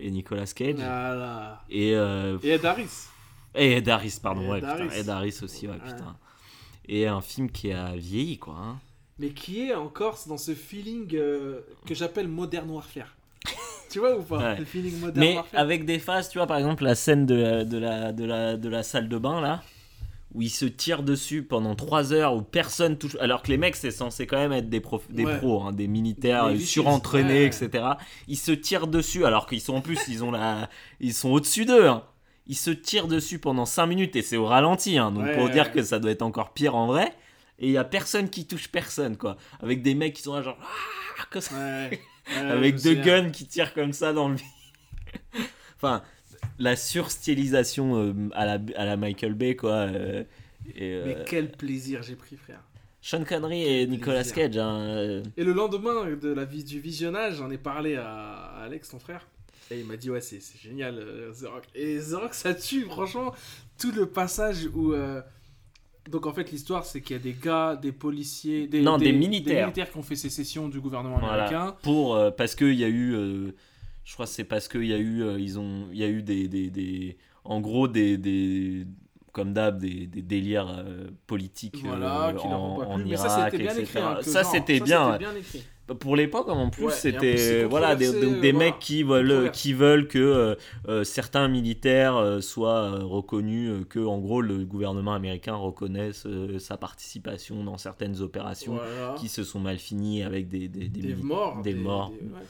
et 0.00 0.10
Nicolas 0.10 0.46
Cage. 0.46 0.74
Voilà. 0.76 1.62
Et, 1.70 1.88
Et 1.90 2.50
Ed 2.50 2.64
Harris. 2.64 3.08
et 3.54 3.72
Ed 3.78 3.88
Harris, 3.88 4.18
pardon. 4.22 4.42
Et 4.42 4.48
ouais, 4.50 4.58
Ed 4.58 4.64
putain, 4.64 4.84
Harris. 4.86 4.98
Ed 5.00 5.08
Harris 5.08 5.38
aussi, 5.42 5.66
ouais, 5.66 5.74
Ouais. 5.74 5.80
putain. 5.84 6.16
Et 6.88 7.06
un 7.08 7.20
film 7.20 7.50
qui 7.50 7.72
a 7.72 7.96
vieilli, 7.96 8.38
quoi. 8.38 8.54
hein. 8.56 8.78
Mais 9.18 9.30
qui 9.30 9.62
est 9.68 9.74
encore 9.74 10.18
dans 10.28 10.36
ce 10.36 10.54
feeling 10.54 11.06
que 11.08 11.94
j'appelle 11.94 12.28
Modern 12.28 12.68
Warfare. 12.70 13.16
tu 13.90 13.98
vois 13.98 14.16
ou 14.16 14.22
pas 14.22 14.38
Ouais. 14.38 14.58
Le 14.58 14.64
feeling 14.66 15.00
Modern 15.00 15.18
Mais 15.18 15.34
Warfare? 15.36 15.60
avec 15.60 15.84
des 15.84 15.98
phases, 15.98 16.28
tu 16.28 16.38
vois, 16.38 16.46
par 16.46 16.58
exemple, 16.58 16.84
la 16.84 16.94
scène 16.94 17.26
de, 17.26 17.64
de, 17.64 17.78
la, 17.78 18.12
de, 18.12 18.24
la, 18.24 18.56
de 18.56 18.68
la 18.68 18.82
salle 18.84 19.08
de 19.08 19.18
bain, 19.18 19.40
là, 19.40 19.62
où 20.36 20.42
ils 20.42 20.50
se 20.50 20.66
tirent 20.66 21.02
dessus 21.02 21.42
pendant 21.42 21.74
3 21.74 22.12
heures, 22.12 22.34
où 22.36 22.42
personne 22.42 22.98
touche. 22.98 23.16
Alors 23.20 23.42
que 23.42 23.48
les 23.48 23.56
mecs, 23.56 23.74
c'est 23.74 23.90
censé 23.90 24.26
quand 24.26 24.36
même 24.36 24.52
être 24.52 24.68
des, 24.68 24.80
prof, 24.80 25.02
des 25.10 25.24
Ouais. 25.24 25.38
pros, 25.38 25.62
hein, 25.62 25.72
des 25.72 25.88
militaires 25.88 26.48
Des 26.48 26.56
euh, 26.56 26.58
surentraînés, 26.60 27.44
etc. 27.46 27.84
Ils 28.28 28.36
se 28.36 28.52
tirent 28.52 28.86
dessus, 28.86 29.24
alors 29.24 29.46
qu'ils 29.46 29.62
sont 29.62 29.74
en 29.76 29.80
plus, 29.80 29.98
ils, 30.08 30.22
ont 30.22 30.30
la... 30.30 30.68
ils 31.00 31.14
sont 31.14 31.30
au-dessus 31.30 31.64
d'eux. 31.64 31.88
hein. 31.88 32.02
Ils 32.46 32.54
se 32.56 32.70
tirent 32.70 33.08
dessus 33.08 33.38
pendant 33.38 33.64
5 33.64 33.86
minutes 33.86 34.14
et 34.14 34.22
c'est 34.22 34.36
au 34.36 34.44
ralenti, 34.44 34.98
hein, 34.98 35.10
donc 35.10 35.24
Ouais, 35.24 35.34
pour 35.36 35.48
dire 35.48 35.72
que 35.72 35.82
ça 35.82 35.98
doit 35.98 36.10
être 36.12 36.22
encore 36.22 36.52
pire 36.52 36.76
en 36.76 36.86
vrai. 36.86 37.12
Et 37.58 37.68
il 37.68 37.72
y 37.72 37.78
a 37.78 37.84
personne 37.84 38.28
qui 38.28 38.46
touche 38.46 38.68
personne, 38.68 39.16
quoi. 39.16 39.38
Avec 39.60 39.80
des 39.82 39.94
mecs 39.94 40.12
qui 40.12 40.22
sont 40.22 40.34
là, 40.34 40.42
genre. 40.42 40.58
Ah 41.18 41.24
comme 41.30 41.40
ça 41.40 41.54
avec 42.50 42.82
deux 42.82 42.94
guns 42.94 43.30
qui 43.30 43.46
tirent 43.46 43.72
comme 43.72 43.94
ça 43.94 44.12
dans 44.12 44.28
le 44.28 44.34
vide. 44.34 44.46
enfin, 45.76 46.02
la 46.58 46.76
surstylisation 46.76 47.96
euh, 47.96 48.12
à, 48.34 48.46
la, 48.46 48.58
à 48.76 48.84
la 48.84 48.96
Michael 48.96 49.34
Bay, 49.34 49.56
quoi. 49.56 49.72
euh, 49.72 50.24
et, 50.74 50.94
euh, 50.94 51.02
Mais 51.06 51.16
quel 51.26 51.52
plaisir 51.52 52.02
j'ai 52.02 52.16
pris, 52.16 52.36
frère. 52.36 52.60
Sean 53.02 53.22
Connery 53.24 53.62
et 53.62 53.86
Nicolas 53.86 54.20
plaisir. 54.22 54.34
Cage. 54.34 54.58
hein, 54.58 54.80
euh, 54.80 55.22
Et 55.36 55.44
le 55.44 55.52
lendemain 55.52 56.06
de 56.20 56.28
la 56.32 56.44
vis 56.44 56.64
du 56.64 56.80
visionnage, 56.80 57.36
j'en 57.36 57.50
ai 57.50 57.58
parlé 57.58 57.94
à, 57.96 58.08
à 58.08 58.62
Alex, 58.64 58.88
ton 58.88 58.98
frère. 58.98 59.26
Et 59.70 59.80
il 59.80 59.86
m'a 59.86 59.96
dit, 59.96 60.10
ouais, 60.10 60.20
c'est 60.20 60.40
c'est 60.40 60.58
génial, 60.60 60.98
euh, 60.98 61.32
The 61.32 61.46
Rock. 61.46 61.64
Et 61.74 61.98
The 61.98 62.14
Rock, 62.14 62.34
ça 62.34 62.54
tue, 62.54 62.84
franchement. 62.84 63.32
Tout 63.78 63.92
le 63.92 64.06
passage 64.06 64.68
où. 64.74 64.92
euh, 64.92 65.20
Donc 66.10 66.26
en 66.26 66.32
fait, 66.32 66.50
l'histoire, 66.52 66.84
c'est 66.84 67.00
qu'il 67.00 67.16
y 67.16 67.18
a 67.18 67.22
des 67.22 67.32
gars, 67.34 67.76
des 67.76 67.92
policiers, 67.92 68.66
des, 68.68 68.80
Non, 68.82 68.96
des 68.96 69.12
militaires. 69.12 69.72
qui 69.72 69.96
ont 69.98 70.02
fait 70.02 70.14
sécession 70.16 70.68
du 70.68 70.80
gouvernement 70.80 71.18
voilà. 71.18 71.46
américain. 71.46 71.76
Pour, 71.82 72.14
euh, 72.16 72.30
parce 72.30 72.54
qu'il 72.54 72.74
y 72.74 72.84
a 72.84 72.88
eu. 72.88 73.12
euh, 73.14 73.52
je 74.06 74.12
crois 74.14 74.24
que 74.24 74.32
c'est 74.32 74.44
parce 74.44 74.68
qu'il 74.68 74.84
y 74.86 74.94
a 74.94 74.98
eu. 74.98 75.22
euh, 75.22 75.38
ils 75.38 75.58
ont, 75.58 75.88
il 75.92 75.98
y 75.98 76.04
a 76.04 76.08
eu 76.08 76.22
des. 76.22 76.48
des, 76.48 76.70
des- 76.70 77.18
en 77.44 77.60
gros, 77.60 77.86
des. 77.88 78.16
des 78.16 78.86
comme 79.32 79.52
d'hab, 79.52 79.78
des, 79.78 80.06
des 80.06 80.22
délires 80.22 80.74
euh, 80.78 81.08
politiques 81.26 81.74
euh, 81.84 81.88
Voilà, 81.88 82.32
leur 82.32 82.46
en, 82.46 82.80
en 82.90 83.04
Irak, 83.04 83.28
ça, 83.30 83.44
c'était 83.50 83.58
bien 83.64 83.72
etc. 83.72 83.82
écrit. 83.82 83.98
hein, 84.00 84.18
ça, 84.22 84.42
genre, 84.42 84.50
c'était 84.52 84.78
ça, 84.78 85.18
bien. 85.18 85.34
écrit. 85.36 85.62
Pour 86.00 86.16
l'époque, 86.16 86.48
en 86.48 86.70
plus, 86.70 86.84
Ouais, 86.86 86.92
et 87.04 87.16
en 87.16 87.18
plus, 87.20 87.38
c'était 87.38 87.64
voilà 87.64 87.94
des, 87.96 88.10
des 88.12 88.24
euh, 88.26 88.36
voilà. 88.40 88.58
mecs 88.58 88.78
qui 88.80 89.02
veulent 89.02 89.50
qui 89.52 89.72
veulent 89.74 90.08
que 90.08 90.18
euh, 90.18 90.54
euh, 90.88 91.04
certains 91.04 91.48
militaires 91.48 92.16
euh, 92.16 92.40
soient 92.40 92.84
euh, 92.94 93.04
reconnus, 93.04 93.70
euh, 93.70 93.84
que 93.84 94.00
en 94.00 94.18
gros 94.18 94.40
le 94.40 94.64
gouvernement 94.64 95.12
américain 95.12 95.54
reconnaisse 95.54 96.24
euh, 96.26 96.58
sa 96.58 96.76
participation 96.78 97.62
dans 97.62 97.76
certaines 97.76 98.20
opérations 98.22 98.76
Voilà. 98.76 99.14
qui 99.18 99.28
se 99.28 99.44
sont 99.44 99.60
mal 99.60 99.76
finies 99.78 100.22
avec 100.22 100.48
des 100.48 100.66
des, 100.68 100.88
des 100.88 101.14
morts. 101.14 101.62
morts. 101.76 102.10
ouais. 102.10 102.40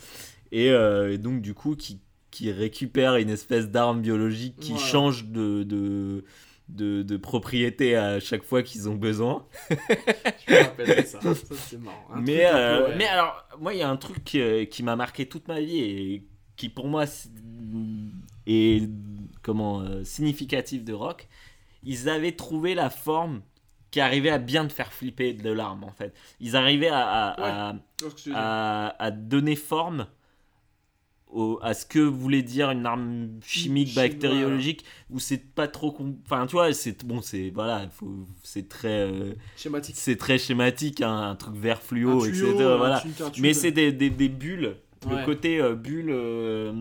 Et, 0.53 0.71
euh, 0.71 1.13
et 1.13 1.19
donc 1.19 1.41
du 1.43 1.55
coup 1.55 1.75
qui 1.77 2.01
qui 2.31 2.53
récupère 2.53 3.17
une 3.17 3.31
espèce 3.31 3.69
d'arme 3.69 4.03
biologique 4.03 4.57
qui 4.61 4.73
Voilà. 4.73 4.87
change 4.87 5.25
de, 5.27 5.63
de 5.63 6.25
de, 6.69 7.03
de 7.03 7.17
propriété 7.17 7.97
à 7.97 8.19
chaque 8.21 8.43
fois 8.43 8.63
qu'ils 8.65 8.89
ont 8.89 8.97
besoin. 8.97 9.47
Je 9.71 10.53
me 10.53 10.63
rappelle 10.65 11.07
ça. 11.07 11.21
Ça, 11.21 11.35
c'est 11.55 11.79
marrant. 11.81 12.05
Un 12.13 12.21
mais, 12.21 12.45
euh, 12.45 12.93
mais 12.99 13.07
alors, 13.07 13.47
moi, 13.61 13.73
il 13.73 13.79
y 13.79 13.83
a 13.83 13.89
un 13.89 13.97
truc 13.97 14.25
qui, 14.25 14.41
euh, 14.41 14.65
qui 14.65 14.83
m'a 14.83 14.97
marqué 14.97 15.27
toute 15.27 15.47
ma 15.47 15.61
vie 15.61 15.79
et 15.79 16.25
qui, 16.57 16.69
pour 16.69 16.89
moi, 16.89 17.05
est 18.47 18.89
comment, 19.43 19.81
euh, 19.81 20.05
significatif 20.05 20.85
de 20.85 20.93
rock. 20.93 21.29
Ils 21.85 22.09
avaient 22.09 22.33
trouvé 22.33 22.75
la 22.75 22.91
forme 22.91 23.43
qui 23.93 24.01
arrivait 24.01 24.31
à 24.31 24.39
bien 24.39 24.67
te 24.67 24.73
faire 24.73 24.93
flipper 24.93 25.33
de 25.35 25.51
l'arme, 25.51 25.85
en 25.85 25.93
fait. 25.93 26.13
Ils 26.41 26.57
arrivaient 26.57 26.89
à, 26.89 27.29
à- 27.29 27.75
à, 28.35 28.97
à 29.03 29.11
donner 29.13 29.55
forme 29.57 30.07
au- 31.29 31.59
à 31.63 31.75
ce 31.75 31.85
que 31.87 31.99
voulait 31.99 32.43
dire 32.43 32.71
une 32.71 32.87
arme 32.87 33.29
chimique, 33.45 33.89
Chimique, 33.89 33.95
bactériologique, 33.95 34.85
où 35.11 35.19
c'est 35.19 35.39
pas 35.55 35.69
trop. 35.69 35.97
Enfin, 36.25 36.47
tu 36.47 36.53
vois, 36.53 36.73
c'est 36.73 37.05
bon, 37.05 37.21
c'est 37.23 37.51
voilà, 37.51 37.89
c'est 38.43 38.69
très. 38.69 39.01
euh, 39.11 39.33
Schématique. 39.57 39.97
c'est 39.99 40.17
très 40.17 40.39
schématique, 40.39 41.01
hein, 41.03 41.31
un 41.31 41.35
truc 41.37 41.57
vert 41.57 41.83
fluo, 41.83 42.23
Un 42.25 42.29
etc. 42.29 42.47
un 42.63 42.77
voilà. 42.77 43.01
tube, 43.01 43.11
un 43.25 43.31
tube. 43.31 43.43
Mais 43.43 43.55
c'est 43.55 43.73
des, 43.73 43.93
des, 43.93 44.11
des 44.11 44.29
bulles. 44.29 44.77
Ouais. 45.07 45.21
Le 45.21 45.25
côté 45.27 45.61
euh, 45.61 45.75
bulle, 45.75 46.11
euh, 46.11 46.73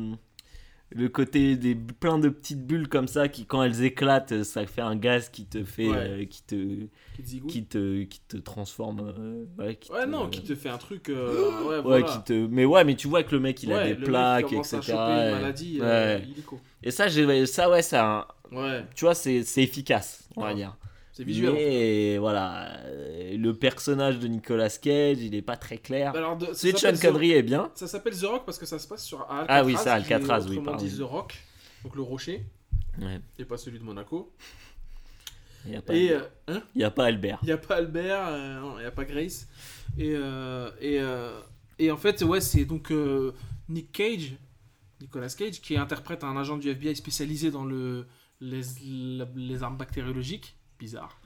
le 0.95 1.09
côté 1.09 1.57
des 1.57 1.75
plein 1.75 2.17
de 2.19 2.29
petites 2.29 2.65
bulles 2.65 2.87
comme 2.87 3.07
ça 3.07 3.27
qui, 3.27 3.45
quand 3.45 3.61
elles 3.63 3.83
éclatent, 3.83 4.43
ça 4.43 4.65
fait 4.65 4.81
un 4.81 4.95
gaz 4.95 5.29
qui 5.29 5.45
te 5.45 5.63
fait, 5.63 5.89
Ouais. 5.91 5.97
euh, 5.97 6.25
qui 6.25 6.43
te, 6.43 6.55
Qui 7.13 7.23
te 7.41 7.47
qui 7.47 7.65
te, 7.65 8.03
qui 8.03 8.19
te 8.21 8.37
transforme. 8.37 9.01
euh, 9.17 9.45
ouais, 9.57 9.75
qui 9.75 9.91
Ouais, 9.91 10.05
te- 10.05 10.09
non, 10.09 10.27
qui 10.29 10.41
te 10.41 10.55
fait 10.55 10.69
un 10.69 10.77
truc. 10.77 11.09
euh, 11.09 11.63
ouais, 11.69 11.81
voilà. 11.81 12.05
qui 12.05 12.23
te. 12.23 12.33
Mais 12.47 12.65
ouais, 12.65 12.83
mais 12.83 12.95
tu 12.95 13.07
vois 13.07 13.23
que 13.23 13.35
le 13.35 13.41
mec 13.41 13.61
il 13.63 13.71
a 13.73 13.83
des 13.83 13.95
plaques, 13.95 14.53
etc. 14.53 15.17
à 15.17 15.25
une 15.25 15.31
maladie 15.31 15.79
euh. 15.81 16.19
Et 16.83 16.91
ça, 16.91 17.07
j'ai, 17.07 17.45
ça 17.45 17.69
ouais, 17.69 17.81
ça, 17.81 18.27
Ouais, 18.51 18.85
tu 18.95 19.05
vois, 19.05 19.15
c'est, 19.15 19.43
efficace, 19.57 20.29
on 20.35 20.41
va 20.43 20.53
dire. 20.53 20.77
C'est 21.15 21.23
visuel. 21.23 21.53
Mais 21.53 22.17
voilà, 22.17 22.77
euh, 22.87 23.37
le 23.37 23.53
personnage 23.53 24.19
de 24.19 24.27
Nicolas 24.27 24.69
Cage, 24.69 25.19
il 25.21 25.33
est 25.33 25.41
pas 25.41 25.55
très 25.55 25.77
clair. 25.77 26.11
De 26.11 26.53
s'appelle 26.53 26.97
Sean 26.97 27.01
Connery 27.07 27.31
est 27.31 27.41
bien. 27.41 27.71
Ça 27.73 27.87
s'appelle 27.87 28.17
The 28.19 28.23
Rock 28.25 28.43
parce 28.45 28.57
que 28.57 28.65
ça 28.65 28.79
se 28.79 28.85
passe 28.87 29.05
sur 29.05 29.21
Alcatraz. 29.21 29.45
Ah 29.47 29.63
oui, 29.63 29.75
ça, 29.77 29.93
Alcatraz, 29.93 30.45
oui, 30.49 30.59
pardon. 30.59 30.83
dit 30.83 30.97
The 30.97 31.01
Rock, 31.03 31.35
donc 31.83 31.95
le 31.95 32.01
rocher, 32.01 32.45
Ouais. 33.01 33.21
et 33.39 33.45
pas 33.45 33.55
celui 33.57 33.79
de 33.79 33.83
Monaco. 33.85 34.33
Il 35.65 35.71
n'y 35.71 35.77
a, 35.77 35.81
euh, 35.89 36.19
hein 36.49 36.61
a 36.83 36.91
pas 36.91 37.05
Albert. 37.05 37.39
il 37.43 37.45
n'y 37.45 37.51
a 37.53 37.57
pas 37.57 37.75
Albert, 37.77 38.27
euh, 38.27 38.59
non, 38.59 38.75
il 38.77 38.81
n'y 38.81 38.85
a 38.85 38.91
pas 38.91 39.05
Grace. 39.05 39.47
Et, 39.97 40.13
euh, 40.15 40.69
et, 40.81 40.99
et 41.85 41.91
en 41.91 41.97
fait, 41.97 42.21
ouais, 42.23 42.41
c'est 42.41 42.65
donc 42.65 42.91
Nick 43.69 43.91
Cage, 43.93 44.33
Nicolas 44.99 45.29
Cage, 45.29 45.61
qui 45.61 45.77
interprète 45.77 46.25
un 46.25 46.35
agent 46.35 46.57
du 46.57 46.69
FBI 46.69 46.93
spécialisé 46.95 47.51
dans 47.51 47.63
le, 47.63 48.05
les, 48.41 48.61
les 49.35 49.63
armes 49.63 49.77
bactériologiques. 49.77 50.57
Bizarre. 50.79 51.17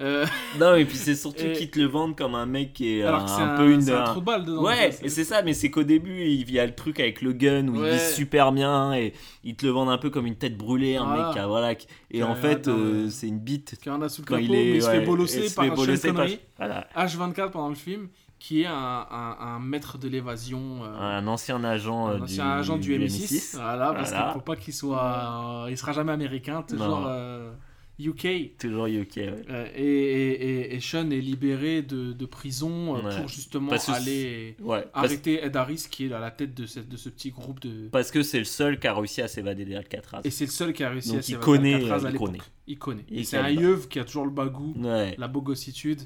Euh, 0.00 0.24
Non, 0.58 0.74
et 0.74 0.84
puis 0.86 0.96
c'est 0.96 1.14
surtout 1.14 1.44
Et- 1.44 1.52
qu'ils 1.52 1.70
te 1.70 1.78
le 1.78 1.84
vendent 1.86 2.16
comme 2.16 2.34
un 2.34 2.46
mec 2.46 2.72
qui 2.72 2.98
est 2.98 3.02
alors 3.02 3.20
un, 3.20 3.24
que 3.24 3.30
c'est 3.30 3.42
un 3.42 3.54
un, 3.54 3.56
peu 3.58 3.70
une. 3.70 3.82
c'est 3.82 3.92
un 3.92 4.00
un- 4.00 4.04
trou 4.04 4.20
de 4.20 4.24
balle 4.24 4.44
dedans. 4.46 4.62
Ouais, 4.62 4.90
et 5.02 5.08
c'est 5.10 5.24
ça, 5.24 5.42
mais 5.42 5.52
c'est 5.52 5.70
qu'au 5.70 5.82
début, 5.82 6.22
il 6.24 6.50
y 6.50 6.58
a 6.58 6.64
le 6.66 6.74
truc 6.74 6.98
avec 6.98 7.20
le 7.20 7.32
gun 7.34 7.68
où 7.68 7.76
il 7.84 7.90
vise 7.92 8.14
super 8.14 8.52
bien 8.52 8.94
et 8.94 9.12
ils 9.44 9.54
te 9.54 9.66
le 9.66 9.72
vendent 9.72 9.90
un 9.90 9.98
peu 9.98 10.08
comme 10.08 10.26
une 10.26 10.36
tête 10.36 10.56
brûlée, 10.56 10.96
un 10.96 11.06
mec 11.14 11.32
qui 11.34 11.38
a- 11.38 11.46
voilà. 11.46 11.74
qui- 11.74 11.86
Et 12.10 12.18
Qui 12.18 12.22
en 12.22 12.34
fait, 12.34 12.68
euh, 12.68 13.04
le- 13.04 13.10
c'est 13.10 13.28
une 13.28 13.38
bite 13.38 13.76
Qui 13.82 13.90
en 13.90 14.00
a 14.00 14.08
sous 14.08 14.22
le 14.22 14.26
capot, 14.26 14.40
il 14.42 14.54
est. 14.54 14.76
il 14.76 14.82
se 14.82 14.86
ouais, 14.88 15.00
fait 15.00 15.04
bolosser 15.06 15.54
par 15.54 15.68
Connery, 15.74 16.40
Voilà. 16.56 16.86
H24 16.96 17.50
pendant 17.50 17.68
le 17.68 17.74
film, 17.74 18.08
qui 18.38 18.62
est 18.62 18.66
un, 18.66 18.72
un, 19.10 19.36
un 19.40 19.58
maître 19.60 19.98
de 19.98 20.08
l'évasion. 20.08 20.80
euh, 20.84 20.98
Un 21.18 21.26
ancien 21.26 21.62
agent, 21.64 22.08
euh, 22.08 22.12
un 22.14 22.16
du, 22.16 22.22
ancien 22.22 22.50
agent 22.50 22.76
du, 22.78 22.98
M6. 22.98 23.28
M6. 23.28 23.56
Voilà, 23.56 23.92
parce 23.92 24.08
Voilà. 24.10 24.24
qu'il 24.24 24.32
faut 24.32 24.40
pas 24.40 24.56
qu'il 24.56 24.72
soit. 24.74 25.64
euh, 25.66 25.70
il 25.70 25.76
sera 25.76 25.92
jamais 25.92 26.12
américain, 26.12 26.62
toujours 26.62 27.04
euh, 27.06 27.52
UK. 27.98 28.56
Toujours 28.58 28.86
UK, 28.86 29.16
ouais. 29.16 29.34
Euh, 29.50 29.66
et, 29.76 29.84
et, 29.84 30.32
et, 30.32 30.74
et 30.74 30.80
Sean 30.80 31.10
est 31.10 31.20
libéré 31.20 31.82
de, 31.82 32.12
de 32.12 32.26
prison 32.26 32.96
euh, 32.96 33.02
Ouais. 33.02 33.16
pour 33.18 33.28
justement 33.28 33.68
Parce 33.70 33.88
aller 33.90 34.56
Ouais, 34.60 34.82
parce, 34.92 35.06
arrêter 35.06 35.44
Ed 35.44 35.56
Harris 35.56 35.86
qui 35.90 36.06
est 36.06 36.12
à 36.12 36.18
la 36.18 36.30
tête 36.30 36.54
de, 36.54 36.66
cette, 36.66 36.88
de 36.88 36.96
ce 36.96 37.08
petit 37.08 37.30
groupe 37.30 37.60
de. 37.60 37.88
parce 37.92 38.10
que 38.10 38.22
c'est 38.22 38.38
le 38.38 38.44
seul 38.44 38.80
qui 38.80 38.86
a 38.86 38.94
réussi 38.94 39.20
à 39.22 39.28
s'évader 39.28 39.64
d'Alcatraz. 39.64 40.20
Et 40.24 40.30
c'est 40.30 40.46
le 40.46 40.50
seul 40.50 40.72
qui 40.72 40.82
a 40.84 40.90
réussi 40.90 41.10
Donc 41.10 41.18
à 41.18 41.22
s'évader 41.22 41.72
d'Alcatraz 41.72 42.02
euh, 42.02 42.06
à 42.06 42.08
il 42.08 42.12
l'époque. 42.12 42.26
connaît. 42.28 42.38
Il 42.66 42.78
connaît. 42.78 43.04
Il 43.10 43.18
Et 43.20 43.24
c'est 43.24 43.36
un 43.38 43.50
yeuve 43.50 43.88
qui 43.88 43.98
a 44.00 44.04
toujours 44.04 44.24
le 44.24 44.32
bagou, 44.32 44.74
la 44.82 45.28
bogossitude. 45.28 46.00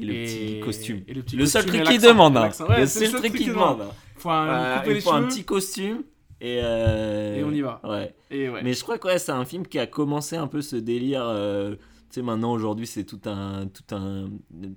Et 0.00 0.04
le 0.04 0.12
petit 0.12 0.60
costume. 0.60 1.02
et 1.08 1.14
le 1.14 1.22
petit 1.22 1.36
le 1.36 1.46
seul 1.46 1.64
truc 1.66 1.80
et 1.80 1.84
qu'il 1.84 2.00
demande, 2.00 2.36
hein. 2.36 2.50
Le 2.78 2.86
seul 2.86 3.10
truc 3.12 3.34
qu'il 3.34 3.48
demande. 3.48 3.82
Faut 4.16 4.30
un, 4.30 4.84
il 4.84 5.00
faut 5.00 5.12
un 5.12 5.22
petit 5.24 5.44
costume 5.44 6.02
Et, 6.40 6.60
euh, 6.62 7.36
Et 7.38 7.44
on 7.44 7.50
y 7.50 7.60
va. 7.60 7.80
Ouais. 7.84 8.14
Et 8.30 8.48
ouais. 8.48 8.60
Mais 8.62 8.72
je 8.74 8.82
crois 8.82 8.98
que 8.98 9.08
ouais, 9.08 9.18
c'est 9.18 9.32
un 9.32 9.44
film 9.44 9.66
qui 9.66 9.78
a 9.78 9.86
commencé 9.86 10.36
un 10.36 10.46
peu 10.46 10.62
ce 10.62 10.76
délire. 10.76 11.24
euh, 11.26 11.74
tu 12.10 12.14
sais, 12.14 12.22
maintenant, 12.22 12.52
aujourd'hui, 12.52 12.86
c'est 12.86 13.04
tout 13.04 13.20
un, 13.26 13.66
tout, 13.66 13.94
un, 13.94 14.30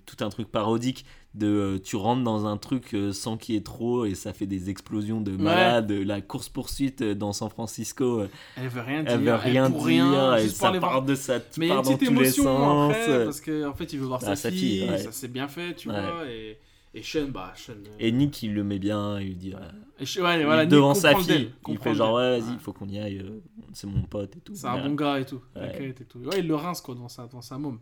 tout 0.05 0.17
un 0.23 0.29
truc 0.29 0.49
parodique 0.51 1.05
de 1.33 1.47
euh, 1.47 1.79
tu 1.79 1.95
rentres 1.95 2.23
dans 2.23 2.45
un 2.45 2.57
truc 2.57 2.93
sans 3.13 3.37
qu'il 3.37 3.55
y 3.55 3.57
ait 3.57 3.61
trop 3.61 4.03
et 4.03 4.15
ça 4.15 4.33
fait 4.33 4.47
des 4.47 4.69
explosions 4.69 5.21
de 5.21 5.31
malades. 5.37 5.91
La 5.91 6.19
course-poursuite 6.19 7.03
dans 7.03 7.31
San 7.31 7.49
Francisco, 7.49 8.23
Elle 8.57 8.67
veut 8.67 8.81
rien 8.81 9.03
dire. 9.03 9.11
elle 9.13 9.19
veut 9.21 9.33
rien 9.35 9.71
pour 9.71 9.85
dire 9.87 10.03
rien, 10.03 10.35
et 10.35 10.49
ça 10.49 10.71
part 10.71 10.79
voir. 10.79 11.01
de 11.03 11.15
ça 11.15 11.39
Mais 11.57 11.67
il 11.67 11.69
y 11.69 11.71
a 11.71 11.75
part 11.75 11.89
une 11.89 11.97
petite 11.97 12.09
tous 12.09 12.13
les 12.19 12.19
émotion 12.39 12.43
sens. 12.43 12.91
après, 12.95 13.23
parce 13.23 13.39
qu'en 13.41 13.73
fait, 13.75 13.93
il 13.93 13.99
veut 13.99 14.05
voir 14.07 14.19
Ah, 14.23 14.25
sa, 14.25 14.35
sa 14.35 14.49
fille, 14.51 14.79
fille, 14.79 14.89
ouais. 14.89 14.97
ça 14.97 15.11
s'est 15.13 15.27
bien 15.29 15.47
fait, 15.47 15.73
tu 15.75 15.87
Ouais. 15.89 16.01
vois. 16.01 16.25
Et, 16.29 16.57
et 16.93 17.03
Sean, 17.03 17.27
bah, 17.29 17.53
Sean. 17.55 17.73
euh, 17.73 17.95
Et 17.99 18.11
Nick, 18.11 18.43
il 18.43 18.53
le 18.53 18.63
met 18.63 18.79
bien, 18.79 19.19
il 19.19 19.27
lui 19.29 19.35
dit. 19.35 19.53
ouais, 19.53 19.59
et 19.99 20.05
Sean- 20.05 20.23
ouais, 20.23 20.39
il- 20.39 20.45
voilà, 20.45 20.63
Nick 20.63 20.71
devant 20.71 20.93
sa 20.93 21.15
fille, 21.15 21.51
il 21.67 21.77
fait 21.77 21.95
genre 21.95 22.15
ouais, 22.15 22.39
vas-y, 22.39 22.53
il 22.53 22.59
faut 22.59 22.73
qu'on 22.73 22.87
y 22.89 22.99
aille, 22.99 23.19
euh, 23.19 23.39
c'est 23.73 23.87
mon 23.87 24.01
pote 24.03 24.35
et 24.35 24.39
tout. 24.39 24.53
C'est 24.55 24.67
un 24.67 24.83
bon 24.87 24.93
gars 24.95 25.19
et 25.19 25.25
tout. 25.25 25.41
Ouais. 25.55 25.71
t'inquiète 25.71 26.01
et 26.01 26.05
tout. 26.05 26.19
Ouais, 26.19 26.39
il 26.39 26.47
le 26.47 26.55
rince 26.55 26.81
quoi 26.81 26.95
dans 26.95 27.07
sa, 27.09 27.27
dans 27.27 27.41
sa 27.41 27.57
môme. 27.57 27.79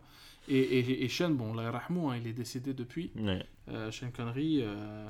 Et, 0.48 0.58
et, 0.58 1.04
et 1.04 1.08
Sean, 1.08 1.30
bon, 1.30 1.54
là, 1.54 1.70
Rahmou, 1.70 2.10
hein, 2.10 2.16
il 2.20 2.26
est 2.26 2.32
décédé 2.32 2.72
depuis. 2.74 3.10
Ouais. 3.16 3.44
Euh, 3.68 3.90
Sean 3.90 4.10
Connery. 4.14 4.60
euh, 4.62 5.06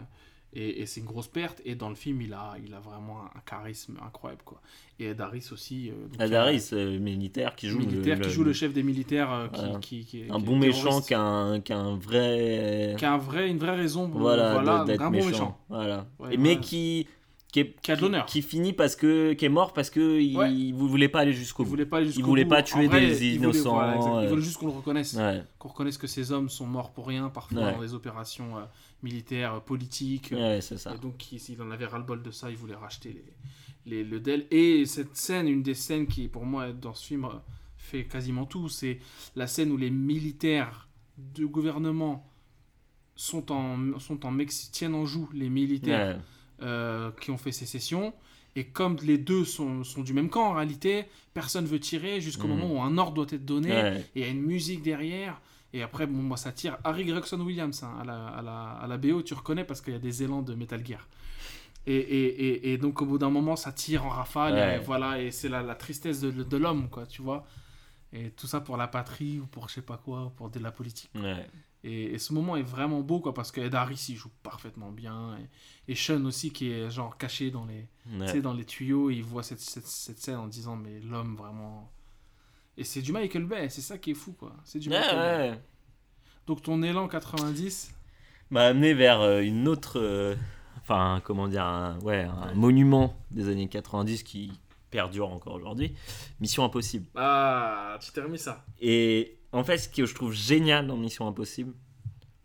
et, 0.52 0.80
et 0.82 0.86
c'est 0.86 1.00
une 1.00 1.06
grosse 1.06 1.28
perte. 1.28 1.60
Et 1.64 1.74
dans 1.74 1.88
le 1.88 1.94
film, 1.94 2.20
il 2.22 2.32
a, 2.32 2.54
il 2.64 2.74
a 2.74 2.80
vraiment 2.80 3.18
un, 3.34 3.40
charisme 3.46 3.96
incroyable 4.04 4.42
quoi. 4.44 4.60
Et 4.98 5.06
Ed 5.06 5.20
Harris 5.20 5.48
aussi. 5.52 5.90
euh, 5.90 5.92
donc, 6.08 6.14
il 6.16 6.20
a 6.22 6.24
Adaris, 6.24 6.68
euh, 6.72 6.98
militaire, 6.98 7.54
qui 7.56 7.68
joue 7.68 7.78
militaire 7.78 8.18
le, 8.18 8.24
qui 8.24 8.30
joue 8.30 8.44
le 8.44 8.52
chef 8.52 8.72
des 8.72 8.82
militaires 8.82 9.32
euh, 9.32 9.48
qui, 9.48 9.60
Voilà. 9.60 9.78
qui, 9.78 10.04
qui 10.04 10.20
est 10.22 10.30
un 10.30 10.38
bon 10.38 10.56
méchant 10.58 11.00
qui 11.00 11.14
a 11.14 11.20
un, 11.20 11.60
qui 11.60 11.72
a 11.72 11.78
un 11.78 11.96
vrai. 11.96 12.94
qui 12.98 13.04
a 13.04 13.12
un 13.14 13.18
vrai, 13.18 13.48
une 13.50 13.58
vraie 13.58 13.76
raison 13.76 14.08
pour 14.08 14.20
voilà, 14.20 14.84
d'être 14.84 15.00
un 15.02 15.10
bon 15.10 15.24
méchant. 15.24 15.56
Voilà. 15.68 16.06
Ouais, 16.18 16.36
mais 16.36 16.58
qui. 16.58 17.06
Qui, 17.52 17.58
est- 17.60 17.80
Qui 17.82 17.90
a 17.90 17.96
de 17.96 18.02
l'honneur. 18.02 18.26
qui 18.26 18.42
finit 18.42 18.72
parce 18.72 18.94
que 18.94 19.32
qui 19.32 19.44
est 19.44 19.48
mort 19.48 19.72
parce 19.72 19.90
que 19.90 20.20
il, 20.20 20.36
Ouais. 20.36 20.52
il 20.54 20.72
voulait 20.72 21.08
pas 21.08 21.18
aller 21.18 21.32
jusqu'au 21.32 21.64
Il 21.64 21.66
bout. 21.66 21.70
voulait 21.70 21.84
pas 21.84 21.96
aller 21.96 22.08
voulait 22.10 22.44
bout. 22.44 22.50
pas 22.50 22.62
tuer 22.62 22.86
vrai, 22.86 23.00
des 23.00 23.06
il 23.26 23.38
voulait- 23.40 23.50
innocents, 23.58 23.74
voilà, 23.74 23.96
exact. 23.96 24.08
euh. 24.14 24.22
Il 24.22 24.28
voulait 24.28 24.42
juste 24.42 24.56
qu'on 24.58 24.66
le 24.66 24.72
reconnaisse. 24.72 25.14
Ouais, 25.14 25.42
Qu'on 25.58 25.68
reconnaisse 25.70 25.98
que 25.98 26.06
ces 26.06 26.30
hommes 26.30 26.48
sont 26.48 26.66
morts 26.66 26.92
pour 26.92 27.08
rien, 27.08 27.28
parfois 27.28 27.60
Ouais. 27.60 27.72
dans 27.72 27.80
des 27.80 27.92
opérations 27.92 28.56
euh, 28.56 28.60
militaires, 29.02 29.54
euh, 29.54 29.60
politiques. 29.60 30.30
ouais, 30.32 30.60
c'est 30.60 30.78
ça. 30.78 30.94
Et 30.94 30.98
donc, 30.98 31.32
il- 31.32 31.62
en 31.62 31.70
avait 31.70 31.86
ras-le-bol 31.86 32.22
de 32.22 32.30
ça, 32.30 32.50
il 32.50 32.56
voulait 32.56 32.74
racheter 32.74 33.12
les, 33.12 33.24
les, 33.86 34.04
le 34.04 34.20
DEL. 34.20 34.46
Et 34.50 34.84
cette 34.86 35.16
scène, 35.16 35.48
une 35.48 35.62
des 35.62 35.74
scènes 35.74 36.06
qui, 36.06 36.28
pour 36.28 36.44
moi, 36.44 36.72
dans 36.72 36.94
ce 36.94 37.06
film, 37.06 37.24
euh, 37.24 37.28
fait 37.76 38.04
quasiment 38.04 38.44
tout, 38.46 38.68
c'est 38.68 38.98
la 39.36 39.46
scène 39.46 39.70
où 39.72 39.76
les 39.76 39.90
militaires 39.90 40.88
du 41.16 41.46
gouvernement 41.46 42.26
sont 43.16 43.52
en, 43.52 43.98
sont 43.98 44.24
en 44.24 44.30
Mexique, 44.30 44.72
tiennent 44.72 44.94
en 44.94 45.04
joue 45.04 45.28
les 45.32 45.48
militaires 45.50 46.16
Ouais. 46.16 46.22
euh, 46.66 47.10
qui 47.20 47.30
ont 47.30 47.36
fait 47.38 47.52
sécession. 47.52 48.14
Et 48.56 48.64
comme 48.66 48.96
les 49.02 49.18
deux 49.18 49.44
sont, 49.44 49.84
sont 49.84 50.02
du 50.02 50.12
même 50.12 50.28
camp 50.28 50.48
en 50.50 50.54
réalité, 50.54 51.04
personne 51.34 51.66
veut 51.66 51.78
tirer 51.80 52.20
jusqu'au 52.20 52.48
Mhm. 52.48 52.58
moment 52.58 52.74
où 52.74 52.82
un 52.82 52.98
ordre 52.98 53.14
doit 53.14 53.26
être 53.30 53.44
donné. 53.44 53.70
Ouais. 53.70 54.04
Et 54.14 54.20
il 54.20 54.22
y 54.22 54.24
a 54.24 54.28
une 54.28 54.42
musique 54.42 54.82
derrière. 54.82 55.40
Et 55.72 55.82
après, 55.82 56.06
bon, 56.06 56.20
moi, 56.22 56.36
ça 56.36 56.52
tire. 56.52 56.78
Harry 56.84 57.04
Gregson 57.04 57.40
Williams 57.40 57.82
hein, 57.82 57.96
à, 58.00 58.04
la, 58.04 58.26
à, 58.28 58.42
la, 58.42 58.70
à 58.72 58.86
la 58.86 58.96
BO, 58.98 59.22
tu 59.22 59.34
reconnais 59.34 59.64
parce 59.64 59.80
qu'il 59.80 59.92
y 59.92 59.96
a 59.96 60.00
des 60.00 60.22
élans 60.22 60.42
de 60.42 60.54
Metal 60.54 60.84
Gear. 60.84 61.06
Et, 61.86 61.94
et, 61.96 62.26
et, 62.46 62.72
et 62.72 62.78
donc, 62.78 63.00
au 63.02 63.06
bout 63.06 63.18
d'un 63.18 63.30
moment, 63.30 63.56
ça 63.56 63.72
tire 63.72 64.04
en 64.04 64.08
rafale. 64.10 64.54
Ouais. 64.54 64.76
Et 64.76 64.78
voilà, 64.80 65.20
et 65.22 65.30
c'est 65.30 65.48
la, 65.48 65.62
la 65.62 65.74
tristesse 65.74 66.20
de, 66.20 66.30
de 66.30 66.56
l'homme, 66.56 66.88
quoi, 66.90 67.06
tu 67.06 67.22
vois. 67.22 67.46
Et 68.12 68.30
tout 68.30 68.48
ça 68.48 68.60
pour 68.60 68.76
la 68.76 68.88
patrie 68.88 69.38
ou 69.38 69.46
pour 69.46 69.68
je 69.68 69.74
sais 69.74 69.82
pas 69.82 69.96
quoi, 69.96 70.24
ou 70.26 70.30
pour 70.30 70.50
de 70.50 70.58
la 70.58 70.72
politique. 70.72 71.10
Ouais. 71.14 71.46
Et, 71.84 72.06
et 72.14 72.18
ce 72.18 72.32
moment 72.34 72.56
est 72.56 72.62
vraiment 72.62 73.00
beau, 73.00 73.20
quoi, 73.20 73.32
parce 73.32 73.52
qu'Ed 73.52 73.74
Harris, 73.74 74.06
il 74.10 74.16
joue 74.16 74.30
parfaitement 74.42 74.90
bien. 74.90 75.38
Et, 75.88 75.94
Sean 75.94 76.24
aussi, 76.24 76.50
qui 76.50 76.70
est 76.70 76.90
genre 76.90 77.16
caché 77.16 77.50
dans 77.52 77.64
les, 77.64 77.86
Ouais. 78.18 78.40
dans 78.42 78.52
les 78.52 78.64
tuyaux, 78.64 79.08
il 79.10 79.22
voit 79.22 79.42
cette, 79.44 79.60
cette, 79.60 79.86
cette 79.86 80.18
scène 80.18 80.36
en 80.36 80.48
disant, 80.48 80.74
mais 80.76 80.98
l'homme 81.00 81.36
vraiment. 81.36 81.90
Et 82.80 82.84
c'est 82.84 83.02
du 83.02 83.12
Michael 83.12 83.44
Bay, 83.44 83.68
c'est 83.68 83.82
ça 83.82 83.98
qui 83.98 84.12
est 84.12 84.14
fou, 84.14 84.32
quoi. 84.32 84.52
C'est 84.64 84.78
du 84.78 84.88
Ouais, 84.88 84.98
Michael 84.98 85.16
Bay. 85.16 85.50
ouais. 85.50 85.60
Donc 86.46 86.62
ton 86.62 86.82
élan 86.82 87.06
90, 87.08 87.92
m'a 88.50 88.62
amené 88.62 88.94
vers 88.94 89.20
euh, 89.20 89.40
une 89.42 89.68
autre 89.68 90.00
euh, 90.00 90.34
enfin 90.80 91.20
comment 91.22 91.46
dire 91.46 91.64
un, 91.64 91.98
ouais, 92.00 92.22
un 92.22 92.54
monument 92.54 93.14
des 93.30 93.48
années 93.50 93.68
90 93.68 94.22
qui 94.24 94.50
perdure 94.90 95.28
encore 95.28 95.54
aujourd'hui 95.54 95.94
Mission 96.40 96.64
Impossible 96.64 97.06
ah, 97.14 97.96
tu 98.00 98.10
t'es 98.10 98.22
remis 98.22 98.38
ça. 98.38 98.64
et 98.80 99.38
en 99.52 99.62
fait 99.62 99.78
ce 99.78 99.88
que 99.88 100.04
je 100.06 100.14
trouve 100.16 100.32
génial 100.32 100.88
dans 100.88 100.96
Mission 100.96 101.28
Impossible 101.28 101.72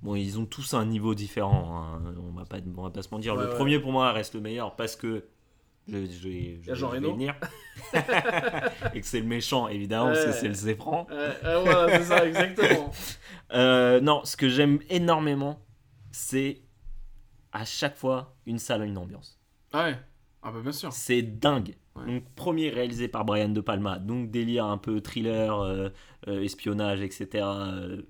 bon 0.03 0.13
ils 0.13 0.37
ont 0.37 0.45
tous 0.45 0.75
un 0.75 0.85
niveau 0.85 1.15
différent 1.15 1.75
hein, 1.95 2.13
on 2.19 2.33
va 2.37 2.45
pas 2.45 2.57
on 2.77 2.83
va 2.83 2.91
pas 2.91 3.01
se 3.01 3.09
mentir 3.09 3.33
Ouais, 3.35 3.43
le 3.45 3.49
ouais. 3.49 3.55
premier 3.55 3.79
pour 3.79 3.91
moi 3.91 4.11
reste 4.11 4.35
le 4.35 4.41
meilleur 4.41 4.75
parce 4.75 4.95
que 4.95 5.25
je, 5.87 6.05
je, 6.05 6.57
je, 6.61 6.73
Jean 6.73 6.89
vais 6.89 6.99
venir 6.99 7.35
et 8.93 9.01
que 9.01 9.05
c'est 9.05 9.19
le 9.19 9.27
méchant 9.27 9.67
évidemment 9.67 10.07
parce 10.07 10.25
que 10.25 10.31
c'est 10.31 10.47
le 10.47 10.53
Zéfran 10.53 11.05
voilà, 11.07 11.97
c'est 11.97 12.03
ça, 12.03 12.25
exactement. 12.25 12.91
Euh, 13.53 14.01
non, 14.01 14.25
ce 14.25 14.35
que 14.35 14.49
j'aime 14.49 14.79
énormément, 14.89 15.59
c'est 16.11 16.63
à 17.51 17.63
chaque 17.63 17.95
fois 17.95 18.35
une 18.47 18.57
salle, 18.57 18.83
une 18.83 18.97
ambiance. 18.97 19.39
Ah 19.71 19.85
ouais, 19.85 19.99
ah 20.41 20.51
bah 20.51 20.61
bien 20.61 20.71
sûr. 20.71 20.91
C'est 20.93 21.21
dingue. 21.21 21.75
Ouais. 21.95 22.05
Donc, 22.05 22.23
premier 22.35 22.69
réalisé 22.69 23.07
par 23.07 23.25
Brian 23.25 23.49
De 23.49 23.61
Palma. 23.61 23.97
Donc, 23.97 24.29
délire 24.29 24.65
un 24.65 24.77
peu 24.77 25.01
thriller, 25.01 25.59
euh, 25.59 25.89
euh, 26.27 26.43
espionnage, 26.43 27.01
etc. 27.01 27.43
euh, 27.43 28.01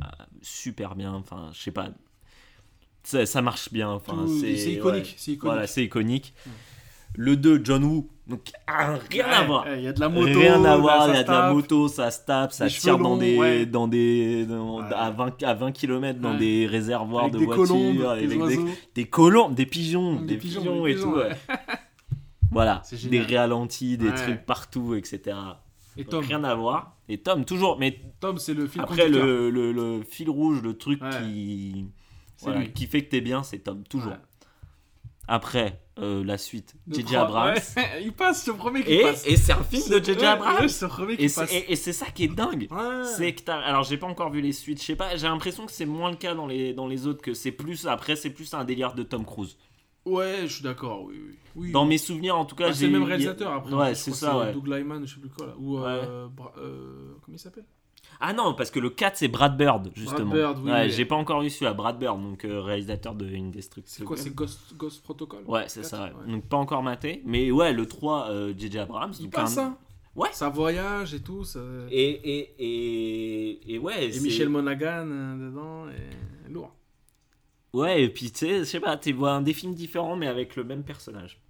ah, 0.00 0.26
super 0.42 0.96
bien. 0.96 1.14
Enfin, 1.14 1.50
je 1.52 1.60
sais 1.62 1.70
pas. 1.70 1.90
Ça, 3.02 3.24
ça 3.26 3.42
marche 3.42 3.72
bien. 3.72 3.88
Enfin, 3.90 4.26
c'est 4.40 4.52
iconique, 4.52 5.04
ouais. 5.04 5.14
c'est 5.16 5.32
iconique. 5.32 5.42
Voilà, 5.42 5.66
c'est 5.66 5.84
iconique. 5.84 6.34
Le 7.16 7.36
2, 7.36 7.60
John 7.64 7.82
Woo. 7.84 8.08
Donc, 8.28 8.52
ah, 8.68 8.94
rien 9.10 9.26
à 9.26 9.44
voir. 9.44 9.64
ouais, 9.64 9.78
Il 9.78 9.84
y 9.84 9.88
a 9.88 9.92
de 9.92 9.98
la 9.98 10.08
moto. 10.08 10.26
Rien 10.38 10.64
à 10.64 10.76
voir, 10.76 11.08
il 11.08 11.14
y 11.14 11.18
a 11.18 11.24
de 11.24 11.30
la 11.30 11.52
moto, 11.52 11.88
ça 11.88 12.08
se 12.12 12.24
tape, 12.24 12.52
ça 12.52 12.66
Les 12.66 12.70
tire 12.70 12.92
cheveux 12.92 13.02
dans 13.02 13.08
longs, 13.10 13.16
des, 13.16 13.36
ouais. 13.36 13.66
dans 13.66 13.88
des, 13.88 14.46
dans- 14.46 14.78
Ouais. 14.78 14.94
à 14.94 15.10
20, 15.10 15.42
à 15.42 15.54
20 15.54 15.72
km 15.72 16.20
dans 16.20 16.36
des 16.36 16.66
réservoirs 16.68 17.22
Avec 17.24 17.34
de 17.34 17.38
des 17.40 17.44
voitures, 17.46 17.66
colombes, 17.66 18.02
avec 18.02 18.28
des 18.28 18.34
des, 18.36 18.40
oiseaux. 18.40 18.68
des 18.94 19.04
colombes, 19.06 19.54
des 19.54 19.66
pigeons, 19.66 20.20
Des 20.20 20.36
pigeons, 20.36 20.86
et 20.86 20.94
pigeons, 20.94 21.12
tout. 21.14 21.18
voilà, 22.52 22.82
des 23.10 23.22
ralentis, 23.22 23.96
des 23.98 24.12
trucs 24.14 24.44
partout, 24.46 24.94
etc. 24.94 25.36
Et 25.96 26.04
Donc, 26.04 26.10
Tom, 26.10 26.24
Rien 26.24 26.44
à 26.44 26.54
voir. 26.54 26.96
Et 27.08 27.18
Tom, 27.18 27.44
toujours, 27.44 27.76
mais 27.80 28.00
Tom 28.20 28.38
c'est 28.38 28.54
le 28.54 28.68
fil 28.68 28.80
après 28.82 29.08
le, 29.08 29.50
le, 29.50 29.72
le 29.72 30.02
fil 30.08 30.30
rouge, 30.30 30.62
le 30.62 30.76
truc 30.78 31.00
qui, 31.20 31.86
voilà, 32.42 32.60
lui. 32.60 32.72
qui 32.72 32.86
fait 32.86 33.04
que 33.04 33.10
t'es 33.10 33.20
bien, 33.20 33.42
c'est 33.42 33.58
Tom, 33.58 33.82
toujours. 33.84 34.12
Ouais. 34.12 34.18
Après, 35.28 35.80
euh, 36.00 36.24
la 36.24 36.38
suite, 36.38 36.74
J.J. 36.88 37.14
Abrams. 37.14 37.54
ouais, 37.54 38.02
il 38.02 38.12
passe, 38.12 38.48
le 38.48 38.54
premier 38.54 38.82
qui 38.82 38.94
Et, 38.94 39.02
passe. 39.02 39.24
et 39.26 39.36
c'est 39.36 39.52
un 39.52 39.62
film 39.62 39.88
de 39.88 40.02
J.J. 40.04 40.24
Abrams. 40.24 40.56
le 40.62 40.88
premier 40.88 41.16
qui 41.16 41.24
Et 41.24 41.28
c'est, 41.28 41.40
passe. 41.42 41.52
et- 41.54 41.72
et 41.72 41.76
c'est 41.76 41.92
ça 41.92 42.06
qui 42.06 42.24
est 42.24 42.28
dingue. 42.34 42.66
Ouais. 42.70 43.04
C'est 43.16 43.32
que 43.34 43.48
alors 43.50 43.84
j'ai 43.84 43.96
pas 43.96 44.08
encore 44.08 44.30
vu 44.30 44.40
les 44.40 44.52
suites, 44.52 44.80
je 44.80 44.86
sais 44.86 44.96
pas, 44.96 45.14
j'ai 45.16 45.28
l'impression 45.28 45.66
que 45.66 45.72
c'est 45.72 45.86
moins 45.86 46.10
le 46.10 46.16
cas 46.16 46.34
dans 46.34 46.48
les 46.48 46.72
dans 46.74 46.88
les 46.88 47.06
autres 47.06 47.22
que 47.22 47.32
c'est 47.32 47.52
plus 47.52 47.86
après 47.86 48.16
c'est 48.16 48.30
plus 48.30 48.52
un 48.54 48.64
délire 48.64 48.94
de 48.94 49.04
Tom 49.04 49.24
Cruise. 49.24 49.56
Ouais, 50.04 50.38
je 50.46 50.54
suis 50.54 50.64
d'accord, 50.64 51.04
oui. 51.04 51.14
oui. 51.22 51.36
oui. 51.54 51.70
Dans 51.72 51.84
mes 51.84 51.98
souvenirs 51.98 52.36
en 52.36 52.44
tout 52.46 52.56
cas, 52.56 52.68
j'ai 52.68 52.74
c'est 52.74 52.86
le 52.86 52.92
même 52.92 53.04
réalisateur 53.04 53.52
après. 53.52 53.72
Ouais, 53.72 53.94
c'est 53.94 54.12
ça 54.14 54.36
ouais. 54.36 54.52
Doug 54.52 54.66
Lyman, 54.66 55.06
je 55.06 55.14
sais 55.14 55.20
plus 55.20 55.28
quoi 55.30 55.46
là. 55.46 55.54
Ou 55.58 55.78
euh, 55.78 56.26
Bra- 56.28 56.54
euh, 56.58 57.12
comment 57.22 57.36
il 57.36 57.38
s'appelle? 57.38 57.66
Ah 58.22 58.32
non, 58.34 58.52
parce 58.54 58.70
que 58.70 58.78
le 58.78 58.90
4 58.90 59.16
c'est 59.16 59.28
Brad 59.28 59.56
Bird 59.56 59.90
justement. 59.94 60.32
Bird, 60.34 60.58
oui, 60.62 60.70
ouais, 60.70 60.90
j'ai 60.90 61.06
pas 61.06 61.16
encore 61.16 61.40
vu 61.40 61.48
celui-à 61.48 61.72
Brad 61.72 61.98
Bird 61.98 62.20
donc 62.20 62.44
euh, 62.44 62.60
réalisateur 62.60 63.14
de 63.14 63.26
Indestructible. 63.26 63.96
C'est 63.98 64.04
quoi 64.04 64.16
C'est 64.16 64.34
Ghost, 64.34 64.74
Ghost 64.76 65.02
Protocol? 65.02 65.42
Ouais, 65.46 65.64
c'est 65.68 65.82
ça. 65.84 66.04
ouais. 66.04 66.30
Donc 66.32 66.44
pas 66.46 66.58
encore 66.58 66.82
maté, 66.82 67.22
mais 67.24 67.50
ouais, 67.50 67.72
le 67.72 67.86
3 67.86 68.28
euh, 68.30 68.52
JJ 68.56 68.76
Abrams 68.76 69.12
Il 69.18 69.30
passe 69.30 69.52
un- 69.52 69.54
ça 69.70 69.78
Ouais. 70.16 70.28
Ça 70.32 70.48
voyage 70.48 71.14
et 71.14 71.20
tout. 71.20 71.44
Ça... 71.44 71.60
Et, 71.90 72.10
Et 72.10 72.54
et 72.58 73.52
et 73.70 73.74
et 73.74 73.78
ouais, 73.78 74.10
c'est- 74.12 74.20
Michel 74.20 74.48
Monaghan 74.48 75.06
euh, 75.08 75.48
dedans. 75.50 75.88
Et... 75.88 76.50
Lourd. 76.52 76.74
Ouais, 77.72 78.02
et 78.02 78.08
puis 78.08 78.30
tu 78.32 78.38
sais, 78.40 78.58
je 78.58 78.64
sais 78.64 78.80
pas, 78.80 78.96
tu 78.96 79.12
vois 79.12 79.32
un 79.32 79.40
des 79.42 79.52
films 79.54 79.74
différents 79.74 80.16
mais 80.16 80.26
avec 80.26 80.56
le 80.56 80.64
même 80.64 80.82
personnage. 80.82 81.40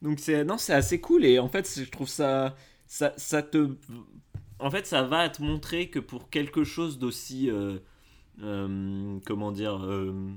Donc 0.00 0.18
c'est 0.18 0.42
non, 0.44 0.56
c'est 0.58 0.72
assez 0.72 1.00
cool 1.00 1.24
et 1.26 1.38
en 1.38 1.48
fait, 1.48 1.70
je 1.78 1.88
trouve 1.90 2.08
ça 2.08 2.56
ça 2.86 3.12
ça 3.18 3.42
te 3.42 3.68
en 4.62 4.70
fait, 4.70 4.86
ça 4.86 5.02
va 5.02 5.28
te 5.28 5.42
montrer 5.42 5.90
que 5.90 5.98
pour 5.98 6.30
quelque 6.30 6.64
chose 6.64 6.98
d'aussi 6.98 7.50
euh, 7.50 7.78
euh, 8.42 9.18
comment 9.26 9.52
dire 9.52 9.84
euh, 9.84 10.32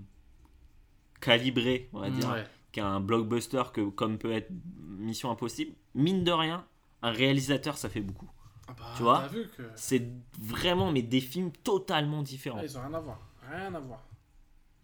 calibré, 1.21 1.89
on 1.93 1.99
va 2.01 2.09
dire, 2.09 2.29
Ouais. 2.29 2.43
qu'un 2.71 2.99
blockbuster 2.99 3.63
que 3.73 3.89
comme 3.89 4.17
peut 4.17 4.31
être 4.31 4.49
Mission 4.97 5.31
Impossible, 5.31 5.73
mine 5.93 6.23
de 6.23 6.31
rien, 6.31 6.65
un 7.01 7.11
réalisateur 7.11 7.77
ça 7.77 7.89
fait 7.89 8.01
beaucoup. 8.01 8.29
Ah 8.67 8.73
bah, 8.77 8.83
Tu 8.97 9.03
vois 9.03 9.27
que. 9.57 9.63
C'est 9.75 10.07
vraiment 10.39 10.91
mais 10.91 11.01
des 11.03 11.21
films 11.21 11.51
totalement 11.63 12.21
différents. 12.23 12.61
Ils 12.61 12.77
ont 12.77 12.81
rien 12.81 12.93
à 12.93 12.99
voir. 12.99 13.19
Rien 13.51 13.73
à 13.75 13.79
voir. 13.79 14.03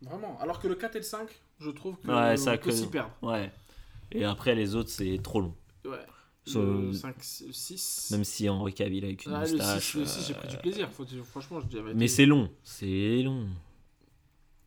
Vraiment. 0.03 0.39
Alors 0.39 0.59
que 0.59 0.67
le 0.67 0.75
4 0.75 0.95
et 0.95 0.99
le 0.99 1.03
5, 1.03 1.27
je 1.59 1.69
trouve 1.71 1.97
que 1.97 2.07
Ouais, 2.07 2.33
on 2.33 2.37
ça 2.37 2.57
peut 2.57 2.69
que- 2.69 2.71
s'y 2.75 2.87
perdre. 2.87 3.11
Ouais. 3.21 3.51
Et 4.11 4.23
après 4.25 4.55
les 4.55 4.75
autres 4.75 4.89
c'est 4.89 5.19
trop 5.23 5.41
long. 5.41 5.55
Ouais. 5.85 5.97
Ça- 6.45 6.59
Le 6.59 6.91
5, 6.93 7.15
6. 7.21 8.09
Même 8.11 8.23
si 8.23 8.49
Henri 8.49 8.73
Cavill 8.73 9.05
avec 9.05 9.25
une 9.25 9.33
Ah, 9.33 9.41
moustache. 9.41 9.91
6, 9.91 9.97
le 9.99 10.05
6, 10.05 10.27
j'ai 10.27 10.33
pris 10.33 10.47
euh, 10.47 10.51
du 10.51 10.57
plaisir. 10.57 10.89
Faut 10.91 11.05
franchement, 11.23 11.59
je 11.61 11.67
vérité. 11.67 11.93
Mais 11.95 12.07
c'est 12.07 12.25
long, 12.25 12.49
c'est 12.63 13.21
long. 13.21 13.47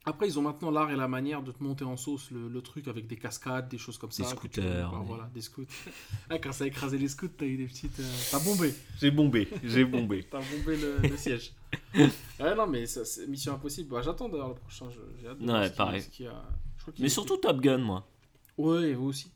Après, 0.07 0.27
ils 0.29 0.39
ont 0.39 0.43
maintenant 0.43 0.71
l'art 0.71 0.91
et 0.91 0.97
la 0.97 1.09
manière 1.09 1.43
de 1.43 1.51
te 1.51 1.63
monter 1.65 1.83
en 1.85 1.97
sauce 1.97 2.31
le, 2.31 2.47
le 2.49 2.61
truc 2.61 2.89
avec 2.89 3.07
des 3.07 3.17
cascades, 3.17 3.69
des 3.71 3.79
choses 3.79 3.97
comme 3.97 4.11
ça. 4.13 4.23
Des 4.23 4.29
tu- 4.29 4.35
scooters, 4.37 4.91
des- 4.91 5.07
Voilà, 5.07 5.31
des 5.35 5.41
scouts. 5.41 5.65
ah, 6.31 6.39
quand 6.39 6.53
ça 6.53 6.65
a 6.65 6.67
écrasé 6.67 6.99
les 6.99 7.09
scouts, 7.09 7.29
t'as 7.29 7.47
eu 7.47 7.57
des 7.57 7.65
petites. 7.67 7.99
euh, 8.01 8.13
T'as 8.31 8.39
bombé. 8.41 8.75
J'ai 9.01 9.11
bombé, 9.11 9.49
j'ai 9.65 9.85
bombé. 9.87 10.25
T'as 10.31 10.41
bombé 10.43 10.77
le, 10.77 10.99
le 11.09 11.17
siège. 11.17 11.53
ouais, 11.97 12.55
non, 12.55 12.67
mais 12.67 12.85
ça, 12.87 13.05
c'est 13.07 13.27
Mission 13.27 13.55
Impossible. 13.55 13.89
Bah, 13.89 14.03
J'attends 14.03 14.29
d'ailleurs 14.29 14.49
le 14.51 14.55
prochain 14.57 14.91
jeu. 14.91 15.09
J'ai 15.21 15.27
hâte 15.29 15.39
de 15.39 15.45
Ouais, 15.45 15.49
voir 15.51 15.65
ce 15.65 15.69
qu'il- 15.71 15.77
pareil. 15.77 16.03
ce 16.03 16.09
qu'il 16.11 16.27
y 16.27 16.29
a. 16.29 16.45
Je 16.77 16.83
crois 16.83 16.93
qu'il 16.93 17.03
Mais 17.03 17.09
surtout 17.09 17.39
Top 17.39 17.61
Gun, 17.63 17.79
moi. 17.79 18.07
Ouais, 18.59 18.93
vous 18.93 19.07
aussi. 19.07 19.31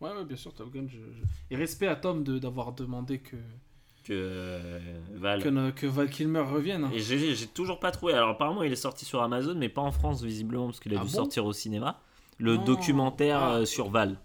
Ouais, 0.00 0.10
ouais, 0.10 0.24
bien 0.24 0.36
sûr, 0.36 0.52
Top 0.54 0.70
Gun. 0.72 0.86
Je, 0.88 0.96
je- 0.98 1.22
Et 1.50 1.56
respect 1.56 1.86
à 1.88 1.96
Tom 1.96 2.22
de- 2.22 2.38
d'avoir 2.38 2.72
demandé 2.72 3.18
que, 3.18 3.36
Que 4.04 4.12
euh, 4.12 4.78
Val. 5.16 5.42
que, 5.74 5.86
Val 5.86 6.08
Kilmer 6.08 6.40
revienne. 6.40 6.84
hein. 6.84 6.90
Et 6.94 7.00
j'ai 7.00 7.46
toujours 7.48 7.80
pas 7.80 7.90
trouvé. 7.90 8.12
Alors 8.14 8.30
apparemment 8.30 8.62
il 8.62 8.72
est 8.72 8.76
sorti 8.76 9.04
sur 9.04 9.22
Amazon, 9.22 9.54
mais 9.56 9.68
pas 9.68 9.82
en 9.82 9.90
France 9.92 10.22
visiblement 10.22 10.66
parce 10.66 10.80
qu'il 10.80 10.94
a 10.94 11.00
Ah 11.00 11.04
dû 11.04 11.10
bon? 11.10 11.16
sortir 11.16 11.44
au 11.46 11.52
cinéma. 11.52 12.00
Le 12.38 12.56
documentaire 12.58 13.40
Ah. 13.42 13.54
euh, 13.56 13.64
sur 13.66 13.90
Val. 13.90 14.18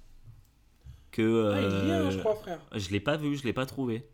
Que 1.11 1.51
Ah, 1.53 1.59
il 1.61 1.87
y 1.87 1.91
euh, 1.91 2.11
je 2.11 2.19
crois, 2.19 2.35
frère. 2.35 2.59
je 2.73 2.89
l'ai 2.91 2.99
pas 2.99 3.17
vu, 3.17 3.35
je 3.35 3.43
l'ai 3.43 3.53
pas 3.53 3.65
trouvé. 3.65 4.05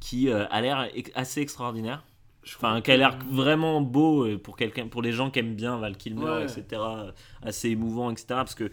Qui 0.00 0.28
euh, 0.30 0.46
a 0.50 0.60
l'air 0.62 0.88
ex- 0.94 1.10
assez 1.14 1.40
extraordinaire. 1.42 2.02
Je 2.42 2.56
Enfin, 2.56 2.80
qui 2.80 2.90
a 2.90 2.96
l'air 2.96 3.18
vraiment 3.30 3.82
beau 3.82 4.26
pour 4.38 4.56
pour 4.90 5.02
les 5.02 5.12
gens 5.12 5.30
qui 5.30 5.38
aiment 5.40 5.54
bien 5.54 5.76
Val 5.78 5.96
Kilmer, 5.96 6.24
Ouais. 6.24 6.44
etc. 6.44 6.80
Assez 7.42 7.68
émouvant, 7.68 8.10
etc. 8.10 8.24
Parce 8.28 8.54
que 8.54 8.70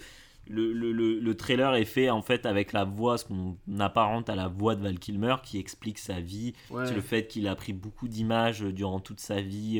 le, 0.49 0.73
le, 0.73 0.91
le, 0.91 1.19
le 1.19 1.37
trailer 1.37 1.75
est 1.75 1.85
fait 1.85 2.09
en 2.09 2.21
fait 2.21 2.45
avec 2.45 2.73
la 2.73 2.83
voix, 2.85 3.17
ce 3.17 3.25
qu'on 3.25 3.57
apparente 3.79 4.29
à 4.29 4.35
la 4.35 4.47
voix 4.47 4.75
de 4.75 4.81
Val 4.81 4.99
Kilmer, 4.99 5.35
qui 5.43 5.57
explique 5.59 5.99
sa 5.99 6.19
vie, 6.19 6.53
Ouais. 6.69 6.85
c'est 6.85 6.93
le 6.95 7.01
fait 7.01 7.27
qu'il 7.27 7.47
a 7.47 7.55
pris 7.55 7.73
beaucoup 7.73 8.07
d'images 8.07 8.63
euh, 8.63 8.71
durant 8.71 8.99
toute 8.99 9.19
sa 9.19 9.41
vie 9.41 9.79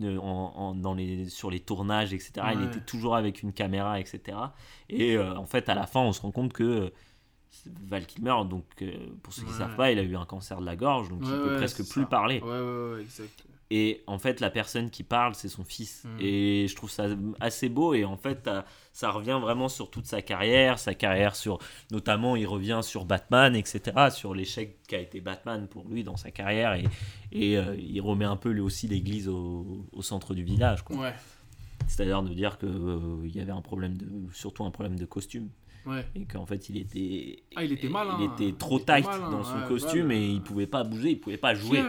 euh, 0.00 0.18
en, 0.18 0.52
en- 0.56 0.74
dans 0.74 0.94
les, 0.94 1.28
sur 1.28 1.50
les 1.50 1.60
tournages, 1.60 2.12
etc. 2.12 2.32
Il 2.54 2.62
était 2.64 2.80
toujours 2.80 3.16
avec 3.16 3.42
une 3.42 3.52
caméra, 3.52 3.98
etc. 4.00 4.36
Et 4.88 5.16
euh, 5.16 5.34
en 5.36 5.46
fait, 5.46 5.68
à 5.68 5.74
la 5.74 5.86
fin, 5.86 6.00
on 6.00 6.12
se 6.12 6.20
rend 6.22 6.30
compte 6.32 6.52
que 6.52 6.92
Val 7.86 8.04
Kilmer, 8.04 8.34
donc 8.50 8.64
euh, 8.82 8.92
pour 9.22 9.32
ceux 9.32 9.42
qui 9.42 9.48
ne 9.48 9.52
Ouais. 9.52 9.58
savent 9.58 9.76
pas, 9.76 9.92
il 9.92 9.98
a 9.98 10.02
eu 10.02 10.16
un 10.16 10.24
cancer 10.24 10.60
de 10.60 10.66
la 10.66 10.74
gorge, 10.74 11.08
donc 11.08 11.20
il 11.22 11.30
Ouais, 11.30 11.38
peut 11.38 11.54
presque 11.56 11.88
plus 11.88 12.02
ça. 12.02 12.06
parler. 12.06 12.40
Et 13.70 14.02
en 14.06 14.18
fait, 14.18 14.40
la 14.40 14.50
personne 14.50 14.90
qui 14.90 15.02
parle, 15.02 15.34
c'est 15.34 15.48
son 15.48 15.64
fils. 15.64 16.04
Mm. 16.04 16.16
Et 16.20 16.66
je 16.68 16.76
trouve 16.76 16.90
ça 16.90 17.06
assez 17.40 17.68
beau. 17.68 17.94
Et 17.94 18.04
en 18.04 18.16
fait, 18.16 18.48
ça 18.92 19.10
revient 19.10 19.38
vraiment 19.40 19.68
sur 19.68 19.90
toute 19.90 20.06
sa 20.06 20.22
carrière. 20.22 20.78
Sa 20.78 20.94
carrière 20.94 21.34
sur. 21.34 21.58
Notamment, 21.90 22.36
il 22.36 22.46
revient 22.46 22.80
sur 22.82 23.04
Batman, 23.04 23.56
etc. 23.56 24.08
Sur 24.10 24.34
l'échec 24.34 24.78
qu'a 24.86 24.98
été 24.98 25.20
Batman 25.20 25.66
pour 25.66 25.88
lui 25.88 26.04
dans 26.04 26.16
sa 26.16 26.30
carrière. 26.30 26.74
Et, 26.74 26.84
et 27.32 27.56
euh, 27.56 27.74
il 27.78 28.00
remet 28.00 28.26
un 28.26 28.36
peu 28.36 28.50
lui 28.50 28.60
aussi 28.60 28.86
l'église 28.86 29.28
au, 29.28 29.86
au 29.92 30.02
centre 30.02 30.34
du 30.34 30.44
village. 30.44 30.82
quoi. 30.82 30.96
Ouais, 30.96 31.14
C'est-à-dire 31.88 32.22
de 32.22 32.34
dire 32.34 32.58
qu'il 32.58 33.30
y 33.34 33.40
avait 33.40 33.52
un 33.52 33.62
problème 33.62 33.96
de. 33.96 34.06
Surtout 34.32 34.64
un 34.64 34.70
problème 34.70 34.98
de 34.98 35.06
costume. 35.06 35.48
Ouais. 35.86 36.06
Et 36.14 36.24
qu'en 36.24 36.46
fait, 36.46 36.68
il 36.68 36.76
était. 36.78 37.42
Ah, 37.56 37.64
il 37.64 37.72
était 37.72 37.88
mal. 37.88 38.08
Il 38.18 38.24
était 38.24 38.56
trop 38.56 38.78
Il 38.78 38.82
était 38.82 38.96
tight 39.02 39.06
mal, 39.06 39.20
dans 39.30 39.44
son 39.44 39.56
Ouais, 39.60 39.68
costume 39.68 40.10
et 40.12 40.26
il 40.30 40.42
pouvait 40.42 40.66
pas 40.66 40.84
bouger, 40.84 41.10
il 41.10 41.20
pouvait 41.20 41.36
pas 41.36 41.54
jouer. 41.54 41.80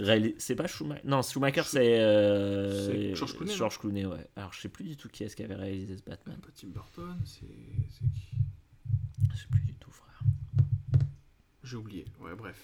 ré- 0.00 0.34
C'est 0.38 0.54
pas 0.56 0.66
Schumacher. 0.66 1.02
Non, 1.04 1.22
Schumacher, 1.22 1.62
c'est. 1.64 1.98
euh, 2.00 2.86
C'est 2.92 3.14
George 3.14 3.36
Clooney, 3.36 3.54
George 3.54 3.78
Clooney, 3.78 4.06
ouais. 4.06 4.26
Alors, 4.36 4.52
je 4.52 4.60
sais 4.60 4.68
plus 4.68 4.84
du 4.84 4.96
tout 4.96 5.08
qui 5.08 5.24
est-ce 5.24 5.36
qui 5.36 5.42
avait 5.42 5.54
réalisé 5.54 5.96
ce 5.96 6.02
Batman. 6.02 6.36
Pas 6.40 6.48
Tim 6.54 6.68
Burton, 6.68 7.16
c'est 7.24 7.46
c'est 7.90 8.04
qui 8.12 8.36
Je 9.32 9.36
sais 9.36 9.48
plus 9.50 9.60
du 9.60 9.74
tout, 9.74 9.90
frère. 9.90 10.20
J'ai 11.64 11.76
oublié. 11.76 12.04
Ouais, 12.20 12.34
bref. 12.36 12.56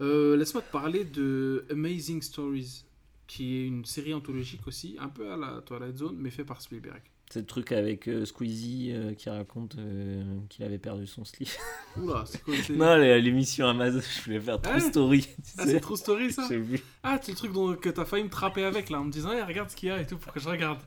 Euh, 0.00 0.36
Laisse-moi 0.36 0.62
te 0.62 0.72
parler 0.72 1.04
de 1.04 1.64
Amazing 1.70 2.20
Stories, 2.20 2.84
qui 3.26 3.56
est 3.56 3.66
une 3.66 3.84
série 3.84 4.14
anthologique 4.14 4.66
aussi, 4.66 4.96
un 5.00 5.08
peu 5.08 5.30
à 5.32 5.36
la 5.36 5.60
Twilight 5.62 5.96
Zone, 5.96 6.16
mais 6.18 6.30
fait 6.30 6.44
par 6.44 6.60
Spielberg. 6.60 7.02
C'est 7.30 7.40
le 7.40 7.46
truc 7.46 7.72
avec 7.72 8.06
euh, 8.06 8.24
Squeezie 8.26 8.92
euh, 8.92 9.14
qui 9.14 9.30
raconte 9.30 9.76
euh, 9.78 10.22
qu'il 10.50 10.62
avait 10.64 10.78
perdu 10.78 11.06
son 11.06 11.24
slip. 11.24 11.48
Oula, 11.96 12.24
c'est 12.26 12.42
quoi 12.42 12.54
non, 12.70 12.96
l'émission 12.96 13.66
Amazon, 13.66 14.00
je 14.00 14.22
voulais 14.24 14.40
faire 14.40 14.60
True 14.60 14.72
Ah. 14.76 14.80
Story. 14.80 15.22
Tu 15.22 15.28
Ah, 15.58 15.64
c'est 15.66 15.80
True 15.80 15.96
Story 15.96 16.32
ça 16.32 16.46
vu. 16.48 16.80
Ah, 17.02 17.18
c'est 17.22 17.32
le 17.32 17.36
truc 17.38 17.52
dont, 17.52 17.74
que 17.76 17.88
t'as 17.88 18.04
failli 18.04 18.24
me 18.24 18.28
trapper 18.28 18.64
avec 18.64 18.90
là, 18.90 19.00
en 19.00 19.04
me 19.04 19.10
disant, 19.10 19.30
Eh, 19.32 19.42
regarde 19.42 19.70
ce 19.70 19.76
qu'il 19.76 19.88
y 19.88 19.92
a 19.92 20.00
et 20.00 20.06
tout 20.06 20.18
pour 20.18 20.32
que 20.32 20.38
je 20.40 20.48
regarde. 20.48 20.80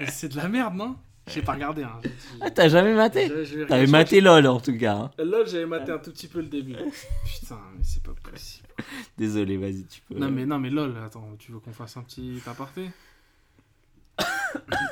Mais 0.00 0.10
C'est 0.10 0.28
de 0.28 0.36
la 0.36 0.48
merde, 0.48 0.74
non? 0.74 0.96
J'ai 1.28 1.42
pas 1.42 1.52
regardé. 1.52 1.82
Hein. 1.84 2.00
Ah, 2.40 2.50
t'as 2.50 2.68
jamais 2.68 2.94
maté 2.94 3.30
T'avais 3.68 3.86
maté 3.86 4.20
LOL 4.20 4.46
en 4.46 4.60
tout 4.60 4.76
cas. 4.76 4.94
hein. 4.96 5.10
Là, 5.18 5.44
j'avais 5.44 5.66
maté 5.66 5.92
un 5.92 5.98
tout 5.98 6.10
petit 6.10 6.26
peu 6.28 6.40
le 6.40 6.48
début. 6.48 6.74
Putain, 7.24 7.60
mais 7.76 7.84
c'est 7.84 8.02
pas 8.02 8.12
possible. 8.14 8.66
Désolé, 9.16 9.56
vas-y, 9.56 9.84
tu 9.84 10.00
peux. 10.02 10.14
Non 10.18 10.30
mais 10.30 10.44
non 10.46 10.58
mais 10.58 10.70
lol, 10.70 10.96
attends, 10.98 11.36
tu 11.38 11.52
veux 11.52 11.60
qu'on 11.60 11.72
fasse 11.72 11.96
un 11.96 12.02
petit 12.02 12.40
aparté? 12.46 12.90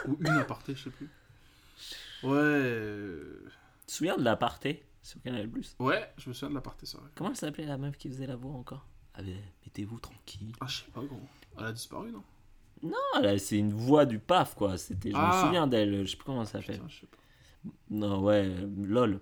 Ou 0.06 0.16
une 0.20 0.28
aparté, 0.28 0.74
je 0.74 0.84
sais 0.84 0.90
plus. 0.90 1.08
Ouais, 2.22 2.30
euh, 2.38 3.42
Tu 3.80 3.86
te 3.86 3.92
souviens 3.92 4.16
de 4.16 4.22
l'aparté 4.24 4.84
sur 5.02 5.20
Canal 5.22 5.48
Plus? 5.48 5.74
Ouais, 5.78 6.12
je 6.18 6.28
me 6.28 6.34
souviens 6.34 6.50
de 6.50 6.54
l'aparté, 6.54 6.86
c'est 6.86 6.96
vrai. 6.98 7.08
Comment 7.16 7.30
elle 7.30 7.36
s'appelait 7.36 7.66
la 7.66 7.78
meuf 7.78 7.96
qui 7.96 8.08
faisait 8.08 8.26
la 8.26 8.36
voix 8.36 8.52
encore? 8.52 8.86
Ah, 9.14 9.22
mettez-vous 9.66 9.98
tranquille. 9.98 10.52
Ah, 10.60 10.66
je 10.68 10.76
sais 10.78 10.90
pas 10.94 11.02
gros. 11.02 11.20
Elle 11.58 11.64
a 11.66 11.72
disparu 11.72 12.12
non? 12.12 12.22
Ah, 13.14 13.20
là, 13.20 13.38
c'est 13.38 13.58
une 13.58 13.72
voix 13.74 14.06
du 14.06 14.18
paf, 14.18 14.54
quoi. 14.54 14.78
C'était, 14.78 15.10
je 15.10 15.16
Ah. 15.18 15.36
me 15.36 15.46
souviens 15.46 15.66
d'elle. 15.66 16.04
Je 16.06 16.10
sais 16.12 16.16
plus 16.16 16.24
comment 16.24 16.42
elle 16.42 16.46
s'appelle. 16.48 16.80
Pas. 16.80 16.86
Non, 17.90 18.22
ouais, 18.22 18.48
lol. 18.78 19.20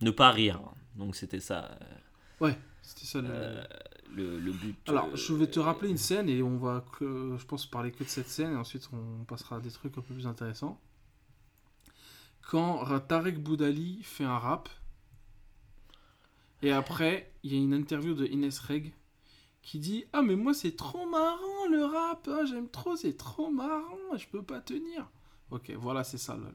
Ne 0.00 0.10
pas 0.10 0.30
rire. 0.30 0.60
Donc 0.96 1.14
c'était 1.16 1.40
ça 1.40 1.70
euh, 1.80 1.84
Ouais, 2.40 2.58
c'était 2.82 3.06
ça 3.06 3.20
le. 3.20 3.28
euh, 3.30 3.64
le, 4.12 4.40
le 4.40 4.52
but. 4.52 4.76
Alors, 4.88 5.06
euh, 5.12 5.16
je 5.16 5.32
vais 5.34 5.46
te 5.46 5.60
rappeler 5.60 5.90
une 5.90 5.98
scène 5.98 6.28
et 6.28 6.42
on 6.42 6.56
va, 6.56 6.84
que, 6.98 7.36
je 7.38 7.44
pense, 7.46 7.66
parler 7.66 7.92
que 7.92 8.02
de 8.02 8.08
cette 8.08 8.28
scène 8.28 8.52
et 8.52 8.56
ensuite 8.56 8.88
on 8.92 9.24
passera 9.24 9.56
à 9.56 9.60
des 9.60 9.70
trucs 9.70 9.96
un 9.96 10.00
peu 10.00 10.14
plus 10.14 10.26
intéressants. 10.26 10.80
Quand 12.50 12.98
Tarek 13.00 13.40
Boudali 13.40 14.02
fait 14.02 14.24
un 14.24 14.38
rap 14.38 14.68
et 16.62 16.72
après, 16.72 17.32
il 17.44 17.52
y 17.52 17.56
a 17.56 17.58
une 17.58 17.72
interview 17.74 18.14
de 18.14 18.26
Inès 18.26 18.58
Reg 18.58 18.92
qui 19.62 19.78
dit 19.78 20.04
Ah, 20.12 20.22
mais 20.22 20.36
moi 20.36 20.54
c'est 20.54 20.76
trop 20.76 21.06
marrant 21.08 21.66
le 21.70 21.84
rap, 21.84 22.28
hein, 22.28 22.44
j'aime 22.48 22.68
trop, 22.68 22.96
c'est 22.96 23.16
trop 23.16 23.50
marrant, 23.50 23.96
je 24.16 24.26
peux 24.28 24.42
pas 24.42 24.60
tenir. 24.60 25.08
Ok, 25.50 25.72
voilà, 25.78 26.04
c'est 26.04 26.18
ça, 26.18 26.36
lol. 26.36 26.54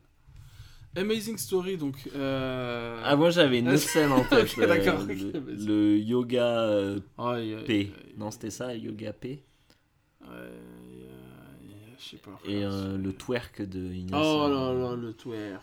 Amazing 0.98 1.38
Story, 1.38 1.76
donc. 1.78 2.10
euh, 2.16 3.02
Ah, 3.04 3.16
moi 3.18 3.30
j'avais 3.30 3.60
une 3.60 3.76
scène 3.78 4.12
en 4.12 4.24
tête. 4.30 4.50
Ok, 4.58 4.66
d'accord, 4.66 5.02
euh, 5.10 5.42
le, 5.46 5.98
yoga 5.98 6.62
euh, 6.62 7.00
P. 7.66 7.92
Non, 8.18 8.32
c'était 8.32 8.50
ça, 8.50 8.74
yoga 8.74 9.12
P. 9.12 9.44
sais 12.00 12.18
pas. 12.18 12.40
Et 12.46 12.62
le 12.64 13.12
twerk 13.12 13.62
de. 13.62 13.92
Oh 14.14 14.48
là 14.50 14.74
là, 14.74 14.96
le 14.96 15.14
twerk. 15.14 15.62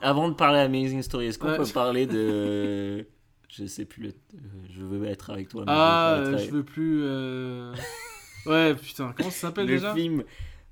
Avant 0.00 0.28
de 0.28 0.34
parler 0.34 0.58
Amazing 0.60 1.02
Story, 1.02 1.26
est-ce 1.26 1.38
qu'on 1.38 1.48
Ouais. 1.50 1.56
peut 1.58 1.66
parler 1.72 2.06
de. 2.06 3.06
Je 3.54 3.66
sais 3.66 3.84
plus 3.84 4.02
le. 4.04 4.08
euh, 4.08 4.38
Je 4.70 4.82
veux 4.82 5.04
être 5.06 5.30
avec 5.30 5.48
toi. 5.48 5.64
mais 5.66 5.72
Ah, 5.74 6.16
je 6.16 6.24
veux 6.24 6.32
pas 6.32 6.38
euh, 6.38 6.46
je 6.46 6.50
veux 6.50 6.64
plus. 6.64 7.00
euh, 7.04 7.74
Ouais, 8.46 8.74
putain, 8.74 9.12
comment 9.16 9.30
ça 9.30 9.48
s'appelle 9.48 9.66
Le 9.66 9.74
déjà 9.76 9.94
film 9.94 10.24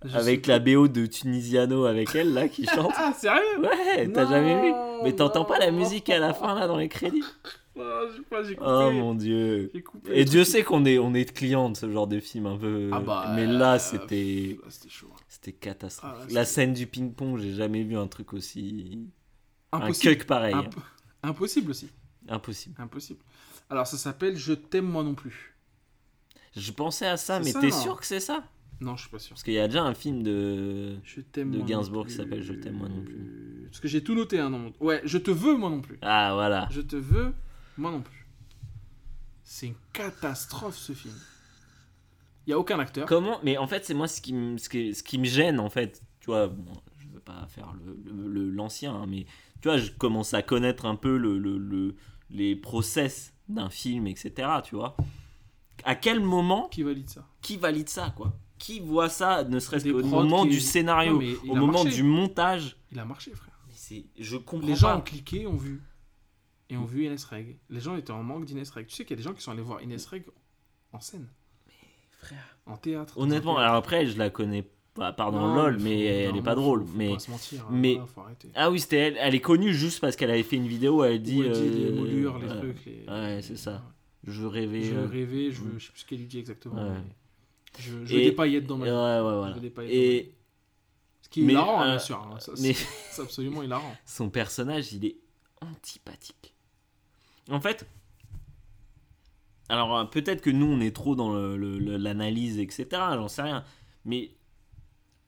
Je 0.03 0.09
sais 0.09 0.17
avec 0.17 0.47
la 0.47 0.59
BO 0.59 0.89
de 0.89 1.07
Tunisiano 1.07 1.85
avec 1.85 2.15
elle 2.15 2.33
là 2.33 2.49
qui 2.49 2.67
chante. 2.67 2.93
Ah, 2.97 3.13
sérieux? 3.13 3.61
Ouais, 3.63 4.09
t'as 4.09 4.27
jamais 4.27 4.61
vu? 4.63 4.73
Mais 5.05 5.15
t'entends 5.15 5.45
pas 5.45 5.59
la 5.59 5.71
musique 5.71 6.09
à 6.11 6.19
la 6.19 6.33
fin 6.35 6.55
là 6.59 6.67
dans 6.67 6.77
les 6.79 6.89
crédits? 6.89 7.23
Ah, 7.83 8.03
pas, 8.29 8.43
coupé. 8.43 8.57
Oh 8.61 8.91
mon 8.93 9.15
dieu. 9.15 9.71
Coupé. 9.87 10.11
Et 10.21 10.25
Dieu 10.27 10.45
sait 10.45 10.65
qu'on 10.65 10.85
est, 10.85 10.99
on 10.99 11.15
est 11.15 11.33
client 11.33 11.71
de 11.71 11.77
ce 11.77 11.91
genre 11.91 12.07
de 12.09 12.21
film 12.21 12.45
un 12.47 12.59
peu. 12.59 12.91
Ah 12.93 13.01
bah, 13.01 13.33
mais 13.37 13.47
euh, 13.47 13.59
là 13.59 13.79
c'était. 13.79 14.59
Là, 14.63 14.69
c'était 14.69 14.89
chaud. 14.91 15.09
hein. 15.15 15.21
C'était 15.29 15.53
catastrophique. 15.53 16.19
Ah, 16.29 16.33
la 16.33 16.45
scène 16.45 16.75
du 16.75 16.87
ping-pong, 16.87 17.39
j'ai 17.39 17.55
jamais 17.55 17.83
vu 17.85 17.97
un 17.97 18.07
truc 18.09 18.35
aussi. 18.35 19.09
Impossible. 19.73 20.11
Un 20.13 20.15
cuck 20.17 20.27
pareil. 20.27 20.55
Imp- 20.57 20.75
Impossible 21.23 21.71
aussi. 21.71 21.89
Impossible. 22.31 22.75
Impossible. 22.81 23.21
Alors, 23.69 23.87
ça 23.87 23.99
s'appelle 23.99 24.37
Je 24.37 24.53
t'aime 24.55 24.87
moi 24.87 25.03
non 25.03 25.15
plus. 25.15 25.55
Je 26.57 26.73
pensais 26.73 27.07
à 27.07 27.17
ça, 27.17 27.39
mais 27.41 27.53
t'es 27.53 27.71
sûr 27.71 28.01
que 28.01 28.07
c'est 28.07 28.21
ça? 28.21 28.43
Non, 28.81 28.97
je 28.97 29.03
suis 29.03 29.11
pas 29.11 29.19
sûr. 29.19 29.35
Parce 29.35 29.43
qu'il 29.43 29.53
y 29.53 29.59
a 29.59 29.69
déjà 29.69 29.83
un 29.83 29.93
film 29.95 30.23
de. 30.23 30.97
Je 31.05 31.21
De 31.21 31.61
Gainsbourg 31.61 32.07
qui 32.07 32.15
s'appelle 32.15 32.43
Je 32.43 32.55
t'aime 32.55 32.77
moi 32.79 32.89
non 32.89 33.03
plus. 33.03 33.67
Parce 33.69 33.79
que 33.81 33.89
j'ai 33.89 34.03
tout 34.03 34.15
noté, 34.15 34.41
hein, 34.41 34.49
mon... 34.49 34.73
Ouais, 34.81 35.03
je 35.05 35.19
te 35.19 35.31
veux 35.31 35.55
moi 35.57 35.69
non 35.71 35.81
plus. 35.83 35.99
Ah 36.03 36.31
voilà. 36.35 36.67
Je 36.71 36.81
te 36.81 36.97
veux, 36.97 37.35
moi 37.77 37.91
non 37.93 38.01
plus. 38.01 38.27
C'est 39.45 39.67
une 39.67 39.75
catastrophe 39.93 40.77
ce 40.77 40.93
film. 40.93 41.15
Il 42.47 42.51
y 42.51 42.53
a 42.53 42.59
aucun 42.59 42.79
acteur. 42.79 43.07
Comment 43.07 43.39
Mais 43.43 43.59
en 43.59 43.67
fait, 43.67 43.85
c'est 43.85 43.95
moi 43.95 44.09
ce 44.09 44.21
qui, 44.21 44.33
me- 44.33 44.57
ce, 44.59 44.69
qui, 44.69 44.95
ce 44.95 45.03
qui 45.03 45.19
me 45.19 45.25
gêne 45.25 45.61
en 45.61 45.69
fait. 45.71 46.03
Tu 46.21 46.27
vois, 46.27 46.49
bon, 46.49 46.73
je 46.99 47.07
veux 47.09 47.21
pas 47.21 47.47
faire 47.49 47.73
le- 47.85 47.99
le- 48.05 48.29
le- 48.29 48.51
l'ancien, 48.51 48.95
hein, 48.95 49.07
mais 49.07 49.27
tu 49.61 49.69
vois, 49.69 49.77
je 49.77 49.91
commence 49.93 50.33
à 50.35 50.43
connaître 50.43 50.87
un 50.87 50.97
peu 50.97 51.17
le, 51.19 51.39
le- 51.39 51.59
le- 51.59 51.95
les 52.31 52.57
process 52.57 53.33
d'un 53.49 53.71
film, 53.71 54.07
etc. 54.07 54.49
Tu 54.65 54.75
vois. 54.77 54.97
À 55.85 55.95
quel 55.95 56.21
moment 56.21 56.69
Qui 56.69 56.83
valide 56.83 57.09
ça? 57.09 57.27
Qui 57.43 57.57
valide 57.57 57.89
ça, 57.89 58.13
quoi? 58.17 58.33
Qui 58.59 58.81
voit 58.81 59.09
ça, 59.09 59.45
ne 59.45 59.59
serait-ce 59.59 59.89
qu'au 59.89 60.03
moment 60.05 60.43
qui- 60.45 60.51
du 60.51 60.61
scénario, 60.61 61.15
Non, 61.15 61.19
mais 61.19 61.35
au 61.51 61.55
moment 61.55 61.83
marché. 61.85 61.97
du 61.97 62.03
montage? 62.03 62.77
Il 62.93 62.99
a 62.99 63.05
marché, 63.05 63.33
frère. 63.35 63.55
Mais 63.91 64.05
je 64.19 64.37
comprends 64.37 64.69
Les 64.69 64.75
gens 64.77 64.89
pas. 64.89 64.97
ont 64.99 65.01
cliqué, 65.01 65.47
ont 65.47 65.57
vu. 65.57 65.83
Et 66.69 66.77
ont 66.77 66.85
vu 66.85 67.05
Inès 67.07 67.25
Reg. 67.25 67.59
Les 67.71 67.81
gens 67.81 67.97
étaient 67.97 68.13
en 68.13 68.23
manque 68.23 68.45
d'Inès 68.45 68.71
Reg. 68.71 68.87
Tu 68.87 68.95
sais 68.95 69.05
qu'il 69.05 69.17
y 69.17 69.19
a 69.19 69.23
des 69.23 69.29
gens 69.29 69.35
qui 69.35 69.43
sont 69.43 69.51
allés 69.51 69.63
voir 69.63 69.83
Inès 69.83 70.05
Reg 70.07 70.25
en 70.93 71.01
scène, 71.01 71.27
frère. 72.21 72.57
en 72.67 72.77
théâtre. 72.77 73.19
Honnêtement, 73.19 73.57
alors 73.59 73.75
après, 73.75 74.07
je 74.07 74.17
la 74.19 74.31
connais 74.31 74.63
pas, 74.63 74.71
pardon, 75.13 75.41
Non, 75.41 75.55
LOL, 75.55 75.79
faut- 75.79 75.85
mais 75.85 76.05
elle 76.05 76.31
non, 76.33 76.37
est 76.37 76.43
pas 76.43 76.55
faut- 76.55 76.61
drôle. 76.61 76.85
faut 76.87 76.97
mais 76.97 77.13
pas 77.13 77.19
se 77.19 77.31
mentir, 77.31 77.61
hein, 77.63 77.69
mais- 77.73 78.01
ah 78.55 78.71
oui, 78.71 78.81
c'était 78.81 78.97
elle. 78.99 79.17
Elle 79.19 79.35
est 79.35 79.41
connue 79.41 79.73
juste 79.75 80.01
parce 80.01 80.17
qu'elle 80.17 80.31
avait 80.31 80.43
fait 80.43 80.57
une 80.57 80.67
vidéo 80.69 81.01
où 81.01 81.05
elle 81.05 81.21
dit. 81.23 81.41
Elle 81.41 81.53
dit 81.53 81.71
les 81.79 81.87
euh, 81.91 81.95
moulures, 81.95 82.39
les 82.39 82.49
ouais, 82.49 82.57
trucs. 82.59 82.85
Les... 82.87 83.05
Ouais, 83.09 83.41
c'est 83.43 83.57
ça. 83.57 83.83
Je 84.27 84.45
rêvais. 84.45 84.83
Je 84.83 84.95
euh, 84.95 85.07
rêvais, 85.07 85.51
je, 85.51 85.61
mm. 85.63 85.65
veux, 85.65 85.79
je 85.79 85.87
sais 85.87 85.93
plus 85.93 86.01
ce 86.01 86.07
qu'elle 86.07 86.27
dit 86.27 86.39
exactement. 86.39 86.75
Ouais. 86.83 86.91
mais 86.95 87.81
Je, 87.83 88.05
je 88.05 88.15
Et- 88.15 88.19
veux 88.19 88.25
des 88.25 88.33
paillettes 88.33 88.67
dans 88.67 88.77
ma 88.77 88.85
vie. 88.85 88.91
Je 88.91 89.61
veux 89.61 89.71
des. 89.71 89.95
Et 89.95 90.35
Ce 91.23 91.29
qui 91.31 91.43
est 91.43 91.45
mais, 91.45 91.53
hilarant, 91.53 91.83
euh, 91.83 91.87
bien 91.91 91.99
sûr. 91.99 92.19
hein, 92.19 92.39
ça, 92.41 92.53
mais- 92.61 92.75
c'est- 92.75 93.23
absolument 93.23 93.63
hilarant. 93.63 93.95
son 94.05 94.29
personnage, 94.29 94.93
il 94.93 95.05
est 95.07 95.17
antipathique. 95.63 96.55
En 97.51 97.61
fait, 97.61 97.87
alors 99.69 99.97
euh, 99.97 100.05
peut-être 100.05 100.41
que 100.43 100.51
nous, 100.51 100.67
on 100.67 100.81
est 100.81 100.95
trop 100.95 101.15
dans 101.15 101.33
le- 101.33 101.57
le- 101.57 101.79
le- 101.79 101.97
l'analyse, 101.97 102.59
etc. 102.59 102.87
J'en 102.91 103.29
sais 103.29 103.43
rien. 103.43 103.65
Mais 104.05 104.31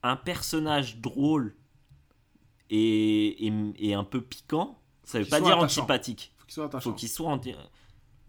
un 0.02 0.16
personnage 0.16 0.98
drôle 0.98 1.54
et, 2.70 3.46
et, 3.46 3.52
et 3.78 3.94
un 3.94 4.04
peu 4.04 4.20
piquant, 4.20 4.78
ça 5.04 5.18
veut 5.20 5.26
pas 5.26 5.40
dire 5.40 5.58
attachant. 5.58 5.82
antipathique. 5.82 6.32
Faut 6.38 6.44
qu'il 6.46 6.54
soit 6.54 6.64
attachant. 6.66 6.90
Faut 6.90 6.96
qu'il 6.96 7.08
soit 7.08 7.28
anti... 7.30 7.54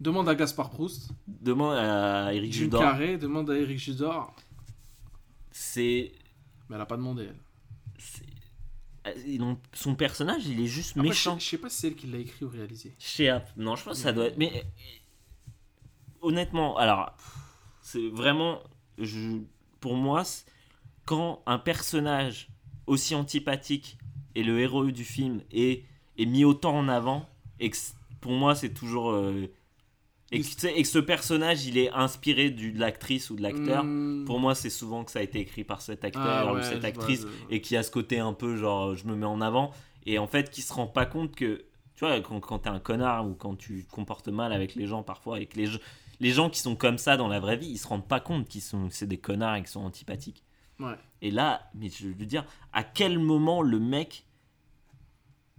Demande 0.00 0.28
à 0.28 0.34
Gaspard 0.34 0.70
Proust, 0.70 1.10
Demande 1.26 1.76
à 1.76 2.34
Eric 2.34 2.52
Jules 2.52 2.64
Judor. 2.64 2.80
Carré, 2.82 3.16
demande 3.16 3.48
à 3.50 3.56
Eric 3.56 3.78
Judor. 3.78 4.34
C'est. 5.52 6.12
Mais 6.68 6.74
elle 6.76 6.82
a 6.82 6.86
pas 6.86 6.96
demandé, 6.96 7.28
elle. 9.04 9.42
ont- 9.42 9.58
Son 9.72 9.94
personnage, 9.94 10.46
il 10.46 10.60
est 10.60 10.66
juste 10.66 10.96
Après, 10.96 11.08
méchant. 11.10 11.38
Je, 11.38 11.44
je 11.44 11.50
sais 11.50 11.58
pas 11.58 11.70
si 11.70 11.76
c'est 11.80 11.86
elle 11.88 11.94
qui 11.94 12.06
l'a 12.08 12.18
écrit 12.18 12.44
ou 12.44 12.48
réalisé. 12.48 12.92
App. 13.30 13.48
Non, 13.56 13.76
je 13.76 13.84
pense 13.84 13.96
que 13.98 14.02
ça 14.02 14.12
doit 14.12 14.26
être. 14.26 14.36
Mais 14.36 14.52
euh, 14.56 14.62
honnêtement, 16.22 16.76
alors, 16.76 17.14
c'est 17.82 18.08
vraiment. 18.08 18.60
Je, 18.98 19.38
pour 19.80 19.94
moi, 19.94 20.24
c'est- 20.24 20.44
quand 21.04 21.42
un 21.46 21.58
personnage 21.58 22.48
aussi 22.86 23.14
antipathique 23.14 23.98
et 24.34 24.42
le 24.42 24.60
héros 24.60 24.90
du 24.90 25.04
film 25.04 25.40
est, 25.52 25.84
est 26.18 26.26
mis 26.26 26.44
autant 26.44 26.76
en 26.76 26.88
avant, 26.88 27.28
et 27.60 27.70
que 27.70 27.76
pour 28.20 28.32
moi, 28.32 28.54
c'est 28.54 28.72
toujours. 28.74 29.10
euh, 29.10 29.46
et, 30.32 30.40
que, 30.40 30.66
et 30.66 30.82
ce 30.84 30.98
personnage, 30.98 31.66
il 31.66 31.78
est 31.78 31.90
inspiré 31.90 32.50
du, 32.50 32.72
de 32.72 32.80
l'actrice 32.80 33.30
ou 33.30 33.36
de 33.36 33.42
l'acteur. 33.42 33.84
Hmm. 33.84 34.24
Pour 34.24 34.40
moi, 34.40 34.54
c'est 34.54 34.70
souvent 34.70 35.04
que 35.04 35.10
ça 35.12 35.20
a 35.20 35.22
été 35.22 35.38
écrit 35.38 35.62
par 35.64 35.80
cet 35.82 36.04
acteur 36.04 36.24
Ah 36.48 36.52
ou 36.52 36.56
ouais, 36.56 36.62
cette 36.62 36.74
je 36.74 36.78
vois, 36.80 36.88
actrice 36.88 37.20
je- 37.22 37.54
et 37.54 37.60
qui 37.60 37.76
a 37.76 37.82
ce 37.82 37.90
côté 37.90 38.18
un 38.18 38.32
peu 38.32 38.56
genre 38.56 38.94
je 38.96 39.06
me 39.06 39.14
mets 39.14 39.26
en 39.26 39.40
avant 39.40 39.70
et 40.06 40.18
en 40.18 40.26
fait 40.26 40.50
qui 40.50 40.62
se 40.62 40.72
rend 40.72 40.86
pas 40.86 41.06
compte 41.06 41.34
que 41.36 41.64
tu 41.94 42.00
vois 42.04 42.20
quand, 42.20 42.40
quand 42.40 42.60
t'es 42.60 42.68
un 42.70 42.80
connard 42.80 43.28
ou 43.28 43.34
quand 43.34 43.54
tu 43.54 43.84
te 43.84 43.90
comportes 43.94 44.28
mal 44.28 44.52
avec 44.52 44.74
les 44.74 44.86
gens 44.86 45.02
parfois 45.02 45.40
et 45.40 45.46
que 45.46 45.56
les, 45.56 45.66
gens- 45.66 45.78
les 46.20 46.30
gens 46.30 46.50
qui 46.50 46.60
sont 46.60 46.74
comme 46.74 46.98
ça 46.98 47.16
dans 47.16 47.28
la 47.28 47.38
vraie 47.38 47.56
vie 47.56 47.68
ils 47.68 47.78
se 47.78 47.86
rendent 47.86 48.08
pas 48.08 48.18
compte 48.20 48.48
qu'ils 48.48 48.60
sont 48.62 48.88
c'est 48.90 49.06
des 49.06 49.18
connards 49.18 49.54
et 49.56 49.60
qu'ils 49.60 49.68
sont 49.68 49.84
antipathiques 49.84 50.42
Ouais. 50.80 50.96
et 51.22 51.30
là 51.30 51.70
mais 51.74 51.88
je 51.88 52.08
veux 52.08 52.26
dire 52.26 52.44
à 52.72 52.82
quel 52.82 53.18
moment 53.18 53.62
le 53.62 53.78
mec 53.78 54.26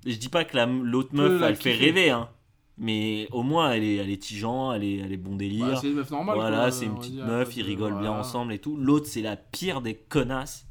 je 0.06 0.16
dis 0.16 0.30
pas 0.30 0.44
que 0.46 0.56
la- 0.58 0.66
l'autre 0.66 1.10
Peut 1.12 1.18
meuf 1.30 1.42
la 1.42 1.50
elle 1.50 1.56
fait 1.56 1.74
rêver 1.74 2.10
hein 2.10 2.30
mais 2.78 3.28
au 3.32 3.42
moins 3.44 3.72
elle 3.72 3.84
est 3.84 3.96
elle 3.96 4.10
est 4.10 4.22
tigeant 4.22 4.74
elle 4.74 4.84
est 4.84 4.98
elle 4.98 5.14
est 5.14 5.18
bon 5.18 5.36
délire 5.38 5.68
Bah, 5.68 5.78
c'est 5.80 5.88
une 5.88 5.94
meuf 5.96 6.10
normale. 6.12 6.36
voilà, 6.36 6.70
c'est 6.72 6.86
une 6.86 6.96
petite 7.00 7.16
meuf, 7.16 7.48
pas 7.48 7.54
ils 7.56 7.64
rigolent 7.64 8.00
bien 8.02 8.12
ensemble 8.12 8.52
et 8.52 8.60
tout. 8.60 8.76
L'autre, 8.76 9.08
c'est 9.08 9.22
la 9.22 9.38
pire 9.38 9.82
des 9.82 9.96
connasses, 9.96 10.68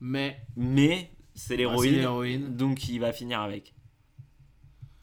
Mais 0.00 0.40
mais 0.56 1.10
c'est 1.34 1.54
bah, 1.54 1.58
l'héroïne, 1.58 1.92
c'est 1.92 1.98
l'héroïne. 1.98 2.56
donc 2.56 2.88
il 2.88 2.98
va 3.00 3.12
finir 3.12 3.40
avec. 3.40 3.74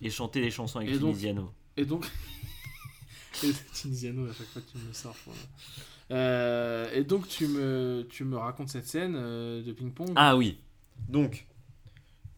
Et 0.01 0.09
chanter 0.09 0.41
des 0.41 0.49
chansons 0.49 0.79
avec 0.79 0.89
Et 0.89 0.93
donc- 0.97 1.11
Tunisiano. 1.11 1.51
Et 1.75 1.85
donc. 1.85 2.07
et 3.43 3.51
Tunisiano, 3.75 4.25
à 4.27 4.33
chaque 4.33 4.47
fois 4.47 4.61
tu 4.71 4.77
me 4.79 4.91
sors. 4.93 5.15
voilà. 5.25 5.39
Euh, 6.09 6.87
et 6.93 7.03
donc 7.03 7.27
tu 7.27 7.47
me, 7.47 8.07
tu 8.09 8.23
me 8.23 8.37
racontes 8.37 8.69
cette 8.69 8.87
scène 8.87 9.15
euh, 9.17 9.61
de 9.61 9.71
ping-pong. 9.73 10.11
Ah 10.15 10.37
oui, 10.37 10.57
donc. 11.09 11.45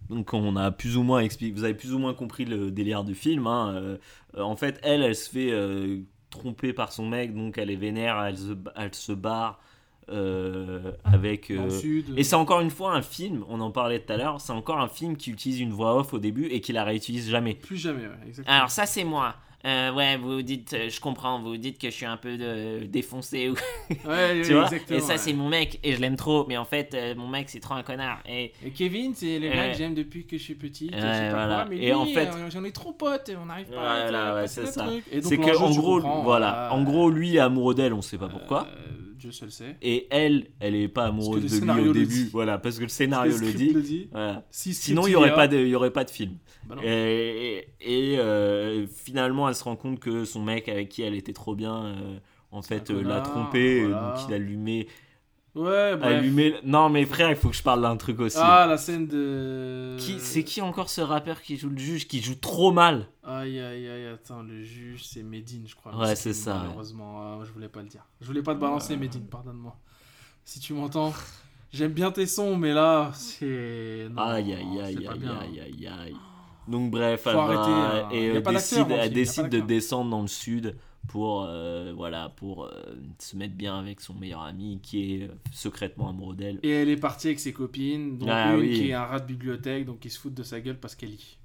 Donc 0.10 0.34
on 0.34 0.56
a 0.56 0.72
plus 0.72 0.98
ou 0.98 1.04
moins 1.04 1.20
expliqué, 1.20 1.54
vous 1.54 1.64
avez 1.64 1.76
plus 1.76 1.94
ou 1.94 2.00
moins 2.00 2.16
compris 2.16 2.44
le 2.46 2.72
délire 2.72 3.04
du 3.04 3.14
film. 3.14 3.46
hein, 3.46 3.76
euh, 3.76 3.98
en 4.42 4.56
fait, 4.56 4.80
elle, 4.82 5.04
elle 5.04 5.16
se 5.16 5.30
fait 5.30 5.52
euh, 5.52 6.00
tromper 6.32 6.74
par 6.74 6.92
son 6.92 7.08
mec, 7.08 7.36
donc 7.36 7.60
elle 7.60 7.70
est 7.70 7.76
vénère, 7.76 8.20
elle 8.24 8.38
se, 8.38 8.54
elle 8.76 8.96
se 8.96 9.12
barre 9.12 9.62
euh, 10.10 10.92
avec... 11.04 11.54
sud. 11.70 12.18
Et 12.18 12.24
c'est 12.24 12.36
encore 12.36 12.62
une 12.62 12.72
fois 12.72 12.96
un 12.96 13.04
film, 13.04 13.46
on 13.50 13.60
en 13.60 13.70
parlait 13.70 14.00
tout 14.00 14.12
à 14.12 14.18
l'heure, 14.18 14.42
c'est 14.42 14.52
encore 14.52 14.80
un 14.80 14.88
film 14.88 15.16
qui 15.16 15.30
utilise 15.30 15.60
une 15.60 15.74
voix 15.74 15.96
off 15.96 16.12
au 16.12 16.18
début 16.18 16.48
et 16.48 16.60
qui 16.60 16.74
la 16.74 16.84
réutilise 16.84 17.30
jamais. 17.30 17.54
Plus 17.54 17.78
jamais, 17.78 18.08
ouais, 18.08 18.28
exactement. 18.28 18.58
Alors 18.58 18.72
ça 18.72 18.88
c'est 18.88 19.04
moi. 19.04 19.36
Euh, 19.66 19.92
ouais, 19.94 20.16
vous 20.16 20.42
dites, 20.42 20.72
euh, 20.74 20.90
je 20.90 21.02
comprends, 21.02 21.42
vous 21.42 21.58
dites 21.58 21.78
que 21.80 21.90
je 21.90 21.94
suis 21.94 22.06
un 22.06 22.16
peu 22.16 22.38
de- 22.38 22.86
défoncé 22.86 23.50
ou 23.50 23.54
Ouais, 23.90 23.96
tu 24.42 24.50
ouais, 24.50 24.54
vois? 24.54 24.64
exactement, 24.64 24.98
Et 24.98 25.02
ça 25.02 25.08
ouais. 25.14 25.18
c'est 25.18 25.34
mon 25.34 25.50
mec 25.50 25.80
et 25.84 25.94
je 25.96 26.00
l'aime 26.00 26.16
trop, 26.16 26.46
mais 26.48 26.56
en 26.56 26.64
fait 26.64 26.94
euh, 26.94 27.14
mon 27.16 27.28
mec 27.28 27.50
c'est 27.50 27.60
trop 27.60 27.74
un 27.74 27.84
connard. 27.84 28.20
Et 28.26 28.54
Et 28.66 28.72
Kevin, 28.72 29.14
c'est 29.14 29.38
le 29.38 29.50
gars 29.50 29.72
que 29.72 29.78
j'aime 29.78 29.94
depuis 29.96 30.26
que 30.26 30.38
je 30.38 30.44
suis 30.44 30.56
petit. 30.56 30.86
Ouais, 30.86 30.92
je 30.96 31.02
sais 31.02 31.08
pas 31.08 31.30
voilà. 31.32 31.68
mais 31.70 31.76
Et 31.78 31.86
lui, 31.88 31.94
en 31.94 32.06
fait- 32.06 32.28
euh, 32.28 32.50
j'en 32.50 32.64
ai 32.64 32.72
trop 32.72 32.94
potes, 32.94 33.32
on 33.42 33.48
n'arrive 33.48 33.68
pas 33.68 33.76
Voilà, 34.06 34.36
à 34.38 34.48
c'est 34.48 34.66
ça. 34.66 34.88
Et 35.12 35.22
c'est 35.22 35.38
que 35.38 35.58
en 35.58 35.72
gros, 35.72 36.00
voilà, 36.24 36.70
en 36.72 36.82
gros 36.84 37.10
lui 37.10 37.36
est 37.36 37.40
amoureux 37.40 37.76
d'elle, 37.76 37.94
on 37.94 38.02
sait 38.02 38.18
pas 38.18 38.30
pourquoi. 38.30 38.66
Euh, 38.68 38.92
Dieu 39.20 39.34
seul 39.34 39.52
sait. 39.52 39.76
Et 39.82 40.08
elle, 40.12 40.48
elle 40.62 40.76
est 40.76 40.88
pas 40.88 41.08
amoureuse 41.08 41.60
de 41.60 41.66
lui 41.66 41.90
au 41.90 41.92
début, 41.92 42.30
voilà, 42.32 42.58
parce 42.58 42.78
que 42.78 42.84
le 42.84 42.88
scénario 42.88 43.38
Le 43.38 43.52
dit. 43.52 44.08
Sinon 44.52 45.06
il 45.08 45.12
y 45.12 45.16
aurait 45.16 45.36
pas 45.36 45.50
de, 45.50 45.58
il 45.58 45.68
y 45.68 45.76
aurait 45.76 45.92
pas 45.92 46.06
de 46.06 46.10
film. 46.10 46.38
Bah. 46.70 46.76
Et, 46.84 47.68
et, 47.82 48.20
euh, 48.20 48.86
finalement, 48.88 49.50
elle 49.50 49.56
se 49.56 49.64
rend 49.64 49.76
compte 49.76 50.00
que 50.00 50.24
son 50.24 50.44
mec 50.44 50.70
avec 50.70 50.90
qui 50.90 51.02
elle 51.02 51.16
était 51.16 51.34
trop 51.34 51.56
bien, 51.56 51.86
euh, 51.86 52.20
en 52.52 52.62
fait, 52.62 52.92
euh, 52.92 53.02
l'a 53.02 53.22
trompé, 53.22 53.82
voilà. 53.82 54.12
donc 54.16 54.28
il 54.28 54.34
allumait, 54.36 54.88
Ouais, 55.56 55.98
bref. 55.98 56.20
allumé. 56.20 56.54
Non, 56.64 56.90
mais 56.90 57.06
frère, 57.06 57.32
il 57.32 57.36
faut 57.36 57.50
que 57.50 57.56
je 57.56 57.64
parle 57.64 57.82
d'un 57.82 57.98
truc 57.98 58.20
aussi. 58.20 58.38
Ah, 58.40 58.68
la 58.68 58.78
scène 58.78 59.08
de. 59.08 59.98
Qui, 59.98 60.20
c'est 60.20 60.44
qui 60.44 60.62
encore 60.62 60.90
ce 60.92 61.02
rappeur 61.02 61.42
qui 61.42 61.58
joue 61.58 61.70
le 61.70 61.78
juge, 61.78 62.08
qui 62.08 62.22
joue 62.22 62.36
trop 62.36 62.72
mal? 62.72 63.08
Aïe, 63.24 63.60
aïe, 63.60 63.90
aïe, 63.90 64.06
attends, 64.08 64.44
le 64.44 64.64
juge, 64.64 65.04
c'est 65.06 65.24
Medine, 65.24 65.64
je 65.68 65.76
crois. 65.76 65.96
Ouais, 65.98 66.16
c'est 66.16 66.34
ça. 66.34 66.60
Malheureusement, 66.62 67.20
ah, 67.20 67.40
je 67.44 67.52
voulais 67.52 67.68
pas 67.68 67.82
le 67.82 67.88
dire. 67.88 68.06
Je 68.22 68.28
voulais 68.28 68.44
pas 68.44 68.54
te 68.54 68.60
balancer, 68.60 68.96
Medine, 68.96 69.26
pardonne-moi. 69.26 69.76
Si 70.46 70.60
tu 70.60 70.74
m'entends, 70.74 71.14
j'aime 71.74 71.94
bien 71.94 72.12
tes 72.12 72.28
sons, 72.28 72.56
mais 72.56 72.74
là, 72.74 73.12
c'est. 73.16 74.08
Aïe, 74.18 74.54
aïe, 74.54 74.82
aïe, 74.82 75.08
aïe, 75.08 75.08
aïe, 75.08 75.60
aïe, 75.62 75.88
aïe. 75.88 76.16
Donc, 76.70 76.92
bref, 76.92 77.24
elle 77.26 77.34
va- 77.34 77.42
arrêter, 77.44 77.72
hein. 77.72 78.10
et 78.12 78.30
euh, 78.30 78.42
décide, 78.42 78.86
elle 78.92 79.00
a 79.00 79.10
décide 79.10 79.50
de 79.50 79.60
descendre 79.60 80.10
dans 80.12 80.22
le 80.22 80.28
sud 80.28 80.76
pour, 81.08 81.44
euh, 81.48 81.94
voilà, 81.96 82.30
pour 82.36 82.66
euh, 82.66 82.70
se 83.18 83.36
mettre 83.36 83.56
bien 83.56 83.80
avec 83.80 84.00
son 84.02 84.14
meilleur 84.14 84.42
ami 84.44 84.80
qui 84.84 85.16
est 85.16 85.24
euh, 85.24 85.34
secrètement 85.52 86.10
amoureux 86.10 86.36
d'elle. 86.36 86.60
Et 86.62 86.70
elle 86.70 86.90
est 86.90 86.98
partie 86.98 87.28
avec 87.28 87.40
ses 87.40 87.54
copines, 87.54 88.18
dont 88.20 88.28
Ah, 88.30 88.54
une 88.54 88.60
oui. 88.60 88.74
qui 88.74 88.90
est 88.90 88.94
un 88.94 89.06
rat 89.06 89.20
de 89.20 89.26
bibliothèque, 89.26 89.86
donc 89.86 90.00
qui 90.00 90.10
se 90.12 90.20
fout 90.20 90.34
de 90.34 90.44
sa 90.44 90.60
gueule 90.62 90.78
parce 90.80 90.94
qu'elle 90.96 91.10
lit. 91.10 91.38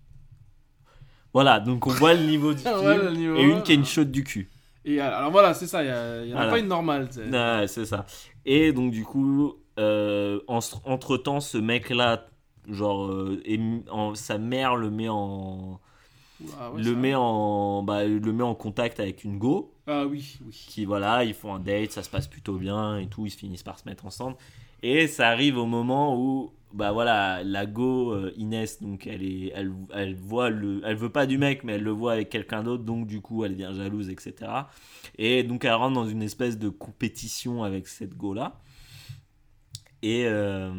Voilà, 1.33 1.59
donc 1.61 1.87
on 1.87 1.91
voit 1.91 2.15
le 2.15 2.25
niveau 2.27 2.53
du 2.53 2.59
film. 2.63 2.75
Voilà 2.77 3.05
le 3.11 3.17
niveau, 3.17 3.37
et 3.37 3.43
une 3.43 3.63
qui 3.63 3.73
a 3.73 3.75
une 3.75 3.81
hein. 3.81 3.85
chaude 3.85 4.11
du 4.11 4.23
cul. 4.25 4.51
Et 4.85 5.01
alors 5.01 5.31
voilà, 5.31 5.55
c'est 5.55 5.67
ça, 5.67 5.83
il 5.83 5.87
y, 5.87 5.91
a- 5.91 6.25
y 6.25 6.33
en 6.33 6.37
a 6.37 6.41
Voilà. 6.41 6.51
pas 6.51 6.59
une 6.59 6.69
normale. 6.69 7.09
Ouais, 7.17 7.67
c'est 7.67 7.87
ça. 7.87 8.05
Et 8.45 8.73
donc, 8.73 8.91
du 8.93 9.03
coup, 9.05 9.55
euh, 9.79 10.41
entre 10.47 11.17
temps, 11.17 11.41
ce 11.41 11.57
mec-là, 11.59 12.27
genre, 12.69 13.07
euh, 13.07 13.43
en- 13.91 14.15
sa 14.15 14.39
mère 14.39 14.77
le 14.77 14.91
met 14.91 15.09
en. 15.09 15.81
Ah, 16.59 16.73
ouais, 16.73 16.83
le 16.83 16.95
met 16.97 17.15
en 17.15 17.83
bah, 17.85 18.05
le 18.05 18.33
met 18.33 18.43
en 18.43 18.55
contact 18.57 18.99
avec 18.99 19.23
une 19.25 19.39
go 19.39 19.73
Ah 19.87 20.05
oui, 20.05 20.39
oui. 20.45 20.67
qui 20.69 20.85
voilà 20.85 21.25
ils 21.25 21.33
font 21.33 21.55
un 21.55 21.61
date 21.61 21.93
ça 21.93 22.03
se 22.03 22.11
passe 22.11 22.27
plutôt 22.27 22.57
bien 22.59 22.99
et 22.99 23.07
tout 23.07 23.25
ils 23.25 23.31
se 23.31 23.39
finissent 23.39 23.63
par 23.63 23.79
se 23.79 23.89
mettre 23.89 24.05
ensemble 24.05 24.37
et 24.83 25.07
ça 25.07 25.29
arrive 25.29 25.57
au 25.57 25.65
moment 25.65 26.19
où 26.21 26.53
bah 26.73 26.91
voilà 26.91 27.45
la 27.45 27.67
go 27.67 28.11
euh, 28.13 28.33
Inès 28.37 28.83
donc 28.83 29.07
elle 29.07 29.23
est 29.23 29.53
elle, 29.55 29.73
elle 29.95 30.17
voit 30.17 30.51
le 30.51 30.83
elle 30.85 30.97
veut 30.97 31.09
pas 31.09 31.25
du 31.27 31.39
mec 31.39 31.63
mais 31.63 31.75
elle 31.75 31.85
le 31.85 31.93
voit 31.93 32.15
avec 32.15 32.31
quelqu'un 32.31 32.65
d'autre 32.65 32.83
donc 32.83 33.07
du 33.07 33.21
coup 33.21 33.45
elle 33.45 33.53
devient 33.53 33.73
jalouse 33.73 34.11
etc 34.11 34.35
et 35.17 35.45
donc 35.45 35.65
elle 35.65 35.75
rentre 35.75 35.95
dans 35.95 36.09
une 36.09 36.23
espèce 36.23 36.59
de 36.59 36.69
compétition 36.69 37.63
avec 37.63 37.87
cette 37.87 38.17
go 38.17 38.35
là 38.35 38.59
et 40.05 40.25
euh, 40.27 40.71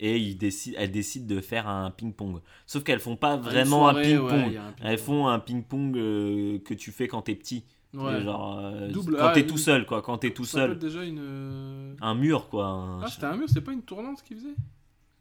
et 0.00 0.16
il 0.18 0.36
décide 0.36 0.74
elle 0.76 0.90
décide 0.90 1.26
de 1.26 1.40
faire 1.40 1.68
un 1.68 1.90
ping 1.90 2.12
pong 2.12 2.40
sauf 2.66 2.82
qu'elles 2.82 3.00
font 3.00 3.16
pas 3.16 3.36
vraiment 3.36 3.80
soirée, 3.90 4.14
un 4.14 4.20
ouais, 4.22 4.42
ping-pong. 4.44 4.60
elles 4.82 4.98
font 4.98 5.28
un 5.28 5.38
ping 5.38 5.62
pong 5.62 5.94
que 5.94 6.74
tu 6.74 6.90
fais 6.90 7.06
quand 7.08 7.22
t'es 7.22 7.34
petit. 7.34 7.64
Ouais. 7.94 8.20
genre 8.22 8.58
euh, 8.60 8.88
Double- 8.90 9.16
quand 9.16 9.26
ah, 9.28 9.32
t'es 9.32 9.42
une- 9.42 9.46
tout 9.46 9.56
seul 9.56 9.86
quoi 9.86 10.02
quand 10.02 10.18
t'es 10.18 10.32
tout 10.32 10.44
Ça 10.44 10.58
seul. 10.66 10.78
déjà 10.80 11.04
une. 11.04 11.20
euh, 11.22 11.94
un 12.00 12.14
mur 12.16 12.48
quoi 12.48 12.66
un- 12.66 13.02
Ah, 13.02 13.06
c'était 13.08 13.26
un 13.26 13.36
mur, 13.36 13.46
c'est 13.48 13.60
pas 13.60 13.70
une 13.72 13.82
tournante 13.82 14.20
qu'il 14.24 14.36
faisait 14.38 14.56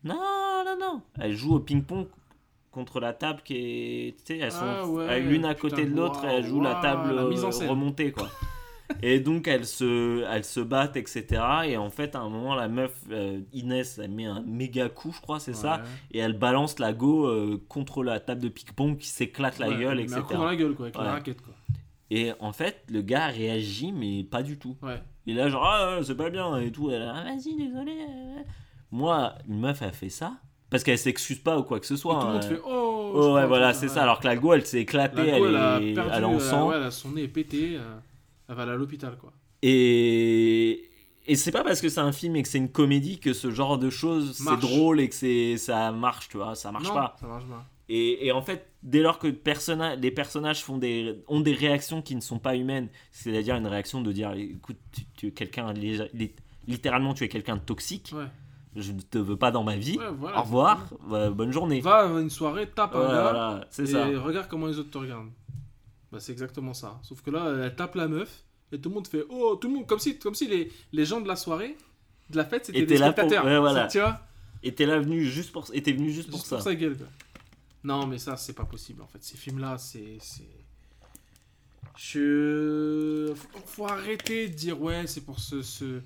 non 0.04 0.16
non 0.66 0.76
non. 0.80 1.02
Elle 1.20 1.36
joue 1.36 1.54
au 1.54 1.60
ping 1.60 1.84
pong 1.84 2.08
contre 2.72 3.00
la 3.00 3.14
table 3.14 3.42
qui 3.46 3.54
est 3.58 4.16
tu 4.18 4.24
sais 4.34 4.40
elles 4.40 4.52
sont 4.52 4.66
Ah 4.66 4.88
ouais, 4.88 5.06
euh, 5.08 5.20
l'une 5.20 5.46
à 5.46 5.54
côté 5.54 5.86
de 5.86 5.96
l'autre 5.96 6.26
et 6.26 6.30
elles 6.30 6.46
jouent 6.48 6.64
la 6.64 6.76
table 6.82 7.14
la 7.14 7.22
euh, 7.22 7.70
remontée 7.70 8.12
quoi 8.12 8.28
et 9.02 9.20
donc 9.20 9.48
elles 9.48 9.66
se 9.66 10.24
elles 10.30 10.44
se 10.44 10.60
battent 10.60 10.98
etc 10.98 11.42
et 11.66 11.78
en 11.78 11.90
fait 11.90 12.16
à 12.16 12.20
un 12.20 12.30
moment 12.30 12.54
la 12.56 12.68
meuf 12.68 12.92
euh, 13.12 13.40
Inès 13.54 13.98
elle 13.98 14.12
met 14.12 14.26
un 14.26 14.42
méga 14.46 14.90
coup 14.90 15.12
je 15.16 15.22
crois 15.22 15.40
c'est 15.40 15.54
ça 15.56 15.82
et 16.12 16.20
elle 16.20 16.34
balance 16.38 16.80
la 16.80 16.94
go 16.94 17.26
euh, 17.28 17.62
contre 17.70 18.04
la 18.04 18.20
table 18.20 18.42
de 18.42 18.50
ping 18.50 18.68
pong 18.76 18.98
qui 18.98 19.08
s'éclate 19.08 19.58
la 19.60 19.70
Ouais, 19.70 19.78
gueule 19.78 20.00
etc 20.02 20.18
un 20.18 20.22
coup 20.24 20.34
dans 20.34 20.46
la 20.46 20.56
gueule, 20.56 20.76
quoi, 20.76 20.86
avec 20.88 20.98
Ouais. 20.98 21.04
la 21.06 21.12
raquette, 21.14 21.42
quoi. 21.42 21.54
Et 22.12 22.32
en 22.40 22.52
fait, 22.54 22.84
le 22.90 23.02
gars 23.02 23.28
réagit, 23.28 23.92
mais 23.92 24.24
pas 24.24 24.44
du 24.44 24.60
tout. 24.60 24.76
Il 25.26 25.36
est 25.36 25.42
là, 25.42 25.50
genre, 25.50 25.66
ah, 25.66 26.00
c'est 26.04 26.14
pas 26.16 26.30
bien 26.30 26.58
et 26.60 26.72
tout. 26.72 26.92
Elle 26.92 27.02
est 27.02 27.06
là, 27.06 27.14
Ah, 27.18 27.24
vas-y, 27.24 27.56
désolé. 27.56 27.92
euh. 28.08 28.42
Moi, 28.92 29.34
une 29.50 29.60
meuf 29.60 29.82
a 29.82 29.92
fait 29.92 30.10
ça 30.10 30.34
parce 30.70 30.84
qu'elle 30.84 30.98
s'excuse 31.00 31.40
pas 31.40 31.58
ou 31.58 31.64
quoi 31.64 31.80
que 31.80 31.86
ce 31.88 31.96
Et 31.96 31.98
soit. 31.98 32.20
tout 32.20 32.28
le 32.28 32.34
monde 32.34 32.44
hein. 32.44 32.48
fait 32.48 32.62
oh. 32.66 33.12
Oh, 33.16 33.34
ouais, 33.36 33.48
voilà, 33.48 33.74
c'est 33.74 33.88
ça. 33.88 34.04
Alors 34.04 34.20
que 34.20 34.28
la 34.28 34.36
go, 34.36 34.54
elle 34.54 34.66
s'est 34.66 34.82
éclatée, 34.82 35.32
La 35.32 35.40
go, 35.40 35.48
elle 35.48 35.56
a 35.56 35.80
est, 35.82 35.94
perdu, 35.94 36.10
elle 36.14 36.22
est 36.24 36.26
en 36.26 36.40
sang. 36.40 36.68
ouais, 36.70 36.76
elle 36.78 36.84
a 36.84 36.92
son 36.92 37.10
nez 37.12 37.24
est 37.24 37.28
pété. 37.28 37.78
euh, 37.78 37.96
Elle 38.50 38.56
va 38.56 38.64
aller 38.64 38.72
à 38.72 38.76
l'hôpital, 38.76 39.18
quoi. 39.18 39.32
Et, 39.62 40.90
et 41.26 41.36
c'est 41.36 41.52
pas 41.52 41.64
parce 41.64 41.82
que 41.82 41.90
c'est 41.90 42.00
un 42.02 42.12
film 42.12 42.36
et 42.36 42.44
que 42.44 42.50
c'est 42.50 42.58
une 42.58 42.72
comédie 42.72 43.20
que 43.20 43.34
ce 43.34 43.50
genre 43.52 43.78
de 43.78 43.90
choses 43.90 44.34
c'est 44.38 44.58
drôle 44.60 45.00
et 45.00 45.08
que 45.10 45.16
c'est 45.16 45.58
ça 45.58 45.92
marche, 45.92 46.28
tu 46.30 46.38
vois, 46.38 46.56
ça 46.56 46.72
marche 46.72 46.88
non, 46.88 46.94
pas. 46.94 47.16
ça 47.20 47.28
marche 47.28 47.46
pas. 47.46 47.66
Et, 47.90 48.26
et 48.28 48.32
en 48.32 48.42
fait, 48.42 48.68
dès 48.82 49.02
lors 49.02 49.20
que 49.20 49.28
personna- 49.28 49.96
les 49.96 50.12
personnages 50.12 50.64
font 50.64 50.78
des, 50.78 51.22
ont 51.28 51.42
des 51.42 51.54
réactions 51.54 52.02
qui 52.02 52.16
ne 52.16 52.22
sont 52.22 52.40
pas 52.40 52.56
humaines, 52.56 52.90
c'est-à-dire 53.12 53.56
une 53.56 53.68
réaction 53.68 54.02
de 54.02 54.12
dire 54.12 54.32
écoute, 54.34 54.78
tu, 54.92 55.02
tu 55.16 55.28
es 55.28 55.32
quelqu'un, 55.32 55.72
li- 55.74 56.00
li- 56.14 56.32
littéralement, 56.68 57.14
tu 57.14 57.24
es 57.24 57.30
quelqu'un 57.30 57.56
de 57.58 57.62
toxique, 57.62 58.12
Ouais. 58.16 58.26
je 58.76 58.92
ne 58.94 59.02
te 59.02 59.18
veux 59.18 59.36
pas 59.38 59.52
dans 59.52 59.64
ma 59.64 59.76
vie, 59.76 59.98
Ouais, 59.98 60.06
voilà, 60.18 60.40
au 60.40 60.44
revoir, 60.44 60.88
euh, 61.12 61.30
bonne 61.30 61.52
journée. 61.52 61.82
Va 61.82 62.00
à 62.00 62.20
une 62.20 62.30
soirée, 62.30 62.68
tape 62.70 62.96
un 62.96 63.00
Voilà, 63.00 63.14
gars. 63.14 63.22
voilà, 63.32 63.68
et 63.80 63.86
ça. 63.86 64.06
regarde 64.22 64.48
comment 64.50 64.68
les 64.68 64.80
autres 64.80 64.92
te 64.92 64.98
regardent. 64.98 65.30
Bah, 66.14 66.20
c'est 66.22 66.32
exactement 66.32 66.74
ça. 66.74 67.00
Sauf 67.04 67.22
que 67.22 67.32
là, 67.32 67.52
elle 67.66 67.76
tape 67.76 67.96
la 67.96 68.08
meuf 68.08 68.44
et 68.72 68.80
tout 68.80 68.90
le 68.90 68.96
monde 68.96 69.08
fait 69.08 69.24
oh, 69.30 69.56
tout 69.60 69.68
le 69.68 69.74
monde 69.74 69.88
comme 69.88 70.00
si 70.00 70.18
comme 70.20 70.36
si 70.36 70.48
les, 70.48 70.72
les 70.94 71.06
gens 71.06 71.20
de 71.22 71.28
la 71.28 71.36
soirée, 71.36 71.76
de 72.30 72.38
la 72.38 72.46
fête, 72.46 72.68
c'était 72.68 72.86
des 72.86 72.96
pour- 72.96 73.04
spectateurs. 73.06 73.44
ouais, 73.46 73.60
voilà. 73.60 73.88
Tu 73.88 74.00
vois 74.00 74.22
Et 74.64 74.74
t'es 74.74 74.86
là 74.86 75.00
venu 75.00 75.26
juste 75.26 75.52
pour, 75.52 75.66
et 75.74 75.82
venu 75.82 76.06
juste 76.12 76.16
Juste 76.28 76.30
pour 76.30 76.40
pour 76.40 76.48
ça. 76.48 76.62
sa 76.62 76.76
gueule. 76.76 76.98
quoi. 76.98 77.08
Non, 77.84 78.08
mais 78.08 78.18
ça, 78.20 78.38
c'est 78.38 78.54
pas 78.54 78.64
possible 78.66 79.02
en 79.02 79.08
fait. 79.08 79.22
Ces 79.24 79.38
films-là, 79.38 79.78
c'est. 79.78 80.18
c'est- 80.22 80.48
Je. 81.98 83.34
Faut, 83.66 83.86
arrêter 83.88 84.50
de 84.50 84.54
dire 84.56 84.82
ouais, 84.82 85.06
c'est 85.08 85.22
pour 85.22 85.40
se, 85.40 85.62
se, 85.62 86.00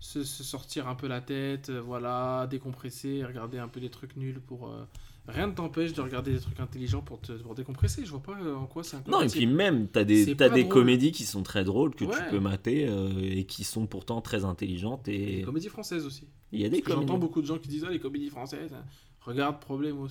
se, 0.00 0.24
se 0.24 0.44
sortir 0.44 0.88
un 0.88 0.94
peu 0.94 1.06
la 1.08 1.20
tête, 1.20 1.68
euh, 1.70 1.80
voilà, 1.80 2.46
décompresser, 2.50 3.24
regarder 3.24 3.58
un 3.58 3.68
peu 3.68 3.80
des 3.80 3.90
trucs 3.90 4.16
nuls 4.16 4.40
pour. 4.40 4.68
euh, 4.70 4.84
Rien 5.28 5.48
ne 5.48 5.52
t'empêche 5.52 5.92
de 5.92 6.00
regarder 6.00 6.32
des 6.32 6.40
trucs 6.40 6.60
intelligents 6.60 7.02
pour, 7.02 7.20
te, 7.20 7.32
pour 7.32 7.56
décompresser. 7.56 8.04
Je 8.04 8.10
vois 8.10 8.22
pas 8.22 8.38
euh, 8.40 8.54
en 8.54 8.66
quoi 8.66 8.84
c'est 8.84 9.06
Non, 9.08 9.22
et 9.22 9.26
puis 9.26 9.46
même, 9.46 9.88
t'as 9.88 10.04
des, 10.04 10.36
t'as 10.36 10.48
pas 10.48 10.54
des 10.54 10.62
drôle. 10.62 10.72
comédies 10.72 11.10
qui 11.10 11.24
sont 11.24 11.42
très 11.42 11.64
drôles 11.64 11.94
que 11.94 12.04
tu 12.04 12.30
peux 12.30 12.38
mater 12.38 12.86
euh, 12.88 13.10
et 13.20 13.44
qui 13.44 13.64
sont 13.64 13.86
pourtant 13.86 14.20
très 14.20 14.44
intelligentes. 14.44 15.08
Et 15.08 15.42
comédies 15.42 15.68
françaises 15.68 16.06
aussi. 16.06 16.28
il 16.52 16.60
y 16.60 16.64
a 16.64 16.68
des 16.68 16.82
J'entends 16.86 17.18
beaucoup 17.18 17.42
de 17.42 17.46
gens 17.46 17.58
qui 17.58 17.68
disent 17.68 17.84
ah, 17.88 17.90
les 17.90 17.98
comédies 17.98 18.30
françaises, 18.30 18.72
hein. 18.72 18.84
regarde 19.20 19.58
Problemos, 19.58 20.08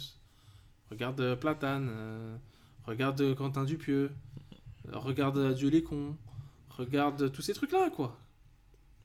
regarde 0.91 1.21
euh, 1.21 1.35
Platane, 1.37 1.87
euh, 1.89 2.35
regarde 2.85 3.35
Quentin 3.35 3.63
Dupieux, 3.63 4.11
regarde 4.91 5.37
Adieu 5.37 5.69
les 5.69 5.81
cons, 5.83 6.17
regarde 6.69 7.31
tous 7.31 7.41
ces 7.41 7.53
trucs-là, 7.53 7.89
quoi. 7.89 8.19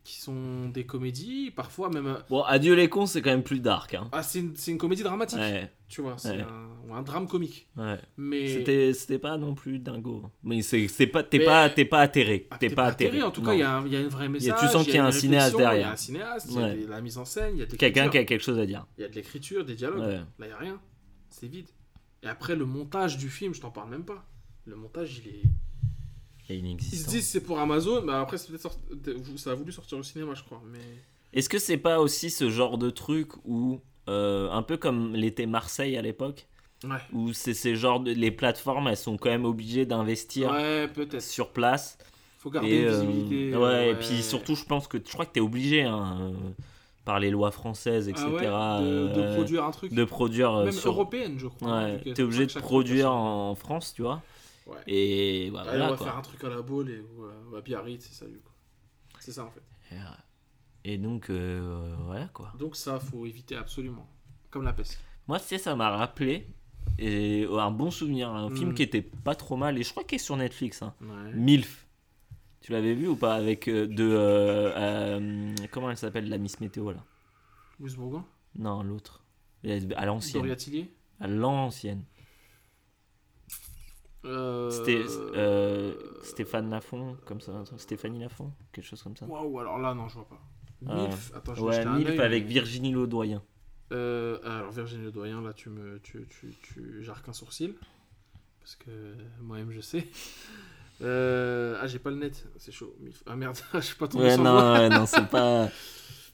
Qui 0.02 0.18
sont 0.18 0.70
des 0.70 0.86
comédies, 0.86 1.50
parfois 1.50 1.90
même. 1.90 2.06
euh, 2.06 2.14
Bon, 2.30 2.42
Adieu 2.42 2.74
les 2.74 2.88
cons, 2.88 3.04
c'est 3.04 3.20
quand 3.20 3.30
même 3.30 3.42
plus 3.42 3.60
dark. 3.60 3.92
Hein. 3.94 4.08
Ah, 4.12 4.22
c'est 4.22 4.40
une, 4.40 4.54
une 4.66 4.78
comédie 4.78 5.02
dramatique, 5.02 5.38
Ouais, 5.38 5.70
tu 5.88 6.00
vois, 6.00 6.14
c'est 6.16 6.30
Ouais. 6.30 6.40
un, 6.40 6.88
ou 6.88 6.94
un 6.94 7.02
drame 7.02 7.28
comique. 7.28 7.68
ouais. 7.76 7.98
Mais. 8.16 8.64
C'était, 8.94 9.18
pas 9.18 9.36
non 9.36 9.54
plus 9.54 9.78
dingo. 9.78 10.22
Mais 10.42 10.62
c'est, 10.62 10.88
pas, 11.06 11.22
t'es 11.22 11.38
Mais- 11.38 11.44
pas, 11.44 11.68
t'es 11.68 11.84
pas 11.84 12.00
atterré. 12.00 12.48
Ah, 12.50 12.56
t'es, 12.58 12.70
pas 12.70 12.86
atterré. 12.86 13.22
En 13.22 13.30
tout 13.30 13.42
Non. 13.42 13.48
cas, 13.48 13.52
il 13.54 13.60
y, 13.60 13.62
a 13.62 13.76
un- 13.76 13.86
y 13.86 13.94
a 13.96 14.00
un 14.00 14.08
vrai 14.08 14.24
y 14.24 14.26
a- 14.26 14.30
message. 14.30 14.58
tu 14.60 14.68
sens 14.68 14.84
qu'il 14.86 14.94
y 14.94 14.96
a 14.96 15.02
une 15.02 15.06
un 15.08 15.12
cinéaste 15.12 15.54
réflexion, 15.54 15.58
Il 15.58 15.60
y 15.60 15.64
derrière. 15.76 15.88
a 15.88 15.92
un 15.92 15.96
cinéaste, 15.96 16.46
il 16.50 16.80
y 16.80 16.84
a 16.84 16.88
la 16.88 17.00
mise 17.02 17.18
en 17.18 17.24
scène, 17.26 17.54
il 17.56 17.60
y 17.60 17.62
a 17.62 17.66
quelqu'un 17.66 18.08
qui 18.08 18.16
a 18.18 18.24
quelque 18.24 18.42
chose 18.42 18.58
à 18.58 18.64
dire. 18.64 18.86
Il 18.96 19.02
y 19.02 19.04
a 19.04 19.08
de 19.08 19.14
l'écriture, 19.14 19.64
des 19.66 19.74
dialogues. 19.74 20.00
Là, 20.00 20.24
il 20.40 20.46
n'y 20.46 20.52
a 20.52 20.56
rien. 20.56 20.80
C'est 21.28 21.46
vide. 21.46 21.68
Et 22.22 22.26
après, 22.28 22.56
le 22.56 22.64
montage 22.64 23.18
du 23.18 23.28
film, 23.28 23.52
je 23.54 23.60
t'en 23.60 23.70
parle 23.70 23.90
même 23.90 24.04
pas. 24.04 24.24
Le 24.64 24.76
montage, 24.76 25.20
il 25.24 25.28
est. 25.28 25.42
A 26.50 26.54
Ils 26.92 26.98
se 26.98 27.08
disent 27.08 27.26
c'est 27.26 27.40
pour 27.42 27.58
Amazon, 27.58 28.02
mais 28.04 28.12
après, 28.12 28.38
c'est 28.38 28.48
peut-être 28.48 28.62
sorti- 28.62 29.38
ça 29.38 29.52
a 29.52 29.54
voulu 29.54 29.72
sortir 29.72 29.98
au 29.98 30.02
cinéma, 30.02 30.34
je 30.34 30.42
crois. 30.42 30.60
Mais... 30.70 30.78
Est-ce 31.32 31.48
que 31.48 31.58
c'est 31.58 31.76
pas 31.76 32.00
aussi 32.00 32.30
ce 32.30 32.50
genre 32.50 32.76
de 32.78 32.90
truc 32.90 33.28
où, 33.44 33.80
euh, 34.08 34.50
un 34.50 34.62
peu 34.62 34.76
comme 34.76 35.14
l'était 35.14 35.46
Marseille 35.46 35.96
à 35.96 36.02
l'époque, 36.02 36.46
Ouais. 36.82 36.96
où 37.12 37.32
c'est 37.34 37.52
ces 37.54 37.76
genres 37.76 38.00
de, 38.00 38.10
les 38.12 38.30
plateformes, 38.30 38.88
elles 38.88 38.96
sont 38.96 39.16
quand 39.18 39.28
même 39.30 39.44
obligées 39.44 39.84
d'investir 39.86 40.50
Ouais, 40.50 40.88
sur 41.20 41.50
place. 41.50 41.98
Faut 42.38 42.50
garder 42.50 42.70
Et, 42.70 42.80
une 42.80 42.86
euh, 42.88 43.00
visibilité. 43.02 43.54
ouais, 43.56 43.62
euh, 43.64 43.92
et 43.92 43.94
puis 43.96 44.22
surtout, 44.22 44.54
je 44.54 44.64
pense 44.64 44.88
que 44.88 44.96
je 44.96 45.12
crois 45.12 45.26
que 45.26 45.32
t'es 45.32 45.40
obligé, 45.40 45.82
hein, 45.82 46.16
euh, 46.22 46.32
par 47.04 47.20
les 47.20 47.30
lois 47.30 47.50
françaises, 47.50 48.08
etc., 48.08 48.24
Ah 48.50 48.80
ouais, 48.80 48.86
de, 48.86 49.08
de 49.08 49.20
euh, 49.20 49.34
produire 49.34 49.64
un 49.64 49.70
truc. 49.72 49.92
de 49.92 50.04
produire, 50.04 50.54
euh, 50.54 50.64
Même 50.64 50.72
sur- 50.72 50.92
européenne, 50.92 51.34
je 51.38 51.48
crois. 51.48 51.82
Ouais, 51.82 52.00
t'es 52.14 52.22
obligé 52.22 52.46
de 52.46 52.52
produire 52.58 53.12
en 53.12 53.54
France, 53.54 53.92
tu 53.94 54.00
vois. 54.02 54.22
Ouais. 54.70 54.76
Et 54.86 55.50
bah, 55.50 55.60
Allez, 55.62 55.70
voilà 55.70 55.86
on 55.86 55.90
va 55.90 55.96
quoi. 55.96 56.06
faire 56.06 56.16
un 56.16 56.22
truc 56.22 56.44
à 56.44 56.48
la 56.48 56.62
boule 56.62 56.90
et 56.90 57.00
ou, 57.00 57.24
euh, 57.24 57.58
à 57.58 57.60
Biarritz 57.60 58.06
et 58.08 58.12
salut. 58.14 58.40
quoi. 58.42 58.52
C'est 59.18 59.32
ça 59.32 59.44
en 59.44 59.50
fait. 59.50 59.62
Et 60.84 60.96
donc, 60.96 61.28
euh, 61.28 61.94
voilà 62.06 62.26
quoi. 62.28 62.52
Donc 62.58 62.74
ça, 62.76 62.98
faut 63.00 63.26
éviter 63.26 63.56
absolument. 63.56 64.08
Comme 64.50 64.62
la 64.64 64.72
peste. 64.72 64.98
Moi, 65.28 65.38
tu 65.38 65.46
sais, 65.46 65.58
ça 65.58 65.76
m'a 65.76 65.90
rappelé 65.90 66.46
et, 66.98 67.44
euh, 67.44 67.58
un 67.58 67.70
bon 67.70 67.90
souvenir, 67.90 68.30
un 68.30 68.48
film 68.50 68.70
Mm. 68.70 68.74
qui 68.74 68.82
était 68.82 69.02
pas 69.02 69.34
trop 69.34 69.56
mal, 69.56 69.78
et 69.78 69.82
je 69.82 69.90
crois 69.90 70.04
qu'il 70.04 70.16
est 70.16 70.18
sur 70.18 70.36
Netflix. 70.36 70.82
Hein. 70.82 70.94
Ouais. 71.02 71.32
MILF. 71.34 71.86
Tu 72.62 72.72
l'avais 72.72 72.94
vu 72.94 73.08
ou 73.08 73.16
pas 73.16 73.34
avec 73.34 73.68
euh, 73.68 73.86
de 73.86 74.04
euh, 74.04 74.72
euh, 74.76 75.54
comment 75.70 75.90
elle 75.90 75.96
s'appelle 75.96 76.28
la 76.28 76.38
Miss 76.38 76.60
Météo 76.60 76.92
là? 76.92 77.02
Louis 77.78 77.94
Bourgoin? 77.94 78.24
Non, 78.58 78.82
l'autre. 78.82 79.22
À 79.96 80.06
l'ancienne. 80.06 80.56
À 81.20 81.26
l'ancienne. 81.28 82.02
Euh, 84.24 84.68
C'était 84.70 85.02
euh, 85.34 85.94
Stéphane 86.22 86.68
Lafont, 86.70 87.16
comme 87.24 87.40
ça, 87.40 87.62
Stéphanie 87.78 88.20
Lafont, 88.20 88.52
quelque 88.72 88.84
chose 88.84 89.02
comme 89.02 89.16
ça. 89.16 89.26
Waouh, 89.26 89.60
alors 89.60 89.78
là, 89.78 89.94
non, 89.94 90.08
je 90.08 90.14
vois 90.14 90.28
pas. 90.28 90.40
Ah. 90.88 90.94
Milf, 90.94 91.32
attends, 91.34 91.54
je 91.54 91.60
vais 91.60 91.66
Ouais, 91.68 91.78
un 91.86 91.96
MILF 91.96 92.20
avec 92.20 92.44
mais- 92.44 92.50
Virginie 92.50 92.92
Ledoyen. 92.92 93.42
Euh, 93.92 94.38
alors 94.44 94.70
Virginie 94.70 95.04
Le 95.04 95.10
Doyen, 95.10 95.42
là 95.42 95.52
tu 95.52 95.68
me, 95.68 95.98
tu, 96.00 96.24
tu, 96.30 96.54
tu 96.62 97.02
j'arque 97.02 97.28
un 97.28 97.32
sourcil 97.32 97.74
parce 98.60 98.76
que 98.76 98.90
moi-même 99.40 99.70
je 99.72 99.80
sais. 99.80 100.06
Euh, 101.02 101.78
ah 101.80 101.86
j'ai 101.86 101.98
pas 101.98 102.10
le 102.10 102.16
net, 102.16 102.46
c'est 102.58 102.72
chaud. 102.72 102.94
Milf. 103.00 103.22
Ah 103.26 103.34
merde, 103.34 103.56
je 103.72 103.80
suis 103.80 103.96
pas 103.96 104.06
tombé 104.06 104.24
Ouais, 104.24 104.34
sur 104.34 104.42
non, 104.44 104.52
doigt. 104.52 104.72
ouais, 104.80 104.88
non, 104.90 105.06
c'est 105.06 105.26
pas. 105.30 105.70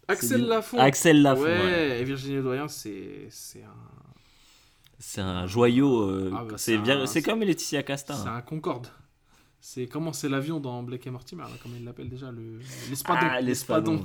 Axel 0.08 0.44
Lafont. 0.44 0.78
Axel 0.78 1.22
Lafont. 1.22 1.42
ouais, 1.42 1.56
ouais. 1.60 2.00
et 2.00 2.04
Virginie 2.04 2.34
Le 2.34 2.42
Doyen, 2.42 2.66
c'est 2.66 3.28
c'est 3.30 3.62
un, 3.62 3.70
C'est 4.98 5.20
un 5.20 5.47
joyau. 5.47 6.02
euh, 6.02 6.32
Ah, 6.35 6.44
bah, 6.44 6.55
c'est 6.59 6.78
bien- 6.78 7.06
c'est 7.06 7.23
comme 7.23 7.40
Laetitia 7.40 7.82
Casta. 7.82 8.14
c'est 8.14 8.28
hein. 8.28 8.36
un 8.36 8.40
Concorde. 8.43 8.89
C'est 9.60 9.86
comment 9.89 10.12
c'est 10.12 10.28
l'avion 10.28 10.60
dans 10.60 10.82
Blake 10.82 11.06
et 11.06 11.10
Mortimer, 11.10 11.43
là, 11.43 11.51
comment 11.62 11.74
il 11.77 11.85
l'appelle 11.85 12.09
déjà 12.09 12.31
le 12.31 12.60
l'espadon. 12.89 13.20
Ah, 13.28 13.40
l'espadon. 13.40 14.05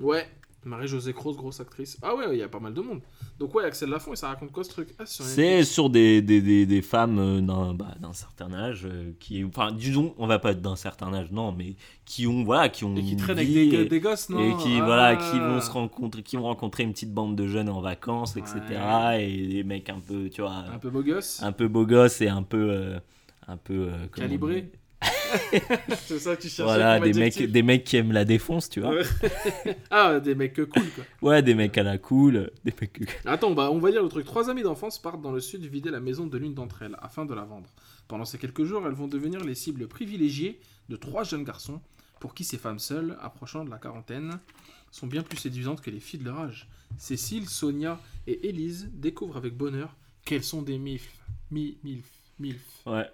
Ouais. 0.00 0.28
Marie-Josée 0.64 1.12
Croze, 1.14 1.36
grosse 1.36 1.60
actrice. 1.60 1.96
Ah 2.02 2.14
ouais, 2.14 2.24
il 2.32 2.38
y 2.38 2.42
a 2.42 2.48
pas 2.48 2.60
mal 2.60 2.74
de 2.74 2.80
monde. 2.82 3.00
Donc 3.38 3.54
ouais, 3.54 3.64
Axel 3.64 3.88
Lafont, 3.88 4.12
et 4.12 4.16
ça 4.16 4.28
raconte 4.28 4.52
quoi 4.52 4.62
ce 4.62 4.70
truc? 4.70 4.88
Ah, 4.98 5.04
C'est 5.06 5.64
sur 5.64 5.88
des, 5.88 6.20
des, 6.20 6.42
des, 6.42 6.66
des 6.66 6.82
femmes 6.82 7.18
euh, 7.18 7.40
d'un 7.40 7.72
bah, 7.74 7.94
certain 8.12 8.52
âge 8.52 8.82
euh, 8.84 9.12
qui 9.20 9.42
enfin 9.44 9.72
disons 9.72 10.14
on 10.18 10.26
va 10.26 10.38
pas 10.38 10.50
être 10.50 10.60
d'un 10.60 10.76
certain 10.76 11.14
âge 11.14 11.30
non 11.30 11.52
mais 11.52 11.76
qui 12.04 12.26
ont 12.26 12.42
voilà 12.44 12.68
qui 12.68 12.84
ont 12.84 12.94
Et 12.96 13.02
qui 13.02 13.16
traînent 13.16 13.38
avec 13.38 13.52
des, 13.52 13.66
et- 13.74 13.84
des 13.86 14.00
gosses, 14.00 14.28
non? 14.28 14.40
et 14.40 14.56
qui 14.62 14.78
Ah. 14.80 14.84
voilà 14.84 15.16
qui 15.16 15.38
vont 15.38 15.60
se 15.60 15.70
rencontrer 15.70 16.22
qui 16.22 16.36
vont 16.36 16.42
rencontrer 16.42 16.82
une 16.82 16.92
petite 16.92 17.14
bande 17.14 17.36
de 17.36 17.46
jeunes 17.46 17.68
en 17.70 17.80
vacances 17.80 18.36
etc 18.36 18.60
Ouais. 18.70 19.30
et 19.30 19.46
des 19.46 19.64
mecs 19.64 19.88
un 19.88 20.00
peu 20.00 20.28
tu 20.28 20.42
vois 20.42 20.64
Un 20.74 20.78
peu 20.78 20.90
beau 20.90 21.02
gosse. 21.02 21.42
un 21.42 21.52
peu 21.52 21.68
beaux 21.68 21.86
gosses 21.86 22.20
et 22.20 22.28
un 22.28 22.42
peu 22.42 22.70
euh, 22.70 22.98
un 23.48 23.56
peu 23.56 23.88
euh, 23.92 24.06
Calibré. 24.14 24.70
C'est 26.06 26.18
ça 26.18 26.36
que 26.36 26.42
tu 26.42 26.48
cherchais 26.48 26.62
voilà 26.62 27.00
des 27.00 27.12
mecs 27.12 27.42
des 27.42 27.62
mecs 27.62 27.84
qui 27.84 27.96
aiment 27.96 28.12
la 28.12 28.24
défonce 28.24 28.68
tu 28.68 28.80
vois 28.80 28.94
Ouais. 28.94 29.04
ah, 29.90 30.20
des 30.20 30.34
mecs 30.34 30.54
cool, 30.54 30.66
quoi. 30.68 31.04
ouais 31.22 31.42
des 31.42 31.54
mecs 31.54 31.76
à 31.78 31.82
la 31.82 31.98
cool 31.98 32.50
des 32.64 32.74
mecs 32.80 33.00
Attends, 33.24 33.52
bah, 33.52 33.70
on 33.70 33.78
va 33.78 33.90
dire 33.90 34.02
le 34.02 34.08
truc. 34.08 34.24
Trois 34.26 34.50
amies 34.50 34.62
d'enfance 34.62 35.00
partent 35.00 35.22
dans 35.22 35.32
le 35.32 35.40
sud 35.40 35.64
vider 35.64 35.90
la 35.90 36.00
maison 36.00 36.26
de 36.26 36.36
l'une 36.38 36.54
d'entre 36.54 36.82
elles 36.82 36.96
afin 37.00 37.24
de 37.24 37.34
la 37.34 37.42
vendre. 37.44 37.70
Pendant 38.08 38.24
ces 38.24 38.38
quelques 38.38 38.64
jours, 38.64 38.86
elles 38.86 38.94
vont 38.94 39.08
devenir 39.08 39.44
les 39.44 39.54
cibles 39.54 39.86
privilégiées 39.88 40.60
de 40.88 40.96
trois 40.96 41.22
jeunes 41.24 41.44
garçons 41.44 41.80
pour 42.18 42.34
qui 42.34 42.44
ces 42.44 42.58
femmes 42.58 42.78
seules, 42.78 43.16
approchant 43.20 43.64
de 43.64 43.70
la 43.70 43.78
quarantaine, 43.78 44.38
sont 44.90 45.06
bien 45.06 45.22
plus 45.22 45.38
séduisantes 45.38 45.80
que 45.80 45.90
les 45.90 46.00
filles 46.00 46.20
de 46.20 46.24
leur 46.26 46.38
âge. 46.40 46.68
Cécile, 46.98 47.48
Sonia 47.48 48.00
et 48.26 48.48
Élise 48.48 48.90
découvrent 48.92 49.36
avec 49.38 49.56
bonheur 49.56 49.96
qu'elles 50.24 50.44
sont 50.44 50.62
des 50.62 50.78
MILF. 50.78 51.08
Mi, 51.50 51.78
MILF, 51.82 52.04
MILF. 52.38 52.82
ouais 52.86 53.06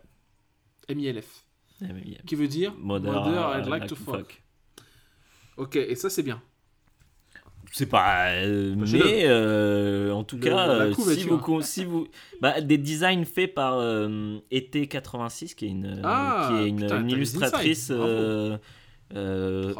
M-I-L-F. 0.88 1.45
Euh, 1.82 1.86
Qui 2.26 2.34
veut 2.34 2.48
dire 2.48 2.72
Mother, 2.78 3.12
Mother, 3.12 3.58
I'd 3.58 3.66
uh, 3.66 3.70
like 3.70 3.86
to 3.86 3.94
fuck. 3.96 4.42
Ok, 5.56 5.76
et 5.76 5.94
ça 5.94 6.08
c'est 6.10 6.22
bien. 6.22 6.40
C'est 7.72 7.86
pas. 7.86 8.28
euh, 8.30 8.74
Bah, 8.76 8.84
mais 8.92 9.24
euh, 9.26 10.12
en 10.12 10.22
tout 10.24 10.36
Le- 10.36 10.42
cas, 10.42 10.68
euh, 10.68 10.94
si, 10.94 11.24
vous, 11.24 11.38
con- 11.38 11.60
si 11.60 11.84
vous. 11.84 12.06
Bah, 12.40 12.60
des 12.60 12.78
designs 12.78 13.24
faits 13.24 13.52
par 13.54 13.74
euh, 13.78 14.38
été 14.50 14.86
86, 14.86 15.54
qui 15.54 15.66
est 15.66 15.70
une, 15.70 16.00
Ah, 16.04 16.48
qui 16.48 16.62
est 16.64 16.68
une, 16.68 16.76
putain, 16.82 17.06
illustratrice 17.08 17.90
Oh 17.94 18.56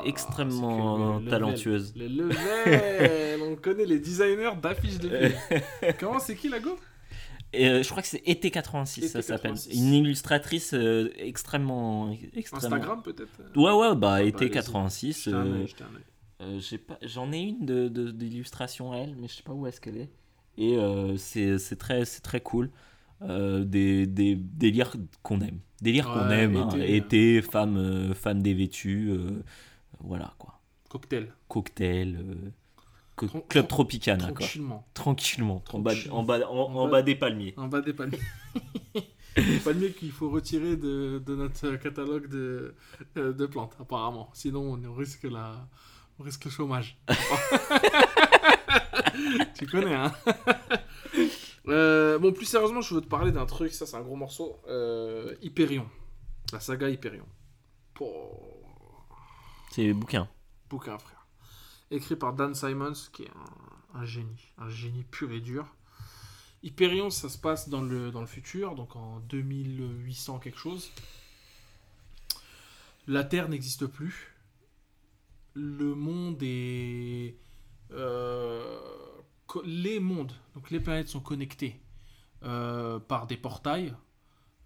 extrêmement 0.05 1.19
le 1.19 1.29
talentueuse. 1.31 1.95
Le 1.97 2.07
level 2.09 3.41
On 3.43 3.57
connaît 3.57 3.85
les 3.87 3.99
designers 3.99 4.51
d'affiches 4.61 4.99
de 4.99 5.09
films. 5.09 5.33
Comment 6.01 6.19
c'est 6.19 6.35
qui 6.37 6.49
la 6.49 6.59
go 6.61 6.77
euh, 7.59 7.83
je 7.83 7.89
crois 7.91 8.03
que 8.03 8.09
c'est 8.09 8.23
été 8.27 8.51
86, 8.51 9.09
ça 9.09 9.19
Été 9.21 9.29
s'appelle. 9.29 9.53
86. 9.53 9.79
Une 9.79 9.93
illustratrice 9.95 10.75
euh, 10.75 11.11
extrêmement, 11.17 12.11
extrêmement. 12.35 12.67
Instagram 12.77 13.03
peut-être 13.03 13.29
euh 13.41 13.61
Ouais, 13.61 13.73
ouais, 13.73 13.95
bah, 13.97 14.15
Ah, 14.15 14.23
été 14.23 14.37
allez-y. 14.45 14.51
86. 14.51 15.25
Jetez 15.25 15.37
un 15.37 15.47
euh, 15.47 15.55
œil, 15.61 15.67
jetez 15.69 15.85
un 15.85 15.95
œil. 15.97 16.03
euh, 16.43 16.57
je 16.61 16.65
sais 16.65 16.79
pas, 16.79 16.99
j'en 17.03 17.33
ai 17.33 17.39
une 17.41 17.65
de, 17.65 17.89
de- 17.89 18.11
d'illustration 18.11 18.93
à 18.93 18.99
elle, 18.99 19.15
mais 19.17 19.29
je 19.29 19.35
sais 19.35 19.43
pas 19.43 19.53
où 19.53 19.67
est-ce 19.67 19.81
qu'elle 19.81 19.97
est. 19.97 20.11
Et 20.59 20.77
euh, 20.77 21.17
c'est, 21.17 21.59
c'est 21.59 21.77
très, 21.77 22.05
c'est 22.05 22.23
très 22.23 22.41
cool. 22.41 22.71
Euh, 23.23 23.65
des, 23.65 24.07
des 24.07 24.37
délires 24.37 24.95
qu'on 25.23 25.41
aime. 25.41 25.61
Délires 25.81 26.07
qu'on 26.13 26.29
Ouais, 26.29 26.41
aime. 26.45 26.57
hein. 26.57 26.69
été, 26.71 26.97
Été, 26.97 27.43
femme, 27.43 27.77
euh, 27.79 28.15
femme 28.15 28.43
dévêtue. 28.43 29.09
euh, 29.11 29.43
voilà 30.01 30.35
quoi. 30.39 30.61
Cocktail. 30.89 31.33
Cocktail. 31.49 32.19
Tran- 33.17 33.41
Club 33.49 33.67
Tropicana 33.69 34.25
quoi. 34.33 34.35
Tranquillement. 34.47 34.87
Tranquillement. 34.95 35.65
En 35.73 35.79
bas, 35.81 35.93
Tranquillement. 35.93 36.19
en 36.19 36.23
bas, 36.23 36.41
en, 36.49 36.55
En 36.55 36.75
en 36.77 36.85
bas- 36.87 36.91
bas 36.93 37.03
des 37.03 37.15
palmiers. 37.15 37.55
En 37.57 37.69
bas 37.69 37.81
des 37.81 37.93
palmiers. 37.95 38.21
Les 39.37 39.59
palmiers 39.59 39.93
qu'il 39.93 40.13
faut 40.13 40.31
retirer 40.31 40.77
de, 40.79 41.19
de 41.25 41.37
notre 41.37 41.77
catalogue 41.77 42.27
de, 42.29 42.75
euh, 43.19 43.35
de 43.35 43.45
plantes, 43.45 43.77
apparemment. 43.79 44.31
Sinon, 44.33 44.81
on 44.83 44.95
risque, 44.95 45.25
la, 45.25 45.69
on 46.19 46.23
risque 46.23 46.47
le 46.47 46.51
chômage. 46.51 46.97
tu 49.55 49.67
connais, 49.67 49.95
hein 49.95 50.13
Euh, 51.69 52.17
Bon, 52.21 52.33
plus 52.33 52.47
sérieusement, 52.47 52.81
je 52.81 52.95
veux 52.95 53.01
te 53.01 53.09
parler 53.09 53.33
d'un 53.33 53.45
truc. 53.45 53.73
Ça, 53.73 53.87
c'est 53.87 53.97
un 53.97 54.01
gros 54.01 54.15
morceau. 54.15 54.57
Euh, 54.69 55.35
Hyperion. 55.43 55.87
La 56.53 56.61
saga 56.61 56.89
Hyperion. 56.89 57.27
Pouah, 57.93 58.09
C'est 59.73 59.93
bouquin. 59.93 60.29
bouquin, 60.71 60.97
frère. 60.97 61.16
Écrit 61.91 62.17
par 62.17 62.33
Dan 62.33 62.55
Simons, 62.55 63.11
qui 63.13 63.23
est 63.23 63.31
un, 63.95 64.05
génie. 64.05 64.53
Un 64.59 64.69
génie 64.69 65.05
pur 65.05 65.31
et 65.31 65.41
dur. 65.41 65.67
Hyperion, 66.63 67.11
ça 67.11 67.29
se 67.29 67.39
passe 67.39 67.69
dans 67.69 67.83
le, 67.83 68.11
dans 68.11 68.21
le 68.21 68.27
futur, 68.27 68.75
donc 68.75 68.97
en 68.97 69.21
2800 69.21 70.39
quelque 70.41 70.59
chose. 70.59 70.91
La 73.07 73.23
Terre 73.23 73.49
n'existe 73.49 73.87
plus. 73.87 74.35
Le 75.55 75.95
monde 75.95 76.43
est... 76.43 77.39
euh, 77.93 78.81
les 79.65 80.01
mondes, 80.01 80.33
donc 80.55 80.71
les 80.71 80.81
planètes 80.81 81.09
sont 81.09 81.21
connectées 81.21 81.81
euh, 82.43 82.99
par 82.99 83.27
des 83.27 83.37
portails 83.37 83.95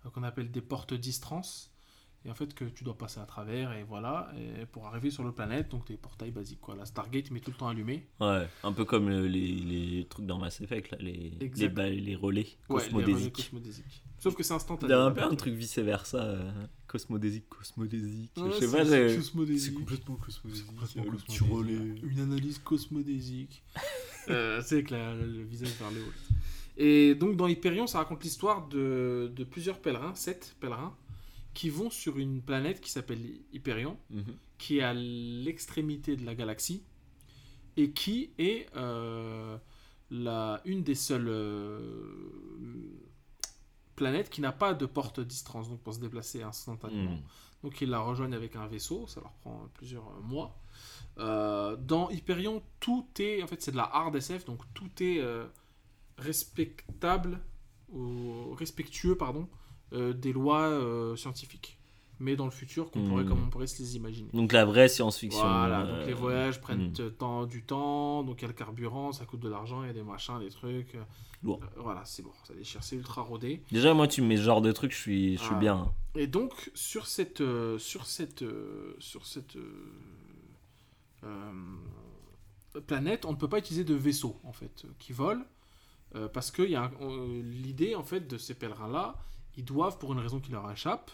euh, 0.05 0.11
qu'on 0.11 0.23
appelle 0.23 0.51
des 0.51 0.61
portes 0.61 0.95
distrans. 0.95 1.43
Et 2.27 2.31
en 2.31 2.35
fait 2.35 2.53
que 2.53 2.65
tu 2.67 2.85
dois 2.85 2.99
passer 2.99 3.19
à 3.19 3.25
travers 3.25 3.73
et 3.73 3.83
voilà, 3.83 4.31
et 4.37 4.67
pour 4.67 4.87
arriver 4.87 5.11
sur 5.11 5.25
le 5.25 5.33
planète, 5.33 5.71
donc 5.71 5.87
des 5.87 5.97
portails 5.97 6.31
basiques 6.31 6.61
quoi. 6.61 6.77
La 6.77 6.85
Stargate 6.85 7.31
met 7.31 7.41
tout 7.41 7.51
le 7.51 7.57
temps 7.57 7.69
allumé. 7.69 8.07
Ouais, 8.21 8.47
un 8.63 8.73
peu 8.73 8.85
comme 8.85 9.09
euh, 9.09 9.27
les, 9.27 9.55
les 9.55 10.05
trucs 10.07 10.27
dans 10.27 10.37
Mass 10.39 10.61
Effect, 10.61 10.91
là, 10.91 10.99
les, 11.01 11.33
les, 11.41 11.49
les 12.01 12.17
relais 12.17 12.47
Ouais, 12.69 12.83
les 12.91 12.95
relais 13.15 13.31
cosmodésiques. 13.31 14.03
Sauf 14.19 14.35
que 14.35 14.43
c'est 14.43 14.53
Il 14.53 14.57
instantané. 14.57 14.93
y 14.93 14.97
a 14.97 15.03
un 15.03 15.11
peu 15.13 15.23
un 15.23 15.35
truc 15.35 15.55
vice 15.55 15.79
versa, 15.79 16.37
cosmodésique, 16.87 17.49
cosmodésique. 17.49 18.31
Ouais, 18.37 18.51
je 18.51 18.53
sais 18.53 18.67
c'est- 18.69 18.77
pas, 18.77 18.85
c'est 18.85 19.17
cosmodésique. 19.17 19.75
complètement 19.77 20.17
cosmodésique. 20.17 20.67
complètement 20.67 21.03
euh, 21.03 21.07
le 21.07 21.11
cosmodésique. 21.13 21.51
relais. 21.51 22.01
Une 22.13 22.21
analyse 22.21 22.59
cosmodésique. 22.59 23.63
euh, 24.29 24.61
c'est 24.63 24.75
avec 24.75 24.91
la- 24.91 25.15
le 25.15 25.43
visage 25.45 25.71
vers 25.79 25.91
le 25.91 26.01
haut. 26.03 26.13
Et 26.77 27.15
donc 27.15 27.37
dans 27.37 27.47
Hyperion, 27.47 27.87
ça 27.87 27.97
raconte 27.99 28.23
l'histoire 28.25 28.69
de, 28.69 29.33
de 29.35 29.45
plusieurs 29.45 29.79
pèlerins, 29.81 30.15
sept 30.15 30.55
pèlerins, 30.61 30.95
qui 31.55 31.69
vont 31.71 31.91
sur 31.91 32.19
une 32.19 32.43
planète 32.43 32.81
qui 32.81 32.91
s'appelle 32.91 33.21
Hyperion, 33.53 33.99
Mhm. 34.11 34.25
qui 34.59 34.79
est 34.79 34.83
à 34.83 34.95
l'extrémité 34.95 36.17
de 36.17 36.25
la 36.25 36.35
galaxie, 36.35 36.83
et 37.77 37.91
qui 37.93 38.31
est 38.39 38.67
euh, 38.77 39.57
la, 40.11 40.61
une 40.65 40.83
des 40.83 40.95
seules 40.95 41.29
euh, 41.29 42.01
planètes 43.97 44.31
qui 44.31 44.41
n'a 44.41 44.53
pas 44.53 44.75
de 44.75 44.87
porte 44.87 45.21
distance, 45.21 45.69
donc 45.69 45.81
pour 45.81 45.95
se 45.95 46.01
déplacer 46.01 46.43
instantanément. 46.43 47.13
Mhm. 47.17 47.23
Donc 47.63 47.81
ils 47.83 47.91
la 47.91 48.01
rejoignent 48.01 48.33
avec 48.35 48.57
un 48.57 48.67
vaisseau, 48.67 49.07
ça 49.07 49.21
leur 49.21 49.33
prend 49.35 49.69
plusieurs 49.75 50.11
mois. 50.23 50.57
Euh, 51.19 51.77
dans 51.77 52.09
Hyperion, 52.11 52.63
tout 52.81 53.07
est, 53.19 53.43
en 53.43 53.47
fait 53.47 53.61
c'est 53.61 53.73
de 53.73 53.77
la 53.77 53.85
hard 53.93 54.17
SF, 54.17 54.45
donc 54.47 54.61
tout 54.73 54.91
est 55.03 55.21
respectable, 56.17 57.41
ou 57.93 58.55
respectueux, 58.55 59.17
pardon, 59.17 59.49
des 59.93 60.33
lois 60.33 60.63
euh, 60.69 61.17
scientifiques. 61.17 61.77
Mais 62.23 62.37
dans 62.37 62.45
le 62.45 62.51
futur, 62.51 62.91
qu'on 62.91 63.03
pourrait, 63.09 63.25
Hmm. 63.25 63.29
comme 63.29 63.43
on 63.45 63.49
pourrait 63.49 63.67
se 63.67 63.81
les 63.83 63.97
imaginer. 63.97 64.29
Donc 64.35 64.53
la 64.53 64.67
vraie 64.67 64.89
science-fiction. 64.91 65.41
Voilà, 65.41 65.81
euh, 65.87 65.99
donc 66.01 66.07
les 66.07 66.13
voyages 66.13 66.61
prennent 66.61 66.89
hmm. 66.91 66.95
euh, 67.01 67.09
temps, 67.11 67.47
du 67.47 67.63
temps, 67.65 68.23
donc 68.25 68.41
il 68.41 68.43
y 68.43 68.45
a 68.45 68.49
le 68.49 68.53
carburant, 68.55 69.11
ça 69.13 69.25
coûte 69.25 69.41
de 69.41 69.49
l'argent, 69.49 69.83
il 69.85 69.87
y 69.87 69.91
a 69.91 69.95
des 69.95 70.03
machins, 70.03 70.39
des 70.39 70.51
trucs. 70.51 70.95
euh, 70.97 71.03
Lourd. 71.43 71.61
euh, 71.63 71.81
voilà, 71.81 72.05
c'est 72.05 72.21
lourd, 72.23 72.37
ça 72.47 72.53
déchire, 72.53 72.85
c'est 72.85 72.97
ultra 72.97 73.23
rodé. 73.23 73.63
Déjà, 73.73 73.95
moi, 73.95 74.07
tu 74.07 74.21
me 74.21 74.27
mets 74.27 74.37
ce 74.37 74.43
genre 74.43 74.61
de 74.61 74.71
truc, 74.71 74.93
je 74.93 74.99
suis, 74.99 75.39
je 75.39 75.43
suis 75.43 75.55
Ah. 75.55 75.59
bien. 75.59 75.95
Et 76.15 76.27
donc 76.27 76.71
sur 76.75 77.07
cette 77.07 77.41
euh, 77.41 77.79
sur 77.79 78.05
cette 78.05 78.43
euh, 78.43 78.95
sur 78.99 79.25
cette 79.25 79.57
euh, 79.57 79.73
euh, 81.25 82.81
planète, 82.87 83.25
on 83.25 83.31
ne 83.33 83.37
peut 83.37 83.49
pas 83.49 83.59
utiliser 83.59 83.85
de 83.85 83.95
vaisseau 83.95 84.39
en 84.45 84.53
fait 84.53 84.83
euh, 84.85 84.89
qui 84.99 85.13
volent 85.13 85.45
euh, 86.17 86.29
parce 86.29 86.51
que 86.51 86.63
il 86.63 86.71
y 86.73 86.77
a 86.77 86.83
un- 86.85 86.93
euh, 87.01 87.43
l'idée 87.43 87.95
en 87.95 88.03
fait 88.05 88.27
de 88.29 88.37
ces 88.39 88.55
pèlerins 88.55 88.89
là, 88.89 89.17
ils 89.61 89.65
doivent 89.75 89.99
pour 89.99 90.13
une 90.15 90.19
raison 90.27 90.41
qui 90.41 90.51
leur 90.57 90.71
échappe 90.71 91.11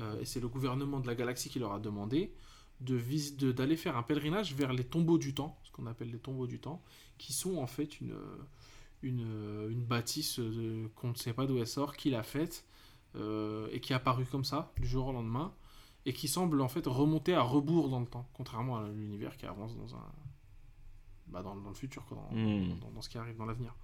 euh, 0.00 0.20
et 0.20 0.24
c'est 0.30 0.40
le 0.40 0.48
gouvernement 0.48 1.00
de 1.00 1.06
la 1.06 1.14
galaxie 1.14 1.48
qui 1.52 1.58
leur 1.58 1.72
a 1.72 1.80
demandé 1.80 2.32
de 2.80 3.52
d'aller 3.52 3.76
faire 3.76 3.96
un 3.96 4.02
pèlerinage 4.02 4.54
vers 4.54 4.72
les 4.72 4.84
tombeaux 4.84 5.18
du 5.18 5.32
temps, 5.34 5.52
ce 5.64 5.70
qu'on 5.72 5.86
appelle 5.86 6.10
les 6.10 6.18
tombeaux 6.18 6.46
du 6.46 6.58
temps, 6.66 6.82
qui 7.18 7.32
sont 7.42 7.56
en 7.58 7.66
fait 7.66 8.00
une 8.00 8.16
une, 9.02 9.26
une 9.70 9.84
bâtisse 9.92 10.38
euh, 10.40 10.86
qu'on 10.96 11.10
ne 11.10 11.14
sait 11.14 11.32
pas 11.32 11.46
d'où 11.46 11.56
elle 11.58 11.66
sort, 11.66 11.96
qui 11.96 12.08
l'a 12.10 12.22
faite 12.22 12.64
euh, 13.16 13.68
et 13.72 13.80
qui 13.80 13.92
est 13.92 13.96
apparu 13.96 14.24
comme 14.26 14.44
ça 14.44 14.72
du 14.78 14.86
jour 14.86 15.06
au 15.08 15.12
lendemain 15.12 15.52
et 16.06 16.12
qui 16.14 16.28
semble 16.28 16.60
en 16.62 16.68
fait 16.68 16.86
remonter 16.86 17.34
à 17.34 17.42
rebours 17.42 17.88
dans 17.90 18.00
le 18.00 18.06
temps, 18.14 18.26
contrairement 18.34 18.76
à 18.78 18.88
l'univers 18.88 19.36
qui 19.38 19.46
avance 19.46 19.74
dans 19.76 19.94
un 20.00 20.06
bah, 21.26 21.42
dans, 21.42 21.54
dans 21.56 21.68
le 21.68 21.74
futur, 21.84 22.04
quoi, 22.06 22.16
dans, 22.18 22.36
Hmm. 22.36 22.78
dans- 22.80 22.90
dans 22.94 23.02
ce 23.02 23.08
qui 23.10 23.18
arrive 23.18 23.36
dans 23.36 23.46
l'avenir. 23.46 23.74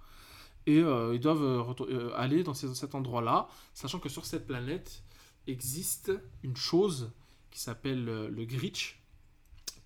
Et 0.67 0.79
euh, 0.79 1.15
ils 1.15 1.21
doivent 1.21 1.43
euh, 1.43 1.85
euh, 1.89 2.11
aller 2.15 2.43
dans 2.43 2.53
cet 2.53 2.93
endroit-là, 2.93 3.47
sachant 3.73 3.99
que 3.99 4.09
sur 4.09 4.25
cette 4.25 4.45
planète 4.45 5.01
existe 5.47 6.11
une 6.43 6.57
chose 6.57 7.13
qui 7.49 7.61
s'appelle 7.61 8.03
le 8.03 8.45
Gritch, 8.45 9.01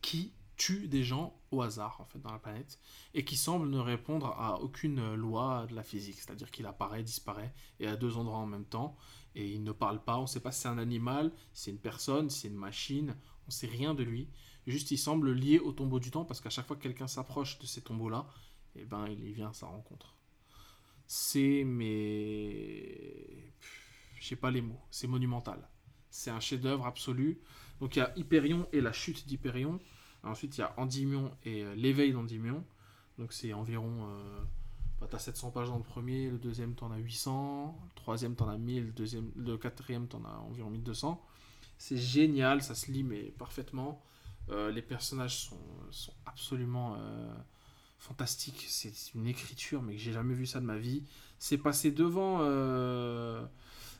qui 0.02 0.34
tue 0.58 0.88
des 0.88 1.04
gens 1.04 1.40
au 1.52 1.62
hasard 1.62 2.02
en 2.02 2.06
fait 2.06 2.20
dans 2.20 2.32
la 2.32 2.40
planète 2.40 2.80
et 3.14 3.24
qui 3.24 3.38
semble 3.38 3.70
ne 3.70 3.78
répondre 3.78 4.28
à 4.40 4.60
aucune 4.60 5.14
loi 5.14 5.68
de 5.70 5.76
la 5.76 5.84
physique, 5.84 6.16
c'est-à-dire 6.16 6.50
qu'il 6.50 6.66
apparaît, 6.66 7.04
disparaît 7.04 7.54
et 7.80 7.88
à 7.88 7.96
deux 7.96 8.18
endroits 8.18 8.40
en 8.40 8.48
même 8.48 8.66
temps 8.66 8.98
et 9.36 9.48
il 9.52 9.64
ne 9.64 9.72
parle 9.72 10.04
pas, 10.04 10.18
on 10.18 10.24
ne 10.24 10.28
sait 10.28 10.40
pas 10.40 10.52
si 10.52 10.62
c'est 10.62 10.68
un 10.68 10.80
animal, 10.80 11.32
si 11.54 11.66
c'est 11.66 11.72
une 11.72 11.80
personne, 11.80 12.30
si 12.30 12.42
c'est 12.42 12.48
une 12.48 12.56
machine, 12.56 13.16
on 13.44 13.48
ne 13.48 13.52
sait 13.52 13.68
rien 13.68 13.94
de 13.94 14.04
lui. 14.04 14.30
Juste 14.68 14.92
il 14.92 14.98
semble 14.98 15.32
lié 15.32 15.60
au 15.60 15.72
tombeau 15.72 16.00
du 16.00 16.12
temps 16.12 16.26
parce 16.26 16.42
qu'à 16.42 16.50
chaque 16.50 16.66
fois 16.68 16.76
que 16.76 16.84
quelqu'un 16.84 17.08
s'approche 17.08 17.60
de 17.60 17.66
ces 17.66 17.82
tombeaux-là, 17.82 18.28
eh 18.76 18.86
ben 18.86 19.06
il 19.08 19.24
y 19.28 19.34
vient 19.34 19.50
à 19.50 19.54
sa 19.54 19.68
rencontre. 19.68 20.16
C'est 21.14 21.66
mais 21.66 23.52
je 24.16 24.34
pas 24.36 24.50
les 24.50 24.62
mots, 24.62 24.80
c'est 24.92 25.08
monumental. 25.08 25.60
C'est 26.10 26.30
un 26.30 26.40
chef-d'œuvre 26.40 26.86
absolu. 26.86 27.38
Donc 27.82 27.98
il 27.98 28.00
y 28.00 28.02
a 28.02 28.14
Hyperion 28.16 28.66
et 28.72 28.80
la 28.80 28.94
chute 28.94 29.28
d'Hyperion. 29.28 29.82
Ensuite, 30.24 30.58
il 30.58 30.62
y 30.62 30.64
a 30.64 30.74
Endymion 30.78 31.30
et 31.44 31.66
euh, 31.66 31.76
l'éveil 31.76 32.14
d'Endymion. 32.14 32.64
Donc, 33.20 33.34
c'est 33.34 33.52
environ. 33.52 33.92
Euh, 34.10 34.42
bah, 35.02 35.08
t'as 35.10 35.20
700 35.20 35.52
pages 35.52 35.68
dans 35.68 35.76
le 35.76 35.84
premier, 35.84 36.30
le 36.30 36.38
deuxième, 36.38 36.76
t'en 36.76 36.92
as 36.92 36.98
800, 36.98 37.78
le 37.84 37.96
troisième, 37.96 38.36
t'en 38.36 38.48
as 38.48 38.58
1000, 38.58 38.86
le, 38.86 38.92
deuxième, 38.94 39.32
le 39.36 39.58
quatrième, 39.58 40.08
t'en 40.08 40.24
as 40.24 40.38
environ 40.48 40.70
1200. 40.70 41.22
C'est 41.78 41.98
génial, 41.98 42.64
ça 42.64 42.74
se 42.74 42.90
lit 42.90 43.04
mais 43.04 43.24
parfaitement. 43.38 44.02
Euh, 44.50 44.72
les 44.72 44.82
personnages 44.82 45.50
sont 45.92 46.14
absolument 46.26 46.96
fantastiques. 48.02 48.66
C'est 48.68 48.92
une 49.16 49.28
écriture, 49.28 49.82
mais 49.82 49.94
que 49.96 50.00
j'ai 50.02 50.12
jamais 50.12 50.34
vu 50.34 50.46
ça 50.46 50.60
de 50.60 50.66
ma 50.66 50.78
vie. 50.78 51.04
C'est 51.40 51.58
passé 51.58 51.92
devant. 51.92 52.40
euh, 52.42 53.46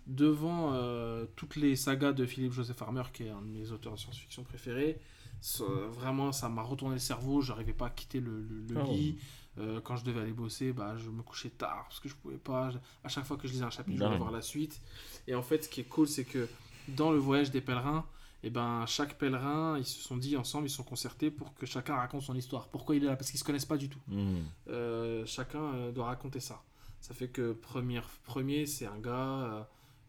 devant 0.08 0.74
euh, 0.74 1.26
toutes 1.36 1.56
les 1.56 1.76
sagas 1.76 2.12
de 2.12 2.26
Philippe 2.26 2.54
Joseph 2.54 2.76
Farmer, 2.78 3.04
qui 3.14 3.24
est 3.24 3.30
un 3.30 3.42
de 3.42 3.48
mes 3.48 3.72
auteurs 3.72 3.94
de 3.94 4.00
science-fiction 4.00 4.44
préférés. 4.44 5.00
Ça- 5.42 5.64
vraiment, 5.92 6.32
ça 6.32 6.50
m'a 6.50 6.64
retourné 6.64 6.96
le 6.96 7.00
cerveau. 7.00 7.42
J'arrivais 7.42 7.74
pas 7.74 7.88
à 7.88 7.90
quitter 7.92 8.20
le, 8.20 8.42
le- 8.42 8.66
le 8.74 8.82
ouais. 8.82 8.94
lit. 8.94 9.18
Euh, 9.60 9.80
quand 9.82 9.96
je 9.98 10.04
devais 10.06 10.22
aller 10.22 10.34
bosser, 10.34 10.72
bah, 10.74 10.96
je 10.98 11.10
me 11.10 11.22
couchais 11.22 11.50
tard 11.50 11.86
parce 11.88 12.00
que 12.00 12.10
je 12.10 12.16
pouvais 12.16 12.38
pas. 12.38 12.72
À 13.04 13.10
chaque 13.10 13.26
fois 13.26 13.38
que 13.38 13.48
je 13.48 13.54
lisais 13.54 13.64
un 13.66 13.70
chapitre, 13.70 13.98
je 14.00 14.04
voulais 14.04 14.18
voir 14.18 14.32
la 14.32 14.42
suite. 14.42 14.82
Et 15.28 15.36
en 15.36 15.44
fait, 15.44 15.64
ce 15.66 15.70
qui 15.70 15.82
est 15.82 15.86
cool, 15.86 16.08
c'est 16.08 16.24
que 16.26 16.48
dans 16.88 17.12
le 17.12 17.18
voyage 17.20 17.52
des 17.52 17.62
pèlerins, 17.62 18.06
et 18.44 18.50
ben, 18.50 18.86
chaque 18.88 19.18
pèlerin, 19.18 19.78
ils 19.78 19.86
se 19.86 20.02
sont 20.02 20.18
dit 20.18 20.36
ensemble, 20.36 20.68
ils 20.68 20.70
se 20.70 20.78
sont 20.78 20.84
concertés 20.84 21.30
pour 21.32 21.54
que 21.54 21.66
chacun 21.66 21.96
raconte 21.96 22.24
son 22.24 22.36
histoire. 22.36 22.70
Pourquoi 22.70 22.96
il 22.96 23.04
est 23.04 23.08
là? 23.08 23.16
Parce 23.16 23.30
qu'ils 23.30 23.40
se 23.40 23.44
connaissent 23.44 23.66
pas 23.66 23.78
du 23.78 23.88
tout. 23.90 24.00
Mhm. 24.08 24.44
Euh, 24.70 25.26
chacun 25.26 25.64
euh, 25.76 25.92
doit 25.92 26.06
raconter 26.08 26.40
ça. 26.40 26.64
Ça 27.00 27.14
fait 27.14 27.28
que 27.30 27.54
premier, 27.54 28.02
premier 28.24 28.66
c'est 28.66 28.86
un 28.86 29.00
gars, 29.00 29.12
euh, 29.12 29.64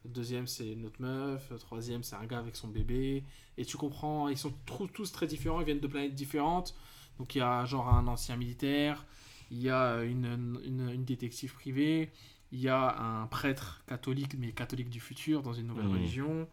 deuxième 0.04 0.46
c'est 0.46 0.72
une 0.72 0.86
autre 0.86 1.00
meuf, 1.00 1.52
troisième 1.60 2.02
c'est 2.02 2.16
un 2.16 2.26
gars 2.26 2.38
avec 2.38 2.56
son 2.56 2.68
bébé. 2.68 3.24
Et 3.58 3.64
tu 3.64 3.76
comprends, 3.76 4.28
ils 4.28 4.38
sont 4.38 4.52
tous 4.92 5.12
très 5.12 5.26
différents, 5.26 5.60
ils 5.60 5.66
viennent 5.66 5.80
de 5.80 5.86
planètes 5.86 6.14
différentes. 6.14 6.74
Donc 7.18 7.34
il 7.34 7.38
y 7.38 7.42
a 7.42 7.64
genre 7.66 7.88
un 7.88 8.06
ancien 8.08 8.36
militaire, 8.36 9.04
il 9.50 9.58
y 9.60 9.68
a 9.70 10.02
une, 10.02 10.58
une, 10.64 10.88
une 10.90 11.04
détective 11.04 11.52
privée, 11.54 12.10
Il 12.54 12.60
y 12.60 12.68
a 12.68 12.98
un 13.00 13.26
prêtre 13.28 13.82
catholique, 13.86 14.34
mais 14.38 14.52
catholique 14.52 14.90
du 14.90 15.00
futur, 15.00 15.42
dans 15.42 15.54
une 15.54 15.66
nouvelle 15.68 15.86
Mhm. 15.86 15.92
religion. 15.92 16.48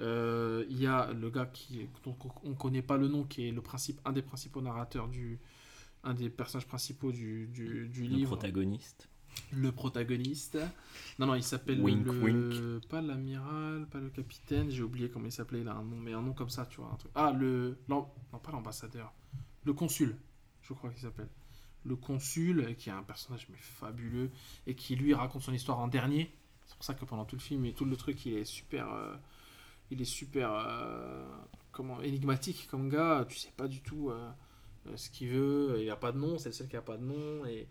Euh, 0.00 0.64
il 0.70 0.80
y 0.80 0.86
a 0.86 1.12
le 1.12 1.30
gars 1.30 1.46
qui, 1.46 1.86
dont 2.04 2.16
on 2.44 2.50
ne 2.50 2.54
connaît 2.54 2.82
pas 2.82 2.96
le 2.96 3.08
nom, 3.08 3.24
qui 3.24 3.46
est 3.48 3.52
le 3.52 3.60
principe, 3.60 4.00
un 4.04 4.12
des 4.12 4.22
principaux 4.22 4.60
narrateurs 4.62 5.08
du, 5.08 5.38
un 6.02 6.14
des 6.14 6.30
personnages 6.30 6.66
principaux 6.66 7.12
du, 7.12 7.46
du, 7.48 7.88
du 7.88 8.02
Le 8.04 8.08
livre, 8.16 8.30
protagoniste. 8.36 9.08
le 9.52 9.70
protagoniste. 9.70 10.58
Non, 11.18 11.26
non, 11.26 11.34
il 11.34 11.42
s'appelle 11.42 11.80
Wink, 11.80 12.06
le, 12.06 12.80
pas 12.88 13.00
l'amiral, 13.02 13.86
pas 13.90 14.00
le 14.00 14.08
capitaine, 14.10 14.70
j'ai 14.70 14.82
oublié 14.82 15.08
comment 15.10 15.26
il 15.26 15.32
s'appelait, 15.32 15.60
il 15.60 15.68
a 15.68 15.74
un 15.74 15.84
nom, 15.84 15.96
mais 15.96 16.14
un 16.14 16.22
nom 16.22 16.32
comme 16.32 16.50
ça, 16.50 16.66
tu 16.66 16.80
vois, 16.80 16.90
un 16.92 16.96
truc. 16.96 17.12
Ah, 17.14 17.30
le, 17.32 17.78
l'am- 17.88 18.06
non, 18.32 18.38
pas 18.38 18.50
l'ambassadeur, 18.50 19.12
le 19.64 19.72
consul, 19.74 20.16
je 20.62 20.72
crois 20.72 20.90
qu'il 20.90 21.02
s'appelle. 21.02 21.28
Le 21.84 21.96
consul, 21.96 22.74
qui 22.76 22.88
est 22.88 22.92
un 22.92 23.02
personnage 23.02 23.46
mais 23.50 23.58
fabuleux, 23.58 24.30
et 24.66 24.74
qui 24.74 24.96
lui 24.96 25.12
raconte 25.14 25.42
son 25.42 25.52
histoire 25.52 25.78
en 25.80 25.88
dernier. 25.88 26.32
C'est 26.66 26.76
pour 26.76 26.84
ça 26.84 26.94
que 26.94 27.04
pendant 27.04 27.24
tout 27.26 27.36
le 27.36 27.40
film 27.42 27.64
et 27.66 27.72
tout 27.74 27.84
le 27.84 27.96
truc, 27.96 28.24
il 28.24 28.34
est 28.34 28.44
super, 28.44 28.90
euh, 28.92 29.14
il 29.92 30.00
est 30.00 30.06
super, 30.06 30.52
euh, 30.52 31.24
comment, 31.70 32.00
énigmatique 32.00 32.66
comme 32.70 32.88
gars. 32.88 33.24
Tu 33.28 33.36
sais 33.36 33.52
pas 33.56 33.68
du 33.68 33.80
tout 33.80 34.10
euh, 34.10 34.30
euh, 34.86 34.96
ce 34.96 35.10
qu'il 35.10 35.28
veut. 35.28 35.78
Il 35.80 35.90
a 35.90 35.96
pas 35.96 36.12
de 36.12 36.18
nom, 36.18 36.38
c'est 36.38 36.48
le 36.48 36.54
seul 36.54 36.68
qui 36.68 36.76
a 36.76 36.82
pas 36.82 36.96
de 36.96 37.04
nom 37.04 37.44
et 37.46 37.68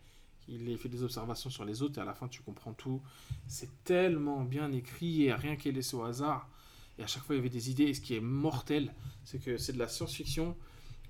il 0.48 0.78
fait 0.78 0.90
des 0.90 1.04
observations 1.04 1.50
sur 1.50 1.66
les 1.66 1.82
autres 1.82 1.98
et 1.98 2.02
à 2.02 2.06
la 2.06 2.14
fin 2.14 2.28
tu 2.28 2.42
comprends 2.42 2.74
tout. 2.74 3.02
C'est 3.48 3.84
tellement 3.84 4.44
bien 4.44 4.72
écrit 4.72 5.24
et 5.24 5.34
rien 5.34 5.56
qui 5.56 5.70
est 5.70 5.72
laissé 5.72 5.96
au 5.96 6.04
hasard. 6.04 6.50
Et 6.98 7.04
à 7.04 7.08
chaque 7.08 7.24
fois 7.24 7.36
il 7.36 7.40
y 7.40 7.42
avait 7.42 7.50
des 7.50 7.72
idées. 7.72 7.86
Et 7.86 7.94
ce 7.94 8.02
qui 8.02 8.16
est 8.16 8.22
mortel, 8.22 8.94
c'est 9.24 9.40
que 9.40 9.58
c'est 9.58 9.74
de 9.74 9.80
la 9.80 9.88
science-fiction, 9.88 10.56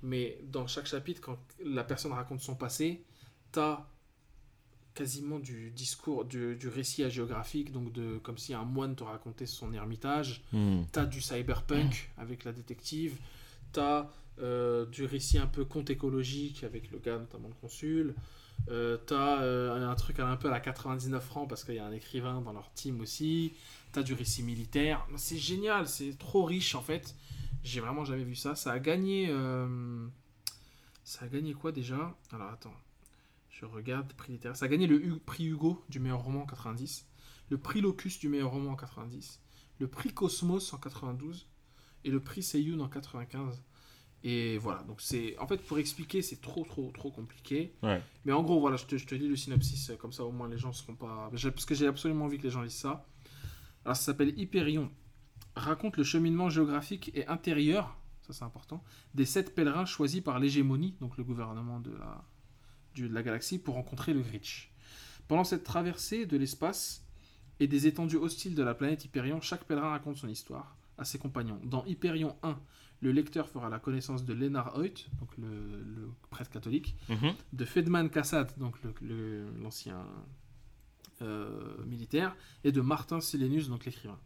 mais 0.02 0.38
dans 0.44 0.66
chaque 0.66 0.86
chapitre, 0.86 1.20
quand 1.20 1.38
la 1.64 1.84
personne 1.84 2.12
raconte 2.12 2.40
son 2.40 2.54
passé, 2.54 3.04
t'as 3.50 3.86
quasiment 4.94 5.38
du 5.38 5.70
discours, 5.70 6.24
du, 6.24 6.56
du 6.56 6.68
récit 6.68 7.02
hagiographique, 7.04 7.72
donc 7.72 7.92
de, 7.92 8.18
comme 8.18 8.38
si 8.38 8.54
un 8.54 8.64
moine 8.64 8.94
te 8.94 9.04
racontait 9.04 9.46
son 9.46 9.72
ermitage. 9.72 10.42
Hmm. 10.52 10.82
T'as 10.92 11.06
du 11.06 11.20
cyberpunk 11.20 12.10
avec 12.18 12.44
la 12.44 12.52
détective. 12.52 13.16
T'as 13.72 14.10
euh, 14.40 14.86
du 14.86 15.04
récit 15.04 15.38
un 15.38 15.46
peu 15.46 15.64
conte 15.64 15.90
écologique 15.90 16.64
avec 16.64 16.90
le 16.90 16.98
gars, 16.98 17.18
notamment 17.18 17.48
le 17.48 17.54
consul. 17.54 18.14
Euh, 18.70 18.96
t'as 19.06 19.42
euh, 19.42 19.90
un 19.90 19.94
truc 19.94 20.20
un 20.20 20.36
peu 20.36 20.48
à 20.48 20.50
la 20.50 20.60
99 20.60 21.24
francs 21.24 21.48
parce 21.48 21.64
qu'il 21.64 21.74
y 21.74 21.78
a 21.78 21.86
un 21.86 21.92
écrivain 21.92 22.40
dans 22.42 22.52
leur 22.52 22.72
team 22.74 23.00
aussi. 23.00 23.54
T'as 23.92 24.02
du 24.02 24.14
récit 24.14 24.42
militaire. 24.42 25.06
C'est 25.16 25.38
génial, 25.38 25.88
c'est 25.88 26.18
trop 26.18 26.44
riche 26.44 26.74
en 26.74 26.82
fait. 26.82 27.14
J'ai 27.64 27.80
vraiment 27.80 28.04
jamais 28.04 28.24
vu 28.24 28.34
ça. 28.34 28.54
Ça 28.54 28.72
a 28.72 28.78
gagné. 28.78 29.28
Ça 31.04 31.24
a 31.24 31.28
gagné 31.28 31.52
quoi 31.52 31.72
déjà? 31.72 32.14
Alors 32.32 32.50
attends. 32.50 32.74
Je 33.62 33.66
regarde 33.66 34.12
prix 34.12 34.32
littéraire. 34.32 34.56
Ça 34.56 34.66
a 34.66 34.68
gagné 34.68 34.86
le 34.86 35.18
prix 35.18 35.46
Hugo 35.46 35.82
du 35.88 36.00
meilleur 36.00 36.22
roman 36.22 36.42
en 36.42 36.46
90. 36.46 37.08
Le 37.48 37.58
prix 37.58 37.80
Locus 37.80 38.18
du 38.18 38.28
meilleur 38.28 38.50
roman 38.50 38.72
en 38.72 38.76
90 38.76 39.40
le 39.82 39.88
prix 39.88 40.12
Cosmos 40.12 40.72
en 40.72 40.78
92 40.78 41.48
et 42.04 42.10
le 42.10 42.20
prix 42.20 42.42
Seiyun 42.42 42.80
en 42.80 42.88
95. 42.88 43.62
Et 44.24 44.56
voilà, 44.58 44.84
donc 44.84 45.00
c'est 45.00 45.36
en 45.38 45.48
fait 45.48 45.58
pour 45.58 45.78
expliquer, 45.78 46.22
c'est 46.22 46.40
trop 46.40 46.64
trop 46.64 46.92
trop 46.92 47.10
compliqué. 47.10 47.74
Ouais. 47.82 48.00
Mais 48.24 48.32
en 48.32 48.42
gros, 48.42 48.60
voilà, 48.60 48.76
je 48.76 48.86
te, 48.86 48.96
je 48.96 49.04
te 49.04 49.16
lis 49.16 49.26
le 49.26 49.34
synopsis 49.34 49.90
euh, 49.90 49.96
comme 49.96 50.12
ça 50.12 50.24
au 50.24 50.30
moins 50.30 50.48
les 50.48 50.58
gens 50.58 50.72
seront 50.72 50.94
pas 50.94 51.28
parce 51.32 51.66
que 51.66 51.74
j'ai 51.74 51.88
absolument 51.88 52.26
envie 52.26 52.38
que 52.38 52.44
les 52.44 52.50
gens 52.50 52.62
lisent 52.62 52.74
ça. 52.74 53.04
Alors 53.84 53.96
ça 53.96 54.04
s'appelle 54.04 54.38
Hyperion. 54.38 54.90
Raconte 55.56 55.96
le 55.96 56.04
cheminement 56.04 56.48
géographique 56.48 57.10
et 57.14 57.26
intérieur, 57.26 57.98
ça 58.22 58.32
c'est 58.32 58.44
important, 58.44 58.82
des 59.14 59.26
sept 59.26 59.54
pèlerins 59.54 59.84
choisis 59.84 60.22
par 60.22 60.38
l'hégémonie, 60.38 60.96
donc 61.00 61.18
le 61.18 61.24
gouvernement 61.24 61.80
de 61.80 61.90
la 61.90 62.24
de 62.96 63.06
la 63.08 63.22
galaxie 63.22 63.58
pour 63.58 63.74
rencontrer 63.74 64.12
le 64.14 64.20
Grich. 64.22 64.70
Pendant 65.28 65.44
cette 65.44 65.64
traversée 65.64 66.26
de 66.26 66.36
l'espace, 66.36 67.04
et 67.60 67.66
des 67.68 67.86
étendues 67.86 68.16
hostiles 68.16 68.54
de 68.56 68.62
la 68.62 68.74
planète 68.74 69.04
Hyperion, 69.04 69.40
chaque 69.40 69.64
pèlerin 69.64 69.90
raconte 69.90 70.16
son 70.16 70.28
histoire 70.28 70.76
à 70.98 71.04
ses 71.04 71.18
compagnons. 71.18 71.60
Dans 71.64 71.84
Hyperion 71.84 72.34
1, 72.42 72.58
le 73.02 73.12
lecteur 73.12 73.48
fera 73.48 73.68
la 73.68 73.78
connaissance 73.78 74.24
de 74.24 74.32
Lennart 74.32 74.76
Hoyt, 74.76 75.06
donc 75.20 75.30
le, 75.38 75.46
le 75.46 76.10
prêtre 76.30 76.50
catholique, 76.50 76.96
Mhm. 77.08 77.32
de 77.52 77.64
Fedman 77.64 78.08
Kassad, 78.10 78.52
donc 78.58 78.76
le- 78.82 78.94
le- 79.00 79.50
l'ancien 79.62 80.04
euh, 81.20 81.76
militaire, 81.86 82.34
et 82.64 82.72
de 82.72 82.80
Martin 82.80 83.20
Silenius, 83.20 83.68
donc 83.68 83.84
l'écrivain. 83.84 84.18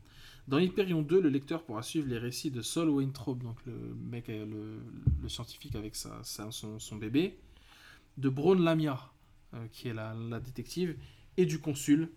Dans 0.49 0.59
Hyperion 0.59 1.03
2, 1.03 1.21
le 1.21 1.29
lecteur 1.29 1.63
pourra 1.65 1.83
suivre 1.83 2.09
les 2.09 2.19
récits 2.19 2.51
de 2.51 2.63
Sol 2.63 2.89
Weintraub, 2.89 3.43
donc 3.43 3.59
le 3.67 3.73
mec, 4.11 4.29
le, 4.29 4.79
le 5.21 5.29
scientifique 5.29 5.75
avec 5.75 5.95
sa, 5.97 6.23
sa- 6.23 6.51
son, 6.53 6.79
son 6.79 6.97
bébé, 6.97 7.39
de 8.17 8.29
Braun 8.29 8.61
Lamia, 8.63 9.13
euh, 9.55 9.67
qui 9.69 9.89
est 9.89 9.95
la, 9.95 10.15
la 10.15 10.41
détective, 10.41 10.97
et 11.37 11.47
du 11.47 11.61
consul, 11.61 12.11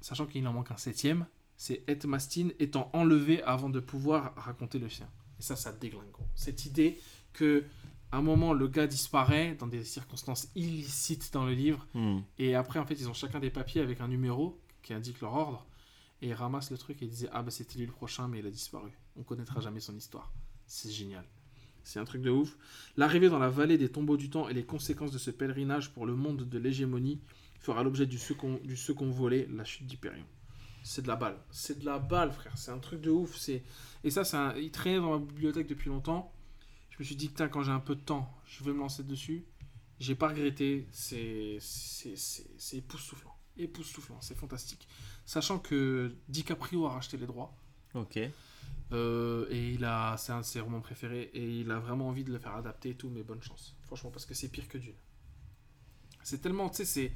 sachant 0.00 0.26
qu'il 0.26 0.46
en 0.46 0.52
manque 0.52 0.70
un 0.70 0.76
septième, 0.76 1.26
c'est 1.56 1.82
Ed 1.86 2.04
Mastin 2.06 2.48
étant 2.58 2.90
enlevé 2.92 3.42
avant 3.42 3.70
de 3.70 3.80
pouvoir 3.80 4.34
raconter 4.36 4.78
le 4.78 4.88
sien. 4.88 5.08
Et 5.38 5.42
ça, 5.42 5.56
ça 5.56 5.72
déglingue. 5.72 6.04
Cette 6.34 6.66
idée 6.66 6.98
que 7.32 7.64
à 8.12 8.18
un 8.18 8.22
moment 8.22 8.52
le 8.52 8.68
gars 8.68 8.86
disparaît 8.86 9.56
dans 9.56 9.66
des 9.66 9.82
circonstances 9.82 10.48
illicites 10.54 11.32
dans 11.32 11.44
le 11.44 11.52
livre, 11.52 11.84
Hmm. 11.94 12.20
et 12.38 12.54
après 12.54 12.78
en 12.78 12.86
fait 12.86 12.94
ils 12.94 13.08
ont 13.08 13.14
chacun 13.14 13.40
des 13.40 13.50
papiers 13.50 13.80
avec 13.80 14.00
un 14.00 14.06
numéro 14.06 14.60
qui 14.82 14.94
indique 14.94 15.20
leur 15.20 15.34
ordre, 15.34 15.66
et 16.22 16.28
ils 16.28 16.34
ramassent 16.34 16.70
le 16.70 16.78
truc 16.78 17.02
et 17.02 17.06
ils 17.06 17.10
disaient 17.10 17.30
ah 17.32 17.42
bah 17.42 17.50
c'était 17.50 17.78
lui 17.78 17.86
le 17.86 17.92
prochain 17.92 18.28
mais 18.28 18.38
il 18.38 18.46
a 18.46 18.50
disparu. 18.50 18.90
On 19.16 19.24
connaîtra 19.24 19.60
jamais 19.60 19.80
son 19.80 19.96
histoire. 19.96 20.32
C'est 20.66 20.90
génial. 20.90 21.24
C'est 21.84 21.98
un 22.00 22.04
truc 22.04 22.22
de 22.22 22.30
ouf. 22.30 22.56
L'arrivée 22.96 23.28
dans 23.28 23.38
la 23.38 23.48
vallée 23.50 23.78
des 23.78 23.90
tombeaux 23.90 24.16
du 24.16 24.30
temps 24.30 24.48
et 24.48 24.54
les 24.54 24.64
conséquences 24.64 25.12
de 25.12 25.18
ce 25.18 25.30
pèlerinage 25.30 25.90
pour 25.92 26.06
le 26.06 26.14
monde 26.16 26.48
de 26.48 26.58
l'hégémonie 26.58 27.20
fera 27.60 27.82
l'objet 27.82 28.06
du 28.06 28.18
second, 28.18 28.58
volet, 29.10 29.46
la 29.54 29.64
chute 29.64 29.86
d'Hyperion. 29.86 30.24
C'est 30.82 31.02
de 31.02 31.08
la 31.08 31.16
balle. 31.16 31.36
C'est 31.50 31.78
de 31.78 31.84
la 31.84 31.98
balle, 31.98 32.32
frère. 32.32 32.56
C'est 32.58 32.70
un 32.70 32.78
truc 32.78 33.00
de 33.00 33.10
ouf. 33.10 33.36
C'est 33.36 33.62
Et 34.02 34.10
ça, 34.10 34.24
c'est 34.24 34.36
il 34.62 34.70
traînait 34.70 34.98
dans 34.98 35.18
ma 35.18 35.24
bibliothèque 35.24 35.66
depuis 35.66 35.88
longtemps. 35.88 36.32
Je 36.90 36.96
me 36.98 37.04
suis 37.04 37.16
dit, 37.16 37.30
quand 37.30 37.62
j'ai 37.62 37.72
un 37.72 37.80
peu 37.80 37.94
de 37.94 38.00
temps, 38.00 38.32
je 38.46 38.62
vais 38.64 38.72
me 38.72 38.78
lancer 38.78 39.02
dessus. 39.02 39.44
J'ai 40.00 40.14
pas 40.14 40.28
regretté. 40.28 40.86
C'est 40.90 41.56
c'est- 41.60 42.16
c'est- 42.16 42.50
c'est 42.58 42.76
époustouflant. 42.78 43.34
Époustouflant. 43.56 44.20
C'est 44.20 44.36
fantastique. 44.36 44.86
Sachant 45.24 45.58
que 45.58 46.14
DiCaprio 46.28 46.86
a 46.86 46.90
racheté 46.90 47.16
les 47.16 47.26
droits. 47.26 47.56
Ok. 47.94 48.18
Euh, 48.92 49.46
et 49.50 49.70
il 49.72 49.84
a, 49.84 50.16
c'est 50.18 50.32
un 50.32 50.40
de 50.40 50.44
ses 50.44 50.60
romans 50.60 50.80
préférés 50.80 51.30
et 51.34 51.60
il 51.60 51.70
a 51.70 51.78
vraiment 51.78 52.08
envie 52.08 52.22
de 52.24 52.30
le 52.32 52.38
faire 52.38 52.54
adapter 52.54 52.90
et 52.90 52.94
tout, 52.94 53.10
mais 53.10 53.22
bonne 53.22 53.42
chance. 53.42 53.74
Franchement, 53.86 54.10
parce 54.10 54.26
que 54.26 54.34
c'est 54.34 54.48
pire 54.48 54.68
que 54.68 54.78
Dune. 54.78 54.94
C'est 56.22 56.40
tellement, 56.40 56.68
tu 56.68 56.76
sais, 56.76 56.84
c'est, 56.84 57.12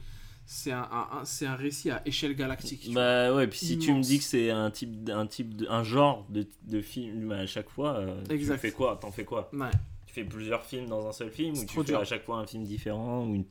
c'est 0.47 0.73
un, 0.73 0.83
un- 0.91 1.19
un- 1.21 1.25
c'est 1.25 1.47
un 1.47 1.55
récit 1.57 1.91
à 1.91 2.03
échelle 2.07 2.35
galactique. 2.35 2.93
Bah 2.93 3.35
ouais, 3.35 3.47
puis 3.47 3.59
si 3.59 3.79
tu 3.79 3.93
me 3.93 4.03
dis 4.03 4.19
que 4.19 4.25
c'est 4.25 4.51
un 4.51 4.71
type, 4.71 5.09
un 5.11 5.27
type, 5.27 5.55
de, 5.57 5.67
un 5.69 5.85
genre 5.85 6.27
de, 6.31 6.47
de 6.65 6.81
film 6.81 7.33
à 7.33 7.47
chaque 7.47 7.69
fois, 7.71 7.97
euh, 7.99 8.23
tu 8.29 8.39
fais 8.59 8.73
quoi? 8.73 8.97
T'en 9.01 9.13
fais 9.13 9.25
quoi? 9.25 9.51
Ouais, 9.53 9.71
Tu 10.07 10.15
fais 10.15 10.25
plusieurs 10.25 10.65
films 10.65 10.87
dans 10.89 11.07
un 11.07 11.13
seul 11.13 11.31
film 11.31 11.55
C'est 11.55 11.63
ou 11.63 11.67
tu 11.67 11.75
fais 11.77 11.85
dur. 11.85 12.01
à 12.01 12.05
chaque 12.05 12.25
fois 12.25 12.39
un 12.39 12.47
film 12.47 12.65
différent 12.65 13.25
ou 13.27 13.35
une... 13.35 13.45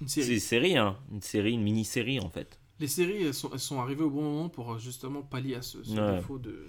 une 0.00 0.08
C'est 0.08 0.22
série. 0.22 0.34
une 0.34 0.40
série, 0.40 0.76
hein 0.78 0.96
Une 1.12 1.22
série, 1.22 1.52
une 1.52 1.62
mini-série 1.62 2.20
en 2.20 2.30
fait. 2.30 2.58
Les 2.80 2.86
séries, 2.88 3.24
elles 3.24 3.34
sont, 3.34 3.50
elles 3.52 3.58
sont 3.60 3.80
arrivées 3.80 4.04
au 4.04 4.10
bon 4.10 4.22
moment 4.22 4.48
pour 4.48 4.72
euh, 4.74 4.78
justement 4.78 5.22
pallier 5.22 5.56
à 5.56 5.62
ce, 5.62 5.82
ce 5.82 5.90
Ouais. 5.98 6.16
défaut 6.16 6.38
de. 6.38 6.66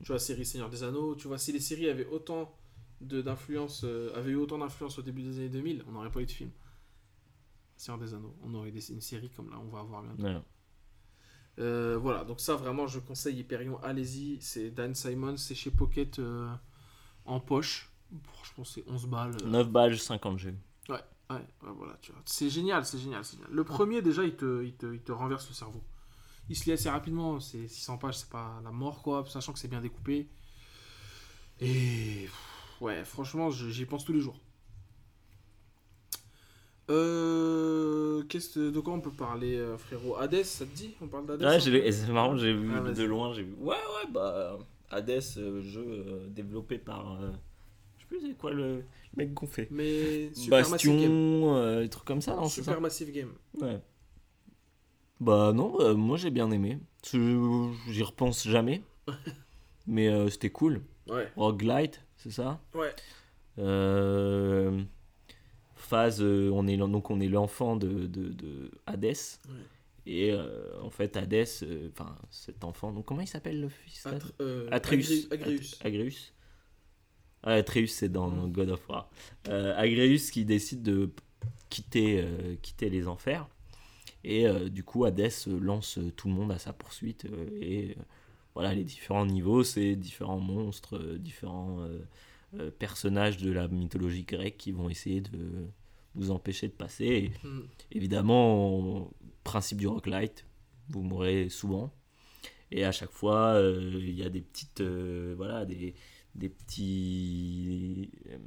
Tu 0.00 0.06
vois, 0.06 0.16
la 0.16 0.20
série 0.20 0.44
Seigneur 0.46 0.70
des 0.70 0.82
Anneaux, 0.82 1.14
tu 1.16 1.28
vois, 1.28 1.38
si 1.38 1.52
les 1.52 1.60
séries 1.60 1.88
avaient 1.88 2.06
autant 2.06 2.54
d'influence, 3.00 3.82
euh, 3.84 4.12
avaient 4.16 4.32
eu 4.32 4.36
autant 4.36 4.58
d'influence 4.58 4.98
au 4.98 5.02
début 5.02 5.22
des 5.22 5.38
années 5.38 5.48
2000, 5.48 5.84
on 5.88 5.92
n'aurait 5.92 6.10
pas 6.10 6.20
eu 6.20 6.26
de 6.26 6.30
film. 6.30 6.50
Seigneur 7.76 7.98
des 8.00 8.14
Anneaux, 8.14 8.34
on 8.42 8.54
aurait 8.54 8.70
des, 8.72 8.90
une 8.90 9.00
série 9.00 9.30
comme 9.30 9.50
là, 9.50 9.58
on 9.60 9.68
va 9.68 9.80
avoir 9.80 10.02
bientôt. 10.02 10.22
Ouais. 10.24 10.40
Euh, 11.60 11.98
voilà, 12.00 12.24
donc 12.24 12.40
ça 12.40 12.54
vraiment 12.54 12.86
je 12.86 13.00
conseille 13.00 13.38
Hyperion, 13.40 13.80
allez-y, 13.82 14.40
c'est 14.40 14.70
Dan 14.70 14.94
Simon, 14.94 15.36
c'est 15.36 15.54
chez 15.56 15.70
Pocket 15.72 16.18
euh, 16.20 16.48
en 17.24 17.40
poche. 17.40 17.90
Pour, 18.22 18.44
je 18.44 18.54
pense 18.54 18.74
que 18.74 18.80
c'est 18.82 18.90
11 18.90 19.06
balles. 19.06 19.36
euh. 19.42 19.46
9 19.48 19.68
balles, 19.70 19.98
50 19.98 20.38
G. 20.38 20.54
Ouais, 20.88 20.96
ouais, 21.30 21.40
voilà, 21.76 21.96
tu 22.00 22.12
vois. 22.12 22.22
C'est 22.24 22.48
génial, 22.48 22.84
c'est 22.84 22.98
génial, 22.98 23.24
c'est 23.24 23.36
génial. 23.36 23.52
Le 23.52 23.64
premier 23.64 24.02
déjà 24.02 24.24
il 24.24 24.34
te, 24.36 24.64
il, 24.64 24.74
te, 24.74 24.86
il 24.94 25.00
te 25.02 25.12
renverse 25.12 25.48
le 25.48 25.54
cerveau. 25.54 25.82
Il 26.48 26.56
se 26.56 26.64
lit 26.64 26.72
assez 26.72 26.88
rapidement, 26.88 27.40
c'est 27.40 27.68
600 27.68 27.98
pages, 27.98 28.18
c'est 28.18 28.30
pas 28.30 28.60
la 28.64 28.70
mort 28.70 29.02
quoi, 29.02 29.24
sachant 29.28 29.52
que 29.52 29.58
c'est 29.58 29.68
bien 29.68 29.80
découpé. 29.80 30.28
Et 31.60 32.28
ouais, 32.80 33.04
franchement, 33.04 33.50
j'y 33.50 33.84
pense 33.84 34.04
tous 34.04 34.12
les 34.12 34.20
jours. 34.20 34.40
Euh, 36.90 38.22
qu'est-ce 38.28 38.54
que- 38.54 38.70
de 38.70 38.80
quoi 38.80 38.94
on 38.94 39.00
peut 39.00 39.12
parler, 39.12 39.56
euh, 39.56 39.76
frérot? 39.76 40.16
Hades, 40.16 40.42
ça 40.42 40.64
te 40.64 40.74
dit? 40.74 40.94
On 41.02 41.06
parle 41.06 41.26
d'Hades 41.26 41.42
Ouais, 41.42 41.60
c'est 41.60 42.08
marrant, 42.12 42.36
j'ai 42.36 42.54
vu 42.54 42.70
Ah, 42.72 42.80
de 42.80 43.04
loin, 43.04 43.34
j'ai 43.34 43.42
vu. 43.42 43.52
Ouais, 43.58 43.76
ouais, 43.76 44.10
bah. 44.10 44.58
Hades, 44.90 45.22
euh, 45.36 45.60
jeu 45.60 45.84
euh, 45.86 46.26
développé 46.28 46.78
par. 46.78 47.20
euh, 47.20 47.30
je 47.98 48.02
sais 48.02 48.06
plus 48.08 48.20
c'est 48.20 48.38
quoi 48.38 48.52
le, 48.52 48.84
mec 49.16 49.34
qu'on 49.34 49.46
fait. 49.46 49.68
Mais 49.70 50.32
Supermassive 50.34 50.90
Game. 50.92 51.00
Bastion, 51.10 51.56
euh, 51.56 51.82
des 51.82 51.88
trucs 51.90 52.06
comme 52.06 52.22
ça, 52.22 52.34
non 52.34 52.48
c'est 52.48 52.62
ça? 52.62 52.70
Supermassive 52.72 53.12
Game. 53.12 53.32
Ouais. 53.60 53.82
Bah 55.20 55.52
non, 55.54 55.80
euh, 55.80 55.94
moi 55.94 56.16
j'ai 56.16 56.30
bien 56.30 56.50
aimé. 56.50 56.78
J'y 57.88 58.02
repense 58.02 58.46
jamais. 58.46 58.82
Mais 59.86 60.08
euh, 60.08 60.28
c'était 60.28 60.50
cool. 60.50 60.82
Ouais. 61.08 61.28
Roguelite, 61.36 62.02
c'est 62.16 62.30
ça? 62.30 62.60
Ouais. 62.74 62.94
Euh, 63.58 64.82
phase, 65.74 66.22
on 66.22 66.66
est, 66.66 66.76
donc 66.76 67.10
on 67.10 67.18
est 67.20 67.28
l'enfant 67.28 67.76
de, 67.76 68.06
de, 68.06 68.28
de 68.28 68.70
Hades. 68.86 69.04
Ouais. 69.06 69.54
Et 70.10 70.34
en 70.82 70.88
fait, 70.90 71.16
Hadès, 71.18 71.62
euh, 71.62 71.90
enfin 71.92 72.16
cet 72.30 72.64
enfant, 72.64 72.92
donc 72.92 73.04
comment 73.04 73.20
il 73.20 73.26
s'appelle 73.26 73.60
le 73.60 73.68
fils? 73.68 74.06
Atre- 74.06 74.32
Atreus. 74.70 75.26
At- 75.82 75.86
Agréus. 75.86 76.32
Ah, 77.42 77.52
Atreus, 77.52 77.88
c'est 77.88 78.08
dans 78.08 78.30
God 78.48 78.70
of 78.70 78.88
War. 78.88 79.10
Agréus 79.46 80.30
qui 80.30 80.44
décide 80.44 80.82
de 80.82 81.10
quitter, 81.68 82.24
quitter 82.62 82.88
les 82.90 83.06
enfers. 83.06 83.48
Et 84.28 84.46
euh, 84.46 84.68
du 84.68 84.84
coup, 84.84 85.04
Hadès 85.06 85.30
euh, 85.48 85.58
lance 85.60 85.98
euh, 85.98 86.12
tout 86.16 86.28
le 86.28 86.34
monde 86.34 86.52
à 86.52 86.58
sa 86.58 86.72
poursuite. 86.72 87.26
et 87.60 87.96
voilà, 88.54 88.74
les 88.74 88.84
différents 88.84 89.26
niveaux, 89.26 89.64
c'est 89.64 89.96
différents 89.96 90.40
monstres, 90.40 90.98
différents 91.18 91.78
personnages 92.78 93.36
de 93.36 93.52
la 93.52 93.68
mythologie 93.68 94.24
grecque 94.24 94.56
qui 94.58 94.72
vont 94.72 94.88
essayer 94.90 95.20
de 95.20 95.68
vous 96.16 96.30
empêcher 96.32 96.66
de 96.68 96.72
passer. 96.72 97.04
Et 97.06 97.32
Hmm. 97.44 97.60
évidemment, 97.92 99.10
principe 99.44 99.78
du 99.78 99.86
roguelite, 99.86 100.44
vous 100.88 101.02
mourrez 101.02 101.48
souvent. 101.50 101.92
Et 102.70 102.84
à 102.84 102.92
chaque 102.92 103.12
fois, 103.12 103.54
euh, 103.54 103.90
il 104.00 104.14
y 104.18 104.22
a 104.24 104.28
des 104.30 104.42
petites. 104.42 104.80
euh, 104.82 105.34
voilà, 105.36 105.64
des, 105.64 105.94
des 106.34 106.48
petits. 106.50 108.10
euh, 108.30 108.38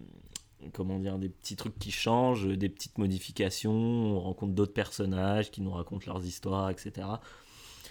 comment 0.74 1.00
dire 1.00 1.18
Des 1.18 1.30
petits 1.30 1.56
trucs 1.56 1.78
qui 1.80 1.92
changent, 1.92 2.48
des 2.48 2.70
petites 2.70 2.98
modifications. 2.98 3.72
On 3.72 4.20
rencontre 4.20 4.54
d'autres 4.54 4.74
personnages 4.74 5.52
qui 5.52 5.62
nous 5.62 5.72
racontent 5.72 6.06
leurs 6.12 6.24
histoires, 6.26 6.70
etc. 6.70 7.08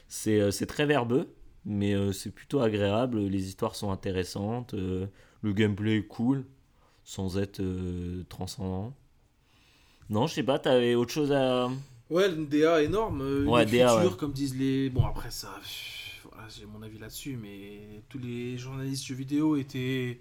C'est 0.09 0.41
euh, 0.41 0.51
c'est 0.51 0.67
très 0.67 0.87
verbeux, 0.87 1.33
mais 1.65 1.95
euh, 1.95 2.13
c'est 2.13 2.31
plutôt 2.31 2.61
agréable. 2.61 3.21
Les 3.21 3.47
histoires 3.49 3.75
sont 3.77 3.91
intéressantes. 3.91 4.75
euh, 4.75 5.07
le 5.43 5.53
gameplay 5.53 5.99
est 5.99 6.07
cool, 6.07 6.45
sans 7.05 7.39
être 7.39 7.63
transcendant. 8.29 8.95
Non, 10.11 10.27
je 10.27 10.35
sais 10.35 10.43
pas, 10.43 10.59
t'avais 10.59 10.95
autre 10.95 11.13
chose 11.13 11.33
à. 11.33 11.71
Ouais, 12.11 12.29
une 12.33 12.47
DA 12.49 12.83
énorme. 12.83 13.21
Une 13.23 13.49
Ouais, 13.49 13.65
DA, 13.65 14.05
ouais. 14.05 14.11
comme 14.19 14.33
disent 14.33 14.57
les. 14.57 14.91
Bon, 14.91 15.05
après 15.07 15.31
ça, 15.31 15.55
voilà, 16.31 16.49
j'ai 16.49 16.67
mon 16.67 16.83
avis 16.83 16.99
là-dessus, 16.99 17.39
mais 17.41 18.03
tous 18.09 18.19
les 18.19 18.59
journalistes 18.59 19.07
jeux 19.07 19.15
vidéo 19.15 19.57
étaient. 19.57 20.21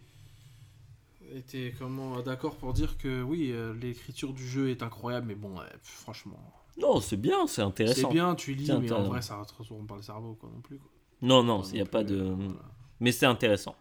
Étaient 1.36 1.74
comment 1.78 2.22
d'accord 2.22 2.58
pour 2.58 2.74
dire 2.74 2.98
que 2.98 3.22
oui, 3.22 3.52
euh, 3.52 3.74
l'écriture 3.74 4.34
du 4.34 4.48
jeu 4.48 4.70
est 4.70 4.84
incroyable, 4.84 5.28
mais 5.28 5.36
bon, 5.36 5.58
ouais, 5.60 5.66
franchement. 5.84 6.40
Non, 6.78 7.00
c'est 7.02 7.18
bien, 7.18 7.46
c'est 7.48 7.62
C'est 7.62 7.68
intéressant. 7.68 8.10
bien, 8.12 8.36
tu 8.36 8.54
lis, 8.54 8.66
C'est 8.68 8.78
mais 8.80 8.92
en 8.92 9.04
vrai, 9.04 9.22
ça 9.22 9.42
te 9.48 9.54
retourne 9.54 9.86
par 9.86 9.98
le 9.98 10.04
cerveau, 10.04 10.36
quoi, 10.36 10.50
non 10.54 10.62
plus. 10.62 10.78
Quoi. 10.80 10.90
Non, 11.22 11.44
non, 11.44 11.62
il 11.64 11.74
n'y 11.76 11.82
a 11.82 11.86
pas 11.86 12.04
de. 12.04 12.16
euh, 12.16 12.34
voilà. 12.36 12.62
Mais 13.00 13.12
c'est 13.12 13.26
intéressant. 13.26 13.76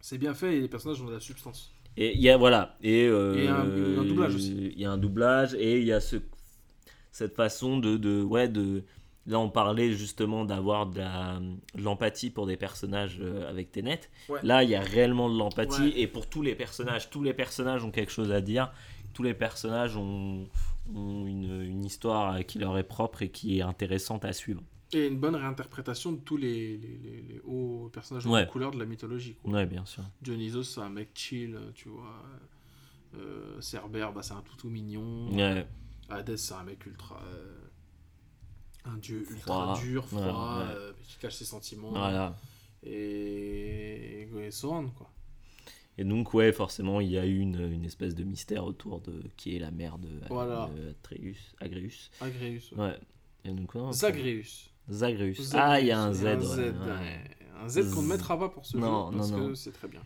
C'est 0.00 0.18
bien 0.18 0.34
fait 0.34 0.56
et 0.56 0.60
les 0.60 0.68
personnages 0.68 1.00
ont 1.02 1.06
de 1.06 1.12
la 1.12 1.20
substance. 1.20 1.72
Et 1.96 2.14
il 2.14 2.20
y 2.20 2.30
a, 2.30 2.36
voilà. 2.36 2.76
Et, 2.82 3.06
euh, 3.06 3.34
Et 3.44 3.48
un- 3.48 4.00
un 4.00 4.04
doublage 4.04 4.34
aussi. 4.34 4.54
Il 4.72 4.78
y 4.80 4.84
a 4.84 4.90
un 4.92 4.98
doublage 4.98 5.54
et 5.54 5.78
il 5.80 5.84
y 5.84 5.92
a 5.92 6.00
ce, 6.00 6.16
cette 7.12 7.34
façon 7.34 7.78
de, 7.78 7.96
de. 7.96 8.22
Ouais, 8.22 8.48
de. 8.48 8.84
Là, 9.26 9.38
on 9.38 9.50
parlait 9.50 9.92
justement 9.92 10.44
d'avoir 10.44 10.86
de 10.86 11.02
l'empathie 11.78 12.30
pour 12.30 12.46
des 12.46 12.56
personnages 12.56 13.18
euh, 13.20 13.48
avec 13.48 13.70
Tenet. 13.70 14.00
Ouais. 14.28 14.40
Là, 14.42 14.64
il 14.64 14.70
y 14.70 14.74
a 14.74 14.80
réellement 14.80 15.28
de 15.30 15.36
l'empathie 15.38 15.82
Ouais. 15.82 16.00
et 16.00 16.06
pour 16.06 16.26
tous 16.28 16.42
les 16.42 16.54
personnages. 16.54 17.10
Tous 17.10 17.22
les 17.22 17.34
personnages 17.34 17.84
ont 17.84 17.90
quelque 17.90 18.12
chose 18.12 18.32
à 18.32 18.40
dire. 18.40 18.72
Tous 19.12 19.22
les 19.22 19.34
personnages 19.34 19.96
ont, 19.96 20.48
ont 20.94 21.26
une, 21.26 21.62
une 21.62 21.84
histoire 21.84 22.44
qui 22.46 22.58
leur 22.58 22.78
est 22.78 22.82
propre 22.84 23.22
et 23.22 23.28
qui 23.30 23.58
est 23.58 23.62
intéressante 23.62 24.24
à 24.24 24.32
suivre. 24.32 24.62
Et 24.92 25.06
une 25.06 25.18
bonne 25.18 25.36
réinterprétation 25.36 26.12
de 26.12 26.18
tous 26.20 26.36
les, 26.36 26.76
les, 26.78 26.98
les- 26.98 27.22
les 27.22 27.40
hauts 27.44 27.90
personnages 27.92 28.26
Ouais. 28.26 28.46
de 28.46 28.50
couleur 28.50 28.70
de 28.72 28.78
la 28.78 28.86
mythologie. 28.86 29.36
quoi. 29.42 29.52
Ouais, 29.52 29.66
bien 29.66 29.84
sûr. 29.84 30.02
Dionysos, 30.22 30.62
c'est 30.64 30.80
un 30.80 30.88
mec 30.88 31.10
chill, 31.14 31.56
tu 31.74 31.88
vois. 31.90 32.22
Euh, 33.16 33.60
Cerbère, 33.60 34.12
bah, 34.12 34.22
c'est 34.22 34.34
un 34.34 34.40
toutou 34.42 34.68
mignon. 34.68 35.28
Hadès, 36.08 36.36
c'est 36.38 36.54
un 36.54 36.64
mec 36.64 36.84
ultra. 36.86 37.20
euh, 37.34 37.56
un 38.84 38.96
dieu 38.96 39.24
Froid. 39.24 39.34
ultra 39.74 39.80
dur, 39.82 40.06
froid, 40.06 40.20
ouais. 40.20 40.64
euh, 40.74 40.92
qui 41.06 41.16
cache 41.18 41.34
ses 41.34 41.44
sentiments. 41.44 41.90
Voilà. 41.90 42.34
Et. 42.82 44.28
Et 44.42 44.50
Sauron, 44.50 44.88
quoi. 44.96 45.10
Et 45.98 46.04
donc, 46.04 46.32
ouais, 46.34 46.50
forcément, 46.52 47.00
il 47.00 47.10
y 47.10 47.18
a 47.18 47.26
eu 47.26 47.38
une, 47.38 47.60
une 47.72 47.84
espèce 47.84 48.14
de 48.14 48.24
mystère 48.24 48.64
autour 48.64 49.00
de 49.00 49.22
qui 49.36 49.54
est 49.56 49.58
la 49.58 49.70
mère 49.70 49.98
de, 49.98 50.08
Voilà. 50.28 50.70
de 50.74 50.90
Atreus, 50.90 51.36
Agrius. 51.60 52.10
Agréus. 52.20 52.72
ouais. 52.72 52.78
Ouais. 52.78 52.98
Et 53.44 53.50
donc, 53.50 53.74
ouais, 53.74 53.92
Zagreus. 53.92 54.70
Zagreus. 54.90 55.34
Zagreus. 55.34 55.54
Ah, 55.54 55.80
il 55.80 55.86
y 55.86 55.90
a 55.90 56.00
un 56.00 56.12
Z. 56.12 56.24
Un 56.26 57.68
Z, 57.68 57.78
ouais. 57.78 57.90
qu'on 57.94 58.02
ne 58.02 58.08
mettra 58.08 58.38
pas 58.38 58.48
pour 58.48 58.64
ce 58.64 58.76
Non, 58.76 59.10
jeu, 59.12 59.18
parce 59.18 59.30
non, 59.30 59.38
non. 59.38 59.48
que 59.48 59.54
c'est 59.54 59.72
très 59.72 59.88
bien. 59.88 60.02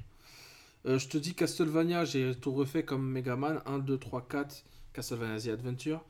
Euh, 0.87 0.99
je 0.99 1.09
te 1.09 1.17
dis 1.17 1.35
Castlevania, 1.35 2.05
j'ai 2.05 2.35
tout 2.35 2.53
refait 2.53 2.83
comme 2.85 3.09
Megaman 3.09 3.61
1, 3.67 3.79
2, 3.79 3.97
3, 3.99 4.27
4, 4.29 4.65
Castlevania 4.93 5.41
The 5.41 5.49
Adventure, 5.49 6.05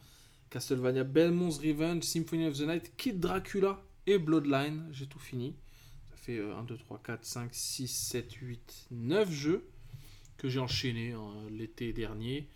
Castlevania 0.54 1.02
Belmont's 1.02 1.58
Revenge, 1.58 2.04
Symphony 2.04 2.46
of 2.46 2.56
the 2.56 2.60
Night, 2.60 2.92
Kid 2.96 3.18
Dracula 3.18 3.82
et 4.06 4.18
Bloodline, 4.18 4.88
j'ai 4.92 5.08
tout 5.08 5.18
fini. 5.18 5.56
Ça 6.10 6.16
fait 6.16 6.38
euh, 6.38 6.54
1, 6.56 6.62
2, 6.62 6.78
3, 6.78 7.00
4, 7.04 7.24
5, 7.24 7.48
6, 7.52 7.88
7, 7.88 8.32
8, 8.34 8.86
9 8.92 9.32
jeux 9.32 9.68
que 10.36 10.48
j'ai 10.48 10.60
enchaînés 10.60 11.10
hein, 11.10 11.32
l'été 11.50 11.92
dernier. 11.92 12.48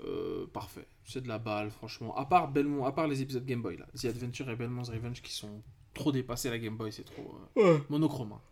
Euh, 0.00 0.46
parfait, 0.48 0.86
c'est 1.04 1.22
de 1.22 1.28
la 1.28 1.38
balle, 1.38 1.70
franchement. 1.70 2.14
À 2.18 2.26
part 2.26 2.52
Belmont, 2.52 2.84
à 2.84 2.92
part 2.92 3.08
les 3.08 3.22
épisodes 3.22 3.46
Game 3.46 3.62
Boy, 3.62 3.78
là, 3.78 3.86
The 3.98 4.04
Adventure 4.04 4.50
et 4.50 4.56
Belmont's 4.56 4.90
Revenge 4.90 5.22
qui 5.22 5.32
sont 5.32 5.62
trop 5.94 6.12
dépassés, 6.12 6.50
la 6.50 6.58
Game 6.58 6.76
Boy, 6.76 6.92
c'est 6.92 7.04
trop 7.04 7.34
euh, 7.56 7.78
monochrome, 7.88 8.32
hein. 8.32 8.42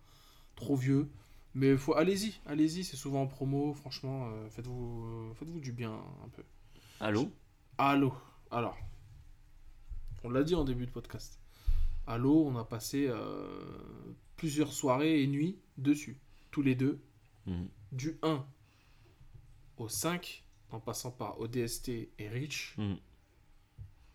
trop 0.55 0.75
vieux. 0.75 1.07
Mais 1.53 1.77
faut, 1.77 1.93
allez-y, 1.93 2.33
allez-y, 2.47 2.83
c'est 2.83 2.97
souvent 2.97 3.21
en 3.21 3.27
promo, 3.27 3.75
franchement, 3.75 4.31
euh, 4.31 4.49
faites-vous, 4.49 5.05
euh, 5.05 5.33
faites-vous 5.35 5.59
du 5.59 5.71
bien 5.71 5.91
un 5.91 6.29
peu. 6.29 6.41
Allô? 6.99 7.29
Halo, 7.77 8.11
alors, 8.51 8.77
on 10.23 10.29
l'a 10.29 10.43
dit 10.43 10.55
en 10.55 10.63
début 10.63 10.85
de 10.85 10.91
podcast. 10.91 11.39
Halo, 12.05 12.45
on 12.47 12.55
a 12.57 12.63
passé 12.63 13.07
euh, 13.09 13.47
plusieurs 14.35 14.71
soirées 14.73 15.21
et 15.21 15.27
nuits 15.27 15.57
dessus, 15.77 16.19
tous 16.51 16.61
les 16.61 16.75
deux, 16.75 17.01
Mhm. 17.45 17.67
du 17.91 18.17
1 18.23 18.45
au 19.77 19.87
5, 19.87 20.43
en 20.71 20.79
passant 20.79 21.11
par 21.11 21.39
ODST 21.39 22.09
et 22.17 22.29
Reach. 22.29 22.75
Mhm. 22.77 22.97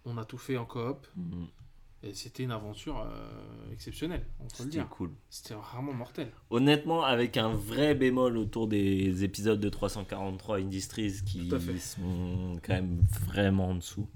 On 0.04 0.16
a 0.18 0.24
tout 0.24 0.38
fait 0.38 0.56
en 0.56 0.64
coop, 0.66 1.06
Mhm. 1.16 1.46
et 2.02 2.14
c'était 2.14 2.42
une 2.42 2.50
aventure 2.50 2.98
euh, 3.00 3.70
exceptionnelle, 3.72 4.26
on 4.40 4.44
peut 4.44 4.48
le 4.50 4.64
C'était 4.64 4.70
dire. 4.70 4.88
cool. 4.88 5.10
C'était 5.30 5.54
vraiment 5.54 5.92
mortel. 5.92 6.32
Honnêtement, 6.50 7.04
avec 7.04 7.36
un 7.36 7.54
vrai 7.54 7.94
bémol 7.94 8.36
autour 8.36 8.66
des 8.68 9.22
épisodes 9.24 9.60
de 9.60 9.68
343 9.68 10.56
Industries 10.58 11.20
qui 11.24 11.48
sont 11.78 12.58
quand 12.62 12.74
même 12.74 13.00
vraiment 13.26 13.68
en 13.70 13.74
dessous. 13.76 14.08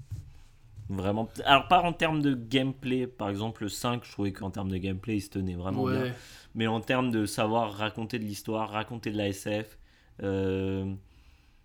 Vraiment. 0.89 1.27
Alors, 1.45 1.67
pas 1.67 1.81
en 1.81 1.91
termes 1.93 2.21
de 2.21 2.33
gameplay, 2.33 3.07
par 3.07 3.29
exemple, 3.29 3.63
le 3.63 3.69
5, 3.69 4.03
je 4.05 4.11
trouvais 4.11 4.31
qu'en 4.31 4.49
termes 4.51 4.69
de 4.69 4.77
gameplay, 4.77 5.17
il 5.17 5.21
se 5.21 5.29
tenait 5.29 5.55
vraiment 5.55 5.85
bien. 5.85 6.13
mais 6.55 6.67
en 6.67 6.79
termes 6.81 7.11
de 7.11 7.25
savoir 7.25 7.73
raconter 7.73 8.19
de 8.19 8.23
l'histoire, 8.23 8.69
raconter 8.69 9.11
de 9.11 9.17
la 9.17 9.27
SF, 9.27 9.77
euh, 10.23 10.93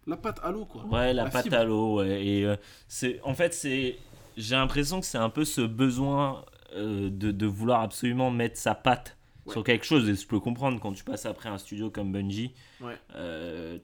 La 0.06 0.16
patte 0.16 0.40
Halo, 0.42 0.64
quoi. 0.64 0.84
ouais, 0.86 1.12
la, 1.14 1.24
La 1.24 1.30
pâte 1.30 1.44
fibre. 1.44 1.56
à 1.56 1.64
l'eau, 1.64 1.98
ouais, 2.00 2.24
et 2.26 2.44
euh, 2.44 2.56
c'est, 2.88 3.20
en 3.22 3.34
fait, 3.34 3.54
c'est, 3.54 3.96
j'ai 4.36 4.56
l'impression 4.56 4.98
que 5.00 5.06
c'est 5.06 5.18
un 5.18 5.30
peu 5.30 5.44
ce 5.44 5.60
besoin 5.60 6.44
euh, 6.74 7.08
de, 7.10 7.30
de 7.30 7.46
vouloir 7.46 7.80
absolument 7.82 8.30
mettre 8.30 8.56
sa 8.58 8.74
patte 8.74 9.16
Ouais. 9.44 9.52
sur 9.54 9.64
quelque 9.64 9.84
chose, 9.84 10.08
et 10.08 10.14
je 10.14 10.24
peux 10.24 10.38
comprendre 10.38 10.78
quand 10.78 10.92
tu 10.92 11.02
passes 11.02 11.26
après 11.26 11.48
un 11.48 11.58
studio 11.58 11.90
comme 11.90 12.12
Bungie, 12.12 12.52
Ouais. 12.80 12.96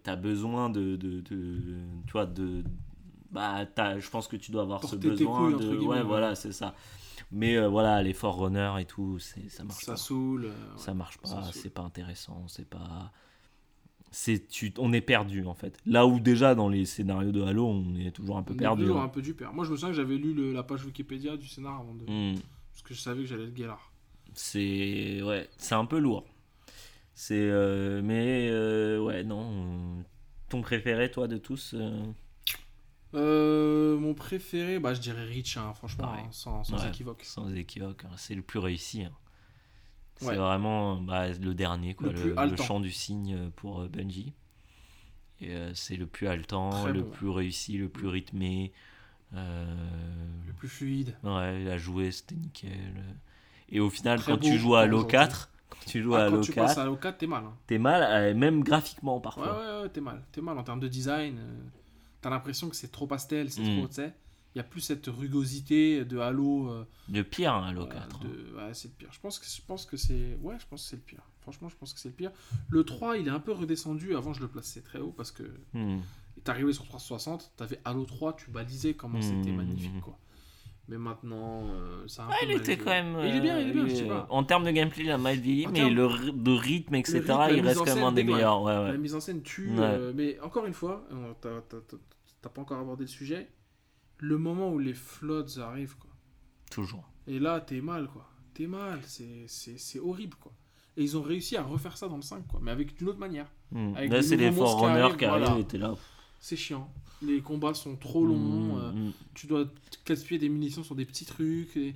t'as 0.04 0.14
besoin 0.16 0.70
de, 0.70 0.94
de, 0.94 1.20
de- 1.20 1.60
tu 2.06 2.12
vois, 2.12 2.26
de, 2.26 2.62
bah, 3.30 3.66
je 3.98 4.08
pense 4.10 4.28
que 4.28 4.36
tu 4.36 4.50
dois 4.50 4.62
avoir 4.62 4.82
ce 4.82 4.96
Porter 4.96 5.00
tes 5.02 5.24
besoin 5.24 5.52
couilles, 5.52 5.66
de, 5.66 5.76
ouais, 5.78 5.86
ouais. 5.98 6.02
voilà, 6.02 6.34
c'est 6.34 6.52
ça. 6.52 6.74
Mais 7.30 7.56
euh, 7.56 7.68
voilà, 7.68 8.02
les 8.02 8.14
Forerunner 8.14 8.72
et 8.80 8.84
tout, 8.86 9.18
c'est, 9.18 9.48
ça 9.50 9.62
marche 9.64 9.84
Ça 9.84 9.92
pas 9.92 9.96
saoule. 9.96 10.46
euh, 10.46 10.76
ça 10.76 10.94
marche 10.94 11.18
pas, 11.18 11.42
c'est 11.52 11.68
pas 11.70 11.82
intéressant, 11.82 12.44
c'est 12.48 12.68
pas 12.68 13.12
c'est 14.10 14.48
tu 14.48 14.72
on 14.78 14.94
est 14.94 15.02
perdu 15.02 15.44
en 15.44 15.52
fait. 15.52 15.76
Là 15.84 16.06
où 16.06 16.18
déjà 16.20 16.54
dans 16.54 16.70
les 16.70 16.86
scénarios 16.86 17.30
de 17.32 17.42
Halo, 17.42 17.66
on 17.66 17.94
est 17.96 18.10
toujours 18.12 18.38
un 18.38 18.42
peu 18.42 18.52
On 18.54 18.56
est 18.56 18.60
perdu. 18.60 18.82
toujours 18.84 19.00
hein. 19.02 19.04
un 19.04 19.08
peu 19.08 19.20
du 19.20 19.34
père. 19.34 19.52
Moi, 19.52 19.66
je 19.66 19.70
me 19.70 19.76
souviens 19.76 19.90
que 19.90 19.96
j'avais 19.96 20.16
lu 20.16 20.32
le- 20.32 20.52
la 20.54 20.62
page 20.62 20.82
Wikipédia 20.86 21.36
du 21.36 21.46
scénar 21.46 21.80
avant 21.80 21.94
de. 21.94 22.04
Hmm. 22.04 22.38
Parce 22.72 22.82
que 22.82 22.94
je 22.94 23.00
savais 23.00 23.20
que 23.20 23.26
j'allais 23.28 23.44
être 23.44 23.54
galard. 23.54 23.92
C'est 24.32 25.20
ouais, 25.22 25.48
c'est 25.58 25.74
un 25.74 25.84
peu 25.84 25.98
lourd. 25.98 26.24
C'est 27.14 27.34
euh, 27.36 28.00
mais 28.02 28.48
ouais, 29.04 29.24
non, 29.24 30.02
ton 30.48 30.62
préféré 30.62 31.10
toi 31.10 31.28
de 31.28 31.36
tous 31.36 31.74
euh, 33.14 33.98
mon 33.98 34.14
préféré, 34.14 34.78
bah, 34.78 34.94
je 34.94 35.00
dirais 35.00 35.24
Rich, 35.24 35.56
hein, 35.56 35.72
franchement, 35.74 36.12
hein, 36.26 36.28
sans, 36.32 36.64
sans 36.64 36.78
Ouais. 36.78 36.88
équivoque. 36.88 37.22
sans 37.24 37.54
équivoque, 37.54 38.04
hein, 38.04 38.14
c'est 38.16 38.34
le 38.34 38.42
plus 38.42 38.58
réussi. 38.58 39.04
hein. 39.04 39.12
C'est 40.16 40.26
Ouais. 40.26 40.36
vraiment 40.36 40.96
bah, 41.00 41.28
le 41.28 41.54
dernier 41.54 41.94
quoi, 41.94 42.12
Le 42.12 42.56
chant 42.56 42.80
du 42.80 42.90
cygne 42.90 43.50
pour 43.56 43.80
euh, 43.82 43.88
Bungie. 43.88 44.32
Et 45.40 45.54
euh, 45.54 45.72
c'est 45.74 45.96
le 45.96 46.06
plus 46.06 46.26
haletant, 46.28 46.70
Très 46.70 46.92
le 46.92 47.02
bon. 47.02 47.10
plus 47.10 47.28
réussi, 47.28 47.78
le 47.78 47.88
plus 47.88 48.08
rythmé. 48.08 48.72
euh, 49.34 49.66
Le 50.46 50.52
plus 50.52 50.68
fluide. 50.68 51.16
Ouais, 51.22 51.62
la 51.64 51.78
jouer, 51.78 52.10
c'était 52.10 52.34
nickel. 52.34 53.04
Et 53.70 53.80
au 53.80 53.90
final, 53.90 54.18
Très 54.18 54.24
quand 54.24 54.38
tu 54.38 54.58
joues 54.58 54.74
à 54.76 54.80
pour 54.80 54.82
Halo 54.82 54.98
aujourd'hui. 54.98 55.06
4, 55.06 55.50
quand 55.70 55.78
tu 55.86 56.02
joues 56.02 56.16
à 56.16 56.20
Ah, 56.20 56.22
Halo 56.22 56.38
quand 56.38 56.40
tu 56.40 56.52
passes 56.52 56.76
4, 56.76 56.78
à 56.78 56.82
Halo 56.82 56.96
4, 56.96 57.18
t'es 57.18 57.26
mal. 57.26 57.44
t'es 57.66 57.78
mal, 57.78 58.34
même 58.36 58.62
graphiquement 58.64 59.20
Ouais, 59.36 59.42
parfois. 59.42 59.54
ouais, 59.56 59.82
ouais, 59.82 59.88
t'es 59.90 60.00
mal. 60.00 60.22
T'es 60.32 60.40
mal 60.40 60.58
en 60.58 60.64
termes 60.64 60.80
de 60.80 60.88
design. 60.88 61.38
T'as 62.20 62.30
l'impression 62.30 62.68
que 62.68 62.76
c'est 62.76 62.90
trop 62.90 63.06
pastel, 63.06 63.50
c'est 63.50 63.62
Mm. 63.62 63.78
trop, 63.78 63.88
tu 63.88 63.94
sais. 63.94 64.06
Il 64.08 64.12
Il 64.54 64.58
y 64.58 64.60
a 64.60 64.64
plus 64.64 64.80
cette 64.80 65.06
rugosité 65.06 66.04
de 66.04 66.18
Halo. 66.18 66.68
euh, 66.70 66.84
Le 67.12 67.22
pire, 67.22 67.52
hein, 67.54 67.68
Halo 67.68 67.82
euh, 67.82 67.86
4. 67.86 68.18
de- 68.20 68.54
ouais, 68.56 68.74
c'est 68.74 68.88
le 68.88 68.94
pire. 68.94 69.08
Je 69.12 69.20
pense 69.20 69.38
que 69.38 69.46
je 69.46 69.60
pense 69.64 69.84
que 69.86 69.96
c'est 69.96 70.36
ouais, 70.42 70.56
je 70.58 70.66
pense 70.66 70.82
que 70.82 70.88
c'est 70.88 70.96
le 70.96 71.02
pire. 71.02 71.22
Franchement, 71.42 71.68
je 71.68 71.76
pense 71.76 71.92
que 71.92 72.00
c'est 72.00 72.08
le 72.08 72.14
pire. 72.14 72.32
Le 72.70 72.82
3, 72.82 73.18
il 73.18 73.28
est 73.28 73.30
un 73.30 73.38
peu 73.40 73.52
redescendu. 73.52 74.16
Avant, 74.16 74.32
je 74.32 74.40
le 74.40 74.48
plaçais 74.48 74.80
très 74.80 74.98
haut 74.98 75.12
parce 75.16 75.30
que 75.30 75.44
Hmm. 75.74 76.00
t'arrivais 76.44 76.72
sur 76.72 76.84
360, 76.86 77.52
t'avais 77.56 77.80
Halo 77.84 78.04
3, 78.04 78.34
tu 78.34 78.50
balisais 78.50 78.94
comment 78.94 79.18
Mhm. 79.18 79.22
c'était 79.22 79.52
magnifique 79.52 80.00
quoi. 80.00 80.18
Mais 80.88 80.96
maintenant, 80.96 81.66
euh, 81.68 82.06
ça 82.08 82.22
a 82.22 82.26
un 82.26 82.28
Ouais, 82.30 82.34
peu 82.40 82.46
il 82.46 82.52
mal 82.54 82.60
était 82.62 82.76
quand 82.78 82.90
même. 82.90 83.16
Il 83.22 83.34
est 83.36 83.40
bien, 83.40 83.56
euh, 83.56 83.60
il 83.62 83.68
est 83.68 83.72
bien, 83.72 83.86
je 83.86 83.90
il 83.92 83.96
sais 83.98 84.04
est- 84.04 84.08
pas. 84.08 84.26
En 84.30 84.42
termes 84.42 84.64
de 84.64 84.70
gameplay, 84.70 85.04
il 85.04 85.10
a 85.10 85.18
mal 85.18 85.36
vieilli, 85.38 85.66
mais 85.66 85.72
termes- 85.74 85.94
le 85.94 86.32
de 86.32 86.50
rythme, 86.50 86.94
etc., 86.94 87.20
rythme, 87.20 87.56
il 87.56 87.60
reste 87.60 87.78
quand 87.84 87.94
même 87.94 88.04
un 88.04 88.12
des 88.12 88.24
meilleurs. 88.24 88.62
Ouais, 88.62 88.72
ouais. 88.76 88.92
La 88.92 88.96
mise 88.98 89.14
en 89.14 89.20
scène 89.20 89.42
tue, 89.42 89.68
Ouais. 89.70 89.80
euh, 89.82 90.12
mais 90.14 90.40
encore 90.40 90.64
une 90.66 90.72
fois, 90.72 91.04
euh, 91.12 91.32
t'as- 91.40 92.48
pas 92.48 92.60
encore 92.62 92.78
abordé 92.80 93.04
le 93.04 93.08
sujet. 93.08 93.50
Le 94.16 94.38
moment 94.38 94.70
où 94.72 94.78
les 94.78 94.94
floods 94.94 95.58
arrivent, 95.60 95.96
quoi. 95.98 96.10
Toujours. 96.70 97.04
Et 97.26 97.38
là, 97.38 97.60
t'es 97.60 97.80
mal, 97.82 98.08
quoi. 98.08 98.26
T'es 98.54 98.66
mal, 98.66 99.00
c'est- 99.04 99.98
horrible, 99.98 100.36
quoi. 100.40 100.52
Et 100.96 101.02
ils 101.02 101.16
ont 101.18 101.22
réussi 101.22 101.56
à 101.56 101.62
refaire 101.62 101.96
ça 101.98 102.08
dans 102.08 102.16
le 102.16 102.22
5, 102.22 102.46
quoi. 102.48 102.58
Mais 102.62 102.70
avec 102.70 102.96
d'une 102.96 103.08
autre 103.08 103.18
manière. 103.20 103.46
Hmm. 103.70 103.94
Avec 103.94 104.10
Là, 104.10 104.22
c'est 104.22 104.36
les 104.36 104.50
monstres 104.50 104.64
qui 104.64 104.80
Forerunners 104.80 105.00
arrivent, 105.02 105.16
qui 105.16 105.24
arrivent 105.26 105.44
voilà. 105.46 105.60
et 105.60 105.64
t'es 105.64 105.78
là. 105.78 105.94
C'est 106.40 106.56
chiant. 106.56 106.90
Les 107.20 107.40
combats 107.40 107.74
sont 107.74 107.96
trop 107.96 108.24
longs. 108.24 108.76
Hmm, 108.76 108.78
euh, 108.78 108.92
hmm. 108.92 109.12
tu 109.34 109.46
dois 109.46 109.64
gaspiller 110.06 110.38
des 110.38 110.48
munitions 110.48 110.84
sur 110.84 110.94
des 110.94 111.04
petits 111.04 111.24
trucs. 111.24 111.76
Et... 111.76 111.94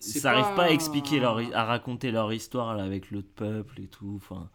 Ça 0.00 0.32
arrive 0.32 0.54
pas 0.54 0.64
à 0.64 0.70
expliquer 0.70 1.18
leur, 1.18 1.36
pas- 1.36 1.56
à 1.56 1.64
raconter 1.64 2.10
leur 2.10 2.32
histoire 2.32 2.76
là, 2.76 2.84
avec 2.84 3.10
l'autre 3.10 3.32
peuple 3.34 3.80
et 3.80 3.86
tout. 3.86 4.14
Enfin, 4.16 4.50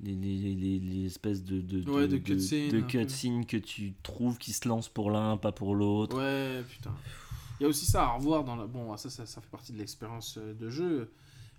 les, 0.00 0.14
les, 0.14 0.54
les, 0.54 0.78
les 0.78 1.06
espèces 1.06 1.44
de 1.44 1.60
de, 1.60 1.88
Ouais, 1.90 2.08
de 2.08 2.16
de, 2.16 2.18
cutscenes, 2.18 2.86
cutscenes 2.86 3.46
que 3.46 3.56
tu 3.56 3.94
trouves 4.02 4.36
qui 4.38 4.52
se 4.52 4.68
lancent 4.68 4.88
pour 4.88 5.10
l'un, 5.10 5.36
pas 5.36 5.52
pour 5.52 5.74
l'autre. 5.74 6.16
Ouais, 6.16 6.62
putain. 6.68 6.94
Il 7.58 7.62
y 7.62 7.66
a 7.66 7.68
aussi 7.68 7.86
ça 7.86 8.04
à 8.04 8.12
revoir 8.16 8.44
dans 8.44 8.56
la... 8.56 8.66
Bon, 8.66 8.96
ça, 8.96 9.08
ça, 9.08 9.24
ça 9.24 9.40
fait 9.40 9.50
partie 9.50 9.72
de 9.72 9.78
l'expérience 9.78 10.36
euh, 10.38 10.52
de 10.52 10.68
jeu, 10.68 11.12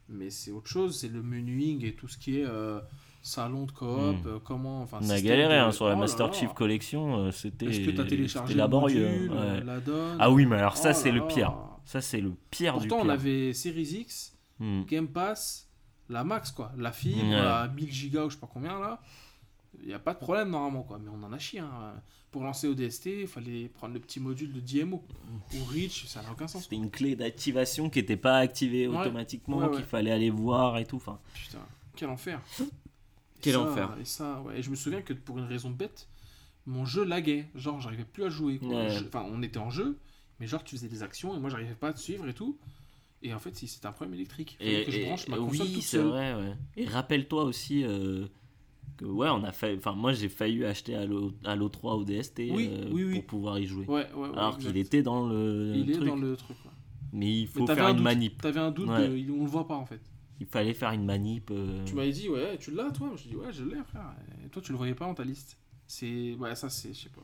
mais 0.10 0.30
c'est 0.30 0.52
autre 0.52 0.68
chose, 0.68 1.00
c'est 1.00 1.08
le 1.08 1.24
menuing 1.24 1.86
et 1.86 1.96
tout 1.96 2.08
ce 2.10 2.18
qui 2.18 2.40
est 2.40 2.46
euh, 2.46 2.82
salon 3.24 3.66
de 3.66 3.72
coop, 3.72 3.88
Hmm. 3.88 4.28
euh, 4.28 4.40
comment... 4.44 4.82
Enfin, 4.84 5.00
On 5.02 5.10
a 5.10 5.20
galéré 5.22 5.56
de- 5.56 5.60
hein, 5.62 5.72
sur 5.72 5.88
la 5.88 5.96
Oh 5.96 6.00
Master 6.00 6.28
là. 6.28 6.34
Chief 6.34 6.54
Collection, 6.54 7.16
euh, 7.18 7.32
c'était 7.32 7.66
Est-ce 7.68 7.80
que 7.80 7.86
t'as 7.92 8.04
c'était 8.04 8.10
téléchargé 8.10 8.54
le 8.54 8.58
laborieux. 8.60 9.10
module, 9.10 9.32
ouais. 9.32 9.38
euh, 9.40 9.64
la 9.64 9.80
donne 9.80 10.18
Ah 10.20 10.30
oui, 10.30 10.46
mais 10.46 10.58
alors 10.58 10.78
ça 10.78 10.90
Oh 10.92 10.94
c'est 10.94 11.12
le 11.12 11.26
pire. 11.26 11.56
Ça 11.86 12.02
c'est 12.02 12.20
le 12.22 12.34
pire 12.52 12.74
Pourtant, 12.74 12.88
du 12.98 13.02
on 13.02 13.04
pire. 13.06 13.12
avait 13.12 13.54
Series 13.54 13.82
X, 14.02 14.36
Hmm. 14.60 14.84
Game 14.84 15.08
Pass, 15.08 15.68
la 16.10 16.24
max, 16.24 16.52
quoi. 16.52 16.72
La 16.78 16.92
fibre, 16.92 17.24
Ouais. 17.28 17.34
à 17.36 17.68
1000 17.70 17.92
gigas 17.92 18.26
ou 18.26 18.30
je 18.30 18.36
sais 18.36 18.40
pas 18.42 18.50
combien, 18.52 18.80
là. 18.80 19.02
Il 19.82 19.88
n'y 19.88 19.94
a 19.94 20.00
pas 20.00 20.14
de 20.14 20.20
problème, 20.20 20.50
normalement, 20.52 20.84
quoi. 20.84 21.00
Mais 21.04 21.10
on 21.10 21.24
en 21.26 21.34
a 21.34 21.40
chié, 21.40 21.60
hein. 21.60 21.94
Pour 22.30 22.44
lancer 22.44 22.68
ODST, 22.68 23.22
il 23.22 23.28
fallait 23.28 23.68
prendre 23.70 23.94
le 23.94 24.00
petit 24.00 24.20
module 24.20 24.52
de 24.54 24.60
DMO. 24.60 25.04
Ou 25.56 25.64
Reach, 25.72 26.06
ça 26.08 26.22
n'a 26.22 26.32
aucun 26.32 26.48
sens. 26.48 26.64
C'était 26.64 26.76
une 26.76 26.90
clé 26.92 27.16
d'activation 27.16 27.90
qui 27.90 28.00
n'était 28.00 28.18
pas 28.18 28.38
activée 28.38 28.88
Ouais. 28.88 28.98
automatiquement, 28.98 29.58
ouais. 29.58 29.72
qu'il 29.76 29.86
fallait 29.86 30.12
aller 30.12 30.30
voir 30.30 30.78
et 30.78 30.86
tout. 30.86 30.98
Enfin, 30.98 31.20
Putain, 31.34 31.60
quel 31.96 32.10
enfer. 32.10 32.40
Et 33.44 33.52
Quel 33.52 33.54
ça- 33.54 33.62
enfer. 33.62 33.98
Et 34.02 34.06
ça, 34.06 34.42
ouais. 34.42 34.60
Et 34.60 34.62
je 34.64 34.70
me 34.70 34.76
souviens 34.76 35.02
que 35.02 35.14
pour 35.14 35.38
une 35.38 35.46
raison 35.46 35.70
bête, 35.70 36.08
mon 36.66 36.86
jeu 36.86 37.04
laguait. 37.04 37.48
Genre, 37.56 37.80
j'arrivais 37.82 38.06
plus 38.06 38.24
à 38.24 38.30
jouer. 38.30 38.58
quoi. 38.60 38.70
Ouais. 38.70 38.90
Je- 38.90 39.06
Enfin, 39.06 39.26
on 39.32 39.42
était 39.44 39.58
en 39.60 39.70
jeu, 39.70 39.98
mais 40.40 40.48
genre, 40.48 40.64
tu 40.64 40.76
faisais 40.76 40.88
des 40.88 41.04
actions 41.04 41.36
et 41.36 41.40
moi, 41.40 41.50
j'arrivais 41.50 41.76
pas 41.76 41.90
à 41.90 41.94
te 41.94 42.00
suivre 42.00 42.28
et 42.28 42.34
tout. 42.34 42.58
Et 43.22 43.34
en 43.34 43.40
fait, 43.40 43.56
c'était 43.56 43.86
un 43.86 43.92
problème 43.94 44.16
électrique, 44.16 44.58
il 44.60 44.68
et, 44.68 44.84
que 44.84 44.92
je 44.92 45.02
branche 45.02 45.28
ma 45.30 45.38
console 45.38 45.68
oui, 45.68 45.82
c'est 45.82 45.98
vrai. 46.00 46.34
Ouais. 46.36 46.54
Et 46.76 46.86
rappelle-toi 46.86 47.46
aussi 47.46 47.86
euh, 47.86 48.26
que 48.98 49.06
ouais, 49.06 49.30
on 49.30 49.44
a 49.46 49.52
fait. 49.54 49.76
Enfin, 49.78 49.94
moi 49.94 50.12
j'ai 50.12 50.28
failli 50.28 50.66
acheter 50.66 50.96
Halo, 50.96 51.32
Halo 51.46 51.70
3 51.70 51.96
au 51.96 52.04
DST 52.04 52.50
Oui, 52.52 52.70
euh, 52.72 52.90
oui, 52.92 53.04
oui. 53.06 53.14
pour 53.16 53.26
pouvoir 53.26 53.60
y 53.60 53.66
jouer. 53.66 53.86
Ouais, 53.86 54.08
ouais, 54.14 54.28
ouais, 54.30 54.38
alors 54.38 54.58
qu'il 54.58 54.76
était 54.76 55.04
dans 55.04 55.26
le 55.28 55.72
Il 55.76 55.90
est 55.90 55.94
truc. 55.94 56.08
dans 56.08 56.16
le 56.18 56.36
truc. 56.36 56.58
ouais. 56.66 56.72
Mais 57.14 57.32
il 57.32 57.42
Mais 57.42 57.48
faut 57.48 57.66
t'avais 57.66 57.80
faire 57.80 57.88
un 57.88 57.92
une 57.92 57.96
doute. 57.98 58.04
manip. 58.04 58.42
T'avais 58.42 58.60
un 58.60 58.72
doute, 58.72 58.88
de- 58.90 59.32
on 59.32 59.44
le 59.44 59.50
voit 59.50 59.68
pas 59.68 59.76
en 59.76 59.86
fait. 59.86 60.02
Il 60.40 60.48
fallait 60.48 60.74
faire 60.74 60.92
une 60.92 61.06
manip. 61.06 61.50
euh, 61.52 61.84
Tu 61.86 61.94
m'avais 61.94 62.12
dit, 62.12 62.28
ouais, 62.30 62.58
tu 62.58 62.72
l'as 62.72 62.92
toi? 62.92 63.12
Je 63.16 63.30
dis, 63.30 63.36
ouais, 63.36 63.52
je 63.54 63.64
l'ai, 63.64 63.82
frère. 63.84 64.14
Et 64.46 64.50
toi, 64.50 64.62
tu 64.62 64.72
le 64.72 64.78
voyais 64.78 64.96
pas 64.96 65.06
dans 65.06 65.14
ta 65.14 65.24
liste? 65.24 65.58
C'est. 65.88 66.34
Ouais, 66.36 66.56
ça, 66.56 66.70
c'est. 66.70 66.94
Je 66.94 67.02
sais 67.04 67.10
pas. 67.10 67.22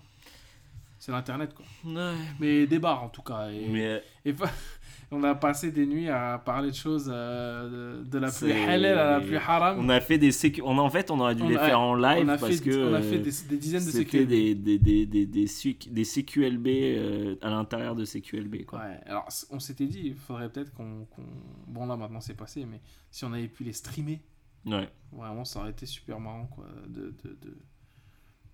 C'est 1.00 1.12
l'internet, 1.12 1.54
quoi. 1.54 1.66
Ouais. 1.86 2.16
Mais 2.40 2.68
des 2.68 2.78
bars, 2.80 3.04
en 3.04 3.10
tout 3.10 3.22
cas. 3.22 3.50
Et, 3.50 3.68
Mais 3.70 4.04
et 4.26 4.34
pas- 4.34 4.52
on 5.12 5.24
a 5.24 5.34
passé 5.34 5.72
des 5.72 5.88
nuits 5.88 6.08
à 6.08 6.38
parler 6.38 6.70
de 6.70 6.76
choses 6.76 7.10
euh, 7.12 8.00
de, 8.02 8.04
de 8.06 8.18
la 8.20 8.32
plus 8.32 8.52
halal 8.52 8.98
à 8.98 9.12
la 9.18 9.22
plus 9.22 9.38
haram. 9.38 9.78
on 9.80 9.90
a 9.90 10.00
fait 10.00 10.18
des 10.20 10.32
sécu... 10.32 10.62
on 10.64 10.78
a, 10.78 10.82
en 10.82 10.90
fait 10.92 11.10
on 11.10 11.20
aurait 11.20 11.34
dû 11.36 11.42
On 11.42 11.50
les 11.50 11.56
a- 11.58 11.66
faire 11.66 11.80
en 11.80 11.96
live 11.96 12.26
on 12.26 12.30
a 12.30 12.38
parce 12.38 12.58
fait, 12.58 12.70
que 12.70 12.92
on 12.92 12.94
a 12.94 13.02
fait 13.02 13.18
des, 13.18 13.32
des 13.50 13.58
dizaines 13.58 13.86
de 13.86 13.90
séquelles. 13.90 14.28
des, 14.28 14.54
des, 14.54 14.78
des, 14.78 15.06
des, 15.08 15.26
des, 15.26 15.48
des 15.88 16.04
CQLB 16.06 16.68
euh, 16.68 17.36
à 17.42 17.50
l'intérieur 17.50 17.96
de 17.96 18.06
CQLB 18.06 18.66
quoi. 18.66 18.80
Ouais, 18.80 19.00
alors 19.08 19.28
on 19.50 19.60
s'était 19.60 19.88
dit, 19.88 20.02
il 20.06 20.16
faudrait 20.16 20.50
peut-être 20.50 20.74
qu'on. 20.74 21.06
qu'on- 21.10 21.24
Bon, 21.68 21.86
là 21.88 21.96
maintenant 21.98 22.22
c'est 22.22 22.36
passé, 22.38 22.66
mais 22.66 22.80
si 23.12 23.26
on 23.26 23.34
avait 23.34 23.48
pu 23.48 23.64
les 23.64 23.74
streamer, 23.74 24.22
Ouais. 24.66 24.90
vraiment 25.12 25.44
ça 25.46 25.60
aurait 25.62 25.72
été 25.72 25.86
super 25.86 26.20
marrant 26.20 26.46
quoi, 26.48 26.66
de, 26.88 27.14
de, 27.24 27.30
de, 27.42 27.58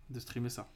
de 0.10 0.20
streamer 0.20 0.50
ça. 0.50 0.70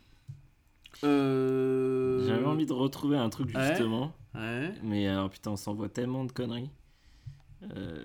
Euh... 1.03 2.25
J'avais 2.27 2.45
envie 2.45 2.65
de 2.65 2.73
retrouver 2.73 3.17
un 3.17 3.29
truc 3.29 3.53
Ouais. 3.55 3.67
justement, 3.69 4.11
Ouais. 4.35 4.71
mais 4.83 5.07
alors 5.07 5.29
putain 5.29 5.51
on 5.51 5.55
s'envoie 5.57 5.89
tellement 5.89 6.23
de 6.25 6.31
conneries. 6.31 6.69
Euh... 7.75 8.03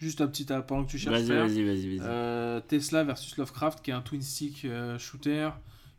Juste 0.00 0.20
un 0.20 0.28
petit. 0.28 0.44
Pendant 0.44 0.84
que 0.84 0.90
tu 0.90 0.98
cherches. 0.98 1.22
Vas-y 1.22 1.36
vas-y 1.36 1.64
vas-y 1.64 1.96
vas-y. 1.96 2.08
euh, 2.08 2.60
Tesla 2.60 3.02
versus 3.04 3.36
Lovecraft, 3.36 3.82
qui 3.82 3.90
est 3.90 3.94
un 3.94 4.00
twin 4.00 4.22
stick 4.22 4.64
euh, 4.64 4.96
shooter 4.98 5.50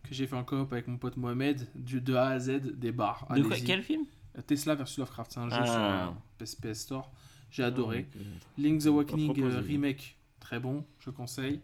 que 0.03 0.15
j'ai 0.15 0.25
fait 0.25 0.35
en 0.37 0.45
coop 0.45 0.71
avec 0.71 0.87
mon 0.87 0.97
pote 0.97 1.17
Mohamed, 1.17 1.67
du, 1.75 1.99
de 1.99 2.13
A 2.15 2.27
à 2.29 2.39
Z, 2.39 2.61
des 2.77 2.91
bars. 2.93 3.27
de 3.35 3.41
quoi 3.43 3.57
quel 3.57 3.83
film? 3.83 4.05
Euh, 4.37 4.41
Tesla 4.41 4.75
versus 4.75 4.97
Lovecraft, 4.99 5.31
c'est 5.33 5.39
un 5.41 5.49
jeu 5.49 5.57
Ah. 5.59 6.13
sur 6.39 6.45
PS, 6.45 6.55
PS 6.55 6.79
Store. 6.79 7.11
J'ai 7.51 7.63
adoré. 7.63 8.07
Ah, 8.13 8.17
ok. 8.17 8.23
Link's 8.63 8.85
Awakening 8.85 9.33
proposé. 9.33 9.57
euh, 9.57 9.61
remake, 9.61 10.17
très 10.39 10.59
bon, 10.61 10.85
je 10.99 11.09
conseille. 11.09 11.59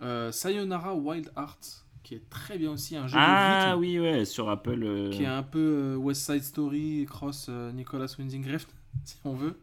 Euh, 0.00 0.32
Sayonara 0.32 0.94
Wild 0.94 1.30
Heart, 1.36 1.84
qui 2.02 2.14
est 2.14 2.28
très 2.30 2.58
bien 2.58 2.70
aussi, 2.72 2.96
un 2.96 3.06
jeu 3.06 3.16
Ah 3.18 3.74
de 3.74 3.80
rythme, 3.80 3.80
oui 3.80 3.98
ouais 4.00 4.24
sur 4.24 4.48
Apple. 4.48 4.82
euh, 4.82 5.10
qui 5.10 5.22
est 5.24 5.26
un 5.26 5.42
peu 5.42 5.58
euh, 5.58 5.96
West 5.96 6.22
Side 6.30 6.42
Story 6.42 7.06
cross 7.08 7.46
euh, 7.48 7.70
Nicolas 7.72 8.06
Winding 8.18 8.50
Refn, 8.50 8.70
si 9.04 9.16
on 9.24 9.34
veut. 9.34 9.58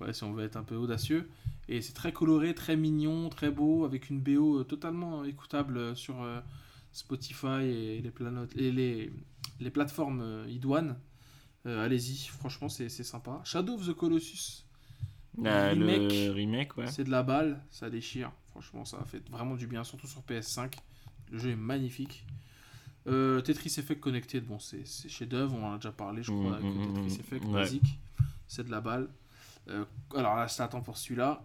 Ouais, 0.00 0.12
si 0.12 0.24
on 0.24 0.32
veut 0.32 0.44
être 0.44 0.56
un 0.56 0.62
peu 0.64 0.76
audacieux. 0.76 1.28
Et 1.68 1.80
c'est 1.82 1.92
très 1.94 2.12
coloré, 2.12 2.54
très 2.54 2.76
mignon, 2.76 3.28
très 3.28 3.50
beau, 3.50 3.84
avec 3.84 4.10
une 4.10 4.20
BO 4.20 4.64
totalement 4.64 5.24
écoutable 5.24 5.96
sur 5.96 6.16
Spotify 6.92 7.62
et 7.64 8.02
les, 8.02 8.12
et 8.56 8.70
les, 8.70 9.12
les 9.60 9.70
plateformes 9.70 10.44
idoines. 10.48 10.96
Euh, 11.66 11.82
Allez-y, 11.84 12.26
franchement, 12.28 12.68
c'est 12.68 12.90
c'est 12.90 13.02
sympa. 13.04 13.40
Shadow 13.44 13.74
of 13.76 13.86
the 13.86 13.94
Colossus, 13.94 14.66
ah, 15.44 15.70
remake. 15.70 16.12
le 16.12 16.30
remake 16.32 16.76
ouais. 16.76 16.86
c'est 16.88 17.04
de 17.04 17.10
la 17.10 17.22
balle, 17.22 17.62
ça 17.70 17.88
déchire. 17.88 18.30
Franchement, 18.50 18.84
ça 18.84 18.98
a 19.00 19.04
fait 19.04 19.26
vraiment 19.30 19.54
du 19.56 19.66
bien, 19.66 19.82
surtout 19.84 20.06
sur 20.06 20.20
PS5. 20.22 20.72
Le 21.30 21.38
jeu 21.38 21.50
est 21.50 21.56
magnifique. 21.56 22.24
Euh, 23.06 23.40
Tetris 23.42 23.74
Effect 23.78 24.00
Connected, 24.00 24.44
bon, 24.46 24.58
c'est 24.58 24.84
chef-d'œuvre, 24.86 25.54
on 25.54 25.64
en 25.66 25.72
a 25.74 25.76
déjà 25.76 25.92
parlé, 25.92 26.22
je 26.22 26.30
crois, 26.32 26.52
Mm, 26.52 26.54
avec 26.54 26.64
mm, 26.64 26.80
le 26.80 26.86
Tetris 26.86 27.16
mm, 27.16 27.20
Effect, 27.20 27.44
ouais. 27.46 27.52
basique. 27.52 27.98
C'est 28.46 28.64
de 28.64 28.70
la 28.70 28.80
balle. 28.80 29.08
Euh, 29.68 29.84
alors 30.14 30.36
là, 30.36 30.46
je 30.46 30.56
t'attends 30.56 30.80
pour 30.82 30.96
celui-là. 30.96 31.42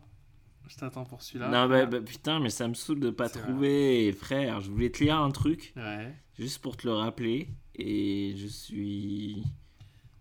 Je 0.68 0.76
t'attends 0.76 1.04
pour 1.06 1.22
celui-là. 1.24 1.48
Non 1.50 1.68
bah, 1.68 1.86
bah, 1.88 2.00
putain 2.02 2.40
mais 2.40 2.52
ça 2.52 2.68
me 2.68 2.76
saoule 2.76 3.00
de 3.00 3.10
pas 3.10 3.28
trouver 3.28 4.12
frère. 4.14 4.62
Je 4.62 4.70
voulais 4.70 4.92
te 4.92 5.04
lire 5.04 5.18
un 5.18 5.32
truc. 5.32 5.74
Ouais. 5.76 6.14
Juste 6.38 6.62
pour 6.62 6.78
te 6.78 6.86
le 6.88 6.94
rappeler, 6.94 7.50
et 7.76 8.36
je 8.38 8.46
suis. 8.48 9.44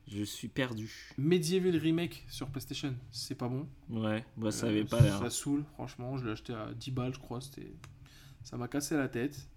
Je 0.07 0.23
suis 0.23 0.49
perdu. 0.49 1.13
Medieval 1.19 1.77
Remake 1.77 2.25
sur 2.31 2.49
PlayStation, 2.49 2.95
c'est 3.11 3.35
pas 3.35 3.47
bon. 3.49 3.69
Ouais, 3.91 4.25
bah 4.39 4.51
ça 4.51 4.69
avait 4.69 4.81
Euh, 4.81 4.87
pas 4.87 5.01
l'air. 5.03 5.19
Ça 5.19 5.29
saoule, 5.29 5.65
franchement. 5.75 6.17
Je 6.17 6.25
l'ai 6.25 6.33
acheté 6.33 6.55
à 6.55 6.73
10 6.73 6.91
balles, 6.93 7.13
je 7.15 7.19
crois. 7.21 7.43
C'était... 7.43 7.71
Ça 8.43 8.57
m'a 8.57 8.69
cassé 8.69 8.97
la 8.97 9.09
tête. 9.09 9.49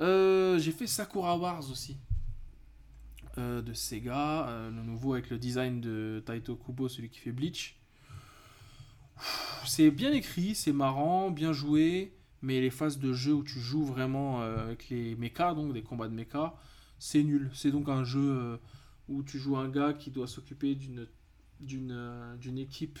Euh, 0.00 0.58
j'ai 0.58 0.72
fait 0.72 0.86
Sakura 0.86 1.36
Wars 1.38 1.70
aussi. 1.70 1.96
Euh, 3.38 3.62
de 3.62 3.72
Sega. 3.72 4.48
euh, 4.48 4.70
le 4.70 4.82
nouveau 4.82 5.14
avec 5.14 5.30
le 5.30 5.38
design 5.38 5.80
de 5.80 6.22
Taito 6.24 6.56
Kubo, 6.56 6.88
celui 6.88 7.08
qui 7.10 7.18
fait 7.18 7.32
Bleach. 7.32 7.78
C'est 9.66 9.90
bien 9.90 10.12
écrit, 10.12 10.54
c'est 10.54 10.72
marrant, 10.72 11.30
bien 11.30 11.52
joué. 11.52 12.14
Mais 12.42 12.60
les 12.60 12.70
phases 12.70 12.98
de 12.98 13.12
jeu 13.14 13.32
où 13.32 13.42
tu 13.42 13.58
joues 13.58 13.84
vraiment 13.84 14.42
avec 14.42 14.90
les 14.90 15.14
mechas, 15.14 15.54
donc 15.54 15.72
des 15.72 15.82
combats 15.82 16.08
de 16.08 16.14
mechas, 16.14 16.54
c'est 16.98 17.22
nul. 17.22 17.50
C'est 17.54 17.70
donc 17.70 17.88
un 17.88 18.04
jeu 18.04 18.60
où 19.08 19.22
tu 19.22 19.38
joues 19.38 19.56
un 19.56 19.70
gars 19.70 19.94
qui 19.94 20.10
doit 20.10 20.26
s'occuper 20.26 20.74
d'une 20.74 21.06
d'une 21.60 22.58
équipe 22.58 22.98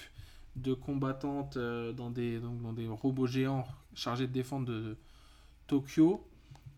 de 0.56 0.72
combattantes 0.72 1.58
dans 1.58 2.10
des 2.10 2.40
robots 2.88 3.26
géants 3.26 3.66
chargés 3.94 4.26
de 4.26 4.32
défendre 4.32 4.66
de 4.66 4.96
Tokyo 5.66 6.26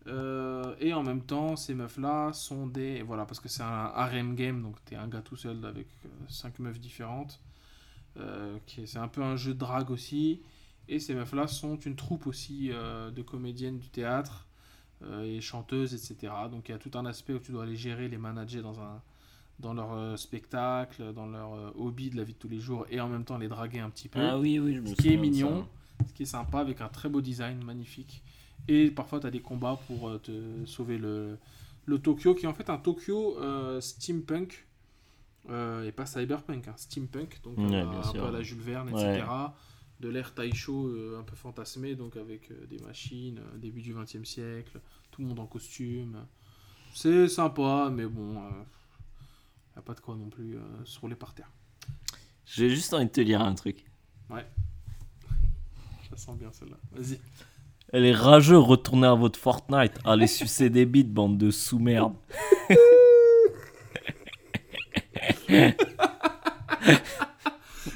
Euh, 0.07 0.73
et 0.79 0.93
en 0.93 1.03
même 1.03 1.21
temps 1.21 1.57
ces 1.57 1.73
meufs 1.75 1.97
là 1.97 2.31
sont 2.31 2.65
des 2.65 3.01
voilà 3.03 3.25
parce 3.25 3.41
que 3.41 3.49
c'est 3.49 3.63
un 3.63 3.91
harem 3.93 4.35
game 4.35 4.61
donc 4.61 4.75
t'es 4.85 4.95
un 4.95 5.09
gars 5.09 5.21
tout 5.21 5.35
seul 5.35 5.65
avec 5.65 5.87
euh, 6.05 6.09
cinq 6.29 6.59
meufs 6.59 6.79
différentes 6.79 7.41
euh, 8.17 8.57
c'est 8.85 8.99
un 8.99 9.09
peu 9.09 9.21
un 9.21 9.35
jeu 9.35 9.53
de 9.53 9.59
drague 9.59 9.91
aussi 9.91 10.41
et 10.87 10.99
ces 10.99 11.13
meufs 11.13 11.33
là 11.33 11.47
sont 11.47 11.77
une 11.77 11.95
troupe 11.95 12.27
aussi 12.27 12.71
euh, 12.71 13.11
de 13.11 13.21
comédiennes 13.21 13.79
du 13.79 13.89
théâtre 13.89 14.47
euh, 15.03 15.23
et 15.23 15.41
chanteuses, 15.41 15.93
etc. 15.93 16.33
Donc 16.49 16.69
il 16.69 16.71
y 16.71 16.75
a 16.75 16.79
tout 16.79 16.91
un 16.97 17.05
aspect 17.05 17.33
où 17.33 17.39
tu 17.39 17.51
dois 17.51 17.65
les 17.65 17.75
gérer, 17.75 18.07
les 18.07 18.17
manager 18.17 18.63
dans, 18.63 18.79
un, 18.79 19.01
dans 19.59 19.73
leur 19.73 19.93
euh, 19.93 20.15
spectacle, 20.15 21.13
dans 21.13 21.27
leur 21.27 21.53
euh, 21.53 21.71
hobby 21.75 22.09
de 22.09 22.17
la 22.17 22.23
vie 22.23 22.33
de 22.33 22.37
tous 22.39 22.49
les 22.49 22.59
jours, 22.59 22.85
et 22.89 22.99
en 22.99 23.07
même 23.07 23.25
temps 23.25 23.37
les 23.37 23.47
draguer 23.47 23.79
un 23.79 23.89
petit 23.89 24.09
peu. 24.09 24.19
Ah 24.19 24.39
oui, 24.39 24.59
oui, 24.59 24.73
je 24.75 24.81
me 24.81 24.87
ce 24.87 24.95
qui 24.95 25.13
est 25.13 25.17
mignon, 25.17 25.63
ça. 25.63 25.67
Ce 26.05 26.13
qui 26.13 26.23
est 26.23 26.27
sympa, 26.27 26.59
avec 26.59 26.81
un 26.81 26.89
très 26.89 27.09
beau 27.09 27.21
design, 27.21 27.63
magnifique. 27.63 28.23
Et 28.67 28.91
parfois 28.91 29.19
tu 29.19 29.27
as 29.27 29.31
des 29.31 29.41
combats 29.41 29.79
pour 29.87 30.09
euh, 30.09 30.17
te 30.19 30.65
sauver 30.65 30.97
le, 30.97 31.37
le 31.85 31.99
Tokyo, 31.99 32.35
qui 32.35 32.45
est 32.45 32.49
en 32.49 32.53
fait 32.53 32.69
un 32.69 32.77
Tokyo 32.77 33.37
euh, 33.39 33.79
steampunk. 33.81 34.65
euh, 35.49 35.85
et 35.87 35.91
pas 35.93 36.05
cyberpunk, 36.05 36.67
hein, 36.67 36.73
steampunk, 36.75 37.39
donc 37.43 37.57
Ouais, 37.57 37.75
euh, 37.75 37.85
un 37.99 38.03
sûr. 38.03 38.13
peu 38.21 38.27
à 38.27 38.31
la 38.31 38.41
Jules 38.43 38.59
Verne, 38.59 38.89
Ouais. 38.93 39.15
etc. 39.17 39.25
De 40.01 40.09
l'ère 40.09 40.33
Taisho 40.35 40.87
euh, 40.89 41.17
un 41.19 41.23
peu 41.23 41.35
fantasmé, 41.35 41.95
donc 41.95 42.17
avec 42.17 42.51
des 42.69 42.77
machines, 42.79 43.39
début 43.55 43.81
du 43.81 43.93
XXe 43.93 44.23
siècle, 44.27 44.79
tout 45.09 45.21
le 45.21 45.27
monde 45.27 45.39
en 45.39 45.47
costume. 45.47 46.25
C'est 46.93 47.27
sympa, 47.29 47.89
mais 47.93 48.05
bon, 48.05 48.35
il 49.75 49.79
a 49.79 49.81
pas 49.81 49.93
de 49.93 49.99
quoi 50.01 50.15
non 50.15 50.29
plus 50.29 50.57
se 50.83 50.99
rouler 50.99 51.15
par 51.15 51.33
terre. 51.33 51.49
J'ai 52.45 52.69
juste 52.69 52.93
envie 52.93 53.05
de 53.05 53.11
te 53.11 53.21
dire 53.21 53.41
un 53.41 53.55
truc. 53.55 53.85
Je 56.07 56.11
la 56.11 56.17
sens 56.17 56.37
bien 56.37 56.49
celle-là. 56.51 56.77
Vas-y. 56.93 57.19
Elle 57.93 58.05
est 58.05 58.13
rageux, 58.13 58.57
retournez 58.57 59.07
à 59.07 59.13
votre 59.13 59.39
Fortnite. 59.39 59.93
Allez 60.05 60.27
sucer 60.27 60.69
des 60.69 60.85
bites, 60.85 61.11
bande 61.13 61.37
de 61.37 61.51
sous-merde. 61.51 62.13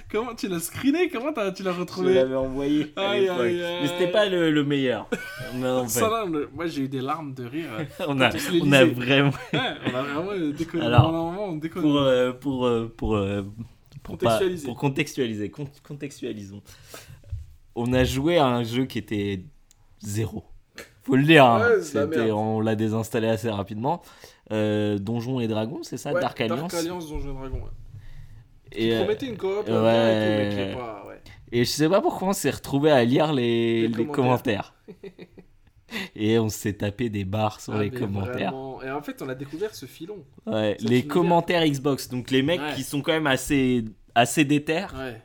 Comment 0.09 0.35
tu 0.35 0.48
l'as 0.49 0.59
screené? 0.59 1.09
Comment 1.09 1.31
tu 1.53 1.64
l'as 1.64 1.72
Je 1.73 1.80
retrouvé? 1.80 2.14
l'avais 2.14 2.35
envoyé 2.35 2.91
à 2.98 3.11
Aïe, 3.11 3.22
l'époque. 3.22 3.40
aïe, 3.41 3.64
aïe. 3.64 3.80
Mais 3.81 3.88
c'était 3.88 4.11
pas 4.11 4.25
le, 4.27 4.51
le 4.51 4.64
meilleur. 4.65 5.07
Mais 5.56 5.67
en 5.67 5.83
fait, 5.83 5.99
Ça, 6.01 6.09
là, 6.09 6.25
le- 6.25 6.49
moi 6.53 6.67
j'ai 6.67 6.81
eu 6.83 6.88
des 6.90 6.99
larmes 7.01 7.33
de 7.33 7.45
rire. 7.45 7.69
on 8.07 8.19
a, 8.19 8.30
on 8.61 8.72
a 8.73 8.85
vraiment. 8.85 9.31
Ouais, 9.53 9.59
on 9.85 9.95
a 9.95 10.01
vraiment 10.03 10.51
déconné. 10.57 10.85
Alors, 10.85 11.14
on 11.14 11.56
déconne. 11.56 11.81
Pour, 11.83 11.98
euh, 11.98 12.31
pour, 12.33 12.65
euh, 12.65 12.93
pour, 12.95 13.15
euh, 13.15 13.43
pour, 14.03 14.17
pas- 14.17 14.25
Contextualiser. 14.38 14.65
pour 14.67 14.75
contextualiser, 14.77 15.49
con- 15.51 15.69
contextualisons. 15.88 16.61
On 17.75 17.93
a 17.93 18.03
joué 18.03 18.38
à 18.38 18.45
un 18.45 18.64
jeu 18.64 18.85
qui 18.85 18.98
était 18.98 19.43
zéro. 20.00 20.43
Faut 21.03 21.16
le 21.16 21.24
dire, 21.24 21.45
hein. 21.45 21.67
Ouais, 21.95 22.06
la 22.16 22.35
on 22.35 22.59
l'a 22.59 22.75
désinstallé 22.75 23.27
assez 23.27 23.50
rapidement. 23.50 24.01
Euh, 24.51 24.98
Donjons 25.00 25.40
et 25.40 25.48
Dragons, 25.48 25.82
c'est 25.83 25.98
ça 25.98 26.14
Ouais, 26.14 26.22
Dark 26.22 26.40
Alliance. 26.41 26.59
Dark 26.59 26.74
Alliance, 26.74 27.09
Donjons 27.09 27.32
et 27.32 27.33
Dragons. 27.33 27.64
Ouais. 27.64 27.69
Et, 28.74 28.88
Tu 28.90 28.93
euh, 28.93 29.00
promettais 29.00 29.25
une 29.27 29.38
coop 29.38 29.67
ouais. 29.67 29.74
ouais. 29.74 30.74
pas. 30.77 31.06
Ouais. 31.08 31.22
Et 31.51 31.66
je 31.66 31.69
sais 31.69 31.90
pas 31.90 32.01
pourquoi 32.01 32.30
on 32.30 32.33
s'est 32.33 32.50
retrouvé 32.51 32.91
à 32.91 33.03
lire 33.03 33.33
les, 33.33 33.88
Les 33.88 33.98
les 33.98 34.06
commentaires. 34.08 34.74
et 36.16 36.40
on 36.40 36.50
s'est 36.50 36.74
tapé 36.74 37.09
des 37.09 37.25
barres 37.25 37.59
sur 37.59 37.74
Ah, 37.74 37.82
les 37.82 37.90
commentaires. 37.91 38.51
vraiment. 38.51 38.82
Et 38.82 38.91
en 38.91 39.01
fait, 39.01 39.22
on 39.22 39.30
a 39.30 39.35
découvert 39.35 39.74
ce 39.75 39.85
filon. 39.85 40.24
Ouais, 40.45 40.77
les 40.80 41.06
commentaires 41.06 41.66
Xbox. 41.66 42.09
Donc 42.09 42.32
les 42.32 42.41
mecs 42.43 42.61
Ouais. 42.61 42.74
qui 42.75 42.83
sont 42.83 43.01
quand 43.01 43.11
même 43.11 43.27
assez, 43.27 43.83
assez 44.16 44.45
déter 44.45 44.85
Ouais. 44.95 45.22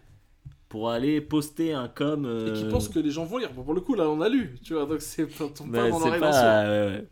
Pour 0.69 0.91
aller 0.91 1.21
poster 1.21 1.73
un 1.73 1.89
com. 1.89 2.25
Et 2.25 2.53
qui 2.53 2.65
euh, 2.65 2.71
pensent 2.71 2.89
que 2.89 2.99
les 2.99 3.11
gens 3.11 3.25
vont 3.25 3.39
lire. 3.39 3.53
Bon, 3.53 3.63
pour 3.63 3.75
le 3.75 3.81
coup, 3.81 3.95
là, 3.95 4.09
on 4.09 4.21
a 4.21 4.29
lu. 4.29 4.59
Tu 4.63 4.75
vois, 4.75 4.87
donc 4.87 5.01
c'est 5.01 5.27
pas, 5.27 5.49
tombe 5.49 5.71
bah, 5.71 5.83
pas 5.83 5.91
dans 5.91 6.11
ouais, 6.11 6.19
ouais. 6.21 7.09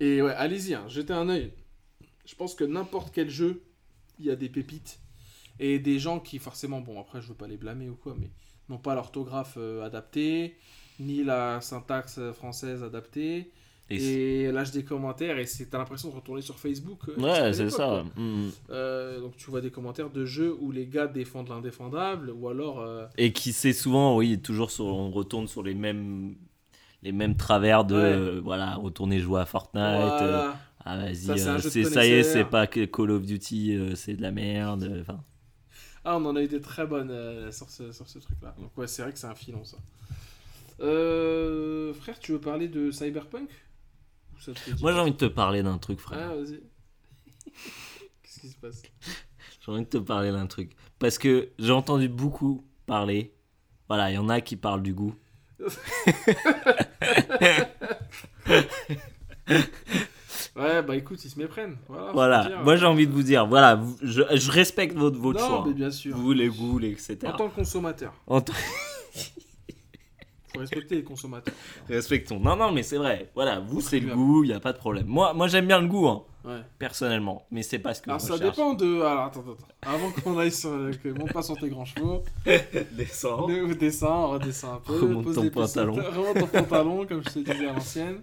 Et 0.00 0.20
ouais, 0.20 0.32
allez-y, 0.32 0.74
hein, 0.74 0.84
jetez 0.88 1.12
un 1.12 1.28
œil. 1.28 1.52
Je 2.26 2.34
pense 2.34 2.54
que 2.54 2.64
n'importe 2.64 3.12
quel 3.14 3.30
jeu, 3.30 3.62
il 4.18 4.26
y 4.26 4.30
a 4.30 4.36
des 4.36 4.48
pépites. 4.48 5.00
Et 5.58 5.78
des 5.78 5.98
gens 5.98 6.18
qui, 6.18 6.38
forcément, 6.38 6.80
bon, 6.80 7.00
après, 7.00 7.20
je 7.22 7.28
veux 7.28 7.34
pas 7.34 7.46
les 7.46 7.56
blâmer 7.56 7.88
ou 7.88 7.94
quoi, 7.94 8.16
mais 8.18 8.30
n'ont 8.68 8.78
pas 8.78 8.94
l'orthographe 8.94 9.54
euh, 9.58 9.84
adaptée, 9.84 10.56
ni 10.98 11.22
la 11.22 11.60
syntaxe 11.60 12.18
euh, 12.18 12.32
française 12.32 12.82
adaptée. 12.82 13.52
Et 13.92 14.42
Et, 14.42 14.52
lâche 14.52 14.70
des 14.72 14.84
commentaires, 14.84 15.38
et 15.38 15.46
c'est- 15.46 15.66
t'as 15.66 15.78
l'impression 15.78 16.08
de 16.10 16.14
retourner 16.14 16.42
sur 16.42 16.58
Facebook. 16.58 17.00
euh, 17.08 17.16
Ouais, 17.20 17.52
c'est 17.52 17.70
ça. 17.70 18.04
quoi. 18.14 18.22
Mm. 18.22 18.50
Euh, 18.70 19.20
donc 19.20 19.36
tu 19.36 19.50
vois 19.50 19.60
des 19.60 19.70
commentaires 19.70 20.10
de 20.10 20.24
jeux 20.24 20.54
où 20.60 20.72
les 20.72 20.86
gars 20.86 21.06
défendent 21.06 21.48
l'indéfendable, 21.48 22.30
ou 22.30 22.48
alors. 22.48 22.80
euh, 22.80 23.06
Et 23.18 23.32
qui 23.32 23.52
sait 23.52 23.72
souvent, 23.72 24.16
oui, 24.16 24.38
toujours 24.40 24.70
sur, 24.70 24.86
on 24.86 25.10
retourne 25.10 25.46
sur 25.48 25.62
les 25.62 25.74
mêmes 25.74 26.34
les 27.02 27.10
mêmes 27.12 27.36
travers 27.36 27.84
de 27.84 27.96
Ouais. 27.96 28.00
euh, 28.00 28.40
voilà 28.44 28.76
retourner 28.76 29.18
jouer 29.18 29.40
à 29.40 29.44
Fortnite 29.44 29.82
voilà. 29.84 30.56
ah 30.84 30.96
vas-y 30.98 31.16
Ça, 31.16 31.58
c'est 31.60 31.70
c'est 31.70 31.84
ça 31.84 32.06
y 32.06 32.10
est 32.12 32.22
c'est 32.22 32.44
pas 32.44 32.68
que 32.68 32.84
Call 32.84 33.10
of 33.10 33.26
Duty 33.26 33.76
c'est 33.96 34.14
de 34.14 34.22
la 34.22 34.30
merde 34.30 34.88
enfin 35.00 35.20
Ah, 36.04 36.16
on 36.16 36.24
en 36.26 36.36
a 36.36 36.42
eu 36.42 36.46
des 36.48 36.60
très 36.60 36.86
bonnes 36.86 37.12
sur 37.50 37.68
ce, 37.70 37.90
sur 37.92 38.08
ce 38.08 38.20
truc-là. 38.20 38.54
Donc 38.58 38.76
ouais, 38.78 38.86
c'est 38.86 39.02
vrai 39.02 39.12
que 39.12 39.18
c'est 39.18 39.26
un 39.26 39.34
filon 39.34 39.64
ça. 39.64 39.78
Frère, 40.78 42.18
tu 42.20 42.32
veux 42.32 42.40
parler 42.40 42.68
de 42.68 42.90
Cyberpunk? 42.90 43.48
Ça 44.44 44.52
te 44.52 44.70
dit 44.70 44.82
moi 44.82 44.92
j'ai 44.92 44.98
envie 44.98 45.12
de 45.12 45.16
te 45.16 45.24
parler 45.26 45.62
d'un 45.62 45.78
truc 45.78 45.98
frère 46.00 46.30
Ah, 46.30 46.34
vas-y. 46.36 46.60
Qu'est-ce 48.22 48.40
qui 48.40 48.48
se 48.48 48.56
passe? 48.56 48.82
J'ai 49.64 49.72
envie 49.72 49.82
de 49.82 49.88
te 49.88 49.98
parler 49.98 50.30
d'un 50.32 50.46
truc. 50.46 50.72
Parce 50.98 51.18
que 51.18 51.50
j'ai 51.58 51.72
entendu 51.72 52.08
beaucoup 52.08 52.64
parler. 52.86 53.32
Voilà, 53.88 54.10
il 54.10 54.14
y 54.14 54.18
en 54.18 54.28
a 54.28 54.40
qui 54.40 54.56
parlent 54.56 54.82
du 54.82 54.94
goût. 54.94 55.14
Ouais, 60.54 60.82
bah 60.82 60.96
écoute, 60.96 61.24
ils 61.24 61.30
se 61.30 61.38
méprennent. 61.38 61.76
Voilà. 61.88 62.12
Voilà, 62.12 62.62
moi 62.62 62.76
j'ai 62.76 62.84
envie 62.84 63.06
de 63.06 63.12
vous 63.12 63.22
dire, 63.22 63.46
voilà, 63.46 63.74
vous- 63.76 63.96
je, 64.02 64.22
je 64.34 64.50
respecte 64.50 64.94
votre, 64.96 65.18
votre 65.18 65.40
Non, 65.40 65.46
choix. 65.46 65.64
mais 65.66 65.72
bien 65.72 65.90
sûr. 65.90 66.14
Vous, 66.16 66.32
les 66.32 66.48
goûts, 66.48 66.78
les 66.78 66.90
etc. 66.90 67.18
En 67.24 67.32
tant 67.32 67.48
que 67.48 67.54
consommateur, 67.54 68.12
En 68.26 68.40
tant- 68.42 68.52
faut 70.52 70.60
respecter 70.60 70.96
les 70.96 71.04
consommateurs. 71.04 71.54
Respectons. 71.88 72.38
Non, 72.40 72.56
non, 72.56 72.72
mais 72.72 72.82
c'est 72.82 72.96
vrai. 72.98 73.30
Voilà, 73.34 73.60
vous 73.60 73.80
c'est 73.80 74.00
le 74.00 74.14
goût, 74.14 74.44
il 74.44 74.48
n'y 74.48 74.52
a 74.54 74.60
pas 74.60 74.72
de 74.72 74.78
problème. 74.78 75.06
Moi, 75.06 75.32
moi 75.34 75.48
j'aime 75.48 75.66
bien 75.66 75.80
le 75.80 75.86
goût, 75.88 76.06
hein, 76.08 76.22
Ouais. 76.44 76.60
personnellement. 76.78 77.46
Mais 77.52 77.62
c'est 77.62 77.78
pas 77.78 77.94
ce 77.94 78.02
que 78.02 78.10
Alors 78.10 78.20
je 78.20 78.26
ça 78.26 78.32
recherche. 78.34 78.56
dépend 78.56 78.74
de. 78.74 79.00
Alors 79.02 79.24
attends, 79.26 79.40
attends. 79.40 79.56
Avant 79.82 80.10
qu'on 80.10 80.38
aille 80.38 80.50
sur. 80.52 80.70
que 81.02 81.08
monte 81.10 81.32
pas 81.32 81.42
sur 81.42 81.56
tes 81.56 81.68
grands 81.68 81.84
chevaux. 81.84 82.24
Descends. 82.92 83.46
Le- 83.46 83.74
Descends, 83.74 84.30
redescends 84.30 84.74
un 84.74 84.80
peu. 84.80 84.94
Remonte 85.00 85.24
pose 85.24 85.34
ton 85.36 85.50
pantalon. 85.50 85.94
Remonte 85.94 86.38
ton 86.40 86.46
pantalon, 86.46 87.06
comme 87.06 87.22
je 87.22 87.28
te 87.30 87.38
disais 87.38 87.66
à 87.68 87.72
l'ancienne. 87.72 88.20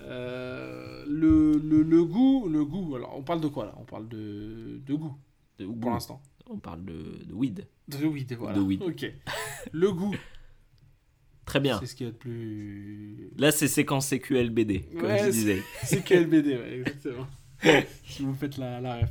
Euh, 0.00 1.04
le, 1.06 1.52
le, 1.58 1.82
le 1.82 2.04
goût, 2.04 2.48
le 2.48 2.64
goût. 2.64 2.94
Alors, 2.96 3.14
on 3.16 3.22
parle 3.22 3.40
de 3.40 3.48
quoi 3.48 3.64
là? 3.66 3.74
On 3.80 3.84
parle 3.84 4.08
de, 4.08 4.80
de 4.86 4.94
goût 4.94 5.16
De 5.58 5.66
pour 5.66 5.90
l'instant. 5.90 6.20
On 6.50 6.58
parle 6.58 6.84
de, 6.84 7.24
de 7.26 7.34
weed. 7.34 7.66
De 7.88 8.06
weed, 8.06 8.32
voilà. 8.38 8.56
De 8.56 8.60
weed. 8.62 8.82
Ok. 8.82 9.10
Le 9.72 9.92
goût, 9.92 10.14
Très 11.48 11.60
bien. 11.60 11.78
c'est 11.80 11.86
ce 11.86 11.94
qu'il 11.94 12.06
y 12.06 12.08
a 12.08 12.12
de 12.12 12.16
plus. 12.16 13.30
Là, 13.38 13.50
c'est 13.50 13.68
séquence 13.68 14.06
CQLBD, 14.08 14.84
comme 14.98 15.08
Ouais, 15.08 15.24
je 15.24 15.30
disais. 15.30 15.62
Ouais, 15.90 16.74
exactement. 16.80 17.26
si 18.06 18.22
vous 18.22 18.34
faites 18.34 18.58
la, 18.58 18.80
la 18.80 18.96
ref. 18.96 19.10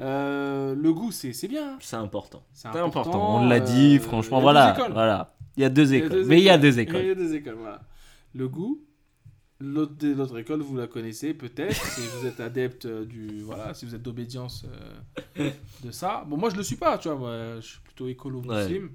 Euh, 0.00 0.74
le 0.74 0.92
goût, 0.92 1.10
c'est 1.12 1.32
c'est 1.32 1.48
bien. 1.48 1.74
hein. 1.74 1.78
C'est 1.80 1.96
important. 1.96 2.42
C'est 2.52 2.68
important. 2.68 3.36
On 3.40 3.46
l'a 3.48 3.60
dit, 3.60 3.96
euh, 3.96 4.00
franchement, 4.00 4.38
il 4.38 4.42
voilà. 4.42 4.76
voilà. 4.92 5.34
Il 5.56 5.62
y 5.62 5.64
a 5.64 5.68
deux 5.70 5.92
Il 5.94 6.04
écoles. 6.04 6.24
Mais 6.26 6.38
il 6.38 6.44
y 6.44 6.50
a 6.50 6.58
deux 6.58 6.74
Il 6.74 6.80
écoles. 6.80 7.04
y 7.06 7.10
a 7.10 7.14
deux 7.14 7.34
écoles, 7.34 7.56
voilà. 7.58 7.80
Le 8.34 8.48
goût, 8.48 8.84
l'autre 9.60 9.94
l'autre 10.06 10.38
école, 10.38 10.60
vous 10.60 10.76
la 10.76 10.86
connaissez 10.86 11.34
peut-être, 11.34 11.74
si 11.74 12.00
vous 12.20 12.26
êtes 12.26 12.38
adepte 12.40 12.86
du... 12.86 13.40
Voilà, 13.42 13.74
si 13.74 13.86
vous 13.86 13.94
êtes 13.94 14.02
d'obédience 14.02 14.64
euh, 15.38 15.50
de 15.84 15.90
ça. 15.90 16.24
Bon, 16.28 16.36
moi, 16.36 16.50
je 16.50 16.56
le 16.56 16.62
suis 16.62 16.76
pas, 16.76 16.98
tu 16.98 17.08
vois, 17.08 17.16
moi, 17.16 17.56
je 17.60 17.66
suis 17.66 17.80
plutôt 17.80 18.06
écolo-muslim. 18.08 18.90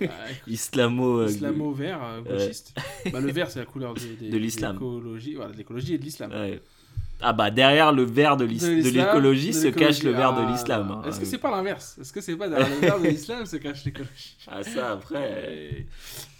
Bah, 0.00 0.06
Islamo. 0.46 1.20
euh, 1.20 1.28
Islamo-vert, 1.28 2.00
euh, 2.02 2.20
gauchiste. 2.22 2.74
Bah, 3.12 3.20
le 3.20 3.32
vert, 3.32 3.50
c'est 3.50 3.58
la 3.60 3.66
couleur 3.66 3.94
des, 3.94 4.14
des- 4.16 4.30
De 4.30 4.36
l'islam. 4.38 4.78
Voilà, 4.80 5.52
de 5.52 5.56
l'écologie 5.56 5.94
et 5.94 5.98
de 5.98 6.04
l'islam. 6.04 6.30
ouais. 6.32 6.60
Ah 7.20 7.32
bah 7.32 7.50
derrière 7.50 7.92
le 7.92 8.02
verre 8.02 8.36
de 8.36 8.44
l'écologie 8.44 9.54
se 9.54 9.68
cache 9.68 10.02
le 10.02 10.10
verre 10.10 10.34
de 10.34 10.40
Ah, 10.40 10.50
l'islam. 10.50 10.90
hein. 10.90 11.08
Est-ce 11.08 11.20
que 11.20 11.24
c'est 11.26 11.38
pas 11.38 11.50
l'inverse? 11.50 11.96
Est-ce 12.00 12.12
que 12.12 12.20
c'est 12.20 12.36
pas 12.36 12.48
derrière 12.48 12.68
le 12.68 12.74
verre 12.80 13.00
de 13.00 13.06
l'islam 13.06 13.46
se 13.46 13.56
cache 13.56 13.84
l'écologie? 13.84 14.36
Ah 14.48 14.62
ça 14.64 14.92
après, 14.92 15.86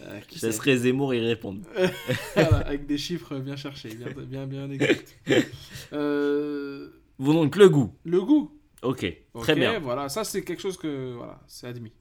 Euh, 0.01 0.19
qui 0.27 0.37
ça 0.37 0.51
sait 0.51 0.57
serait 0.57 0.75
Zemmour 0.77 1.13
y 1.15 1.21
répondre. 1.25 1.61
Voilà, 2.35 2.57
avec 2.57 2.85
des 2.87 2.97
chiffres 2.97 3.37
bien 3.39 3.55
cherchés, 3.55 3.95
bien, 3.95 4.07
bien, 4.25 4.45
bien 4.45 4.69
exacts. 4.69 5.15
Euh, 5.93 6.89
Bon 7.17 7.33
donc 7.33 7.55
le 7.55 7.69
goût. 7.69 7.93
le 8.03 8.21
goût. 8.21 8.51
Ok, 8.81 9.05
Ok, 9.33 9.43
très 9.43 9.55
bien. 9.55 9.79
Voilà, 9.79 10.09
ça 10.09 10.23
c'est 10.25 10.43
quelque 10.43 10.61
chose 10.61 10.77
que 10.77 11.13
voilà, 11.15 11.39
c'est 11.47 11.67
admis. 11.67 11.93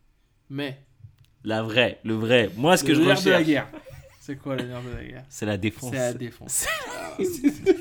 Mais 0.50 0.78
La 1.44 1.62
vraie, 1.62 2.00
le 2.04 2.14
vrai. 2.14 2.50
Moi 2.56 2.76
ce 2.76 2.84
que 2.84 2.94
je 2.94 3.00
nerf 3.00 3.22
de 3.22 3.30
la 3.30 3.38
recherche, 3.38 3.46
guerre. 3.46 3.68
C'est 4.20 4.36
quoi 4.36 4.56
le 4.56 4.64
nerf 4.64 4.82
de 4.82 4.96
la 4.96 5.04
guerre? 5.04 5.24
C'est 5.28 5.46
la 5.46 5.56
défense. 5.58 5.90
C'est 5.92 5.98
la 5.98 6.12
défense. 6.14 6.66
C'est- 7.18 7.24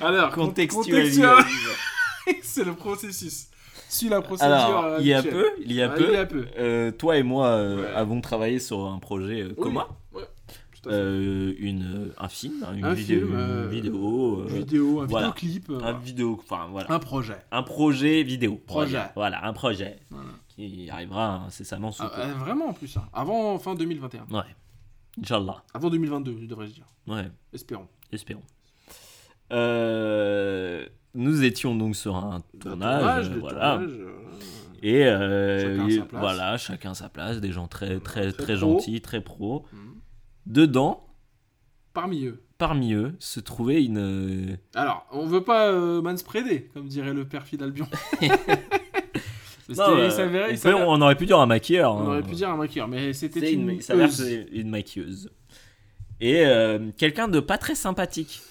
Alors, 0.00 0.32
Contextualise. 0.32 1.20
contextual- 1.20 1.44
c'est 2.42 2.64
le 2.64 2.74
processus. 2.74 3.46
Suis 3.88 4.08
la 4.08 4.20
procédure. 4.22 4.54
Alors, 4.54 4.84
euh, 4.84 4.96
il 5.00 5.06
y 5.06 5.14
a 5.14 5.22
peu, 5.22 5.46
il 5.64 5.72
y 5.72 5.82
a 5.82 5.88
peu, 5.88 6.46
euh, 6.58 6.90
toi 6.92 7.16
et 7.18 7.22
moi 7.22 7.48
euh, 7.48 7.82
Ouais. 7.82 7.88
avons 7.94 8.20
travaillé 8.20 8.58
sur 8.58 8.86
un 8.86 8.98
projet 8.98 9.42
euh, 9.42 9.54
commun. 9.54 9.86
Euh, 10.88 11.54
une, 11.58 11.82
euh, 12.08 12.14
un 12.18 12.28
film, 12.28 12.64
hein, 12.66 12.74
une 12.74 12.84
Un 12.84 12.92
vidéo, 12.94 13.20
film, 13.26 13.34
euh, 13.36 13.64
une 13.66 13.70
vidéo, 13.70 14.40
euh, 14.40 14.46
vidéo, 14.48 15.00
un 15.00 15.06
voilà. 15.06 15.32
vidéoclip, 15.36 15.70
un 15.82 15.92
vidéo, 15.92 16.40
enfin 16.42 16.66
voilà, 16.70 16.90
un 16.92 16.98
projet. 16.98 17.36
un 17.52 17.62
projet 17.62 18.22
vidéo, 18.24 18.60
Projet. 18.66 19.00
voilà, 19.14 19.44
un 19.46 19.52
projet. 19.52 19.96
Voilà. 20.10 20.24
qui 20.48 20.90
arrivera 20.90 21.44
incessamment 21.46 21.92
sous 21.92 22.02
Ah, 22.02 22.10
peu. 22.10 22.22
vraiment 22.44 22.66
en 22.70 22.72
plus, 22.72 22.96
hein. 22.96 23.08
avant 23.12 23.58
fin 23.60 23.74
2021. 23.76 24.26
Ouais. 24.30 24.42
Inch'Allah. 25.20 25.62
Avant 25.72 25.88
2022, 25.90 26.46
devrais-je 26.48 26.72
dire. 26.72 26.86
Ouais, 27.06 27.30
Espérons. 27.52 27.86
espérons. 28.10 28.42
Euh, 29.52 30.86
nous 31.14 31.44
étions 31.44 31.74
donc 31.74 31.94
sur 31.96 32.16
un 32.16 32.40
tournage, 32.60 33.30
voilà. 33.38 33.74
tournage, 33.78 33.98
euh, 34.00 34.10
Et 34.82 35.06
euh, 35.06 35.60
Chacun 35.76 35.88
et 35.88 35.96
sa 35.98 36.04
place. 36.06 36.20
voilà, 36.20 36.56
chacun 36.58 36.94
sa 36.94 37.08
place, 37.08 37.40
des 37.40 37.52
gens 37.52 37.68
très 37.68 38.00
très 38.00 38.32
Très 38.32 38.56
gentils, 38.56 39.00
très 39.00 39.20
pro. 39.20 39.64
hmm. 39.72 39.91
Dedans, 40.46 41.06
Parmi 41.94 42.24
eux. 42.26 42.42
parmi 42.58 42.94
eux, 42.94 43.14
se 43.18 43.38
trouvait 43.40 43.84
une 43.84 43.98
euh, 43.98 44.56
Alors, 44.74 45.06
on 45.12 45.26
veut 45.26 45.44
pas 45.44 45.68
euh, 45.68 46.00
manspreader, 46.02 46.70
comme 46.74 46.86
dirait 46.88 47.12
le 47.14 47.26
père 47.26 47.44
d'Albion. 47.52 47.86
Mais 48.20 48.28
non, 48.28 48.36
c'était- 49.68 49.82
euh, 49.82 50.06
il 50.06 50.12
on, 50.12 50.46
il 50.46 50.50
peut- 50.50 50.56
s'avère- 50.56 50.88
on 50.88 51.00
aurait 51.00 51.16
pu 51.16 51.26
dire 51.26 51.38
un 51.38 51.46
maquilleur. 51.46 51.94
on 51.94 52.00
hein. 52.00 52.06
aurait 52.06 52.22
pu 52.22 52.34
dire 52.34 52.48
un 52.50 52.56
maquilleur, 52.56 52.88
mais 52.88 53.12
c'était 53.12 53.52
une. 53.52 53.66
maquilleuse. 54.68 55.30
Et 56.20 56.46
euh, 56.46 56.90
quelqu'un 56.96 57.28
de 57.28 57.40
pas 57.40 57.58
très 57.58 57.74
sympathique. 57.74 58.42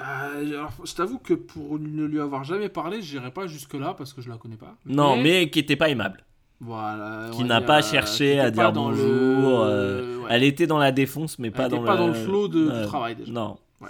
Ah, 0.00 0.30
alors, 0.36 0.72
je 0.84 0.94
t'avoue 0.94 1.18
que 1.18 1.34
pour 1.34 1.78
ne 1.78 2.04
lui 2.04 2.20
avoir 2.20 2.44
jamais 2.44 2.68
parlé, 2.68 3.02
j'irai 3.02 3.32
pas 3.32 3.48
jusque-là 3.48 3.94
parce 3.94 4.12
que 4.12 4.22
je 4.22 4.28
la 4.28 4.36
connais 4.36 4.56
pas. 4.56 4.76
Non, 4.86 5.16
mais 5.20 5.50
qui 5.50 5.58
était 5.58 5.74
pas 5.76 5.88
aimable. 5.88 6.24
Voilà. 6.60 7.30
Qui 7.32 7.44
n'a 7.44 7.60
pas 7.60 7.82
cherché 7.82 8.40
à 8.40 8.50
dire 8.50 8.72
dans 8.72 8.90
le- 8.90 8.96
bonjour, 8.96 9.60
euh, 9.60 10.18
ouais. 10.22 10.26
Elle 10.30 10.42
était 10.42 10.66
dans 10.66 10.78
la 10.78 10.90
défonce, 10.92 11.38
mais 11.38 11.48
Elle 11.48 11.52
pas 11.54 11.68
dans, 11.68 11.82
pas 11.84 11.92
la- 11.94 12.00
dans 12.00 12.06
le 12.08 12.14
flow 12.14 12.48
de- 12.48 12.80
du 12.80 12.86
travail, 12.86 13.14
déjà. 13.16 13.30
Non. 13.32 13.58
Ouais. 13.80 13.88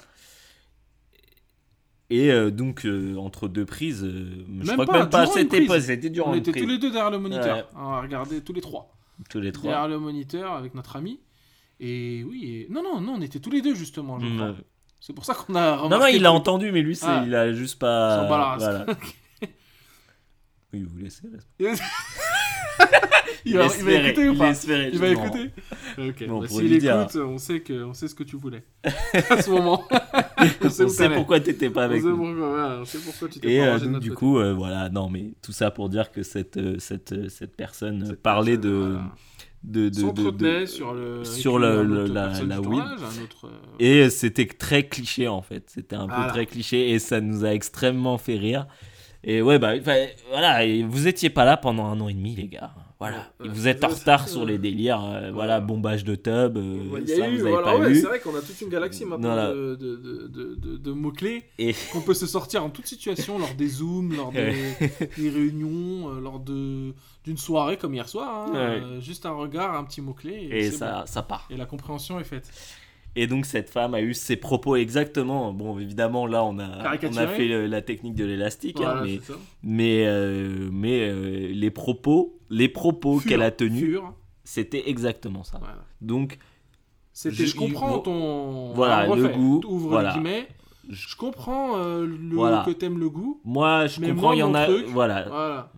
Et 2.10 2.30
euh, 2.30 2.50
donc, 2.50 2.84
euh, 2.84 3.16
entre 3.16 3.48
deux 3.48 3.64
prises, 3.64 4.04
je 4.06 4.72
crois 4.72 4.86
que 4.86 4.92
même 4.92 5.08
pas, 5.08 5.26
c'était 5.26 5.64
pas, 5.66 5.80
c'était 5.80 6.10
durant 6.10 6.32
On 6.32 6.34
était 6.34 6.50
prise. 6.50 6.62
tous 6.62 6.68
les 6.68 6.78
deux 6.78 6.90
derrière 6.90 7.10
le 7.10 7.18
moniteur. 7.18 7.56
Ouais. 7.56 7.64
On 7.76 7.88
a 7.92 8.00
regardé 8.02 8.40
tous 8.42 8.52
les 8.52 8.60
trois. 8.60 8.94
Tous 9.30 9.40
les 9.40 9.50
trois. 9.52 9.70
Derrière 9.70 9.88
le 9.88 9.98
moniteur 9.98 10.52
avec 10.52 10.74
notre 10.74 10.96
ami. 10.96 11.20
Et 11.80 12.24
oui, 12.28 12.66
et- 12.68 12.72
non, 12.72 12.82
non, 12.82 13.00
non, 13.00 13.14
on 13.18 13.20
était 13.22 13.38
tous 13.40 13.50
les 13.50 13.62
deux 13.62 13.74
justement. 13.74 14.18
Je. 14.20 14.26
C'est 15.00 15.12
pour 15.14 15.24
ça 15.24 15.32
qu'on 15.34 15.54
a 15.54 15.76
remarqué. 15.76 15.88
Non, 15.94 15.98
non, 16.00 16.06
il 16.06 16.26
a 16.26 16.32
entendu, 16.32 16.70
mais 16.72 16.82
lui, 16.82 16.96
c'est- 16.96 17.06
Ah. 17.08 17.22
il 17.26 17.34
a 17.34 17.52
juste 17.52 17.78
pas. 17.78 18.26
Voilà. 18.26 18.84
Oui, 20.74 20.82
vous 20.82 20.98
laissez. 20.98 21.22
il 23.44 23.56
va, 23.56 23.66
il 23.78 23.84
va 23.84 23.92
écouter 23.92 24.28
ou 24.28 24.34
pas 24.36 24.52
Il 24.92 24.98
va 24.98 25.12
Non. 25.12 25.24
écouter 25.24 25.50
Ok, 25.98 26.26
Bon, 26.28 26.40
bah, 26.40 26.48
s'il 26.48 26.78
dire. 26.78 27.00
écoute, 27.02 27.16
on 27.16 27.38
sait, 27.38 27.60
que, 27.60 27.82
on 27.84 27.92
sait 27.94 28.08
ce 28.08 28.14
que 28.14 28.22
tu 28.22 28.36
voulais. 28.36 28.62
à 28.84 29.42
ce 29.42 29.50
moment. 29.50 29.82
on 30.62 30.68
sait 30.70 30.84
On 30.84 30.88
sait 30.88 31.10
pourquoi 31.10 31.40
t'étais 31.40 31.70
pas 31.70 31.82
On 31.82 31.84
avec 31.90 32.02
sait 32.02 32.08
nous. 32.08 32.16
pourquoi, 32.16 32.48
voilà, 32.50 32.78
on 32.80 32.84
sait 32.84 32.98
pourquoi 32.98 33.28
tu 33.28 33.38
Et 33.48 33.58
pas 33.58 33.64
euh, 33.66 33.78
donc, 33.78 34.00
du 34.00 34.08
côté. 34.10 34.18
coup, 34.18 34.38
euh, 34.38 34.54
voilà, 34.54 34.88
non, 34.90 35.08
mais 35.10 35.32
tout 35.42 35.52
ça 35.52 35.70
pour 35.70 35.88
dire 35.88 36.10
que 36.12 36.22
cette, 36.22 36.56
euh, 36.56 36.76
cette, 36.78 37.12
euh, 37.12 37.28
cette 37.28 37.56
personne 37.56 38.04
Cette 38.06 38.22
parlait 38.22 38.56
personne, 38.56 38.70
de, 38.70 38.76
voilà. 38.78 39.12
de, 39.64 39.88
de, 39.88 40.30
de- 40.60 40.66
sur 40.66 40.94
le. 40.94 41.24
sur 41.24 41.58
la- 41.58 41.82
la 41.82 42.26
un 42.26 42.58
autre, 42.58 43.46
euh, 43.46 43.48
Et 43.80 44.08
c'était 44.10 44.46
très 44.46 44.86
cliché 44.86 45.26
en 45.26 45.42
fait. 45.42 45.64
C'était 45.68 45.96
un 45.96 46.06
peu 46.06 46.14
Voilà. 46.14 46.30
très 46.30 46.46
cliché 46.46 46.90
et 46.90 46.98
ça 47.00 47.20
nous 47.20 47.44
a 47.44 47.52
extrêmement 47.52 48.18
fait 48.18 48.36
rire. 48.36 48.66
Et 49.24 49.42
ouais, 49.42 49.58
bah 49.58 49.72
voilà, 50.30 50.60
vous 50.86 51.08
étiez 51.08 51.28
pas 51.30 51.44
là 51.44 51.56
pendant 51.56 51.86
un 51.86 52.00
an 52.00 52.08
et 52.08 52.14
demi, 52.14 52.34
les 52.36 52.48
gars. 52.48 52.70
Voilà, 53.00 53.30
Ouais, 53.38 53.48
vous 53.48 53.68
êtes 53.68 53.84
en 53.84 53.88
retard 53.88 54.28
sur 54.28 54.44
les 54.44 54.58
délires. 54.58 55.04
euh, 55.04 55.30
voilà. 55.32 55.60
Bombage 55.60 56.02
de 56.02 56.16
tub. 56.16 56.56
euh, 56.56 57.06
ça, 57.06 57.28
eu, 57.28 57.36
vous 57.36 57.42
avez 57.42 57.50
voilà, 57.52 57.66
pas 57.72 57.78
ouais, 57.78 57.94
c'est 57.94 58.02
vrai 58.06 58.18
qu'on 58.18 58.34
a 58.34 58.40
toute 58.40 58.60
une 58.60 58.68
galaxie 58.70 59.04
maintenant 59.04 59.28
Voilà. 59.34 59.50
de, 59.52 59.76
de, 59.76 60.26
de, 60.56 60.76
de, 60.78 60.92
mots-clés 60.92 61.44
Et 61.58 61.74
qu'on 61.92 62.00
peut 62.00 62.14
se 62.14 62.26
sortir 62.26 62.64
en 62.64 62.70
toute 62.70 62.88
situation, 62.88 63.38
lors 63.38 63.54
des 63.54 63.68
zooms, 63.68 64.16
lors 64.16 64.32
des, 64.32 64.52
des 65.16 65.30
réunions, 65.30 66.10
euh, 66.16 66.20
lors 66.20 66.40
d'une 66.40 66.94
soirée 67.36 67.76
comme 67.76 67.94
hier 67.94 68.08
soir. 68.08 68.48
hein, 68.48 68.52
Ouais. 68.52 68.58
euh, 68.82 69.00
juste 69.00 69.26
un 69.26 69.32
regard, 69.34 69.76
un 69.76 69.84
petit 69.84 70.00
mot-clé. 70.00 70.48
Et, 70.50 70.58
et 70.66 70.70
ça, 70.72 71.04
ça 71.06 71.22
part. 71.22 71.46
bon. 71.48 71.54
Et 71.54 71.58
la 71.58 71.66
compréhension 71.66 72.18
est 72.18 72.24
faite. 72.24 72.50
Et 73.20 73.26
donc 73.26 73.46
cette 73.46 73.68
femme 73.68 73.94
a 73.94 74.00
eu 74.00 74.14
ses 74.14 74.36
propos 74.36 74.76
exactement. 74.76 75.52
Bon, 75.52 75.76
évidemment, 75.78 76.24
là, 76.26 76.44
on 76.44 76.58
a, 76.60 76.96
on 77.02 77.16
a 77.16 77.26
fait 77.26 77.48
le- 77.48 77.66
la 77.66 77.82
technique 77.82 78.14
de 78.14 78.24
l'élastique, 78.24 78.80
hein, 78.80 79.00
mais, 79.04 79.18
mais, 79.64 80.04
euh, 80.06 80.68
mais 80.72 81.00
euh, 81.08 81.50
les 81.52 81.70
propos, 81.72 82.38
les 82.48 82.68
propos 82.68 83.18
qu'elle 83.18 83.42
a 83.42 83.50
tenus, 83.50 83.98
c'était 84.44 84.88
exactement 84.88 85.42
ça. 85.42 85.58
voilà. 85.58 85.84
Donc, 86.00 86.38
C'était, 87.12 87.46
Je- 87.46 87.56
comprends 87.56 87.98
ton. 87.98 88.72
Voilà, 88.74 89.08
le 89.12 89.26
goût, 89.28 89.60
Ouvre 89.66 89.88
voilà. 89.88 90.12
guillemets. 90.12 90.46
Je 90.88 91.16
comprends 91.16 91.76
euh, 91.76 92.06
le, 92.06 92.36
Voilà. 92.36 92.62
que 92.64 92.70
t'aimes 92.70 92.98
le 93.00 93.10
goût. 93.10 93.40
moi, 93.44 93.88
je 93.88 94.00
comprends, 94.00 94.32
il 94.32 94.38
y 94.38 94.42
en 94.44 94.54
a. 94.54 94.64
truc, 94.66 94.86
Voilà. 94.86 95.68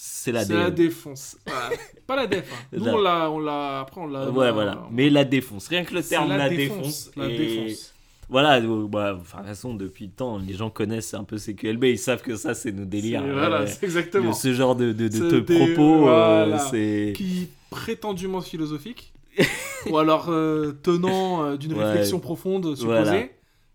C'est 0.00 0.32
la 0.32 0.44
la 0.44 0.70
dé- 0.70 0.84
défonce. 0.84 1.36
Voilà. 1.46 1.70
Pas 2.06 2.16
la 2.16 2.26
déf. 2.26 2.50
hein. 2.52 2.66
Nous, 2.72 2.84
La- 2.84 2.94
on 2.94 2.98
l'a, 3.00 3.30
on 3.30 3.38
l'a. 3.40 3.80
Après, 3.80 4.00
on 4.00 4.06
l'a. 4.06 4.30
Ouais, 4.30 4.52
voilà. 4.52 4.84
on- 4.88 4.92
Mais 4.92 5.10
la 5.10 5.24
défonce. 5.24 5.68
Rien 5.68 5.84
que 5.84 5.94
le 5.94 6.02
terme 6.02 6.28
la, 6.28 6.48
défonce. 6.48 7.10
La 7.16 7.26
et- 7.28 7.36
défonce. 7.36 7.94
Voilà, 8.30 8.60
donc, 8.60 8.90
bah, 8.90 9.14
de 9.14 9.18
toute 9.20 9.26
façon, 9.28 9.72
depuis 9.74 10.04
le 10.06 10.10
temps, 10.12 10.36
les 10.38 10.52
gens 10.52 10.68
connaissent 10.68 11.14
un 11.14 11.24
peu 11.24 11.38
CQLB, 11.38 11.84
ils 11.84 11.98
savent 11.98 12.20
que 12.20 12.36
ça, 12.36 12.52
c'est 12.54 12.72
nos 12.72 12.84
délires. 12.84 13.22
Voilà, 13.22 13.62
Euh, 13.62 13.66
c'est 13.66 13.84
exactement. 13.84 14.34
ce 14.34 14.52
genre 14.52 14.76
de, 14.76 14.92
de, 14.92 15.08
de, 15.08 15.12
C'est 15.12 15.18
de 15.20 15.40
des- 15.40 15.56
propos, 15.74 16.08
euh, 16.10 16.58
c'est. 16.70 17.14
Qui 17.16 17.48
prétendument 17.70 18.42
philosophique. 18.42 19.12
ou 19.90 19.96
alors 19.98 20.26
euh, 20.30 20.72
tenant 20.82 21.44
euh, 21.44 21.56
d'une 21.56 21.72
Ouais. 21.72 21.84
réflexion 21.84 22.18
profonde 22.18 22.74
supposée. 22.76 23.02
Voilà. 23.02 23.22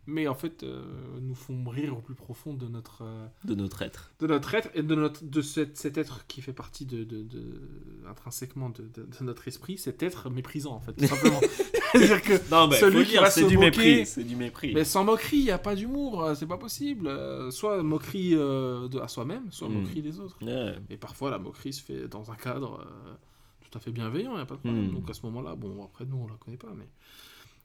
Mais 0.06 0.28
en 0.28 0.36
fait, 0.36 0.64
euh, 0.64 0.84
nous 1.22 1.34
font 1.34 1.64
rire 1.70 1.98
au 1.98 2.02
plus 2.02 2.14
profond 2.16 2.54
de 2.54 2.68
notre. 2.68 3.04
euh, 3.04 3.26
de 3.46 3.56
notre 3.56 3.82
être. 3.84 4.12
de 4.20 4.28
notre 4.28 4.54
être 4.54 4.68
et 4.76 4.84
de, 4.84 4.96
notre, 4.96 5.24
de 5.24 5.42
cet, 5.42 5.78
cet 5.78 5.98
être 5.98 6.28
qui 6.28 6.42
fait 6.42 6.52
partie 6.52 6.86
de, 6.86 7.06
de, 7.06 7.24
de- 7.24 7.62
intrinsèquement 8.10 8.70
de, 8.70 8.84
notre 9.22 9.48
esprit, 9.48 9.78
cet 9.78 10.04
être 10.04 10.30
méprisant 10.30 10.74
en 10.74 10.80
fait, 10.82 10.92
tout 10.94 11.06
simplement. 11.08 11.40
C'est-à-dire 11.94 12.22
que 12.22 12.34
Non, 12.52 12.68
le 12.68 13.06
dire, 13.06 13.26
c'est 13.28 13.44
se 13.44 13.46
du 13.48 13.56
moquer. 13.56 13.66
mépris. 13.68 14.06
C'est 14.06 14.24
du 14.26 14.36
mépris. 14.36 14.74
mais 14.74 14.84
sans 14.84 15.04
moquerie, 15.06 15.38
il 15.38 15.44
n'y 15.46 15.52
a 15.52 15.58
pas 15.58 15.76
d'humour, 15.76 16.22
euh, 16.24 16.36
c'est 16.36 16.48
pas 16.48 16.58
possible. 16.58 17.08
Euh, 17.08 17.50
Soit 17.52 17.82
moquerie 17.84 18.34
à 18.36 19.08
soi-même, 19.08 19.52
soit 19.52 19.70
Mm. 19.70 19.74
moquerie 19.74 20.02
des 20.02 20.20
autres. 20.20 20.38
Et 20.90 20.98
parfois 20.98 21.32
la 21.32 21.38
moquerie 21.40 21.72
se 21.72 21.82
fait 21.82 22.08
dans 22.10 22.30
un 22.32 22.36
cadre 22.36 22.86
tout 23.62 23.78
à 23.78 23.82
fait 23.82 23.92
bienveillant, 23.92 24.32
il 24.34 24.36
n'y 24.36 24.42
a 24.42 24.46
pas 24.46 24.56
de 24.56 24.60
problème. 24.60 24.88
Mm. 24.90 24.94
Donc 24.96 25.10
à 25.10 25.14
ce 25.14 25.26
moment-là, 25.28 25.56
bon, 25.56 25.84
après 25.84 26.06
nous 26.06 26.18
on 26.18 26.28
la 26.28 26.36
connaît 26.36 26.58
pas, 26.58 26.74
mais 26.76 26.88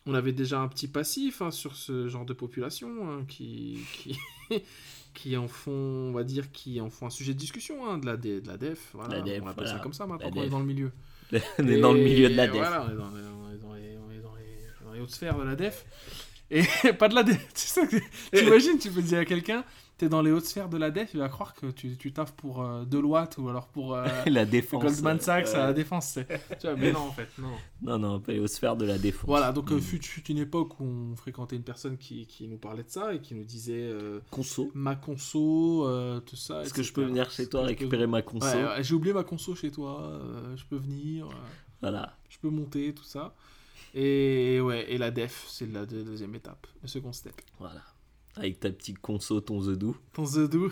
on 0.09 0.15
avait 0.15 0.33
déjà 0.33 0.59
un 0.61 0.69
petit 0.69 0.89
passif 0.89 1.43
hein, 1.43 1.51
sur 1.51 1.77
ce 1.77 2.09
genre 2.09 2.25
de 2.25 2.33
population 2.33 2.89
hein, 3.11 3.25
qui, 3.29 3.79
qui, 3.93 4.19
qui 5.15 5.37
en 5.37 5.47
font, 5.49 5.71
on 5.73 6.13
va 6.13 6.25
dire, 6.25 6.51
qui 6.51 6.81
en 6.81 6.89
font 6.91 7.07
un 7.07 7.11
sujet 7.11 7.35
de 7.35 7.39
discussion, 7.39 7.87
hein, 7.89 7.99
de, 7.99 8.07
la, 8.07 8.17
de 8.17 8.43
la 8.47 8.57
def. 8.57 8.91
Voilà, 8.95 9.17
La 9.19 9.23
def, 9.23 9.43
on 9.43 9.47
appelle 9.49 9.65
ça 9.67 9.71
voilà. 9.73 9.83
comme 9.83 9.93
ça 9.93 10.07
maintenant 10.07 10.31
qu'on 10.31 10.41
est 10.41 10.45
def. 10.45 10.51
dans 10.51 10.61
le 10.61 10.65
milieu. 10.67 10.91
on 11.59 11.69
est 11.69 11.81
dans 11.81 11.93
le 11.93 12.01
milieu 12.01 12.31
de 12.31 12.35
la 12.35 12.47
def. 12.47 12.57
Voilà, 12.57 12.87
on 12.89 12.93
est 12.93 12.97
dans, 12.97 13.11
les- 13.11 13.23
on 13.23 13.53
est 13.53 13.59
dans 13.59 13.75
les, 13.75 13.97
on 13.99 14.11
est 14.11 14.21
dans 14.23 14.35
les- 14.35 14.85
dans 14.87 14.93
les 14.95 15.01
hautes 15.01 15.11
sphères 15.11 15.39
de 15.39 15.45
la 15.45 15.55
def. 15.57 15.85
Et 16.51 16.63
pas 16.99 17.09
de 17.09 17.15
la 17.15 17.23
def. 17.23 17.39
Tu 17.53 18.01
T'imagines, 18.39 18.79
tu 18.79 18.91
peux 18.91 19.03
dire 19.03 19.19
à 19.19 19.25
quelqu'un, 19.27 19.63
t'es 19.99 20.09
dans 20.09 20.23
les 20.23 20.31
hautes 20.31 20.45
sphères 20.47 20.69
de 20.69 20.77
la 20.79 20.91
def, 20.91 21.11
il 21.13 21.19
va 21.21 21.29
croire 21.29 21.53
que 21.55 21.67
tu, 21.67 21.97
tu 21.97 22.13
taffes 22.13 22.33
pour 22.33 22.63
euh, 22.63 22.85
Deloitte 22.85 23.37
ou 23.39 23.49
alors 23.49 23.67
pour 23.69 23.95
euh, 23.95 24.07
la 24.27 24.47
défense. 24.47 24.83
Goldman 24.83 25.21
Sachs 25.21 25.49
euh, 25.49 25.63
à 25.63 25.67
la 25.67 25.73
défense. 25.75 26.19
Tu 26.61 26.67
vois, 26.69 26.77
mais 26.77 26.93
non, 26.93 27.01
en 27.01 27.11
fait, 27.13 27.29
non. 27.39 27.51
Non, 27.83 27.99
non, 27.99 28.21
pas 28.21 28.33
aux 28.35 28.47
sphères 28.47 28.77
de 28.77 28.87
la 28.87 28.97
défense. 28.97 29.27
Voilà, 29.27 29.53
donc 29.53 29.71
euh, 29.73 29.77
Mm. 29.77 29.81
fut, 29.81 30.03
fut 30.03 30.25
une 30.31 30.39
époque 30.39 30.79
où 30.81 30.85
on 30.85 31.17
fréquentait 31.17 31.57
une 31.57 31.63
personne 31.65 31.99
qui, 31.99 32.27
qui 32.27 32.47
nous 32.49 32.59
parlait 32.59 32.85
de 32.85 32.91
ça 32.91 33.13
et 33.13 33.21
qui 33.21 33.35
nous 33.35 33.45
disait 33.45 33.83
euh, 33.91 34.21
Conso. 34.31 34.71
ma 34.75 34.95
conso, 34.95 35.87
euh, 35.87 36.21
tout 36.21 36.37
ça. 36.37 36.63
Est-ce 36.63 36.73
que 36.73 36.83
je 36.83 36.93
peux 36.93 37.05
venir 37.05 37.31
chez 37.31 37.49
toi 37.49 37.63
récupérer 37.65 38.07
ma 38.07 38.23
conso 38.23 38.47
Ouais, 38.47 38.65
ouais, 38.65 38.83
j'ai 38.85 38.95
oublié 38.95 39.13
ma 39.13 39.25
conso 39.25 39.55
chez 39.55 39.71
toi, 39.71 40.01
euh, 40.03 40.57
je 40.57 40.65
peux 40.65 40.77
venir. 40.77 41.27
euh, 41.27 41.33
Voilà. 41.83 42.17
je 42.29 42.39
peux 42.39 42.51
monter, 42.51 42.95
tout 42.95 43.05
ça. 43.05 43.35
Et 43.95 44.61
ouais, 44.61 44.93
et 44.93 44.99
la 44.99 45.11
def, 45.11 45.47
c'est 45.49 45.67
la 45.73 45.87
deux- 45.87 46.05
deuxième 46.05 46.35
étape, 46.35 46.67
le 46.83 46.89
second 46.89 47.13
step. 47.13 47.35
Voilà. 47.59 47.83
Avec 48.39 48.61
ta 48.61 48.71
petite 48.71 48.99
conso, 49.01 49.41
ton 49.41 49.61
zedou. 49.61 49.97
Ton 50.13 50.25
The 50.25 50.49
Do. 50.49 50.71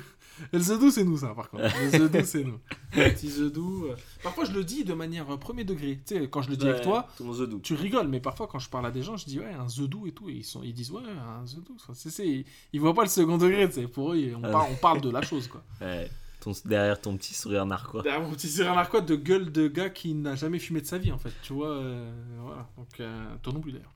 Le 0.53 0.61
The 0.61 0.79
Do, 0.79 0.91
c'est 0.91 1.03
nous, 1.05 1.17
ça, 1.19 1.35
par 1.35 1.49
contre. 1.51 1.65
Le 1.65 1.91
The 2.09 2.13
Do, 2.13 2.19
c'est 2.25 2.45
nous. 2.45 2.59
Le 2.97 3.11
petit 3.13 3.29
The 3.29 3.53
Do. 3.53 3.87
euh, 3.91 3.97
Parfois, 4.23 4.45
je 4.45 4.53
le 4.53 4.63
dis 4.65 4.85
de 4.85 4.95
manière 4.95 5.31
euh, 5.31 5.37
premier 5.37 5.65
degré. 5.65 6.01
Tu 6.07 6.15
sais, 6.17 6.29
quand 6.29 6.43
je 6.43 6.51
le 6.51 6.57
dis 6.57 6.69
avec 6.69 6.83
toi, 6.83 7.09
Ton 7.19 7.33
zedou. 7.33 7.59
tu 7.61 7.75
rigoles, 7.75 8.09
mais 8.09 8.21
parfois, 8.21 8.47
quand 8.47 8.59
je 8.59 8.69
parle 8.71 8.87
à 8.87 8.91
des 8.91 9.03
gens, 9.03 9.17
je 9.17 9.25
dis, 9.27 9.39
ouais, 9.41 9.53
un 9.53 9.67
The 9.67 9.83
Do 9.89 10.07
et 10.07 10.13
tout. 10.13 10.29
Et 10.29 10.35
ils, 10.35 10.45
sont, 10.45 10.63
ils 10.63 10.73
disent, 10.75 10.91
ouais, 10.91 11.03
un 11.03 11.45
The 11.45 11.57
Do. 11.67 11.75
C'est- 11.95 12.11
c'est- 12.11 12.27
ils, 12.29 12.45
ils 12.73 12.81
voient 12.81 12.95
pas 12.95 13.03
le 13.03 13.09
second 13.09 13.39
degré, 13.39 13.67
tu 13.69 13.75
sais. 13.77 13.89
Pour 13.89 14.13
eux, 14.13 14.33
on, 14.37 14.45
Ah 14.45 14.51
parle, 14.51 14.69
on 14.73 14.77
parle 14.77 15.01
de 15.01 15.11
la 15.11 15.23
chose, 15.23 15.49
quoi. 15.49 15.63
Ouais. 15.81 16.09
Ton, 16.41 16.53
derrière 16.65 17.01
ton 17.01 17.17
petit 17.17 17.35
sourire 17.35 17.67
narquois. 17.67 18.03
Derrière 18.03 18.23
mon 18.23 18.31
petit 18.33 18.47
Cyril 18.49 18.71
Narquois 18.73 19.01
de 19.01 19.17
gueule 19.17 19.51
de 19.51 19.67
gars 19.67 19.91
qui 19.91 20.15
n'a 20.15 20.37
jamais 20.37 20.61
fumé 20.61 20.81
de 20.81 20.87
sa 20.87 20.97
vie, 20.99 21.11
en 21.11 21.19
fait. 21.19 21.33
Tu 21.43 21.53
vois, 21.55 21.71
euh, 21.71 22.13
voilà. 22.41 22.69
Donc, 22.77 22.87
euh, 23.01 23.35
toi 23.43 23.53
non 23.53 23.61
plus, 23.61 23.73
d'ailleurs. 23.73 23.93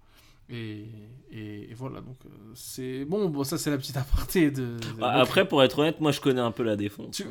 Et, 0.53 0.85
et, 1.33 1.71
et 1.71 1.75
voilà, 1.75 2.01
donc, 2.01 2.17
euh, 2.27 2.29
c'est. 2.55 3.05
Bon, 3.05 3.29
bon, 3.29 3.45
ça, 3.45 3.57
c'est 3.57 3.71
la 3.71 3.79
petite 3.79 3.97
aparté 3.97 4.51
de. 4.51 4.63
de- 4.63 4.81
Ah, 5.01 5.21
Après, 5.21 5.47
pour 5.47 5.63
être 5.63 5.79
honnête, 5.79 6.01
moi 6.01 6.11
je 6.13 6.21
connais 6.21 6.41
un 6.41 6.51
peu 6.51 6.63
la 6.65 6.77
défense. 6.77 7.17
Tu- 7.17 7.25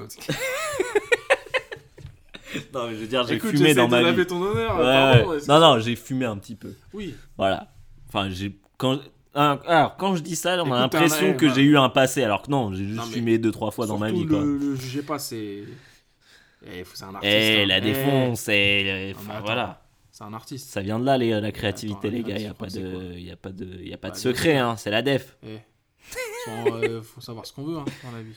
Non, 2.74 2.88
mais 2.88 2.96
je 2.96 3.02
veux 3.02 3.08
dire, 3.08 3.28
j'ai 3.28 3.36
Écoute, 3.36 3.52
fumé 3.52 3.74
dans 3.76 3.88
ma 3.88 4.12
vie. 4.12 4.26
ton 4.26 4.42
honneur. 4.42 4.76
Ouais, 4.78 4.84
pardon, 4.84 5.30
ouais. 5.30 5.38
Non, 5.48 5.60
non, 5.60 5.80
j'ai 5.80 5.96
fumé 5.96 6.26
un 6.26 6.38
petit 6.38 6.56
peu. 6.56 6.74
Oui. 6.94 7.14
Voilà. 7.38 7.68
Enfin, 8.08 8.30
j'ai. 8.32 8.58
Quand. 8.78 9.00
Alors, 9.36 9.96
quand 9.98 10.16
je 10.16 10.24
dis 10.24 10.36
ça, 10.36 10.56
on 10.58 10.66
Écoute, 10.66 10.74
a 10.74 10.80
l'impression 10.80 11.34
que 11.36 11.46
bah- 11.46 11.54
j'ai 11.56 11.62
eu 11.62 11.78
un 11.78 11.90
passé, 11.90 12.24
alors 12.24 12.42
que 12.42 12.50
non, 12.50 12.74
j'ai 12.74 12.86
juste 12.86 12.98
Non, 12.98 13.04
fumé 13.04 13.38
deux, 13.38 13.52
trois 13.52 13.70
fois 13.70 13.86
dans 13.86 14.00
ma 14.00 14.12
vie, 14.12 14.26
quoi. 14.26 14.40
le, 14.40 14.58
le 14.58 14.76
jugez 14.76 15.04
pas, 15.04 15.20
c'est. 15.20 15.64
Faut- 16.84 16.96
c'est 16.96 17.04
un 17.06 17.14
artiste. 17.16 17.32
Eh, 17.34 17.62
hein. 17.62 17.66
la 17.68 17.78
Eh, 17.78 17.82
défonce, 17.82 18.48
et. 18.50 19.14
Non, 19.14 19.20
mais 19.28 19.30
enfin, 19.32 19.40
voilà. 19.42 19.82
C'est 20.20 20.26
un 20.26 20.34
artiste. 20.34 20.70
Ça 20.70 20.82
vient 20.82 21.00
de 21.00 21.06
là, 21.06 21.18
les- 21.18 21.40
la 21.40 21.52
créativité, 21.54 22.10
attends, 22.10 22.18
les 22.18 22.24
gars. 22.24 22.36
Il 22.36 22.42
n'y 22.42 22.48
a, 22.48 22.54
pas 22.54 22.68
de, 22.68 23.18
y 23.18 23.32
a 23.32 23.38
pas 23.38 23.52
de, 23.54 23.66
y 23.82 23.94
a 23.94 23.98
pas 23.98 24.10
de 24.10 24.16
Bah, 24.16 24.20
secret, 24.20 24.58
hein. 24.58 24.76
c'est 24.76 24.92
la 24.92 25.02
def. 25.02 25.38
Eh. 25.44 25.60
Sans, 26.44 26.66
euh, 26.76 27.02
faut 27.02 27.22
savoir 27.22 27.46
ce 27.46 27.54
qu'on 27.54 27.64
veut 27.64 27.78
hein, 27.78 27.86
dans 28.04 28.12
la 28.12 28.22
vie. 28.22 28.36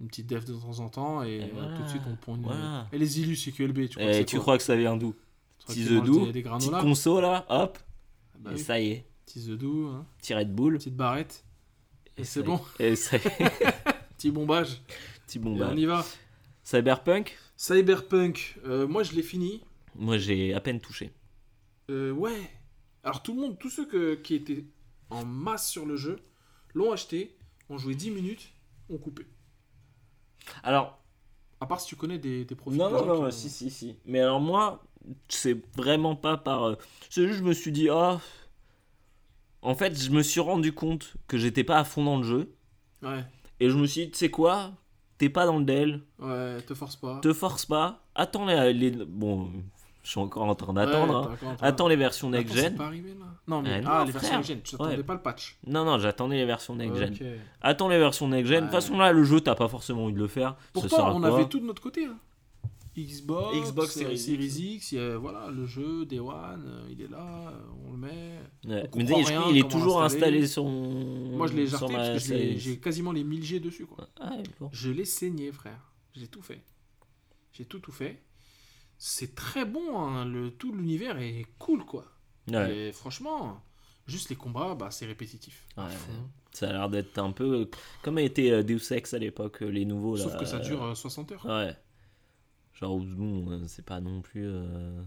Une 0.00 0.08
petite 0.08 0.26
def 0.26 0.46
de 0.46 0.54
temps 0.54 0.78
en 0.80 0.88
temps 0.88 1.22
et, 1.22 1.28
Et 1.36 1.42
euh, 1.42 1.46
voilà. 1.52 1.76
tout 1.76 1.82
de 1.82 1.88
suite 1.88 2.02
on 2.10 2.16
prend 2.16 2.34
une. 2.36 2.42
Voilà. 2.44 2.86
Et 2.92 2.98
les 2.98 3.20
illus, 3.20 3.36
c'est 3.36 3.52
QLB. 3.52 3.88
Tu 3.90 3.96
crois 3.96 4.04
que 4.06 4.10
Et 4.10 4.14
c'est 4.14 4.24
tu 4.24 4.36
quoi 4.36 4.42
crois 4.42 4.56
que 4.58 4.64
ça 4.64 4.74
vient 4.76 4.96
d'où? 4.96 5.14
Tu 5.58 5.66
Petit 5.66 5.84
des 5.84 6.00
Petite 6.00 6.44
granolas 6.44 6.80
conso 6.80 7.20
là, 7.20 7.44
hop, 7.50 7.78
Bah 8.38 8.50
et 8.52 8.54
oui. 8.54 8.60
ça 8.60 8.80
y 8.80 8.90
est. 8.90 9.04
Petits 9.26 9.50
œufs 9.50 9.58
doux, 9.58 9.88
hein. 9.88 10.06
Petit 10.18 10.32
Red 10.34 10.50
Bull. 10.54 10.78
petite 10.78 10.96
barrette, 10.96 11.44
Et 12.16 12.24
c'est 12.24 12.42
bon. 12.42 12.58
Et 12.78 12.96
ça 12.96 13.18
y 13.18 13.20
est. 13.20 13.52
petit 14.16 14.30
bombage. 14.30 14.80
Petit 15.26 15.36
Et 15.38 15.40
bombage. 15.42 15.68
on 15.72 15.76
y 15.76 15.84
va. 15.84 16.04
Cyberpunk? 16.62 17.36
Cyberpunk, 17.56 18.58
euh, 18.66 18.86
moi 18.86 19.02
je 19.02 19.12
l'ai 19.12 19.22
fini. 19.22 19.60
Moi 19.96 20.18
j'ai 20.18 20.54
à 20.54 20.60
peine 20.60 20.80
touché. 20.80 21.12
Euh, 21.90 22.10
ouais. 22.12 22.50
Alors 23.02 23.22
tout 23.22 23.34
le 23.34 23.40
monde, 23.40 23.58
tous 23.58 23.70
ceux 23.70 23.86
que- 23.86 24.14
qui 24.14 24.34
étaient 24.34 24.64
en 25.10 25.24
masse 25.24 25.68
sur 25.70 25.84
le 25.86 25.96
jeu, 25.96 26.18
l'ont 26.74 26.92
acheté, 26.92 27.36
ont 27.68 27.78
joué 27.78 27.94
10 27.94 28.10
minutes, 28.10 28.50
ont 28.90 28.98
coupé. 28.98 29.26
Alors, 30.62 30.98
À 31.60 31.66
part 31.66 31.80
si 31.80 31.86
tu 31.88 31.96
connais 31.96 32.18
des, 32.18 32.44
des 32.44 32.54
profils. 32.54 32.78
non, 32.78 32.88
de 32.90 32.94
non, 32.96 33.06
non, 33.06 33.14
qui 33.20 33.22
ont- 33.26 33.30
si, 33.30 33.48
si, 33.50 33.70
si. 33.70 33.96
Mais 34.04 34.20
alors 34.20 34.40
moi, 34.40 34.82
c'est 35.28 35.56
vraiment 35.76 36.16
pas 36.16 36.36
par. 36.36 36.64
euh, 36.64 36.74
C'est 37.10 37.26
juste, 37.26 37.38
je 37.38 37.44
me 37.44 37.52
suis 37.52 37.72
dit, 37.72 37.88
ah. 37.90 38.20
En 39.62 39.74
fait, 39.74 39.98
je 39.98 40.10
me 40.10 40.22
suis 40.22 40.40
rendu 40.40 40.72
compte 40.74 41.14
que 41.26 41.38
j'étais 41.38 41.64
pas 41.64 41.78
à 41.78 41.84
fond 41.84 42.04
dans 42.04 42.18
le 42.18 42.22
jeu. 42.24 42.54
Ouais, 43.02 43.24
Et 43.60 43.70
je 43.70 43.76
me 43.76 43.86
suis 43.86 44.06
dit, 44.06 44.10
tu 44.10 44.18
sais 44.18 44.30
quoi? 44.30 44.72
T'es 45.16 45.28
pas 45.30 45.46
dans 45.46 45.58
le 45.58 45.64
DEL, 45.64 46.02
ouais, 46.18 46.60
te 46.62 46.74
force 46.74 46.96
pas. 46.96 47.20
te 47.20 47.32
force 47.32 47.64
pas. 47.66 48.02
Attends 48.14 48.44
les. 48.46 48.72
les- 48.74 49.04
Bon, 49.06 49.50
je 50.04 50.10
suis 50.10 50.20
encore 50.20 50.44
en 50.44 50.54
train 50.54 50.72
d'attendre. 50.74 51.30
Ouais, 51.42 51.48
hein. 51.48 51.56
Attends 51.60 51.88
les 51.88 51.96
versions 51.96 52.30
next-gen. 52.30 52.72
c'est 52.72 52.76
pas 52.76 52.86
arrivé 52.86 53.10
là 53.18 53.26
Non, 53.48 53.62
mais 53.62 53.74
Ah, 53.74 53.80
non, 53.80 53.90
ah, 53.90 54.04
les 54.04 54.12
versions 54.12 54.36
next-gen, 54.36 54.60
tu 54.62 54.76
Ouais. 54.76 55.02
pas 55.02 55.14
le 55.14 55.20
patch. 55.22 55.56
Non, 55.66 55.84
non, 55.84 55.98
j'attendais 55.98 56.36
les 56.36 56.44
versions 56.46 56.76
next-gen. 56.76 57.14
Attends 57.60 57.88
les 57.88 57.98
versions 57.98 58.28
next-gen. 58.28 58.60
De 58.60 58.66
toute 58.66 58.70
façon, 58.72 58.96
là, 58.98 59.12
le 59.12 59.24
jeu, 59.24 59.40
t'as 59.40 59.54
pas 59.56 59.66
forcément 59.68 60.04
envie 60.04 60.14
de 60.14 60.18
le 60.20 60.28
faire. 60.28 60.56
Pourtant, 60.72 61.16
on 61.16 61.20
quoi 61.20 61.34
avait 61.34 61.48
tout 61.48 61.58
de 61.58 61.64
notre 61.66 61.82
côté. 61.82 62.04
hein. 62.04 62.16
Xbox, 62.96 63.56
Xbox 63.58 63.90
Series 63.98 64.54
X, 64.76 64.92
euh, 64.92 65.18
voilà, 65.20 65.50
le 65.50 65.66
jeu, 65.66 66.06
Day 66.06 66.20
One, 66.20 66.62
euh, 66.64 66.86
il 66.92 67.02
est 67.02 67.10
là, 67.10 67.26
euh, 67.48 67.88
on 67.88 67.90
le 67.90 67.96
met. 67.98 68.08
Ouais. 68.68 68.88
On 68.92 68.98
Mais 68.98 69.04
rien, 69.24 69.42
qu'il 69.42 69.58
est 69.58 69.68
toujours 69.68 70.00
installé 70.00 70.46
sur. 70.46 70.64
Moi, 70.64 71.48
je 71.48 71.54
l'ai 71.54 71.66
jarté 71.66 71.92
ma- 71.92 72.10
parce 72.10 72.28
que 72.28 72.56
j'ai 72.56 72.78
quasiment 72.78 73.10
les 73.10 73.24
1000 73.24 73.42
G 73.42 73.58
dessus, 73.58 73.86
quoi. 73.86 74.06
Ah, 74.20 74.36
bon. 74.60 74.70
Je 74.72 74.92
l'ai 74.92 75.04
saigné, 75.04 75.50
frère. 75.50 75.80
J'ai 76.14 76.28
tout 76.28 76.40
fait. 76.42 76.62
J'ai 77.52 77.64
tout, 77.64 77.80
tout 77.80 77.90
fait. 77.90 78.22
C'est 78.98 79.34
très 79.34 79.64
bon, 79.64 79.98
hein, 80.00 80.24
le, 80.24 80.50
tout 80.50 80.72
l'univers 80.72 81.18
est 81.18 81.46
cool, 81.58 81.84
quoi. 81.84 82.06
Ouais. 82.48 82.88
Et 82.88 82.92
franchement, 82.92 83.62
juste 84.06 84.28
les 84.30 84.36
combats, 84.36 84.74
bah, 84.74 84.90
c'est 84.90 85.06
répétitif. 85.06 85.66
Ouais. 85.76 85.84
Ça 86.52 86.68
a 86.68 86.72
l'air 86.72 86.88
d'être 86.88 87.18
un 87.18 87.32
peu 87.32 87.68
comme 88.02 88.18
a 88.18 88.22
été 88.22 88.52
euh, 88.52 88.62
Deus 88.62 88.92
Ex 88.92 89.12
à 89.14 89.18
l'époque, 89.18 89.62
euh, 89.62 89.68
les 89.68 89.84
nouveaux. 89.84 90.16
Sauf 90.16 90.34
là, 90.34 90.38
que 90.38 90.44
ça 90.46 90.56
euh, 90.56 90.60
dure 90.60 90.82
euh, 90.84 90.94
60 90.94 91.32
heures. 91.32 91.44
Ouais. 91.46 91.76
Genre, 92.74 92.98
bon, 92.98 93.66
c'est 93.66 93.84
pas 93.84 94.00
non 94.00 94.20
plus. 94.22 94.46
euh, 94.46 95.00
De 95.00 95.04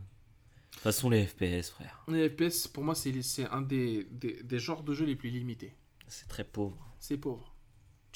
toute 0.72 0.82
façon, 0.82 1.10
les 1.10 1.26
FPS, 1.26 1.70
frère, 1.70 2.04
Les 2.08 2.30
FPS, 2.30 2.68
pour 2.68 2.84
moi, 2.84 2.96
c'est 2.96 3.22
c'est 3.22 3.48
un 3.50 3.62
des, 3.62 4.06
des, 4.12 4.44
des 4.44 4.60
genres 4.60 4.84
de 4.84 4.94
jeux 4.94 5.06
les 5.06 5.16
plus 5.16 5.30
limités. 5.30 5.74
c'est 6.08 6.28
très 6.28 6.44
pauvre. 6.44 6.78
C'est 7.00 7.18
pauvre. 7.18 7.54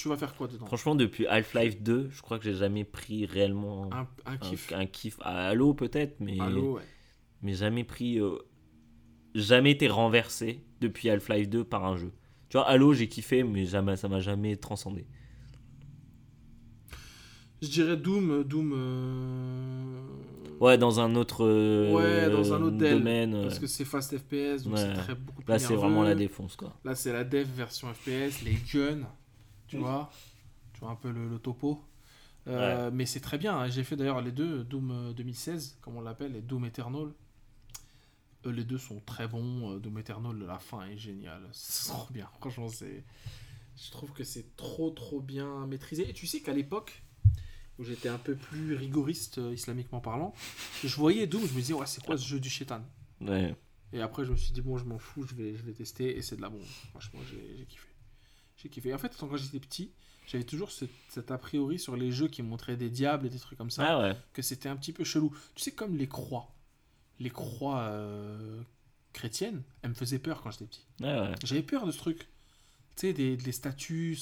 Tu 0.01 0.07
vas 0.09 0.17
faire 0.17 0.33
quoi 0.35 0.47
dedans 0.47 0.65
Franchement, 0.65 0.95
depuis 0.95 1.27
Half-Life 1.27 1.81
2, 1.81 2.09
je 2.11 2.21
crois 2.21 2.39
que 2.39 2.45
j'ai 2.45 2.55
jamais 2.55 2.83
pris 2.83 3.25
réellement 3.25 3.89
un, 4.25 4.37
kiff. 4.37 4.73
un 4.73 4.85
kiff. 4.87 5.17
À 5.21 5.49
Halo, 5.49 5.73
peut-être, 5.75 6.19
mais, 6.19 6.39
Halo, 6.39 6.75
ouais. 6.77 6.81
mais 7.41 7.53
jamais 7.53 7.83
pris. 7.83 8.19
euh, 8.19 8.37
Jamais 9.35 9.71
été 9.71 9.87
renversé 9.87 10.65
depuis 10.81 11.09
Half-Life 11.09 11.47
2 11.49 11.63
par 11.63 11.85
un 11.85 11.95
jeu. 11.97 12.11
Tu 12.49 12.57
vois, 12.57 12.67
Halo, 12.67 12.93
j'ai 12.93 13.07
kiffé, 13.07 13.43
mais 13.43 13.65
jamais, 13.65 13.95
ça 13.95 14.09
m'a 14.09 14.19
jamais 14.19 14.57
transcendé. 14.57 15.05
Je 17.61 17.67
dirais 17.69 17.95
Doom. 17.97 18.43
Doom. 18.43 18.73
euh, 18.75 20.01
Ouais, 20.59 20.77
dans 20.77 20.99
un 20.99 21.15
autre 21.15 21.45
euh, 21.45 21.91
Ouais, 21.91 22.29
dans 22.29 22.53
un 22.53 22.61
autre 22.61 22.77
del, 22.77 22.97
domaine. 22.99 23.31
Parce 23.43 23.55
ouais. 23.55 23.61
que 23.61 23.67
c'est 23.67 23.85
fast 23.85 24.17
FPS, 24.17 24.63
donc 24.63 24.73
Ouais. 24.73 24.79
c'est 24.79 24.93
très 24.93 25.15
beaucoup 25.15 25.41
plus 25.41 25.51
Là, 25.51 25.59
c'est 25.59 25.75
vraiment 25.75 26.03
la 26.03 26.13
défonce, 26.15 26.55
quoi. 26.55 26.73
Là, 26.83 26.93
c'est 26.95 27.13
la 27.13 27.23
dev 27.23 27.47
version 27.55 27.87
FPS, 27.93 28.43
les 28.43 28.57
guns, 28.73 29.07
tu 29.71 29.77
vois. 29.77 30.11
Tu 30.73 30.79
vois 30.81 30.89
un 30.91 30.95
peu 30.95 31.11
le, 31.11 31.27
le 31.29 31.39
topo. 31.39 31.83
Euh, 32.47 32.89
Mais 32.91 33.05
c'est 33.05 33.19
très 33.19 33.37
bien. 33.37 33.57
hein. 33.57 33.69
J'ai 33.69 33.83
fait 33.83 33.95
d'ailleurs 33.95 34.21
les 34.21 34.31
deux, 34.31 34.63
Doom 34.63 34.91
euh, 34.91 35.13
2016, 35.13 35.77
comme 35.81 35.95
on 35.97 36.01
l'appelle, 36.01 36.35
et 36.35 36.41
Doom 36.41 36.65
Eternal. 36.65 37.09
Euh, 38.45 38.51
les 38.51 38.63
deux 38.63 38.77
sont 38.79 38.99
très 39.01 39.27
bons. 39.27 39.75
Euh, 39.75 39.79
Doom 39.79 39.99
Eternal, 39.99 40.35
la 40.39 40.57
fin 40.59 40.85
est 40.87 40.97
géniale. 40.97 41.47
C'est 41.51 41.89
trop 41.89 42.11
bien. 42.11 42.27
Franchement, 42.39 42.67
c'est. 42.69 43.03
Je 43.77 43.89
trouve 43.91 44.11
que 44.11 44.23
c'est 44.23 44.55
trop, 44.57 44.89
trop 44.91 45.21
bien 45.21 45.65
maîtrisé. 45.67 46.07
Et 46.09 46.13
tu 46.13 46.27
sais 46.27 46.41
qu'à 46.41 46.53
l'époque, 46.53 47.03
où 47.79 47.83
j'étais 47.83 48.09
un 48.09 48.17
peu 48.17 48.35
plus 48.35 48.75
rigoriste, 48.75 49.37
euh, 49.37 49.53
islamiquement 49.53 50.01
parlant, 50.01 50.33
je 50.83 50.95
voyais 50.97 51.25
Doom, 51.25 51.41
je 51.47 51.53
me 51.53 51.59
disais, 51.61 51.73
ouais, 51.73 51.85
c'est 51.87 52.03
quoi 52.03 52.17
ce 52.17 52.25
jeu 52.27 52.39
du 52.39 52.49
chétan 52.49 52.81
Ouais. 53.21 53.55
et 53.93 54.01
après, 54.01 54.25
je 54.25 54.31
me 54.31 54.35
suis 54.35 54.51
dit, 54.51 54.61
bon, 54.61 54.77
je 54.77 54.83
m'en 54.85 54.97
fous, 54.99 55.25
je 55.27 55.33
vais, 55.35 55.55
je 55.55 55.63
vais 55.63 55.73
tester. 55.73 56.17
Et 56.17 56.21
c'est 56.21 56.35
de 56.35 56.41
la 56.41 56.49
bombe. 56.49 56.65
Franchement, 56.89 57.19
j'ai 57.29 57.65
kiffé. 57.65 57.87
J'ai 58.61 58.69
kiffé. 58.69 58.93
En 58.93 58.97
fait, 58.97 59.15
quand 59.19 59.35
j'étais 59.37 59.59
petit, 59.59 59.91
j'avais 60.27 60.43
toujours 60.43 60.71
ce- 60.71 60.85
cet 61.09 61.31
a 61.31 61.37
priori 61.37 61.79
sur 61.79 61.95
les 61.95 62.11
jeux 62.11 62.27
qui 62.27 62.43
montraient 62.43 62.77
des 62.77 62.89
diables 62.89 63.25
et 63.25 63.29
des 63.29 63.39
trucs 63.39 63.57
comme 63.57 63.71
ça, 63.71 63.85
Ah 63.87 63.99
ouais. 63.99 64.15
que 64.33 64.41
c'était 64.41 64.69
un 64.69 64.75
petit 64.75 64.93
peu 64.93 65.03
chelou. 65.03 65.33
Tu 65.55 65.63
sais, 65.63 65.71
comme 65.71 65.95
les 65.97 66.07
croix. 66.07 66.51
Les 67.19 67.29
croix 67.29 67.79
euh, 67.79 68.61
chrétiennes, 69.13 69.63
elles 69.81 69.89
me 69.91 69.95
faisaient 69.95 70.19
peur 70.19 70.41
quand 70.41 70.51
j'étais 70.51 70.65
petit. 70.65 70.85
Ouais. 71.01 71.33
J'avais 71.43 71.63
peur 71.63 71.85
de 71.85 71.91
ce 71.91 71.97
truc. 71.97 72.27
Tu 72.97 73.07
sais, 73.07 73.13
des, 73.13 73.37
des 73.37 73.51
statues, 73.51 74.17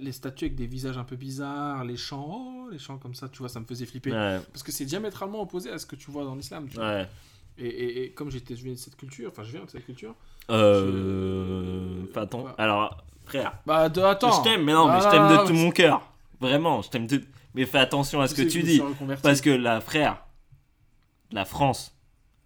les 0.00 0.12
statues 0.12 0.46
avec 0.46 0.56
des 0.56 0.66
visages 0.66 0.96
un 0.98 1.04
peu 1.04 1.14
bizarres, 1.16 1.84
les 1.84 1.96
chants, 1.96 2.64
oh, 2.66 2.68
les 2.70 2.78
chants 2.78 2.98
comme 2.98 3.14
ça, 3.14 3.28
tu 3.28 3.38
vois, 3.38 3.48
ça 3.48 3.60
me 3.60 3.64
faisait 3.66 3.86
flipper. 3.86 4.12
Ouais. 4.12 4.40
Parce 4.52 4.62
que 4.62 4.72
c'est 4.72 4.86
diamétralement 4.86 5.40
opposé 5.42 5.70
à 5.70 5.78
ce 5.78 5.86
que 5.86 5.94
tu 5.96 6.10
vois 6.10 6.24
dans 6.24 6.34
l'islam. 6.34 6.68
Et, 7.58 7.66
et- 7.66 8.04
et 8.04 8.10
comme 8.12 8.30
j'étais, 8.30 8.56
je 8.56 8.64
viens 8.64 8.72
de 8.72 8.78
cette 8.78 8.96
culture, 8.96 9.30
enfin, 9.30 9.44
je 9.44 9.52
viens 9.52 9.64
de 9.64 9.70
cette 9.70 9.84
culture, 9.84 10.16
Euh. 10.50 12.04
Enfin, 12.10 12.22
attends. 12.22 12.44
Ouais. 12.46 12.52
Alors, 12.58 13.04
frère. 13.24 13.58
Bah, 13.66 13.88
de, 13.88 14.00
attends. 14.00 14.32
Je 14.42 14.48
t'aime, 14.48 14.64
mais 14.64 14.72
non, 14.72 14.86
mais 14.92 15.00
je 15.00 15.06
Ah, 15.06 15.10
t'aime 15.10 15.28
de 15.28 15.46
tout 15.46 15.54
mon 15.54 15.70
cœur. 15.70 16.02
Vraiment, 16.40 16.82
je 16.82 16.90
t'aime 16.90 17.06
de. 17.06 17.22
Mais 17.54 17.66
fais 17.66 17.78
attention 17.78 18.20
à 18.20 18.28
ce 18.28 18.34
que 18.34 18.42
tu 18.42 18.62
dis. 18.62 18.82
Parce 19.22 19.40
que 19.40 19.50
la 19.50 19.80
frère. 19.80 20.24
La 21.30 21.44
France. 21.44 21.96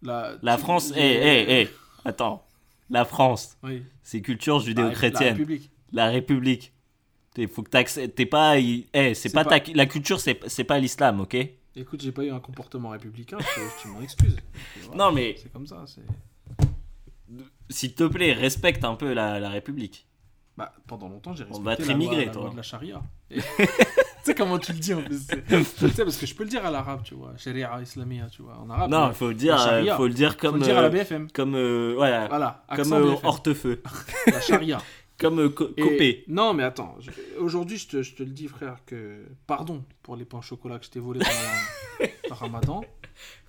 la, 0.03 0.35
La 0.43 0.59
France. 0.59 0.93
Eh, 0.97 1.01
eh, 1.01 1.61
eh. 1.63 1.69
Attends. 2.05 2.45
La 2.91 3.05
France. 3.05 3.57
Oui. 3.63 3.83
C'est 4.03 4.21
culture 4.23 4.59
La 4.59 4.65
judéo-chrétienne. 4.65 5.35
République. 5.35 5.71
La 5.93 6.07
République. 6.09 6.73
Il 7.37 7.49
faut 7.49 7.63
que 7.63 7.71
t'acceptes. 7.71 8.15
T'es 8.17 8.27
pas. 8.27 8.59
Eh, 8.59 9.15
c'est 9.15 9.31
pas, 9.33 9.45
pas- 9.45 9.61
ta. 9.61 9.73
La 9.75 9.87
culture, 9.87 10.21
c'est 10.21 10.65
pas 10.65 10.79
l'islam, 10.79 11.21
ok? 11.21 11.37
Écoute, 11.77 12.03
j'ai 12.03 12.11
pas 12.11 12.25
eu 12.25 12.31
un 12.33 12.41
comportement 12.41 12.89
républicain, 12.89 13.39
tu 13.83 13.89
m'en 13.89 14.01
excuses. 14.01 14.37
Voilà, 14.87 15.05
Non, 15.05 15.13
mais. 15.13 15.37
C'est 15.41 15.53
comme 15.53 15.67
ça. 15.67 15.85
C'est... 15.87 16.03
S'il 17.71 17.95
te 17.95 18.05
plaît, 18.05 18.33
respecte 18.33 18.83
un 18.85 18.95
peu 18.97 19.13
la, 19.13 19.39
la 19.39 19.51
République. 19.51 20.08
Bah, 20.59 20.73
pendant 20.89 21.09
longtemps, 21.09 21.35
j'ai 21.35 21.45
On 21.45 21.55
respecté 21.63 21.65
va 21.65 21.77
te 21.77 21.83
la, 21.83 21.95
loi, 22.07 22.25
la 22.25 22.33
toi. 22.33 22.43
loi 22.43 22.51
de 22.51 22.57
la 22.57 22.63
charia. 22.63 23.01
Et- 23.31 23.39
tu 23.59 23.65
sais 24.25 24.35
comment 24.35 24.59
tu 24.59 24.73
le 24.73 24.79
dis 24.81 24.93
en 24.93 25.03
plus 25.03 25.27
Tu 25.29 25.89
sais, 25.89 26.03
parce 26.05 26.17
que 26.17 26.27
je 26.27 26.35
peux 26.35 26.43
le 26.43 26.51
dire 26.51 26.67
à 26.67 26.71
l'arabe, 26.73 27.03
tu 27.05 27.15
vois. 27.15 27.33
Sharia 27.37 27.81
islamia, 27.81 28.27
tu 28.29 28.43
vois. 28.43 28.59
En 28.59 28.69
arabe, 28.69 28.91
Non, 28.91 29.07
il 29.09 29.15
faut 29.15 29.29
le 29.29 29.35
dire, 29.35 29.57
euh, 29.69 29.97
faut 29.97 30.09
le 30.09 30.13
dire 30.15 30.33
faut 30.33 30.39
comme. 30.39 30.57
le 30.57 30.63
dire 30.65 30.77
à 30.77 30.83
la 30.83 30.89
euh, 30.89 30.91
BFM. 30.91 31.31
comme. 31.31 31.55
euh, 31.55 31.95
ouais, 31.97 32.27
Voilà, 32.29 32.65
comme 32.75 32.93
euh, 32.93 33.15
hortefeux. 33.23 33.81
La 34.27 34.41
charia. 34.41 34.79
Comme 35.21 35.41
euh, 35.41 35.49
co- 35.49 35.71
Et- 35.77 35.83
copé. 35.83 36.25
Non, 36.29 36.55
mais 36.55 36.63
attends. 36.63 36.97
Aujourd'hui, 37.41 37.77
je 37.77 37.89
te, 37.89 38.03
je 38.03 38.15
te 38.15 38.23
le 38.23 38.31
dis, 38.31 38.47
frère, 38.47 38.77
que. 38.87 39.25
Pardon 39.49 39.85
pour 40.03 40.15
les 40.15 40.25
pains 40.25 40.39
au 40.39 40.43
chocolat 40.43 40.79
que 40.79 40.85
je 40.85 40.91
t'ai 40.91 41.01
volés 41.01 41.19
pendant 41.99 42.11
le 42.29 42.35
ramadan. 42.35 42.85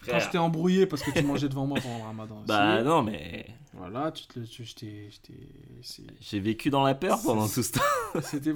Quand 0.01 0.11
Frère. 0.11 0.19
je 0.21 0.29
t'ai 0.29 0.37
embrouillé 0.37 0.85
parce 0.85 1.03
que 1.03 1.11
tu 1.11 1.21
mangeais 1.23 1.49
devant 1.49 1.65
moi 1.67 1.77
pendant 1.81 1.97
le 1.97 2.03
ramadan. 2.03 2.43
Bah 2.47 2.75
aussi. 2.77 2.85
non, 2.85 3.03
mais. 3.03 3.47
Voilà, 3.73 4.11
tu 4.11 4.25
te 4.27 4.39
le. 4.39 4.45
tu- 4.47 4.69
J'ai 6.21 6.39
vécu 6.39 6.69
dans 6.69 6.83
la 6.83 6.95
peur 6.95 7.19
pendant 7.23 7.47
tout 7.47 7.61
ce 7.63 7.71
temps. 7.73 7.81
C'était. 8.21 8.53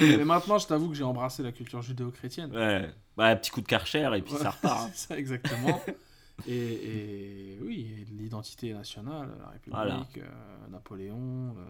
mais 0.00 0.18
maintenant, 0.24 0.58
je 0.58 0.66
t'avoue 0.66 0.88
que 0.88 0.94
j'ai 0.94 1.04
embrassé 1.04 1.42
la 1.42 1.52
culture 1.52 1.82
judéo-chrétienne. 1.82 2.54
Ouais. 2.54 2.90
Bah, 3.16 3.26
un 3.26 3.36
petit 3.36 3.50
coup 3.50 3.60
de 3.60 3.66
karcher 3.66 4.08
et 4.16 4.22
puis 4.22 4.34
Ouais, 4.34 4.40
ça 4.40 4.50
repart. 4.50 4.86
hein. 4.86 4.90
ça, 4.94 5.18
exactement. 5.18 5.80
Et, 6.46 6.54
et 6.56 7.58
oui, 7.62 8.06
l'identité 8.12 8.72
nationale, 8.72 9.28
la 9.40 9.48
République, 9.50 9.74
Voilà. 9.74 10.06
euh, 10.18 10.68
Napoléon, 10.70 11.54
euh, 11.58 11.64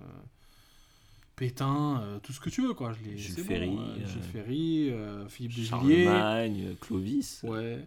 Pétain, 1.36 2.01
euh, 2.02 2.19
tout 2.23 2.33
ce 2.33 2.41
que 2.41 2.51
tu 2.51 2.62
veux, 2.62 2.75
quoi. 2.75 2.93
Je 2.93 3.17
Jules 3.17 3.44
Ferry, 3.44 3.70
bon, 3.70 3.81
euh, 3.81 3.85
euh, 4.02 4.07
Jules 4.07 4.23
Ferry, 4.33 4.91
euh, 4.91 5.28
Philippe 5.28 5.52
de 5.52 5.57
Villiers, 5.57 6.05
Charlemagne, 6.05 6.65
euh, 6.69 6.75
Clovis. 6.81 7.41
ouais, 7.44 7.78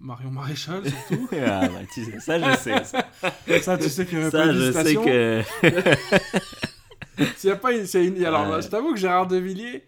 Marion 0.00 0.30
Maréchal 0.30 0.82
surtout. 0.88 1.28
Ah, 1.32 1.66
bah, 1.68 1.80
tu 1.92 2.04
sais, 2.04 2.20
ça, 2.20 2.38
je 2.38 2.56
sais. 2.58 2.84
Ça, 2.84 3.60
ça, 3.62 3.78
tu 3.78 3.88
sais 3.88 4.06
qu'il 4.06 4.18
n'y 4.18 4.24
avait 4.24 4.30
Ça, 4.30 4.44
pas 4.46 4.52
je 4.52 4.72
sais 4.72 4.94
que. 4.94 5.42
S'il 7.36 7.50
y 7.50 7.52
a 7.52 7.56
pas 7.56 7.72
une, 7.72 7.84
y 7.84 7.96
a 7.96 8.00
une- 8.00 8.24
alors, 8.24 8.48
Ouais. 8.48 8.62
je 8.62 8.68
t'avoue 8.68 8.94
que 8.94 8.98
Gérard 8.98 9.26
de 9.26 9.36
Villiers, 9.36 9.84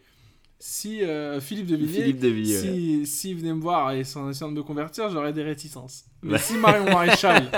Si 0.59 1.03
euh, 1.03 1.41
Philippe 1.41 1.67
de 1.67 1.77
Villiers, 1.77 2.03
Philippe 2.03 2.21
de 2.21 2.29
Villiers. 2.29 2.61
ouais. 2.61 2.63
si, 2.63 3.07
s'il 3.07 3.37
venait 3.39 3.55
me 3.55 3.61
voir 3.61 3.91
et 3.93 4.03
en 4.17 4.31
essayant 4.31 4.51
de 4.51 4.57
me 4.57 4.63
convertir, 4.63 5.09
j'aurais 5.11 5.33
des 5.33 5.43
réticences. 5.43 6.05
Mais 6.23 6.33
Ouais. 6.35 6.39
si 6.39 6.55
Marion 6.55 6.85
Maréchal, 6.85 7.51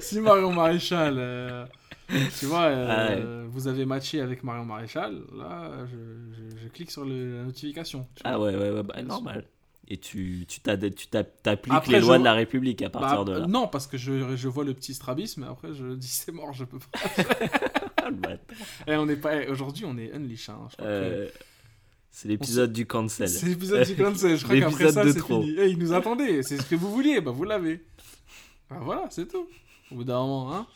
si 0.00 0.20
Marion 0.20 0.52
Maréchal, 0.52 1.14
euh, 1.18 1.64
tu 2.38 2.46
vois, 2.46 2.64
euh, 2.64 3.46
vous 3.48 3.68
avez 3.68 3.84
matché 3.86 4.20
avec 4.20 4.42
Marion 4.44 4.64
Maréchal, 4.64 5.22
là, 5.36 5.86
je, 5.86 5.96
je- 6.34 6.58
je 6.62 6.68
clique 6.68 6.90
sur 6.90 7.04
le- 7.04 7.38
la 7.38 7.44
notification. 7.44 8.06
tu 8.16 8.22
vois. 8.22 8.32
Ah 8.32 8.40
ouais, 8.40 8.54
ouais, 8.56 8.70
ouais, 8.70 8.82
bah, 8.82 9.02
normal. 9.02 9.44
Et 9.92 9.96
tu 9.96 10.44
tu 10.46 10.60
tu 10.60 11.06
t'appliques 11.08 11.74
Après, 11.74 11.92
les 11.94 12.00
lois 12.00 12.16
de 12.18 12.22
la 12.24 12.34
République 12.34 12.80
à 12.82 12.88
Bah, 12.90 13.00
partir 13.00 13.24
de 13.24 13.32
là. 13.32 13.46
Non, 13.48 13.66
parce 13.66 13.88
que 13.88 13.98
je, 13.98 14.36
je 14.36 14.48
vois 14.48 14.62
le 14.64 14.72
petit 14.72 14.94
strabisme, 14.94 15.40
mais 15.42 15.48
après 15.48 15.74
je 15.74 15.94
dis 15.94 16.06
c'est 16.06 16.30
mort, 16.30 16.52
je 16.52 16.64
peux 16.64 16.78
pas. 16.78 17.00
Ah. 18.02 18.08
Eh, 18.86 18.96
on 18.96 19.08
est 19.08 19.16
pas. 19.16 19.42
eh, 19.42 19.48
Aujourd'hui, 19.48 19.84
on 19.86 19.96
est 19.98 20.12
unleash. 20.12 20.48
Hein, 20.48 20.68
que- 20.78 20.82
Euh, 20.84 21.28
C'est 22.10 22.28
l'épisode 22.28 22.72
du 22.72 22.86
cancel. 22.86 23.28
C'est 23.28 23.46
l'épisode 23.46 23.86
du 23.86 23.94
cancel. 23.94 24.36
Je 24.36 24.44
crois 24.44 24.58
qu'après 24.58 24.90
ça, 24.90 25.04
c'est 25.04 25.22
fini. 25.24 25.54
Eh, 25.58 25.68
ils 25.68 25.78
nous 25.78 25.92
attendaient. 25.92 26.42
C'est 26.42 26.56
ce 26.56 26.66
que 26.66 26.74
vous 26.76 26.90
vouliez. 26.90 27.20
Bah, 27.20 27.30
vous 27.30 27.44
l'avez. 27.44 27.84
Bah, 28.70 28.78
voilà, 28.80 29.04
c'est 29.10 29.28
tout. 29.28 29.46
Au 29.92 29.96
bout 29.96 30.04
d'un 30.04 30.18
moment, 30.18 30.54
hein. 30.56 30.66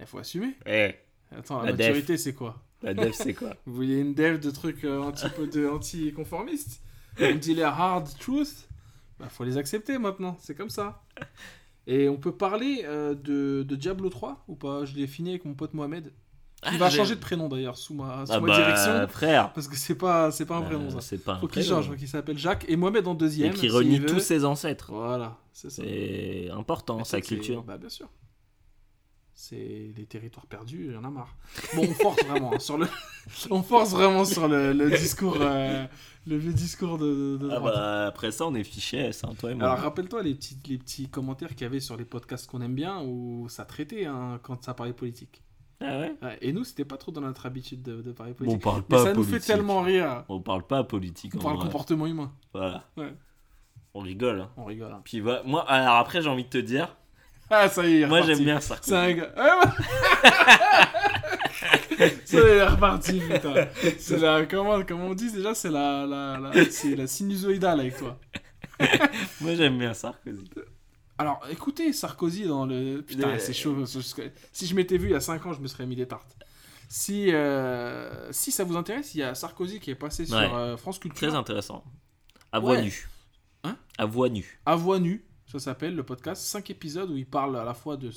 Il 0.00 0.06
faut 0.06 0.18
assumer. 0.18 0.54
Eh, 0.66 0.92
Attends, 1.36 1.60
la, 1.62 1.70
La 1.70 1.76
maturité, 1.76 2.16
c'est 2.16 2.34
quoi 2.34 2.60
la 2.82 2.92
dev, 2.92 3.12
c'est 3.12 3.32
quoi 3.32 3.54
Vous 3.66 3.74
voulez 3.74 3.98
une 4.00 4.12
dev 4.14 4.38
de 4.38 4.50
trucs 4.50 4.84
euh, 4.84 5.00
anti 5.00 5.24
de 5.52 5.68
anti-conformistes 5.68 6.82
On 7.20 7.34
dit 7.36 7.54
les 7.54 7.62
hard 7.62 8.08
truths 8.18 8.68
Bah, 9.18 9.28
faut 9.30 9.44
les 9.44 9.56
accepter 9.56 9.96
maintenant. 9.98 10.36
C'est 10.40 10.54
comme 10.54 10.68
ça. 10.70 11.02
Et 11.86 12.08
on 12.10 12.16
peut 12.16 12.32
parler 12.36 12.82
euh, 12.84 13.14
de, 13.14 13.62
de 13.62 13.76
Diablo 13.76 14.10
3 14.10 14.44
ou 14.48 14.54
pas? 14.54 14.84
Je 14.84 14.94
l'ai 14.96 15.06
fini 15.06 15.30
avec 15.30 15.44
mon 15.46 15.54
pote 15.54 15.72
Mohamed. 15.74 16.12
Ah, 16.62 16.76
va 16.78 16.88
j'ai- 16.90 16.96
changer 16.98 17.14
de 17.14 17.20
prénom 17.20 17.48
d'ailleurs 17.48 17.76
sous 17.78 17.92
ma, 17.94 18.24
sous 18.26 18.32
Ah 18.32 18.40
ma 18.40 18.46
bah, 18.48 18.56
direction. 18.56 19.08
frère. 19.08 19.52
Parce 19.52 19.68
que 19.68 19.76
c'est 19.76 19.94
pas, 19.94 20.30
c'est 20.30 20.46
pas 20.46 20.56
un 20.56 20.62
Euh, 20.62 20.66
prénom 20.66 20.90
ça. 20.90 21.00
c'est 21.02 21.18
pas 21.18 21.34
un 21.34 21.38
Faut 21.38 21.46
qu'il 21.48 21.62
prénom. 21.62 21.82
change, 21.82 21.96
qu'il 21.96 22.08
s'appelle 22.08 22.38
Jacques. 22.38 22.64
Et 22.68 22.76
Mohamed 22.76 23.06
en 23.06 23.14
deuxième. 23.14 23.52
Et 23.52 23.54
qui 23.54 23.68
renie 23.68 24.00
tous 24.00 24.20
ses 24.20 24.44
ancêtres. 24.44 24.90
Voilà, 24.92 25.38
c'est 25.52 25.70
ça. 25.70 25.82
C'est 25.82 26.48
important, 26.50 26.98
Mais 26.98 27.04
sa 27.04 27.16
c'est- 27.18 27.22
c'est- 27.22 27.34
culture. 27.36 27.62
Bah 27.62 27.76
bien 27.78 27.88
sûr. 27.90 28.08
C'est 29.36 29.90
les 29.96 30.06
territoires 30.06 30.46
perdus, 30.46 30.86
il 30.90 30.92
y 30.94 30.96
en 30.96 31.02
a 31.02 31.10
marre. 31.10 31.34
Bon, 31.74 31.82
on 31.82 31.92
force 31.94 32.24
vraiment 32.24 32.54
hein, 32.54 32.58
sur 32.60 32.78
le, 32.78 32.86
on 33.50 33.62
force 33.64 33.90
vraiment 33.90 34.24
sur 34.24 34.46
le, 34.46 34.72
le 34.72 34.90
discours, 34.90 35.36
euh, 35.40 35.84
le 36.26 36.36
vieux 36.36 36.52
discours 36.52 36.98
de, 36.98 37.36
de 37.36 37.50
Ah 37.50 37.58
bah, 37.58 38.06
après 38.06 38.30
ça, 38.30 38.46
on 38.46 38.54
est 38.54 38.62
fichés, 38.62 38.98
S, 38.98 39.24
hein, 39.24 39.32
toi 39.38 39.50
et 39.50 39.54
moi. 39.56 39.64
Alors 39.66 39.78
rappelle-toi 39.80 40.22
les 40.22 40.34
petits, 40.36 40.56
les 40.68 40.78
petits 40.78 41.08
commentaires 41.08 41.48
qu'il 41.50 41.62
y 41.62 41.64
avait 41.64 41.80
sur 41.80 41.96
les 41.96 42.04
podcasts 42.04 42.48
qu'on 42.48 42.60
aime 42.60 42.76
bien 42.76 43.02
où 43.02 43.48
ça 43.48 43.64
traitait 43.64 44.06
hein, 44.06 44.38
quand 44.42 44.62
ça 44.62 44.72
parlait 44.72 44.92
politique. 44.92 45.42
Ah 45.80 45.98
ouais? 45.98 46.14
Et 46.40 46.52
nous, 46.52 46.62
c'était 46.62 46.84
pas 46.84 46.96
trop 46.96 47.10
dans 47.10 47.20
notre 47.20 47.44
habitude 47.44 47.82
de, 47.82 48.00
de 48.02 48.12
parler 48.12 48.32
Bon, 48.38 48.52
on 48.54 48.58
politique. 48.58 48.84
Mais 48.88 48.98
ça 48.98 49.12
nous 49.14 49.24
fait 49.24 49.30
politique. 49.32 49.46
tellement 49.48 49.80
rire. 49.82 50.24
On 50.28 50.40
parle 50.40 50.62
pas 50.64 50.84
politique. 50.84 51.34
On 51.34 51.40
parle 51.40 51.56
vrai. 51.56 51.64
comportement 51.66 52.06
humain. 52.06 52.32
Voilà. 52.54 52.84
Ouais. 52.96 53.12
On 53.94 54.00
rigole. 54.00 54.42
hein. 54.42 54.50
On 54.56 54.64
rigole. 54.64 54.94
Puis 55.04 55.20
moi, 55.20 55.68
alors 55.68 55.96
après, 55.96 56.22
j'ai 56.22 56.28
envie 56.28 56.44
de 56.44 56.48
te 56.48 56.58
dire, 56.58 56.96
Ah, 57.56 57.68
ça 57.68 57.86
y 57.86 58.02
est, 58.02 58.06
moi 58.06 58.22
j'aime 58.22 58.38
bien 58.40 58.60
Sarkozy. 58.60 58.90
C'est 58.90 58.96
un 58.96 59.12
gars. 59.12 59.32
Ah, 59.36 59.60
ça 62.24 62.38
est, 62.38 62.64
reparti, 62.66 63.20
putain. 63.20 63.54
C'est 63.98 64.18
la. 64.18 64.44
Comment, 64.46 64.82
comment 64.84 65.06
on 65.06 65.14
dit 65.14 65.30
déjà 65.32 65.54
C'est 65.54 65.70
la, 65.70 66.04
la, 66.06 66.38
la, 66.38 66.70
c'est 66.70 66.96
la 66.96 67.06
sinusoïdale 67.06 67.80
avec 67.80 67.96
toi. 67.96 68.18
Moi 69.40 69.54
j'aime 69.54 69.78
bien 69.78 69.94
Sarkozy. 69.94 70.50
Alors, 71.16 71.40
écoutez, 71.48 71.92
Sarkozy 71.92 72.44
dans 72.46 72.66
le. 72.66 73.02
Putain, 73.02 73.38
c'est 73.38 73.52
chaud. 73.52 73.84
Si 74.52 74.66
je 74.66 74.74
m'étais 74.74 74.96
vu 74.98 75.08
il 75.08 75.12
y 75.12 75.16
a 75.16 75.20
5 75.20 75.46
ans, 75.46 75.52
je 75.52 75.60
me 75.60 75.68
serais 75.68 75.86
mis 75.86 75.96
des 75.96 76.06
tartes. 76.08 76.36
Si, 76.88 77.32
euh, 77.32 78.30
si 78.32 78.50
ça 78.52 78.64
vous 78.64 78.76
intéresse, 78.76 79.14
il 79.14 79.18
y 79.18 79.22
a 79.22 79.34
Sarkozy 79.34 79.80
qui 79.80 79.90
est 79.90 79.94
passé 79.94 80.26
sur 80.26 80.36
euh, 80.36 80.76
France 80.76 80.98
Culture. 80.98 81.28
Très 81.28 81.36
intéressant. 81.36 81.84
À 82.52 82.58
voix 82.58 82.72
Ouais. 82.72 82.82
nue. 82.82 83.08
Hein? 83.64 83.76
À 83.96 84.06
voix 84.06 84.28
nue. 84.28 84.60
À 84.66 84.76
voix 84.76 84.98
nue, 84.98 85.24
ça 85.58 85.66
s'appelle 85.66 85.94
le 85.94 86.02
podcast. 86.02 86.42
5 86.42 86.70
épisodes 86.70 87.10
où 87.10 87.16
il 87.16 87.26
parle 87.26 87.56
à 87.56 87.64
la 87.64 87.74
fois 87.74 87.96
de 87.96 88.10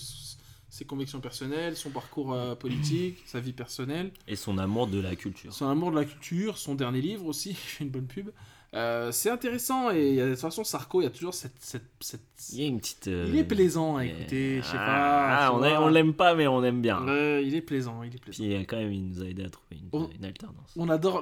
ses 0.70 0.86
convictions 0.86 1.22
personnelles, 1.22 1.76
son 1.78 1.90
parcours 1.92 2.34
euh, 2.34 2.54
politique, 2.56 3.20
sa 3.26 3.40
vie 3.40 3.54
personnelle, 3.54 4.12
Et 4.28 4.36
son 4.36 4.58
amour 4.58 4.88
de 4.88 5.00
la 5.00 5.16
culture. 5.16 5.54
son 5.54 5.68
amour 5.70 5.92
de 5.92 5.96
la 5.96 6.06
culture, 6.06 6.58
son 6.58 6.76
dernier 6.76 7.02
livre 7.02 7.26
aussi, 7.26 7.58
une 7.80 7.90
bonne 7.90 8.08
pub. 8.08 8.30
Euh, 8.74 9.14
c'est 9.14 9.30
intéressant 9.30 9.92
et 9.92 10.16
y 10.16 10.22
a- 10.22 10.26
de 10.26 10.32
toute 10.32 10.42
façon, 10.42 10.66
Sarko, 10.66 11.00
il 11.00 11.06
y 11.06 11.08
a 11.08 11.10
toujours 11.10 11.34
cette. 11.34 11.54
cette, 11.60 11.86
cette- 12.02 12.22
Il 12.52 12.60
y 12.62 12.64
a 12.66 12.68
une 12.68 12.80
petite. 12.82 13.08
euh, 13.08 13.26
Il 13.30 13.38
est 13.38 13.46
plaisant 13.46 13.96
à 13.96 14.02
euh, 14.02 14.04
écouter, 14.04 14.58
je 14.62 14.66
sais 14.68 14.76
ah, 14.78 15.48
pas. 15.52 15.58
on, 15.58 15.64
est- 15.64 15.78
on 15.78 15.88
l'aime 15.88 16.14
pas, 16.14 16.36
mais 16.36 16.48
on 16.48 16.62
aime 16.66 16.82
bien. 16.82 17.00
Il 17.40 17.56
est 17.56 17.62
plaisant, 17.62 18.04
il 18.04 18.14
est 18.14 18.20
plaisant. 18.20 18.44
Puis 18.44 18.54
euh, 18.56 18.64
quand 18.68 18.76
même, 18.76 18.92
il 18.92 19.08
nous 19.08 19.22
a 19.22 19.26
aidé 19.26 19.46
à 19.46 19.50
trouver 19.50 19.78
une, 19.82 20.08
une 20.20 20.26
alternance. 20.26 20.74
On 20.76 20.90
adore. 20.90 21.22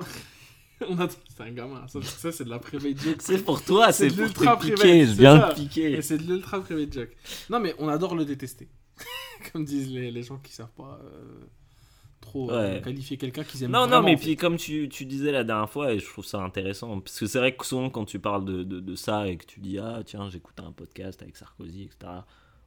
on. 0.90 0.98
C'est 1.08 1.44
un 1.44 1.52
gamin, 1.52 1.88
ça, 1.88 2.02
ça, 2.02 2.32
c'est 2.32 2.44
de 2.46 2.50
la 2.50 2.60
private 2.60 2.98
joke. 3.00 3.22
C'est 3.22 3.44
pour 3.44 3.64
toi, 3.64 3.92
C'est 3.92 4.08
pour 4.10 4.18
l'ultra 4.26 4.58
te 4.58 4.66
piquer. 4.68 5.06
Je 5.06 5.12
c'est 5.12 5.18
viens 5.18 5.50
de 5.50 5.54
piquer. 5.54 6.02
C'est 6.02 6.18
de 6.18 6.24
l'ultra 6.24 6.60
private 6.62 6.94
joke. 6.94 7.16
Non, 7.50 7.60
mais 7.60 7.74
on 7.80 7.88
adore 7.88 8.16
le 8.16 8.26
détester. 8.26 8.68
Comme 9.54 9.66
disent 9.66 9.92
les, 9.92 10.12
les 10.12 10.24
gens 10.24 10.38
qui 10.38 10.52
savent 10.54 10.72
pas 10.76 11.00
euh, 11.04 11.46
trop 12.22 12.50
euh, 12.52 12.76
Ouais. 12.76 12.82
qualifier 12.82 13.18
quelqu'un 13.18 13.44
qu'ils 13.44 13.64
aiment 13.64 13.72
Non, 13.72 13.88
non, 13.88 14.02
mais 14.02 14.16
puis 14.18 14.36
comme 14.36 14.58
tu, 14.58 14.90
tu 14.90 15.06
disais 15.06 15.32
la 15.32 15.44
dernière 15.44 15.70
fois, 15.70 15.94
et 15.94 16.00
je 16.00 16.06
trouve 16.06 16.26
ça 16.26 16.40
intéressant, 16.42 17.00
parce 17.02 17.20
que 17.20 17.28
c'est 17.28 17.40
vrai 17.40 17.56
que 17.56 17.66
souvent 17.66 17.90
quand 17.90 18.06
tu 18.06 18.20
parles 18.20 18.46
de, 18.46 18.64
de, 18.64 18.80
de 18.80 18.96
ça 18.96 19.28
et 19.28 19.38
que 19.38 19.46
tu 19.46 19.60
dis, 19.60 19.78
ah 19.78 20.02
tiens, 20.06 20.30
j'écoute 20.30 20.56
un 20.66 20.72
podcast 20.72 21.22
avec 21.22 21.36
Sarkozy, 21.38 21.84
etc. 21.84 22.12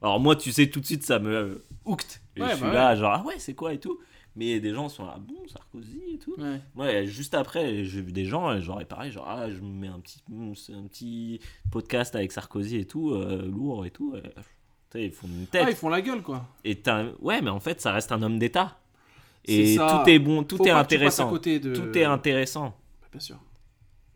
Alors 0.01 0.21
moi, 0.21 0.37
tu 0.37 0.53
sais, 0.53 0.69
tout 0.71 0.79
de 0.81 0.87
suite, 0.87 1.03
ça 1.05 1.19
me 1.19 1.35
euh, 1.35 1.65
hooked. 1.85 2.07
Et 2.37 2.43
Ouais, 2.43 2.51
je 2.51 2.55
suis 2.57 2.63
bah 2.63 2.73
là, 2.73 2.95
genre, 2.97 3.13
ah 3.13 3.25
ouais, 3.27 3.39
c'est 3.39 3.55
quoi 3.55 3.73
et 3.75 3.81
tout. 3.81 3.99
Mais 4.39 4.61
des 4.61 4.73
gens 4.73 4.89
sont 4.89 5.05
là, 5.05 5.19
bon, 5.19 5.35
Sarkozy 5.49 6.01
et 6.15 6.19
tout. 6.19 6.37
Ouais. 6.39 6.61
Ouais, 6.77 7.07
juste 7.09 7.35
après, 7.35 7.83
j'ai 7.85 8.01
vu 8.01 8.13
des 8.13 8.25
gens, 8.25 8.55
et 8.55 8.63
genre, 8.63 8.81
et 8.81 8.85
pareil, 8.85 9.11
genre, 9.11 9.27
ah, 9.29 9.51
je 9.51 9.59
me 9.61 9.67
mets 9.69 9.89
un 9.89 9.99
petit, 9.99 10.23
c'est 10.55 10.75
un 10.75 10.85
petit 10.85 11.41
podcast 11.73 12.15
avec 12.15 12.31
Sarkozy 12.31 12.77
et 12.77 12.85
tout, 12.85 13.11
euh, 13.15 13.51
lourd 13.51 13.85
et 13.85 13.91
tout. 13.91 14.15
sais, 14.93 15.07
ils 15.07 15.11
font 15.11 15.27
une 15.27 15.47
tête. 15.49 15.65
Ah, 15.67 15.71
ils 15.71 15.75
font 15.75 15.89
la 15.89 16.01
gueule, 16.01 16.23
quoi. 16.23 16.47
Et 16.65 16.81
ouais, 17.21 17.43
mais 17.43 17.51
en 17.51 17.59
fait, 17.59 17.81
ça 17.81 17.91
reste 17.91 18.13
un 18.13 18.23
homme 18.23 18.39
d'État. 18.39 18.79
Et 19.45 19.75
tout 19.77 20.09
est 20.09 20.21
bon, 20.21 20.45
tout 20.45 20.59
Faut 20.59 20.67
est 20.67 20.71
à 20.71 20.79
intéressant. 20.79 21.29
côté 21.29 21.59
de... 21.59 21.75
Tout 21.75 21.99
est 21.99 22.05
intéressant. 22.05 22.77
Bah, 23.01 23.09
Bien 23.11 23.21
sûr. 23.21 23.41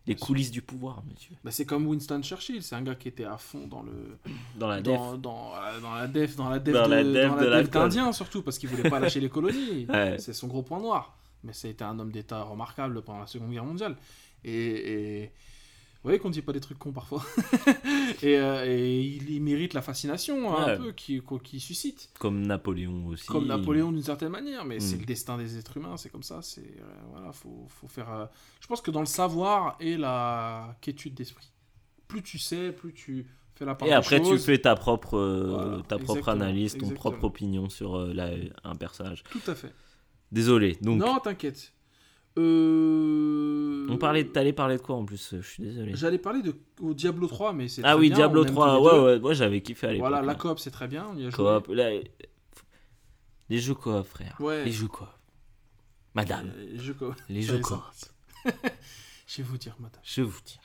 Les 0.07 0.17
coulisses 0.17 0.51
du 0.51 0.63
pouvoir, 0.63 1.03
monsieur. 1.09 1.35
Bah, 1.45 1.53
c'est 1.53 1.65
comme 1.65 1.87
Winston 1.87 2.21
Churchill, 2.23 2.63
c'est 2.63 2.75
un 2.75 2.83
gars 2.83 2.97
qui 2.97 3.07
était 3.07 3.25
à 3.25 3.37
fond 3.39 3.69
dans 3.69 3.83
le 3.83 4.19
Dans 4.59 4.67
la 4.67 4.81
def. 4.81 4.97
dans, 4.97 5.17
dans, 5.17 5.53
euh, 5.55 5.81
dans 5.81 5.95
la 5.95 6.07
def 6.09 6.35
dans 6.37 6.49
la 6.49 6.59
def 6.59 6.75
Dans 6.75 6.87
de, 6.87 6.91
la 6.91 7.05
def 7.05 7.31
dans 7.31 7.37
de 7.37 7.47
la 7.47 7.63
def 7.63 7.71
d'Indien 7.71 8.13
surtout 8.13 8.43
parce 8.43 8.59
qu'il 8.59 8.69
voulait 8.69 8.91
pas 8.91 8.99
lâcher 8.99 9.21
les 9.21 9.29
colonies. 9.29 9.87
Ouais. 9.89 10.17
C'est 10.19 10.33
son 10.33 10.49
gros 10.49 10.63
point 10.63 10.81
noir. 10.81 11.17
Mais 11.45 11.53
ça 11.53 11.69
a 11.69 11.71
été 11.71 11.85
un 11.85 11.99
homme 11.99 12.11
d'État 12.11 12.43
remarquable 12.43 13.03
pendant 13.03 13.21
la 13.21 13.27
Seconde 13.27 13.51
Guerre 13.53 13.65
mondiale. 13.65 13.97
Et, 14.45 15.23
et... 15.23 15.33
vous 16.03 16.09
voyez 16.09 16.19
qu'on 16.19 16.31
dit 16.31 16.43
pas 16.43 16.53
des 16.53 16.61
trucs 16.61 16.79
cons 16.79 16.91
parfois. 16.93 17.25
et, 18.23 18.37
euh, 18.37 18.65
et 18.67 19.01
il, 19.01 19.31
il 19.31 19.41
mérite 19.43 19.73
la 19.75 19.83
fascination 19.83 20.53
hein, 20.57 20.65
Ouais. 20.67 20.73
un 20.73 20.77
peu 20.79 20.93
qui, 20.93 21.21
qui 21.45 21.61
suscite. 21.61 22.11
Comme 22.19 22.43
Napoléon 22.47 23.07
aussi. 23.07 23.27
Comme 23.27 23.47
Napoléon 23.47 23.93
d'une 23.93 24.03
certaine 24.03 24.31
manière, 24.31 24.65
mais 24.65 24.81
c'est 24.81 24.97
Mm. 24.97 25.01
le 25.01 25.05
destin 25.07 25.39
des 25.39 25.59
êtres 25.59 25.77
humains, 25.77 25.97
c'est 25.97 26.09
comme 26.11 26.23
ça. 26.25 26.43
C'est 26.43 26.61
euh, 26.61 26.85
voilà, 27.13 27.33
faut, 27.33 27.67
faut 27.69 27.89
faire. 27.89 28.13
euh, 28.13 28.27
Je 28.61 28.67
pense 28.67 28.81
que 28.81 28.91
dans 28.91 29.01
le 29.01 29.07
savoir 29.07 29.77
et 29.81 29.97
la 29.97 30.77
quiétude 30.81 31.15
d'esprit, 31.15 31.51
plus 32.09 32.23
tu 32.23 32.39
sais, 32.39 32.73
plus 32.73 32.93
tu 32.93 33.27
fais 33.55 33.65
la 33.65 33.75
part 33.77 33.87
Et 33.87 33.93
après, 33.93 34.21
tu 34.21 34.39
fais 34.39 34.59
ta 34.59 34.75
propre, 34.75 35.19
Voilà, 35.19 35.83
ta 35.87 35.99
propre 35.99 36.29
analyse, 36.31 36.73
ton 36.73 36.79
exactement. 36.87 36.99
propre 37.11 37.25
opinion 37.25 37.69
sur 37.69 37.97
la- 38.13 38.31
un 38.65 38.75
personnage. 38.75 39.23
Tout 39.31 39.41
à 39.47 39.55
fait. 39.55 39.73
Désolé. 40.33 40.79
Donc, 40.83 40.99
non, 40.99 41.19
t'inquiète. 41.21 41.73
Euh... 42.39 43.87
on 43.91 43.99
parlait, 43.99 44.25
t'allais 44.27 44.53
parler 44.53 44.77
de 44.79 44.83
quoi 44.83 44.97
en 44.97 45.05
plus 45.05 45.35
Je 45.37 45.47
suis 45.47 45.63
désolé. 45.63 45.93
J'allais 45.95 46.19
parler 46.19 46.41
de 46.43 46.55
au 46.81 46.95
Diablo 46.95 47.27
3, 47.27 47.53
mais 47.53 47.69
c'est 47.69 47.83
Ah 47.85 47.93
très 47.93 48.01
oui, 48.01 48.09
bien, 48.09 48.17
Diablo 48.17 48.43
on 48.43 48.47
aime 48.47 48.53
3. 48.53 48.67
tous 48.67 48.73
les 48.73 48.81
Ouais, 48.87 48.93
deux. 48.93 49.03
ouais, 49.23 49.29
ouais, 49.29 49.35
j'avais 49.35 49.61
kiffé 49.61 49.87
à 49.89 49.93
l'époque. 49.93 50.09
Voilà, 50.09 50.23
la 50.25 50.33
hein. 50.33 50.37
coop 50.37 50.59
c'est 50.59 50.71
très 50.71 50.89
bien, 50.89 51.07
on 51.13 51.17
y 51.17 51.27
a 51.27 51.31
joué. 51.31 51.45
Coop. 51.61 51.69
là, 51.69 51.91
les 53.51 53.59
jeux 53.59 53.75
coop, 53.75 54.03
frère. 54.07 54.37
Ouais. 54.41 54.65
Les 54.65 54.73
jeux 54.73 54.89
coop. 54.89 55.09
Madame, 56.15 56.51
Euh, 56.57 56.75
je 56.77 56.93
co- 56.93 57.15
les 57.29 57.43
jeux 57.43 57.57
est, 57.59 57.61
coop. 57.61 57.81
ça. 57.95 58.51
Je 59.27 59.39
vais 59.39 59.43
vous 59.49 59.57
dire, 59.57 59.75
madame, 59.79 60.01
Je 60.05 60.21
vous 60.23 60.41
dis. 60.45 60.59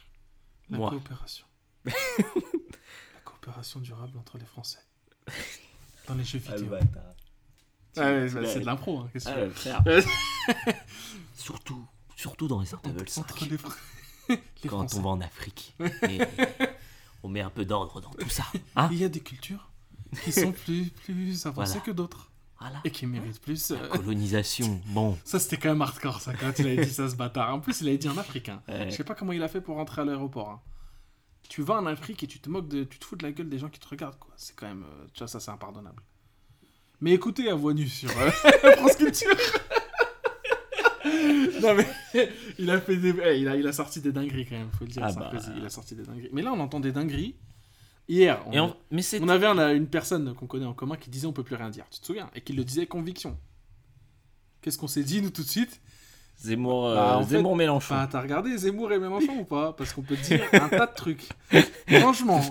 la 0.69 0.77
Moi. 0.77 0.89
coopération. 0.89 1.45
la 1.85 3.21
coopération 3.23 3.79
durable 3.79 4.17
entre 4.17 4.37
les 4.37 4.45
Français. 4.45 4.79
Dans 6.07 6.15
les 6.15 6.23
jeux 6.23 6.39
vidéo. 6.39 6.67
Ah 7.97 8.11
ouais, 8.11 8.29
bah, 8.29 8.41
c'est 8.45 8.59
de 8.61 8.65
l'impro, 8.65 8.99
hein, 8.99 9.09
Ah 9.25 9.35
ouais, 9.85 10.03
surtout, 11.35 11.85
surtout 12.15 12.47
dans 12.47 12.61
les 12.61 12.73
intervalles 12.73 13.09
5. 13.09 13.21
Entre 13.21 13.45
les, 13.45 13.57
Fr- 13.57 13.75
les 14.29 14.37
Quand 14.69 14.77
Français. 14.79 14.97
on 14.97 15.01
va 15.01 15.09
en 15.09 15.21
Afrique. 15.21 15.75
Et 16.09 16.19
on 17.23 17.29
met 17.29 17.41
un 17.41 17.49
peu 17.49 17.65
d'ordre 17.65 18.01
dans 18.01 18.09
tout 18.11 18.29
ça. 18.29 18.43
Hein 18.75 18.89
Il 18.91 18.97
y 18.97 19.03
a 19.03 19.09
des 19.09 19.19
cultures 19.19 19.69
qui 20.23 20.31
sont 20.31 20.51
plus, 20.51 20.89
plus 20.89 21.45
avancées 21.45 21.71
Voilà. 21.73 21.85
que 21.85 21.91
d'autres 21.91 22.31
voilà. 22.59 22.81
et 22.85 22.91
qui 22.91 23.05
méritent 23.05 23.39
plus. 23.41 23.71
euh, 23.71 23.87
Colonisation. 23.89 24.81
Bon. 24.87 25.17
Ça, 25.25 25.39
c'était 25.39 25.57
quand 25.57 25.69
même 25.69 25.81
hardcore, 25.81 26.21
ça, 26.21 26.33
quand 26.33 26.57
il 26.59 26.67
avait 26.67 26.85
dit 26.85 26.91
ça, 26.93 27.07
ce 27.09 27.15
bâtard. 27.15 27.53
En 27.53 27.59
plus, 27.59 27.81
il 27.81 27.87
avait 27.89 27.97
dit 27.99 28.09
en 28.09 28.17
africain. 28.17 28.61
Ouais. 28.67 28.89
Je 28.89 28.95
sais 28.95 29.03
pas 29.03 29.13
comment 29.15 29.31
il 29.33 29.43
a 29.43 29.47
fait 29.47 29.61
pour 29.61 29.75
rentrer 29.75 30.01
à 30.01 30.05
l'aéroport. 30.05 30.49
hein. 30.49 30.61
Tu 31.49 31.61
vas 31.61 31.75
en 31.75 31.85
Afrique 31.85 32.23
et 32.23 32.27
tu 32.27 32.39
te 32.39 32.49
moques 32.49 32.67
de. 32.67 32.83
Tu 32.83 32.97
te 32.99 33.05
fous 33.05 33.15
de 33.15 33.23
la 33.23 33.31
gueule 33.31 33.47
des 33.47 33.57
gens 33.59 33.69
qui 33.69 33.79
te 33.79 33.87
regardent, 33.87 34.17
quoi. 34.19 34.33
C'est 34.37 34.55
quand 34.55 34.67
même. 34.67 34.83
euh, 34.83 35.05
tu 35.13 35.19
vois, 35.19 35.27
ça, 35.27 35.39
c'est 35.39 35.51
impardonnable. 35.51 36.01
Mais 37.01 37.11
écoutez 37.13 37.49
à 37.49 37.55
voix 37.55 37.73
nue 37.73 37.87
sur 37.87 38.09
euh, 38.19 38.29
France 38.77 38.95
Culture. 38.95 39.35
Non 41.61 41.73
mais 41.73 41.87
il 42.59 42.69
a 42.69 42.79
fait 42.79 42.97
des, 42.97 43.13
eh, 43.23 43.39
il 43.39 43.47
a, 43.47 43.55
il 43.55 43.65
a 43.65 43.71
sorti 43.73 43.99
des 44.01 44.11
dingueries 44.11 44.45
quand 44.45 44.57
même, 44.57 44.69
faut 44.77 44.83
le 44.85 44.91
dire. 44.91 45.01
Ah 45.03 45.11
bah. 45.13 45.31
Il 45.57 45.65
a 45.65 45.69
sorti 45.69 45.95
des 45.95 46.03
dingueries. 46.03 46.29
Mais 46.31 46.41
là, 46.41 46.51
on 46.53 46.59
entend 46.59 46.79
des 46.79 46.91
dingueries. 46.91 47.35
Hier, 48.07 48.41
on, 48.45 48.51
Et 48.51 48.59
on- 48.59 48.75
Mais 48.91 49.01
c'est. 49.01 49.19
on 49.21 49.27
avait 49.27 49.47
un- 49.47 49.73
une 49.73 49.87
personne 49.87 50.33
qu'on 50.35 50.45
connaît 50.47 50.65
en 50.65 50.73
commun 50.73 50.95
qui 50.97 51.09
disait 51.09 51.25
on 51.27 51.33
peut 51.33 51.43
plus 51.43 51.55
rien 51.55 51.69
dire. 51.69 51.85
Tu 51.89 51.99
te 51.99 52.05
souviens? 52.05 52.29
Et 52.35 52.41
qui 52.41 52.53
le 52.53 52.63
disait 52.63 52.81
avec 52.81 52.89
conviction. 52.89 53.37
Qu'est-ce 54.61 54.77
qu'on 54.77 54.87
s'est 54.87 55.03
dit 55.03 55.21
nous 55.21 55.29
tout 55.29 55.43
de 55.43 55.47
suite? 55.47 55.79
Zemmour, 56.39 56.87
euh, 56.87 56.95
Bah, 56.95 57.19
fait, 57.23 57.35
Zemmour 57.35 57.55
Mélenchon. 57.55 57.95
Enfin, 57.95 58.07
t'as 58.11 58.21
regardé 58.21 58.55
Zemmour 58.57 58.91
et 58.91 58.99
Mélenchon 58.99 59.39
ou 59.39 59.43
pas? 59.45 59.73
Parce 59.73 59.91
qu'on 59.93 60.03
peut 60.03 60.15
te 60.15 60.21
dire 60.23 60.41
un 60.53 60.69
tas 60.69 60.85
de 60.85 60.93
trucs. 60.93 61.27
Franchement, 61.87 62.41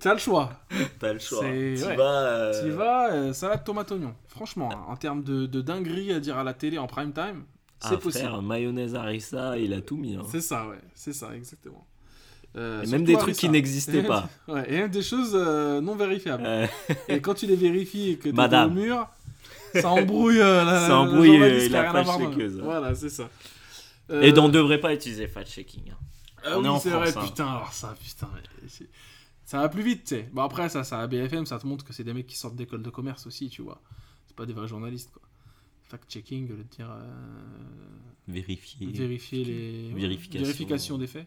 t'as 0.00 0.14
le 0.14 0.18
choix. 0.18 0.50
T'as 0.98 1.12
le 1.12 1.18
choix. 1.18 1.40
Tu 1.42 1.46
ouais. 1.84 1.96
vas. 1.96 2.02
euh, 2.22 2.62
Tu 2.64 2.70
vas, 2.70 3.12
euh, 3.12 3.32
salade 3.32 3.62
tomate 3.64 3.92
oignon. 3.92 4.14
Franchement, 4.28 4.70
hein, 4.72 4.84
en 4.88 4.96
termes 4.96 5.22
de, 5.22 5.46
de 5.46 5.60
dinguerie 5.60 6.12
à 6.12 6.20
dire 6.20 6.38
à 6.38 6.44
la 6.44 6.54
télé 6.54 6.78
en 6.78 6.86
prime 6.86 7.12
time, 7.12 7.44
ah, 7.82 7.88
c'est 7.90 7.98
possible. 7.98 8.24
frère, 8.26 8.40
mayonnaise 8.42 8.94
harissa, 8.94 9.58
il 9.58 9.74
a 9.74 9.80
tout 9.82 9.96
mis. 9.96 10.14
hein. 10.16 10.22
C'est 10.30 10.40
ça, 10.40 10.66
ouais. 10.68 10.78
C'est 10.94 11.12
ça, 11.12 11.34
exactement. 11.34 11.86
Euh, 12.56 12.82
Et 12.84 12.86
même 12.86 13.04
des 13.04 13.12
trucs 13.12 13.24
Harissa. 13.24 13.40
qui 13.40 13.48
n'existaient 13.50 14.02
pas. 14.02 14.30
ouais, 14.48 14.64
et 14.72 14.78
même 14.78 14.90
des 14.90 15.02
choses 15.02 15.32
euh, 15.34 15.82
non 15.82 15.94
vérifiables. 15.94 16.42
Euh, 16.46 16.66
Et 17.08 17.20
quand 17.20 17.34
tu 17.34 17.46
les 17.46 17.56
vérifies 17.56 18.12
et 18.12 18.16
que 18.16 18.30
tu 18.30 18.34
au 18.56 18.70
mur, 18.70 19.06
ça 19.80 19.90
embrouille 19.90 20.40
euh, 20.40 20.64
la, 20.64 20.86
Ça 20.86 20.98
embrouille, 20.98 21.40
euh, 21.42 21.68
la. 21.68 22.62
Voilà, 22.62 22.94
c'est 22.94 23.08
ça. 23.10 23.30
Et 24.08 24.12
Euh, 24.32 24.40
on 24.40 24.48
ne 24.48 24.52
devrait 24.52 24.80
pas 24.80 24.94
utiliser 24.94 25.26
fact-checking. 25.26 25.90
hein. 25.90 25.96
ah 26.44 26.58
on 26.58 26.64
est 26.64 26.68
en 26.68 26.78
c'est 26.78 26.90
France, 26.90 27.08
vrai, 27.10 27.18
hein. 27.18 27.26
putain, 27.26 27.46
alors 27.48 27.72
ça, 27.72 27.94
putain. 28.00 28.28
c'est- 28.68 28.88
Ça 29.44 29.58
va 29.60 29.68
plus 29.68 29.82
vite, 29.82 30.02
tu 30.04 30.14
sais. 30.16 30.28
Bon, 30.32 30.42
après, 30.42 30.68
ça, 30.68 30.82
ça, 30.84 31.00
à 31.00 31.06
BFM, 31.06 31.46
ça 31.46 31.58
te 31.58 31.66
montre 31.66 31.84
que 31.84 31.92
c'est 31.92 32.02
des 32.04 32.12
mecs 32.12 32.26
qui 32.26 32.36
sortent 32.36 32.56
d'école 32.56 32.82
de 32.82 32.90
commerce 32.90 33.26
aussi, 33.26 33.48
tu 33.48 33.62
vois. 33.62 33.80
C'est 34.26 34.36
pas 34.36 34.44
des 34.46 34.52
vrais 34.52 34.66
journalistes, 34.68 35.10
quoi. 35.12 35.22
Fact-checking, 35.88 36.48
le 36.48 36.64
dire. 36.64 36.90
euh, 36.90 37.04
Vérifier. 38.28 38.86
Vérifier 38.88 39.44
les. 39.44 39.92
Vérification. 39.94 40.40
Vérification 40.44 40.98
des 40.98 41.06
faits. 41.06 41.26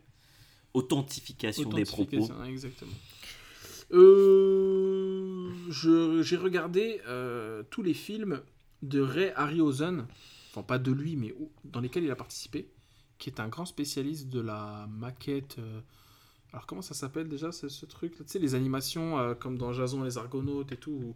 Authentification 0.74 1.70
des 1.70 1.84
propos. 1.86 2.18
Authentification, 2.18 2.44
Exactement. 2.46 2.92
Euh, 3.92 4.79
J'ai 5.70 6.38
regardé 6.38 7.02
euh, 7.08 7.64
tous 7.70 7.82
les 7.82 7.94
films 7.94 8.42
de 8.82 9.02
Ray 9.02 9.32
Harryhausen, 9.36 10.06
enfin 10.52 10.64
pas 10.64 10.80
de 10.80 10.92
lui, 10.92 11.16
mais 11.16 11.36
dans 11.66 11.80
lesquels 11.80 12.04
il 12.04 12.12
a 12.12 12.16
participé, 12.16 12.70
qui 13.18 13.30
est 13.30 13.40
un 13.40 13.48
grand 13.48 13.66
spécialiste 13.66 14.30
de 14.30 14.40
la 14.40 14.88
maquette. 14.90 15.58
euh, 15.60 15.82
alors 16.52 16.66
comment 16.66 16.82
ça 16.82 16.94
s'appelle 16.94 17.28
déjà 17.28 17.52
ce, 17.52 17.86
truc 17.86 18.16
Tu 18.16 18.24
sais, 18.26 18.40
les 18.40 18.56
animations 18.56 19.20
euh, 19.20 19.36
comme 19.36 19.58
dans 19.58 19.74
Jason 19.74 20.04
les 20.04 20.18
Argonautes 20.18 20.72
et 20.72 20.78
tout. 20.78 21.16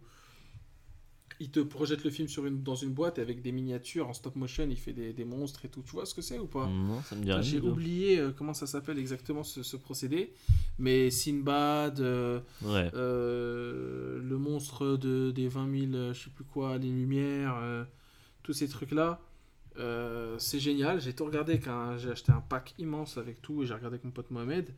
Il 1.40 1.50
te 1.50 1.60
projette 1.60 2.04
le 2.04 2.10
film 2.10 2.28
sur 2.28 2.46
une, 2.46 2.62
dans 2.62 2.76
une 2.76 2.92
boîte 2.92 3.18
avec 3.18 3.42
des 3.42 3.50
miniatures 3.52 4.08
en 4.08 4.12
stop 4.12 4.36
motion, 4.36 4.66
il 4.70 4.76
fait 4.76 4.92
des, 4.92 5.12
des 5.12 5.24
monstres 5.24 5.64
et 5.64 5.68
tout. 5.68 5.82
Tu 5.82 5.90
vois 5.92 6.06
ce 6.06 6.14
que 6.14 6.22
c'est 6.22 6.38
ou 6.38 6.46
pas? 6.46 6.66
Non, 6.68 7.02
ça 7.02 7.16
me 7.16 7.22
dit 7.24 7.32
rien. 7.32 7.42
J'ai 7.42 7.60
oublié 7.60 8.18
euh, 8.20 8.30
comment 8.30 8.54
ça 8.54 8.66
s'appelle 8.66 8.98
exactement 8.98 9.42
ce, 9.42 9.62
ce 9.62 9.76
procédé, 9.76 10.32
mais 10.78 11.10
Sinbad, 11.10 12.00
euh, 12.00 12.40
Ouais. 12.62 12.90
euh, 12.94 14.20
le 14.22 14.38
monstre 14.38 14.96
de, 14.96 15.30
des 15.32 15.48
20 15.48 15.78
000, 15.90 15.92
euh, 15.94 16.14
je 16.14 16.24
sais 16.24 16.30
plus 16.30 16.44
quoi, 16.44 16.78
les 16.78 16.88
lumières, 16.88 17.56
tous 18.42 18.52
ces 18.52 18.68
trucs-là, 18.68 19.20
c'est 20.38 20.60
génial. 20.60 21.00
J'ai 21.00 21.14
tout 21.14 21.24
regardé 21.24 21.58
quand 21.58 21.98
j'ai 21.98 22.10
acheté 22.10 22.30
un 22.32 22.40
pack 22.40 22.74
immense 22.78 23.18
avec 23.18 23.42
tout 23.42 23.62
et 23.62 23.66
j'ai 23.66 23.74
regardé 23.74 23.94
avec 23.96 24.04
mon 24.04 24.10
pote 24.12 24.30
Mohamed. 24.30 24.72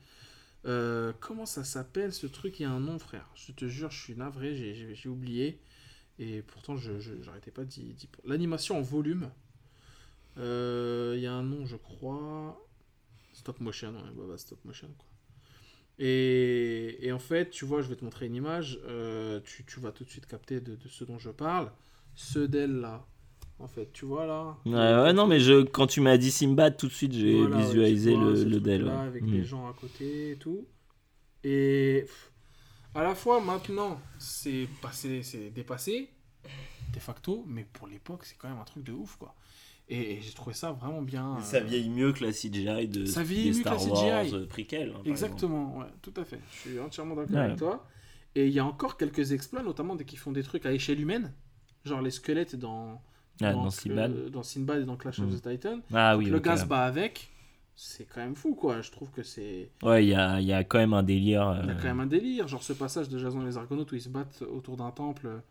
Comment 1.21 1.47
ça 1.47 1.65
s'appelle 1.65 2.13
ce 2.13 2.27
truc? 2.27 2.59
Il 2.61 2.63
y 2.63 2.67
a 2.67 2.71
un 2.71 2.81
nom, 2.81 2.99
frère. 2.99 3.29
Je 3.35 3.53
te 3.53 3.67
jure, 3.67 3.91
je 3.91 4.01
suis 4.03 4.15
navré, 4.17 4.75
j'ai 4.95 5.09
oublié. 5.09 5.61
Et 6.19 6.43
pourtant, 6.43 6.77
je 6.77 6.93
j'arrêtais 7.23 7.51
pas 7.51 7.65
d'y. 7.65 7.93
d'y- 7.95 8.09
L'animation 8.25 8.79
en 8.79 8.83
volume. 8.83 9.31
Euh, 10.39 11.15
Il 11.17 11.23
y 11.23 11.27
a 11.27 11.33
un 11.33 11.43
nom, 11.43 11.67
je 11.67 11.77
crois. 11.77 12.63
Stop 13.33 13.61
motion, 13.61 13.91
ouais, 13.93 14.11
bah, 14.17 14.25
bah, 14.29 14.39
stop 14.39 14.65
motion, 14.65 14.89
quoi. 14.99 15.07
Et, 15.99 16.99
et 17.07 17.13
en 17.13 17.19
fait, 17.19 17.51
tu 17.51 17.65
vois, 17.65 17.81
je 17.83 17.89
vais 17.89 17.97
te 17.97 18.05
montrer 18.05 18.27
une 18.27 18.35
image. 18.35 18.79
euh, 18.87 19.41
tu, 19.45 19.65
tu 19.65 19.81
vas 19.81 19.93
tout 19.93 20.05
de 20.05 20.11
suite 20.11 20.27
capter 20.27 20.61
de, 20.61 20.75
de 20.77 20.89
ce 20.89 21.05
dont 21.05 21.19
je 21.19 21.31
parle. 21.31 21.71
Ce 22.15 22.39
d'elle 22.39 22.81
là. 22.81 23.07
En 23.59 23.69
fait, 23.69 23.91
tu 23.93 24.05
vois 24.05 24.27
là. 24.27 24.57
Ouais, 24.67 24.73
ouais, 24.75 25.13
non, 25.15 25.27
mais 25.27 25.41
je, 25.41 25.63
quand 25.63 25.87
tu 25.87 26.03
m'as 26.03 26.19
dit 26.19 26.31
Simbad, 26.31 26.77
tout 26.77 26.89
de 26.89 26.93
suite, 26.93 27.13
j'ai 27.15 27.47
Voilà, 27.47 27.57
visualisé 27.57 28.15
vois, 28.15 28.33
le, 28.35 28.45
le 28.45 28.61
Dell. 28.61 28.85
ouais. 28.85 28.91
Avec 28.91 29.23
Mm. 29.23 29.31
des 29.31 29.45
gens 29.45 29.69
à 29.69 29.73
côté 29.73 30.33
et 30.33 30.37
tout. 30.37 30.67
Et 31.45 32.03
pff, 32.07 32.33
à 32.97 33.03
la 33.03 33.15
fois, 33.15 33.41
maintenant, 33.41 34.01
c'est 34.19 34.67
passé, 34.81 35.23
c'est 35.23 35.51
dépassé, 35.51 36.11
de 36.95 37.01
facto, 37.01 37.45
mais 37.47 37.65
pour 37.65 37.87
l'époque, 37.87 38.25
c'est 38.25 38.37
quand 38.39 38.49
même 38.49 38.59
un 38.59 38.65
truc 38.65 38.85
de 38.85 38.93
ouf, 38.93 39.17
quoi. 39.17 39.35
Et, 39.89 40.15
et 40.15 40.21
j'ai 40.21 40.33
trouvé 40.33 40.55
ça 40.55 40.73
vraiment 40.73 41.03
bien. 41.03 41.39
Ça 41.41 41.59
euh, 41.59 41.61
vieillit 41.61 41.91
mieux 41.91 42.13
que 42.13 42.25
la 42.25 42.33
CGI 42.33 42.89
de 42.89 43.05
Ça 43.07 43.23
vieillit 43.23 43.51
des 43.53 43.59
mieux 43.59 43.65
que 43.65 43.69
la 43.69 43.79
Star 43.79 43.93
Wars 43.93 44.25
CGI. 44.25 44.35
euh, 44.35 44.47
prequel. 44.47 44.91
hein. 44.97 45.01
Exactement, 45.05 45.79
ouais, 45.79 45.87
tout 46.03 46.13
à 46.17 46.25
fait. 46.25 46.41
Je 46.51 46.57
suis 46.57 46.81
entièrement 46.81 47.15
d'accord 47.15 47.37
Ouais. 47.37 47.45
avec 47.45 47.57
toi. 47.59 47.87
Et 48.35 48.47
il 48.49 48.53
y 48.53 48.59
a 48.59 48.65
encore 48.67 48.97
quelques 48.97 49.33
exploits, 49.33 49.63
notamment 49.63 49.95
dès 49.95 50.05
qu'ils 50.05 50.19
font 50.19 50.33
des 50.33 50.43
trucs 50.43 50.67
à 50.67 50.73
échelle 50.73 51.01
humaine, 51.01 51.33
genre 51.85 52.03
les 52.03 52.11
squelettes 52.11 52.57
dans, 52.57 53.01
Ah, 53.41 53.53
dans, 53.53 53.65
dans 53.65 53.71
Sinbad. 53.71 54.11
euh, 54.13 54.29
dans 54.31 54.43
Sinbad 54.43 54.83
et 54.83 54.85
dans 54.85 54.97
Clash 54.97 55.21
of 55.21 55.31
Mm. 55.31 55.39
the 55.39 55.43
Titan. 55.51 55.81
Ah 55.95 56.17
oui, 56.17 56.27
le 56.27 56.39
ok. 56.39 56.43
gaz 56.45 56.67
bat 56.67 56.85
avec, 56.85 57.31
c'est 57.77 58.05
quand 58.07 58.21
même 58.21 58.35
fou, 58.35 58.55
quoi. 58.55 58.81
Je 58.81 58.91
trouve 58.91 59.11
que 59.11 59.23
c'est. 59.23 59.71
Ouais, 59.83 60.05
il 60.05 60.09
y 60.09 60.15
a, 60.15 60.41
il 60.41 60.47
y 60.47 60.53
a 60.53 60.65
quand 60.65 60.79
même 60.79 60.95
un 60.95 61.03
délire. 61.03 61.59
Il 61.63 61.67
y 61.69 61.71
a 61.71 61.75
euh, 61.75 61.77
quand 61.77 61.85
même 61.89 62.01
un 62.01 62.07
délire, 62.07 62.49
genre 62.49 62.63
ce 62.63 62.73
passage 62.73 63.09
de 63.09 63.19
Jason 63.19 63.43
et 63.43 63.45
les 63.45 63.57
Argonautes 63.59 63.93
où 63.93 63.95
ils 63.95 64.01
se 64.03 64.09
battent 64.09 64.43
autour 64.43 64.77
d'un 64.77 64.91
temple 64.91 65.43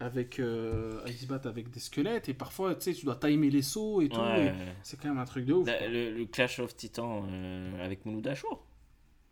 avec, 0.00 0.40
euh, 0.40 1.00
ils 1.06 1.14
se 1.14 1.26
battent 1.26 1.46
avec 1.46 1.70
des 1.70 1.78
squelettes 1.80 2.28
et 2.28 2.34
parfois 2.34 2.74
tu 2.74 2.82
sais 2.82 2.92
tu 2.94 3.04
dois 3.04 3.14
timer 3.16 3.50
les 3.50 3.62
sauts 3.62 4.00
et 4.02 4.08
tout. 4.08 4.18
ouais. 4.20 4.52
C'est 4.82 5.00
quand 5.00 5.08
même 5.08 5.18
un 5.18 5.24
truc 5.24 5.44
de 5.46 5.52
ouf. 5.54 5.66
La- 5.66 5.86
Le, 5.88 6.12
le 6.16 6.24
Clash 6.26 6.58
of 6.58 6.76
Titan 6.76 7.24
euh, 7.28 7.84
avec 7.84 8.04
Mouloud 8.04 8.26
Achour. 8.26 8.64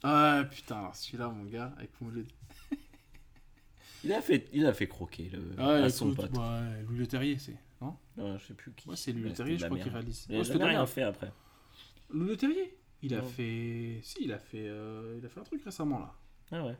Ah 0.02 0.44
putain, 0.50 0.76
alors 0.78 0.96
celui-là 0.96 1.28
mon 1.28 1.44
gars 1.44 1.72
avec 1.76 1.90
Mouloud. 2.00 2.26
Il 4.04 4.12
a 4.14 4.22
fait, 4.22 4.48
il 4.54 4.64
a 4.64 4.72
fait 4.72 4.86
croquer 4.86 5.28
le, 5.32 5.42
Ah, 5.58 5.72
à 5.74 5.90
son 5.90 6.14
pote. 6.14 6.32
bah, 6.32 6.60
Louis 6.88 6.98
Le 6.98 7.06
Terrier 7.06 7.36
c'est, 7.38 7.56
non? 7.82 7.96
Ouais, 8.16 8.36
je 8.38 8.46
sais 8.46 8.54
plus 8.54 8.72
qui. 8.72 8.88
Ouais, 8.88 8.96
c'est 8.96 9.12
Louis 9.12 9.24
Ouais, 9.24 9.28
Le 9.28 9.34
Terrier, 9.34 9.58
je 9.58 9.66
crois 9.66 9.78
qu'il 9.78 9.92
réalise. 9.92 10.26
Il 10.30 10.36
Ouais, 10.36 10.40
a 10.40 10.44
c'était 10.44 10.54
de 10.54 10.58
la 10.60 10.64
jamais 10.66 10.76
rien 10.78 10.86
fait 10.86 11.02
après. 11.02 11.30
Le 12.12 12.36
Terrier 12.36 12.76
Il 13.02 13.14
a 13.14 13.22
fait. 13.22 14.00
Si, 14.02 14.18
il 14.22 14.32
a 14.32 14.38
fait, 14.38 14.66
euh, 14.68 15.16
il 15.18 15.24
a 15.24 15.28
fait 15.28 15.40
un 15.40 15.44
truc 15.44 15.62
récemment 15.64 15.98
là. 16.00 16.14
Ah 16.52 16.64
ouais. 16.64 16.76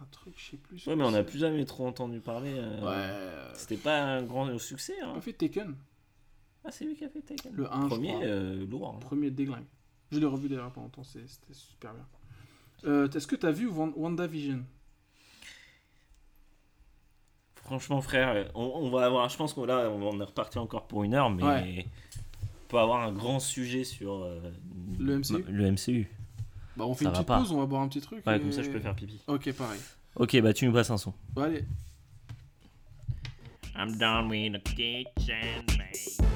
Un 0.00 0.04
truc, 0.10 0.34
je 0.36 0.50
sais 0.50 0.56
plus. 0.58 0.86
Ouais, 0.86 0.94
mais 0.94 1.04
on 1.04 1.10
n'a 1.10 1.24
plus 1.24 1.38
jamais 1.38 1.64
trop 1.64 1.86
entendu 1.86 2.20
parler. 2.20 2.52
euh, 2.54 2.80
Ouais. 2.82 2.86
euh, 2.94 3.50
C'était 3.54 3.78
pas 3.78 4.02
un 4.02 4.22
grand 4.22 4.58
succès. 4.58 4.94
Il 4.98 5.04
Hein. 5.04 5.14
a 5.16 5.20
fait 5.22 5.32
Taken, 5.32 5.74
Ah, 6.64 6.70
c'est 6.70 6.84
lui 6.84 6.94
qui 6.96 7.04
a 7.04 7.08
fait 7.08 7.22
Taken. 7.22 7.52
le 7.54 7.72
1, 7.72 7.82
je 7.84 7.86
Premier, 7.88 8.08
crois. 8.12 8.24
euh, 8.26 8.66
lourd. 8.66 8.94
hein. 8.94 8.98
Premier 9.00 9.30
déglingue. 9.30 9.64
Je 10.12 10.18
l'ai 10.18 10.26
revu 10.26 10.48
d'ailleurs 10.48 10.70
pendant 10.72 10.86
longtemps, 10.86 11.02
c'était 11.04 11.26
super 11.54 11.92
bien. 11.94 12.06
Est-ce 13.14 13.26
que 13.26 13.36
tu 13.36 13.46
as 13.46 13.50
vu 13.52 13.66
Wan- 13.68 13.92
WandaVision? 13.96 14.64
Franchement, 17.56 18.00
frère, 18.00 18.48
on, 18.54 18.62
on 18.64 18.90
va 18.90 19.06
avoir. 19.06 19.28
Je 19.28 19.36
pense 19.36 19.52
qu'on 19.52 19.64
là, 19.64 19.90
on 19.90 20.20
est 20.20 20.24
reparti 20.24 20.58
encore 20.58 20.86
pour 20.86 21.02
une 21.02 21.14
heure, 21.14 21.30
mais 21.30 21.42
Ouais. 21.42 21.86
On 22.66 22.68
peut 22.68 22.78
avoir 22.78 23.02
un 23.02 23.12
grand 23.12 23.38
sujet 23.38 23.84
sur 23.84 24.24
euh, 24.24 24.40
Le 24.98 25.18
MCU? 25.18 25.44
Le 25.48 25.70
MCU. 25.70 26.10
Bah, 26.76 26.84
on 26.84 26.94
fait 26.94 27.04
Ça 27.04 27.10
une 27.10 27.14
petite 27.14 27.26
pas. 27.28 27.38
pause, 27.38 27.52
on 27.52 27.58
va 27.60 27.66
boire 27.66 27.82
un 27.82 27.88
petit 27.88 28.00
truc. 28.00 28.26
Ouais, 28.26 28.36
et- 28.36 28.40
comme 28.40 28.50
ça, 28.52 28.62
je 28.62 28.70
peux 28.70 28.80
faire 28.80 28.94
pipi. 28.96 29.20
Ok, 29.28 29.52
pareil. 29.52 29.80
Ok, 30.16 30.40
bah 30.40 30.52
tu 30.52 30.66
nous 30.66 30.72
passes 30.72 30.90
un 30.90 30.96
son. 30.98 31.12
Allez. 31.36 31.64
I'm 33.76 33.96
done 33.98 34.28
with 34.30 34.52
the 34.54 34.74
kitchen, 34.74 35.64
babe. 35.68 36.26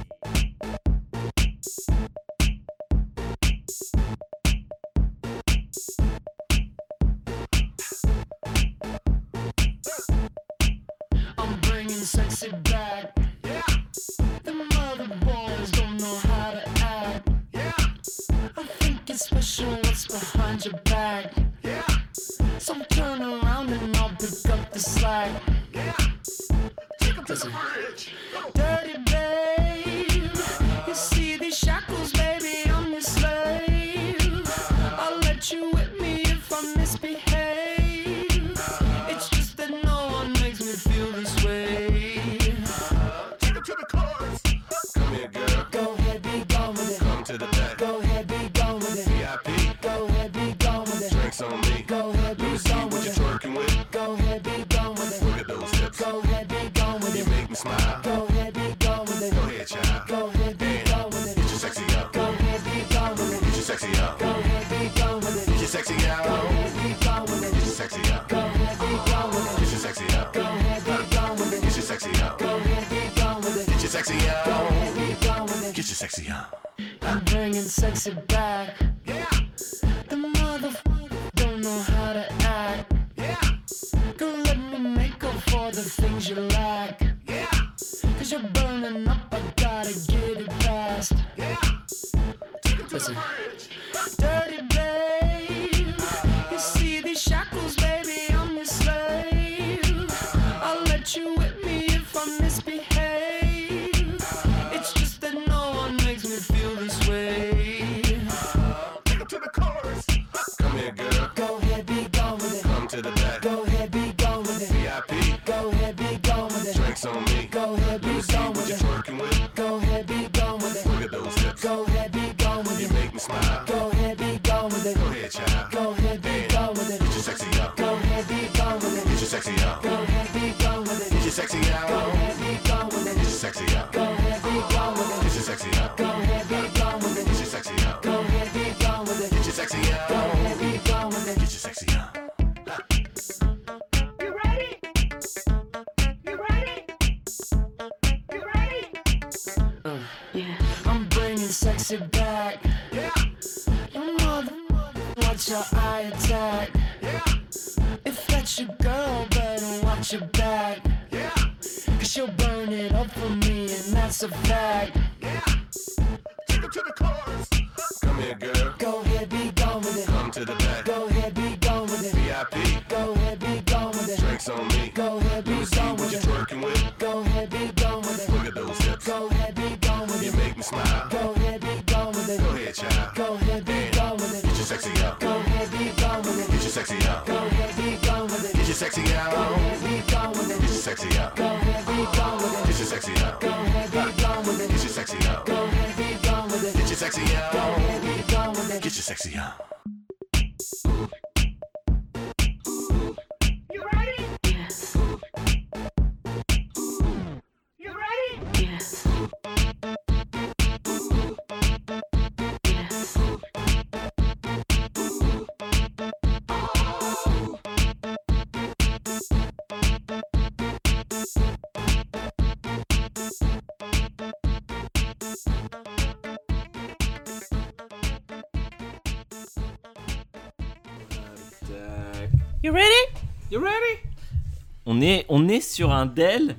Est, 235.60 235.74
sur 235.74 235.92
un 235.92 236.06
Dell. 236.06 236.56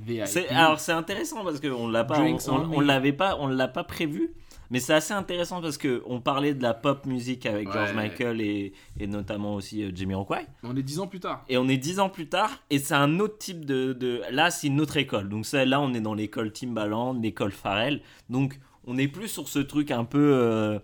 Alors 0.49 0.79
c'est 0.79 0.91
intéressant 0.93 1.43
parce 1.43 1.59
qu'on 1.59 1.87
l'a 1.89 2.03
pas, 2.03 2.15
on, 2.17 2.21
Drinks 2.21 2.41
on 2.47 2.53
on- 2.53 2.73
on 2.75 2.79
me. 2.79 2.85
l'avait 2.85 3.13
pas, 3.13 3.37
on 3.39 3.47
l'a 3.47 3.67
pas 3.67 3.83
prévu. 3.83 4.31
Mais 4.69 4.79
c'est 4.79 4.93
assez 4.93 5.13
intéressant 5.13 5.61
parce 5.61 5.77
que 5.77 6.01
on 6.05 6.21
parlait 6.21 6.53
de 6.53 6.63
la 6.63 6.73
pop 6.73 7.05
musique 7.05 7.45
avec 7.45 7.69
George. 7.69 7.93
Michael 7.93 8.39
et, 8.39 8.71
et 8.97 9.05
notamment 9.05 9.55
aussi 9.55 9.83
euh, 9.83 9.91
Jamiroquai. 9.93 10.47
On 10.63 10.77
est 10.77 10.81
10 10.81 10.99
ans 11.01 11.07
plus 11.07 11.19
tard. 11.19 11.43
Et 11.49 11.57
on 11.57 11.67
est 11.67 11.75
dix 11.75 11.99
ans 11.99 12.07
plus 12.07 12.29
tard 12.29 12.49
et 12.69 12.79
c'est 12.79 12.93
un 12.93 13.19
autre 13.19 13.37
type 13.37 13.65
de, 13.65 13.91
de- 13.91 14.21
là 14.31 14.49
c'est 14.49 14.67
une 14.67 14.79
autre 14.79 14.95
école. 14.95 15.27
Donc 15.27 15.45
ça, 15.45 15.65
là 15.65 15.81
on 15.81 15.93
est 15.93 15.99
dans 15.99 16.13
l'école 16.13 16.53
Timbaland, 16.53 17.13
l'école 17.21 17.51
Pharrell. 17.51 18.01
Donc 18.29 18.59
on 18.85 18.97
est 18.97 19.09
plus 19.09 19.27
sur 19.27 19.49
ce 19.49 19.59
truc 19.59 19.91
un 19.91 20.05
peu 20.05 20.31
euh, 20.35 20.79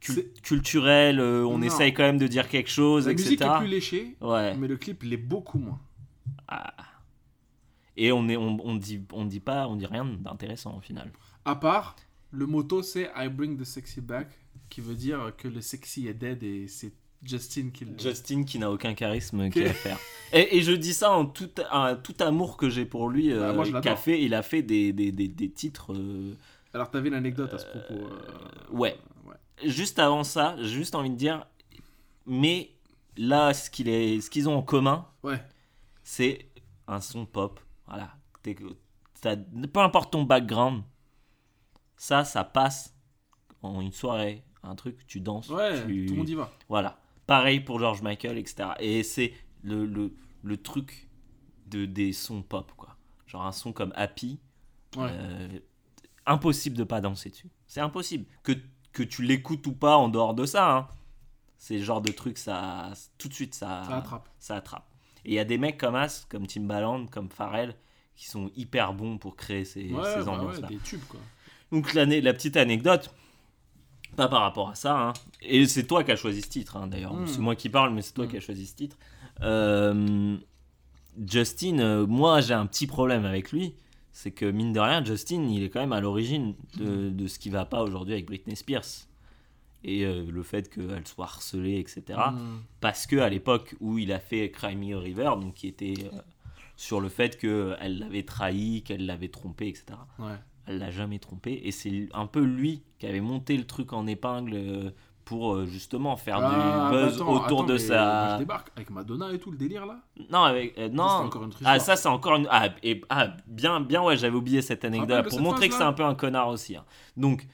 cul- 0.00 0.30
culturel. 0.42 1.18
euh, 1.18 1.46
on 1.46 1.58
Non. 1.60 1.62
essaye 1.64 1.94
quand 1.94 2.02
même 2.02 2.18
de 2.18 2.26
dire 2.26 2.46
quelque 2.50 2.68
chose, 2.70 3.06
La 3.06 3.12
etc. 3.12 3.24
musique 3.30 3.40
est 3.42 3.58
plus 3.58 3.68
léchée, 3.68 4.16
Ouais. 4.20 4.54
mais 4.58 4.68
le 4.68 4.76
clip 4.76 5.02
l'est 5.02 5.16
beaucoup 5.16 5.58
moins. 5.58 5.80
Et 7.96 8.10
on 8.12 8.28
est, 8.28 8.36
on, 8.36 8.58
on 8.66 8.74
dit, 8.74 9.02
on 9.12 9.24
dit 9.24 9.40
pas, 9.40 9.68
on 9.68 9.76
dit 9.76 9.86
rien 9.86 10.04
d'intéressant 10.04 10.76
au 10.76 10.80
final. 10.80 11.10
À 11.44 11.54
part, 11.56 11.96
le 12.30 12.46
motto 12.46 12.82
c'est 12.82 13.10
I 13.16 13.28
bring 13.28 13.56
the 13.58 13.64
sexy 13.64 14.00
back, 14.00 14.28
qui 14.68 14.80
veut 14.80 14.96
dire 14.96 15.32
que 15.36 15.46
le 15.48 15.60
sexy 15.60 16.08
est 16.08 16.14
dead 16.14 16.42
et 16.42 16.66
c'est 16.68 16.92
Justin 17.22 17.70
qui. 17.72 17.86
Justin 17.98 18.42
qui 18.44 18.58
n'a 18.58 18.70
aucun 18.70 18.94
charisme 18.94 19.48
qui 19.50 19.62
à 19.64 19.72
faire. 19.72 19.98
Et, 20.32 20.56
et 20.58 20.62
je 20.62 20.72
dis 20.72 20.92
ça 20.92 21.12
en 21.12 21.24
tout, 21.26 21.48
un- 21.70 21.94
tout 21.94 22.16
amour 22.20 22.56
que 22.56 22.68
j'ai 22.68 22.84
pour 22.84 23.08
lui. 23.08 23.30
Bah, 23.30 23.36
euh, 23.36 23.54
moi, 23.54 23.64
l'adore. 23.64 23.80
qu'a 23.82 23.96
fait, 23.96 24.22
il 24.22 24.34
a 24.34 24.42
fait 24.42 24.62
des, 24.62 24.92
des, 24.92 25.12
des, 25.12 25.28
des 25.28 25.50
titres. 25.50 25.92
euh, 25.94 26.34
Alors 26.74 26.90
t'avais 26.90 27.08
une 27.08 27.14
anecdote 27.14 27.54
à 27.54 27.58
ce 27.58 27.66
propos. 27.66 27.94
euh, 27.94 28.72
ouais. 28.72 28.96
ouais. 29.26 29.68
Juste 29.70 29.98
avant 30.00 30.24
ça, 30.24 30.56
j'ai 30.58 30.68
juste 30.68 30.94
envie 30.96 31.10
de 31.10 31.14
dire, 31.16 31.46
mais 32.26 32.72
là, 33.16 33.54
ce 33.54 33.70
qu'il 33.70 33.88
est, 33.88 34.20
ce 34.20 34.28
qu'ils 34.30 34.48
ont 34.48 34.56
en 34.56 34.62
commun, 34.62 35.06
Ouais. 35.22 35.40
c'est 36.02 36.46
un 36.88 37.00
son 37.00 37.24
pop. 37.26 37.60
Voilà. 37.86 38.14
T'es- 38.42 38.56
t'as- 39.20 39.36
peu 39.36 39.80
importe 39.80 40.12
ton 40.12 40.24
background, 40.24 40.82
ça, 41.96 42.24
ça 42.24 42.44
passe 42.44 42.94
en 43.62 43.80
une 43.80 43.92
soirée, 43.92 44.44
un 44.62 44.74
truc, 44.74 45.06
tu 45.06 45.20
danses. 45.20 45.48
Ouais, 45.48 45.84
tu- 45.86 46.06
tout 46.06 46.12
le 46.14 46.18
monde 46.18 46.28
y 46.28 46.34
va. 46.34 46.50
Voilà. 46.68 46.98
Pareil 47.26 47.60
pour 47.60 47.78
George 47.78 48.02
Michael, 48.02 48.36
etc. 48.38 48.70
Et 48.80 49.02
c'est 49.02 49.32
le, 49.62 49.86
le, 49.86 50.14
le 50.42 50.56
truc 50.62 51.08
de, 51.66 51.86
des 51.86 52.12
sons 52.12 52.42
pop, 52.42 52.72
quoi. 52.76 52.96
Genre 53.26 53.44
un 53.46 53.52
son 53.52 53.72
comme 53.72 53.92
Happy, 53.96 54.38
Ouais. 54.96 55.08
euh, 55.10 55.58
impossible 56.26 56.76
de 56.76 56.84
pas 56.84 57.00
danser 57.00 57.30
dessus. 57.30 57.50
C'est 57.66 57.80
impossible. 57.80 58.26
Que, 58.42 58.52
que 58.92 59.02
tu 59.02 59.22
l'écoutes 59.22 59.66
ou 59.66 59.72
pas 59.72 59.96
en 59.96 60.08
dehors 60.08 60.34
de 60.34 60.44
ça, 60.46 60.70
hein. 60.76 60.88
c'est 61.56 61.78
le 61.78 61.82
genre 61.84 62.00
de 62.02 62.12
truc, 62.12 62.36
ça, 62.38 62.92
tout 63.18 63.28
de 63.28 63.34
suite, 63.34 63.54
ça, 63.54 63.82
Ça 63.88 63.96
attrape. 63.96 64.28
ça 64.38 64.56
attrape. 64.56 64.88
Et 65.24 65.30
il 65.30 65.34
y 65.34 65.38
a 65.38 65.44
des 65.44 65.58
mecs 65.58 65.78
comme 65.78 65.94
As, 65.94 66.26
comme 66.28 66.46
Timbaland, 66.46 67.06
comme 67.06 67.28
Pharrell, 67.30 67.74
qui 68.16 68.26
sont 68.28 68.50
hyper 68.56 68.92
bons 68.92 69.18
pour 69.18 69.36
créer 69.36 69.64
ces, 69.64 69.90
Ouais, 69.90 70.02
ces 70.04 70.18
bah 70.18 70.22
ouais, 70.24 70.28
ambiances-là. 70.28 70.68
des 70.68 70.76
tubes 70.78 71.02
quoi. 71.08 71.20
Donc 71.72 71.94
l'année- 71.94 72.20
la 72.20 72.32
petite 72.34 72.56
anecdote, 72.56 73.12
pas 74.16 74.28
par 74.28 74.42
rapport 74.42 74.68
à 74.70 74.74
ça, 74.76 74.96
hein. 74.96 75.12
et 75.42 75.66
c'est 75.66 75.84
toi 75.86 76.04
qui 76.04 76.12
as 76.12 76.16
choisi 76.16 76.40
ce 76.42 76.48
titre 76.48 76.76
hein, 76.76 76.86
d'ailleurs, 76.86 77.14
Mm. 77.14 77.26
c'est 77.26 77.40
moi 77.40 77.56
qui 77.56 77.68
parle, 77.68 77.92
mais 77.92 78.02
c'est 78.02 78.12
toi 78.12 78.26
Mm. 78.26 78.28
qui 78.28 78.36
as 78.36 78.40
choisi 78.40 78.66
ce 78.66 78.76
titre. 78.76 78.96
Euh, 79.42 80.36
Justin, 81.26 81.78
euh, 81.78 82.06
moi 82.06 82.40
j'ai 82.40 82.54
un 82.54 82.66
petit 82.66 82.86
problème 82.86 83.24
avec 83.24 83.50
lui, 83.52 83.74
c'est 84.12 84.30
que 84.30 84.44
mine 84.46 84.72
de 84.72 84.80
rien, 84.80 85.04
Justin, 85.04 85.44
il 85.50 85.62
est 85.64 85.70
quand 85.70 85.80
même 85.80 85.92
à 85.92 86.00
l'origine 86.00 86.54
de, 86.76 87.10
de 87.10 87.26
ce 87.26 87.38
qui 87.38 87.50
va 87.50 87.64
pas 87.64 87.82
aujourd'hui 87.82 88.12
avec 88.14 88.26
Britney 88.26 88.56
Spears. 88.56 88.84
Et 89.84 90.04
euh, 90.04 90.24
le 90.30 90.42
fait 90.42 90.68
qu'elle 90.72 91.06
soit 91.06 91.26
harcelée, 91.26 91.78
etc. 91.78 92.02
Mm. 92.32 92.38
Parce 92.80 93.06
que 93.06 93.16
à 93.16 93.28
l'époque 93.28 93.74
où 93.80 93.98
il 93.98 94.12
a 94.12 94.18
fait 94.18 94.50
Cry 94.50 94.76
Me 94.76 94.96
River, 94.96 95.30
donc 95.40 95.54
qui 95.54 95.68
était 95.68 95.94
euh, 96.12 96.18
sur 96.76 97.00
le 97.00 97.08
fait 97.08 97.38
qu'elle 97.38 97.98
l'avait 97.98 98.22
trahi, 98.24 98.82
qu'elle 98.82 99.04
l'avait 99.06 99.28
trompé, 99.28 99.68
etc 99.68 99.98
Ouais. 100.18 100.34
elle 100.66 100.78
l'a 100.78 100.90
jamais 100.90 101.18
trompé 101.18 101.60
et 101.64 101.70
c'est 101.70 102.08
un 102.14 102.26
peu 102.26 102.42
lui 102.42 102.82
qui 102.98 103.06
avait 103.06 103.20
monté 103.20 103.56
le 103.56 103.64
truc 103.64 103.92
en 103.92 104.06
épingle 104.06 104.52
euh, 104.54 104.90
pour 105.26 105.54
euh, 105.54 105.66
justement 105.66 106.16
faire 106.16 106.38
Ah, 106.42 106.50
du 106.50 106.56
bah 106.56 106.90
buzz 106.90 107.14
attends, 107.16 107.32
autour 107.32 107.44
attends, 107.44 107.62
de 107.64 107.68
moi, 107.72 107.76
je 107.78 107.86
sa. 107.86 108.38
débarque 108.38 108.70
avec 108.76 108.90
Madonna 108.90 109.32
et 109.32 109.38
tout 109.38 109.50
le 109.50 109.56
délire 109.56 109.86
là. 109.86 110.00
Non, 110.30 110.42
avec 110.42 110.76
euh, 110.78 110.88
non. 110.88 111.02
encore 111.04 111.44
une 111.44 111.52
Ah, 111.64 111.78
ça, 111.78 111.96
c'est 111.96 112.08
encore 112.08 112.36
une. 112.36 112.46
Ah, 112.50 112.68
et, 112.82 113.00
ah, 113.08 113.28
bien, 113.46 113.80
bien, 113.80 114.02
ouais, 114.02 114.16
j'avais 114.18 114.36
oublié 114.36 114.60
cette 114.62 114.84
anecdote 114.84 115.22
pour 115.24 115.32
cette 115.32 115.40
montrer 115.42 115.68
que 115.68 115.74
c'est 115.74 115.82
un 115.82 115.92
peu 115.94 116.04
un 116.04 116.14
connard 116.14 116.48
aussi. 116.48 116.76
hein. 116.76 116.84
Donc, 117.16 117.46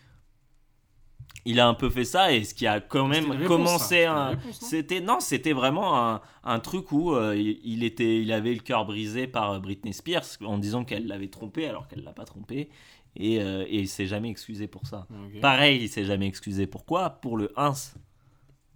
il 1.50 1.60
a 1.60 1.68
un 1.68 1.74
peu 1.74 1.90
fait 1.90 2.04
ça 2.04 2.32
et 2.32 2.44
ce 2.44 2.54
qui 2.54 2.66
a 2.66 2.80
quand 2.80 3.06
même 3.06 3.30
réponse, 3.30 3.46
commencé 3.48 4.04
un. 4.04 4.32
non 4.32 4.38
C'était 4.52 5.00
non, 5.00 5.20
c'était 5.20 5.52
vraiment 5.52 5.98
un, 6.08 6.20
un 6.44 6.60
truc 6.60 6.92
où 6.92 7.12
euh, 7.14 7.36
il, 7.36 7.84
était, 7.84 8.20
il 8.22 8.32
avait 8.32 8.54
le 8.54 8.60
cœur 8.60 8.84
brisé 8.86 9.26
par 9.26 9.52
euh, 9.52 9.58
Britney 9.58 9.92
Spears 9.92 10.24
en 10.44 10.58
disant 10.58 10.84
qu'elle 10.84 11.06
l'avait 11.06 11.28
trompé 11.28 11.66
alors 11.66 11.88
qu'elle 11.88 12.02
l'a 12.04 12.12
pas 12.12 12.24
trompé 12.24 12.68
et, 13.16 13.40
euh, 13.42 13.64
et 13.68 13.80
il 13.80 13.88
s'est 13.88 14.06
jamais 14.06 14.30
excusé 14.30 14.66
pour 14.68 14.86
ça. 14.86 15.06
Pareil, 15.40 15.82
il 15.82 15.88
s'est 15.88 16.04
jamais 16.04 16.26
excusé. 16.26 16.66
Pourquoi 16.66 17.10
Pour 17.10 17.36
le 17.36 17.52
1 17.56 17.72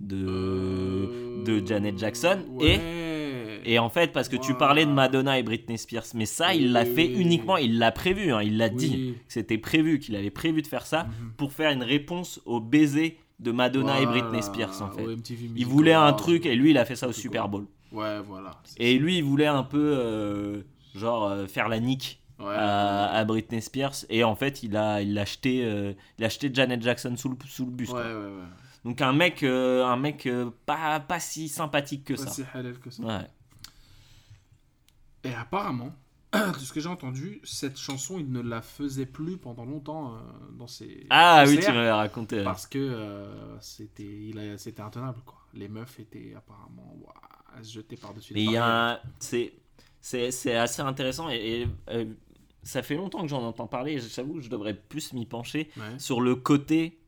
de 0.01 0.27
Euh, 0.29 1.45
de 1.45 1.65
Janet 1.65 1.97
Jackson 1.99 2.45
ouais. 2.55 2.75
et 2.75 2.81
en 3.79 3.89
fait, 3.89 4.13
parce 4.13 4.29
que 4.29 4.37
tu 4.37 4.55
parlais 4.55 4.85
de 4.87 4.91
Madonna 4.91 5.39
et 5.39 5.43
Britney 5.43 5.79
Spears, 5.79 6.05
mais 6.15 6.27
ça, 6.27 6.55
il 6.55 6.73
l'a 6.73 6.83
Oui, 6.83 6.95
fait 6.95 7.07
oui, 7.09 7.17
uniquement, 7.23 7.57
il 7.57 7.79
l'a 7.79 7.93
prévu, 7.93 8.33
hein, 8.33 8.43
il 8.43 8.57
l'a 8.59 8.69
dit. 8.69 9.15
C'était 9.29 9.59
prévu, 9.59 9.99
qu'il 9.99 10.17
avait 10.17 10.31
prévu 10.31 10.63
de 10.63 10.67
faire 10.67 10.87
ça 10.87 11.05
Mhm. 11.05 11.31
pour 11.37 11.53
faire 11.53 11.71
une 11.71 11.83
réponse 11.83 12.41
au 12.45 12.61
baiser 12.61 13.19
de 13.41 13.51
Madonna 13.53 14.01
et 14.01 14.07
Britney 14.07 14.43
Spears, 14.43 14.81
en 14.83 14.91
fait. 14.91 15.05
Il 15.57 15.67
voulait 15.67 15.93
un 15.95 16.13
truc 16.13 16.47
et 16.47 16.55
lui, 16.55 16.71
il 16.71 16.79
a 16.79 16.85
fait 16.85 16.97
ça 16.97 17.09
au 17.09 17.13
Super 17.13 17.49
Bowl. 17.49 17.67
Ouais, 17.93 18.21
voilà. 18.21 18.61
Et 18.79 18.99
lui, 18.99 19.19
il 19.19 19.25
voulait 19.25 19.47
un 19.47 19.63
peu, 19.63 19.95
euh, 19.99 20.63
genre, 20.95 21.25
euh, 21.27 21.47
faire 21.47 21.69
la 21.69 21.81
nique 21.81 22.21
Ouais, 22.41 22.47
à, 22.47 22.51
ouais, 23.13 23.19
à 23.19 23.25
Britney 23.25 23.63
Spears. 23.63 23.95
Et 24.11 24.25
en 24.25 24.35
fait, 24.35 24.65
il 24.65 24.77
a, 24.77 25.01
il 25.01 25.17
a, 25.19 25.23
acheté, 25.23 25.65
euh, 25.65 25.93
il 26.19 26.25
a 26.25 26.27
acheté 26.27 26.51
Janet 26.53 26.83
Jackson 26.83 27.15
sous 27.17 27.29
le, 27.29 27.37
sous 27.47 27.65
le 27.65 27.71
bus. 27.71 27.89
ouais, 27.91 27.95
quoi. 27.95 28.03
ouais, 28.03 28.15
ouais. 28.15 28.43
Donc 28.85 29.01
un 29.01 29.13
mec, 29.13 29.43
un 29.45 29.97
mec 29.97 30.29
pas, 30.67 30.99
pas 31.01 31.21
si 31.21 31.49
sympathique 31.49 32.05
que 32.05 32.15
Pas 32.15 32.23
ça. 32.25 32.31
si 32.31 32.43
halal 32.53 32.77
que 32.79 32.91
ça. 32.91 33.03
Ouais. 33.05 33.21
Et 35.25 35.33
apparemment, 35.35 35.95
de 36.33 36.59
ce 36.59 36.73
que 36.73 36.81
j'ai 36.81 36.89
entendu, 36.89 37.41
cette 37.45 37.79
chanson, 37.79 38.19
il 38.19 38.31
ne 38.31 38.41
la 38.41 38.61
faisait 38.63 39.07
plus 39.07 39.37
pendant 39.37 39.65
longtemps 39.65 40.15
euh, 40.15 40.19
dans 40.59 40.67
ses 40.67 41.07
Ah 41.11 41.45
oui, 41.47 41.59
tu 41.61 41.67
m'avais 41.73 41.91
raconté. 41.93 42.43
parce 42.45 42.67
que 42.67 42.79
euh, 42.79 43.59
c'était 43.61 44.03
il 44.05 44.39
a- 44.39 44.59
c'était 44.59 44.83
intenable 44.83 45.21
quoi. 45.25 45.39
Les 45.55 45.69
meufs 45.69 45.99
étaient 46.01 46.35
apparemment 46.37 46.97
ouah, 47.01 47.15
à 47.57 47.63
se 47.63 47.73
jeter 47.73 47.97
par-dessus 47.97 48.35
Mais 48.35 48.43
il 48.45 48.51
y 48.51 48.57
a 48.57 48.95
un... 48.95 48.99
c'est 49.21 49.53
c'est 50.01 50.31
c'est 50.33 50.57
assez 50.57 50.83
intéressant 50.83 51.31
et, 51.31 51.63
et, 51.63 51.69
euh, 51.91 52.05
ça 52.65 52.83
fait 52.83 52.97
longtemps 52.97 53.23
que 53.23 53.29
j'en 53.29 53.43
entends 53.43 53.67
parler. 53.69 53.93
et 53.93 54.01
J'avoue, 54.01 54.35
que 54.35 54.41
je 54.41 54.51
devrais 54.51 54.75
plus 54.75 55.13
m'y 55.13 55.27
pencher 55.27 55.71
Ouais. 55.77 55.99
sur 55.99 56.21
le 56.21 56.35
côté 56.35 56.99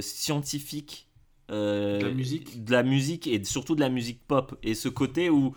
scientifique 0.00 1.08
De 1.48 1.98
la 2.02 2.10
musique. 2.10 2.64
de 2.64 2.72
la 2.72 2.82
musique 2.82 3.26
et 3.26 3.42
surtout 3.44 3.74
de 3.74 3.80
la 3.80 3.88
musique 3.88 4.20
pop 4.26 4.58
et 4.62 4.74
ce 4.74 4.88
côté 4.88 5.30
où 5.30 5.54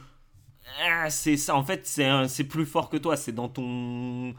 ah, 0.83 1.09
c'est 1.09 1.38
ça 1.38 1.56
en 1.56 1.64
fait 1.64 1.85
c'est 1.85 2.06
un- 2.06 2.27
c'est 2.27 2.43
plus 2.45 2.66
fort 2.66 2.90
que 2.90 2.98
toi 2.98 3.16
c'est 3.17 3.32
dans 3.32 3.50
ton 3.50 4.33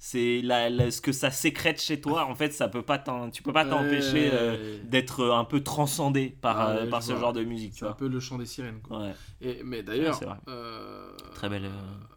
c'est 0.00 0.42
la, 0.42 0.70
la- 0.70 0.90
ce 0.92 1.00
que 1.00 1.10
ça 1.12 1.30
sécrète 1.30 1.80
chez 1.80 2.00
toi 2.00 2.24
en 2.26 2.34
fait 2.36 2.52
ça 2.52 2.68
peut 2.68 2.82
pas 2.82 2.98
t'en- 2.98 3.30
tu 3.30 3.42
peux 3.42 3.52
pas 3.52 3.64
t'empêcher 3.64 4.30
euh, 4.32 4.78
d'être 4.84 5.24
un 5.30 5.44
peu 5.44 5.62
transcendé 5.62 6.36
par, 6.40 6.60
Ah 6.60 6.68
euh, 6.70 6.84
ouais, 6.84 6.90
par 6.90 7.02
ce 7.02 7.12
vois. 7.12 7.20
genre 7.20 7.32
de 7.32 7.42
musique 7.42 7.72
C'est 7.76 7.86
un 7.86 7.92
peu 7.92 8.08
le 8.08 8.20
chant 8.20 8.38
des 8.38 8.46
sirènes 8.46 8.80
quoi. 8.80 9.00
ouais 9.00 9.14
Et, 9.40 9.62
mais 9.64 9.82
d'ailleurs, 9.82 10.20
euh, 10.48 11.10
très 11.34 11.48
belle 11.48 11.68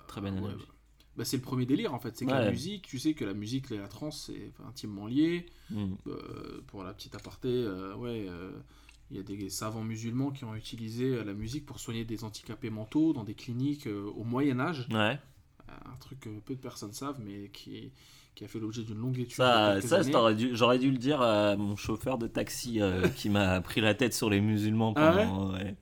très 0.08 0.22
belle 0.22 0.34
ouais, 0.34 0.40
analogie. 0.40 0.66
bah, 0.68 0.74
bah, 1.18 1.26
c'est 1.26 1.38
le 1.38 1.42
premier 1.44 1.66
délire 1.66 1.94
en 1.94 2.00
fait, 2.00 2.16
c'est 2.16 2.26
que 2.26 2.32
Ouais. 2.32 2.46
la 2.46 2.52
musique, 2.52 2.84
tu 2.88 2.98
sais 3.00 3.14
que 3.16 3.26
la 3.26 3.34
musique 3.34 3.72
et 3.72 3.78
la 3.78 3.88
trance 3.88 4.28
c'est 4.28 4.52
intimement 4.68 5.08
lié. 5.08 5.46
Mm. 5.72 5.94
Euh, 6.08 6.62
pour 6.68 6.84
la 6.84 6.94
petite 6.94 7.16
aparté, 7.16 7.48
euh, 7.50 7.96
ouais, 7.96 8.28
euh, 8.30 8.52
il 9.12 9.18
y 9.18 9.20
a 9.20 9.24
des 9.24 9.50
savants 9.50 9.84
musulmans 9.84 10.32
qui 10.32 10.46
ont 10.46 10.56
utilisé 10.56 11.04
euh, 11.16 11.24
la 11.26 11.34
musique 11.34 11.66
pour 11.66 11.80
soigner 11.80 12.06
des 12.06 12.24
handicapés 12.24 12.70
mentaux 12.70 13.12
dans 13.14 13.24
des 13.26 13.36
cliniques 13.36 13.86
euh, 13.88 14.10
au 14.16 14.24
Moyen 14.24 14.60
Âge. 14.60 14.88
ouais 14.90 15.20
Un 15.86 15.96
truc 16.00 16.22
que 16.22 16.30
peu 16.40 16.56
de 16.56 16.62
personnes 16.62 16.94
savent, 16.94 17.20
mais 17.24 17.50
qui, 17.50 17.92
qui 18.36 18.46
a 18.46 18.48
fait 18.48 18.60
l'objet 18.60 18.84
d'une 18.84 18.98
longue 19.00 19.20
étude. 19.20 19.32
il 19.32 19.36
Ça, 19.36 19.82
ça 19.82 20.02
j'aurais 20.54 20.80
dû 20.80 20.92
le 20.92 20.98
dire 20.98 21.22
à 21.22 21.56
mon 21.58 21.76
chauffeur 21.76 22.18
de 22.18 22.28
taxi 22.28 22.82
euh, 22.82 23.08
qui 23.16 23.30
m'a 23.30 23.60
pris 23.62 23.82
la 23.82 23.94
tête 23.94 24.14
sur 24.14 24.30
les 24.30 24.40
musulmans 24.40 24.94
Ah 24.96 25.14
ouais 25.16 25.26
pendant. 25.26 25.54
ouais. 25.54 25.76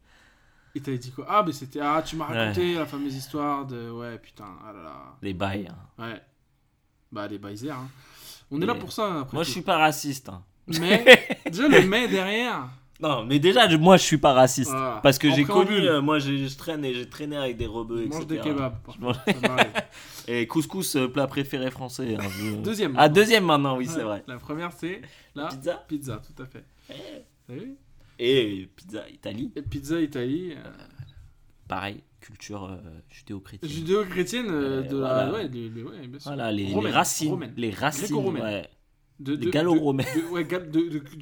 Et 0.76 0.82
t'avais 0.82 0.98
dit 1.00 1.12
quoi? 1.12 1.26
Ah, 1.28 1.44
mais 1.46 1.52
c'était. 1.52 1.80
Ah, 1.82 2.04
tu 2.06 2.16
m'as 2.16 2.26
raconté 2.26 2.76
la 2.76 2.86
fameuse 2.86 3.16
histoire 3.16 3.66
de. 3.66 3.90
Ouais, 3.90 4.18
putain, 4.20 4.46
ah 4.68 4.72
là 4.72 4.84
là. 4.84 5.18
Les 5.24 5.34
bails. 5.34 5.68
hein. 5.68 6.04
Ouais. 6.04 6.22
Bah, 7.12 7.28
les 7.28 7.40
baisers. 7.40 7.72
Hein. 7.76 7.90
On 8.52 8.62
est 8.62 8.66
là 8.68 8.76
pour 8.76 8.92
ça. 8.92 9.22
Après 9.22 9.36
Moi, 9.36 9.44
je 9.44 9.50
tout. 9.50 9.54
suis 9.54 9.62
pas 9.64 9.78
raciste. 9.78 10.30
hein. 10.30 10.44
Mais, 10.80 11.04
déjà, 11.46 11.68
le 11.68 11.88
mais 11.88 12.08
derrière. 12.08 12.70
Non, 13.02 13.24
mais 13.26 13.40
déjà, 13.40 13.66
moi, 13.78 13.96
je 13.98 14.04
suis 14.04 14.18
pas 14.18 14.34
raciste. 14.34 14.72
Voilà. 14.72 15.00
Parce 15.02 15.18
que 15.18 15.32
j'ai 15.34 15.44
connu. 15.46 15.72
euh, 15.78 16.02
moi, 16.02 16.20
je 16.20 16.54
traîne 16.58 16.84
et 16.84 16.94
j'ai 16.94 17.08
traîné 17.08 17.38
avec 17.38 17.56
des 17.56 17.66
rebeux, 17.66 18.00
Je 18.00 18.04
etc. 18.08 18.18
mange 18.20 18.28
des 18.28 18.40
kebabs. 18.40 18.76
Mange-. 19.00 19.16
Et 20.28 20.46
couscous, 20.48 20.96
euh, 20.98 21.08
plat 21.08 21.26
préféré 21.28 21.72
français. 21.72 22.16
hein, 22.20 22.24
je- 22.38 22.56
Deuxième. 22.58 22.94
Ah, 22.98 23.08
deuxième 23.10 23.46
maintenant, 23.46 23.78
oui, 23.78 23.88
c'est 23.88 24.04
vrai. 24.04 24.24
La 24.28 24.38
première, 24.38 24.72
c'est 24.74 25.02
la 25.34 25.48
Pizza. 25.48 25.84
pizza, 25.88 26.22
tout 26.36 26.44
à 26.44 26.46
fait. 26.46 26.66
Vu 27.48 27.76
Et 28.20 28.70
pizza 28.76 29.08
Italie, 29.10 29.52
Et 29.56 29.62
pizza 29.62 30.00
Italie. 30.02 30.52
euh, 30.54 30.70
pareil, 31.68 32.04
culture 32.20 32.66
euh, 32.66 32.78
judéo-chrétienne. 33.10 33.72
Judéo-chrétienne 33.72 34.48
de 34.48 34.96
voilà. 34.98 35.26
la. 35.26 35.32
Ouais, 35.32 35.48
de- 35.50 35.70
de- 35.70 35.84
ouais, 35.84 36.06
bien 36.06 36.20
sûr. 36.20 36.32
Voilà, 36.32 36.52
les, 36.52 36.66
les 36.66 36.74
Romaine, 36.74 36.94
racines. 36.94 37.30
romaine. 37.32 37.54
Les 37.56 37.72
racines. 37.72 38.16
De, 39.20 39.34
ouais, 40.32 40.48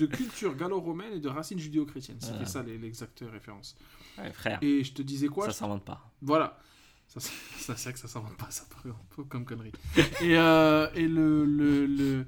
culture 0.08 0.56
gallo-romaine 0.56 1.14
et 1.14 1.19
de 1.19 1.30
racines 1.30 1.58
judéo-chrétiennes. 1.59 2.17
C'était 2.19 2.32
Voilà. 2.34 2.45
ça 2.45 2.64
l'exacte 2.64 3.24
référence. 3.32 3.76
Ouais, 4.17 4.32
frère, 4.32 4.59
Et 4.61 4.84
je 4.84 4.93
te 4.93 5.01
disais 5.01 5.27
quoi 5.27 5.45
ça 5.45 5.51
je- 5.51 5.56
s'invente 5.58 5.84
pas. 5.84 6.09
Voilà. 6.22 6.59
Ça, 7.08 7.19
c'est 7.19 7.32
ça, 7.59 7.76
c'est 7.76 7.84
vrai 7.85 7.93
que 7.93 8.00
ça 8.00 8.08
s'invente 8.08 8.38
pas, 8.38 8.48
ça 8.51 8.66
paraît 8.69 8.90
un 8.93 9.16
peu 9.16 9.24
comme 9.24 9.45
connerie. 9.45 9.72
et 10.22 10.38
euh, 10.38 10.88
et 10.95 11.08
le, 11.08 11.45
le, 11.45 11.85
le- 11.88 12.26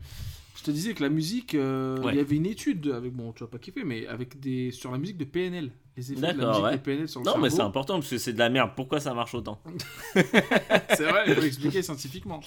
Je 0.58 0.64
te 0.64 0.72
disais 0.72 0.94
que 0.94 1.04
la 1.04 1.10
musique, 1.10 1.54
euh, 1.56 1.98
il 2.10 2.16
y 2.16 2.20
avait 2.20 2.36
une 2.36 2.46
étude 2.46 2.88
avec, 2.88 3.14
bon, 3.14 3.32
tu 3.34 3.44
vas 3.44 3.48
pas 3.50 3.60
kiffer, 3.60 3.84
mais 3.84 4.08
avec 4.08 4.40
des, 4.40 4.72
sur 4.72 4.92
la 4.92 4.98
musique 4.98 5.18
de 5.18 5.26
PNL. 5.26 5.72
Les 5.98 6.12
effets 6.14 6.34
de 6.34 6.40
la 6.42 6.48
musique 6.50 6.64
ouais. 6.64 6.72
de 6.78 6.82
PNL 6.82 7.10
sur 7.10 7.20
le 7.22 7.26
Non, 7.26 7.38
mais 7.38 7.50
c'est 7.50 7.62
important 7.62 7.96
parce 8.00 8.10
que 8.10 8.18
c'est 8.18 8.34
de 8.34 8.40
la 8.40 8.50
merde. 8.50 8.72
Pourquoi 8.76 9.00
ça 9.00 9.14
marche 9.14 9.34
autant? 9.36 9.62
C'est 10.16 11.04
vrai, 11.04 11.26
il 11.28 11.36
faut 11.36 11.42
expliquer 11.44 11.82
scientifiquement. 11.82 12.40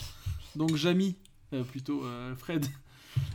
Donc, 0.56 0.74
Jamy, 0.76 1.16
euh, 1.52 1.62
plutôt 1.64 2.02
Fred. 2.36 2.66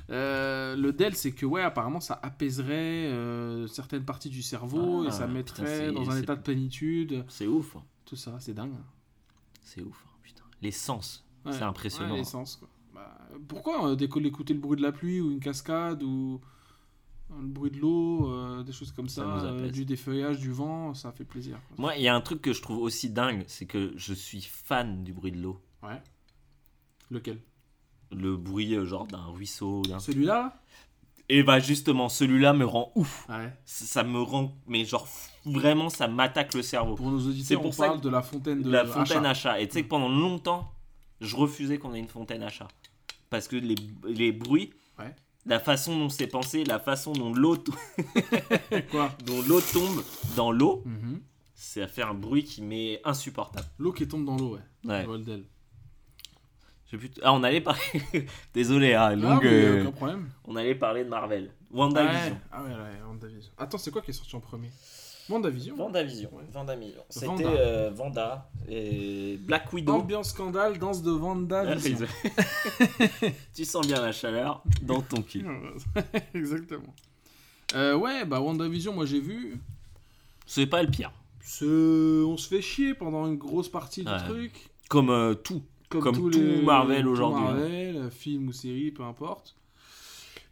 Euh, 0.09 0.75
le 0.75 0.93
DEL, 0.93 1.15
c'est 1.15 1.31
que, 1.33 1.45
ouais, 1.45 1.61
apparemment, 1.61 1.99
ça 1.99 2.19
apaiserait 2.23 3.07
euh, 3.07 3.67
certaines 3.67 4.05
parties 4.05 4.29
du 4.29 4.41
cerveau 4.41 5.03
Ah, 5.03 5.07
et 5.07 5.11
ça 5.11 5.27
mettrait 5.27 5.91
dans 5.91 6.09
un 6.09 6.17
état 6.21 6.35
de 6.35 6.41
plénitude. 6.41 7.25
C'est 7.27 7.47
ouf. 7.47 7.75
hein. 7.75 7.83
Tout 8.05 8.15
ça, 8.15 8.37
c'est 8.39 8.53
dingue. 8.53 8.73
C'est 9.61 9.81
ouf. 9.81 10.05
hein, 10.07 10.11
Putain. 10.23 10.43
Les 10.61 10.71
sens. 10.71 11.25
Ouais, 11.45 11.51
C'est 11.53 11.63
impressionnant. 11.63 12.11
ouais, 12.13 12.17
l'essence, 12.19 12.55
quoi. 12.55 12.69
Bah, 12.93 13.17
pourquoi 13.47 13.89
euh, 13.91 13.95
déco- 13.95 14.23
écouter 14.25 14.53
le 14.53 14.59
bruit 14.59 14.77
de 14.77 14.81
la 14.81 14.91
pluie 14.91 15.19
ou 15.21 15.29
une 15.31 15.39
cascade 15.39 16.01
ou 16.03 16.39
le 17.29 17.45
bruit 17.45 17.69
de 17.69 17.77
l'eau, 17.79 18.31
euh, 18.31 18.63
des 18.63 18.71
choses 18.71 18.93
comme 18.93 19.09
Ça 19.09 19.23
ça, 19.23 19.45
euh, 19.47 19.69
du 19.69 19.83
défeuillage, 19.85 20.39
du 20.39 20.51
vent, 20.51 20.93
ça 20.93 21.11
fait 21.11 21.25
plaisir. 21.25 21.59
quoi. 21.67 21.75
Moi, 21.77 21.95
il 21.97 22.01
y 22.03 22.07
a 22.07 22.15
un 22.15 22.21
truc 22.21 22.41
que 22.41 22.53
je 22.53 22.61
trouve 22.61 22.79
aussi 22.79 23.09
dingue, 23.09 23.43
c'est 23.47 23.65
que 23.65 23.91
je 23.97 24.13
suis 24.13 24.41
fan 24.41 25.03
du 25.03 25.11
bruit 25.13 25.33
de 25.33 25.39
l'eau. 25.41 25.59
Ouais. 25.83 26.01
Lequel? 27.11 27.41
Le 28.11 28.37
bruit 28.37 28.73
euh, 28.75 28.85
genre 28.85 29.05
d'un 29.07 29.25
ruisseau. 29.25 29.81
d'un- 29.83 29.99
Celui-là 29.99 30.59
Et 31.29 31.43
bah 31.43 31.59
justement, 31.59 32.07
celui-là 32.09 32.53
me 32.53 32.65
rend 32.65 32.91
ouf. 32.95 33.25
Ouais. 33.29 33.53
Ça 33.65 34.03
me 34.03 34.21
rend, 34.21 34.53
mais 34.67 34.85
genre 34.85 35.07
vraiment, 35.45 35.89
ça 35.89 36.07
m'attaque 36.07 36.53
le 36.53 36.61
cerveau. 36.61 36.95
Pour 36.95 37.11
nos 37.11 37.19
C'est 37.19 37.27
auditeurs, 37.27 37.61
pour 37.61 37.69
on 37.69 37.73
ça 37.73 37.87
parle 37.87 38.01
de 38.01 38.09
la 38.09 38.21
fontaine 38.21 38.61
de 38.61 38.69
la 38.71 38.85
fontaine 38.85 39.25
Achat. 39.25 39.51
à 39.51 39.55
chat. 39.55 39.61
Et 39.61 39.67
tu 39.67 39.73
sais 39.73 39.83
que 39.83 39.89
pendant 39.89 40.09
longtemps, 40.09 40.71
je 41.21 41.35
refusais 41.35 41.77
qu'on 41.79 41.93
ait 41.93 41.99
une 41.99 42.07
fontaine 42.07 42.43
à 42.43 42.49
chat. 42.49 42.67
Parce 43.29 43.47
que 43.49 43.55
les, 43.57 43.75
les 44.07 44.31
bruits, 44.31 44.71
Ouais. 44.99 45.13
la 45.45 45.59
façon 45.59 45.97
dont 45.99 46.09
c'est 46.09 46.27
pensé, 46.27 46.63
la 46.63 46.79
façon 46.79 47.11
dont 47.13 47.33
l'eau 47.33 47.57
Quoi 48.91 49.11
dont 49.25 49.41
l'eau 49.47 49.59
tombe 49.61 50.03
dans 50.37 50.51
l'eau, 50.51 50.81
Mhm. 50.85 51.19
ça 51.55 51.87
fait 51.87 52.03
un 52.03 52.13
bruit 52.13 52.43
qui 52.45 52.61
m'est 52.61 53.01
insupportable. 53.03 53.67
L'eau 53.79 53.91
qui 53.91 54.07
tombe 54.07 54.23
dans 54.25 54.37
l'eau, 54.37 54.55
ouais. 54.55 54.61
Ouais. 54.85 55.05
Ah, 57.21 57.33
on 57.33 57.43
allait 57.43 57.61
parler. 57.61 57.81
Désolé, 58.53 58.93
hein, 58.93 59.09
Ah, 59.11 59.15
donc, 59.15 59.43
euh, 59.43 59.81
aucun 59.81 59.91
problème. 59.91 60.29
on 60.45 60.55
allait 60.55 60.75
parler 60.75 61.03
de 61.03 61.09
Marvel. 61.09 61.51
WandaVision. 61.71 62.31
Ouais. 62.33 62.41
Ah 62.51 62.63
ouais, 62.63 62.69
ouais, 62.69 63.01
WandaVision. 63.07 63.51
Attends, 63.57 63.77
c'est 63.77 63.91
quoi 63.91 64.01
qui 64.01 64.11
est 64.11 64.13
sorti 64.13 64.35
en 64.35 64.39
premier? 64.39 64.69
WandaVision 65.29 65.75
WandaVision. 65.77 66.29
Ouais. 66.33 66.43
WandaVision. 66.55 67.01
C'était 67.09 67.25
Vanda. 67.25 67.49
euh, 67.49 67.91
Vanda 67.93 68.49
et 68.69 69.37
Black 69.41 69.73
Widow. 69.73 69.95
Ambiance 69.95 70.29
scandale, 70.29 70.77
danse 70.79 71.03
de 71.03 71.11
WandaVision. 71.11 72.07
tu 73.53 73.65
sens 73.65 73.85
bien 73.85 74.01
la 74.01 74.13
chaleur 74.13 74.63
dans 74.81 75.01
ton 75.01 75.21
cul. 75.21 75.45
Exactement. 76.33 76.93
Euh, 77.75 77.95
ouais, 77.97 78.23
bah 78.23 78.39
WandaVision, 78.39 78.93
moi 78.93 79.05
j'ai 79.05 79.19
vu. 79.19 79.59
C'est 80.45 80.67
pas 80.67 80.81
le 80.81 80.89
pire. 80.89 81.11
On 81.61 82.37
se 82.37 82.47
fait 82.47 82.61
chier 82.61 82.93
pendant 82.93 83.27
une 83.27 83.35
grosse 83.37 83.67
partie 83.69 84.05
du 84.05 84.17
truc. 84.25 84.69
Comme 84.87 85.09
euh, 85.09 85.33
tout. 85.33 85.61
Comme 85.89 86.15
tous 86.15 86.29
tout 86.31 86.61
Marvel 86.63 87.03
tout 87.03 87.09
aujourd'hui, 87.09 87.43
hein. 87.43 87.51
Marvel, 87.53 88.11
film 88.11 88.47
ou 88.49 88.51
série, 88.51 88.91
peu 88.91 89.03
importe. 89.03 89.55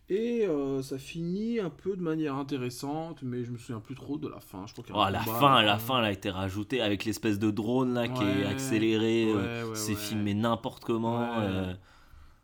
Et 0.07 0.45
euh, 0.47 0.83
ça 0.83 0.99
finit 0.99 1.59
un 1.59 1.71
peu 1.71 1.95
de 1.97 2.01
manière 2.01 2.35
intéressante, 2.35 3.23
mais 3.23 3.43
je 3.43 3.51
me 3.51 3.57
souviens 3.57 3.79
plus 3.79 3.95
trop 3.95 4.17
de 4.19 4.27
la 4.27 4.39
fin. 4.39 4.65
Je 4.67 4.73
crois 4.73 4.85
y 4.87 4.91
a 4.91 4.95
Oh, 4.95 5.11
la 5.11 5.19
combat, 5.23 5.39
fin, 5.39 5.57
euh, 5.59 5.61
la 5.63 5.77
fin, 5.79 5.99
elle 5.99 6.05
a 6.05 6.11
été 6.11 6.29
rajoutée 6.29 6.79
avec 6.81 7.05
l'espèce 7.05 7.39
de 7.39 7.49
drone 7.49 7.95
là 7.95 8.07
qui 8.07 8.21
est 8.21 8.25
Ouais, 8.43 8.45
accéléré. 8.45 9.25
euh, 9.31 9.65
ouais, 9.69 9.75
c'est 9.75 9.95
filmé 9.95 10.35
n'importe 10.35 10.83
comment. 10.85 11.39
Euh, 11.41 11.73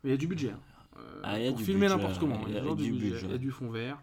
Mais 0.02 0.10
il 0.10 0.10
y 0.10 0.14
a 0.14 0.16
du 0.16 0.26
budget. 0.26 0.50
hein. 0.50 0.58
Euh, 0.98 1.20
Ah, 1.22 1.38
y 1.38 1.46
a 1.46 1.50
pour 1.50 1.58
du 1.58 1.64
filmer 1.64 1.86
n'importe 1.88 2.18
comment. 2.18 2.40
il 2.48 2.52
y 2.54 2.56
a 2.56 2.60
toujours 2.60 2.76
du 2.76 2.92
budget. 2.92 3.26
Il 3.26 3.30
y 3.30 3.34
a 3.34 3.38
du 3.38 3.50
fond 3.52 3.70
vert. 3.70 4.02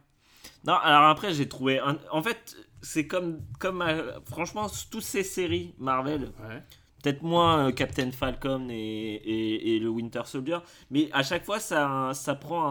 Non, 0.66 0.76
alors 0.76 1.10
après, 1.10 1.34
j'ai 1.34 1.50
trouvé. 1.50 1.80
un- 1.80 1.98
En 2.12 2.24
fait, 2.24 2.56
c'est 2.82 3.08
comme. 3.08 3.42
comme 3.60 3.82
euh, 3.82 4.20
franchement, 4.26 4.68
toutes 4.90 5.04
ces 5.04 5.24
séries 5.24 5.74
Marvel, 5.80 6.32
Ouais. 6.48 6.64
Peut-être 7.02 7.24
moins 7.24 7.68
euh, 7.68 7.72
Captain 7.72 8.12
Falcon 8.12 8.68
et, 8.70 8.74
et, 8.76 9.76
et 9.76 9.80
le 9.80 9.90
Winter 9.90 10.22
Soldier, 10.26 10.58
mais 10.92 11.10
à 11.14 11.24
chaque 11.24 11.46
fois, 11.46 11.60
ça, 11.60 12.12
ça 12.14 12.36
prend 12.36 12.66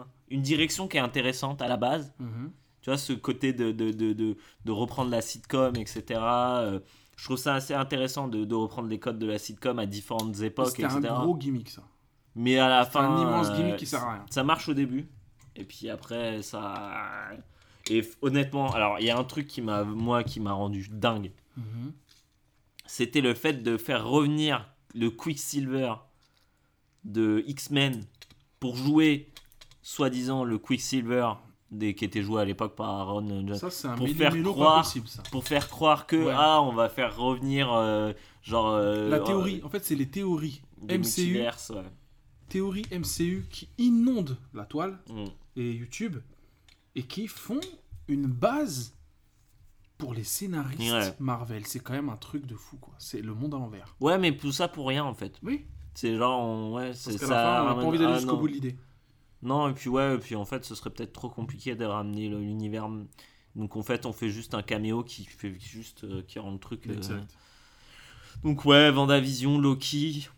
un- 0.00 0.06
une 0.30 0.42
direction 0.42 0.86
qui 0.88 0.96
est 0.96 1.00
intéressante 1.00 1.60
à 1.62 1.68
la 1.68 1.76
base. 1.76 2.12
Mhm. 2.18 2.50
Tu 2.82 2.90
vois, 2.90 2.96
ce 2.98 3.12
côté 3.12 3.52
de, 3.52 3.72
de, 3.72 3.90
de, 3.90 4.12
de, 4.14 4.72
reprendre 4.72 5.10
la 5.10 5.20
sitcom, 5.20 5.74
etc. 5.76 6.02
euh, 6.22 6.80
je 7.16 7.24
trouve 7.24 7.36
ça 7.36 7.54
assez 7.54 7.74
intéressant 7.74 8.26
de, 8.28 8.44
de 8.44 8.54
reprendre 8.54 8.88
les 8.88 8.98
codes 8.98 9.18
de 9.18 9.26
la 9.26 9.38
sitcom 9.38 9.78
à 9.78 9.84
différentes 9.86 10.40
époques, 10.40 10.68
C'était 10.68 10.84
un 10.84 10.98
etc. 10.98 11.12
gros 11.18 11.36
gimmick, 11.36 11.68
ça. 11.68 11.82
Mais 12.36 12.58
à 12.58 12.68
la 12.68 12.84
C'est 12.84 12.92
fin. 12.92 13.04
un 13.10 13.20
immense 13.20 13.48
euh, 13.50 13.56
gimmick 13.56 13.76
qui 13.76 13.86
sert 13.86 14.02
à 14.04 14.12
rien. 14.14 14.24
Ça 14.30 14.44
marche 14.44 14.68
au 14.68 14.74
début. 14.74 15.08
Et 15.56 15.64
puis 15.64 15.90
après, 15.90 16.40
ça. 16.42 17.02
Et 17.90 18.02
honnêtement, 18.22 18.70
alors 18.72 18.98
il 19.00 19.06
y 19.06 19.10
a 19.10 19.18
un 19.18 19.24
truc 19.24 19.46
qui 19.46 19.60
m'a, 19.62 19.82
moi, 19.84 20.22
qui 20.22 20.40
m'a 20.40 20.52
rendu 20.52 20.86
dingue. 20.90 21.32
Mhm. 21.56 21.92
C'était 22.92 23.20
le 23.20 23.34
fait 23.34 23.62
de 23.62 23.76
faire 23.76 24.04
revenir 24.04 24.68
le 24.96 25.10
Quicksilver 25.10 25.94
de 27.04 27.44
X-Men 27.46 28.04
pour 28.58 28.74
jouer, 28.76 29.28
soi-disant, 29.80 30.42
le 30.42 30.58
Quicksilver 30.58 31.28
des, 31.70 31.94
qui 31.94 32.04
était 32.04 32.20
joué 32.20 32.42
à 32.42 32.44
l'époque 32.44 32.74
par 32.74 32.88
Aaron 32.90 33.28
Johnson. 33.46 33.54
Ça, 33.60 33.70
c'est 33.70 33.86
un 33.86 33.94
Pour 33.96 34.08
faire 34.08 34.34
croire- 34.42 34.82
possible, 34.82 35.06
ça. 35.06 35.22
Pour 35.30 35.46
faire 35.46 35.68
croire 35.68 36.06
que, 36.08 36.16
Ouais. 36.16 36.34
ah, 36.36 36.60
on 36.62 36.72
va 36.72 36.88
faire 36.88 37.16
revenir, 37.16 37.72
euh, 37.72 38.12
genre. 38.42 38.70
euh, 38.74 39.08
La 39.08 39.20
théorie, 39.20 39.60
en 39.62 39.68
fait, 39.68 39.84
c'est 39.84 39.94
les 39.94 40.08
théories 40.08 40.60
MCU, 40.82 40.98
multiverses, 40.98 41.70
ouais. 41.70 41.84
théories 42.48 42.86
MCU 42.90 43.46
qui 43.50 43.68
inondent 43.78 44.36
la 44.52 44.64
toile 44.64 44.98
Mm. 45.08 45.24
et 45.56 45.70
YouTube 45.74 46.16
et 46.96 47.04
qui 47.04 47.28
font 47.28 47.60
une 48.08 48.26
base 48.26 48.94
pour 50.00 50.14
les 50.14 50.24
scénaristes 50.24 50.80
Ouais. 50.92 51.14
Marvel. 51.20 51.64
C'est 51.66 51.78
quand 51.80 51.92
même 51.92 52.08
un 52.08 52.16
truc 52.16 52.46
de 52.46 52.54
fou, 52.56 52.76
quoi. 52.78 52.94
C'est 52.98 53.22
le 53.22 53.32
monde 53.34 53.54
à 53.54 53.58
l'envers. 53.58 53.94
Ouais, 54.00 54.18
mais 54.18 54.36
tout 54.36 54.50
ça 54.52 54.66
pour 54.66 54.88
rien 54.88 55.04
en 55.04 55.14
fait. 55.14 55.38
Oui, 55.44 55.66
C'est 55.94 56.16
genre, 56.16 56.40
on- 56.40 56.74
ouais, 56.74 56.92
c'est 56.94 57.12
ça. 57.18 57.26
fin, 57.26 57.62
on 57.62 57.66
n'a 57.68 57.74
pas 57.74 57.82
envie 57.82 57.98
d'aller 57.98 58.12
ah, 58.14 58.16
jusqu'au 58.16 58.32
non. 58.32 58.38
bout 58.40 58.48
de 58.48 58.52
l'idée. 58.54 58.76
Non, 59.42 59.68
et 59.68 59.72
puis 59.74 59.88
ouais, 59.88 60.16
et 60.16 60.18
puis 60.18 60.34
en 60.36 60.44
fait, 60.44 60.64
ce 60.64 60.74
serait 60.74 60.90
peut-être 60.90 61.12
trop 61.12 61.28
compliqué 61.30 61.74
de 61.74 61.84
ramener 61.84 62.28
l'univers. 62.28 62.88
Donc 63.56 63.76
en 63.76 63.82
fait, 63.82 64.04
on 64.06 64.12
fait 64.12 64.28
juste 64.28 64.54
un 64.54 64.62
caméo 64.62 65.02
qui 65.02 65.24
fait 65.24 65.54
juste 65.58 66.04
euh, 66.04 66.22
qui 66.26 66.38
rend 66.38 66.50
le 66.52 66.58
truc. 66.58 66.86
euh, 66.88 66.94
Exact. 66.96 67.32
Donc 68.44 68.64
ouais, 68.64 68.90
Vendavision, 68.90 69.58
Loki. 69.58 70.28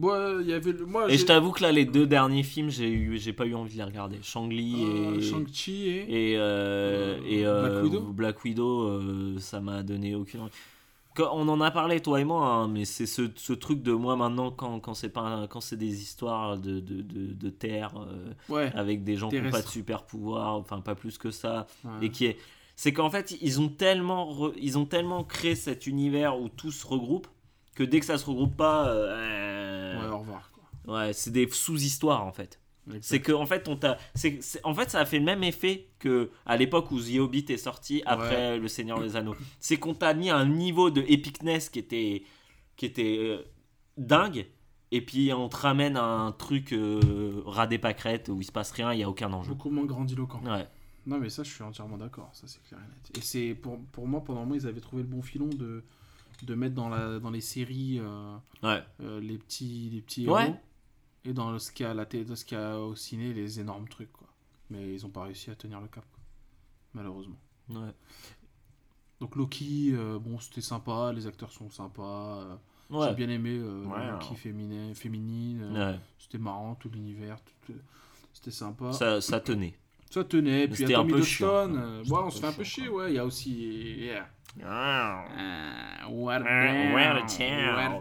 Ouais, 0.00 0.36
il 0.40 0.48
y 0.48 0.52
avait 0.52 0.72
le... 0.72 0.86
moi 0.86 1.10
Et 1.10 1.16
je 1.16 1.24
t'avoue 1.24 1.52
que 1.52 1.62
là, 1.62 1.70
les 1.70 1.84
deux 1.84 2.06
derniers 2.06 2.42
films, 2.42 2.68
j'ai 2.70 2.90
eu, 2.90 3.16
j'ai 3.18 3.32
pas 3.32 3.46
eu 3.46 3.54
envie 3.54 3.74
de 3.74 3.78
les 3.78 3.84
regarder. 3.84 4.18
Shang-Li 4.22 4.74
euh, 4.84 5.14
et 5.18 5.22
Shang-Chi 5.22 5.86
et... 5.88 6.32
et 6.32 6.36
euh, 6.36 7.16
Euh, 7.16 7.20
et 7.28 7.46
euh, 7.46 7.62
Black 7.62 7.84
Widow 7.84 8.00
Black 8.12 8.44
Widow, 8.44 9.38
ça 9.38 9.60
m'a 9.60 9.82
donné 9.84 10.14
aucune. 10.16 10.40
envie. 10.40 10.50
Quand- 11.14 11.30
on 11.32 11.46
en 11.48 11.60
a 11.60 11.70
parlé 11.70 12.00
toi 12.00 12.20
et 12.20 12.24
moi, 12.24 12.44
hein, 12.44 12.66
mais 12.66 12.84
c'est 12.84 13.06
ce, 13.06 13.22
ce 13.36 13.52
truc 13.52 13.82
de 13.84 13.92
moi 13.92 14.16
maintenant 14.16 14.50
quand, 14.50 14.80
quand 14.80 14.94
c'est 14.94 15.10
pas 15.10 15.46
quand 15.48 15.60
c'est 15.60 15.76
des 15.76 16.02
histoires 16.02 16.58
de, 16.58 16.80
de, 16.80 17.02
de, 17.02 17.32
de 17.32 17.50
terre 17.50 17.92
Ouais. 18.48 18.72
avec 18.74 19.04
des 19.04 19.14
gens 19.14 19.28
qui 19.28 19.40
n'ont 19.40 19.50
pas 19.50 19.62
de 19.62 19.68
super 19.68 20.02
pouvoir, 20.02 20.56
enfin 20.56 20.80
pas 20.80 20.96
plus 20.96 21.16
que 21.16 21.30
ça, 21.30 21.68
ouais. 21.84 22.06
et 22.06 22.10
qui 22.10 22.26
est 22.26 22.36
c'est 22.74 22.92
qu'en 22.92 23.10
fait 23.10 23.36
ils 23.40 23.60
ont 23.60 23.68
tellement 23.68 24.28
re- 24.28 24.54
ils 24.60 24.76
ont 24.76 24.86
tellement 24.86 25.22
créé 25.22 25.54
cet 25.54 25.86
univers 25.86 26.36
où 26.40 26.48
tout 26.48 26.72
se 26.72 26.84
regroupe 26.84 27.28
que 27.76 27.84
dès 27.84 28.00
que 28.00 28.06
ça 28.06 28.18
se 28.18 28.26
regroupe 28.26 28.56
pas 28.56 28.88
Ouais, 30.00 30.06
au 30.06 30.18
revoir, 30.18 30.50
quoi. 30.52 30.94
ouais, 30.94 31.12
c'est 31.12 31.30
des 31.30 31.48
sous-histoires 31.48 32.24
en 32.24 32.32
fait 32.32 32.60
c'est 33.00 33.20
que 33.20 33.32
en 33.32 33.46
fait 33.46 33.68
on 33.68 33.76
t'a 33.76 33.96
en 34.62 34.74
fait 34.74 34.90
ça 34.90 35.00
a 35.00 35.04
fait 35.04 35.18
le 35.18 35.24
même 35.24 35.42
effet 35.42 35.88
que 35.98 36.30
à 36.46 36.56
l'époque 36.56 36.90
où 36.90 37.00
The 37.00 37.18
Hobbit 37.18 37.46
est 37.48 37.56
sorti 37.56 38.02
après 38.04 38.58
le 38.58 38.68
Seigneur 38.68 39.00
des 39.00 39.16
Anneaux 39.16 39.36
c'est 39.60 39.78
qu'on 39.78 39.94
t'a 39.94 40.14
mis 40.14 40.30
un 40.30 40.46
niveau 40.46 40.90
de 40.90 41.02
epicness 41.08 41.70
qui 41.70 41.78
était 41.78 42.22
qui 42.76 42.86
était 42.86 43.16
euh, 43.18 43.42
dingue 43.96 44.46
et 44.90 45.00
puis 45.00 45.32
on 45.32 45.48
te 45.48 45.56
ramène 45.56 45.96
à 45.96 46.04
un 46.04 46.32
truc 46.32 46.72
euh, 46.72 47.42
ras 47.46 47.66
des 47.66 47.78
pâquerettes 47.78 48.28
où 48.28 48.40
il 48.40 48.44
se 48.44 48.52
passe 48.52 48.70
rien 48.72 48.92
il 48.92 49.00
y 49.00 49.02
a 49.02 49.08
aucun 49.08 49.32
enjeu 49.32 49.52
Beaucoup 49.52 49.70
moins 49.70 49.86
grandiloquent. 49.86 50.40
ouais 50.44 50.68
Non, 51.06 51.18
mais 51.18 51.30
ça, 51.30 51.42
je 51.42 51.50
suis 51.50 51.62
entièrement 51.62 51.96
d'accord. 51.98 52.30
Ça, 52.32 52.46
c'est 52.46 52.62
clair 52.62 52.80
et 52.80 52.88
net. 52.88 53.18
Et 53.18 53.20
c'est 53.20 53.54
pour, 53.54 53.78
pour 53.92 54.06
moi, 54.06 54.22
pendant 54.22 54.40
un 54.40 54.44
moment, 54.44 54.54
ils 54.54 54.66
avaient 54.66 54.80
trouvé 54.80 55.02
le 55.02 55.08
bon 55.08 55.20
filon 55.22 55.48
de, 55.48 55.84
de 56.44 56.54
mettre 56.54 56.74
dans, 56.74 56.88
la, 56.88 57.18
dans 57.18 57.30
les 57.30 57.40
séries 57.40 57.98
euh, 58.00 58.36
ouais 58.62 58.82
euh, 59.00 59.20
les 59.20 59.38
petits, 59.38 59.90
les 59.92 60.00
petits 60.00 60.28
Ouais. 60.28 60.44
héros 60.46 60.56
et 61.26 61.32
dans 61.32 61.58
ce 61.58 61.72
qu'il 61.72 61.84
y 61.84 61.86
a 61.86 61.92
à 61.92 61.94
la 61.94 62.04
télé, 62.06 62.24
dans 62.24 62.36
ce 62.36 62.44
qu'il 62.44 62.58
y 62.58 62.60
a 62.60 62.78
au 62.78 62.94
ciné, 62.94 63.32
les 63.32 63.58
énormes 63.58 63.88
trucs, 63.88 64.12
quoi. 64.12 64.26
Mais 64.70 64.92
ils 64.92 65.06
ont 65.06 65.10
pas 65.10 65.22
réussi 65.24 65.50
à 65.50 65.54
tenir 65.54 65.80
le 65.80 65.88
cap, 65.88 66.04
quoi. 66.12 66.22
malheureusement. 66.92 67.38
ouais 67.70 67.92
Donc 69.20 69.36
Loki, 69.36 69.92
euh, 69.94 70.18
bon, 70.18 70.38
c'était 70.38 70.60
sympa, 70.60 71.12
les 71.14 71.26
acteurs 71.26 71.50
sont 71.52 71.70
sympas. 71.70 72.40
euh, 72.42 72.56
J'ai 72.90 72.96
ouais, 72.96 73.14
bien 73.14 73.28
aimé 73.30 73.56
euh, 73.58 73.84
Ouais, 73.84 73.98
Loki 74.10 74.26
alors. 74.26 74.36
féminin, 74.38 74.94
féminine. 74.94 75.72
ouais. 75.74 75.98
C'était 76.18 76.38
marrant, 76.38 76.74
tout 76.74 76.90
l'univers, 76.90 77.38
tout, 77.66 77.72
c'était 78.34 78.50
sympa. 78.50 78.92
Ça, 78.92 79.20
ça, 79.20 79.20
ça 79.22 79.40
tenait 79.40 79.74
tenait. 80.28 80.68
Puis 80.68 80.84
il 80.84 80.90
y 80.90 80.94
a 80.94 80.98
Tommy 80.98 81.12
Hiddleston. 81.12 81.24
chiant. 82.04 82.14
ouais, 82.14 82.22
on 82.24 82.30
se 82.30 82.38
fait 82.40 82.46
un 82.46 82.52
peu 82.52 82.64
chier, 82.64 82.88
ouais. 82.88 83.12
Il 83.12 83.16
y 83.16 83.18
a 83.18 83.24
aussi. 83.24 83.96
yeah. 83.98 84.28
Ah. 84.62 85.24
Euh, 85.38 86.08
what 86.10 86.40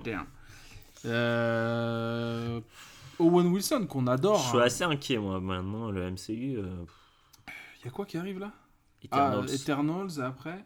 down. 0.04 0.26
Euh, 1.06 2.62
Owen 3.20 3.48
Wilson, 3.48 3.86
qu'on 3.88 4.08
adore. 4.08 4.40
je 4.40 4.48
suis 4.50 4.58
hein. 4.58 4.62
assez 4.62 4.84
inquiet 4.84 5.18
moi 5.18 5.40
maintenant 5.40 5.92
le 5.92 6.10
MCU 6.12 6.58
euh, 6.58 6.86
Il 7.80 7.86
y 7.86 7.88
a 7.88 7.92
quoi 7.92 8.06
qui 8.06 8.18
arrive 8.18 8.40
là? 8.40 8.52
Eternals. 9.04 9.46
Ah, 9.50 9.54
Eternals 9.54 10.22
après 10.22 10.66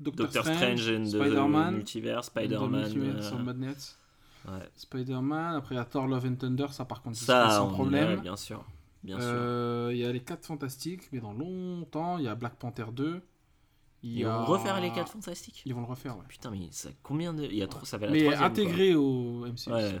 Doctor, 0.00 0.26
Doctor 0.26 0.44
Strange 0.44 0.86
the 0.86 1.04
Spider-Man, 1.06 1.74
Multiverse, 1.74 2.26
Spider-Man. 2.26 2.92
Multiverse 2.94 3.98
euh, 4.48 4.58
ouais. 4.58 4.68
Spider-Man, 4.74 5.56
après 5.56 5.74
il 5.74 5.78
y 5.78 5.80
a 5.80 5.84
Thor 5.84 6.08
Love 6.08 6.26
and 6.26 6.36
Thunder, 6.36 6.66
ça 6.70 6.86
par 6.86 7.02
contre, 7.02 7.18
c'est 7.18 7.26
Ça, 7.26 7.50
sans 7.50 7.68
on- 7.68 7.72
problème. 7.74 8.20
bien 8.20 8.36
sûr. 8.36 8.64
Bien 9.04 9.18
sûr. 9.18 9.28
Euh, 9.30 9.90
Il 9.92 9.98
y 9.98 10.04
a 10.04 10.12
les 10.12 10.20
4 10.20 10.46
Fantastiques, 10.46 11.08
mais 11.12 11.20
dans 11.20 11.32
longtemps, 11.32 12.18
il 12.18 12.24
y 12.24 12.28
a 12.28 12.34
Black 12.34 12.54
Panther 12.56 12.86
2. 12.92 13.22
Ils 14.02 14.24
a... 14.24 14.38
vont 14.38 14.44
refaire 14.46 14.80
les 14.80 14.90
4 14.90 15.12
fantastiques 15.12 15.62
Ils 15.66 15.74
vont 15.74 15.80
le 15.82 15.86
refaire, 15.86 16.16
ouais. 16.16 16.24
Putain, 16.28 16.50
mais 16.50 16.68
ça, 16.70 16.88
combien 17.02 17.34
de. 17.34 17.44
Il 17.44 17.56
y 17.56 17.62
a 17.62 17.66
trop, 17.66 17.84
ça 17.84 17.98
fait 17.98 18.06
la 18.06 18.12
Mais 18.12 18.20
troisième, 18.24 18.44
intégré 18.44 18.94
au 18.94 19.46
MCU. 19.46 19.70
Ouais. 19.72 19.98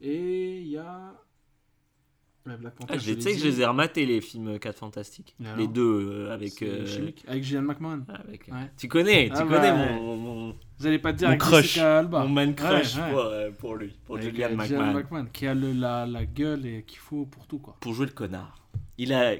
Et 0.00 0.60
il 0.60 0.68
y 0.68 0.76
a. 0.78 1.14
Ouais, 2.46 2.58
Black. 2.58 2.74
Panther. 2.74 2.92
Ah, 2.94 2.98
je 2.98 3.14
tu 3.14 3.22
sais 3.22 3.32
que 3.32 3.38
je 3.38 3.44
les 3.46 3.60
ai 3.62 3.64
rematés 3.64 4.04
les 4.04 4.20
films 4.20 4.58
4 4.58 4.76
fantastiques. 4.76 5.34
Et 5.40 5.56
Les 5.56 5.66
deux 5.66 6.26
euh, 6.28 6.34
avec. 6.34 6.60
Euh, 6.60 6.84
chimique. 6.84 7.24
Avec 7.26 7.42
Gillian 7.42 7.62
McMahon. 7.62 8.04
avec, 8.08 8.48
euh, 8.50 8.52
Ouais. 8.52 8.70
Tu 8.76 8.86
connais, 8.88 9.28
tu 9.28 9.36
Ah 9.36 9.42
connais 9.44 9.72
bah, 9.72 9.92
mon, 9.94 10.16
mon, 10.18 10.56
Vous 10.78 10.86
allez 10.86 10.98
pas 10.98 11.14
te 11.14 11.18
dire 11.18 11.30
Mon 11.30 11.38
crush. 11.38 11.78
Alba. 11.78 12.24
mon 12.24 12.28
man 12.28 12.54
crush 12.54 12.96
Ouais. 12.96 13.10
Pour, 13.10 13.20
euh, 13.20 13.50
pour 13.52 13.76
lui, 13.76 13.94
pour 14.04 14.16
Avec, 14.16 14.28
euh, 14.28 14.32
Gillian 14.32 14.56
McMahon. 14.56 14.92
McMahon, 14.92 15.26
qui 15.32 15.46
a 15.46 15.54
le, 15.54 15.72
la, 15.72 16.04
la 16.04 16.26
gueule 16.26 16.66
et 16.66 16.82
qu'il 16.82 16.98
faut 16.98 17.24
pour 17.24 17.46
tout, 17.46 17.58
quoi. 17.60 17.76
Pour 17.80 17.94
jouer 17.94 18.04
le 18.06 18.12
connard. 18.12 18.58
Il 18.98 19.14
a. 19.14 19.36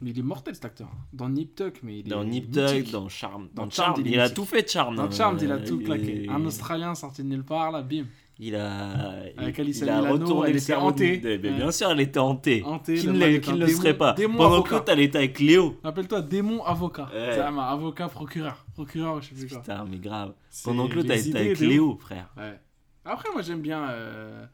Mais 0.00 0.10
il 0.10 0.18
est 0.18 0.22
mortel, 0.22 0.54
cet 0.54 0.64
acteur. 0.64 0.88
Dans 1.12 1.28
Nip 1.28 1.54
Tuck, 1.56 1.80
mais 1.82 1.98
il 1.98 2.06
est 2.06 2.10
Dans 2.10 2.22
Nip 2.24 2.50
Tuck, 2.52 2.90
dans 2.92 3.08
Charm. 3.08 3.48
Dans, 3.52 3.64
Dans 3.64 3.70
Charm, 3.70 4.00
il 4.04 4.20
a 4.20 4.30
tout 4.30 4.44
fait 4.44 4.62
de 4.62 4.68
Charm. 4.68 4.94
Dans. 4.94 5.10
Charmed, 5.10 5.42
il 5.42 5.50
a 5.50 5.58
tout 5.58 5.78
claqué. 5.80 6.26
Un 6.30 6.44
Australien 6.44 6.94
sorti 6.94 7.22
de 7.24 7.28
nulle 7.28 7.42
part, 7.44 7.72
là, 7.72 7.82
bim. 7.82 8.04
Il 8.40 8.54
a, 8.54 9.24
Avec 9.36 9.58
il, 9.58 9.62
Alyssa 9.62 9.84
il 9.84 9.88
a 9.90 9.96
Milano, 9.98 10.12
retourné 10.14 10.46
elle 10.50 10.54
le 10.54 10.62
était 10.62 10.74
hantée. 10.74 11.20
Ouais. 11.24 11.38
Bien 11.38 11.70
sûr, 11.72 11.90
elle 11.90 11.98
était 12.00 12.20
hantée. 12.20 12.62
Hantée, 12.64 12.94
Qui 12.94 13.06
le 13.08 13.12
ne 13.14 13.22
est 13.24 13.40
qui 13.40 13.52
ne 13.52 13.56
le 13.58 13.66
serait 13.66 13.98
pas 13.98 14.12
démon 14.12 14.36
Pendant 14.38 14.62
que 14.62 14.74
avocat. 14.76 14.92
elle 14.92 15.00
était 15.00 15.18
avec 15.18 15.40
Léo. 15.40 15.76
Appelle-toi 15.82 16.22
démon 16.22 16.62
avocat. 16.64 17.10
Ouais. 17.12 17.40
Un 17.40 17.58
avocat 17.58 18.06
procureur. 18.06 18.64
Procureur, 18.74 19.20
je 19.20 19.30
sais 19.30 19.34
plus 19.34 19.48
quoi. 19.48 19.58
Putain, 19.58 19.84
mais 19.90 19.96
grave. 19.98 20.34
Pendant 20.62 20.86
que 20.86 20.94
l'autre, 20.94 21.10
elle 21.10 21.26
était 21.26 21.36
avec 21.36 21.58
de 21.58 21.66
Léo, 21.66 21.98
frère. 22.00 22.28
Ouais. 22.36 22.60
Après, 23.04 23.28
moi, 23.32 23.42
j'aime 23.42 23.60
bien. 23.60 23.88
euh, 23.90 24.44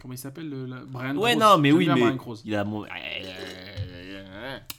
Comment 0.00 0.14
il 0.14 0.18
s'appelle 0.18 0.48
le, 0.48 0.66
le- 0.66 0.84
Brian 0.86 1.16
Ouais, 1.16 1.34
non, 1.34 1.58
mais 1.58 1.72
oui, 1.72 1.88
mais. 1.92 2.14
Il 2.44 2.54
a 2.54 2.64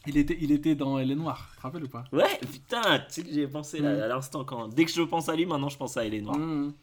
Il 0.06 0.18
était, 0.18 0.38
il 0.40 0.52
était 0.52 0.76
dans 0.76 0.98
Elle 1.00 1.12
est 1.12 1.16
noire. 1.16 1.50
Tu 1.52 1.58
te 1.58 1.62
rappelles 1.62 1.84
ou 1.84 1.90
pas? 1.90 2.04
Ouais, 2.12 2.40
putain, 2.52 3.00
tu 3.00 3.06
sais 3.10 3.24
que 3.24 3.30
j'y 3.32 3.42
ai 3.42 3.48
pensé 3.48 3.80
là, 3.80 3.94
Mm. 3.96 4.02
à 4.02 4.08
l'instant. 4.08 4.44
quand 4.46 4.68
Dès 4.70 4.86
que 4.86 4.92
je 4.92 5.02
pense 5.02 5.30
à 5.30 5.36
lui, 5.36 5.46
maintenant, 5.46 5.70
je 5.70 5.78
pense 5.78 5.98
à 5.98 6.06
Hélène 6.06 6.26
Noire. 6.26 6.38
Mmh. 6.38 6.74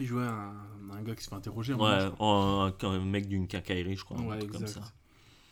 Il 0.00 0.06
jouait 0.06 0.24
un, 0.24 0.54
un 0.92 1.02
gars 1.02 1.14
qui 1.14 1.22
se 1.24 1.28
fait 1.30 1.34
interroger. 1.36 1.72
un 1.72 1.76
Ouais, 1.76 2.10
crois. 2.14 2.74
un, 2.82 2.86
un 2.88 2.98
mec 3.04 3.28
d'une 3.28 3.46
quincaillerie, 3.46 3.96
je 3.96 4.04
crois. 4.04 4.18
un 4.18 4.24
Ouais, 4.26 4.38
truc 4.38 4.52
comme 4.52 4.66
ça. 4.66 4.80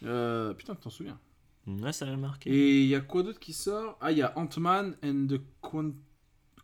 Euh, 0.05 0.53
putain, 0.55 0.75
tu 0.75 0.81
t'en 0.81 0.91
souviens. 0.91 1.19
Ouais, 1.67 1.93
ça 1.93 2.07
m'a 2.07 2.17
marqué. 2.17 2.51
Et 2.51 2.81
il 2.83 2.89
y 2.89 2.95
a 2.97 3.01
quoi 3.01 3.23
d'autre 3.23 3.39
qui 3.39 3.53
sort? 3.53 3.97
Ah, 4.01 4.11
il 4.11 4.19
y 4.19 4.23
a 4.23 4.37
Ant-Man 4.37 4.97
and 5.05 5.27
the 5.29 5.41
Quant... 5.61 5.93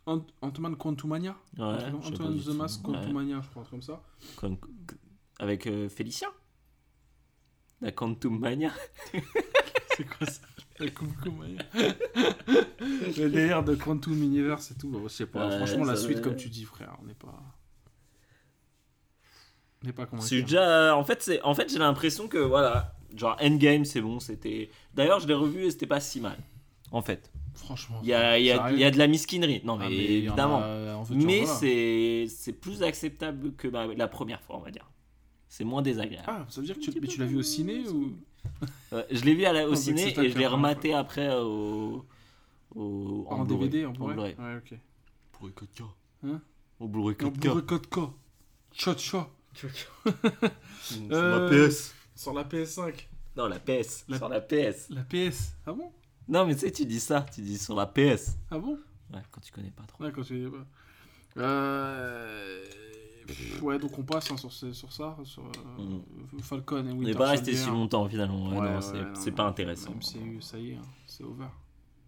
Ant- 0.05 0.25
Ant-Man 0.41 0.75
Quantumania 0.75 1.37
Ouais, 1.57 1.63
Un 1.63 1.93
Ant-Man 1.93 2.37
the. 2.39 2.47
Mask 2.49 2.85
Ouais. 2.87 2.95
Quantumania, 2.95 3.39
je 3.41 3.49
crois, 3.49 3.63
un 3.63 3.65
comme 3.65 3.81
ça. 3.81 4.01
Avec 5.39 5.67
euh, 5.67 5.87
Félicia 5.87 6.27
La 7.79 7.91
Quantum 7.93 8.39
Mania. 8.39 8.71
C'est 9.99 10.05
quoi 10.05 10.27
ça 10.27 10.41
Mania. 11.37 11.61
Le 13.17 13.29
délire 13.29 13.63
de 13.63 13.75
Quantum 13.75 14.21
Universe 14.23 14.71
et 14.71 14.75
tout. 14.75 14.87
bon, 14.89 15.03
je 15.03 15.09
sais 15.09 15.25
pas. 15.25 15.47
Ouais, 15.49 15.57
Franchement, 15.57 15.83
la 15.83 15.95
suite, 15.97 16.17
va. 16.19 16.23
comme 16.23 16.35
tu 16.37 16.47
dis, 16.49 16.63
frère, 16.63 16.95
on 17.01 17.05
n'est 17.05 17.13
pas. 17.13 17.37
On 19.83 19.87
n'est 19.87 19.93
pas 19.93 20.03
C'est 20.03 20.09
convaincu. 20.09 20.43
déjà. 20.43 20.95
En 20.95 21.03
fait, 21.03 21.21
c'est. 21.21 21.41
En 21.41 21.53
fait, 21.53 21.69
j'ai 21.71 21.79
l'impression 21.79 22.27
que 22.27 22.37
voilà. 22.37 22.95
Genre 23.15 23.37
Endgame, 23.41 23.85
c'est 23.85 24.01
bon. 24.01 24.19
C'était. 24.19 24.69
D'ailleurs, 24.93 25.19
je 25.19 25.27
l'ai 25.27 25.33
revu 25.33 25.65
et 25.65 25.71
c'était 25.71 25.87
pas 25.87 25.99
si 25.99 26.21
mal. 26.21 26.37
En 26.91 27.01
fait. 27.01 27.31
Franchement. 27.55 27.99
Il 28.03 28.09
y 28.09 28.13
a, 28.13 28.37
il 28.39 28.45
y, 28.45 28.51
a, 28.51 28.71
y 28.71 28.83
a 28.85 28.91
de 28.91 28.97
la 28.97 29.07
misquinerie. 29.07 29.61
Non, 29.65 29.75
mais, 29.77 29.85
Ah, 29.85 29.89
mais 29.89 29.95
a, 29.97 30.01
évidemment. 30.11 30.61
euh, 30.63 30.93
en 30.95 31.05
Mais 31.11 31.41
voilà. 31.41 31.55
c'est 31.59 32.25
c'est 32.29 32.53
plus 32.53 32.83
acceptable 32.83 33.53
que 33.55 33.67
la, 33.67 33.87
la 33.87 34.07
première 34.07 34.41
fois, 34.41 34.55
on 34.57 34.61
va 34.61 34.71
dire. 34.71 34.89
C'est 35.49 35.63
moins 35.65 35.81
désagréable. 35.81 36.25
Ah, 36.27 36.45
ça 36.49 36.61
veut 36.61 36.67
dire 36.67 36.75
que 36.75 36.81
tu, 36.81 36.91
tu 37.01 37.19
l'as 37.19 37.25
vu 37.25 37.35
au 37.37 37.41
ciné 37.41 37.87
ou 37.89 38.13
Ouais, 38.91 39.05
je 39.11 39.23
l'ai 39.23 39.35
vu 39.35 39.45
à 39.45 39.53
la- 39.53 39.65
au 39.67 39.69
donc 39.73 39.77
ciné 39.77 40.07
et 40.19 40.29
je 40.29 40.37
l'ai 40.37 40.47
rematé 40.47 40.93
après 40.93 41.27
euh, 41.29 41.41
au, 41.43 42.05
au 42.75 43.25
en. 43.29 43.45
DVD 43.45 43.85
en 43.85 43.89
En 43.91 44.07
Blu-ray. 44.07 44.35
Ouais, 44.37 44.57
ok. 44.57 44.77
Blu-ray 45.39 45.53
4K. 45.53 45.83
Hein 46.25 46.41
Au 46.79 46.87
Blu-ray 46.87 47.15
En 47.21 47.29
4K. 47.29 47.39
Blu-ray 47.39 47.63
4K. 47.63 48.11
Cha 48.73 48.97
cha. 48.97 49.29
Sur 49.53 49.69
Euh, 51.11 51.49
la 51.49 51.67
PS. 51.67 51.93
Sur 52.15 52.33
la 52.33 52.43
PS5. 52.43 53.07
Non, 53.37 53.47
la 53.47 53.59
PS. 53.59 54.05
La- 54.07 54.17
Sur 54.17 54.29
la 54.29 54.41
PS. 54.41 54.89
La 54.89 55.03
PS. 55.03 55.53
Ah 55.65 55.71
bon? 55.73 55.91
Non, 56.27 56.45
mais 56.45 56.53
tu 56.55 56.61
sais, 56.61 56.71
tu 56.71 56.85
dis 56.85 56.99
ça. 56.99 57.25
Tu 57.33 57.41
dis 57.41 57.57
sur 57.57 57.75
la 57.75 57.85
PS. 57.85 58.37
Ah 58.51 58.57
bon? 58.59 58.77
Ouais, 59.13 59.21
quand 59.31 59.41
tu 59.41 59.51
connais 59.51 59.71
pas 59.71 59.83
trop. 59.83 60.03
Ouais, 60.03 60.11
quand 60.11 60.23
tu 60.23 60.47
Euh... 61.37 62.65
pff, 63.33 63.61
Ouais, 63.61 63.79
donc 63.79 63.97
on 63.97 64.03
passe 64.03 64.31
hein, 64.31 64.37
sur, 64.37 64.51
sur 64.51 64.91
ça, 64.93 65.17
sur 65.23 65.43
euh, 65.43 65.99
Falcon 66.41 66.85
et 66.85 66.91
On 66.91 66.97
Winter 66.97 67.11
n'est 67.11 67.17
pas 67.17 67.29
resté 67.29 67.53
si 67.55 67.69
longtemps 67.69 68.07
finalement. 68.09 68.49
Ouais, 68.49 68.59
Ouais, 68.59 68.81
c'est 68.81 69.03
c'est 69.15 69.31
pas 69.31 69.45
intéressant. 69.47 69.91
MCU, 69.93 70.41
ça 70.41 70.57
y 70.59 70.71
est, 70.71 70.75
hein, 70.75 70.81
c'est 71.05 71.23
over. 71.23 71.45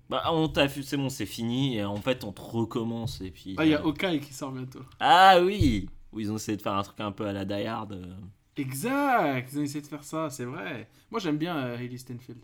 Bah, 0.09 0.23
on 0.31 0.49
t'a 0.49 0.67
c'est 0.67 0.97
bon, 0.97 1.07
c'est 1.09 1.25
fini. 1.25 1.77
Et 1.77 1.85
en 1.85 1.95
fait, 1.95 2.23
on 2.25 2.33
te 2.33 2.41
recommence. 2.41 3.21
Et 3.21 3.31
puis. 3.31 3.55
Ah, 3.57 3.65
il 3.65 3.71
y 3.71 3.73
a 3.73 3.79
euh, 3.79 3.85
Hawkeye 3.85 4.19
qui 4.19 4.33
sort 4.33 4.51
bientôt. 4.51 4.81
Ah 4.99 5.39
oui 5.41 5.87
Où 6.11 6.19
ils 6.19 6.29
ont 6.31 6.35
essayé 6.35 6.57
de 6.57 6.61
faire 6.61 6.73
un 6.73 6.83
truc 6.83 6.99
un 6.99 7.11
peu 7.13 7.25
à 7.25 7.31
la 7.33 7.45
Die 7.45 7.65
Hard. 7.65 7.93
euh. 7.93 8.13
Exact, 8.57 9.49
ils 9.53 9.59
ont 9.59 9.63
essayé 9.63 9.81
de 9.81 9.87
faire 9.87 10.03
ça, 10.03 10.29
c'est 10.29 10.43
vrai. 10.45 10.89
Moi 11.09 11.19
j'aime 11.19 11.37
bien 11.37 11.55
euh, 11.57 11.97
Steinfeld, 11.97 12.43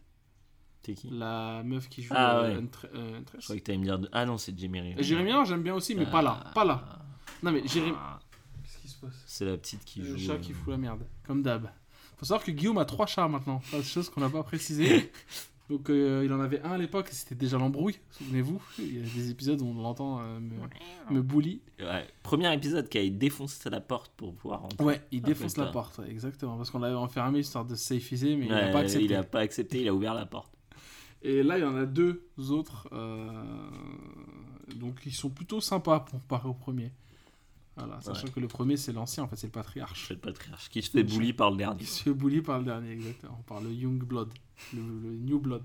T'es 0.81 0.93
qui? 0.93 1.09
La 1.09 1.61
meuf 1.64 1.89
qui 1.89 2.01
joue 2.01 2.14
Ah, 2.15 2.38
euh, 2.39 2.61
ouais. 2.61 2.69
Euh. 2.95 3.19
Je 3.38 3.43
croyais 3.43 3.59
que 3.59 3.65
t'allais 3.65 3.77
me 3.77 3.83
dire. 3.83 3.99
de- 3.99 4.09
Ah 4.14 4.25
non, 4.25 4.38
c'est 4.38 4.57
Jimmy 4.57 4.80
Renner. 4.80 4.95
Renner, 4.95 5.45
j'aime 5.45 5.64
bien 5.64 5.75
aussi, 5.75 5.93
mais 5.95 6.06
pas 6.06 6.22
là, 6.22 6.45
pas 6.56 6.64
là. 6.64 6.99
Non 7.43 7.51
mais 7.51 7.67
Jérémy... 7.67 7.95
Se 9.00 9.06
passe 9.06 9.24
C'est 9.26 9.45
la 9.45 9.58
petite 9.58 9.84
qui 9.85 10.00
Le 10.01 10.17
joue. 10.17 10.17
chat 10.17 10.34
euh, 10.34 10.38
qui 10.40 10.53
fout 10.53 10.69
la 10.69 10.77
merde, 10.77 11.06
comme 11.26 11.42
d'hab. 11.43 11.69
Faut 12.17 12.26
savoir 12.26 12.43
que 12.43 12.51
Guillaume 12.51 12.77
a 12.80 12.85
trois 12.85 13.06
chats 13.06 13.27
maintenant, 13.27 13.61
chose 13.84 14.09
qu'on 14.09 14.22
n'a 14.22 14.30
pas 14.30 14.43
précisé. 14.43 15.11
Donc 15.69 15.90
euh, 15.90 16.22
il 16.24 16.32
en 16.32 16.40
avait 16.40 16.61
un 16.61 16.72
à 16.72 16.77
l'époque, 16.77 17.09
c'était 17.11 17.35
déjà 17.35 17.58
l'embrouille, 17.58 18.00
souvenez-vous. 18.11 18.61
Il 18.80 19.00
y 19.00 19.00
a 19.00 19.14
des 19.14 19.30
épisodes 19.32 19.61
où 19.61 19.66
on 19.66 19.74
l'entend 19.82 20.22
euh, 20.22 20.40
me, 20.40 21.14
me 21.14 21.22
bully. 21.22 21.59
Ouais. 21.80 22.08
Premier 22.24 22.53
épisode 22.53 22.88
qui 22.88 22.98
a 22.98 23.09
défoncé 23.09 23.69
la 23.69 23.82
porte 23.82 24.14
pour 24.16 24.34
pouvoir 24.34 24.61
rentrer. 24.61 24.84
Ouais, 24.85 25.01
il 25.11 25.22
défonce 25.22 25.58
la 25.58 25.66
porte, 25.66 25.98
ouais, 25.98 26.09
exactement, 26.09 26.56
parce 26.56 26.72
qu'on 26.72 26.80
l'avait 26.80 26.95
enfermé 26.95 27.40
histoire 27.40 27.66
de 27.66 27.76
safiser, 27.76 28.38
mais 28.38 28.45
il 28.45 28.51
n'a 28.51 28.69
pas 28.69 28.80
accepté. 28.80 29.03
il 29.06 29.14
a 29.14 29.24
pas 29.24 29.42
accepté, 29.42 29.82
il 29.82 29.90
a 29.90 29.93
ouvert 29.93 30.14
la 30.14 30.26
porte. 30.26 30.53
Et 31.22 31.43
là, 31.43 31.58
il 31.58 31.61
y 31.61 31.67
en 31.67 31.76
a 31.76 31.85
deux 31.85 32.24
autres, 32.38 32.88
euh, 32.93 33.27
donc 34.76 35.01
ils 35.06 35.14
sont 35.14 35.30
plutôt 35.30 35.59
sympas 35.59 36.00
pour 36.00 36.22
comparer 36.22 36.48
au 36.48 36.53
premier. 36.53 36.92
Voilà, 37.77 38.01
sachant 38.01 38.27
que 38.27 38.39
le 38.39 38.47
premier 38.47 38.75
c'est 38.75 38.91
l'ancien, 38.91 39.23
en 39.23 39.27
fait 39.27 39.35
c'est 39.35 39.47
le 39.47 39.51
patriarche. 39.51 40.07
C'est 40.07 40.15
le 40.15 40.19
patriarche 40.19 40.69
qui 40.69 40.81
se 40.81 40.89
fait 40.89 41.03
bully 41.03 41.33
par 41.33 41.51
le 41.51 41.57
dernier. 41.57 41.81
Il 41.81 41.88
se 41.88 42.03
fait 42.03 42.14
bully 42.14 42.41
par 42.41 42.59
le 42.59 42.65
dernier, 42.65 42.91
exactement, 42.91 43.43
par 43.45 43.61
le 43.61 43.72
Young 43.72 44.03
Blood, 44.03 44.33
le, 44.73 44.81
le 44.81 45.17
New 45.17 45.39
Blood. 45.39 45.64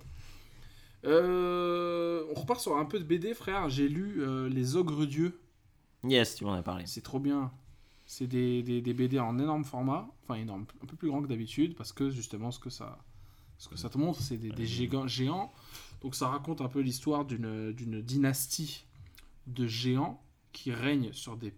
Euh, 1.05 2.25
on 2.31 2.41
repart 2.41 2.61
sur 2.61 2.77
un 2.77 2.85
peu 2.85 2.99
de 2.99 3.05
BD, 3.05 3.35
frère. 3.35 3.69
J'ai 3.69 3.89
lu 3.89 4.23
euh, 4.23 4.49
Les 4.49 4.77
Ogres 4.77 5.07
Dieux. 5.07 5.41
Yes, 6.05 6.37
tu 6.37 6.45
m'en 6.45 6.53
as 6.53 6.63
parlé. 6.63 6.85
C'est 6.87 7.01
trop 7.01 7.19
bien. 7.19 7.51
C'est 8.05 8.27
des, 8.27 8.63
des, 8.63 8.83
des 8.83 8.95
BD 8.95 9.19
en 9.19 9.39
énorme 9.39 9.65
format, 9.65 10.09
enfin 10.23 10.35
énorme, 10.35 10.67
un 10.83 10.87
peu 10.87 10.97
plus 10.97 11.09
grand 11.09 11.23
que 11.23 11.29
d'habitude, 11.29 11.75
parce 11.77 11.93
que 11.93 12.11
justement 12.11 12.51
ce 12.51 12.59
que 12.59 12.69
ça, 12.69 12.99
ce 13.59 13.69
que 13.69 13.77
ça 13.77 13.89
te 13.89 13.97
montre, 13.97 14.21
c'est 14.21 14.37
des, 14.37 14.51
des 14.51 14.67
géants, 14.67 15.07
géants. 15.07 15.53
Donc 16.03 16.15
ça 16.15 16.29
raconte 16.29 16.61
un 16.61 16.69
peu 16.69 16.81
l'histoire 16.81 17.25
d'une 17.25 17.73
d'une 17.73 18.03
dynastie 18.03 18.85
de 19.47 19.67
géants 19.67 20.23
qui 20.53 20.73
règnent 20.73 21.13
sur 21.13 21.37
des, 21.37 21.55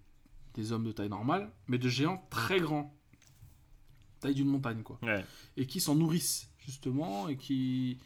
des 0.55 0.73
hommes 0.73 0.85
de 0.85 0.93
taille 0.93 1.09
normale, 1.09 1.53
mais 1.69 1.79
de 1.79 1.89
géants 1.89 2.27
très 2.31 2.61
grands, 2.61 2.97
taille 4.21 4.35
d'une 4.35 4.49
montagne 4.49 4.83
quoi 4.83 4.99
Ouais. 5.03 5.25
et 5.57 5.67
qui 5.67 5.81
s'en 5.81 5.95
nourrissent 5.95 6.49
justement 6.59 7.29
et 7.29 7.37
qui, 7.37 7.99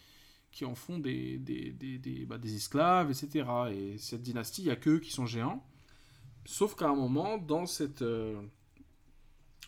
qui 0.51 0.65
en 0.65 0.75
font 0.75 0.99
des, 0.99 1.39
des, 1.39 1.71
des, 1.73 1.99
des, 1.99 2.27
bah, 2.27 2.39
des 2.39 2.57
esclaves, 2.57 3.11
etc. 3.11 3.49
Et 3.73 3.99
cette 3.99 4.23
dynastie, 4.23 4.63
il 4.63 4.67
n'y 4.67 4.71
a 4.71 4.77
qu'eux 4.77 4.99
qui 4.99 5.13
sont 5.13 5.27
géants. 5.27 5.65
Sauf 6.45 6.75
qu'à 6.75 6.89
un 6.89 6.97
moment, 6.97 7.37
dans 7.39 7.67
cette... 7.67 8.03
euh, 8.03 8.41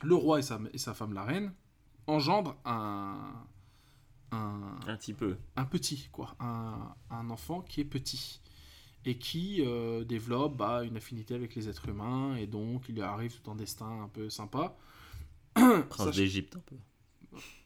le 0.02 0.14
roi 0.14 0.38
et 0.38 0.42
sa, 0.42 0.58
et 0.72 0.78
sa 0.78 0.94
femme, 0.94 1.12
la 1.12 1.24
reine, 1.24 1.52
engendrent 2.06 2.56
un, 2.64 3.44
un, 4.32 4.78
Un 4.86 4.96
petit 4.96 5.12
peu. 5.12 5.36
un 5.56 5.66
petit, 5.66 6.08
quoi. 6.10 6.34
Un, 6.40 6.94
un 7.10 7.28
enfant 7.30 7.60
qui 7.60 7.82
est 7.82 7.84
petit. 7.84 8.40
Et 9.06 9.16
qui 9.16 9.62
euh, 9.64 10.04
développe 10.04 10.56
bah, 10.56 10.84
une 10.84 10.96
affinité 10.96 11.34
avec 11.34 11.54
les 11.54 11.68
êtres 11.68 11.88
humains. 11.88 12.36
Et 12.36 12.46
donc, 12.46 12.88
il 12.88 12.96
lui 12.96 13.02
arrive 13.02 13.40
tout 13.40 13.50
un 13.50 13.54
destin 13.54 14.02
un 14.04 14.08
peu 14.08 14.28
sympa. 14.28 14.76
Prince 15.54 16.14
d'Égypte 16.16 16.56
un 16.56 16.60
peu. 16.66 16.76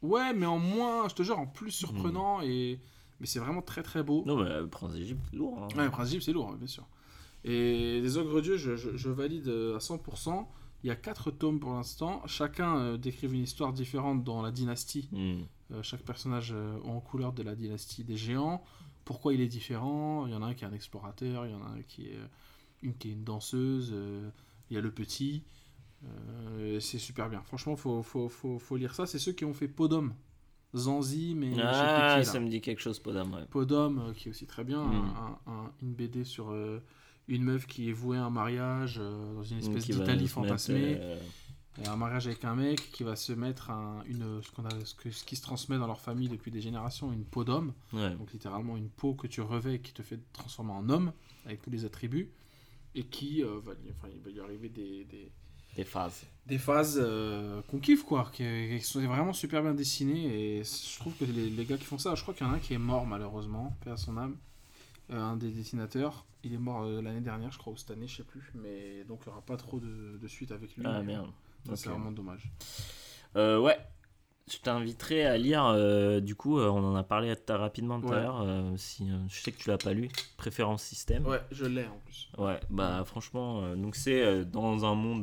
Ouais, 0.03 0.33
mais 0.35 0.47
en 0.47 0.59
moins, 0.59 1.09
je 1.09 1.15
te 1.15 1.23
jure, 1.23 1.39
en 1.39 1.47
plus 1.47 1.71
surprenant 1.71 2.41
et 2.43 2.79
mais 3.21 3.27
c'est 3.27 3.39
vraiment 3.39 3.63
très 3.63 3.83
très 3.83 4.03
beau. 4.03 4.23
Non, 4.27 4.37
mais 4.43 4.51
euh, 4.51 4.67
Prince 4.67 4.93
d'Égypte, 4.93 5.23
lourd. 5.33 5.63
hein. 5.63 5.69
Ouais, 5.77 5.85
le 5.85 5.91
principe 5.91 6.21
c'est 6.23 6.33
lourd, 6.33 6.53
bien 6.55 6.67
sûr. 6.67 6.87
Et 7.45 8.01
les 8.01 8.17
ogres 8.19 8.41
dieux, 8.41 8.57
je, 8.57 8.77
je- 8.77 8.97
je 8.97 9.09
valide 9.11 9.49
euh, 9.49 9.77
à 9.77 9.79
100%. 9.79 10.47
Il 10.83 10.89
y 10.89 10.91
a 10.91 10.97
quatre 10.97 11.31
tomes 11.31 11.61
pour 11.61 11.73
l'instant. 11.73 12.23
Chacun 12.27 12.77
euh, 12.77 12.97
décrivent 12.99 13.35
une 13.35 13.43
histoire 13.45 13.73
différente 13.73 14.23
dans 14.25 14.43
la 14.43 14.51
dynastie. 14.51 15.09
Hmm. 15.13 15.43
Euh, 15.73 15.83
chaque 15.83 16.03
personnage 16.03 16.53
euh, 16.53 16.79
en 16.85 17.01
couleur 17.01 17.33
de 17.33 17.43
la 17.43 17.55
dynastie 17.55 18.05
des 18.05 18.17
géants. 18.17 18.63
Pourquoi 19.05 19.35
il 19.35 19.41
est 19.41 19.47
différent 19.49 20.27
Il 20.27 20.33
y 20.33 20.35
en 20.37 20.43
a 20.43 20.47
un 20.47 20.55
qui 20.55 20.65
est 20.65 20.67
un 20.67 20.73
explorateur, 20.73 21.47
il 21.47 21.53
y 21.53 21.55
en 21.55 21.63
a 21.63 21.69
un 21.69 21.83
qui 21.83 22.07
est 22.09 22.17
euh, 22.17 22.27
une 22.83 22.95
qui 22.97 23.09
est 23.11 23.13
une 23.13 23.25
danseuse. 23.25 23.91
euh, 23.93 24.29
il 24.71 24.75
y 24.75 24.79
a 24.79 24.81
le 24.81 24.91
petit. 24.91 25.43
Euh, 26.05 26.81
c'est 26.81 26.99
super 26.99 27.29
bien. 27.29 27.43
Franchement, 27.43 27.77
faut, 27.77 28.03
faut, 28.03 28.29
faut, 28.29 28.59
faut 28.59 28.77
lire 28.77 28.95
ça. 28.95 29.07
C'est 29.07 29.19
ceux 29.19 29.33
qui 29.33 29.45
ont 29.45 29.55
fait 29.55 29.69
Podom, 29.69 30.13
Zanzi, 30.75 31.35
mais 31.37 31.53
Ah, 31.63 32.23
ça 32.25 32.41
me 32.41 32.49
dit 32.49 32.61
quelque 32.61 32.81
chose, 32.81 32.99
Podam. 32.99 33.33
Ouais. 33.35 33.45
Podom, 33.51 34.13
qui 34.15 34.29
est 34.29 34.31
aussi 34.31 34.47
très 34.47 34.65
bien, 34.65 34.85
Mm. 34.85 34.93
un- 34.95 35.39
un- 35.47 35.53
un- 35.53 35.73
une 35.83 35.95
BD 35.95 36.25
sur 36.25 36.53
une 37.29 37.43
meuf 37.45 37.67
qui 37.67 37.89
est 37.89 37.93
vouée 37.93 38.19
à 38.19 38.25
un 38.25 38.31
mariage 38.31 38.97
dans 38.97 39.43
une 39.43 39.59
espèce 39.59 39.87
d'Italie 39.87 40.23
mettre, 40.23 40.31
fantasmée, 40.35 40.99
et 41.83 41.87
un 41.89 41.97
mariage 41.97 42.27
avec 42.27 42.45
un 42.45 42.55
mec 42.55 42.91
qui 42.93 43.03
va 43.03 43.17
se 43.17 43.33
mettre 43.33 43.71
un, 43.71 44.03
une, 44.07 44.43
ce, 44.43 44.51
qu'on 44.53 44.65
a, 44.65 44.71
ce, 44.85 44.95
que- 44.95 45.11
ce 45.11 45.25
qui 45.25 45.37
se 45.37 45.43
transmet 45.43 45.77
dans 45.79 45.87
leur 45.89 46.01
famille 46.01 46.29
depuis 46.29 46.51
des 46.51 46.61
générations, 46.61 47.13
une 47.13 47.25
peau 47.25 47.43
d'homme, 47.45 47.73
ouais. 47.93 48.15
donc 48.15 48.33
littéralement 48.33 48.77
une 48.77 48.89
peau 48.89 49.15
que 49.15 49.27
tu 49.27 49.41
revais 49.41 49.75
et 49.77 49.81
qui 49.81 49.93
te 49.93 50.03
fait 50.03 50.21
transformer 50.33 50.73
en 50.73 50.89
homme, 50.89 51.13
avec 51.47 51.63
tous 51.63 51.71
les 51.71 51.85
attributs, 51.85 52.31
et 52.95 53.03
qui 53.05 53.43
euh, 53.43 53.59
va, 53.65 53.73
lui- 53.75 53.91
enfin, 53.91 54.09
il 54.15 54.21
va 54.23 54.31
lui 54.31 54.41
arriver 54.41 54.69
des, 54.69 55.05
des, 55.05 55.33
Des 55.77 55.85
phases. 55.85 56.23
des 56.47 56.59
phases 56.59 57.01
euh, 57.03 57.61
qu'on 57.63 57.81
kiffe 57.81 58.05
quoi, 58.05 58.31
qui, 58.33 58.45
qui 58.79 58.85
sont 58.85 59.01
vraiment 59.05 59.33
super 59.33 59.61
bien 59.63 59.75
dessinées 59.75 60.59
et 60.61 60.63
je 60.65 60.99
trouve 61.01 61.15
que 61.17 61.25
les, 61.25 61.51
les 61.51 61.65
gars 61.65 61.77
qui 61.77 61.85
font 61.87 61.99
ça, 61.99 62.15
je 62.15 62.23
crois 62.23 62.35
qu'il 62.35 62.47
y 62.47 62.49
en 62.49 62.53
a 62.53 62.57
un 62.57 62.61
qui 62.61 62.75
est 62.75 62.79
mort 62.79 63.05
malheureusement, 63.05 63.77
paix 63.85 63.91
à 63.91 63.97
son 63.97 64.17
âme, 64.17 64.37
Euh, 65.11 65.21
un 65.21 65.37
des 65.37 65.51
dessinateurs, 65.51 66.25
il 66.45 66.55
est 66.55 66.59
mort 66.59 66.85
euh, 66.85 67.03
l'année 67.03 67.21
dernière 67.21 67.51
je 67.53 67.59
crois 67.59 67.73
ou 67.73 67.77
cette 67.77 67.91
année 67.91 68.07
je 68.07 68.17
sais 68.19 68.23
plus, 68.23 68.45
mais 68.55 69.05
donc 69.09 69.21
il 69.23 69.29
n'y 69.29 69.33
aura 69.33 69.43
pas 69.43 69.57
trop 69.59 69.79
de, 69.81 70.17
de 70.23 70.29
suite 70.29 70.51
avec 70.53 70.75
lui. 70.77 70.85
Ah, 70.87 71.03
merde. 71.03 71.29
C'est 71.75 71.89
vraiment 71.89 72.13
dommage. 72.13 72.51
Euh, 73.37 73.59
ouais. 73.59 73.79
Je 74.51 74.59
t'inviterai 74.59 75.25
à 75.25 75.39
lire, 75.39 75.65
euh, 75.65 76.21
du 76.21 76.35
coup, 76.35 76.59
euh, 76.59 76.69
on 76.69 76.85
en 76.85 76.95
a 76.97 77.03
parlé 77.03 77.35
rapidement 77.49 77.99
tout 78.03 78.13
à 78.13 78.21
l'heure. 78.21 78.47
si, 78.77 79.09
je 79.29 79.41
sais 79.41 79.53
que 79.53 79.57
tu 79.59 79.71
l'as 79.71 79.79
pas 79.79 79.95
lu. 79.95 80.11
Préférence 80.37 80.83
système. 80.83 81.27
Ouais, 81.27 81.41
je 81.51 81.65
l'ai 81.65 81.87
en 81.87 81.99
plus. 82.05 82.29
Ouais, 82.37 82.61
bah 82.69 83.03
franchement, 83.07 83.75
donc 83.75 83.97
c'est 83.97 84.45
dans 84.45 84.85
un 84.85 84.95
monde 84.95 85.23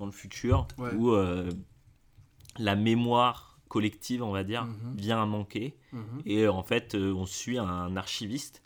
dans 0.00 0.06
le 0.06 0.10
futur 0.12 0.66
Ouais. 0.78 0.92
où 0.94 1.14
la 2.58 2.74
mémoire 2.74 3.60
collective, 3.68 4.24
on 4.24 4.32
va 4.32 4.42
dire, 4.42 4.64
Mhm. 4.64 4.96
vient 4.96 5.22
à 5.22 5.26
manquer. 5.26 5.76
Mhm. 5.92 6.22
Et 6.26 6.48
en 6.48 6.64
fait, 6.64 6.96
on 6.96 7.24
suit 7.24 7.58
un 7.58 7.96
archiviste 7.96 8.62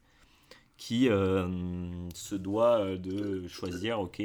qui 0.78 1.08
se 1.08 2.34
doit 2.36 2.96
de 2.96 3.46
choisir, 3.48 4.00
ok, 4.00 4.22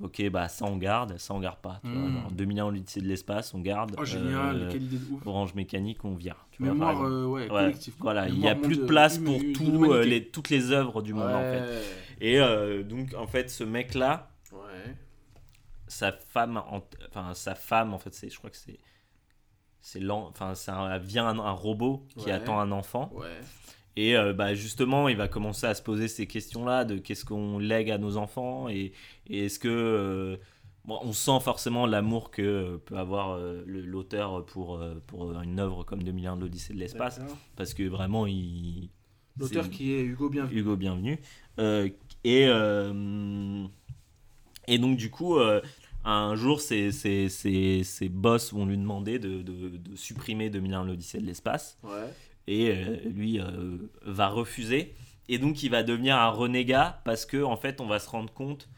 ok, 0.00 0.28
bah 0.30 0.48
ça 0.48 0.64
on 0.66 0.76
garde, 0.76 1.16
ça 1.18 1.34
on 1.34 1.40
garde 1.40 1.58
pas. 1.58 1.80
Tu 1.84 1.90
vois, 1.90 2.08
Mhm. 2.08 2.20
genre 2.22 2.30
2000 2.32 2.62
ans 2.62 2.70
l'Odyssée 2.70 3.00
de 3.00 3.08
l'espace, 3.08 3.54
on 3.54 3.60
garde. 3.60 3.94
Oh 3.98 4.04
génial, 4.04 4.56
euh, 4.62 4.70
quelle 4.70 4.82
idée 4.84 4.98
de 4.98 5.12
ouf. 5.12 5.26
Orange 5.26 5.54
mécanique, 5.54 6.04
on 6.04 6.14
vire. 6.14 6.46
Tu 6.50 6.62
vois, 6.62 6.72
Mémoire 6.72 6.90
exemple. 6.92 7.10
euh, 7.10 7.26
ouais, 7.26 7.50
Ouais, 7.50 7.72
voilà, 8.00 8.28
il 8.28 8.38
n'y 8.38 8.48
a 8.48 8.54
plus 8.54 8.76
de 8.78 8.84
place 8.86 9.18
pour 9.18 9.38
tout, 9.54 9.84
euh, 9.92 10.04
les, 10.04 10.28
toutes 10.28 10.50
les 10.50 10.70
œuvres 10.72 11.02
du 11.02 11.14
monde 11.14 11.30
en 11.34 11.40
fait. 11.42 11.60
Ouais. 11.60 11.82
Et 12.20 12.40
euh, 12.40 12.82
donc 12.82 13.14
en 13.14 13.26
fait, 13.26 13.50
ce 13.50 13.64
mec-là, 13.64 14.30
Ouais. 14.52 14.94
sa 15.86 16.12
femme, 16.12 16.56
en- 16.56 16.82
enfin 17.08 17.34
sa 17.34 17.54
femme 17.54 17.92
en 17.94 17.98
fait, 17.98 18.14
c'est, 18.14 18.30
je 18.30 18.38
crois 18.38 18.50
que 18.50 18.56
c'est, 18.56 18.78
c'est 19.80 20.00
l'en- 20.00 20.26
enfin 20.28 20.54
ça 20.54 20.98
vient 20.98 21.26
un, 21.28 21.38
un 21.38 21.52
robot 21.52 22.06
qui 22.16 22.26
Ouais. 22.26 22.32
attend 22.32 22.58
un 22.58 22.72
enfant 22.72 23.10
Ouais. 23.14 23.38
Et 23.96 24.16
euh, 24.16 24.32
bah, 24.32 24.54
justement 24.54 25.08
il 25.08 25.16
va 25.16 25.26
commencer 25.28 25.66
à 25.66 25.74
se 25.74 25.82
poser 25.82 26.08
ces 26.08 26.26
questions 26.26 26.64
là 26.64 26.84
de 26.84 26.98
qu'est-ce 26.98 27.24
qu'on 27.24 27.58
lègue 27.58 27.90
à 27.90 27.98
nos 27.98 28.16
enfants 28.16 28.68
et, 28.68 28.92
et 29.28 29.46
est-ce 29.46 29.58
que 29.58 29.68
euh, 29.68 30.36
bon, 30.84 30.98
on 31.02 31.12
sent 31.12 31.40
forcément 31.42 31.86
l'amour 31.86 32.30
que 32.30 32.42
euh, 32.42 32.76
peut 32.78 32.96
avoir 32.98 33.30
euh, 33.32 33.62
l'auteur 33.66 34.44
pour 34.46 34.80
pour 35.06 35.32
une 35.40 35.58
œuvre 35.60 35.84
comme 35.84 36.02
2001 36.02 36.36
de 36.36 36.42
l'Odyssée 36.42 36.74
de 36.74 36.78
l'espace 36.78 37.18
parce 37.56 37.72
que 37.74 37.82
vraiment 37.84 38.26
il 38.26 38.90
L'auteur 39.38 39.68
qui 39.68 39.92
est 39.92 40.02
Hugo 40.02 40.30
Bienvenu. 40.30 40.60
Hugo 40.60 40.76
Bienvenu. 40.76 41.18
Et, 42.24 42.48
et 44.68 44.78
donc, 44.78 44.96
du 44.96 45.10
coup, 45.10 45.36
un 46.04 46.34
jour, 46.36 46.60
ses, 46.60 46.92
ses, 46.92 47.28
ses- 47.28 47.84
ses 47.84 48.08
boss 48.08 48.52
vont 48.52 48.66
lui 48.66 48.76
demander 48.78 49.18
de, 49.18 49.42
de- 49.42 49.76
de 49.76 49.96
supprimer 49.96 50.50
2001 50.50 50.84
l'Odyssée 50.84 51.18
de 51.18 51.26
l'espace. 51.26 51.78
Ouais. 51.82 51.90
Et 52.46 52.70
euh, 52.70 52.96
lui 53.04 53.40
euh, 53.40 53.78
va 54.02 54.28
refuser. 54.28 54.94
Et 55.28 55.38
donc, 55.38 55.62
il 55.62 55.70
va 55.70 55.82
devenir 55.82 56.16
un 56.16 56.30
renégat 56.30 57.00
parce 57.04 57.26
que, 57.26 57.42
en 57.42 57.56
fait, 57.56 57.80
on 57.80 57.86
va 57.86 57.98
se 57.98 58.08
rendre 58.08 58.32
compte 58.32 58.68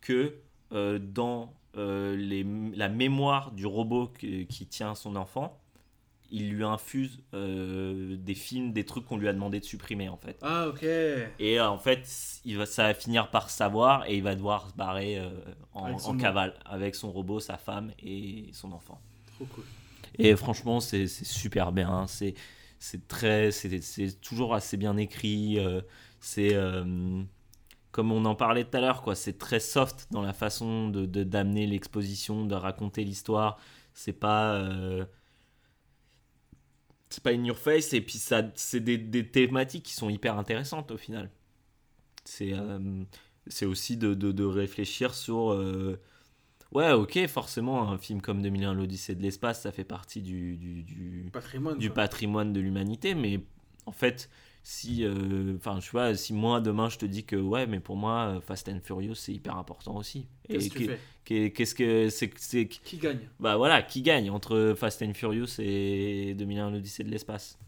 que 0.00 0.34
euh, 0.72 0.98
dans 0.98 1.52
euh, 1.76 2.16
les, 2.16 2.46
la 2.74 2.88
mémoire 2.88 3.52
du 3.52 3.66
robot 3.66 4.08
qui 4.08 4.66
tient 4.66 4.94
son 4.94 5.16
enfant, 5.16 5.60
il 6.30 6.50
lui 6.50 6.64
infuse 6.64 7.20
euh, 7.34 8.16
des 8.16 8.34
films, 8.34 8.72
des 8.72 8.84
trucs 8.84 9.04
qu'on 9.04 9.16
lui 9.16 9.28
a 9.28 9.32
demandé 9.32 9.60
de 9.60 9.64
supprimer, 9.64 10.08
en 10.08 10.16
fait. 10.16 10.38
Ah, 10.42 10.68
ok. 10.68 10.84
Et 11.38 11.60
en 11.60 11.78
fait, 11.78 12.08
il 12.44 12.58
va, 12.58 12.66
ça 12.66 12.84
va 12.84 12.94
finir 12.94 13.30
par 13.30 13.50
savoir 13.50 14.08
et 14.08 14.16
il 14.16 14.22
va 14.22 14.34
devoir 14.34 14.68
se 14.68 14.74
barrer 14.74 15.20
en, 15.72 16.16
cavale 16.16 16.54
avec 16.64 16.94
son 16.94 17.12
robot, 17.12 17.40
sa 17.40 17.58
femme 17.58 17.92
et 18.02 18.48
son 18.52 18.72
enfant. 18.72 19.00
Trop 19.34 19.44
cool. 19.46 19.64
Et 20.18 20.34
franchement, 20.34 20.80
c'est 20.80 21.06
c'est 21.08 21.26
super 21.26 21.72
bien. 21.72 22.06
C'est 22.06 22.34
c'est 22.86 23.08
très, 23.08 23.50
c'est 23.50 24.20
toujours 24.20 24.54
assez 24.54 24.76
bien 24.76 24.96
écrit. 24.96 25.58
euh, 25.58 25.80
c'est 26.20 26.54
euh, 26.54 27.22
comme 27.90 28.12
on 28.12 28.24
en 28.24 28.34
parlait 28.36 28.64
tout 28.64 28.76
à 28.76 28.80
l'heure, 28.80 29.02
quoi. 29.02 29.14
C'est 29.16 29.38
très 29.38 29.60
soft 29.60 30.06
dans 30.12 30.22
la 30.22 30.32
façon 30.32 30.88
de 30.90 31.24
d'amener 31.24 31.66
l'exposition, 31.66 32.44
de 32.46 32.54
raconter 32.54 33.04
l'histoire. 33.04 33.58
C'est 33.94 34.12
pas 34.12 34.54
euh, 34.56 35.04
c'est 37.08 37.22
pas 37.22 37.30
in 37.32 37.44
your 37.44 37.58
face 37.58 37.92
et 37.92 38.00
puis 38.00 38.18
ça 38.18 38.42
c'est 38.54 38.80
des, 38.80 38.98
des 38.98 39.28
thématiques 39.28 39.84
qui 39.84 39.94
sont 39.94 40.08
hyper 40.08 40.38
intéressantes 40.38 40.90
au 40.92 40.96
final. 40.96 41.30
C'est 42.24 42.52
c'est 43.48 43.66
aussi 43.66 43.96
de, 43.96 44.14
de, 44.14 44.44
réfléchir 44.44 45.14
sur 45.14 45.52
ouais 46.72 46.92
ok 46.92 47.26
forcément 47.26 47.90
un 47.90 47.98
film 47.98 48.20
comme 48.20 48.42
2001 48.42 48.74
l'Odyssée 48.74 49.14
de 49.14 49.22
l'espace 49.22 49.62
ça 49.62 49.72
fait 49.72 49.84
partie 49.84 50.22
du, 50.22 50.56
du, 50.56 50.82
du, 50.82 51.28
Patrimoine. 51.32 51.78
du 51.78 51.88
quoi. 51.88 51.94
patrimoine 51.94 52.52
de 52.52 52.60
l'humanité 52.60 53.14
mais 53.14 53.40
en 53.86 53.92
fait 53.92 54.28
si 54.62 55.04
euh, 55.04 55.54
enfin 55.56 55.78
je 55.80 55.90
vois 55.90 56.14
si 56.16 56.32
moi 56.32 56.60
demain 56.60 56.88
je 56.88 56.98
te 56.98 57.06
dis 57.06 57.24
que 57.24 57.36
ouais 57.36 57.66
mais 57.66 57.78
pour 57.78 57.96
moi 57.96 58.40
Fast 58.44 58.68
and 58.68 58.80
Furious 58.82 59.14
c'est 59.14 59.32
hyper 59.32 59.56
important 59.56 59.96
aussi 59.96 60.26
Qu'est-ce 60.48 60.66
et 60.66 60.98
que 61.24 61.48
qu'est-ce 61.48 61.74
que 61.74 62.08
c'est 62.08 62.32
c'est 62.36 62.66
Qui 62.68 62.98
gagne? 62.98 63.18
Bah 63.40 63.56
voilà, 63.56 63.82
qui 63.82 64.02
gagne 64.02 64.30
entre 64.30 64.74
Fast 64.76 65.02
and 65.02 65.14
Furious 65.14 65.60
et 65.60 66.34
2001 66.34 66.70
l'Odyssée 66.70 67.04
de 67.04 67.10
l'espace 67.10 67.58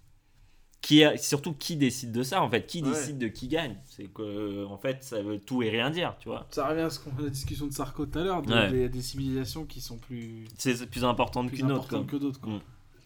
qui 0.81 1.03
a, 1.05 1.17
Surtout 1.17 1.53
qui 1.55 1.77
décide 1.77 2.13
de 2.13 2.23
ça 2.23 2.43
en 2.43 2.49
fait 2.49 2.67
Qui 2.67 2.83
Ouais. 2.83 2.91
décide 2.91 3.19
de 3.19 3.29
qui 3.29 3.49
gagne 3.49 3.77
C'est 3.85 4.07
que 4.13 4.65
en 4.67 4.79
fait 4.79 5.03
ça 5.03 5.21
veut 5.23 5.39
tout 5.39 5.63
et 5.63 5.71
rien 5.71 5.91
dire, 5.91 6.17
tu 6.21 6.29
vois. 6.29 6.47
Ça 6.51 6.69
revient 6.69 6.83
à 6.83 6.91
ce 6.91 7.01
qu'on 7.01 7.11
a 7.19 7.23
la 7.23 7.31
discussion 7.31 7.67
de 7.67 7.73
Sarko 7.73 8.07
tout 8.07 8.19
à 8.19 8.23
l'heure, 8.23 8.43
de- 8.43 8.53
Ouais. 8.53 8.71
des, 8.71 8.89
des 8.89 9.03
civilisations 9.03 9.65
qui 9.65 9.81
sont 9.81 9.99
plus, 9.99 10.45
C'est 10.57 10.89
plus 10.89 11.05
importante 11.05 11.49
plus 11.49 11.59
qu'une 11.59 11.67
autre. 11.73 11.81
importantes 11.87 12.07
que 12.07 12.17
d'autres. 12.17 12.41
quoi. 12.41 12.53
Mm. 12.55 12.61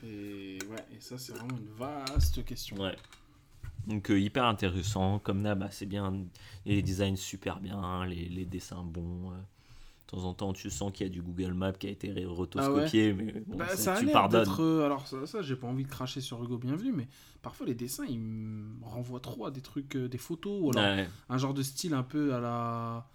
Et 0.04 0.58
ouais, 0.70 0.84
et 0.96 1.00
ça 1.00 1.16
c'est 1.18 1.32
vraiment 1.32 1.56
une 1.56 1.72
vaste 1.78 2.44
question. 2.44 2.76
Ouais. 2.76 2.96
Donc 3.86 4.10
euh, 4.10 4.20
hyper 4.20 4.44
intéressant, 4.44 5.18
comme 5.18 5.42
d'hab, 5.42 5.58
bah, 5.60 5.68
c'est 5.70 5.86
bien, 5.86 6.12
les 6.66 6.82
designs 6.82 7.16
super 7.16 7.58
bien, 7.60 8.04
les, 8.06 8.28
les 8.28 8.44
dessins 8.44 8.82
bons. 8.84 9.30
euh. 9.32 9.34
De 10.12 10.18
temps 10.18 10.24
en 10.24 10.34
temps, 10.34 10.52
tu 10.52 10.68
sens 10.68 10.92
qu'il 10.92 11.06
y 11.06 11.10
a 11.10 11.12
du 11.12 11.22
Google 11.22 11.54
Maps 11.54 11.72
qui 11.72 11.86
a 11.86 11.90
été 11.90 12.12
rotoscopié, 12.26 13.14
mais 13.14 13.32
bon, 13.46 13.56
Bah, 13.56 13.68
ça, 13.68 13.76
ça 13.94 13.98
tu 13.98 14.06
pardonnes. 14.08 14.46
euh, 14.60 14.84
alors, 14.84 15.06
ça, 15.06 15.26
ça, 15.26 15.40
j'ai 15.40 15.56
pas 15.56 15.66
envie 15.66 15.84
de 15.84 15.88
cracher 15.88 16.20
sur 16.20 16.42
Hugo 16.44 16.58
Bienvenu, 16.58 16.92
mais 16.92 17.08
parfois 17.40 17.64
les 17.66 17.74
dessins 17.74 18.04
ils 18.06 18.18
me 18.20 18.84
renvoient 18.84 19.20
trop 19.20 19.46
à 19.46 19.50
des 19.50 19.62
trucs, 19.62 19.96
euh, 19.96 20.08
des 20.08 20.18
photos, 20.18 20.52
ou 20.60 20.70
alors 20.70 20.84
Ouais. 20.84 21.08
un 21.30 21.38
genre 21.38 21.54
de 21.54 21.62
style 21.62 21.94
un 21.94 22.02
peu 22.02 22.34
à 22.34 22.40
la. 22.40 23.06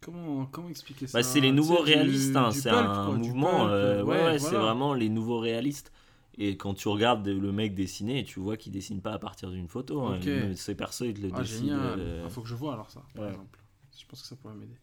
Comment, 0.00 0.46
comment 0.46 0.70
expliquer 0.70 1.06
ça 1.06 1.18
Bah, 1.18 1.22
c'est 1.22 1.40
les 1.40 1.52
nouveaux 1.52 1.80
réalistes, 1.80 2.34
hein, 2.36 2.50
c'est 2.50 2.70
un 2.70 3.04
quoi, 3.04 3.14
mouvement. 3.16 3.66
pulp, 3.66 3.70
euh, 3.74 4.02
ouais, 4.02 4.24
ouais, 4.24 4.38
c'est 4.38 4.56
vraiment 4.56 4.94
les 4.94 5.10
nouveaux 5.10 5.38
réalistes. 5.38 5.92
Et 6.38 6.56
quand 6.56 6.72
tu 6.72 6.88
regardes 6.88 7.28
le 7.28 7.52
mec 7.52 7.74
dessiner, 7.74 8.24
tu 8.24 8.40
vois 8.40 8.56
qu'il 8.56 8.72
dessine 8.72 9.02
pas 9.02 9.12
à 9.12 9.18
partir 9.18 9.50
d'une 9.50 9.68
photo. 9.68 10.00
hein. 10.06 10.16
Ok. 10.16 10.24
Il- 10.26 10.56
Ces 10.56 10.74
persos, 10.74 11.02
ils 11.02 11.12
te 11.14 11.20
le 11.20 11.30
Ah, 11.34 11.42
dessinent. 11.42 11.72
euh, 11.74 12.22
Ah, 12.24 12.30
faut 12.30 12.40
que 12.40 12.48
je 12.48 12.54
vois 12.54 12.72
alors 12.72 12.90
ça, 12.90 13.02
par 13.14 13.28
exemple. 13.28 13.58
Je 13.98 14.06
pense 14.06 14.22
que 14.22 14.28
ça 14.28 14.36
pourrait 14.36 14.54
m'aider. 14.54 14.76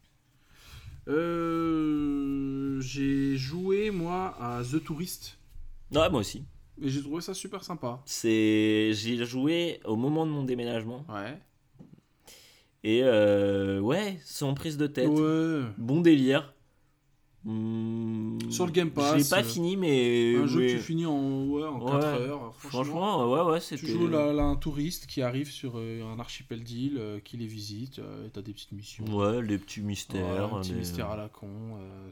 Euh, 1.07 2.79
j'ai 2.81 3.37
joué 3.37 3.91
moi 3.91 4.35
à 4.39 4.61
The 4.63 4.83
Tourist 4.83 5.37
Ouais, 5.93 6.09
moi 6.09 6.19
aussi. 6.19 6.43
et 6.81 6.89
j'ai 6.89 7.01
trouvé 7.01 7.21
ça 7.21 7.33
super 7.33 7.63
sympa. 7.63 8.01
C'est, 8.05 8.91
j'ai 8.93 9.23
joué 9.25 9.79
au 9.85 9.95
moment 9.95 10.25
de 10.25 10.31
mon 10.31 10.43
déménagement. 10.43 11.05
Ouais. 11.09 11.37
Et 12.83 13.01
euh, 13.03 13.79
ouais, 13.79 14.19
sans 14.23 14.53
prise 14.53 14.77
de 14.77 14.87
tête. 14.87 15.07
Ouais. 15.07 15.61
Bon 15.77 16.01
délire. 16.01 16.53
Hmm, 17.49 18.39
Sur 18.51 18.65
le 18.65 18.73
Game 18.73 18.91
Pass, 18.91 19.15
l'ai 19.17 19.23
pas 19.29 19.39
euh, 19.39 19.43
fini, 19.43 19.77
mais. 19.77 20.35
Un 20.35 20.47
jeu 20.47 20.59
mais- 20.59 20.67
que 20.67 20.71
tu 20.73 20.79
finis 20.79 21.05
en, 21.05 21.45
ouais, 21.45 21.63
en 21.65 21.79
Ouais. 21.79 21.91
4 21.91 22.03
heures. 22.21 22.53
Franchement, 22.57 22.69
Franchement, 22.83 23.31
ouais, 23.31 23.51
ouais, 23.53 23.59
c'était. 23.61 23.85
tu 23.85 23.91
joues 23.93 24.07
là, 24.07 24.33
là, 24.33 24.43
un 24.43 24.57
touriste 24.57 25.07
qui 25.07 25.21
arrive 25.21 25.49
sur 25.49 25.73
euh, 25.77 26.03
un 26.13 26.19
archipel 26.19 26.61
d'îles, 26.63 26.97
euh, 26.97 27.19
qui 27.23 27.37
les 27.37 27.47
visite, 27.47 27.99
euh, 27.99 28.27
et 28.27 28.29
t'as 28.31 28.41
des 28.41 28.51
petites 28.51 28.73
missions. 28.73 29.05
Ouais, 29.15 29.41
les 29.41 29.57
petits 29.57 29.79
mystères. 29.79 30.25
Ouais, 30.51 30.57
un 30.57 30.61
petit 30.61 30.73
mais- 30.73 30.79
mystère 30.79 31.09
à 31.09 31.15
la 31.15 31.29
con. 31.29 31.47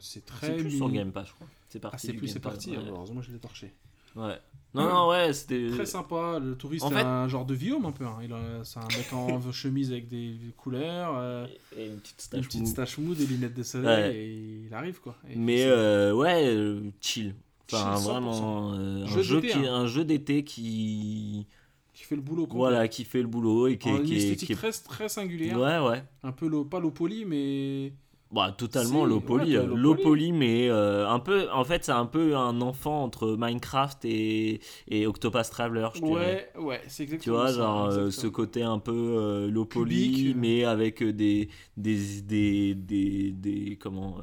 c'est 0.00 0.24
très. 0.24 0.46
C'est 0.46 0.56
plus 0.56 0.70
sur 0.70 0.88
mignon. 0.88 1.00
Game 1.02 1.12
Pass, 1.12 1.28
je 1.28 1.34
crois. 1.34 1.46
C'est 1.68 1.84
Ah, 1.84 1.90
parti. 1.90 2.06
c'est 2.06 2.12
du 2.14 2.18
plus, 2.18 2.28
c'est 2.28 2.40
parti. 2.40 2.74
Heureusement, 2.74 3.20
je 3.20 3.30
l'ai 3.30 3.38
torché. 3.38 3.72
Ouais. 4.16 4.38
Non, 4.74 4.88
non, 4.92 5.08
ouais, 5.08 5.32
c'était. 5.32 5.68
Très 5.70 5.86
sympa, 5.86 6.38
le 6.38 6.54
touriste 6.54 6.84
En 6.84 6.88
c'est 6.90 6.96
fait- 6.96 7.00
un 7.02 7.28
genre 7.28 7.46
de 7.46 7.54
Guillaume 7.54 7.86
un 7.86 7.92
peu. 7.92 8.04
hein. 8.04 8.18
Il 8.22 8.30
a- 8.32 8.62
C'est 8.62 8.78
un 8.78 8.88
mec 8.88 9.10
en 9.12 9.40
chemise 9.52 9.90
avec 9.90 10.06
des 10.08 10.34
couleurs, 10.56 11.14
euh, 11.16 11.46
Et 11.78 11.86
une 11.86 11.96
petite 11.98 12.16
une 12.18 12.20
stache 12.22 12.44
petite 12.46 12.60
mou. 12.60 12.66
stache 12.66 12.98
mou, 12.98 13.14
des 13.14 13.26
lunettes 13.26 13.54
de 13.54 13.62
soleil, 13.62 14.10
Ouais. 14.10 14.16
et 14.16 14.66
il 14.66 14.74
arrive 14.74 15.00
quoi. 15.00 15.16
Et 15.30 15.36
Mais 15.36 15.64
euh, 15.64 16.12
ouais, 16.12 16.44
euh, 16.46 16.80
chill. 17.00 17.34
Enfin, 17.72 17.96
Chill, 17.96 18.04
100%. 18.06 18.12
vraiment, 18.12 18.72
euh, 18.74 19.04
un, 19.04 19.06
Jeu 19.06 19.22
jeu 19.22 19.40
d'été, 19.40 19.52
qui, 19.54 19.66
hein. 19.66 19.74
un 19.74 19.86
jeu 19.86 20.04
d'été 20.04 20.44
qui, 20.44 21.46
qui 21.94 22.04
fait 22.04 22.14
le 22.16 22.20
boulot 22.22 22.42
complet. 22.42 22.58
voilà, 22.58 22.86
qui 22.88 23.04
fait 23.04 23.22
le 23.22 23.28
boulot 23.28 23.68
et 23.68 23.78
qui, 23.78 23.88
En 23.88 23.96
est- 23.96 23.98
une 24.00 24.04
qui 24.04 24.14
est- 24.14 24.18
esthétique 24.18 24.46
qui 24.48 24.52
est- 24.52 24.56
très, 24.56 24.72
très 24.72 25.08
singulière. 25.08 25.58
ouais, 25.58 25.78
ouais. 25.88 26.04
Un 26.22 26.32
peu 26.32 26.46
low, 26.48 26.64
pas 26.66 26.80
low 26.80 26.90
poly, 26.90 27.24
mais. 27.24 27.92
Bah, 28.32 28.52
totalement 28.52 29.06
Si, 29.06 29.14
ouais, 29.14 29.56
euh, 29.56 30.32
mais 30.32 30.68
euh, 30.68 31.08
un 31.08 31.20
peu, 31.20 31.48
en 31.52 31.64
fait, 31.64 31.84
c'est 31.84 31.92
un 31.92 32.06
peu 32.06 32.36
un 32.36 32.60
enfant 32.60 33.04
entre 33.04 33.36
Minecraft 33.38 34.04
et, 34.04 34.60
et 34.88 35.06
Octopus 35.06 35.48
Traveler, 35.48 35.88
je 35.94 36.00
dirais. 36.00 36.50
Ouais, 36.58 36.82
c'est 36.88 37.04
Tu 37.04 37.14
exactement 37.14 37.36
vois, 37.36 37.46
ça, 37.48 37.52
genre 37.52 37.86
euh, 37.86 38.10
ce 38.10 38.26
côté 38.26 38.62
un 38.62 38.80
peu 38.80 38.92
euh, 38.92 39.50
low 39.50 39.64
poly, 39.64 40.10
Cubique. 40.12 40.36
mais 40.36 40.64
avec 40.64 41.02
des, 41.04 41.48
des, 41.76 42.20
des, 42.22 42.74
des, 42.74 43.30
des- 43.30 43.76
comment, 43.80 44.16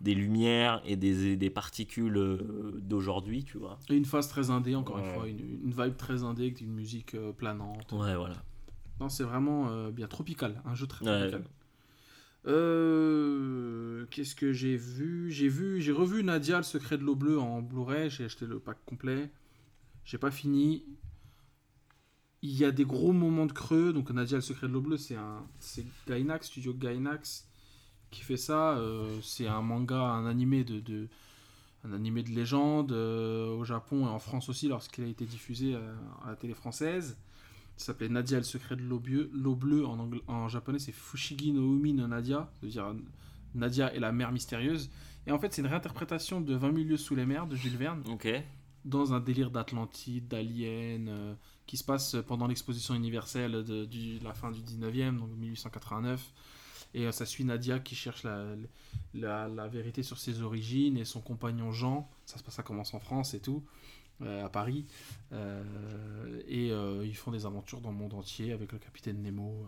des 0.00 0.14
lumières 0.14 0.82
et 0.86 0.96
des, 0.96 1.36
des 1.36 1.50
particules 1.50 2.38
d'aujourd'hui, 2.80 3.44
tu 3.44 3.58
vois. 3.58 3.78
Et 3.90 3.96
une 3.96 4.04
phase 4.06 4.28
très 4.28 4.50
indé, 4.50 4.74
encore 4.74 4.96
Ouais. 4.96 5.02
une 5.02 5.14
fois, 5.14 5.28
une, 5.28 5.40
une 5.64 5.70
vibe 5.70 5.96
très 5.96 6.24
indé 6.24 6.44
avec 6.44 6.60
une 6.62 6.72
musique 6.72 7.14
planante. 7.36 7.92
Ouais, 7.92 8.16
voilà. 8.16 8.36
Non, 9.00 9.08
c'est 9.08 9.24
vraiment 9.24 9.68
euh, 9.68 9.90
bien 9.90 10.06
tropical, 10.06 10.62
un 10.64 10.74
jeu 10.74 10.86
très 10.86 11.04
Ouais. 11.04 11.28
tropical. 11.28 11.44
Euh, 12.46 14.06
Qu'est-ce 14.10 14.34
que 14.34 14.52
j'ai 14.52 14.76
vu? 14.76 15.30
J'ai 15.30 15.48
vu, 15.48 15.80
j'ai 15.80 15.92
revu 15.92 16.22
Nadia, 16.22 16.58
le 16.58 16.62
secret 16.62 16.98
de 16.98 17.04
l'eau 17.04 17.14
bleue 17.16 17.38
en 17.38 17.62
Blu-ray. 17.62 18.10
J'ai 18.10 18.24
acheté 18.24 18.46
le 18.46 18.58
pack 18.58 18.78
complet. 18.84 19.30
J'ai 20.04 20.18
pas 20.18 20.30
fini. 20.30 20.84
Il 22.42 22.50
y 22.50 22.64
a 22.64 22.70
des 22.70 22.84
gros 22.84 23.12
moments 23.12 23.46
de 23.46 23.52
creux. 23.52 23.92
Donc 23.92 24.10
Nadia, 24.10 24.36
le 24.36 24.42
secret 24.42 24.68
de 24.68 24.72
l'eau 24.72 24.82
bleue, 24.82 24.98
c'est 24.98 25.16
un, 25.16 25.46
Gainax, 26.06 26.46
studio 26.48 26.74
Gainax, 26.74 27.48
qui 28.10 28.22
fait 28.22 28.36
ça. 28.36 28.76
Euh, 28.76 29.18
c'est 29.22 29.46
un 29.46 29.62
manga, 29.62 30.00
un 30.00 30.26
animé 30.26 30.64
de, 30.64 31.08
un 31.84 31.92
animé 31.92 32.22
de 32.22 32.30
légende 32.30 32.92
euh, 32.92 33.56
au 33.56 33.64
Japon 33.64 34.06
et 34.06 34.10
en 34.10 34.18
France 34.18 34.48
aussi 34.48 34.68
lorsqu'il 34.68 35.04
a 35.04 35.08
été 35.08 35.24
diffusé 35.24 35.74
à 35.74 36.30
la 36.30 36.36
télé 36.36 36.54
française. 36.54 37.16
Ça 37.76 37.86
s'appelait 37.86 38.08
Nadia, 38.08 38.38
le 38.38 38.44
secret 38.44 38.76
de 38.76 38.82
l'eau 38.82 38.98
bleue. 39.00 39.30
L'eau 39.32 39.54
bleue 39.56 39.86
en, 39.86 40.10
en 40.28 40.48
japonais, 40.48 40.78
c'est 40.78 40.92
Fushigi 40.92 41.52
no 41.52 41.76
Umi 41.76 41.92
no 41.92 42.06
Nadia, 42.06 42.50
c'est-à-dire 42.60 42.94
Nadia 43.54 43.92
et 43.94 43.98
la 44.00 44.12
mer 44.12 44.32
mystérieuse. 44.32 44.90
Et 45.26 45.32
en 45.32 45.38
fait, 45.38 45.52
c'est 45.52 45.62
une 45.62 45.68
réinterprétation 45.68 46.40
de 46.40 46.54
20 46.54 46.72
milieux 46.72 46.96
sous 46.96 47.14
les 47.14 47.26
mers 47.26 47.46
de 47.46 47.56
Jules 47.56 47.76
Verne 47.76 48.02
Ok. 48.10 48.28
dans 48.84 49.14
un 49.14 49.20
délire 49.20 49.50
d'Atlantide, 49.50 50.28
d'Alien, 50.28 51.08
euh, 51.08 51.34
qui 51.66 51.76
se 51.76 51.84
passe 51.84 52.16
pendant 52.26 52.46
l'exposition 52.46 52.94
universelle 52.94 53.64
de, 53.64 53.88
la 54.22 54.34
fin 54.34 54.50
du 54.50 54.60
19e, 54.60 55.18
donc 55.18 55.30
1889. 55.36 56.32
Et 56.96 57.06
euh, 57.06 57.12
ça 57.12 57.26
suit 57.26 57.44
Nadia 57.44 57.80
qui 57.80 57.94
cherche 57.94 58.22
la, 58.22 58.44
la, 59.14 59.48
la 59.48 59.66
vérité 59.66 60.02
sur 60.02 60.18
ses 60.18 60.42
origines 60.42 60.96
et 60.98 61.04
son 61.04 61.20
compagnon 61.20 61.72
Jean. 61.72 62.08
Ça, 62.26 62.38
se 62.38 62.44
passe, 62.44 62.54
ça 62.54 62.62
commence 62.62 62.94
en 62.94 63.00
France 63.00 63.34
et 63.34 63.40
tout, 63.40 63.64
euh, 63.64 63.83
à 64.20 64.48
Paris. 64.48 64.86
Euh, 65.32 65.62
et 66.48 66.70
euh, 66.70 67.04
ils 67.04 67.16
font 67.16 67.30
des 67.30 67.46
aventures 67.46 67.80
dans 67.80 67.90
le 67.90 67.96
monde 67.96 68.14
entier 68.14 68.52
avec 68.52 68.72
le 68.72 68.78
capitaine 68.78 69.22
Nemo 69.22 69.66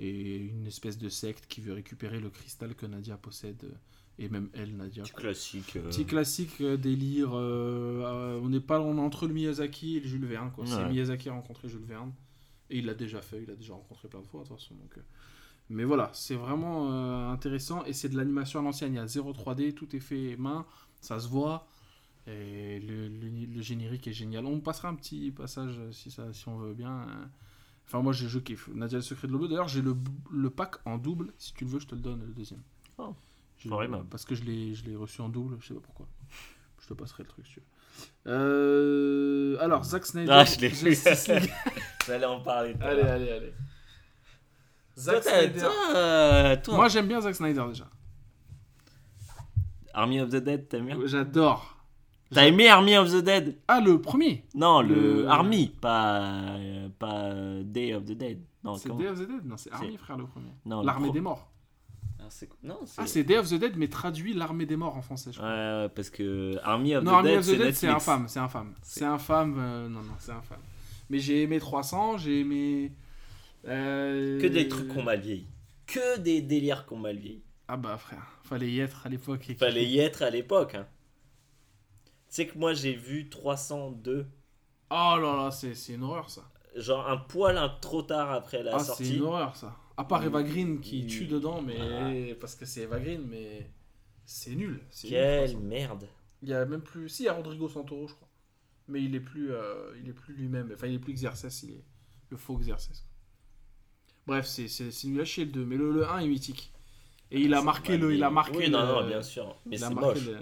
et 0.00 0.36
une 0.36 0.66
espèce 0.66 0.98
de 0.98 1.08
secte 1.08 1.46
qui 1.46 1.60
veut 1.60 1.72
récupérer 1.72 2.18
le 2.20 2.30
cristal 2.30 2.74
que 2.74 2.86
Nadia 2.86 3.16
possède. 3.16 3.62
euh, 3.64 3.74
Et 4.18 4.28
même 4.28 4.48
elle, 4.52 4.76
Nadia. 4.76 5.02
Petit 5.02 5.12
quoi. 5.12 5.20
classique. 5.22 5.76
euh, 5.76 5.88
Petit 5.88 6.04
classique 6.06 6.60
euh, 6.60 6.76
délire. 6.76 7.30
euh, 7.34 8.02
euh, 8.04 8.40
on 8.42 8.48
n'est 8.48 8.60
pas 8.60 8.80
on 8.80 8.96
est 8.96 9.00
entre 9.00 9.26
le 9.26 9.34
Miyazaki 9.34 9.96
et 9.98 10.00
le 10.00 10.06
Jules 10.08 10.26
Verne. 10.26 10.50
quoi. 10.52 10.64
C'est. 10.66 10.88
Miyazaki 10.88 11.28
a 11.28 11.32
rencontré 11.34 11.68
Jules 11.68 11.84
Verne. 11.84 12.12
Et 12.70 12.78
il 12.78 12.86
l'a 12.86 12.94
déjà 12.94 13.20
fait, 13.20 13.42
il 13.42 13.48
l'a 13.48 13.54
déjà 13.56 13.74
rencontré 13.74 14.08
plein 14.08 14.20
de 14.22 14.26
fois 14.26 14.42
de 14.42 14.48
toute 14.48 14.56
façon. 14.58 14.74
Donc, 14.74 14.96
euh. 14.98 15.02
Mais 15.70 15.84
voilà, 15.84 16.10
c'est 16.12 16.34
vraiment 16.34 16.90
euh, 16.92 17.30
intéressant. 17.30 17.84
Et 17.84 17.92
c'est 17.92 18.08
de 18.08 18.16
l'animation 18.16 18.60
à 18.60 18.62
l'ancienne. 18.62 18.94
Il 18.94 18.96
y 18.96 19.00
a 19.00 19.06
0 19.06 19.32
3D, 19.32 19.74
tout 19.74 19.94
est 19.94 20.00
fait 20.00 20.36
main, 20.36 20.66
ça 21.00 21.18
se 21.20 21.28
voit. 21.28 21.66
Et 22.26 22.80
le, 22.80 23.08
le- 23.08 23.54
le 23.54 23.62
générique 23.62 24.06
est 24.06 24.12
génial. 24.12 24.46
On 24.46 24.60
passera 24.60 24.88
un 24.88 24.94
petit 24.94 25.30
passage 25.30 25.78
euh, 25.78 25.92
si, 25.92 26.10
ça, 26.10 26.32
si 26.32 26.48
on 26.48 26.56
veut 26.56 26.72
bien. 26.74 26.90
euh. 27.02 27.24
Enfin, 27.86 28.00
moi 28.00 28.12
je, 28.14 28.26
je 28.28 28.38
kiffe. 28.38 28.68
Nadia 28.74 28.96
le 28.98 29.02
secret 29.02 29.28
de 29.28 29.32
l'eau. 29.32 29.46
D'ailleurs, 29.46 29.68
j'ai 29.68 29.82
le, 29.82 29.94
le 30.32 30.48
pack 30.50 30.76
en 30.86 30.96
double. 30.96 31.32
Si 31.36 31.52
tu 31.52 31.64
le 31.66 31.70
veux, 31.70 31.78
je 31.80 31.86
te 31.86 31.94
le 31.94 32.00
donne, 32.00 32.20
le 32.26 32.32
deuxième. 32.32 32.62
Oh, 32.98 33.14
parce 34.10 34.24
que 34.24 34.34
je 34.34 34.42
l'ai 34.44 34.74
je 34.74 34.84
l'ai 34.84 34.96
reçu 34.96 35.20
en 35.20 35.28
double, 35.28 35.56
je 35.60 35.68
sais 35.68 35.74
pas 35.74 35.80
pourquoi. 35.80 36.06
Je 36.80 36.86
te 36.88 36.94
passerai 36.94 37.22
le 37.24 37.28
truc, 37.28 37.46
si 37.46 37.54
tu 37.54 37.60
veux. 37.60 37.66
Euh, 38.32 39.56
alors, 39.60 39.84
Zack 39.84 40.04
Snyder. 40.06 40.32
Ah, 40.32 40.44
je 40.44 40.60
l'ai 40.60 40.68
vu. 40.68 40.94
J'allais 42.06 42.24
en 42.26 42.40
parler. 42.40 42.74
allez, 42.80 43.02
allez, 43.02 43.30
allez. 43.30 43.54
Zack 44.98 45.22
Snyder. 45.24 45.60
toi, 45.60 46.56
toi, 46.58 46.76
Moi, 46.76 46.88
j'aime 46.88 47.06
bien 47.08 47.20
Zack 47.20 47.34
Snyder 47.34 47.64
déjà. 47.68 47.88
Army 49.92 50.20
of 50.20 50.30
the 50.30 50.36
Dead, 50.36 50.68
t'aimes 50.68 50.86
bien? 50.86 50.98
J'adore. 51.06 51.73
T'as 52.34 52.46
aimé 52.46 52.68
Army 52.68 52.96
of 52.96 53.10
the 53.12 53.22
Dead? 53.24 53.56
Ah, 53.68 53.80
le 53.80 54.00
premier 54.00 54.44
Non, 54.54 54.80
le, 54.82 55.22
Le- 55.22 55.28
Army, 55.28 55.72
pas, 55.80 56.20
euh, 56.58 56.88
pas 56.98 57.32
Day 57.62 57.94
of 57.94 58.04
the 58.04 58.12
Dead. 58.12 58.40
C'est 58.78 58.88
comment 58.88 59.00
Day 59.00 59.08
of 59.08 59.18
the 59.20 59.26
Dead? 59.28 59.46
Non, 59.46 59.56
c'est 59.56 59.72
Army, 59.72 59.96
frère, 59.96 60.16
le 60.18 60.26
premier. 60.26 60.50
L'armée 60.66 61.06
pro- 61.06 61.12
des 61.14 61.20
morts. 61.20 61.50
Ah, 62.18 62.24
c'est. 62.30 62.48
Ah, 62.96 63.06
c'est 63.06 63.22
Day 63.24 63.36
of 63.38 63.48
the 63.50 63.54
Dead, 63.54 63.74
mais 63.76 63.88
traduit 63.88 64.32
l'armée 64.32 64.64
des 64.66 64.76
morts 64.76 64.96
en 64.96 65.02
français, 65.02 65.30
je 65.32 65.36
crois. 65.38 65.48
ouais, 65.48 65.88
parce 65.94 66.08
que 66.10 66.56
Army 66.62 66.96
of 66.96 67.04
non, 67.04 67.10
the 67.10 67.14
Army 67.14 67.28
Dead, 67.28 67.38
of 67.38 67.44
the 67.44 67.48
c'est 67.50 67.56
Dead, 67.58 67.74
c'est 67.74 67.88
infâme, 67.88 68.24
c'est 68.28 68.38
infâme. 68.40 68.74
C'est- 68.82 69.00
C'est 69.00 69.04
infâme, 69.04 69.56
euh, 69.58 69.88
non, 69.88 70.00
non, 70.00 70.12
c'est 70.18 70.32
infâme. 70.32 70.60
Mais 71.10 71.18
j'ai 71.18 71.42
aimé 71.42 71.58
300, 71.60 72.16
j'ai 72.16 72.40
aimé... 72.40 72.92
euh, 73.68 74.40
Que 74.40 74.46
des 74.46 74.68
trucs 74.68 74.88
qu'on 74.88 75.02
mal 75.02 75.20
vieilli. 75.20 75.46
Que 75.86 76.18
des 76.18 76.40
délires 76.40 76.86
qu'on 76.86 76.96
mal 76.98 77.16
vieilli. 77.18 77.42
Ah 77.68 77.76
bah 77.76 77.96
frère, 77.98 78.38
fallait 78.42 78.70
y 78.70 78.80
être 78.80 79.06
à 79.06 79.10
l'époque. 79.10 79.54
Fallait 79.58 79.84
y 79.84 79.98
être 79.98 80.22
à 80.22 80.30
l'époque. 80.30 80.74
Hein. 80.74 80.86
Tu 82.34 82.42
sais 82.42 82.48
que 82.48 82.58
moi 82.58 82.74
j'ai 82.74 82.94
vu 82.96 83.28
302, 83.28 84.26
Oh 84.90 84.94
là 84.94 85.18
là, 85.44 85.50
c'est 85.52 85.76
c'est 85.76 85.92
une 85.92 86.02
horreur 86.02 86.28
ça. 86.28 86.50
genre 86.74 87.08
un 87.08 87.16
poil 87.16 87.56
un 87.56 87.68
trop 87.68 88.02
tard 88.02 88.32
après 88.32 88.64
la 88.64 88.74
ah, 88.74 88.78
c'est 88.80 88.86
sortie. 88.86 89.16
une 89.18 89.22
horreur 89.22 89.54
ça. 89.54 89.76
À 89.96 90.02
part 90.02 90.24
Eva 90.24 90.42
Green 90.42 90.80
qui 90.80 91.04
Mm. 91.04 91.06
tue 91.06 91.26
dedans, 91.26 91.62
mais 91.62 92.32
Ah. 92.32 92.34
parce 92.40 92.56
que 92.56 92.64
c'est 92.64 92.80
Eva 92.82 92.98
Green, 92.98 93.22
mais 93.30 93.70
c'est 94.24 94.56
nul. 94.56 94.80
c'est 94.90 95.06
nul, 95.06 95.16
Quelle 95.16 95.50
300. 95.52 95.60
merde. 95.68 96.08
Il 96.42 96.48
y 96.48 96.54
a 96.54 96.64
même 96.66 96.82
plus. 96.82 97.08
Si, 97.08 97.22
il 97.22 97.26
y 97.26 97.28
a 97.28 97.34
Rodrigo 97.34 97.68
Santoro, 97.68 98.08
je 98.08 98.14
crois. 98.14 98.28
Mais 98.88 99.00
il 99.04 99.14
est 99.14 99.20
plus, 99.20 99.52
euh, 99.52 99.94
il 100.02 100.08
est 100.08 100.12
plus 100.12 100.34
lui-même. 100.34 100.72
Enfin, 100.74 100.88
il 100.88 100.94
est 100.94 100.98
plus 100.98 101.14
Xerxes, 101.14 101.62
il 101.62 101.70
est 101.70 101.84
le 102.30 102.36
faux 102.36 102.56
Xerxes. 102.58 103.06
Bref, 104.26 104.46
c'est 104.46 104.66
c'est 104.66 104.90
c'est 104.90 105.06
nul 105.06 105.20
à 105.20 105.24
chier 105.24 105.44
le 105.44 105.52
2, 105.52 105.64
mais 105.64 105.76
le, 105.76 105.92
le 105.92 106.04
1 106.08 106.18
est 106.18 106.26
mythique. 106.26 106.72
Et 107.30 107.40
il 107.40 107.54
a 107.54 107.58
C'est 107.58 107.64
marqué 107.64 107.96
le, 107.96 108.12
il 108.12 108.22
a 108.24 108.30
marqué 108.30 108.56
Oui, 108.58 108.64
le- 108.66 108.70
non, 108.72 108.86
non, 108.86 109.06
bien 109.06 109.22
sûr. 109.22 109.56
Mais 109.66 109.76
il 109.76 109.84
a 109.84 109.88
c'est 109.88 109.94
marqué 109.94 110.20
moche. 110.20 110.26
le- 110.26 110.38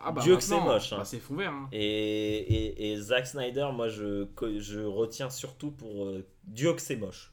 Ah 0.00 0.12
bah 0.12 0.22
Dieu 0.22 0.36
que 0.36 0.42
c'est 0.42 0.60
moche, 0.60 0.92
hein. 0.92 0.98
bah, 0.98 1.04
c'est 1.04 1.18
fond 1.18 1.34
vert. 1.34 1.52
hein. 1.52 1.68
Et, 1.72 1.80
et, 1.80 2.92
et 2.92 2.96
Zack 3.00 3.26
Snyder, 3.26 3.68
moi 3.74 3.88
je, 3.88 4.26
retiens 4.84 5.30
surtout 5.30 5.70
pour 5.70 6.04
euh, 6.04 6.24
Dieu 6.44 6.72
que 6.72 6.80
c'est 6.80 6.96
moche. 6.96 7.32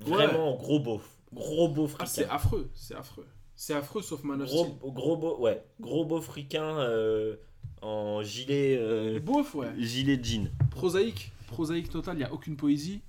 Vraiment 0.00 0.54
gros 0.56 0.80
beauf. 0.80 1.08
Gros 1.32 1.68
beau 1.68 1.88
Ah, 1.98 2.06
c'est 2.06 2.22
fricain. 2.22 2.34
affreux, 2.34 2.70
c'est 2.74 2.94
affreux. 2.94 3.26
C'est 3.54 3.74
affreux 3.74 4.02
sauf 4.02 4.22
Man 4.24 4.42
of 4.42 4.48
gros, 4.48 4.64
Steel. 4.64 4.92
gros 4.92 5.16
beau, 5.16 5.38
ouais. 5.38 5.64
Gros 5.80 6.04
beau 6.04 6.20
fricain 6.20 6.78
euh, 6.80 7.36
en 7.82 8.22
gilet, 8.22 8.76
euh, 8.78 9.18
Beauf, 9.20 9.54
ouais. 9.54 9.68
gilet 9.78 10.18
jean. 10.22 10.50
Prosaïque, 10.70 11.32
prosaïque 11.46 11.88
total, 11.88 12.16
il 12.16 12.18
n'y 12.18 12.24
a 12.24 12.32
aucune 12.32 12.56
poésie. 12.56 13.00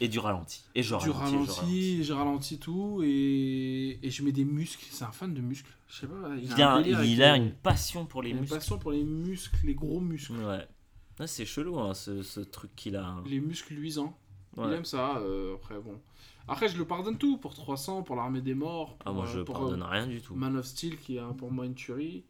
Et 0.00 0.08
du 0.08 0.18
ralenti. 0.18 0.64
Et 0.74 0.82
je 0.82 0.96
du 0.96 1.10
ralentis. 1.10 1.10
et 1.10 1.12
je 1.12 1.32
ralentis. 1.34 1.50
ralenti, 1.60 2.04
je 2.04 2.12
ralentis 2.14 2.58
tout 2.58 3.00
et, 3.04 3.98
et 4.02 4.10
je 4.10 4.22
mets 4.22 4.32
des 4.32 4.44
muscles. 4.46 4.86
C'est 4.90 5.04
un 5.04 5.12
fan 5.12 5.34
de 5.34 5.40
muscles. 5.40 5.70
Je 5.88 6.00
sais 6.00 6.06
pas. 6.06 6.30
Il 6.38 6.44
Il 6.44 6.62
a, 6.62 6.72
un 6.74 6.82
il 6.82 7.22
a 7.22 7.36
une 7.36 7.52
passion 7.52 8.06
pour 8.06 8.22
les 8.22 8.30
il 8.30 8.32
a 8.32 8.36
une 8.36 8.40
muscles. 8.42 8.56
passion 8.56 8.78
pour 8.78 8.92
les 8.92 9.04
muscles, 9.04 9.58
les 9.64 9.74
gros 9.74 10.00
muscles. 10.00 10.32
Ouais. 10.32 10.66
Ah, 11.18 11.26
c'est 11.26 11.44
chelou 11.44 11.78
hein, 11.78 11.92
ce, 11.92 12.22
ce 12.22 12.40
truc 12.40 12.74
qu'il 12.76 12.96
a. 12.96 13.04
hein. 13.06 13.22
Les 13.26 13.40
muscles 13.40 13.74
luisants. 13.74 14.16
Il 14.56 14.62
Ouais. 14.62 14.74
aime 14.76 14.84
ça. 14.86 15.18
euh, 15.18 15.54
après, 15.56 15.78
bon. 15.78 16.00
Après, 16.48 16.68
je 16.68 16.78
le 16.78 16.86
pardonne 16.86 17.18
tout. 17.18 17.36
Pour 17.36 17.54
300, 17.54 18.02
pour 18.02 18.16
l'armée 18.16 18.40
des 18.40 18.54
morts. 18.54 18.96
Ah, 19.00 19.04
Pour, 19.04 19.14
moi 19.14 19.24
euh, 19.26 19.32
je 19.34 19.40
pour, 19.42 19.54
pardonne 19.56 19.82
euh, 19.82 19.86
rien 19.86 20.06
du 20.06 20.22
tout. 20.22 20.34
Man 20.34 20.56
of 20.56 20.64
Steel, 20.66 20.96
qui 20.98 21.18
est 21.18 21.22
pour 21.36 21.52
moi 21.52 21.66
une 21.66 21.74
tuerie. 21.74 22.24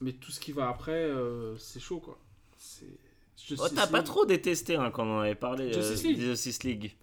Mais 0.00 0.12
tout 0.12 0.30
ce 0.30 0.40
qui 0.40 0.52
va 0.52 0.68
après, 0.68 0.92
euh, 0.92 1.56
c'est 1.58 1.80
chaud, 1.80 2.00
quoi. 2.00 2.18
C'est. 2.56 2.98
Oh, 3.58 3.68
t'as 3.74 3.86
pas 3.86 4.02
trop 4.02 4.24
détesté 4.26 4.76
hein, 4.76 4.90
quand 4.90 5.04
on 5.06 5.18
en 5.18 5.20
avait 5.20 5.34
parlé. 5.34 5.72
Justice 5.72 6.02
League. 6.04 6.18
Justice 6.20 6.62
League. 6.64 6.96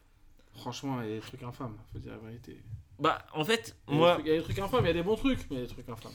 Franchement, 0.54 1.02
il 1.02 1.10
y 1.10 1.12
a 1.14 1.16
des 1.16 1.22
trucs 1.22 1.44
infâmes, 1.44 1.76
faut 1.92 2.00
dire 2.00 2.12
la 2.14 2.18
vérité. 2.20 2.62
Bah, 3.00 3.20
en 3.34 3.44
fait, 3.44 3.76
Il 3.90 3.96
moi, 3.96 4.14
trucs- 4.16 4.26
il 4.26 4.30
y 4.30 4.34
a 4.34 4.38
des 4.38 4.44
trucs 4.44 4.60
infâmes, 4.60 4.84
il 4.86 4.88
y 4.88 4.92
a 4.92 4.94
des 4.94 5.04
bons 5.04 5.16
trucs, 5.16 5.40
mais 5.50 5.58
il 5.58 5.60
y 5.60 5.64
a 5.64 5.68
des 5.68 5.74
trucs 5.74 5.90
infâmes. 5.90 6.12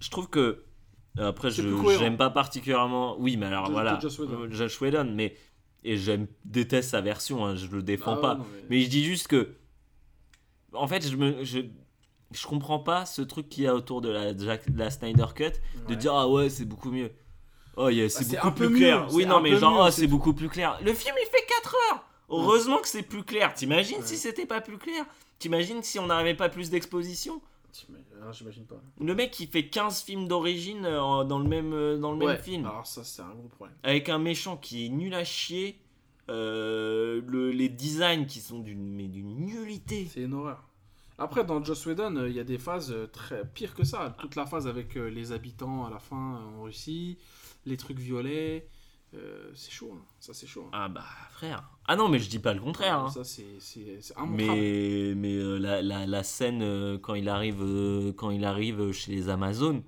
je 0.00 0.10
trouve 0.10 0.28
que. 0.28 0.64
Après, 1.18 1.50
je 1.50 1.62
j'aime 1.98 2.18
pas 2.18 2.28
particulièrement. 2.28 3.16
Oui, 3.18 3.38
mais 3.38 3.46
alors 3.46 3.70
voilà. 3.70 3.96
de 3.96 4.02
Joss 4.02 4.18
Whedon. 4.18 4.42
euh, 4.42 4.50
Joss 4.50 4.78
Whedon, 4.80 5.12
mais. 5.14 5.34
Et 5.84 5.96
j'aime, 5.96 6.26
déteste 6.44 6.90
sa 6.90 7.00
version, 7.00 7.46
hein, 7.46 7.54
je 7.56 7.68
le 7.68 7.82
défends 7.82 8.12
Ah 8.12 8.16
ouais, 8.16 8.20
pas. 8.22 8.34
non, 8.36 8.46
Mais 8.68 8.80
je 8.82 8.88
dis 8.90 9.02
juste 9.04 9.28
que. 9.28 9.54
En 10.72 10.86
fait, 10.86 11.08
je 11.08 11.16
me. 11.16 11.42
Je, 11.44 11.60
je 12.32 12.46
comprends 12.46 12.80
pas 12.80 13.06
ce 13.06 13.22
truc 13.22 13.48
qu'il 13.48 13.64
y 13.64 13.66
a 13.66 13.74
autour 13.74 14.00
de 14.02 14.08
la, 14.10 14.36
Jack- 14.36 14.70
de 14.70 14.78
la 14.78 14.90
Snyder 14.90 15.26
Cut 15.34 15.52
de 15.88 15.94
dire 15.94 16.12
ah 16.12 16.28
ouais, 16.28 16.50
c'est 16.50 16.64
beaucoup 16.66 16.90
mieux. 16.90 17.10
Oh, 17.76 17.88
yeah, 17.88 18.08
c'est 18.08 18.28
beaucoup 18.30 18.46
un 18.48 18.50
peu 18.52 18.66
plus 18.68 18.76
clair. 18.76 19.06
mieux, 19.06 19.12
Oui, 19.14 19.26
non, 19.26 19.40
mais 19.40 19.56
genre, 19.56 19.84
oh, 19.86 19.90
c'est 19.90 20.06
beaucoup 20.06 20.32
plus 20.32 20.48
clair. 20.48 20.78
Le 20.82 20.92
film, 20.94 21.14
il 21.20 21.26
fait 21.30 21.44
4 21.46 21.74
heures. 21.92 22.04
Heureusement 22.28 22.78
que 22.78 22.88
c'est 22.88 23.02
plus 23.02 23.22
clair. 23.22 23.54
T'imagines 23.54 23.98
Ouais. 23.98 24.06
si 24.06 24.16
c'était 24.16 24.46
pas 24.46 24.60
plus 24.60 24.78
clair? 24.78 25.04
T'imagines 25.38 25.82
si 25.82 25.98
on 25.98 26.06
n'arrivait 26.06 26.34
pas 26.34 26.48
plus 26.48 26.70
d'exposition? 26.70 27.40
J'imagine 28.32 28.64
pas. 28.64 28.80
Le 29.00 29.14
mec, 29.14 29.38
il 29.38 29.46
fait 29.48 29.66
15 29.68 30.02
films 30.02 30.26
d'origine 30.26 30.84
euh, 30.86 31.22
dans 31.24 31.38
le 31.38 31.46
même, 31.46 31.72
euh, 31.74 31.98
dans 31.98 32.12
le 32.12 32.18
même 32.26 32.38
film. 32.38 32.64
Alors 32.66 32.86
ça, 32.86 33.04
c'est 33.04 33.20
un 33.22 33.28
gros 33.34 33.48
problème. 33.48 33.76
Avec 33.82 34.08
un 34.08 34.18
méchant 34.18 34.56
qui 34.56 34.86
est 34.86 34.88
nul 34.88 35.14
à 35.14 35.24
chier. 35.24 35.78
euh, 36.28 37.20
le- 37.24 37.52
les 37.52 37.68
designs 37.68 38.26
qui 38.26 38.40
sont 38.40 38.58
d'une 38.58 38.96
nullité. 38.96 40.08
C'est 40.12 40.22
une 40.22 40.34
horreur. 40.34 40.60
Après, 41.18 41.44
dans 41.44 41.62
Joss 41.62 41.86
Whedon, 41.86 42.24
il 42.26 42.32
y 42.32 42.40
a 42.40 42.44
des 42.44 42.58
phases 42.58 42.92
très 43.12 43.44
pires 43.46 43.74
que 43.74 43.84
ça. 43.84 44.16
Toute 44.18 44.34
la 44.34 44.44
phase 44.44 44.66
avec 44.66 44.96
les 44.96 45.30
habitants 45.30 45.86
à 45.86 45.90
la 45.90 46.00
fin 46.00 46.40
en 46.58 46.62
Russie, 46.62 47.16
les 47.66 47.76
trucs 47.76 47.98
violets, 47.98 48.68
euh, 49.14 49.50
c'est 49.54 49.70
chaud. 49.72 49.92
hein. 49.94 50.02
Ça, 50.20 50.32
c'est 50.34 50.46
chaud. 50.46 50.64
hein. 50.66 50.70
Ah 50.72 50.88
bah 50.88 51.04
frère. 51.32 51.68
Ah 51.86 51.96
non 51.96 52.08
mais 52.08 52.18
je 52.18 52.28
dis 52.28 52.38
pas 52.38 52.54
le 52.54 52.60
contraire. 52.60 52.98
hein. 52.98 53.08
Ça, 53.10 53.24
c'est. 53.24 53.44
Mais, 54.28 55.14
mais 55.16 55.34
euh, 55.34 55.58
la, 55.58 55.82
la, 55.82 56.06
la 56.06 56.22
scène 56.22 56.62
euh, 56.62 56.98
quand 56.98 57.14
il 57.14 57.28
arrive 57.28 57.62
quand 58.16 58.30
il 58.30 58.44
arrive 58.44 58.92
chez 58.92 59.12
les 59.12 59.28
Amazones 59.28 59.82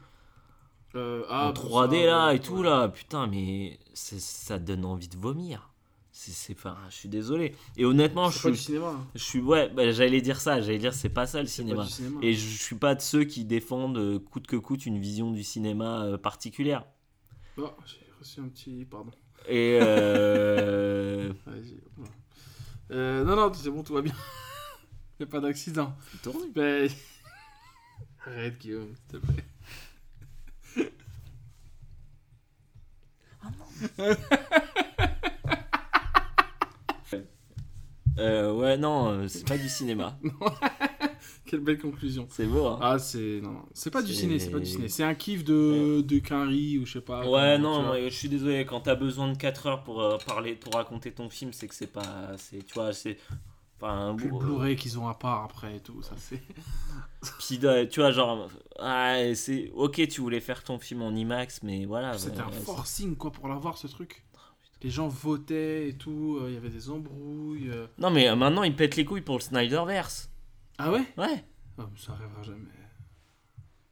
ah, 1.29 1.49
en 1.49 1.53
bon, 1.53 1.53
3D 1.53 2.01
ça, 2.01 2.07
là 2.07 2.27
ouais, 2.29 2.37
et 2.37 2.41
tout 2.41 2.57
ouais. 2.57 2.65
là 2.65 2.89
putain 2.89 3.27
mais 3.27 3.79
ça 3.95 4.59
donne 4.59 4.85
envie 4.85 5.09
de 5.09 5.17
vomir. 5.17 5.73
C'est 6.11 6.53
enfin 6.55 6.77
je 6.91 6.97
suis 6.97 7.09
désolé. 7.09 7.55
Et 7.77 7.85
honnêtement 7.85 8.31
je 8.31 8.37
C'est 8.37 8.41
pas 8.41 8.51
du 8.51 8.57
suis 8.57 8.65
cinéma. 8.67 8.95
je 9.15 9.23
suis 9.23 9.41
ouais 9.41 9.69
bah, 9.69 9.91
j'allais 9.93 10.21
dire 10.21 10.41
ça 10.41 10.61
j'allais 10.61 10.79
dire 10.79 10.95
c'est 10.95 11.09
pas 11.11 11.27
ça 11.27 11.41
le 11.41 11.47
cinéma. 11.49 11.85
pas. 11.85 12.19
Et 12.23 12.35
je 12.35 12.63
suis 12.63 12.77
pas 12.77 12.95
de 12.95 13.01
ceux 13.01 13.25
qui 13.25 13.45
défendent 13.45 14.19
coûte 14.25 14.47
que 14.47 14.57
coûte 14.57 14.87
une 14.87 14.99
vision 14.99 15.31
du 15.31 15.45
cinéma 15.45 16.19
particulière. 16.23 16.85
Oh, 17.61 17.75
j'ai 17.87 18.07
reçu 18.21 18.41
un 18.41 18.49
petit. 18.49 18.85
Pardon. 18.85 19.11
Et 19.49 19.79
euh... 19.83 21.33
Euh, 22.91 23.23
non, 23.23 23.37
non, 23.37 23.53
c'est 23.53 23.69
bon, 23.69 23.83
tout 23.83 23.93
va 23.93 24.01
bien. 24.01 24.15
Il 25.21 25.25
n'y 25.25 25.29
a 25.29 25.31
pas 25.31 25.41
d'accident. 25.41 25.95
tourne. 26.23 26.51
Mais... 26.57 26.89
Arrête, 28.25 28.59
Guillaume, 28.59 28.95
s'il 28.95 29.21
te 29.21 29.27
plaît. 29.27 29.45
Euh, 38.19 38.53
ouais 38.53 38.77
non 38.77 39.11
euh, 39.11 39.29
c'est 39.29 39.47
pas 39.47 39.59
du 39.59 39.69
cinéma. 39.69 40.19
Quelle 41.49 41.61
belle 41.61 41.79
conclusion. 41.79 42.27
C'est 42.31 42.47
beau 42.47 42.67
hein. 42.67 42.79
Ah, 42.81 42.99
c'est. 42.99 43.41
Non, 43.43 43.53
non. 43.53 43.63
c'est 43.73 43.91
pas 43.91 44.03
du 44.03 44.13
ciné, 44.13 44.39
c'est 44.39 44.51
pas 44.51 44.59
du 44.59 44.67
ciné. 44.67 44.89
C'est 44.89 45.03
un 45.03 45.15
kiff 45.15 45.45
de, 45.45 46.03
de 46.03 46.19
Quinry 46.19 46.79
ou 46.79 46.87
je 46.87 46.95
sais 46.95 47.01
pas. 47.01 47.21
Ouais, 47.21 47.55
comment, 47.57 47.83
non, 47.83 47.95
je 47.95 48.09
suis 48.15 48.29
désolé. 48.29 48.65
Quand 48.67 48.81
t'as 48.81 48.95
besoin 48.95 49.33
de 49.33 49.37
4 49.37 49.67
heures 49.67 49.83
pour 49.85 50.03
euh, 50.03 50.19
parler, 50.27 50.55
pour 50.55 50.75
raconter 50.75 51.11
ton 51.13 51.31
film, 51.31 51.53
c'est 51.53 51.67
que 51.67 51.75
c'est 51.75 51.93
pas, 51.93 52.33
c'est, 52.37 52.65
tu 52.67 52.75
vois, 52.75 52.93
c'est, 52.93 53.17
Enfin, 53.81 54.15
Puis 54.17 54.27
le 54.27 54.33
bon, 54.33 54.39
Blu-ray 54.39 54.75
qu'ils 54.75 54.99
ont 54.99 55.07
à 55.07 55.15
part 55.15 55.45
après 55.45 55.77
et 55.77 55.81
tout, 55.81 56.03
ça 56.03 56.15
c'est. 56.17 56.43
Puis 57.39 57.61
tu 57.91 58.01
vois, 58.01 58.11
genre, 58.11 58.49
ah, 58.81 59.19
c'est 59.35 59.71
ok, 59.75 60.09
tu 60.09 60.21
voulais 60.21 60.41
faire 60.41 60.65
ton 60.65 60.79
film 60.79 61.03
en 61.03 61.15
IMAX, 61.15 61.63
mais 61.63 61.85
voilà. 61.85 62.19
C'était 62.19 62.39
ouais, 62.39 62.47
un 62.47 62.51
forcing 62.51 63.17
quoi 63.17 63.31
pour 63.31 63.47
l'avoir 63.49 63.79
ce 63.79 63.87
truc. 63.87 64.25
Les 64.83 64.91
gens 64.91 65.09
votaient 65.09 65.89
et 65.89 65.93
tout, 65.95 66.39
euh, 66.41 66.47
il 66.49 66.55
y 66.55 66.57
avait 66.57 66.69
des 66.69 66.89
embrouilles. 66.91 67.69
euh. 67.69 67.87
Non, 67.99 68.11
mais 68.11 68.29
euh, 68.29 68.37
maintenant, 68.37 68.63
ils 68.63 68.75
pètent 68.75 68.97
les 68.97 69.05
couilles 69.05 69.23
pour 69.23 69.37
le 69.37 69.43
Snyderverse. 69.43 70.31
Ah 70.79 70.91
ouais? 70.93 71.01
Ouais, 71.17 71.45
Ah, 71.79 71.89
mais 71.91 71.99
Ça 71.99 72.13
arrivera 72.13 72.43
jamais. 72.43 72.61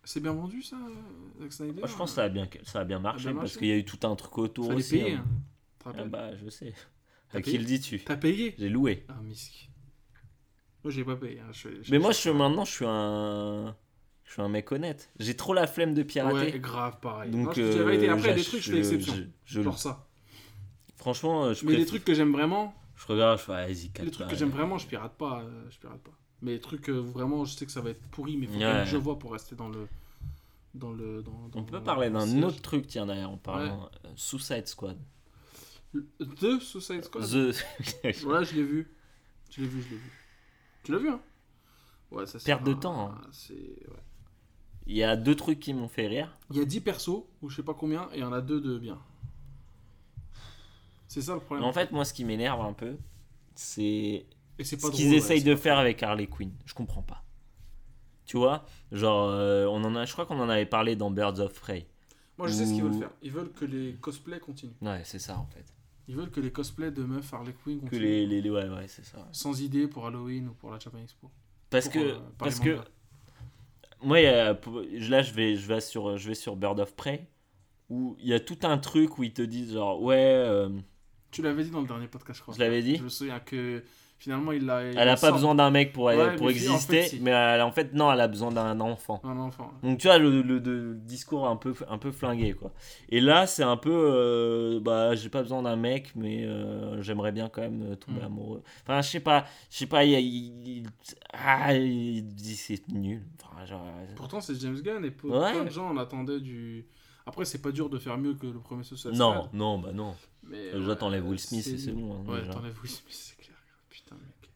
C'est 0.05 0.21
bien 0.21 0.33
vendu 0.33 0.63
ça, 0.63 0.77
euh, 0.77 1.41
Zack 1.43 1.53
Snyder 1.53 1.81
moi 1.81 1.89
je 1.89 1.97
pense 1.97 2.11
que 2.11 2.15
ça 2.15 2.23
a 2.25 2.29
bien, 2.29 2.49
ça 2.63 2.81
a 2.81 2.85
bien 2.85 3.01
marché, 3.01 3.25
bien 3.25 3.33
parce 3.33 3.43
marché. 3.47 3.59
qu'il 3.59 3.69
y 3.69 3.73
a 3.73 3.77
eu 3.77 3.85
tout 3.85 4.07
un 4.07 4.15
truc 4.15 4.39
autour 4.39 4.67
Fallait 4.67 4.79
aussi. 4.79 4.99
payer. 4.99 5.15
hein. 5.15 5.25
hein. 5.85 5.93
Ah 5.99 6.05
bah, 6.05 6.37
je 6.37 6.49
sais. 6.49 6.73
À 7.35 7.43
qui 7.43 7.59
le 7.59 7.65
dis-tu? 7.65 7.99
T'as 8.05 8.17
payé? 8.17 8.55
J'ai 8.57 8.69
loué. 8.69 9.05
Ah, 9.09 9.15
misque. 9.21 9.69
Moi 10.85 10.93
j'ai 10.93 11.05
pas 11.05 11.17
payé. 11.17 11.41
hein, 11.41 11.49
je 11.51 11.59
fais- 11.69 11.83
je- 11.83 11.91
Mais 11.91 11.99
moi, 11.99 12.13
je- 12.13 12.19
suis 12.19 12.31
maintenant, 12.33 12.65
je 12.65 12.71
suis 12.71 12.85
un. 12.87 13.77
Je 14.23 14.33
suis 14.33 14.43
un 14.43 14.49
mec 14.49 14.71
honnête. 14.71 15.11
J'ai 15.19 15.35
trop 15.35 15.55
la 15.55 15.67
flemme 15.67 15.93
de 15.95 16.03
pirater. 16.05 16.37
Ouais, 16.53 16.59
grave, 16.61 16.99
pareil. 17.01 17.31
Donc, 17.33 17.47
Non, 17.47 17.53
je 17.53 17.63
te 17.63 17.71
dis 17.73 17.79
la 17.79 17.85
vérité, 17.85 18.09
euh, 18.09 18.15
après, 18.15 18.35
des 18.35 18.43
trucs, 18.45 18.61
je 18.63 18.71
fais 18.73 18.79
exception. 18.79 19.15
je- 19.45 19.63
Genre 19.63 19.79
ça. 19.79 20.07
Franchement, 20.97 21.45
euh, 21.47 21.55
je 21.55 21.65
Mais 21.65 21.73
les 21.73 21.77
préfère- 21.79 21.87
trucs 21.89 22.05
que 22.05 22.15
j'aime 22.15 22.33
vraiment, 22.33 22.75
Je 22.95 23.07
regarde, 23.07 23.39
je 23.39 23.45
fais, 23.45 23.53
vas-y, 23.53 23.91
les 24.05 24.11
trucs 24.13 24.29
que 24.29 24.37
j'aime 24.37 24.51
vraiment, 24.51 24.79
je 24.79 24.87
pirate 24.87 25.17
pas. 25.17 25.41
euh, 25.43 25.65
je 25.71 25.79
pirate 25.81 26.01
pas. 26.01 26.17
Mais 26.43 26.53
les 26.53 26.61
trucs 26.61 26.89
euh, 26.91 27.01
vraiment, 27.01 27.45
je 27.45 27.55
sais 27.55 27.65
que 27.67 27.73
ça 27.73 27.81
va 27.81 27.91
être 27.91 28.03
pourri, 28.11 28.37
mais 28.37 28.47
faut 28.47 28.55
Ouais. 28.59 28.83
que 28.85 28.91
je 28.91 28.97
vois 28.97 29.19
pour 29.19 29.33
rester 29.33 29.55
dans 29.57 29.69
le. 29.69 29.89
Dans 30.75 30.93
le. 30.93 31.23
Dans, 31.23 31.49
dans 31.49 31.61
On 31.61 31.65
peut 31.65 31.77
le- 31.79 31.83
parler 31.85 32.11
d'un 32.11 32.43
autre 32.43 32.61
truc, 32.61 32.87
tiens, 32.87 33.07
d'ailleurs, 33.07 33.31
en 33.31 33.39
parlant. 33.39 33.89
euh, 34.05 34.09
Suicide 34.17 34.67
Squad. 34.67 34.99
The 35.95 36.59
Suicide 36.61 37.05
Squad? 37.05 37.25
The. 37.25 37.55
Ouais, 38.27 38.45
je 38.45 38.55
l'ai 38.55 38.63
vu. 38.65 38.89
Je 39.51 39.63
l'ai 39.63 39.67
vu, 39.69 39.83
je 39.83 39.89
l'ai 39.91 39.97
vu. 39.97 40.13
Tu 40.83 40.93
l'as 40.93 40.99
vu, 40.99 41.09
hein? 41.09 41.21
Ouais, 42.11 42.27
ça 42.27 42.39
Perte 42.39 42.65
de 42.65 42.75
temps, 42.75 43.11
hein. 43.13 43.21
c'est- 43.33 43.55
ouais. 43.55 44.03
Il 44.87 44.95
y 44.97 45.03
a 45.03 45.17
deux 45.17 45.35
trucs 45.35 45.59
qui 45.59 45.73
m'ont 45.75 45.89
fait 45.89 46.07
rire. 46.07 46.37
Il 46.51 46.59
y 46.59 46.61
a 46.61 46.65
10 46.65 46.81
persos, 46.81 47.25
ou 47.43 47.49
je 47.49 47.57
sais 47.57 47.63
pas 47.65 47.75
combien, 47.75 48.09
et 48.13 48.19
il 48.19 48.21
y 48.21 48.25
en 48.25 48.33
a 48.33 48.41
deux 48.41 48.61
de 48.61 48.79
bien. 48.79 48.99
C'est 51.09 51.23
ça 51.23 51.33
le 51.33 51.39
Mais 51.39 51.45
problème. 51.45 51.65
en 51.67 51.73
fait, 51.73 51.91
moi, 51.93 52.05
ce 52.05 52.13
qui 52.13 52.25
m'énerve 52.25 52.61
un 52.61 52.73
peu, 52.73 52.97
c'est 53.55 54.27
et 54.59 54.65
c'est 54.65 54.81
ce 54.81 54.91
qu'ils 54.91 55.15
essayent 55.15 55.39
ouais, 55.39 55.45
de 55.45 55.57
faire 55.57 55.79
avec 55.79 56.03
Harley 56.03 56.27
Quinn. 56.27 56.53
Je 56.65 56.75
comprends 56.75 57.03
pas. 57.03 57.23
Tu 58.25 58.37
vois 58.37 58.65
Genre, 58.93 59.31
euh, 59.31 59.67
on 59.67 59.85
en 59.85 59.95
a, 59.95 60.05
je 60.05 60.13
crois 60.13 60.27
qu'on 60.27 60.41
en 60.41 60.49
avait 60.49 60.67
parlé 60.67 60.97
dans 60.97 61.11
Birds 61.11 61.39
of 61.41 61.59
Prey. 61.61 61.87
Moi, 62.39 62.49
je 62.49 62.53
sais 62.55 62.67
ce 62.67 62.73
qu'ils 62.73 62.83
veulent 62.83 62.99
faire. 62.99 63.11
Ils 63.23 63.31
veulent 63.33 63.53
que 63.53 63.65
les 63.65 63.95
cosplays 63.95 64.41
continuent. 64.41 64.73
Ouais, 64.83 65.01
c'est 65.05 65.19
ça, 65.21 65.39
en 65.39 65.47
fait. 65.47 65.65
Ils 66.09 66.17
veulent 66.17 66.31
que 66.31 66.41
les 66.41 66.53
cosplays 66.53 66.91
de 66.91 67.03
meufs 67.05 67.33
Harley 67.33 67.55
Quinn 67.65 67.79
Que 67.79 67.85
continuent. 67.85 68.03
les, 68.03 68.27
les, 68.27 68.41
les- 68.43 68.51
Ouais, 68.51 68.69
ouais, 68.69 68.89
c'est 68.89 69.05
ça. 69.05 69.27
Sans 69.33 69.61
idée 69.61 69.87
pour 69.89 70.07
Halloween 70.07 70.49
ou 70.49 70.53
pour 70.55 70.71
la 70.71 70.79
Japan 70.79 70.99
Expo. 71.03 71.31
Parce 71.71 71.87
Pour, 71.87 71.95
que, 71.95 71.99
euh, 72.09 72.15
par 72.15 72.49
parce 72.49 72.61
que 72.61 72.79
moi, 74.03 74.19
a- 74.19 74.53
là, 74.53 75.23
je 75.23 75.33
vais, 75.33 75.57
je, 75.57 75.67
vais 75.67 75.81
sur, 75.81 76.17
je 76.17 76.29
vais 76.29 76.35
sur 76.35 76.57
Bird 76.57 76.79
of 76.79 76.95
Prey, 76.95 77.27
où 77.89 78.17
il 78.21 78.29
y 78.29 78.35
a 78.35 78.41
tout 78.41 78.59
un 78.63 78.79
truc 78.79 79.19
où 79.19 79.23
ils 79.25 79.33
te 79.33 79.43
disent, 79.43 79.73
genre, 79.73 80.01
ouais, 80.03 80.17
euh, 80.19 80.69
Tu 81.31 81.43
l'avais 81.43 81.65
dit 81.65 81.71
dans 81.71 81.81
le 81.81 81.87
dernier 81.89 82.07
podcast, 82.09 82.39
je 82.39 82.43
crois. 82.43 82.55
je 82.55 82.61
l'avais 82.61 82.83
dit. 82.83 82.97
Je 82.97 83.03
me 83.05 83.09
souviens 83.09 83.41
que 83.41 83.83
finalement, 84.19 84.53
il 84.53 84.65
l'a. 84.67 84.83
Elle 84.83 85.09
a 85.09 85.17
pas 85.17 85.31
besoin 85.33 85.55
d'un 85.55 85.71
mec 85.71 85.93
pour, 85.93 86.05
Ouais, 86.05 86.37
pour 86.37 86.47
mais 86.47 86.55
si, 86.55 86.69
en 86.69 86.75
exister, 86.75 87.03
fait, 87.03 87.09
si. 87.09 87.21
mais 87.21 87.31
elle- 87.31 87.63
en 87.63 87.71
fait, 87.73 87.93
non, 87.95 88.11
elle 88.13 88.21
a 88.21 88.29
besoin 88.29 88.51
d'un 88.51 88.79
enfant. 88.81 89.21
Un 89.25 89.37
enfant. 89.39 89.71
Donc 89.83 89.99
tu 89.99 90.07
vois 90.09 90.19
le, 90.19 90.43
le- 90.43 90.59
le 90.59 90.95
discours 90.95 91.47
un 91.49 91.57
peu 91.57 91.75
un 91.89 91.99
peu 91.99 92.13
flingué 92.13 92.53
quoi. 92.55 92.73
Et 93.09 93.21
là 93.21 93.47
c'est 93.47 93.63
un 93.63 93.77
peu 93.77 93.91
euh, 93.93 94.81
bah 94.81 95.15
j'ai 95.15 95.29
pas 95.29 95.43
besoin 95.43 95.63
d'un 95.63 95.77
mec 95.77 96.13
mais 96.17 96.45
euh, 96.45 97.01
j'aimerais 97.03 97.33
bien 97.33 97.49
quand 97.49 97.61
même 97.63 97.93
euh, 97.93 97.95
tomber 97.97 98.21
Mm. 98.21 98.25
amoureux. 98.27 98.63
Enfin 98.83 99.03
je 99.03 99.09
sais 99.09 99.21
pas 99.21 99.45
je 99.71 99.77
sais 99.79 99.87
pas 99.87 100.05
il, 100.05 100.87
ah, 101.33 101.75
il 101.75 102.27
dit 102.35 102.57
c'est 102.57 102.89
nul. 102.89 103.23
Enfin, 103.43 103.65
genre, 103.67 103.85
euh, 103.87 104.07
Pourtant, 104.17 104.41
c'est 104.41 104.59
James 104.61 104.81
Gunn 104.81 105.05
et 105.05 105.11
peu- 105.11 105.29
Ouais. 105.29 105.53
plein 105.53 105.65
de 105.65 105.71
gens 105.71 105.89
en 105.89 105.97
attendaient 105.97 106.41
du. 106.41 106.87
Après, 107.27 107.45
c'est 107.45 107.61
pas 107.61 107.73
dur 107.73 107.91
de 107.91 107.99
faire 107.99 108.17
mieux 108.19 108.35
que 108.35 108.47
le 108.47 108.61
premier 108.61 108.85
Suicide 108.85 109.13
non 109.15 109.49
non 109.53 109.79
bah 109.79 109.91
non. 109.93 110.15
Mais 110.49 110.71
Déjà, 110.73 110.95
t'enlèves 110.95 111.27
Will 111.27 111.41
Smith 111.41 111.65
c'est 111.65 111.73
et 111.73 111.79
c'est 111.79 111.93
nul. 111.93 112.05
bon, 112.07 112.15
hein, 112.29 112.33
ouais, 112.33 112.49
t'enlèves 112.49 112.79
Will 112.83 112.91
Smith, 112.91 113.07
c'est 113.11 113.37
clair. 113.37 113.57
Putain, 113.91 114.15
mec. 114.15 114.51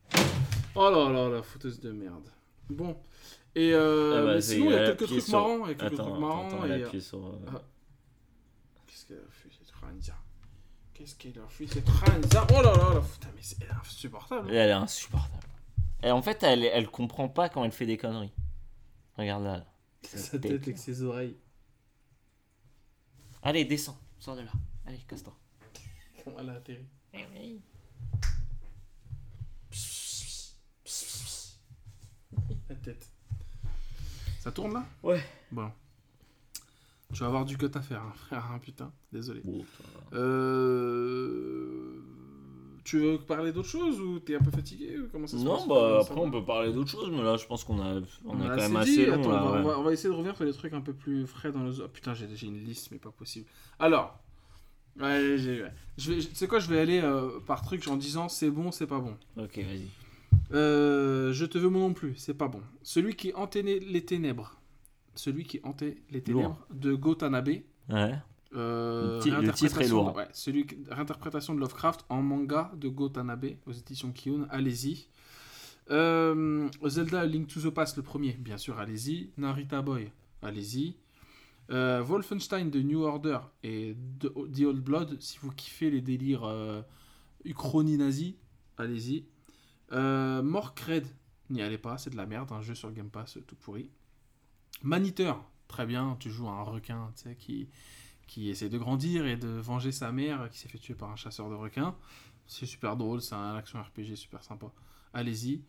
Oh 0.74 0.90
là 0.90 1.10
là, 1.10 1.28
la 1.28 1.42
fouteuse 1.42 1.80
de 1.80 1.92
merde. 1.92 2.28
Bon. 2.68 2.96
Et 3.54 3.72
euh, 3.74 4.20
Ah 4.20 4.24
bah, 4.24 4.34
mais 4.34 4.40
sinon, 4.40 4.66
il 4.66 4.70
y 4.72 4.74
a 4.74 4.78
elle 4.78 4.84
a 4.84 4.86
quelques 4.94 5.06
trucs 5.08 5.22
sur- 5.22 5.38
marrants. 5.40 5.66
Il 5.66 5.68
y 5.68 5.72
a 5.72 5.74
quelques 5.74 5.92
Attends 5.94 6.08
trucs 6.10 6.20
marrants. 6.20 6.46
attends 6.48 6.64
elle 6.64 6.72
a 6.72 6.78
et, 6.78 6.82
euh, 6.84 7.00
sur. 7.00 7.26
euh, 7.26 7.32
Ah. 7.48 7.62
Qu'est-ce 8.86 9.06
qu'elle 9.06 9.16
a 9.18 9.30
fait 9.30 9.48
cette 9.58 9.70
Ranza 9.72 10.14
Qu'est-ce 10.94 11.14
qu'elle 11.16 11.38
a 11.40 11.48
fait 11.48 11.66
cette 11.66 11.88
Ranza 11.88 12.46
Oh 12.50 12.62
là 12.62 12.72
là, 12.72 12.94
la 12.94 13.00
putain, 13.00 13.28
mais 13.34 13.42
c'est 13.42 13.56
insupportable. 13.70 14.48
hein. 14.48 14.52
Elle 14.52 14.68
est 14.68 14.72
insupportable. 14.72 15.44
Et 16.02 16.10
en 16.12 16.22
fait 16.22 16.42
elle 16.44 16.64
elle 16.64 16.88
comprend 16.88 17.28
pas 17.28 17.48
quand 17.50 17.62
elle 17.64 17.72
fait 17.72 17.84
des 17.86 17.96
conneries. 17.98 18.32
Regarde 19.18 19.44
là. 19.44 19.56
là. 19.58 19.66
Sa 20.02 20.38
tête 20.38 20.62
avec 20.62 20.78
ses 20.78 21.02
oreilles. 21.02 21.36
Allez 23.42 23.64
descends 23.66 23.98
sors 24.18 24.36
de 24.36 24.42
là. 24.42 24.52
Allez 24.86 24.98
casse-toi. 25.08 25.34
Comment 26.24 26.38
elle 26.40 26.50
a 26.50 26.52
atterri 26.54 26.86
La 32.70 32.76
tête. 32.76 33.06
Ça 34.38 34.50
tourne 34.52 34.72
là? 34.72 34.86
Ouais. 35.02 35.20
Bon. 35.52 35.70
Tu 37.12 37.20
vas 37.20 37.26
avoir 37.26 37.44
du 37.44 37.58
cut 37.58 37.66
à 37.74 37.82
faire, 37.82 38.00
hein, 38.02 38.12
frère, 38.14 38.46
hein, 38.52 38.58
putain. 38.62 38.90
Désolé. 39.12 39.40
Bon. 39.44 39.64
Euh... 40.12 42.00
Tu 42.84 42.98
veux 42.98 43.18
parler 43.18 43.52
d'autre 43.52 43.68
chose 43.68 44.00
ou 44.00 44.18
t'es 44.20 44.34
un 44.36 44.40
peu 44.40 44.50
fatigué 44.50 44.98
ou 44.98 45.08
Comment 45.12 45.26
ça 45.26 45.36
se 45.36 45.42
Non, 45.44 45.56
passe 45.58 45.68
bah 45.68 45.98
Ça 46.02 46.10
après 46.12 46.20
on 46.24 46.30
peut 46.30 46.44
parler 46.44 46.72
d'autre 46.72 46.88
chose, 46.90 47.10
mais 47.10 47.22
là 47.22 47.36
je 47.36 47.44
pense 47.46 47.62
qu'on 47.62 47.78
a, 47.80 48.00
on 48.24 48.36
On 48.36 48.40
a 48.40 48.48
quand 48.48 48.62
même 48.62 48.76
assez 48.76 48.90
dit. 48.96 49.06
long. 49.06 49.20
Attends, 49.20 49.30
là, 49.32 49.44
on, 49.44 49.48
va, 49.48 49.52
ouais. 49.52 49.58
on 49.58 49.64
va- 49.68 49.78
on 49.78 49.82
va 49.82 49.92
essayer 49.92 50.08
de 50.08 50.14
revenir 50.14 50.34
sur 50.34 50.46
des 50.46 50.52
trucs 50.54 50.72
un 50.72 50.80
peu 50.80 50.94
plus 50.94 51.26
frais 51.26 51.52
dans 51.52 51.62
le. 51.62 51.72
Oh, 51.84 51.88
putain, 51.88 52.14
j'ai 52.14 52.26
une 52.46 52.64
liste, 52.64 52.90
mais 52.90 52.98
pas 52.98 53.10
possible. 53.10 53.46
Alors, 53.78 54.18
ouais, 54.98 55.36
j'ai- 55.36 55.62
ouais. 55.62 55.72
je 55.98 56.12
vais, 56.12 56.20
tu 56.20 56.34
sais 56.34 56.48
quoi, 56.48 56.58
je 56.58 56.68
vais 56.68 56.80
aller 56.80 57.00
euh, 57.00 57.38
par 57.46 57.62
truc 57.62 57.86
en 57.86 57.96
disant 57.96 58.28
c'est 58.28 58.50
bon, 58.50 58.72
c'est 58.72 58.86
pas 58.86 58.98
bon. 58.98 59.16
Ok, 59.36 59.58
vas-y. 59.58 59.88
Euh, 60.52 61.32
je 61.32 61.44
te 61.44 61.58
veux 61.58 61.68
moi 61.68 61.80
non 61.82 61.94
plus, 61.94 62.14
c'est 62.16 62.34
pas 62.34 62.48
bon. 62.48 62.62
Celui 62.82 63.14
qui 63.14 63.32
hantait 63.34 63.62
les 63.62 64.04
ténèbres. 64.04 64.60
Celui 65.14 65.44
qui 65.44 65.60
hantait 65.62 65.96
les 66.10 66.22
ténèbres 66.22 66.66
de 66.72 66.94
Gotanabe. 66.94 67.48
Ouais. 67.88 68.14
Euh, 68.56 69.20
Le 69.24 69.46
le 69.46 69.52
titre 69.52 69.80
est 69.80 69.88
lourd. 69.88 70.14
ouais, 70.16 70.26
celui 70.32 70.66
qui- 70.66 70.78
réinterprétation 70.90 71.54
de 71.54 71.60
Lovecraft 71.60 72.04
en 72.08 72.20
manga 72.22 72.72
de 72.76 72.88
Gotanabe 72.88 73.46
aux 73.66 73.72
éditions 73.72 74.10
Kiun. 74.12 74.46
Allez-y. 74.50 75.06
Euh, 75.90 76.68
Zelda 76.86 77.24
Link 77.26 77.48
to 77.48 77.60
the 77.60 77.70
Past, 77.72 77.96
le 77.96 78.02
premier, 78.02 78.32
bien 78.32 78.58
sûr, 78.58 78.78
allez-y. 78.78 79.30
Narita 79.36 79.82
Boy, 79.82 80.10
allez-y. 80.42 80.96
Euh, 81.70 82.00
Wolfenstein 82.02 82.70
de 82.70 82.80
New 82.80 83.02
Order 83.02 83.38
et 83.62 83.96
The, 84.18 84.28
The 84.52 84.60
Old 84.64 84.80
Blood, 84.82 85.16
si 85.20 85.38
vous 85.40 85.50
kiffez 85.52 85.90
les 85.90 86.00
délires 86.00 86.42
euh, 86.44 86.82
uchronie 87.44 87.96
nazi, 87.96 88.36
allez-y. 88.78 89.24
Euh, 89.92 90.42
Morkred, 90.42 91.06
n'y 91.50 91.62
allez 91.62 91.78
pas, 91.78 91.98
c'est 91.98 92.10
de 92.10 92.16
la 92.16 92.26
merde, 92.26 92.52
un 92.52 92.62
jeu 92.62 92.74
sur 92.74 92.92
Game 92.92 93.10
Pass 93.10 93.38
tout 93.46 93.56
pourri. 93.56 93.90
Maniteur, 94.82 95.44
très 95.68 95.86
bien, 95.86 96.16
tu 96.20 96.30
joues 96.30 96.48
à 96.48 96.52
un 96.52 96.62
requin, 96.62 97.12
qui, 97.38 97.68
qui 98.26 98.48
essaie 98.48 98.68
de 98.68 98.78
grandir 98.78 99.26
et 99.26 99.36
de 99.36 99.48
venger 99.48 99.92
sa 99.92 100.12
mère 100.12 100.48
qui 100.50 100.58
s'est 100.58 100.68
fait 100.68 100.78
tuer 100.78 100.94
par 100.94 101.10
un 101.10 101.16
chasseur 101.16 101.50
de 101.50 101.54
requins. 101.54 101.96
C'est 102.46 102.66
super 102.66 102.96
drôle, 102.96 103.20
c'est 103.20 103.34
un 103.34 103.56
action 103.56 103.80
RPG 103.80 104.16
super 104.16 104.42
sympa. 104.42 104.66
Allez-y. 105.12 105.62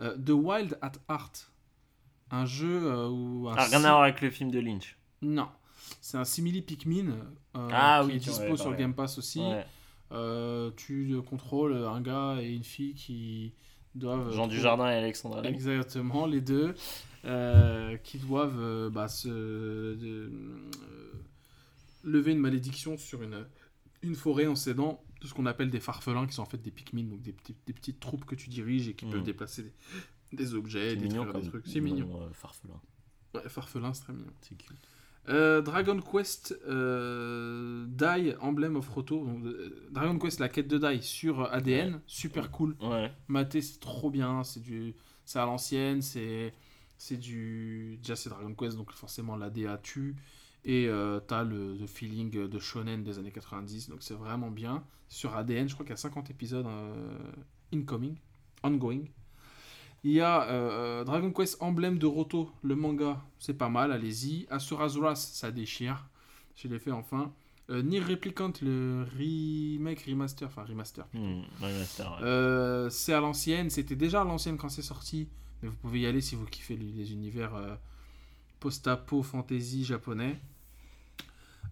Euh, 0.00 0.16
The 0.18 0.30
Wild 0.30 0.78
at 0.80 0.92
Heart, 1.08 1.50
un 2.30 2.46
jeu 2.46 2.86
euh, 2.86 3.08
où 3.08 3.48
un 3.48 3.54
Ah, 3.56 3.64
rien 3.66 3.84
à 3.84 3.90
voir 3.90 4.02
avec 4.02 4.20
le 4.20 4.30
film 4.30 4.50
de 4.50 4.58
Lynch. 4.58 4.96
Non, 5.20 5.48
c'est 6.00 6.16
un 6.16 6.24
simili 6.24 6.62
Pikmin 6.62 7.10
euh, 7.56 7.68
Ah 7.72 8.00
qui 8.02 8.08
oui, 8.08 8.16
est 8.16 8.18
dispo 8.18 8.56
sur. 8.56 8.74
Game 8.74 8.94
Pass 8.94 9.18
aussi. 9.18 9.40
Ouais. 9.40 9.66
Euh, 10.12 10.70
tu 10.76 11.16
contrôles 11.28 11.74
un 11.74 12.00
gars 12.00 12.36
et 12.40 12.52
une 12.52 12.64
fille 12.64 12.94
qui 12.94 13.54
doivent 13.94 14.30
Jean 14.32 14.42
trouver- 14.42 14.56
Dujardin 14.56 14.90
et 14.90 14.94
Alexandre 14.94 15.38
Alang. 15.38 15.52
Exactement, 15.52 16.26
les 16.26 16.40
deux, 16.40 16.74
euh, 17.24 17.96
qui 17.98 18.18
doivent 18.18 18.58
euh, 18.60 18.90
bah, 18.90 19.08
se, 19.08 19.28
de- 19.94 20.30
lever 22.04 22.32
une 22.32 22.40
malédiction 22.40 22.96
sur 22.98 23.22
une, 23.22 23.46
une 24.02 24.14
forêt 24.14 24.46
en 24.46 24.56
s'aidant 24.56 25.02
de 25.20 25.26
ce 25.26 25.34
qu'on 25.34 25.46
appelle 25.46 25.70
des 25.70 25.80
farfelins, 25.80 26.26
qui 26.26 26.34
sont 26.34 26.42
en 26.42 26.46
fait 26.46 26.60
des 26.60 26.70
Pikmin, 26.72 27.04
donc 27.04 27.22
des, 27.22 27.34
des 27.66 27.72
petites 27.72 28.00
troupes 28.00 28.24
que 28.24 28.34
tu 28.34 28.48
diriges 28.48 28.88
et 28.88 28.94
qui 28.94 29.04
peuvent 29.06 29.20
déplacer 29.22 29.62
des, 29.62 30.36
des 30.36 30.54
objets, 30.54 30.96
mignon 30.96 31.24
des 31.26 31.48
trucs. 31.48 31.66
C'est 31.66 31.80
mignon. 31.80 32.22
euh, 32.22 32.28
farfelin. 32.32 32.80
Ouais, 33.34 33.48
farfelin, 33.48 33.94
c'est 33.94 34.02
très 34.02 34.12
mignon. 34.12 34.32
C'est 34.40 34.56
cute. 34.56 34.76
Euh, 35.28 35.62
Dragon 35.62 36.00
Quest 36.00 36.58
euh, 36.66 37.86
Die 37.86 38.34
Emblem 38.40 38.76
of 38.76 38.88
Roto. 38.88 39.26
Euh, 39.44 39.88
Dragon 39.90 40.18
Quest, 40.18 40.40
la 40.40 40.48
quête 40.48 40.68
de 40.68 40.78
Die 40.78 41.02
sur 41.02 41.52
ADN, 41.52 42.00
super 42.06 42.50
cool. 42.50 42.76
Ouais. 42.80 43.12
Maté, 43.28 43.60
c'est 43.60 43.78
trop 43.80 44.10
bien. 44.10 44.42
C'est 44.42 44.60
du, 44.60 44.94
c'est 45.24 45.38
à 45.38 45.46
l'ancienne. 45.46 46.02
C'est, 46.02 46.52
c'est 46.98 47.16
du. 47.16 47.98
Déjà, 48.02 48.16
c'est 48.16 48.30
Dragon 48.30 48.54
Quest, 48.54 48.76
donc 48.76 48.92
forcément 48.92 49.36
la 49.36 49.50
DA 49.50 49.78
tue. 49.78 50.16
Et 50.64 50.86
euh, 50.88 51.18
t'as 51.20 51.42
le, 51.42 51.74
le 51.76 51.86
feeling 51.86 52.30
de 52.48 52.58
shonen 52.60 53.02
des 53.02 53.18
années 53.18 53.32
90, 53.32 53.88
donc 53.88 54.02
c'est 54.02 54.14
vraiment 54.14 54.50
bien. 54.50 54.84
Sur 55.08 55.34
ADN, 55.34 55.68
je 55.68 55.74
crois 55.74 55.84
qu'il 55.84 55.92
y 55.92 55.94
a 55.94 55.96
50 55.96 56.30
épisodes 56.30 56.66
incoming. 57.72 58.16
ongoing. 58.62 59.06
Il 60.04 60.12
y 60.12 60.20
a 60.20 60.48
euh, 60.48 61.04
Dragon 61.04 61.30
Quest 61.30 61.58
Emblème 61.60 61.98
de 61.98 62.06
Roto, 62.06 62.50
le 62.62 62.74
manga, 62.74 63.22
c'est 63.38 63.54
pas 63.54 63.68
mal, 63.68 63.92
allez-y. 63.92 64.46
Asura's 64.50 64.96
Wrath, 64.96 65.16
ça 65.16 65.52
déchire. 65.52 66.08
Je 66.56 66.66
l'ai 66.66 66.80
fait 66.80 66.90
enfin. 66.90 67.32
Euh, 67.70 67.82
Nier 67.82 68.00
Replicant, 68.00 68.52
le 68.62 69.06
remake, 69.16 70.02
remaster, 70.02 70.48
enfin 70.48 70.64
remaster. 70.64 71.06
Hmm, 71.14 71.42
ouais. 71.62 71.84
Euh, 72.22 72.90
c'est 72.90 73.12
à 73.12 73.20
l'ancienne, 73.20 73.70
c'était 73.70 73.94
déjà 73.94 74.22
à 74.22 74.24
l'ancienne 74.24 74.56
quand 74.56 74.68
c'est 74.68 74.82
sorti, 74.82 75.28
mais 75.62 75.68
vous 75.68 75.76
pouvez 75.76 76.00
y 76.00 76.06
aller 76.06 76.20
si 76.20 76.34
vous 76.34 76.46
kiffez 76.46 76.76
les, 76.76 77.12
univers 77.12 77.52
post-apo, 78.58 79.22
fantasy 79.22 79.84
japonais. 79.84 80.40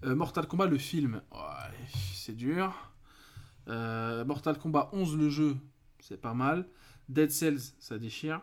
Mortal 0.05 0.47
Kombat, 0.47 0.67
le 0.67 0.79
film, 0.79 1.21
ouais, 1.33 1.89
c'est 2.15 2.37
dur. 2.37 2.73
Mortal 3.67 4.57
Kombat 4.57 4.89
11, 4.93 5.17
le 5.17 5.29
jeu, 5.29 5.57
c'est 5.99 6.21
pas 6.21 6.33
mal. 6.33 6.69
Dead 7.11 7.31
Cells, 7.31 7.73
ça 7.79 7.99
déchire. 7.99 8.41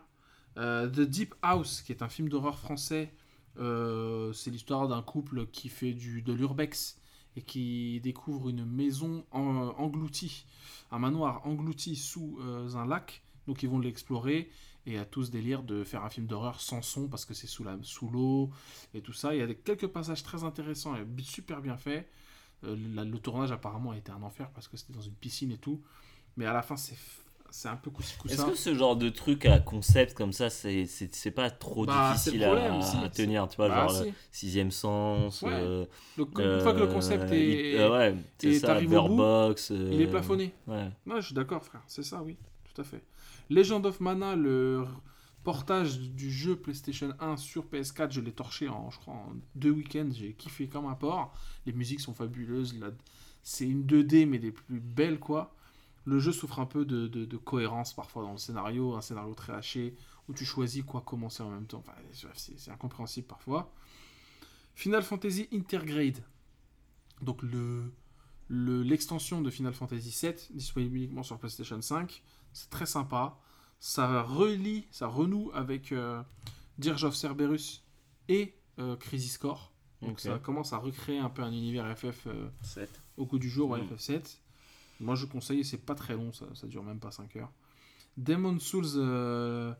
Euh, 0.57 0.87
The 0.89 1.01
Deep 1.01 1.35
House, 1.41 1.81
qui 1.81 1.91
est 1.91 2.01
un 2.01 2.09
film 2.09 2.29
d'horreur 2.29 2.57
français, 2.59 3.11
euh, 3.59 4.33
c'est 4.33 4.51
l'histoire 4.51 4.87
d'un 4.87 5.01
couple 5.01 5.47
qui 5.47 5.69
fait 5.69 5.93
du, 5.93 6.21
de 6.21 6.33
l'urbex 6.33 6.99
et 7.35 7.41
qui 7.41 7.99
découvre 8.01 8.49
une 8.49 8.65
maison 8.65 9.25
en- 9.31 9.73
engloutie, 9.77 10.45
un 10.91 10.99
manoir 10.99 11.45
englouti 11.45 11.95
sous 11.95 12.37
euh, 12.41 12.73
un 12.75 12.85
lac. 12.85 13.21
Donc 13.47 13.63
ils 13.63 13.69
vont 13.69 13.79
l'explorer 13.79 14.49
et 14.85 14.97
a 14.97 15.05
tout 15.05 15.23
ce 15.23 15.31
délire 15.31 15.63
de 15.63 15.83
faire 15.83 16.03
un 16.03 16.09
film 16.09 16.27
d'horreur 16.27 16.59
sans 16.59 16.81
son 16.81 17.07
parce 17.07 17.25
que 17.25 17.33
c'est 17.33 17.47
sous 17.47 17.63
la- 17.63 17.77
sous 17.83 18.09
l'eau 18.09 18.49
et 18.93 19.01
tout 19.01 19.13
ça. 19.13 19.33
Il 19.35 19.39
y 19.39 19.41
a 19.43 19.47
des, 19.47 19.55
quelques 19.55 19.87
passages 19.87 20.23
très 20.23 20.43
intéressants 20.43 20.95
et 20.95 21.05
super 21.23 21.61
bien 21.61 21.77
faits. 21.77 22.07
Le 22.63 23.17
tournage 23.19 23.51
apparemment 23.51 23.91
a 23.91 23.97
été 23.97 24.11
un 24.11 24.23
enfer 24.23 24.49
parce 24.51 24.67
que 24.67 24.75
c'était 24.77 24.93
dans 24.93 25.01
une 25.01 25.13
piscine 25.13 25.51
et 25.51 25.57
tout. 25.57 25.81
Mais 26.37 26.45
à 26.45 26.53
la 26.53 26.61
fin 26.63 26.75
c'est 26.75 26.97
c'est 27.49 27.67
un 27.69 27.75
peu 27.75 27.89
coup 27.91 28.01
Est-ce 28.29 28.45
que 28.45 28.55
ce 28.55 28.73
genre 28.75 28.95
de 28.95 29.09
truc 29.09 29.45
à 29.45 29.59
concept 29.59 30.13
comme 30.13 30.33
ça, 30.33 30.49
c'est 30.49 30.85
c'est 30.85 31.13
c'est 31.15 31.31
pas 31.31 31.49
trop 31.49 31.85
Bah, 31.85 32.11
difficile 32.13 32.41
problème, 32.41 32.73
à, 32.75 32.81
si, 32.81 32.97
à 32.97 33.09
tenir, 33.09 33.47
tu 33.47 33.55
vois, 33.57 33.69
Bah, 33.69 33.87
genre 33.87 33.91
si. 33.91 34.05
le 34.05 34.13
sixième 34.31 34.71
sens. 34.71 35.41
Ouais. 35.41 35.51
euh, 35.53 35.85
Le- 36.17 36.23
une 36.23 36.61
fois 36.61 36.73
que 36.73 36.79
le 36.79 36.87
concept 36.87 37.31
euh, 37.31 37.35
est, 37.35 37.79
euh, 37.79 37.91
ouais, 37.91 38.15
c'est 38.37 38.47
et 38.49 38.59
ça, 38.59 38.67
t'arrives 38.67 38.93
au 38.93 39.01
bout, 39.07 39.07
Bird-Box, 39.15 39.69
il 39.71 40.01
est 40.01 40.07
euh, 40.07 40.09
plafonné. 40.11 40.53
Ouais. 40.67 40.89
Ouais, 41.05 41.21
je 41.21 41.25
suis 41.27 41.35
d'accord, 41.35 41.63
frère. 41.63 41.81
C'est 41.87 42.03
ça, 42.03 42.21
oui. 42.23 42.37
Tout 42.73 42.81
à 42.81 42.83
fait. 42.83 43.03
Legend 43.49 43.85
of 43.85 43.99
Mana, 44.01 44.35
le 44.35 44.85
portage 45.43 45.99
du 45.99 46.29
jeu 46.31 46.55
PlayStation 46.57 47.13
1 47.19 47.37
sur 47.37 47.65
PS4, 47.65 48.11
je 48.11 48.19
l'ai 48.21 48.31
torché 48.33 48.67
en, 48.67 48.89
je 48.91 48.99
crois, 48.99 49.13
en 49.13 49.27
deux 49.55 49.71
week-ends. 49.71 50.09
J'ai 50.11 50.33
kiffé 50.33 50.67
comme 50.67 50.85
un 50.87 50.95
porc. 50.95 51.33
Les 51.65 51.71
musiques 51.73 52.01
sont 52.01 52.13
fabuleuses. 52.13 52.77
la- 52.79 52.91
C'est 53.43 53.65
une 53.65 53.83
2D, 53.85 54.25
mais 54.25 54.39
des 54.39 54.51
plus 54.51 54.81
belles, 54.81 55.19
quoi. 55.19 55.55
Le 56.07 56.19
jeu 56.19 56.31
souffre 56.31 56.59
un 56.59 56.65
peu 56.65 56.85
de, 56.85 57.07
de- 57.07 57.25
de 57.25 57.37
cohérence 57.37 57.93
parfois 57.93 58.23
dans 58.23 58.31
le 58.31 58.37
scénario, 58.37 58.95
un 58.95 59.01
scénario 59.01 59.33
très 59.33 59.53
haché, 59.53 59.93
où 60.29 60.33
tu 60.33 60.45
choisis 60.45 60.81
quoi 60.83 61.01
commencer 61.01 61.43
en 61.43 61.49
même 61.49 61.67
temps. 61.67 61.79
Enfin, 61.79 61.93
c'est 62.33 62.57
c'est 62.57 62.71
incompréhensible 62.71 63.27
parfois. 63.27 63.73
Final 64.75 65.03
Fantasy 65.03 65.47
Intergrade. 65.53 66.23
Donc 67.21 67.41
le 67.43 67.91
le- 68.49 68.81
l'extension 68.83 69.41
de 69.41 69.49
Final 69.49 69.73
Fantasy 69.73 70.17
VII, 70.25 70.33
disponible 70.55 70.95
uniquement 70.95 71.23
sur 71.23 71.37
PlayStation 71.37 71.81
5. 71.81 72.23
C'est 72.53 72.69
très 72.69 72.85
sympa. 72.85 73.37
Ça 73.81 74.21
relie, 74.23 74.87
ça 74.89 75.07
renoue 75.07 75.51
avec 75.53 75.91
euh, 75.91 76.23
Dirge 76.79 77.03
of 77.03 77.15
Cerberus 77.15 77.83
et 78.29 78.55
euh, 78.79 78.95
Crisis 78.95 79.37
Core. 79.37 79.73
Donc 80.01 80.19
ça 80.21 80.39
commence 80.39 80.71
à 80.73 80.77
recréer 80.77 81.19
un 81.19 81.29
peu 81.29 81.41
un 81.43 81.51
univers 81.51 81.85
FF 81.97 82.27
euh, 82.27 82.49
au 83.17 83.25
goût 83.25 83.39
du 83.39 83.49
jour, 83.49 83.69
ouais, 83.71 83.81
Mm. 83.81 83.95
FF7. 83.95 84.37
Moi 84.99 85.15
je 85.15 85.25
conseille, 85.25 85.63
c'est 85.63 85.77
pas 85.85 85.95
très 85.95 86.15
long, 86.15 86.31
ça, 86.33 86.45
ça 86.53 86.67
dure 86.67 86.83
même 86.83 86.99
pas 86.99 87.11
5 87.11 87.35
heures. 87.37 87.51
Demon 88.17 88.59
Souls 88.59 88.85
euh, 88.95 89.73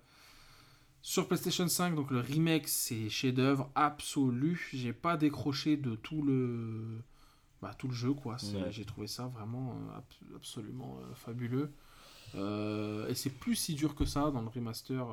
sur 1.01 1.27
PlayStation 1.27 1.67
5, 1.67 1.95
donc 1.95 2.11
le 2.11 2.19
remake, 2.19 2.67
c'est 2.67 3.09
chef-d'œuvre 3.09 3.69
absolu. 3.75 4.69
J'ai 4.73 4.93
pas 4.93 5.17
décroché 5.17 5.77
de 5.77 5.95
tout 5.95 6.21
le, 6.21 7.01
bah, 7.61 7.73
tout 7.77 7.87
le 7.87 7.93
jeu, 7.93 8.13
quoi. 8.13 8.37
Ouais. 8.57 8.71
J'ai 8.71 8.85
trouvé 8.85 9.07
ça 9.07 9.27
vraiment 9.27 9.71
euh, 9.71 9.97
ab- 9.97 10.35
absolument 10.35 10.99
euh, 11.01 11.15
fabuleux. 11.15 11.71
Et 12.35 13.15
c'est 13.15 13.29
plus 13.31 13.55
si 13.55 13.73
dur 13.73 13.95
que 13.95 14.05
ça 14.05 14.29
dans 14.31 14.41
le 14.41 14.49
remaster, 14.49 15.07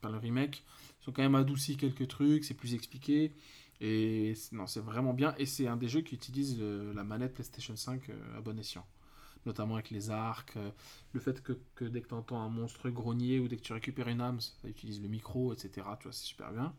dans 0.00 0.08
le 0.10 0.16
remake. 0.18 0.62
Ils 1.04 1.10
ont 1.10 1.12
quand 1.12 1.22
même 1.22 1.34
adouci 1.34 1.76
quelques 1.76 2.06
trucs, 2.08 2.44
c'est 2.44 2.54
plus 2.54 2.72
expliqué. 2.74 3.32
Et 3.80 4.34
non, 4.52 4.66
c'est 4.68 4.80
vraiment 4.80 5.12
bien. 5.12 5.34
Et 5.38 5.44
c'est 5.46 5.66
un 5.66 5.76
des 5.76 5.88
jeux 5.88 6.02
qui 6.02 6.14
utilise 6.14 6.58
la 6.60 7.02
manette 7.02 7.34
PlayStation 7.34 7.74
5 7.76 8.08
euh, 8.10 8.38
à 8.38 8.40
bon 8.40 8.56
escient. 8.58 8.86
Notamment 9.44 9.74
avec 9.74 9.90
les 9.90 10.10
arcs, 10.10 10.56
euh, 10.56 10.70
le 11.12 11.20
fait 11.20 11.42
que, 11.42 11.84
dès 11.84 12.00
que 12.00 12.08
tu 12.08 12.14
entends 12.14 12.40
un 12.40 12.48
monstre 12.48 12.90
grogner 12.90 13.40
ou 13.40 13.48
dès 13.48 13.56
que 13.56 13.62
tu 13.62 13.72
récupères 13.72 14.08
une 14.08 14.20
âme, 14.20 14.40
ça 14.40 14.68
utilise 14.68 15.02
le 15.02 15.08
micro, 15.08 15.52
etc. 15.52 15.70
Tu 15.98 16.04
vois, 16.04 16.12
c'est 16.12 16.24
super 16.24 16.52
bien. 16.52 16.72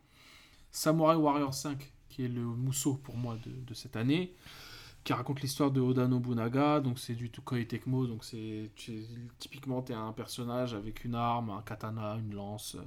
Samurai 0.72 1.16
Warrior 1.16 1.54
5, 1.54 1.92
qui 2.10 2.26
est 2.26 2.30
le 2.30 2.42
mousseau 2.42 2.96
pour 2.96 3.18
moi 3.18 3.38
de, 3.46 3.74
cette 3.74 3.96
année, 3.96 4.34
qui 5.04 5.14
raconte 5.14 5.42
l'histoire 5.42 5.72
de 5.72 5.82
Oda 5.82 6.08
Nobunaga. 6.08 6.80
Donc 6.80 7.00
c'est 7.00 7.16
du 7.16 7.30
Tokoi 7.30 7.66
Tecmo. 7.66 8.08
Donc 8.08 8.24
c'est 8.24 8.72
typiquement 9.40 9.82
tu 9.82 9.92
es 9.92 9.96
un 9.96 10.14
personnage 10.14 10.74
avec 10.74 11.04
une 11.04 11.16
arme, 11.16 11.50
un 11.50 11.62
katana, 11.62 12.16
une 12.16 12.34
lance, 12.34 12.78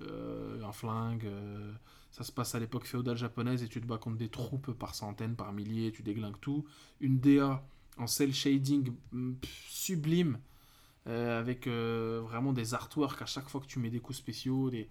euh, 0.00 0.62
un 0.62 0.72
flingue. 0.72 1.24
euh, 1.24 1.72
ça 2.10 2.24
se 2.24 2.32
passe 2.32 2.54
à 2.54 2.58
l'époque 2.58 2.86
féodale 2.86 3.16
japonaise 3.16 3.62
et 3.62 3.68
tu 3.68 3.80
te 3.80 3.86
bats 3.86 3.98
contre 3.98 4.16
des 4.16 4.28
troupes 4.28 4.72
par 4.72 4.94
centaines, 4.94 5.36
par 5.36 5.52
milliers, 5.52 5.92
tu 5.92 6.02
déglingues 6.02 6.40
tout. 6.40 6.64
Une 7.00 7.20
DA 7.20 7.62
en 7.98 8.06
cel 8.06 8.34
shading 8.34 8.92
mm, 9.12 9.34
sublime, 9.68 10.40
euh, 11.08 11.40
avec 11.40 11.66
euh, 11.66 12.20
vraiment 12.24 12.52
des 12.52 12.74
artworks 12.74 13.22
à 13.22 13.26
chaque 13.26 13.48
fois 13.48 13.60
que 13.60 13.66
tu 13.66 13.78
mets 13.78 13.90
des 13.90 14.00
coups 14.00 14.18
spéciaux. 14.18 14.70
Des... 14.70 14.88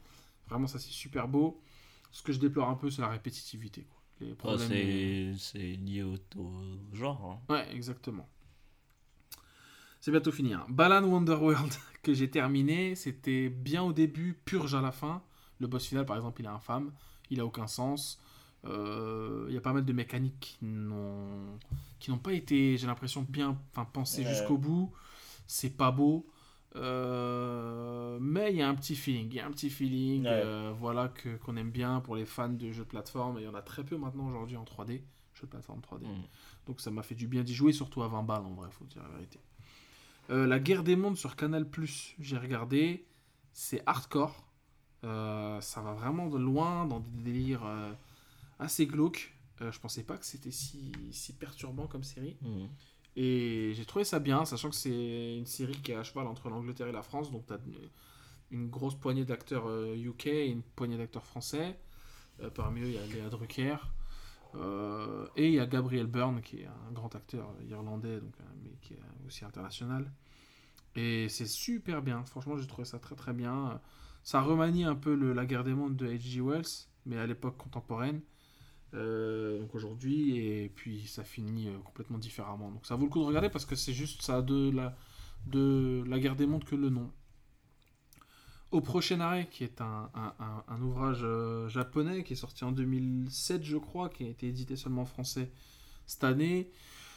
Vraiment, 0.49 0.67
ça 0.67 0.79
c'est 0.79 0.91
super 0.91 1.27
beau. 1.27 1.61
Ce 2.11 2.23
que 2.23 2.33
je 2.33 2.39
déplore 2.39 2.69
un 2.69 2.75
peu, 2.75 2.89
c'est 2.91 3.01
la 3.01 3.09
répétitivité. 3.09 3.83
quoi. 3.83 4.01
Les 4.21 4.35
Ouais, 4.43 4.57
problèmes. 4.57 4.67
c'est 4.67 5.33
c'est 5.37 5.73
lié 5.73 6.03
au, 6.03 6.15
au 6.37 6.51
genre. 6.93 7.39
hein. 7.49 7.53
Ouais, 7.53 7.67
exactement. 7.75 8.27
C'est 9.99 10.11
bientôt 10.11 10.31
fini. 10.31 10.53
Hein. 10.53 10.65
Balan 10.69 11.03
Wonderworld 11.03 11.73
que 12.03 12.13
j'ai 12.13 12.29
terminé, 12.29 12.95
c'était 12.95 13.49
bien 13.49 13.83
au 13.83 13.93
début, 13.93 14.39
purge 14.45 14.73
à 14.75 14.81
la 14.81 14.91
fin. 14.91 15.21
Le 15.59 15.67
boss 15.67 15.85
final, 15.85 16.05
par 16.05 16.15
exemple, 16.15 16.41
il 16.41 16.45
est 16.45 16.49
infâme, 16.49 16.91
il 17.29 17.39
a 17.41 17.45
aucun 17.45 17.67
sens. 17.67 18.19
Euh, 18.65 19.45
Il 19.47 19.53
y 19.53 19.57
a 19.57 19.61
pas 19.61 19.73
mal 19.73 19.85
de 19.85 19.93
mécaniques 19.93 20.57
qui 21.99 22.11
n'ont 22.11 22.17
pas 22.17 22.33
été, 22.33 22.77
j'ai 22.77 22.87
l'impression, 22.87 23.25
bien 23.27 23.57
pensées 23.93 24.23
jusqu'au 24.23 24.57
bout. 24.57 24.91
C'est 25.47 25.75
pas 25.75 25.91
beau. 25.91 26.27
Euh, 26.75 28.19
mais 28.21 28.51
il 28.51 28.57
y 28.57 28.61
a 28.61 28.69
un 28.69 28.75
petit 28.75 28.95
feeling, 28.95 29.27
il 29.31 29.35
y 29.35 29.39
a 29.39 29.47
un 29.47 29.51
petit 29.51 29.71
feeling, 29.71 30.23
Ouais. 30.23 30.29
euh, 30.31 30.71
voilà 30.77 31.07
que 31.07 31.37
qu'on 31.37 31.57
aime 31.57 31.71
bien 31.71 31.99
pour 31.99 32.15
les 32.15 32.25
fans 32.25 32.47
de 32.49 32.71
jeux 32.71 32.83
de 32.83 32.89
plateforme. 32.89 33.37
Et 33.39 33.41
il 33.41 33.45
y 33.45 33.47
en 33.47 33.55
a 33.55 33.61
très 33.61 33.83
peu 33.83 33.97
maintenant 33.97 34.27
aujourd'hui 34.27 34.55
en 34.55 34.63
3D, 34.65 35.01
jeux 35.33 35.43
de 35.43 35.47
plateforme 35.47 35.79
3D. 35.79 36.05
Mm. 36.05 36.21
Donc 36.67 36.79
ça 36.81 36.91
m'a 36.91 37.01
fait 37.01 37.15
du 37.15 37.27
bien 37.27 37.43
d'y 37.43 37.55
jouer, 37.55 37.73
surtout 37.73 38.03
à 38.03 38.07
20 38.07 38.23
balles 38.23 38.45
en 38.45 38.53
vrai, 38.53 38.69
faut 38.71 38.85
dire 38.85 39.01
la 39.03 39.09
vérité. 39.09 39.39
Euh, 40.29 40.45
la 40.45 40.59
guerre 40.59 40.83
des 40.83 40.95
mondes 40.95 41.17
sur 41.17 41.35
Canal 41.35 41.65
j'ai 42.19 42.37
regardé, 42.37 43.05
c'est 43.51 43.81
hardcore. 43.87 44.45
Euh, 45.03 45.59
ça 45.61 45.81
va 45.81 45.93
vraiment 45.93 46.27
de 46.27 46.37
loin 46.37 46.85
dans 46.85 46.99
des 46.99 47.23
délires 47.23 47.65
euh, 47.65 47.91
assez 48.59 48.85
glauques. 48.87 49.35
Euh, 49.61 49.71
je 49.71 49.79
pensais 49.79 50.03
pas 50.03 50.17
que 50.17 50.25
c'était 50.25 50.51
si, 50.51 50.91
si 51.11 51.33
perturbant 51.33 51.87
comme 51.87 52.03
série. 52.03 52.37
Mm. 52.41 52.65
Et 53.15 53.73
j'ai 53.75 53.85
trouvé 53.85 54.05
ça 54.05 54.19
bien, 54.19 54.45
sachant 54.45 54.69
que 54.69 54.75
c'est 54.75 55.37
une 55.37 55.45
série 55.45 55.73
qui 55.81 55.91
est 55.91 55.95
à 55.95 56.03
cheval 56.03 56.27
entre 56.27 56.49
l'Angleterre 56.49 56.87
et 56.87 56.91
la 56.91 57.01
France. 57.01 57.31
Donc 57.31 57.47
tu 57.47 57.53
as 57.53 57.59
une 58.51 58.69
grosse 58.69 58.95
poignée 58.95 59.25
d'acteurs 59.25 59.67
euh, 59.67 59.95
UK 59.95 60.27
et 60.27 60.47
une 60.47 60.61
poignée 60.61 60.97
d'acteurs 60.97 61.25
français. 61.25 61.77
Euh, 62.41 62.49
parmi 62.49 62.81
eux, 62.81 62.87
il 62.87 62.93
y 62.93 62.97
a 62.97 63.05
Léa 63.07 63.29
Drucker. 63.29 63.75
Euh, 64.55 65.27
et 65.35 65.47
il 65.47 65.53
y 65.53 65.59
a 65.59 65.65
Gabriel 65.67 66.07
Byrne, 66.07 66.41
qui 66.41 66.61
est 66.61 66.65
un 66.67 66.91
grand 66.91 67.13
acteur 67.15 67.53
irlandais, 67.69 68.19
donc, 68.19 68.33
euh, 68.39 68.43
mais 68.63 68.71
qui 68.81 68.93
est 68.93 68.99
aussi 69.27 69.45
international. 69.45 70.11
Et 70.95 71.29
c'est 71.29 71.45
super 71.45 72.01
bien. 72.01 72.23
Franchement, 72.25 72.57
j'ai 72.57 72.65
trouvé 72.67 72.85
ça 72.85 72.97
très 72.99 73.15
très 73.15 73.33
bien. 73.33 73.79
Ça 74.23 74.41
remanie 74.41 74.85
un 74.85 74.95
peu 74.95 75.13
le- 75.13 75.33
la 75.33 75.45
guerre 75.45 75.63
des 75.63 75.73
mondes 75.73 75.95
de 75.95 76.07
H.G. 76.07 76.41
Wells, 76.41 76.87
mais 77.05 77.17
à 77.17 77.27
l'époque 77.27 77.57
contemporaine. 77.57 78.21
Euh, 78.95 79.59
donc 79.59 79.75
aujourd'hui, 79.75 80.37
et 80.37 80.69
puis 80.69 81.05
ça 81.07 81.23
finit 81.23 81.69
euh, 81.69 81.77
complètement 81.85 82.17
différemment. 82.17 82.71
Donc 82.71 82.85
ça 82.85 82.95
vaut 82.95 83.05
le 83.05 83.09
coup 83.11 83.19
de 83.19 83.25
regarder 83.25 83.49
parce 83.49 83.65
que 83.65 83.75
c'est 83.75 83.93
juste 83.93 84.21
ça 84.23 84.41
de 84.41 84.71
la, 84.71 84.95
de 85.47 86.03
la 86.07 86.19
guerre 86.19 86.35
des 86.35 86.47
mondes 86.47 86.63
que 86.65 86.75
le 86.75 86.89
nom. 86.89 87.11
Au 88.71 88.81
prochain 88.81 89.19
arrêt, 89.19 89.47
qui 89.49 89.63
est 89.63 89.81
un, 89.81 90.11
un- 90.13 90.81
ouvrage 90.81 91.21
euh, 91.23 91.67
japonais 91.69 92.23
qui 92.23 92.33
est 92.33 92.35
sorti 92.35 92.63
en 92.63 92.71
2007, 92.71 93.63
je 93.63 93.77
crois, 93.77 94.09
qui 94.09 94.25
a 94.25 94.27
été 94.27 94.47
édité 94.47 94.75
seulement 94.75 95.01
en 95.03 95.05
français 95.05 95.51
cette 96.05 96.23
année. 96.23 96.69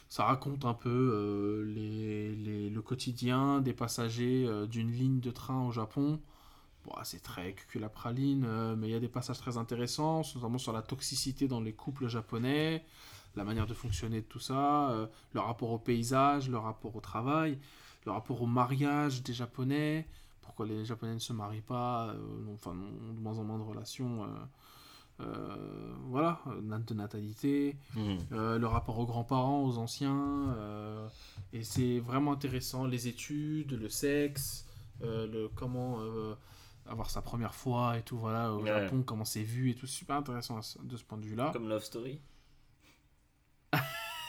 Ça 0.08 0.24
raconte 0.24 0.64
un 0.64 0.74
peu 0.74 1.64
les- 1.74 2.34
les- 2.36 2.70
le 2.70 2.82
quotidien 2.82 3.60
des 3.60 3.74
passagers 3.74 4.48
d'une 4.70 4.92
ligne 4.92 5.20
de 5.20 5.30
train 5.30 5.66
au 5.66 5.72
Japon. 5.72 6.20
Bon, 6.84 6.92
c'est 7.04 7.22
très 7.22 7.52
cuculapraline, 7.52 8.44
euh, 8.44 8.74
mais 8.76 8.88
il 8.88 8.90
y 8.90 8.96
a 8.96 9.00
des 9.00 9.08
passages 9.08 9.38
très 9.38 9.56
intéressants, 9.56 10.22
notamment 10.34 10.58
sur 10.58 10.72
la 10.72 10.82
toxicité 10.82 11.46
dans 11.46 11.60
les 11.60 11.72
couples 11.72 12.08
japonais, 12.08 12.84
la 13.36 13.44
manière 13.44 13.66
de 13.66 13.74
fonctionner 13.74 14.20
de 14.20 14.26
tout 14.26 14.40
ça, 14.40 14.90
euh, 14.90 15.06
le 15.32 15.40
rapport 15.40 15.70
au 15.70 15.78
paysage, 15.78 16.48
le 16.48 16.58
rapport 16.58 16.96
au 16.96 17.00
travail, 17.00 17.58
le 18.04 18.12
rapport 18.12 18.42
au 18.42 18.46
mariage 18.46 19.22
des 19.22 19.32
japonais, 19.32 20.06
pourquoi 20.42 20.66
les 20.66 20.84
Japonais 20.84 21.14
ne 21.14 21.18
se 21.18 21.32
marient 21.32 21.60
pas, 21.62 22.08
euh, 22.08 22.54
enfin, 22.54 22.72
ont 22.72 23.12
de 23.14 23.20
moins 23.20 23.38
en 23.38 23.44
moins 23.44 23.58
de 23.58 23.62
relations, 23.62 24.26
euh, 25.20 25.94
voilà, 26.08 26.40
de 26.60 26.94
natalité, 26.94 27.76
euh, 28.32 28.58
le 28.58 28.66
rapport 28.66 28.98
aux 28.98 29.06
grands-parents, 29.06 29.64
aux 29.64 29.78
anciens, 29.78 30.54
et 31.52 31.62
c'est 31.62 32.00
vraiment 32.00 32.32
intéressant, 32.32 32.86
les 32.86 33.08
études, 33.08 33.72
le 33.72 33.88
sexe, 33.88 34.66
le 35.00 35.48
comment 35.54 36.00
avoir 36.86 37.10
sa 37.10 37.22
première 37.22 37.54
fois 37.54 37.96
et 37.98 38.02
tout, 38.02 38.18
voilà, 38.18 38.52
au 38.52 38.60
Ouais. 38.62 38.68
Japon, 38.68 39.02
comment 39.02 39.24
c'est 39.24 39.42
vu 39.42 39.70
et 39.70 39.74
tout, 39.74 39.86
super 39.86 40.16
intéressant 40.16 40.60
de 40.82 40.96
ce 40.96 41.04
point 41.04 41.18
de 41.18 41.24
vue-là. 41.24 41.50
Comme 41.52 41.68
Love 41.68 41.84
Story. 41.84 42.20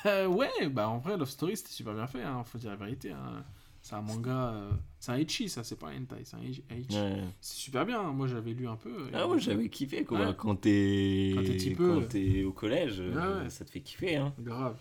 Euh, 0.06 0.28
ouais, 0.28 0.68
bah 0.70 0.90
en 0.90 0.98
vrai, 0.98 1.16
Love 1.16 1.30
Story 1.30 1.56
c'était 1.56 1.72
super 1.72 1.94
bien 1.94 2.08
fait, 2.08 2.22
hein, 2.24 2.44
faut 2.44 2.58
dire 2.58 2.72
la 2.72 2.76
vérité. 2.76 3.12
hein. 3.12 3.46
C'est 3.82 3.96
un 3.96 4.02
manga, 4.02 4.50
euh, 4.54 4.72
c'est 5.00 5.12
un 5.14 5.18
Ichi, 5.18 5.48
ça, 5.48 5.64
c'est 5.64 5.78
pas 5.78 5.88
un 5.92 6.02
hentai, 6.02 6.24
c'est 6.26 6.36
un 6.36 6.42
Ichi. 6.42 6.62
Ouais. 6.92 7.24
C'est 7.40 7.56
super 7.56 7.86
bien, 7.86 8.02
moi 8.12 8.28
j'avais 8.28 8.52
lu 8.54 8.68
un 8.68 8.76
peu. 8.76 9.10
Ah 9.14 9.26
ouais, 9.30 9.40
j'avais 9.40 9.70
kiffé 9.70 10.04
quoi. 10.04 10.20
Ouais. 10.20 10.36
Quand 10.38 10.58
t'es 10.58 11.34
Quand 11.78 12.08
t'es 12.10 12.44
au 12.44 12.52
collège, 12.52 13.00
euh, 13.00 13.44
Ouais, 13.44 13.50
ça 13.50 13.64
te 13.64 13.72
fait 13.72 13.80
kiffer. 13.80 14.18
Hein. 14.18 14.34
Grave. 14.40 14.78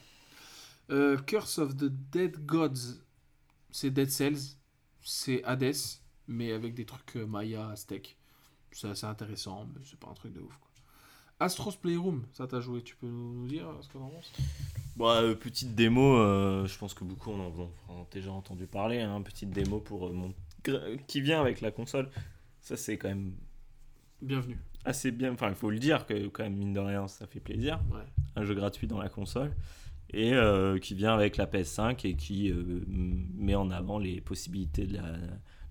Euh, 0.91 1.17
Curse 1.19 1.59
of 1.59 1.77
the 1.77 1.85
Dead 2.11 2.45
Gods, 2.45 3.01
c'est 3.71 3.91
Dead 3.93 4.11
Cells, 4.11 4.57
c'est 5.03 5.45
Hades, 5.45 5.75
mais 6.29 6.53
avec 6.53 6.75
des 6.75 6.85
trucs 6.85 7.17
euh, 7.17 7.27
Maya, 7.27 7.69
Aztec. 7.69 8.17
C'est 8.71 8.89
assez 8.89 9.07
intéressant, 9.07 9.67
mais 9.75 9.81
c'est 9.85 9.99
pas 9.99 10.09
un 10.09 10.15
truc 10.15 10.33
de 10.33 10.41
ouf. 10.41 10.57
Quoi. 10.59 10.73
Astros 11.43 11.77
Playroom, 11.77 12.25
ça 12.33 12.47
t'as 12.47 12.61
joué, 12.61 12.83
tu 12.83 12.95
peux 12.97 13.09
nous 13.09 13.47
dire 13.49 13.67
ce 13.81 13.89
que 13.89 13.95
t'en 13.95 14.09
penses? 14.09 14.33
Bon, 14.97 15.09
euh, 15.09 15.35
petite 15.35 15.75
démo, 15.75 16.17
euh, 16.17 16.67
je 16.67 16.79
pense 16.79 16.95
que 16.95 17.03
beaucoup 17.03 17.33
en 17.33 17.41
ont, 17.41 17.71
déjà 18.13 18.31
entendu 18.31 18.67
parler. 18.67 19.01
Hein, 19.01 19.21
petite 19.23 19.51
démo 19.51 19.81
pour 19.81 20.07
euh, 20.07 20.13
mon 20.13 20.33
qui 21.09 21.21
vient 21.21 21.41
avec 21.41 21.61
la 21.61 21.73
console. 21.73 22.09
Ça 22.61 22.77
c'est 22.77 22.97
quand 22.97 23.09
même 23.09 23.33
Bienvenue. 24.21 24.59
assez 24.85 25.11
bien. 25.11 25.33
Enfin, 25.33 25.49
il 25.49 25.57
faut 25.57 25.71
le 25.71 25.81
dire 25.81 26.07
que 26.07 26.29
quand 26.29 26.45
même 26.45 26.55
mine 26.55 26.73
de 26.73 26.79
rien, 26.79 27.09
ça 27.09 27.27
fait 27.27 27.41
plaisir. 27.41 27.81
Ouais. 27.91 28.05
Un 28.37 28.45
jeu 28.45 28.55
gratuit 28.55 28.87
dans 28.87 28.99
la 28.99 29.09
console 29.09 29.53
et 30.15 30.35
qui 30.83 30.95
vient 30.95 31.15
avec 31.15 31.39
la 31.39 31.47
PS5 31.47 32.07
et 32.07 32.15
qui 32.15 32.53
met 33.35 33.55
en 33.55 33.71
avant 33.71 33.99
les 33.99 34.21
possibilités 34.21 34.87
de 34.87 34.99
la, 34.99 35.05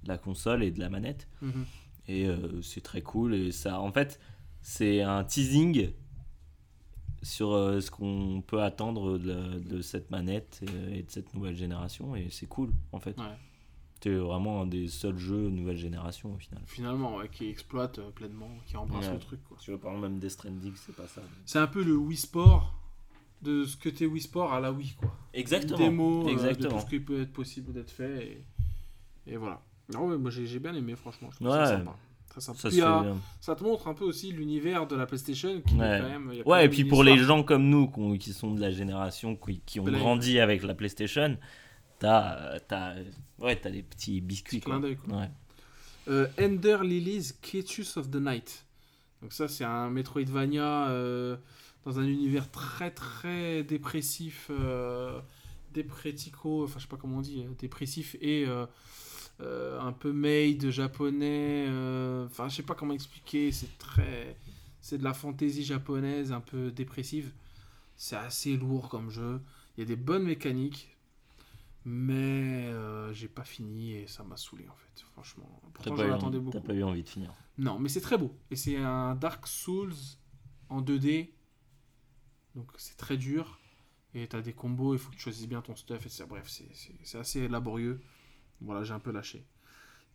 de 0.03 0.07
la 0.07 0.17
console 0.17 0.63
et 0.63 0.71
de 0.71 0.79
la 0.79 0.89
manette. 0.89 1.27
Mhm. 1.41 1.65
Et 2.07 2.27
euh, 2.27 2.61
c'est 2.61 2.81
très 2.81 3.01
cool. 3.01 3.33
Et 3.35 3.51
ça, 3.51 3.79
en 3.79 3.91
fait, 3.91 4.19
c'est 4.61 5.01
un 5.01 5.23
teasing 5.23 5.91
sur 7.21 7.51
euh, 7.53 7.79
ce 7.81 7.91
qu'on 7.91 8.43
peut 8.45 8.61
attendre 8.63 9.17
de, 9.19 9.81
cette 9.81 10.09
manette 10.09 10.61
et, 10.91 10.99
et 10.99 11.03
de 11.03 11.11
cette 11.11 11.33
nouvelle 11.33 11.55
génération. 11.55 12.15
Et 12.15 12.27
c'est 12.31 12.47
cool, 12.47 12.71
en 12.91 12.99
fait. 12.99 13.17
Ouais. 13.17 13.25
C'est 14.03 14.09
vraiment 14.15 14.63
un 14.63 14.65
des 14.65 14.87
seuls 14.87 15.19
jeux 15.19 15.49
nouvelle 15.49 15.77
génération, 15.77 16.33
au 16.33 16.37
final. 16.39 16.59
Finalement, 16.65 17.17
ouais, 17.17 17.29
qui 17.29 17.47
exploite 17.47 17.99
euh, 17.99 18.09
pleinement, 18.09 18.49
qui 18.65 18.75
embrasse 18.75 19.05
Ouais. 19.05 19.13
le 19.13 19.19
truc. 19.19 19.43
Quoi. 19.43 19.57
Tu 19.61 19.69
vois, 19.69 19.79
par 19.79 19.91
exemple, 19.91 20.09
même 20.09 20.19
Death 20.19 20.31
Stranding, 20.31 20.73
c'est 20.75 20.95
pas 20.95 21.07
ça. 21.07 21.21
C'est 21.45 21.59
un 21.59 21.67
peu 21.67 21.83
le 21.83 21.95
Wii 21.95 22.17
Sport 22.17 22.73
de 23.43 23.63
ce 23.65 23.77
que 23.77 23.89
t'es 23.89 24.07
Wii 24.07 24.21
Sport 24.23 24.53
à 24.53 24.59
la 24.59 24.71
Wii, 24.71 24.95
quoi. 24.95 25.15
Exactement. 25.35 25.77
Une 25.77 25.83
démo 25.91 26.21
euh, 26.21 26.25
de 26.25 26.29
Exactement. 26.31 26.69
tout 26.73 26.79
ce 26.79 26.85
qui 26.89 26.99
peut 26.99 27.21
être 27.21 27.31
possible 27.33 27.73
d'être 27.73 27.91
fait. 27.91 28.43
Et, 29.27 29.33
et 29.33 29.37
voilà. 29.37 29.61
Non, 29.93 30.07
ouais, 30.07 30.17
moi 30.17 30.31
j'ai 30.31 30.59
bien 30.59 30.73
aimé, 30.73 30.95
franchement. 30.95 31.29
Je 31.31 31.35
trouve 31.37 31.49
Ouais. 31.49 31.65
ça 31.65 31.77
sympa. 31.77 31.95
Très 32.29 32.41
sympa. 32.41 32.59
Ça 32.59 32.69
Puis, 32.69 32.81
ah, 32.81 33.01
bien. 33.03 33.17
ça 33.41 33.55
te 33.55 33.63
montre 33.63 33.87
un 33.89 33.93
peu 33.93 34.05
aussi 34.05 34.31
l'univers 34.31 34.87
de 34.87 34.95
la 34.95 35.05
PlayStation 35.05 35.61
qui 35.61 35.75
est 35.75 35.79
Ouais. 35.79 35.99
quand 36.01 36.09
même. 36.09 36.33
y 36.33 36.41
a 36.41 36.47
Ouais, 36.47 36.65
et 36.65 36.69
puis 36.69 36.85
pour 36.85 37.03
les 37.03 37.17
gens 37.17 37.43
comme 37.43 37.67
nous 37.69 37.89
qui 38.17 38.31
sont 38.33 38.53
de 38.53 38.61
la 38.61 38.71
génération 38.71 39.35
qui, 39.35 39.59
qui 39.65 39.79
ont 39.79 39.83
grandi 39.85 40.39
avec 40.39 40.63
la 40.63 40.73
PlayStation, 40.73 41.37
t'as 41.99 42.35
euh, 42.55 42.59
t'as 42.67 42.93
ouais, 43.39 43.55
des 43.69 43.83
petits 43.83 44.21
biscuits. 44.21 44.61
Quoi. 44.61 44.79
quoi. 44.79 45.17
Ouais. 45.17 45.29
Euh, 46.07 46.27
Ender 46.39 46.77
Lily's 46.83 47.33
Ketus 47.33 47.97
of 47.97 48.09
the 48.09 48.15
Night. 48.15 48.65
Donc 49.21 49.33
ça 49.33 49.47
c'est 49.47 49.65
un 49.65 49.89
Metroidvania 49.89 50.87
euh, 50.89 51.35
dans 51.85 51.99
un 51.99 52.03
univers 52.05 52.49
très 52.49 52.89
très 52.91 53.63
dépressif, 53.63 54.47
euh, 54.49 55.19
dépretico, 55.73 56.63
enfin 56.63 56.75
je 56.79 56.83
sais 56.83 56.87
pas 56.89 56.97
comment 56.97 57.17
on 57.17 57.21
dit, 57.21 57.43
euh, 57.45 57.51
dépressif 57.59 58.15
et 58.21 58.45
euh, 58.47 58.63
euh, 58.63 58.65
un 59.79 59.91
peu 59.93 60.11
made 60.13 60.69
japonais. 60.69 61.65
euh, 61.69 62.25
Enfin 62.25 62.49
je 62.49 62.55
sais 62.57 62.63
pas 62.63 62.75
comment 62.75 62.93
expliquer, 62.93 63.51
c'est 63.51 63.77
très, 63.77 64.37
c'est 64.81 64.97
de 64.97 65.03
la 65.03 65.13
fantaisie 65.13 65.63
japonaise 65.63 66.31
un 66.31 66.41
peu 66.41 66.71
dépressive. 66.71 67.31
C'est 67.95 68.15
assez 68.15 68.57
lourd 68.57 68.89
comme 68.89 69.09
jeu. 69.09 69.41
Il 69.77 69.81
y 69.81 69.83
a 69.83 69.85
des 69.85 69.95
bonnes 69.95 70.23
mécaniques. 70.23 70.87
Mais 71.83 72.67
euh, 72.67 73.11
j'ai 73.11 73.27
pas 73.27 73.43
fini 73.43 73.93
et 73.93 74.05
ça 74.07 74.23
m'a 74.23 74.37
saoulé 74.37 74.67
en 74.69 74.75
fait, 74.75 75.01
franchement. 75.13 75.61
Pourtant 75.73 75.95
j'en 75.95 76.13
attendais 76.13 76.37
t'as 76.37 76.43
beaucoup. 76.43 76.61
pas 76.61 76.73
eu 76.75 76.83
envie 76.83 77.01
de 77.01 77.09
finir. 77.09 77.33
Non, 77.57 77.79
mais 77.79 77.89
c'est 77.89 78.01
très 78.01 78.19
beau. 78.19 78.35
Et 78.51 78.55
c'est 78.55 78.77
un 78.77 79.15
Dark 79.15 79.47
Souls 79.47 79.95
en 80.69 80.81
2D. 80.83 81.29
Donc 82.55 82.71
c'est 82.77 82.97
très 82.97 83.17
dur. 83.17 83.57
Et 84.13 84.27
t'as 84.27 84.41
des 84.41 84.53
combos, 84.53 84.93
il 84.93 84.99
faut 84.99 85.09
que 85.09 85.15
tu 85.15 85.21
choisisses 85.21 85.47
bien 85.47 85.61
ton 85.61 85.75
stuff. 85.75 86.05
Et 86.05 86.25
bref, 86.25 86.47
c'est 87.03 87.17
assez 87.17 87.47
laborieux. 87.47 87.99
Voilà, 88.61 88.83
j'ai 88.83 88.93
un 88.93 88.99
peu 88.99 89.11
lâché. 89.11 89.43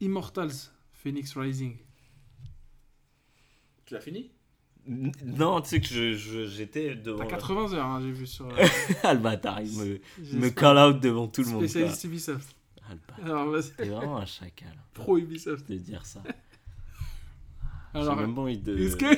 Immortals, 0.01 0.53
Phoenix 0.93 1.37
Rising. 1.37 1.77
Tu 3.85 3.95
l'as 3.95 4.01
fini? 4.01 4.31
Non, 4.89 5.61
tu 5.61 5.71
sais 5.71 5.81
que 5.81 5.87
je- 5.89 6.15
je- 6.15 6.47
j'étais 6.47 6.95
devant. 6.95 7.19
T'as 7.19 7.27
80 7.27 7.73
heures, 7.75 7.87
hein, 7.87 8.01
j'ai 8.01 8.13
vu 8.13 8.27
sur. 8.27 8.49
ah, 9.03 9.15
le 9.15 9.21
bâtard, 9.21 9.61
il 9.61 9.77
me, 9.77 9.99
me 10.39 10.49
call 10.51 10.79
out 10.79 11.01
devant 11.01 11.27
tout 11.27 11.43
le 11.43 11.49
monde. 11.49 11.67
Spécialiste 11.67 12.05
Ubisoft. 12.05 12.55
Ah, 12.89 12.95
le 12.95 13.01
bâtard. 13.51 13.77
T'es 13.77 13.89
vraiment 13.89 14.19
un 14.19 14.27
chacal 14.27 14.73
Pro 14.95 15.19
Ubisoft. 15.19 15.69
de 15.69 15.77
dire 15.77 16.07
ça. 16.07 16.23
J'ai 17.95 18.01
Alors, 18.03 18.17
même 18.17 18.35
pas 18.35 18.43
envie 18.43 18.59
de. 18.59 18.79
est-ce 18.79 18.97
que. 18.97 19.07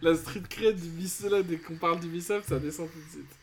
La 0.00 0.16
street 0.16 0.42
cred 0.48 0.80
d'Ubisoft, 0.80 1.30
là, 1.30 1.42
dès 1.42 1.58
qu'on 1.58 1.76
parle 1.76 2.00
d'Ubisoft, 2.00 2.48
ça 2.48 2.58
descend 2.58 2.88
tout 2.90 2.98
de 2.98 3.10
suite. 3.10 3.36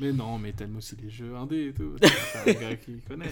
Mais 0.00 0.12
non, 0.12 0.38
mais 0.38 0.52
t'aimes 0.52 0.76
aussi 0.76 0.96
les 0.96 1.08
jeux 1.10 1.34
indés 1.36 1.68
et 1.68 1.72
tout. 1.72 1.94
T'es 2.00 2.08
un 2.50 2.52
gars 2.60 2.76
qui 2.76 3.00
connaît. 3.02 3.30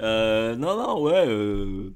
Euh, 0.00 0.56
non, 0.56 0.76
non, 0.76 1.02
ouais. 1.02 1.26
euh, 1.26 1.90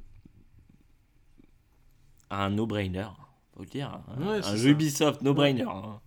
Un 2.30 2.50
no-brainer, 2.50 3.06
faut 3.54 3.62
le 3.62 3.68
dire. 3.68 3.92
hein. 3.92 4.04
Ouais, 4.20 4.36
un 4.38 4.42
c'est 4.42 4.56
jeu 4.56 4.64
ça. 4.64 4.68
Ubisoft, 4.70 5.22
no-brainer. 5.22 5.62
hein. 5.62 6.00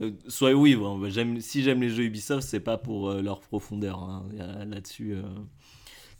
Euh, 0.00 0.10
Soit 0.28 0.52
oui, 0.52 0.74
bon, 0.74 0.98
bah, 0.98 1.08
j'aime, 1.10 1.40
si 1.40 1.62
j'aime 1.62 1.80
les 1.80 1.90
jeux 1.90 2.04
Ubisoft, 2.04 2.46
c'est 2.46 2.60
pas 2.60 2.76
pour 2.76 3.08
euh, 3.10 3.22
leur 3.22 3.40
profondeur. 3.40 3.98
hein. 4.02 4.26
Là-dessus. 4.66 5.16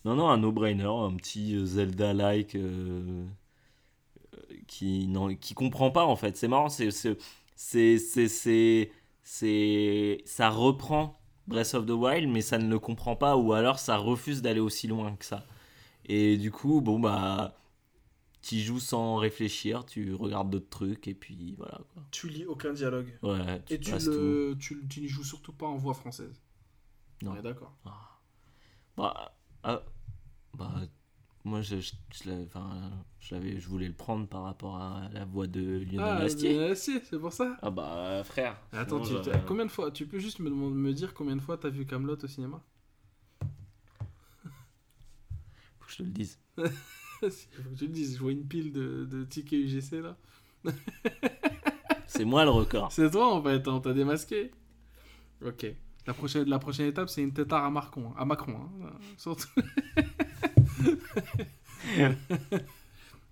Non, 0.04 0.14
non, 0.14 0.28
un 0.30 0.38
no-brainer, 0.38 0.84
un 0.84 1.14
petit 1.16 1.64
Zelda-like 1.66 2.56
qui, 4.66 5.06
non, 5.08 5.34
qui 5.34 5.54
comprend 5.54 5.90
pas 5.90 6.04
en 6.04 6.16
fait. 6.16 6.36
C'est 6.36 6.48
marrant, 6.48 6.68
c'est, 6.68 6.90
c'est, 6.90 7.16
c'est, 7.98 8.28
c'est, 8.28 8.90
c'est, 9.22 10.22
ça 10.26 10.50
reprend 10.50 11.20
Breath 11.46 11.74
of 11.74 11.86
the 11.86 11.90
Wild, 11.90 12.30
mais 12.30 12.40
ça 12.40 12.58
ne 12.58 12.68
le 12.68 12.78
comprend 12.78 13.16
pas, 13.16 13.36
ou 13.36 13.52
alors 13.52 13.78
ça 13.78 13.96
refuse 13.96 14.42
d'aller 14.42 14.60
aussi 14.60 14.88
loin 14.88 15.16
que 15.16 15.24
ça. 15.24 15.46
Et 16.06 16.36
du 16.36 16.50
coup, 16.50 16.80
bon 16.80 16.98
bah, 17.00 17.56
tu 18.42 18.58
joues 18.58 18.80
sans 18.80 19.16
réfléchir, 19.16 19.86
tu 19.86 20.14
regardes 20.14 20.50
d'autres 20.50 20.70
trucs, 20.70 21.08
et 21.08 21.14
puis 21.14 21.54
voilà 21.56 21.80
quoi. 21.92 22.02
Tu 22.10 22.28
lis 22.28 22.44
aucun 22.46 22.72
dialogue. 22.72 23.18
Ouais, 23.22 23.62
tu 23.66 23.74
Et 23.74 23.80
tu, 23.80 23.92
le, 23.92 24.56
tu, 24.58 24.86
tu 24.88 25.00
n'y 25.00 25.08
joues 25.08 25.24
surtout 25.24 25.52
pas 25.52 25.66
en 25.66 25.76
voix 25.76 25.94
française. 25.94 26.40
Non. 27.22 27.32
Ouais, 27.32 27.42
d'accord. 27.42 27.76
tout. 27.84 27.90
Bah, 28.96 29.34
ah, 29.62 29.82
bah, 30.54 30.74
moi 31.44 31.60
je, 31.62 31.80
je, 31.80 31.92
je 32.12 32.28
l'avais- 32.30 32.46
enfin, 32.46 32.90
je 33.20 33.34
je 33.58 33.68
voulais 33.68 33.88
le 33.88 33.94
prendre 33.94 34.26
par 34.28 34.42
rapport 34.44 34.76
à 34.76 35.08
la 35.12 35.24
voix 35.24 35.46
de 35.46 35.60
Lionel 35.78 36.00
Ah, 36.00 36.16
Astier. 36.18 36.52
Lionel 36.54 36.72
Astier, 36.72 37.00
c'est 37.08 37.18
pour 37.18 37.32
ça. 37.32 37.56
Ah 37.62 37.70
bah 37.70 38.22
frère. 38.24 38.56
Attends, 38.72 39.00
tu, 39.00 39.14
combien 39.46 39.66
de 39.66 39.70
fois 39.70 39.90
Tu 39.90 40.06
peux 40.06 40.18
juste 40.18 40.38
me, 40.38 40.50
me 40.50 40.92
dire 40.92 41.14
combien 41.14 41.36
de 41.36 41.40
fois 41.42 41.56
t'as 41.58 41.70
vu 41.70 41.84
Camelot 41.86 42.16
au 42.22 42.26
cinéma 42.26 42.62
Faut 45.80 45.86
que 45.86 45.92
je 45.92 45.96
te 45.98 46.02
le 46.02 46.10
dise. 46.10 46.38
Faut 46.56 47.28
que 47.28 47.78
tu 47.78 47.86
le 47.86 47.92
dises, 47.92 48.14
je 48.16 48.20
vois 48.20 48.32
une 48.32 48.46
pile 48.46 48.72
de, 48.72 49.04
de 49.04 49.24
tickets 49.24 49.60
UGC 49.60 50.02
là. 50.02 50.16
C'est 52.06 52.24
moi 52.24 52.44
le 52.44 52.50
record. 52.50 52.92
C'est 52.92 53.10
toi 53.10 53.34
en 53.34 53.42
fait, 53.42 53.66
on 53.68 53.80
t'a 53.80 53.92
démasqué. 53.92 54.50
Ok. 55.44 55.66
La 56.06 56.14
prochaine, 56.14 56.48
la 56.48 56.58
prochaine 56.58 56.86
étape, 56.86 57.08
c'est 57.08 57.22
une 57.22 57.32
tétard 57.32 57.64
à 57.64 57.70
Macron. 57.70 58.12
À 58.16 58.24
Macron, 58.24 58.54
hein, 58.84 58.90
surtout. 59.16 59.48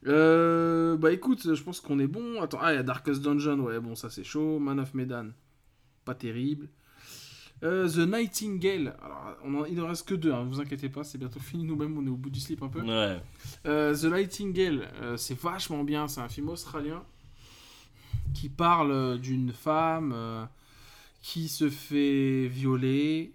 Euh, 0.07 0.97
bah 0.97 1.13
écoute, 1.13 1.55
je 1.55 1.63
pense 1.63 1.81
qu'on 1.81 1.99
est 1.99 2.07
bon. 2.07 2.41
Attends, 2.41 2.59
ah, 2.63 2.73
il 2.73 2.77
y 2.77 2.79
a 2.79 2.83
Darkest 2.83 3.21
Dungeon, 3.21 3.61
ouais, 3.61 3.79
bon, 3.81 3.95
ça 3.95 4.09
c'est 4.09 4.25
chaud. 4.25 4.59
Man 4.59 4.81
of 4.81 4.95
Medan, 4.95 5.29
pas 6.07 6.15
terrible. 6.15 6.69
Euh, 7.63 7.87
The 7.87 7.99
Nightingale, 8.11 8.97
alors 9.03 9.37
on 9.45 9.55
en- 9.57 9.65
il 9.67 9.75
ne 9.75 9.83
reste 9.83 10.09
que 10.09 10.15
deux, 10.15 10.33
hein, 10.33 10.45
vous 10.49 10.59
inquiétez 10.61 10.89
pas, 10.89 11.05
c'est 11.05 11.19
bientôt 11.19 11.41
fini, 11.41 11.65
nous-mêmes 11.65 11.99
on 11.99 12.07
est 12.07 12.09
au 12.09 12.17
bout 12.17 12.31
du 12.31 12.41
slip 12.41 12.63
un 12.63 12.69
peu. 12.69 12.81
Ouais. 12.81 13.21
Euh, 13.67 13.95
The 13.95 14.05
Nightingale, 14.05 14.89
c'est 15.19 15.39
vachement 15.39 15.85
bien. 15.85 16.09
C'est 16.09 16.23
un 16.23 16.29
film 16.31 16.49
australien 16.49 17.05
qui 18.33 18.49
parle 18.49 19.19
d'une 19.21 19.53
femme 19.53 20.49
qui 21.21 21.49
se 21.49 21.69
fait 21.69 22.49
violer, 22.49 23.35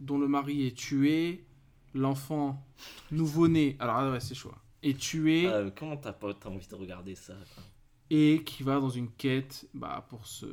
dont 0.00 0.18
le 0.18 0.28
mari 0.28 0.66
est 0.66 0.76
tué, 0.76 1.46
l'enfant 1.94 2.64
nouveau-né, 3.10 3.76
alors 3.78 3.96
ah 3.96 4.10
ouais, 4.12 4.20
c'est 4.20 4.34
chaud, 4.34 4.52
hein, 4.54 4.60
est 4.82 4.98
tué 4.98 5.46
Ah, 5.48 5.70
comment 5.76 5.96
t'as 5.96 6.12
pas 6.12 6.34
envie 6.46 6.66
de 6.66 6.74
regarder 6.74 7.14
ça 7.14 7.34
quoi 7.54 7.64
et 8.10 8.42
qui 8.44 8.62
va 8.62 8.80
dans 8.80 8.88
une 8.88 9.10
quête 9.10 9.68
bah, 9.74 10.06
pour 10.08 10.26
se 10.26 10.46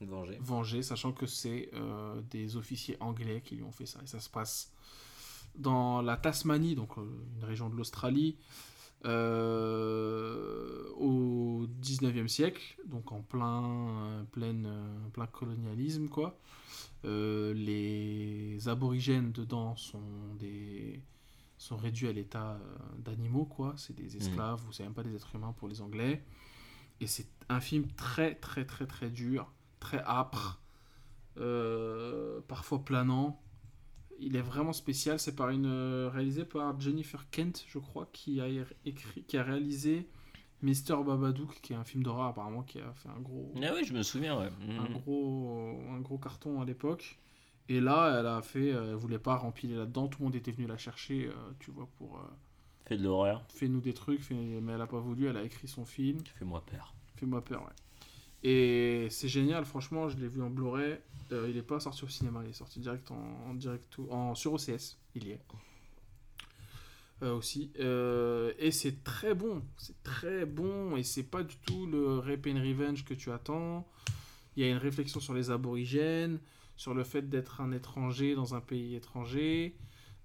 Venger. 0.00 0.36
venger, 0.40 0.82
sachant 0.82 1.12
que 1.12 1.26
c'est 1.26 1.70
euh, 1.72 2.20
des 2.30 2.56
officiers 2.56 2.98
anglais 3.00 3.40
qui 3.42 3.56
lui 3.56 3.62
ont 3.62 3.72
fait 3.72 3.86
ça. 3.86 3.98
Et 4.02 4.06
ça 4.06 4.20
se 4.20 4.28
passe 4.28 4.72
dans 5.54 6.02
la 6.02 6.18
Tasmanie, 6.18 6.74
donc 6.74 6.98
euh, 6.98 7.02
une 7.38 7.44
région 7.44 7.70
de 7.70 7.76
l'Australie, 7.76 8.36
euh, 9.06 10.88
au 10.96 11.66
19e 11.80 12.28
siècle, 12.28 12.76
donc 12.86 13.12
en 13.12 13.22
plein, 13.22 13.64
euh, 13.64 14.22
pleine, 14.24 14.66
euh, 14.66 15.08
plein 15.12 15.26
colonialisme, 15.26 16.08
quoi. 16.08 16.38
Euh, 17.04 17.54
les 17.54 18.68
aborigènes 18.68 19.32
dedans 19.32 19.76
sont 19.76 20.00
des 20.38 21.00
sont 21.58 21.76
réduits 21.76 22.08
à 22.08 22.12
l'état 22.12 22.58
d'animaux, 22.98 23.46
quoi. 23.46 23.74
C'est 23.78 23.94
des 23.94 24.16
esclaves 24.16 24.62
ou 24.68 24.72
c'est 24.72 24.82
même 24.82 24.92
pas 24.92 25.02
des 25.02 25.14
êtres 25.14 25.34
humains 25.34 25.54
pour 25.56 25.68
les 25.68 25.80
Anglais. 25.80 26.22
Et 27.00 27.06
c'est 27.06 27.28
un 27.48 27.60
film 27.60 27.86
très, 27.92 28.34
très, 28.34 28.64
très, 28.64 28.86
très 28.86 29.10
dur, 29.10 29.50
très 29.80 30.02
âpre, 30.06 30.60
euh, 31.38 32.40
parfois 32.48 32.84
planant. 32.84 33.40
Il 34.18 34.36
est 34.36 34.40
vraiment 34.42 34.72
spécial. 34.72 35.18
C'est 35.18 35.34
par 35.36 35.50
une 35.50 35.66
euh, 35.66 36.08
réalisé 36.12 36.44
par 36.44 36.78
Jennifer 36.80 37.28
Kent, 37.30 37.64
je 37.68 37.78
crois, 37.78 38.08
qui 38.12 38.40
a 38.40 38.48
écrit, 38.84 39.22
qui 39.24 39.36
a 39.36 39.42
réalisé 39.42 40.08
Mister 40.62 40.94
Babadook, 41.04 41.60
qui 41.60 41.74
est 41.74 41.76
un 41.76 41.84
film 41.84 42.02
d'horreur 42.02 42.26
apparemment 42.26 42.62
qui 42.62 42.80
a 42.80 42.92
fait 42.94 43.08
un 43.10 43.20
gros, 43.20 43.52
Ah 43.62 43.72
oui, 43.74 43.84
je 43.84 43.92
me 43.92 44.02
souviens, 44.02 44.38
ouais. 44.38 44.48
un 44.78 44.88
Mhm. 44.88 44.92
gros, 44.94 45.80
un 45.90 46.00
gros 46.00 46.18
carton 46.18 46.60
à 46.60 46.64
l'époque. 46.64 47.18
Et 47.68 47.80
là, 47.80 48.18
elle 48.20 48.26
a 48.26 48.42
fait, 48.42 48.72
euh, 48.72 48.90
elle 48.90 48.94
voulait 48.94 49.18
pas 49.18 49.36
remplir 49.36 49.76
là-dedans. 49.78 50.06
Tout 50.08 50.20
le 50.20 50.24
monde 50.26 50.34
était 50.36 50.52
venu 50.52 50.66
la 50.66 50.78
chercher, 50.78 51.26
euh, 51.26 51.32
tu 51.58 51.70
vois, 51.72 51.88
pour 51.98 52.16
euh, 52.16 52.22
Fait 52.86 52.96
de 52.96 53.02
l'horreur. 53.02 53.44
fais-nous 53.48 53.80
des 53.80 53.92
trucs. 53.92 54.22
fais- 54.22 54.34
Mais 54.34 54.72
elle 54.72 54.80
a 54.80 54.86
pas 54.86 55.00
voulu. 55.00 55.26
Elle 55.26 55.36
a 55.36 55.42
écrit 55.42 55.66
son 55.68 55.84
film. 55.84 56.20
Fais-moi 56.36 56.64
peur. 56.64 56.94
Fais-moi 57.16 57.44
peur, 57.44 57.62
ouais. 57.62 57.72
Et 58.48 59.08
c'est 59.10 59.26
génial, 59.26 59.64
franchement, 59.64 60.08
je 60.08 60.16
l'ai 60.18 60.28
vu 60.28 60.40
en 60.40 60.50
Blu-ray. 60.50 61.00
Euh, 61.32 61.48
il 61.50 61.56
est 61.56 61.62
pas 61.62 61.80
sorti 61.80 62.04
au 62.04 62.08
cinéma, 62.08 62.42
il 62.44 62.50
est 62.50 62.52
sorti 62.52 62.78
direct 62.78 63.10
en, 63.10 63.54
direct 63.54 63.96
en 64.08 64.36
sur 64.36 64.52
OCS, 64.52 64.96
il 65.16 65.26
y 65.26 65.30
est. 65.32 65.40
Euh, 67.24 67.34
aussi. 67.34 67.72
Euh, 67.80 68.52
et 68.60 68.70
c'est 68.70 69.02
très 69.02 69.34
bon, 69.34 69.64
c'est 69.76 70.00
très 70.04 70.46
bon, 70.46 70.96
et 70.96 71.02
c'est 71.02 71.24
pas 71.24 71.42
du 71.42 71.56
tout 71.56 71.86
le 71.86 72.20
Rape 72.20 72.46
and 72.46 72.60
Revenge 72.60 73.04
que 73.04 73.14
tu 73.14 73.32
attends. 73.32 73.84
Il 74.56 74.64
y 74.64 74.68
a 74.68 74.70
une 74.70 74.78
réflexion 74.78 75.18
sur 75.18 75.34
les 75.34 75.50
aborigènes, 75.50 76.38
sur 76.76 76.94
le 76.94 77.02
fait 77.02 77.28
d'être 77.28 77.60
un 77.60 77.72
étranger 77.72 78.36
dans 78.36 78.54
un 78.54 78.60
pays 78.60 78.94
étranger, 78.94 79.74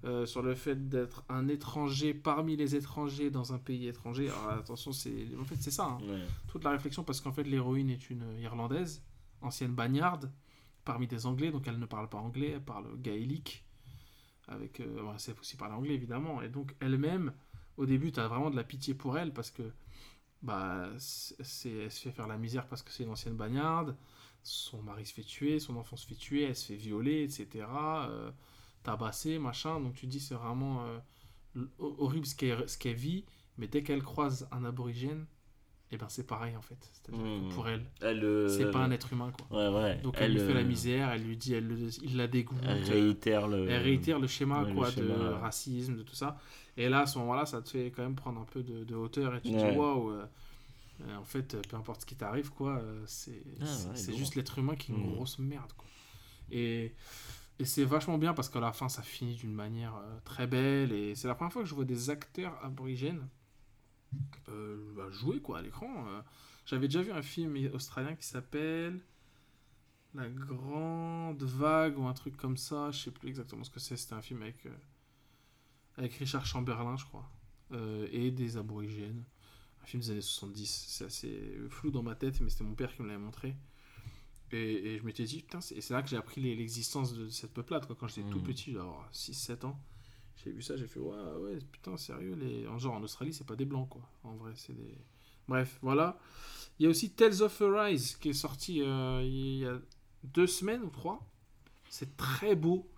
euh, 0.03 0.25
sur 0.25 0.41
le 0.41 0.55
fait 0.55 0.89
d'être 0.89 1.23
un 1.29 1.47
étranger 1.47 2.13
parmi 2.13 2.55
les 2.55 2.75
étrangers 2.75 3.29
dans 3.29 3.53
un 3.53 3.59
pays 3.59 3.87
étranger. 3.87 4.29
Alors 4.29 4.49
attention, 4.59 4.91
c'est 4.91 5.27
en 5.39 5.45
fait 5.45 5.55
c'est 5.59 5.71
ça. 5.71 5.85
hein 5.85 5.99
Ouais. 6.01 6.21
toute 6.47 6.63
la 6.63 6.71
réflexion 6.71 7.03
parce 7.03 7.21
qu'en 7.21 7.31
fait 7.31 7.43
l'héroïne 7.43 7.89
est 7.89 8.09
une 8.09 8.23
Irlandaise, 8.39 9.03
ancienne 9.41 9.73
bagnarde, 9.73 10.31
parmi 10.85 11.05
des 11.07 11.25
Anglais, 11.27 11.51
donc 11.51 11.67
elle 11.67 11.77
ne 11.79 11.85
parle 11.85 12.09
pas 12.09 12.17
anglais, 12.17 12.53
elle 12.55 12.63
parle 12.63 12.85
gaélique, 12.99 13.63
avec, 14.47 14.79
euh, 14.79 15.01
bon, 15.03 15.15
sait 15.19 15.35
aussi 15.39 15.55
parler 15.55 15.75
anglais 15.75 15.93
évidemment, 15.93 16.41
et 16.41 16.49
donc 16.49 16.75
elle-même, 16.79 17.31
au 17.77 17.85
début 17.85 18.11
tu 18.11 18.19
as 18.19 18.27
vraiment 18.27 18.49
de 18.49 18.55
la 18.55 18.63
pitié 18.63 18.93
pour 18.95 19.17
elle 19.17 19.31
parce 19.31 19.51
que 19.51 19.63
bah, 20.41 20.89
c'est, 20.97 21.69
elle 21.69 21.91
se 21.91 22.01
fait 22.01 22.11
faire 22.11 22.27
la 22.27 22.37
misère 22.37 22.67
parce 22.67 22.81
que 22.81 22.91
c'est 22.91 23.03
une 23.03 23.11
ancienne 23.11 23.35
bagnarde, 23.35 23.95
son 24.41 24.81
mari 24.81 25.05
se 25.05 25.13
fait 25.13 25.21
tuer, 25.21 25.59
son 25.59 25.75
enfant 25.77 25.95
se 25.95 26.07
fait 26.07 26.15
tuer, 26.15 26.43
elle 26.45 26.55
se 26.55 26.65
fait 26.65 26.75
violer, 26.75 27.21
etc. 27.23 27.47
euh, 28.09 28.31
tabasser, 28.83 29.39
machin, 29.39 29.79
donc 29.79 29.93
tu 29.95 30.07
dis 30.07 30.19
c'est 30.19 30.35
vraiment 30.35 30.83
euh, 30.85 30.99
horrible 31.79 32.25
ce 32.25 32.35
qu'elle, 32.35 32.67
ce 32.69 32.77
qu'elle 32.77 32.95
vit, 32.95 33.25
mais 33.57 33.67
dès 33.67 33.83
qu'elle 33.83 34.03
croise 34.03 34.47
un 34.51 34.63
aborigène, 34.65 35.25
et 35.91 35.97
ben 35.97 36.07
c'est 36.09 36.25
pareil 36.27 36.55
en 36.55 36.61
fait. 36.61 36.77
C'est-à-dire 36.93 37.21
Hmm. 37.21 37.49
que 37.49 37.53
pour 37.53 37.67
elle, 37.69 37.85
Elle, 38.01 38.23
euh, 38.23 38.47
c'est 38.47 38.71
pas 38.71 38.79
un 38.79 38.91
être 38.91 39.11
humain 39.13 39.31
quoi. 39.31 39.47
Ouais, 39.51 39.67
ouais. 39.75 39.97
Donc 40.01 40.15
elle, 40.19 40.31
lui 40.33 40.39
fait 40.39 40.53
la 40.53 40.61
euh, 40.61 40.67
misère, 40.67 41.09
elle 41.11 41.23
lui 41.23 41.37
dit, 41.37 41.53
elle, 41.53 41.67
le- 41.67 41.89
il 42.03 42.17
la 42.17 42.27
dégoûte, 42.27 42.59
Elle 42.65 42.83
réitère 42.83 43.47
le. 43.47 43.69
elle 43.69 43.81
réitère 43.83 44.19
le 44.19 44.27
schéma 44.27 44.63
ouais, 44.63 44.69
le 44.69 44.75
quoi 44.75 44.91
schéma, 44.91 45.13
de 45.13 45.33
racisme, 45.41 45.97
de 45.97 46.03
tout 46.03 46.15
ça. 46.15 46.37
Et 46.77 46.89
là 46.89 47.01
à 47.01 47.07
ce 47.07 47.19
moment-là, 47.19 47.45
ça 47.45 47.61
te 47.61 47.69
fait 47.69 47.91
quand 47.91 48.03
même 48.03 48.15
prendre 48.15 48.39
un 48.41 48.45
peu 48.45 48.63
de, 48.63 48.83
de 48.83 48.95
hauteur 48.95 49.35
et 49.35 49.41
tu 49.41 49.51
te 49.51 49.57
dis 49.57 49.67
waouh. 49.67 50.13
en 51.19 51.25
fait, 51.25 51.57
peu 51.67 51.75
importe 51.77 52.01
ce 52.01 52.05
qui 52.05 52.15
t'arrive, 52.15 52.51
quoi, 52.51 52.81
c'est 53.05 53.43
Ah, 53.61 53.93
juste 54.15 54.35
l'être 54.35 54.57
humain 54.59 54.75
qui 54.75 54.91
est 54.91 54.95
une 54.95 55.01
Mm. 55.01 55.15
grosse 55.15 55.39
merde, 55.39 55.71
quoi. 55.73 55.87
Et, 56.51 56.93
et 57.59 57.65
c'est 57.65 57.85
vachement 57.85 58.17
bien 58.17 58.33
parce 58.33 58.49
qu'à 58.49 58.59
la 58.59 58.73
fin, 58.73 58.89
ça 58.89 59.01
finit 59.03 59.35
d'une 59.35 59.53
manière 59.53 59.95
euh, 59.95 60.19
très 60.25 60.47
belle. 60.47 60.91
Et 60.91 61.15
c'est 61.15 61.27
la 61.27 61.35
première 61.35 61.53
fois 61.53 61.61
que 61.63 61.69
je 61.69 61.75
vois 61.75 61.85
des 61.85 62.09
acteurs 62.09 62.57
aborigènes 62.63 63.27
euh, 64.49 64.93
bah, 64.95 65.09
jouer, 65.11 65.39
quoi, 65.41 65.59
à 65.59 65.61
l'écran. 65.61 66.05
euh. 66.07 66.21
J'avais 66.65 66.87
déjà 66.87 67.01
vu 67.01 67.11
un 67.11 67.21
film 67.21 67.55
australien 67.73 68.15
qui 68.15 68.25
s'appelle 68.25 69.01
La 70.13 70.29
Grande 70.29 71.41
Vague 71.43 71.97
ou 71.97 72.05
un 72.07 72.13
truc 72.13 72.37
comme 72.37 72.57
ça. 72.57 72.91
Je 72.91 72.99
sais 72.99 73.11
plus 73.11 73.27
exactement 73.29 73.63
ce 73.63 73.69
que 73.71 73.79
c'est. 73.79 73.97
C'était 73.97 74.13
un 74.13 74.21
film 74.21 74.41
avec, 74.43 74.67
avec 75.97 76.13
Richard 76.15 76.45
Chamberlain, 76.45 76.97
je 76.97 77.05
crois. 77.05 77.29
et 78.11 78.31
des 78.31 78.57
aborigènes. 78.57 79.23
Un 79.83 79.85
film 79.85 80.01
des 80.03 80.11
années 80.11 80.21
70. 80.21 80.85
C'est 80.87 81.05
assez 81.05 81.57
flou 81.69 81.91
dans 81.91 82.03
ma 82.03 82.15
tête, 82.15 82.39
mais 82.41 82.49
c'était 82.49 82.63
mon 82.63 82.75
père 82.75 82.93
qui 82.95 83.01
me 83.01 83.07
l'avait 83.07 83.19
montré. 83.19 83.55
Et, 84.53 84.95
et 84.95 84.97
je 84.99 85.03
m'étais 85.03 85.23
dit, 85.23 85.37
putain, 85.41 85.61
c'est 85.61 85.75
et 85.75 85.81
c'est 85.81 85.93
là 85.93 86.01
que 86.01 86.09
j'ai 86.09 86.17
appris 86.17 86.41
l'existence 86.41 87.13
de 87.13 87.29
cette 87.29 87.53
peuplade. 87.53 87.85
Quoi. 87.85 87.95
Quand 87.99 88.07
j'étais 88.07 88.29
tout 88.29 88.39
Mhm. 88.39 88.43
petit, 88.43 88.73
genre 88.73 89.07
6-7 89.13 89.65
ans, 89.65 89.79
j'ai 90.43 90.51
vu 90.51 90.61
ça, 90.61 90.75
j'ai 90.75 90.87
fait, 90.87 90.99
ouais, 90.99 91.15
ouais, 91.41 91.59
putain, 91.71 91.95
sérieux, 91.97 92.35
les... 92.35 92.67
en 92.67 92.77
genre 92.79 92.95
en 92.95 93.03
Australie, 93.03 93.33
c'est 93.33 93.45
pas 93.47 93.55
des 93.55 93.65
blancs, 93.65 93.89
quoi. 93.89 94.01
En 94.23 94.35
vrai, 94.35 94.51
c'est 94.55 94.73
des. 94.73 94.97
Bref, 95.47 95.79
voilà. 95.81 96.19
Il 96.79 96.83
y 96.83 96.87
a 96.87 96.89
aussi 96.89 97.11
Tales 97.11 97.41
of 97.41 97.61
Arise 97.61 98.15
qui 98.17 98.29
est 98.29 98.33
sorti 98.33 98.81
euh, 98.81 99.21
il 99.23 99.57
y 99.59 99.65
a 99.65 99.79
deux 100.23 100.47
semaines 100.47 100.81
ou 100.83 100.89
trois. 100.89 101.27
C'est 101.89 102.15
très 102.17 102.55
beau, 102.55 102.89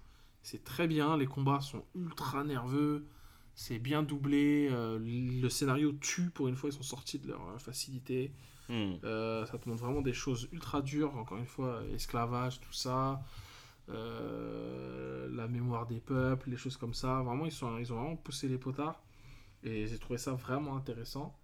c'est 0.44 0.64
très 0.64 0.88
bien, 0.88 1.18
les 1.18 1.26
combats 1.26 1.62
sont 1.62 1.84
ultra 1.96 2.44
nerveux, 2.44 3.08
c'est 3.56 3.80
bien 3.80 4.04
doublé, 4.04 4.70
euh, 4.72 5.00
le 5.00 5.50
scénario 5.50 5.94
tue 5.94 6.30
pour 6.30 6.48
une 6.48 6.56
fois, 6.56 6.70
ils 6.70 6.74
sont 6.74 6.84
sortis 6.84 7.20
de 7.20 7.28
leur 7.28 7.48
euh, 7.50 7.58
facilité. 7.58 8.32
Hmm. 8.70 8.94
Euh, 9.04 9.46
ça 9.46 9.58
te 9.58 9.68
montre 9.68 9.84
vraiment 9.84 10.02
des 10.02 10.14
choses 10.14 10.48
ultra 10.52 10.82
dures, 10.82 11.16
encore 11.18 11.38
une 11.38 11.46
fois, 11.46 11.82
esclavage, 11.94 12.60
tout 12.62 12.74
ça, 12.74 13.22
euh, 13.90 15.28
la 15.32 15.48
mémoire 15.48 15.86
des 15.86 16.00
peuples, 16.00 16.50
les 16.50 16.58
choses 16.58 16.78
comme 16.78 16.94
ça. 16.94 17.22
Vraiment, 17.22 17.46
ils, 17.46 17.52
sont, 17.52 17.78
ils 17.78 17.92
ont 17.92 17.98
vraiment 17.98 18.16
poussé 18.16 18.48
les 18.48 18.58
potards. 18.58 19.02
Et 19.64 19.88
j'ai 19.88 19.98
trouvé 20.00 20.18
ça 20.18 20.34
vraiment 20.34 20.76
intéressant. 20.76 21.38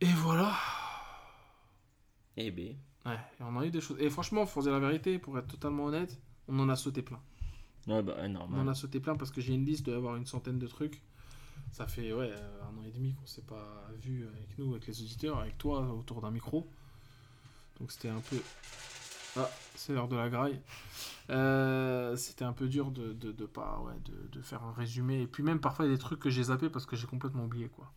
Et 0.00 0.12
voilà. 0.12 0.54
Eh 2.36 2.50
ben. 2.50 2.76
Ouais, 3.04 3.14
et 3.14 3.42
on 3.42 3.56
a 3.58 3.64
eu 3.66 3.70
des 3.70 3.80
choses. 3.80 3.98
Et 4.00 4.10
franchement, 4.10 4.44
faut 4.46 4.62
dire 4.62 4.72
la 4.72 4.80
vérité, 4.80 5.18
pour 5.18 5.38
être 5.38 5.46
totalement 5.46 5.86
honnête, 5.86 6.20
on 6.48 6.58
en 6.58 6.68
a 6.68 6.76
sauté 6.76 7.02
plein. 7.02 7.20
Ouais, 7.86 8.02
bah, 8.02 8.14
ouais, 8.16 8.22
On 8.22 8.24
en 8.36 8.48
normal. 8.48 8.68
a 8.68 8.74
sauté 8.74 9.00
plein 9.00 9.16
parce 9.16 9.30
que 9.30 9.40
j'ai 9.40 9.54
une 9.54 9.64
liste 9.64 9.86
d'avoir 9.86 10.16
une 10.16 10.26
centaine 10.26 10.58
de 10.58 10.66
trucs. 10.66 11.02
Ça 11.72 11.86
fait 11.86 12.12
ouais, 12.12 12.30
euh, 12.32 12.62
un 12.62 12.78
an 12.78 12.84
et 12.84 12.90
demi 12.90 13.14
qu'on 13.14 13.26
s'est 13.26 13.42
pas 13.42 13.86
vu 13.98 14.26
avec 14.26 14.58
nous, 14.58 14.72
avec 14.72 14.86
les 14.86 15.00
auditeurs, 15.02 15.38
avec 15.38 15.58
toi 15.58 15.80
autour 15.92 16.22
d'un 16.22 16.30
micro. 16.30 16.66
Donc 17.78 17.92
c'était 17.92 18.08
un 18.08 18.20
peu. 18.20 18.36
Ah, 19.36 19.50
c'est 19.74 19.92
l'heure 19.92 20.08
de 20.08 20.16
la 20.16 20.30
graille. 20.30 20.58
Euh, 21.28 22.16
c'était 22.16 22.44
un 22.44 22.54
peu 22.54 22.68
dur 22.68 22.90
de, 22.90 23.12
de, 23.12 23.32
de 23.32 23.46
pas 23.46 23.80
ouais, 23.80 23.92
de, 24.04 24.38
de 24.38 24.42
faire 24.42 24.62
un 24.64 24.72
résumé. 24.72 25.20
Et 25.20 25.26
puis 25.26 25.42
même 25.42 25.60
parfois 25.60 25.84
il 25.84 25.88
y 25.90 25.92
a 25.92 25.96
des 25.96 26.00
trucs 26.00 26.20
que 26.20 26.30
j'ai 26.30 26.44
zappés 26.44 26.70
parce 26.70 26.86
que 26.86 26.96
j'ai 26.96 27.06
complètement 27.06 27.44
oublié 27.44 27.68
quoi. 27.68 27.92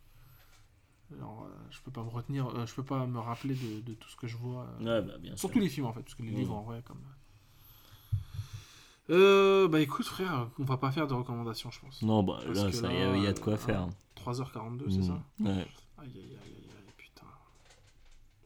Alors 1.16 1.44
euh, 1.44 1.56
je 1.70 1.80
peux 1.80 1.90
pas 1.90 2.02
me 2.02 2.10
retenir, 2.10 2.48
euh, 2.48 2.66
je 2.66 2.74
peux 2.74 2.84
pas 2.84 3.06
me 3.06 3.18
rappeler 3.18 3.54
de, 3.54 3.94
tout 3.94 4.08
ce 4.08 4.16
que 4.16 4.26
je 4.26 4.36
vois. 4.36 4.66
Ouais, 4.80 5.00
bah, 5.02 5.16
bien 5.18 5.30
sûr. 5.30 5.38
Surtout 5.38 5.60
les 5.60 5.68
films 5.68 5.86
en 5.86 5.92
fait, 5.92 6.02
parce 6.02 6.14
que 6.14 6.22
les 6.22 6.30
Mhm. 6.30 6.36
livres 6.38 6.54
en 6.54 6.62
vrai, 6.62 6.82
comme. 6.86 7.00
Euh, 9.10 9.66
bah 9.68 9.80
écoute, 9.80 10.06
frère, 10.06 10.48
on 10.58 10.64
va 10.64 10.76
pas 10.76 10.92
faire 10.92 11.06
de 11.08 11.14
recommandations, 11.14 11.70
je 11.70 11.80
pense. 11.80 12.00
Non, 12.02 12.22
bah 12.22 12.38
Parce 12.46 12.58
là, 12.58 12.72
ça 12.72 12.92
il 12.92 13.22
y 13.22 13.26
a 13.26 13.32
de 13.32 13.38
quoi 13.40 13.54
euh, 13.54 13.56
faire. 13.56 13.80
hein, 13.82 13.90
3h42, 14.16 14.84
c'est 14.88 14.98
Hmm. 14.98 15.02
ça 15.02 15.22
Ouais. 15.40 15.50
Aïe 15.50 15.66
aïe 15.98 16.08
aïe 16.14 16.36
aïe 16.44 16.70
aïe, 16.76 16.92
putain. 16.96 17.26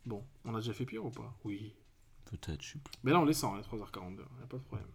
Bon, 0.07 0.23
on 0.45 0.55
a 0.55 0.61
déjà 0.61 0.73
fait 0.73 0.87
pire 0.87 1.05
ou 1.05 1.11
pas? 1.11 1.35
Oui. 1.45 1.75
Peut-être, 2.25 2.63
je 2.63 2.73
sais 2.73 2.79
plus. 2.79 2.95
Mais 3.05 3.13
là, 3.13 3.21
on 3.21 3.25
les 3.27 3.35
sent, 3.35 3.47
les 3.57 3.63
3h42, 3.63 4.21
y 4.41 4.43
a 4.43 4.47
pas 4.47 4.57
de 4.57 4.63
problème. 4.63 4.89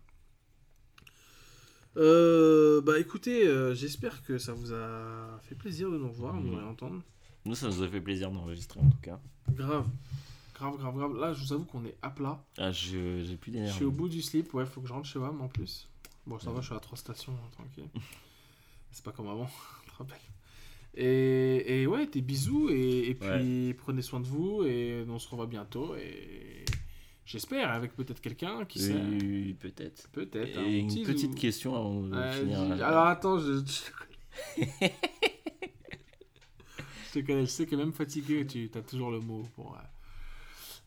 Euh, 1.97 2.81
bah 2.81 2.99
écoutez, 2.99 3.47
euh, 3.47 3.73
j'espère 3.73 4.23
que 4.23 4.37
ça 4.37 4.53
vous 4.53 4.73
a 4.73 5.39
fait 5.43 5.55
plaisir 5.55 5.89
de 5.91 5.97
nous 5.97 6.09
revoir, 6.09 6.35
de 6.35 6.39
nous 6.41 6.51
Mhm. 6.53 6.59
réentendre. 6.59 7.01
Nous, 7.45 7.55
ça 7.55 7.67
nous 7.67 7.81
a 7.83 7.87
fait 7.87 8.01
plaisir 8.01 8.31
d'enregistrer 8.31 8.79
en 8.79 8.89
tout 8.89 8.97
cas. 9.01 9.19
Grave, 9.51 9.87
grave, 10.59 10.77
grave, 10.77 10.95
grave. 10.97 11.15
Là, 11.17 11.33
je 11.33 11.41
vous 11.43 11.53
avoue 11.53 11.65
qu'on 11.65 11.85
est 11.85 11.95
à 12.01 12.09
plat. 12.09 12.43
Ah, 12.57 12.71
je- 12.71 13.23
j'ai 13.23 13.37
plus 13.37 13.51
Je 13.51 13.57
d'énergie. 13.57 13.75
suis 13.77 13.85
au 13.85 13.91
bout 13.91 14.09
du 14.09 14.21
slip, 14.21 14.53
ouais, 14.53 14.65
faut 14.65 14.81
que 14.81 14.87
je 14.87 14.93
rentre 14.93 15.07
chez 15.07 15.17
WAM 15.19 15.41
en 15.41 15.47
plus. 15.47 15.87
Bon, 16.27 16.37
ça 16.39 16.51
va, 16.51 16.61
je 16.61 16.67
suis 16.67 16.75
à 16.75 16.79
trois 16.79 16.97
stations, 16.97 17.33
hein, 17.33 17.49
tranquille. 17.51 17.87
C'est 18.91 19.03
pas 19.03 19.11
comme 19.11 19.27
avant, 19.27 19.45
tu 19.85 19.91
te 19.91 19.95
rappelles. 19.97 20.17
Et, 20.95 21.81
et 21.83 21.87
ouais, 21.87 22.07
des 22.07 22.21
bisous, 22.21 22.69
et, 22.69 23.09
et 23.09 23.15
puis 23.15 23.73
prenez 23.75 24.01
soin 24.01 24.19
de 24.19 24.25
vous, 24.27 24.63
et 24.63 25.05
on 25.07 25.19
se 25.19 25.29
revoit 25.29 25.47
bientôt, 25.47 25.95
et 25.95 26.65
J'espère, 27.25 27.69
avec 27.71 27.95
peut-être 27.95 28.21
quelqu'un 28.21 28.65
qui 28.65 28.79
sait. 28.79 28.95
Oui, 28.95 29.53
peut-être. 29.53 30.09
Peut-être. 30.09 30.57
un 30.57 30.65
une 30.65 30.87
petit 30.87 31.03
petite 31.03 31.31
ou- 31.33 31.35
question 31.35 31.75
avant 31.75 32.01
de 32.01 32.31
finir. 32.31 32.59
euh, 32.59 32.71
Alors 32.81 33.05
attends, 33.05 33.37
je. 33.37 33.59
Je 34.57 34.63
je 37.07 37.13
te 37.13 37.25
connais, 37.25 37.41
je 37.41 37.51
sais 37.51 37.65
que 37.67 37.75
même 37.75 37.91
fatigué, 37.93 38.47
tu 38.47 38.69
as 38.73 38.81
toujours 38.81 39.11
le 39.11 39.19
mot 39.19 39.43
pour. 39.55 39.75
euh, 39.75 39.79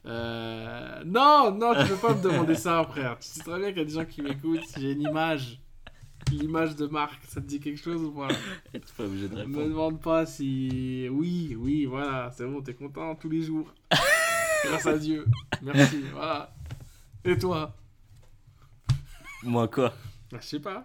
euh, 0.06 1.02
Non, 1.05 1.52
non, 1.55 1.74
tu 1.82 1.89
peux 1.90 1.97
pas 1.97 2.14
me 2.14 2.22
demander 2.22 2.55
ça, 2.55 2.84
frère. 2.84 3.18
Tu 3.18 3.28
sais 3.28 3.40
très 3.42 3.58
bien 3.58 3.68
qu'il 3.68 3.78
y 3.78 3.82
a 3.82 3.84
des 3.84 3.92
gens 3.94 4.05
qui 4.05 4.22
m'écoutent. 4.22 4.64
Si 4.66 4.81
j'ai 4.81 4.92
une 4.92 5.02
image, 5.02 5.60
l'image 6.31 6.76
de 6.76 6.86
Marc, 6.86 7.20
ça 7.28 7.40
te 7.40 7.47
dit 7.47 7.60
quelque 7.60 7.81
chose 7.81 8.02
ou 8.02 8.10
pas? 8.12 8.28
T'es 8.72 8.81
pas 8.97 9.05
obligé 9.05 9.28
de 9.28 9.34
Ne 9.36 9.44
me 9.44 9.47
répondre. 9.47 9.68
demande 9.68 10.00
pas 10.00 10.26
si. 10.26 11.08
Oui, 11.10 11.56
oui, 11.58 11.84
voilà, 11.86 12.31
c'est 12.36 12.47
bon, 12.47 12.60
t'es 12.62 12.74
content 12.74 13.14
tous 13.14 13.28
les 13.28 13.42
jours. 13.42 13.72
Grâce 14.64 14.86
à 14.86 14.97
Dieu. 14.98 15.26
Merci, 15.62 16.02
voilà. 16.12 16.55
Et 17.24 17.36
toi? 17.39 17.74
Moi 19.44 19.66
quoi? 19.68 19.92
Bah, 20.31 20.39
je 20.40 20.47
sais 20.47 20.60
pas. 20.60 20.84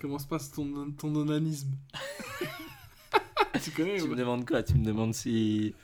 Comment 0.00 0.18
se 0.18 0.26
passe 0.26 0.50
ton, 0.52 0.90
ton 0.92 1.14
onanisme? 1.14 1.70
Tu 3.62 3.70
connais 3.70 3.96
Tu 3.96 4.02
ou 4.02 4.08
me 4.08 4.16
demandes 4.16 4.44
quoi? 4.46 4.62
Tu 4.62 4.74
me 4.74 4.84
demandes 4.84 5.14
si. 5.14 5.74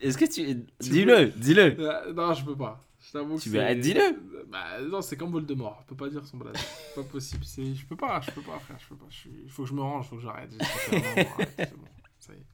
Est-ce 0.00 0.16
que 0.18 0.24
tu. 0.24 0.66
Dis-le, 0.80 1.26
dis-le 1.36 1.78
Euh, 1.80 2.12
Non, 2.12 2.32
je 2.34 2.44
peux 2.44 2.56
pas. 2.56 2.80
Je 3.00 3.12
t'avoue 3.12 3.36
que 3.36 3.42
Tu 3.42 3.50
c'est- 3.50 3.74
veux- 3.74 3.80
dis-le. 3.80 4.44
Bah 4.48 4.80
non, 4.80 5.02
c'est 5.02 5.16
comme 5.16 5.30
Voldemort. 5.30 5.78
Je 5.82 5.88
peux 5.88 5.96
pas 5.96 6.08
dire 6.08 6.24
son 6.26 6.38
blaze. 6.38 6.54
C'est 6.56 6.94
pas 7.02 7.08
possible. 7.08 7.44
C'est... 7.44 7.74
Je 7.74 7.84
peux 7.86 7.96
pas, 7.96 8.20
je 8.22 8.30
peux 8.30 8.40
pas, 8.42 8.58
frère. 8.58 8.78
Je 8.78 8.88
peux 8.88 8.96
pas. 8.96 9.06
Je 9.10 9.16
suis- 9.16 9.40
Il 9.44 9.50
faut 9.50 9.64
que 9.64 9.68
je 9.68 9.74
me 9.74 9.82
range, 9.82 10.06
il 10.06 10.08
faut 10.08 10.16
que 10.16 10.22
j'arrête. 10.22 10.50
J'ai 10.52 10.58
31 10.58 11.22
ans, 11.24 11.30
arrête, 11.34 11.54
c'est 11.58 11.76
bon. 11.76 11.86
Ça 12.18 12.32
y 12.32 12.36
est. 12.36 12.46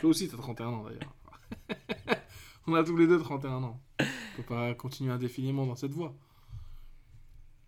Toi 0.00 0.10
aussi, 0.10 0.28
t'as 0.28 0.36
31 0.38 0.66
ans 0.68 0.84
d'ailleurs. 0.84 1.14
On 2.66 2.74
a 2.74 2.82
tous 2.84 2.96
les 2.96 3.06
deux 3.06 3.18
31 3.20 3.62
ans. 3.62 3.80
On 4.00 4.36
peut 4.36 4.42
pas 4.42 4.74
continuer 4.74 5.12
indéfiniment 5.12 5.66
dans 5.66 5.76
cette 5.76 5.92
voie. 5.92 6.14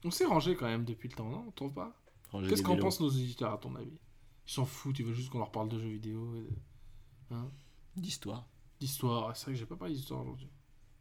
On 0.05 0.11
s'est 0.11 0.25
rangé 0.25 0.55
quand 0.57 0.67
même 0.67 0.85
depuis 0.85 1.09
le 1.09 1.15
temps, 1.15 1.29
non 1.31 1.45
On 1.49 1.51
trouve 1.53 1.73
pas? 1.73 1.95
Ranger 2.31 2.49
Qu'est-ce 2.49 2.63
qu'en 2.63 2.77
pensent 2.77 3.01
nos 3.01 3.09
éditeurs, 3.11 3.53
à 3.53 3.59
ton 3.59 3.75
avis? 3.77 3.99
Ils 4.47 4.53
s'en 4.53 4.65
foutent, 4.65 4.99
ils 4.99 5.05
veulent 5.05 5.15
juste 5.15 5.31
qu'on 5.31 5.39
leur 5.39 5.51
parle 5.53 5.69
de 5.69 5.79
jeux 5.79 5.89
vidéo, 5.89 6.35
et 6.37 6.41
de- 6.41 7.37
hein, 7.37 7.51
D'histoire. 7.97 8.47
D'histoire. 8.85 9.35
C'est 9.37 9.45
vrai 9.47 9.55
que 9.55 9.59
j'ai 9.59 9.67
pas 9.67 9.77
parlé 9.77 9.95
d'histoire 9.95 10.21
aujourd'hui. 10.21 10.49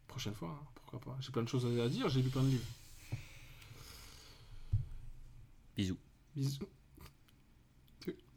Prochaine 0.07 0.33
fois, 0.33 0.49
hein, 0.49 0.67
pourquoi 0.75 0.99
pas. 0.99 1.17
J'ai 1.19 1.31
plein 1.31 1.43
de 1.43 1.49
choses 1.49 1.65
à 1.65 1.89
dire, 1.89 2.07
j'ai 2.09 2.21
lu 2.21 2.29
plein 2.29 2.43
de 2.43 2.49
livres. 2.49 2.65
Bisous. 5.75 5.97
Bisous. 6.35 6.59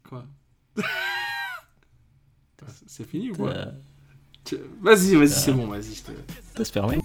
Quoi 0.03 0.25
C'est 2.87 3.07
fini 3.07 3.31
ou 3.31 3.35
quoi 3.35 3.53
Vas-y, 4.81 5.15
vas-y, 5.15 5.29
c'est 5.29 5.53
bon, 5.53 5.67
vas-y. 5.67 6.01
T'as 6.53 6.63
se 6.63 6.71
permet 6.71 6.99